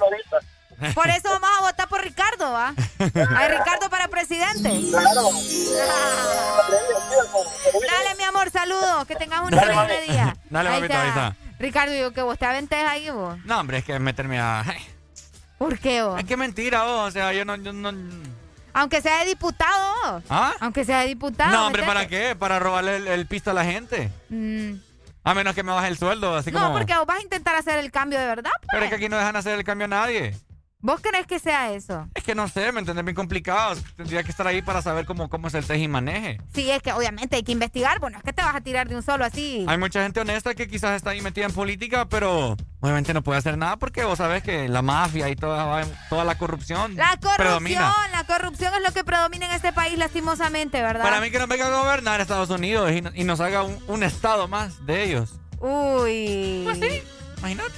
ahorita. 0.00 0.38
Por 0.94 1.08
eso 1.08 1.30
vamos 1.30 1.48
a 1.58 1.62
votar 1.62 1.88
por 1.88 2.02
Ricardo, 2.02 2.52
¿va? 2.52 2.74
Ay, 2.98 3.48
Ricardo 3.48 3.88
para 3.88 4.08
presidente. 4.08 4.68
Dale, 7.88 8.14
mi 8.18 8.24
amor, 8.24 8.50
saludos. 8.50 9.06
Que 9.06 9.16
tengas 9.16 9.40
un 9.40 9.50
Dale, 9.50 9.72
excelente 9.72 10.12
día. 10.12 10.36
Dale, 10.50 10.68
Ahí 10.68 10.80
papito, 10.82 10.98
ahí 10.98 11.08
está. 11.08 11.36
Ricardo, 11.58 11.94
yo 11.94 12.12
que 12.12 12.20
vos 12.22 12.38
te 12.38 12.44
aventes 12.44 12.78
ahí, 12.86 13.08
vos. 13.10 13.38
No, 13.46 13.60
hombre, 13.60 13.78
es 13.78 13.84
que 13.84 13.98
meterme 13.98 14.38
a... 14.38 14.62
¿Por 15.58 15.78
qué, 15.78 16.02
vos? 16.02 16.18
Es 16.20 16.26
que 16.26 16.36
mentira, 16.36 16.84
vos. 16.84 17.08
O 17.08 17.10
sea, 17.10 17.32
yo 17.32 17.44
no... 17.44 17.56
yo 17.56 17.72
no... 17.72 17.92
Aunque 18.74 19.00
sea 19.00 19.20
de 19.20 19.26
diputado, 19.26 19.94
vos. 20.12 20.22
¿Ah? 20.28 20.54
Aunque 20.60 20.84
sea 20.84 21.00
de 21.00 21.06
diputado. 21.08 21.50
No, 21.50 21.66
hombre. 21.66 21.82
¿para 21.84 22.06
qué? 22.08 22.36
Para 22.38 22.58
robarle 22.58 22.96
el, 22.96 23.06
el 23.08 23.26
pisto 23.26 23.50
a 23.50 23.54
la 23.54 23.64
gente. 23.64 24.10
Mm. 24.28 24.72
A 25.24 25.34
menos 25.34 25.54
que 25.54 25.62
me 25.62 25.72
baje 25.72 25.88
el 25.88 25.96
sueldo, 25.98 26.36
así 26.36 26.52
No, 26.52 26.60
como... 26.60 26.74
porque 26.76 26.94
vos 26.94 27.06
vas 27.06 27.18
a 27.18 27.22
intentar 27.22 27.56
hacer 27.56 27.78
el 27.78 27.90
cambio 27.90 28.18
de 28.20 28.26
verdad. 28.26 28.50
pues. 28.58 28.68
Pero 28.70 28.84
es 28.84 28.90
que 28.90 28.96
aquí 28.96 29.08
no 29.08 29.16
dejan 29.16 29.34
hacer 29.34 29.58
el 29.58 29.64
cambio 29.64 29.86
a 29.86 29.88
nadie. 29.88 30.36
¿Vos 30.80 31.00
crees 31.02 31.26
que 31.26 31.38
sea 31.38 31.72
eso? 31.72 32.06
Es 32.14 32.22
que 32.22 32.34
no 32.34 32.46
sé, 32.48 32.70
¿me 32.70 32.78
entiendes? 32.80 33.04
Bien 33.04 33.14
complicado. 33.14 33.74
Tendría 33.96 34.22
que 34.22 34.30
estar 34.30 34.46
ahí 34.46 34.60
para 34.62 34.82
saber 34.82 35.06
cómo, 35.06 35.28
cómo 35.30 35.48
es 35.48 35.54
el 35.54 35.64
teje 35.66 35.80
y 35.84 35.88
maneje. 35.88 36.38
Sí, 36.54 36.70
es 36.70 36.82
que 36.82 36.92
obviamente 36.92 37.34
hay 37.36 37.42
que 37.42 37.52
investigar. 37.52 37.98
Bueno, 37.98 38.18
es 38.18 38.22
que 38.22 38.32
te 38.32 38.42
vas 38.42 38.54
a 38.54 38.60
tirar 38.60 38.86
de 38.86 38.94
un 38.94 39.02
solo 39.02 39.24
así. 39.24 39.64
Hay 39.68 39.78
mucha 39.78 40.02
gente 40.02 40.20
honesta 40.20 40.54
que 40.54 40.68
quizás 40.68 40.94
está 40.94 41.10
ahí 41.10 41.22
metida 41.22 41.46
en 41.46 41.52
política, 41.52 42.06
pero 42.08 42.56
obviamente 42.80 43.14
no 43.14 43.22
puede 43.22 43.38
hacer 43.38 43.56
nada 43.56 43.76
porque 43.78 44.04
vos 44.04 44.18
sabés 44.18 44.42
que 44.42 44.68
la 44.68 44.82
mafia 44.82 45.28
y 45.30 45.34
toda, 45.34 45.82
toda 46.10 46.24
la 46.24 46.36
corrupción 46.38 46.94
La 46.94 47.16
corrupción, 47.16 47.36
predomina. 47.36 47.92
la 48.12 48.24
corrupción 48.24 48.72
es 48.74 48.82
lo 48.86 48.92
que 48.92 49.02
predomina 49.02 49.46
en 49.46 49.52
este 49.52 49.72
país 49.72 49.96
lastimosamente, 49.98 50.82
¿verdad? 50.82 51.02
Para 51.02 51.20
mí 51.20 51.30
que 51.30 51.38
nos 51.38 51.48
venga 51.48 51.66
a 51.66 51.82
gobernar 51.82 52.20
Estados 52.20 52.50
Unidos 52.50 52.92
y, 52.92 53.02
y 53.20 53.24
nos 53.24 53.40
haga 53.40 53.62
un, 53.62 53.76
un 53.88 54.02
estado 54.02 54.46
más 54.46 54.84
de 54.86 55.04
ellos. 55.04 55.40
Uy. 55.58 56.60
Pues 56.64 56.78
sí, 56.78 57.02
imagínate. 57.38 57.72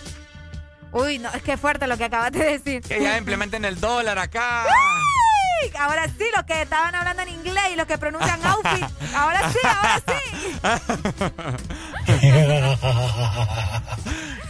Uy, 0.92 1.19
no, 1.19 1.31
es 1.31 1.42
que 1.42 1.56
fuerte 1.56 1.87
lo 1.87 1.97
que 1.97 2.04
acabas 2.04 2.33
de 2.33 2.58
decir. 2.58 2.83
Que 2.83 3.03
ya 3.03 3.19
implementen 3.19 3.65
el 3.65 3.78
dólar 3.81 4.19
acá. 4.19 4.65
Ahora 5.78 6.06
sí, 6.06 6.24
los 6.35 6.44
que 6.44 6.62
estaban 6.62 6.94
hablando 6.94 7.22
en 7.22 7.31
inglés 7.31 7.65
y 7.72 7.76
los 7.76 7.87
que 7.87 7.99
pronuncian 7.99 8.44
outfit. 8.47 8.85
Ahora 9.15 9.53
sí, 9.53 9.58
ahora 9.65 10.03
sí. 10.06 10.15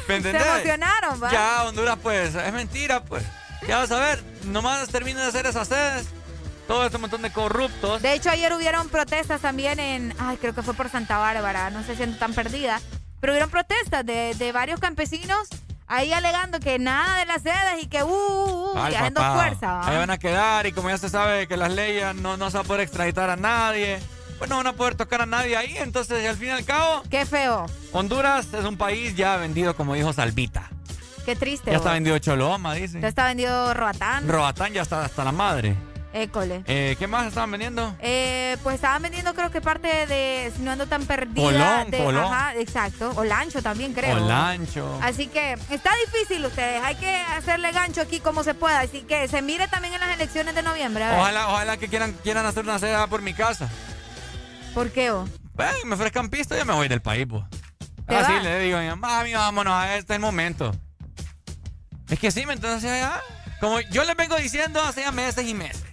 ¿Me 0.06 0.16
entendés? 0.16 0.42
Se 0.42 0.50
emocionaron, 0.50 1.22
¿va? 1.22 1.30
Ya, 1.30 1.64
Honduras, 1.64 1.98
pues, 2.02 2.34
es 2.34 2.52
mentira, 2.52 3.02
pues. 3.02 3.24
Ya 3.66 3.78
vas 3.78 3.90
a 3.90 3.98
ver, 3.98 4.22
nomás 4.44 4.88
terminen 4.88 5.22
de 5.22 5.28
hacer 5.28 5.46
esas 5.46 5.68
sedes. 5.68 6.08
Todo 6.66 6.84
este 6.84 6.98
montón 6.98 7.22
de 7.22 7.32
corruptos. 7.32 8.02
De 8.02 8.12
hecho, 8.12 8.28
ayer 8.30 8.52
hubieron 8.52 8.90
protestas 8.90 9.40
también 9.40 9.80
en. 9.80 10.14
Ay, 10.18 10.36
creo 10.36 10.54
que 10.54 10.62
fue 10.62 10.74
por 10.74 10.90
Santa 10.90 11.16
Bárbara, 11.16 11.70
no 11.70 11.82
sé 11.82 11.96
si 11.96 12.02
ando 12.02 12.18
tan 12.18 12.34
perdida. 12.34 12.82
Pero 13.20 13.32
hubieron 13.32 13.50
protestas 13.50 14.04
de, 14.04 14.34
de 14.34 14.52
varios 14.52 14.78
campesinos 14.78 15.48
ahí 15.88 16.12
alegando 16.12 16.60
que 16.60 16.78
nada 16.78 17.18
de 17.18 17.26
las 17.26 17.42
sedes 17.42 17.82
y 17.82 17.86
que 17.86 18.02
uh, 18.02 18.06
uh, 18.06 18.72
uh, 18.74 18.78
Ay, 18.78 18.92
y 18.92 18.96
haciendo 18.96 19.20
papá. 19.20 19.34
fuerza. 19.34 19.72
¿va? 19.72 19.88
Ahí 19.88 19.96
van 19.96 20.10
a 20.10 20.18
quedar 20.18 20.66
y 20.66 20.72
como 20.72 20.88
ya 20.90 20.98
se 20.98 21.08
sabe 21.08 21.46
que 21.48 21.56
las 21.56 21.72
leyes 21.72 22.14
no, 22.16 22.36
no 22.36 22.50
se 22.50 22.58
va 22.58 22.62
a 22.62 22.66
poder 22.66 22.82
extraditar 22.82 23.30
a 23.30 23.36
nadie, 23.36 23.98
pues 24.38 24.48
no 24.50 24.56
van 24.58 24.66
a 24.68 24.72
poder 24.74 24.94
tocar 24.94 25.22
a 25.22 25.26
nadie 25.26 25.56
ahí. 25.56 25.76
Entonces, 25.78 26.28
al 26.28 26.36
fin 26.36 26.48
y 26.48 26.50
al 26.50 26.64
cabo, 26.64 27.02
Qué 27.10 27.26
feo, 27.26 27.66
Honduras 27.92 28.52
es 28.54 28.64
un 28.64 28.76
país 28.76 29.16
ya 29.16 29.36
vendido, 29.36 29.74
como 29.74 29.94
dijo 29.94 30.12
Salvita. 30.12 30.68
qué 31.24 31.34
triste. 31.36 31.70
Ya 31.70 31.78
está 31.78 31.92
vendido 31.92 32.18
Choloma, 32.18 32.74
dice. 32.74 33.00
Ya 33.00 33.08
está 33.08 33.26
vendido 33.26 33.74
Roatán. 33.74 34.28
Roatán 34.28 34.72
ya 34.72 34.82
está 34.82 35.04
hasta 35.04 35.24
la 35.24 35.32
madre. 35.32 35.74
École. 36.12 36.62
Eh, 36.66 36.96
¿Qué 36.98 37.06
más 37.06 37.26
estaban 37.26 37.50
vendiendo? 37.50 37.94
Eh, 38.00 38.56
pues 38.62 38.76
estaban 38.76 39.02
vendiendo 39.02 39.34
creo 39.34 39.50
que 39.50 39.60
parte 39.60 40.06
de, 40.06 40.50
si 40.56 40.62
no 40.62 40.70
ando 40.70 40.86
tan 40.86 41.04
perdida. 41.04 41.84
Colón, 41.84 41.90
de. 41.90 42.18
Ajá, 42.18 42.54
exacto. 42.56 43.12
O 43.16 43.24
lancho 43.24 43.62
también 43.62 43.92
creo. 43.92 44.16
Olancho. 44.16 44.98
Así 45.02 45.26
que 45.26 45.52
está 45.70 45.90
difícil 46.06 46.44
ustedes, 46.46 46.82
hay 46.82 46.94
que 46.96 47.14
hacerle 47.14 47.72
gancho 47.72 48.00
aquí 48.00 48.20
como 48.20 48.42
se 48.42 48.54
pueda. 48.54 48.80
Así 48.80 49.02
que 49.02 49.28
se 49.28 49.42
mire 49.42 49.68
también 49.68 49.94
en 49.94 50.00
las 50.00 50.14
elecciones 50.14 50.54
de 50.54 50.62
noviembre. 50.62 51.04
a 51.04 51.10
ver. 51.10 51.20
Ojalá, 51.20 51.48
ojalá 51.48 51.76
que 51.76 51.88
quieran, 51.88 52.12
quieran 52.22 52.46
hacer 52.46 52.64
una 52.64 52.78
sede 52.78 52.96
por 53.08 53.20
mi 53.20 53.34
casa. 53.34 53.68
¿Por 54.74 54.90
qué 54.90 55.10
vos? 55.10 55.28
Ven, 55.54 55.68
me 55.86 55.94
ofrezcan 55.94 56.30
pista, 56.30 56.56
yo 56.56 56.64
me 56.64 56.72
voy 56.72 56.88
del 56.88 57.02
país, 57.02 57.26
pues. 57.28 57.44
¿Te 58.06 58.16
Así 58.16 58.32
vas? 58.32 58.44
le 58.44 58.60
digo 58.60 58.78
a 58.78 58.80
mi 58.80 58.88
mamá, 58.88 59.18
mami, 59.18 59.34
vámonos, 59.34 59.74
a 59.74 59.96
este 59.96 60.14
es 60.14 60.16
el 60.16 60.22
momento. 60.22 60.74
Es 62.08 62.18
que 62.18 62.30
sí, 62.30 62.46
¿me 62.46 62.54
entonces 62.54 62.90
ya. 62.90 63.20
Como 63.60 63.80
yo 63.80 64.04
les 64.04 64.16
vengo 64.16 64.36
diciendo 64.36 64.80
hace 64.80 65.10
meses 65.12 65.46
y 65.46 65.52
meses. 65.52 65.84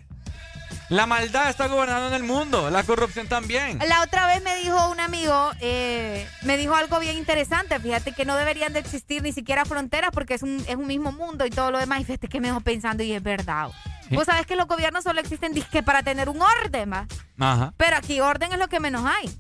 La 0.90 1.08
maldad 1.08 1.50
está 1.50 1.68
gobernando 1.68 2.10
en 2.10 2.14
el 2.14 2.24
mundo, 2.24 2.70
la 2.70 2.84
corrupción 2.84 3.28
también. 3.28 3.80
La 3.88 4.04
otra 4.04 4.28
vez 4.28 4.44
me 4.44 4.56
dijo 4.58 4.90
un 4.92 5.00
amigo, 5.00 5.52
eh, 5.60 6.28
me 6.44 6.58
dijo 6.58 6.76
algo 6.76 7.00
bien 7.00 7.18
interesante. 7.18 7.80
Fíjate 7.80 8.12
que 8.12 8.24
no 8.24 8.36
deberían 8.36 8.72
de 8.72 8.80
existir 8.80 9.24
ni 9.24 9.32
siquiera 9.32 9.66
fronteras 9.66 10.12
porque 10.14 10.36
es 10.36 10.44
un, 10.44 10.64
es 10.68 10.76
un 10.76 10.86
mismo 10.86 11.12
mundo 11.12 11.44
y 11.46 11.50
todo 11.50 11.72
lo 11.72 11.80
demás. 11.80 12.02
Y 12.02 12.06
fíjate 12.06 12.28
que 12.28 12.40
me 12.40 12.50
dejó 12.50 12.62
pensando 12.62 13.02
y 13.02 13.14
es 13.14 13.24
verdad. 13.24 13.70
Sí. 14.08 14.16
Vos 14.16 14.26
sabés 14.26 14.46
que 14.46 14.56
los 14.56 14.68
gobiernos 14.68 15.04
solo 15.04 15.20
existen 15.20 15.54
disque 15.54 15.82
para 15.82 16.04
tener 16.04 16.30
un 16.30 16.40
orden, 16.40 16.94
¿va? 16.94 17.08
Ajá. 17.40 17.74
Pero 17.78 17.98
aquí 17.98 18.22
orden 18.22 18.52
es 18.54 18.60
lo 18.60 18.68
que 18.68 18.80
menos 18.80 19.04
hay. 19.06 19.36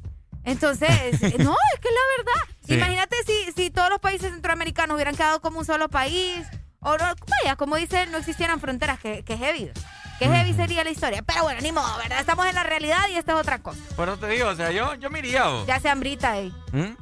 Entonces, 0.45 0.89
no, 1.21 1.55
es 1.73 1.79
que 1.79 1.89
es 1.89 1.93
la 1.93 2.17
verdad. 2.17 2.55
Sí. 2.67 2.73
Imagínate 2.73 3.17
si, 3.27 3.51
si 3.51 3.69
todos 3.69 3.91
los 3.91 3.99
países 3.99 4.31
centroamericanos 4.31 4.95
hubieran 4.95 5.15
quedado 5.15 5.41
como 5.41 5.59
un 5.59 5.65
solo 5.65 5.89
país. 5.89 6.43
O 6.79 6.97
no, 6.97 7.05
vaya, 7.43 7.55
como 7.55 7.75
dicen, 7.75 8.11
no 8.11 8.17
existieran 8.17 8.59
fronteras, 8.59 8.99
que, 8.99 9.23
que 9.23 9.37
heavy. 9.37 9.71
Qué 10.19 10.27
heavy 10.27 10.53
sería 10.53 10.83
la 10.83 10.91
historia. 10.91 11.21
Pero 11.23 11.43
bueno, 11.43 11.59
ni 11.61 11.71
modo, 11.71 11.97
¿verdad? 11.97 12.19
Estamos 12.19 12.45
en 12.45 12.55
la 12.55 12.63
realidad 12.63 13.01
y 13.11 13.17
esta 13.17 13.33
es 13.33 13.39
otra 13.39 13.59
cosa. 13.59 13.79
Por 13.95 14.07
eso 14.07 14.17
te 14.17 14.27
digo, 14.27 14.47
o 14.47 14.55
sea, 14.55 14.71
yo, 14.71 14.95
yo 14.95 15.09
me 15.09 15.19
iría. 15.19 15.45
Ya 15.67 15.79
se 15.79 15.89
hambrita, 15.89 16.39
eh. 16.39 16.51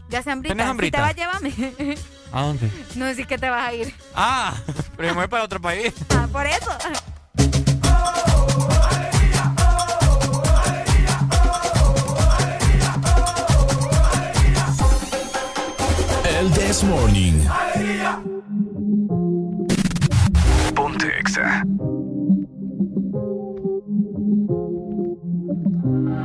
Ya 0.10 0.24
se 0.24 0.32
hambrita. 0.32 0.56
¿Tenés 0.56 0.68
hambrita? 0.68 1.10
Si 1.10 1.16
te 1.16 1.26
vas, 1.26 1.42
llévame. 1.44 1.98
¿A 2.32 2.42
dónde? 2.42 2.72
No 2.96 3.06
sé 3.06 3.16
sí 3.16 3.26
que 3.26 3.38
te 3.38 3.50
vas 3.50 3.70
a 3.70 3.74
ir. 3.74 3.94
Ah, 4.16 4.56
pero 4.98 5.10
yo 5.10 5.16
me 5.16 5.22
voy 5.22 5.28
para 5.28 5.44
otro 5.44 5.62
país. 5.62 5.94
Ah, 6.10 6.28
por 6.32 6.48
eso. 6.48 6.72
El 16.40 16.52
This 16.54 16.84
Morning. 16.84 17.46
Ponte 20.74 21.20
Exa. 21.20 21.64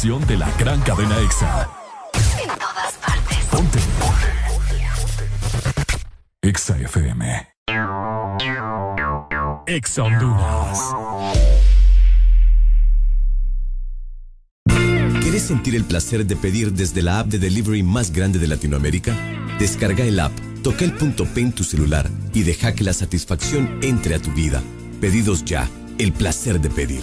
de 0.00 0.38
la 0.38 0.50
gran 0.58 0.80
cadena 0.80 1.18
EXA. 1.20 1.68
En 2.42 2.48
todas 2.58 2.92
partes. 3.04 3.36
Ponte. 3.50 3.78
EXA 6.40 6.78
FM. 6.78 7.48
EXA 9.66 10.02
Honduras. 10.02 10.78
¿Quieres 15.20 15.42
sentir 15.42 15.74
el 15.74 15.84
placer 15.84 16.24
de 16.24 16.34
pedir 16.34 16.72
desde 16.72 17.02
la 17.02 17.18
app 17.18 17.26
de 17.26 17.38
delivery 17.38 17.82
más 17.82 18.10
grande 18.10 18.38
de 18.38 18.46
Latinoamérica? 18.46 19.14
Descarga 19.58 20.04
el 20.04 20.18
app, 20.18 20.32
toca 20.62 20.86
el 20.86 20.94
punto 20.94 21.26
P 21.26 21.42
en 21.42 21.52
tu 21.52 21.62
celular 21.62 22.08
y 22.32 22.42
deja 22.42 22.74
que 22.74 22.84
la 22.84 22.94
satisfacción 22.94 23.80
entre 23.82 24.14
a 24.14 24.18
tu 24.18 24.30
vida. 24.32 24.62
Pedidos 24.98 25.44
ya, 25.44 25.68
el 25.98 26.14
placer 26.14 26.58
de 26.58 26.70
pedir. 26.70 27.02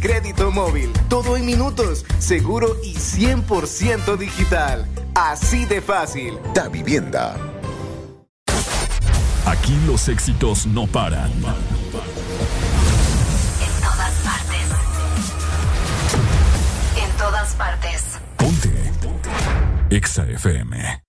crédito 0.00 0.50
móvil. 0.50 0.92
Todo 1.08 1.36
en 1.36 1.46
minutos, 1.46 2.04
seguro 2.18 2.76
y 2.82 2.94
100% 2.94 4.16
digital. 4.16 4.86
Así 5.14 5.64
de 5.66 5.80
fácil. 5.80 6.38
Da 6.54 6.68
Vivienda. 6.68 7.36
Aquí 9.46 9.76
los 9.86 10.08
éxitos 10.08 10.66
no 10.66 10.86
paran. 10.86 11.30
En 11.30 11.42
todas 13.80 14.14
partes. 14.24 14.66
En 16.96 17.10
todas 17.18 17.54
partes. 17.54 18.04
Ponte. 18.36 18.70
Ponte. 19.02 19.30
Exa 19.90 20.24
FM. 20.24 21.01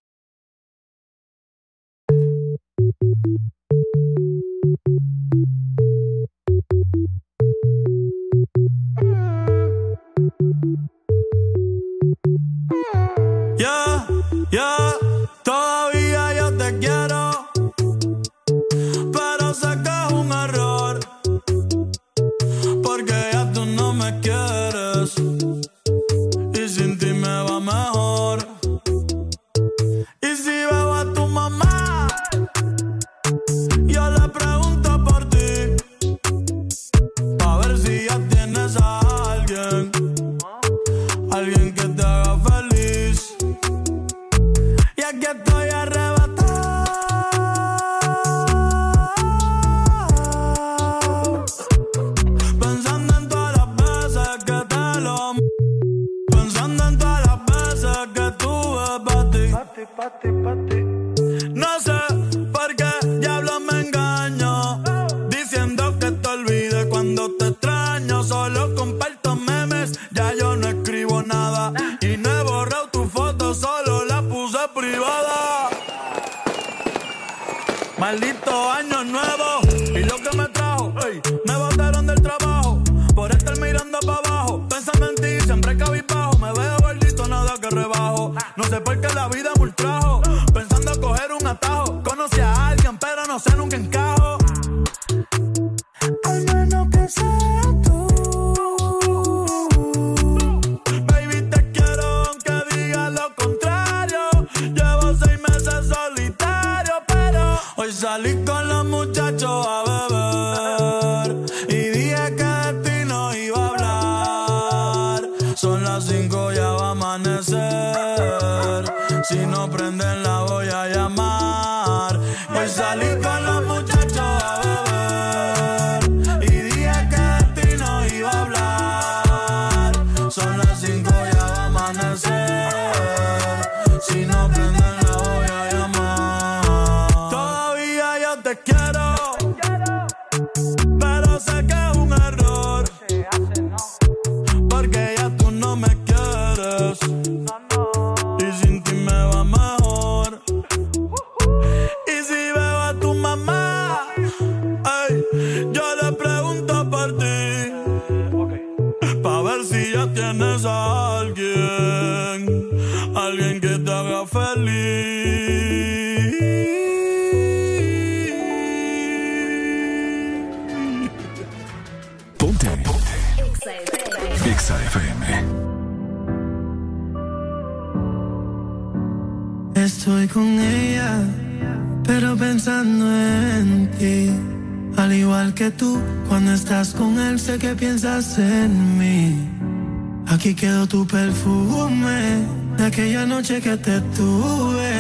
noche 193.44 193.60
que 193.60 193.76
te 193.76 194.00
tuve 194.16 194.94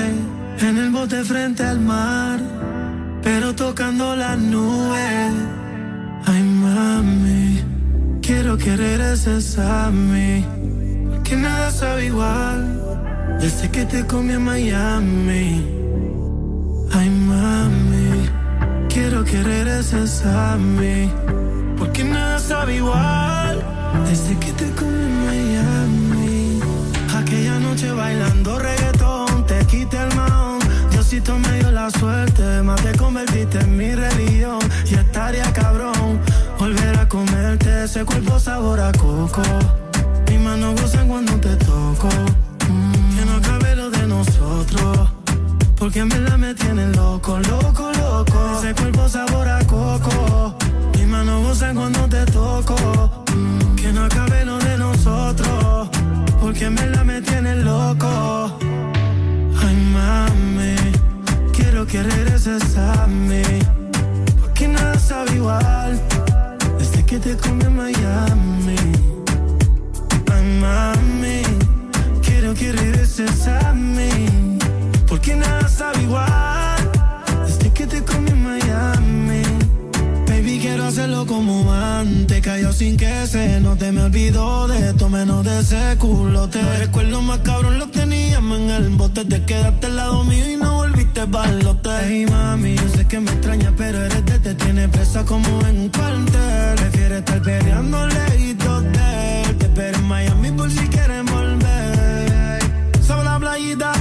en 0.59 0.77
el 0.77 0.89
bote 0.89 1.23
frente 1.23 1.63
al 1.63 1.79
mar, 1.79 2.41
pero 3.21 3.55
tocando 3.55 4.17
las 4.17 4.37
nubes. 4.37 5.31
Ay, 6.25 6.43
mami, 6.43 7.63
quiero 8.21 8.57
que 8.57 8.75
regreses 8.75 9.57
a 9.57 9.89
mí, 9.91 10.45
porque 11.09 11.37
nada 11.37 11.71
sabe 11.71 12.07
igual 12.07 12.81
desde 13.39 13.71
que 13.71 13.85
te 13.85 14.05
comí 14.05 14.33
en 14.33 14.43
Miami. 14.43 14.92
besarme, 62.73 63.43
porque 64.41 64.67
nada 64.67 64.97
sabe 64.99 65.35
igual 65.35 65.99
desde 66.79 67.05
que 67.05 67.19
te 67.19 67.37
comí 67.37 67.63
en 67.63 67.75
Miami. 67.75 68.75
Ay, 70.33 70.43
mami, 70.59 71.41
quiero 72.25 72.53
que 72.53 72.71
regreses 72.71 73.47
a 73.47 73.73
mí, 73.73 74.57
porque 75.07 75.35
nada 75.35 75.67
sabe 75.67 76.01
igual 76.01 76.91
desde 77.45 77.69
que 77.71 77.85
te 77.85 78.03
comí 78.03 78.31
en 78.31 78.43
Miami. 78.43 79.43
Baby, 80.27 80.59
quiero 80.59 80.85
hacerlo 80.85 81.25
como 81.27 81.71
antes, 81.71 82.41
cayó 82.41 82.71
sin 82.73 82.97
que 82.97 83.27
se 83.27 83.59
no 83.59 83.75
te 83.75 83.91
me 83.91 84.01
olvidó 84.01 84.67
de 84.67 84.89
esto 84.89 85.09
menos 85.09 85.45
de 85.45 85.59
ese 85.59 85.95
culote. 85.99 86.61
No 86.63 86.73
recuerdo 86.79 87.21
más 87.21 87.39
cabrón, 87.39 87.77
lo 87.77 87.87
teníamos 87.87 88.57
en 88.59 88.69
el 88.71 88.89
bote, 88.89 89.25
te 89.25 89.43
quedaste 89.43 89.87
al 89.87 89.95
lado 89.95 90.23
mío 90.23 90.49
y 90.49 90.57
no 90.57 90.72
fuiste. 91.27 91.89
Hey, 92.05 92.25
mami, 92.29 92.75
yo 92.75 92.89
sé 92.89 93.05
que 93.07 93.19
me 93.19 93.31
extraña, 93.31 93.71
pero 93.77 93.97
eres 94.03 94.25
de 94.25 94.39
te 94.39 94.55
tiene 94.55 94.87
presa 94.89 95.23
como 95.23 95.47
en 95.67 95.79
un 95.79 95.89
cuartel. 95.89 96.75
Prefiero 96.75 97.15
estar 97.17 97.41
peleando 97.41 98.07
lejitos 98.07 98.83
de. 98.83 99.55
Te 99.57 99.65
espero 99.65 99.97
en 99.97 100.07
Miami 100.07 100.51
por 100.51 100.69
si 100.69 100.87
quieres 100.87 101.23
volver. 101.31 102.59
Sabe 103.01 103.23
la 103.23 103.39
playita, 103.39 103.91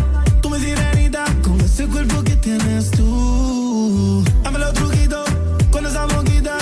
tú 0.40 0.51
mi 0.51 0.58
sirenita, 0.58 1.24
con 1.42 1.60
ese 1.60 1.87
cuerpo 1.87 2.22
que 2.22 2.37
tienes 2.37 2.90
tú. 2.90 4.24
Dame 4.42 4.58
los 4.58 4.72
truquitos, 4.72 5.28
con 5.71 5.87
esa 5.87 6.06
boquita, 6.06 6.56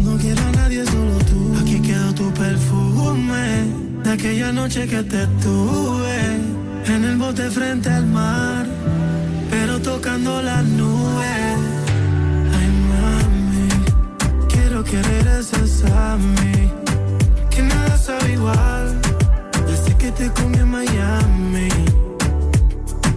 no 0.00 0.16
quiero 0.16 0.40
a 0.40 0.52
nadie, 0.52 0.84
solo 0.86 1.18
tú. 1.30 1.56
Aquí 1.60 1.80
quedó 1.80 2.14
tu 2.14 2.32
perfume, 2.32 3.64
de 4.02 4.12
aquella 4.12 4.52
noche 4.52 4.86
que 4.86 5.02
te 5.02 5.26
tuve, 5.42 6.18
en 6.86 7.04
el 7.04 7.16
bote 7.16 7.50
frente 7.50 7.90
al 7.90 8.06
mar 8.06 8.66
tocando 9.86 10.42
las 10.42 10.64
nubes. 10.64 11.58
Ay, 12.58 12.68
mami, 12.90 13.68
quiero 14.48 14.82
que 14.82 15.00
regreses 15.00 15.84
a 15.84 16.16
mí. 16.16 16.72
Que 17.50 17.62
nada 17.62 17.96
sabe 17.96 18.32
igual. 18.32 19.00
Desde 19.68 19.96
que 19.96 20.10
te 20.10 20.28
comí 20.32 20.58
en 20.58 20.70
Miami. 20.78 21.68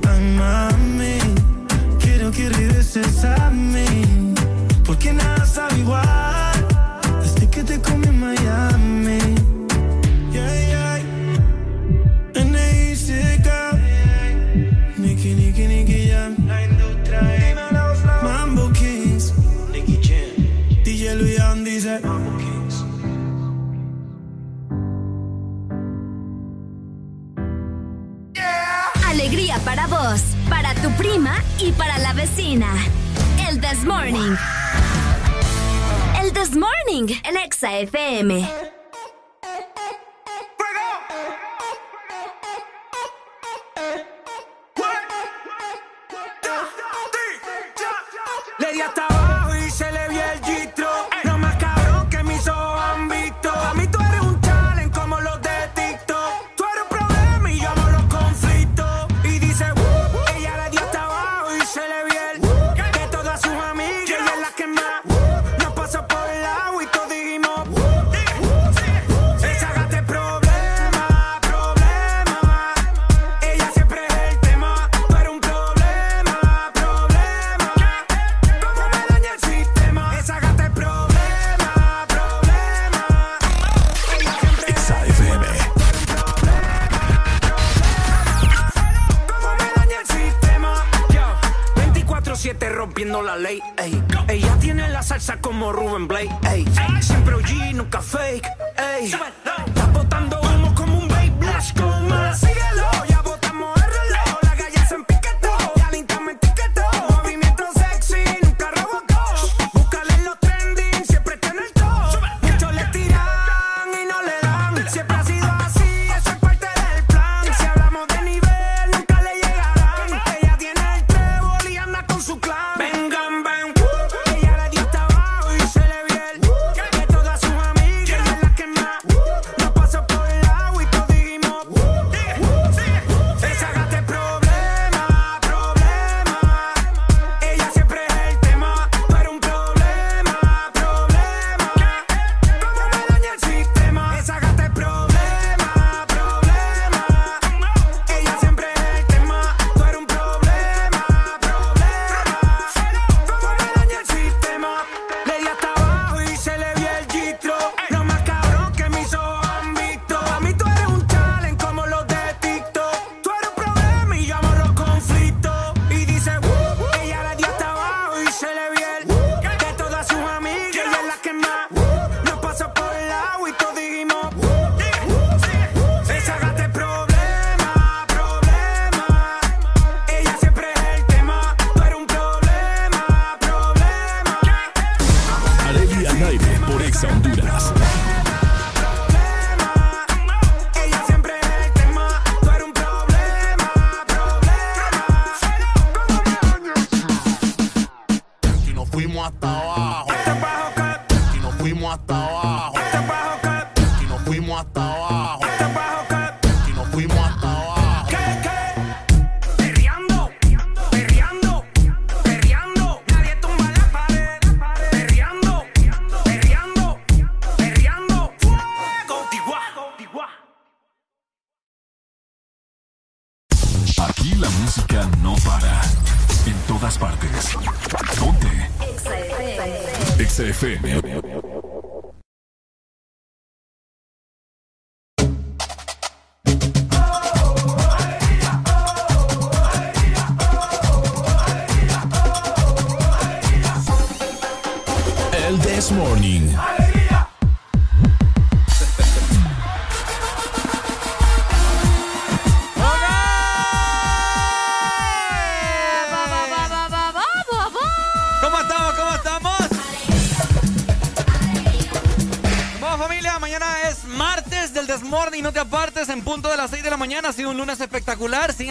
Ay, 0.09 0.21
mami, 0.41 1.17
quiero 2.03 2.29
que 2.29 2.47
regreses 2.49 3.25
a 3.25 3.49
mí. 3.49 4.35
Porque 4.85 5.11
nada 5.11 5.43
sabe 5.47 5.79
igual. 5.79 6.59
Desde 7.23 7.49
que 7.49 7.63
te 7.63 7.81
comí 7.81 8.08
para 30.49 30.73
tu 30.75 30.89
prima 30.91 31.43
y 31.59 31.73
para 31.73 31.97
la 31.97 32.13
vecina. 32.13 32.67
El 33.49 33.59
This 33.59 33.83
Morning. 33.83 34.33
El 36.21 36.31
This 36.31 36.55
Morning, 36.55 37.13
el 37.25 37.35
Exa 37.35 37.79
FM. 37.79 38.78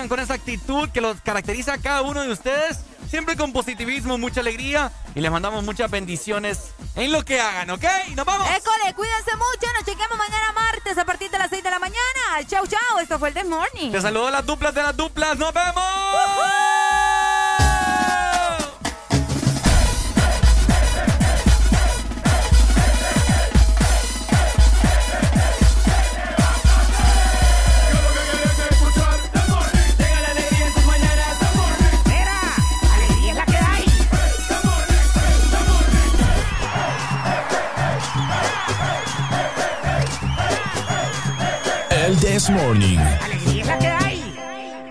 con 0.06 0.20
esa 0.20 0.34
actitud 0.34 0.88
que 0.90 1.00
los 1.00 1.20
caracteriza 1.22 1.72
a 1.72 1.78
cada 1.78 2.02
uno 2.02 2.22
de 2.22 2.30
ustedes, 2.30 2.78
siempre 3.10 3.36
con 3.36 3.52
positivismo, 3.52 4.18
mucha 4.18 4.40
alegría 4.40 4.92
y 5.14 5.20
les 5.20 5.30
mandamos 5.30 5.64
muchas 5.64 5.90
bendiciones 5.90 6.72
en 6.94 7.10
lo 7.10 7.24
que 7.24 7.40
hagan, 7.40 7.70
¿ok? 7.70 7.84
¡Nos 8.14 8.24
vamos! 8.24 8.46
École, 8.50 8.94
cuídense 8.94 9.32
mucho, 9.34 9.72
nos 9.74 9.84
chequeamos 9.84 10.18
mañana 10.18 10.52
martes 10.52 10.98
a 10.98 11.04
partir 11.04 11.30
de 11.30 11.38
las 11.38 11.50
6 11.50 11.64
de 11.64 11.70
la 11.70 11.78
mañana. 11.78 11.98
Chau, 12.46 12.66
chau, 12.66 12.98
esto 13.00 13.18
fue 13.18 13.30
el 13.30 13.34
This 13.34 13.46
Morning. 13.46 13.90
Te 13.90 14.00
saludo 14.00 14.28
a 14.28 14.30
las 14.30 14.46
duplas 14.46 14.74
de 14.74 14.82
las 14.82 14.96
duplas, 14.96 15.36
¡nos 15.36 15.52
vemos! 15.52 16.07
Morning. 42.50 42.98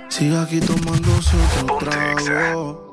Sigue 0.09 0.37
aquí 0.37 0.59
tomándose 0.59 1.35
otro 1.61 1.75
¿eh? 1.75 1.79
trago. 1.79 2.85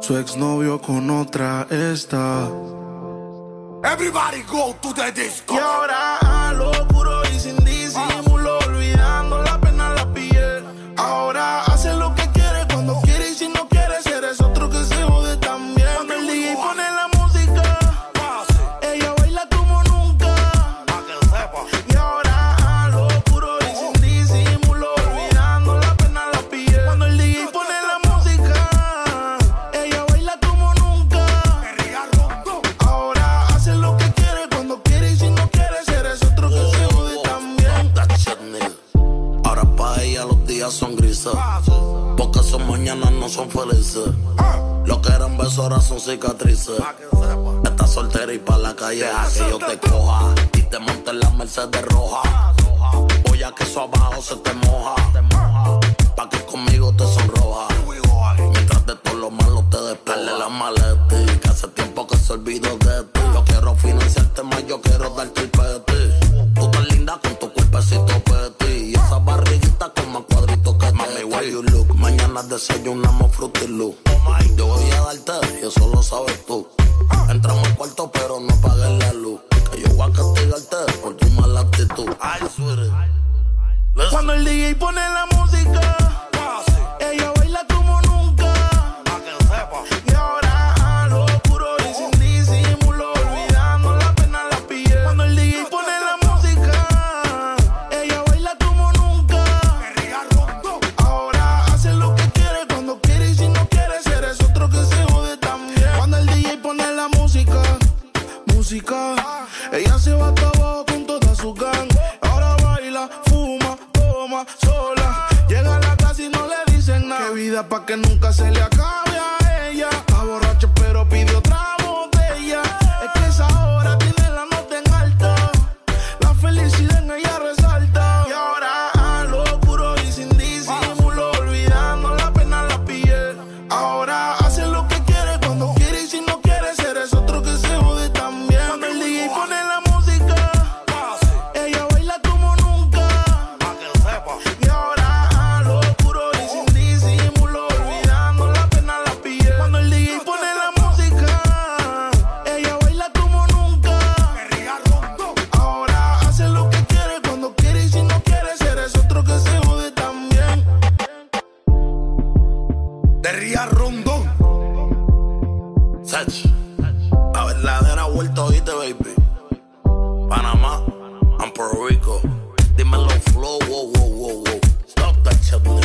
Su 0.00 0.16
exnovio 0.16 0.80
con 0.80 1.10
otra 1.10 1.66
está. 1.70 2.48
Everybody 3.84 4.42
go 4.42 4.74
to 4.80 4.94
the 4.94 5.10
disco. 5.12 5.54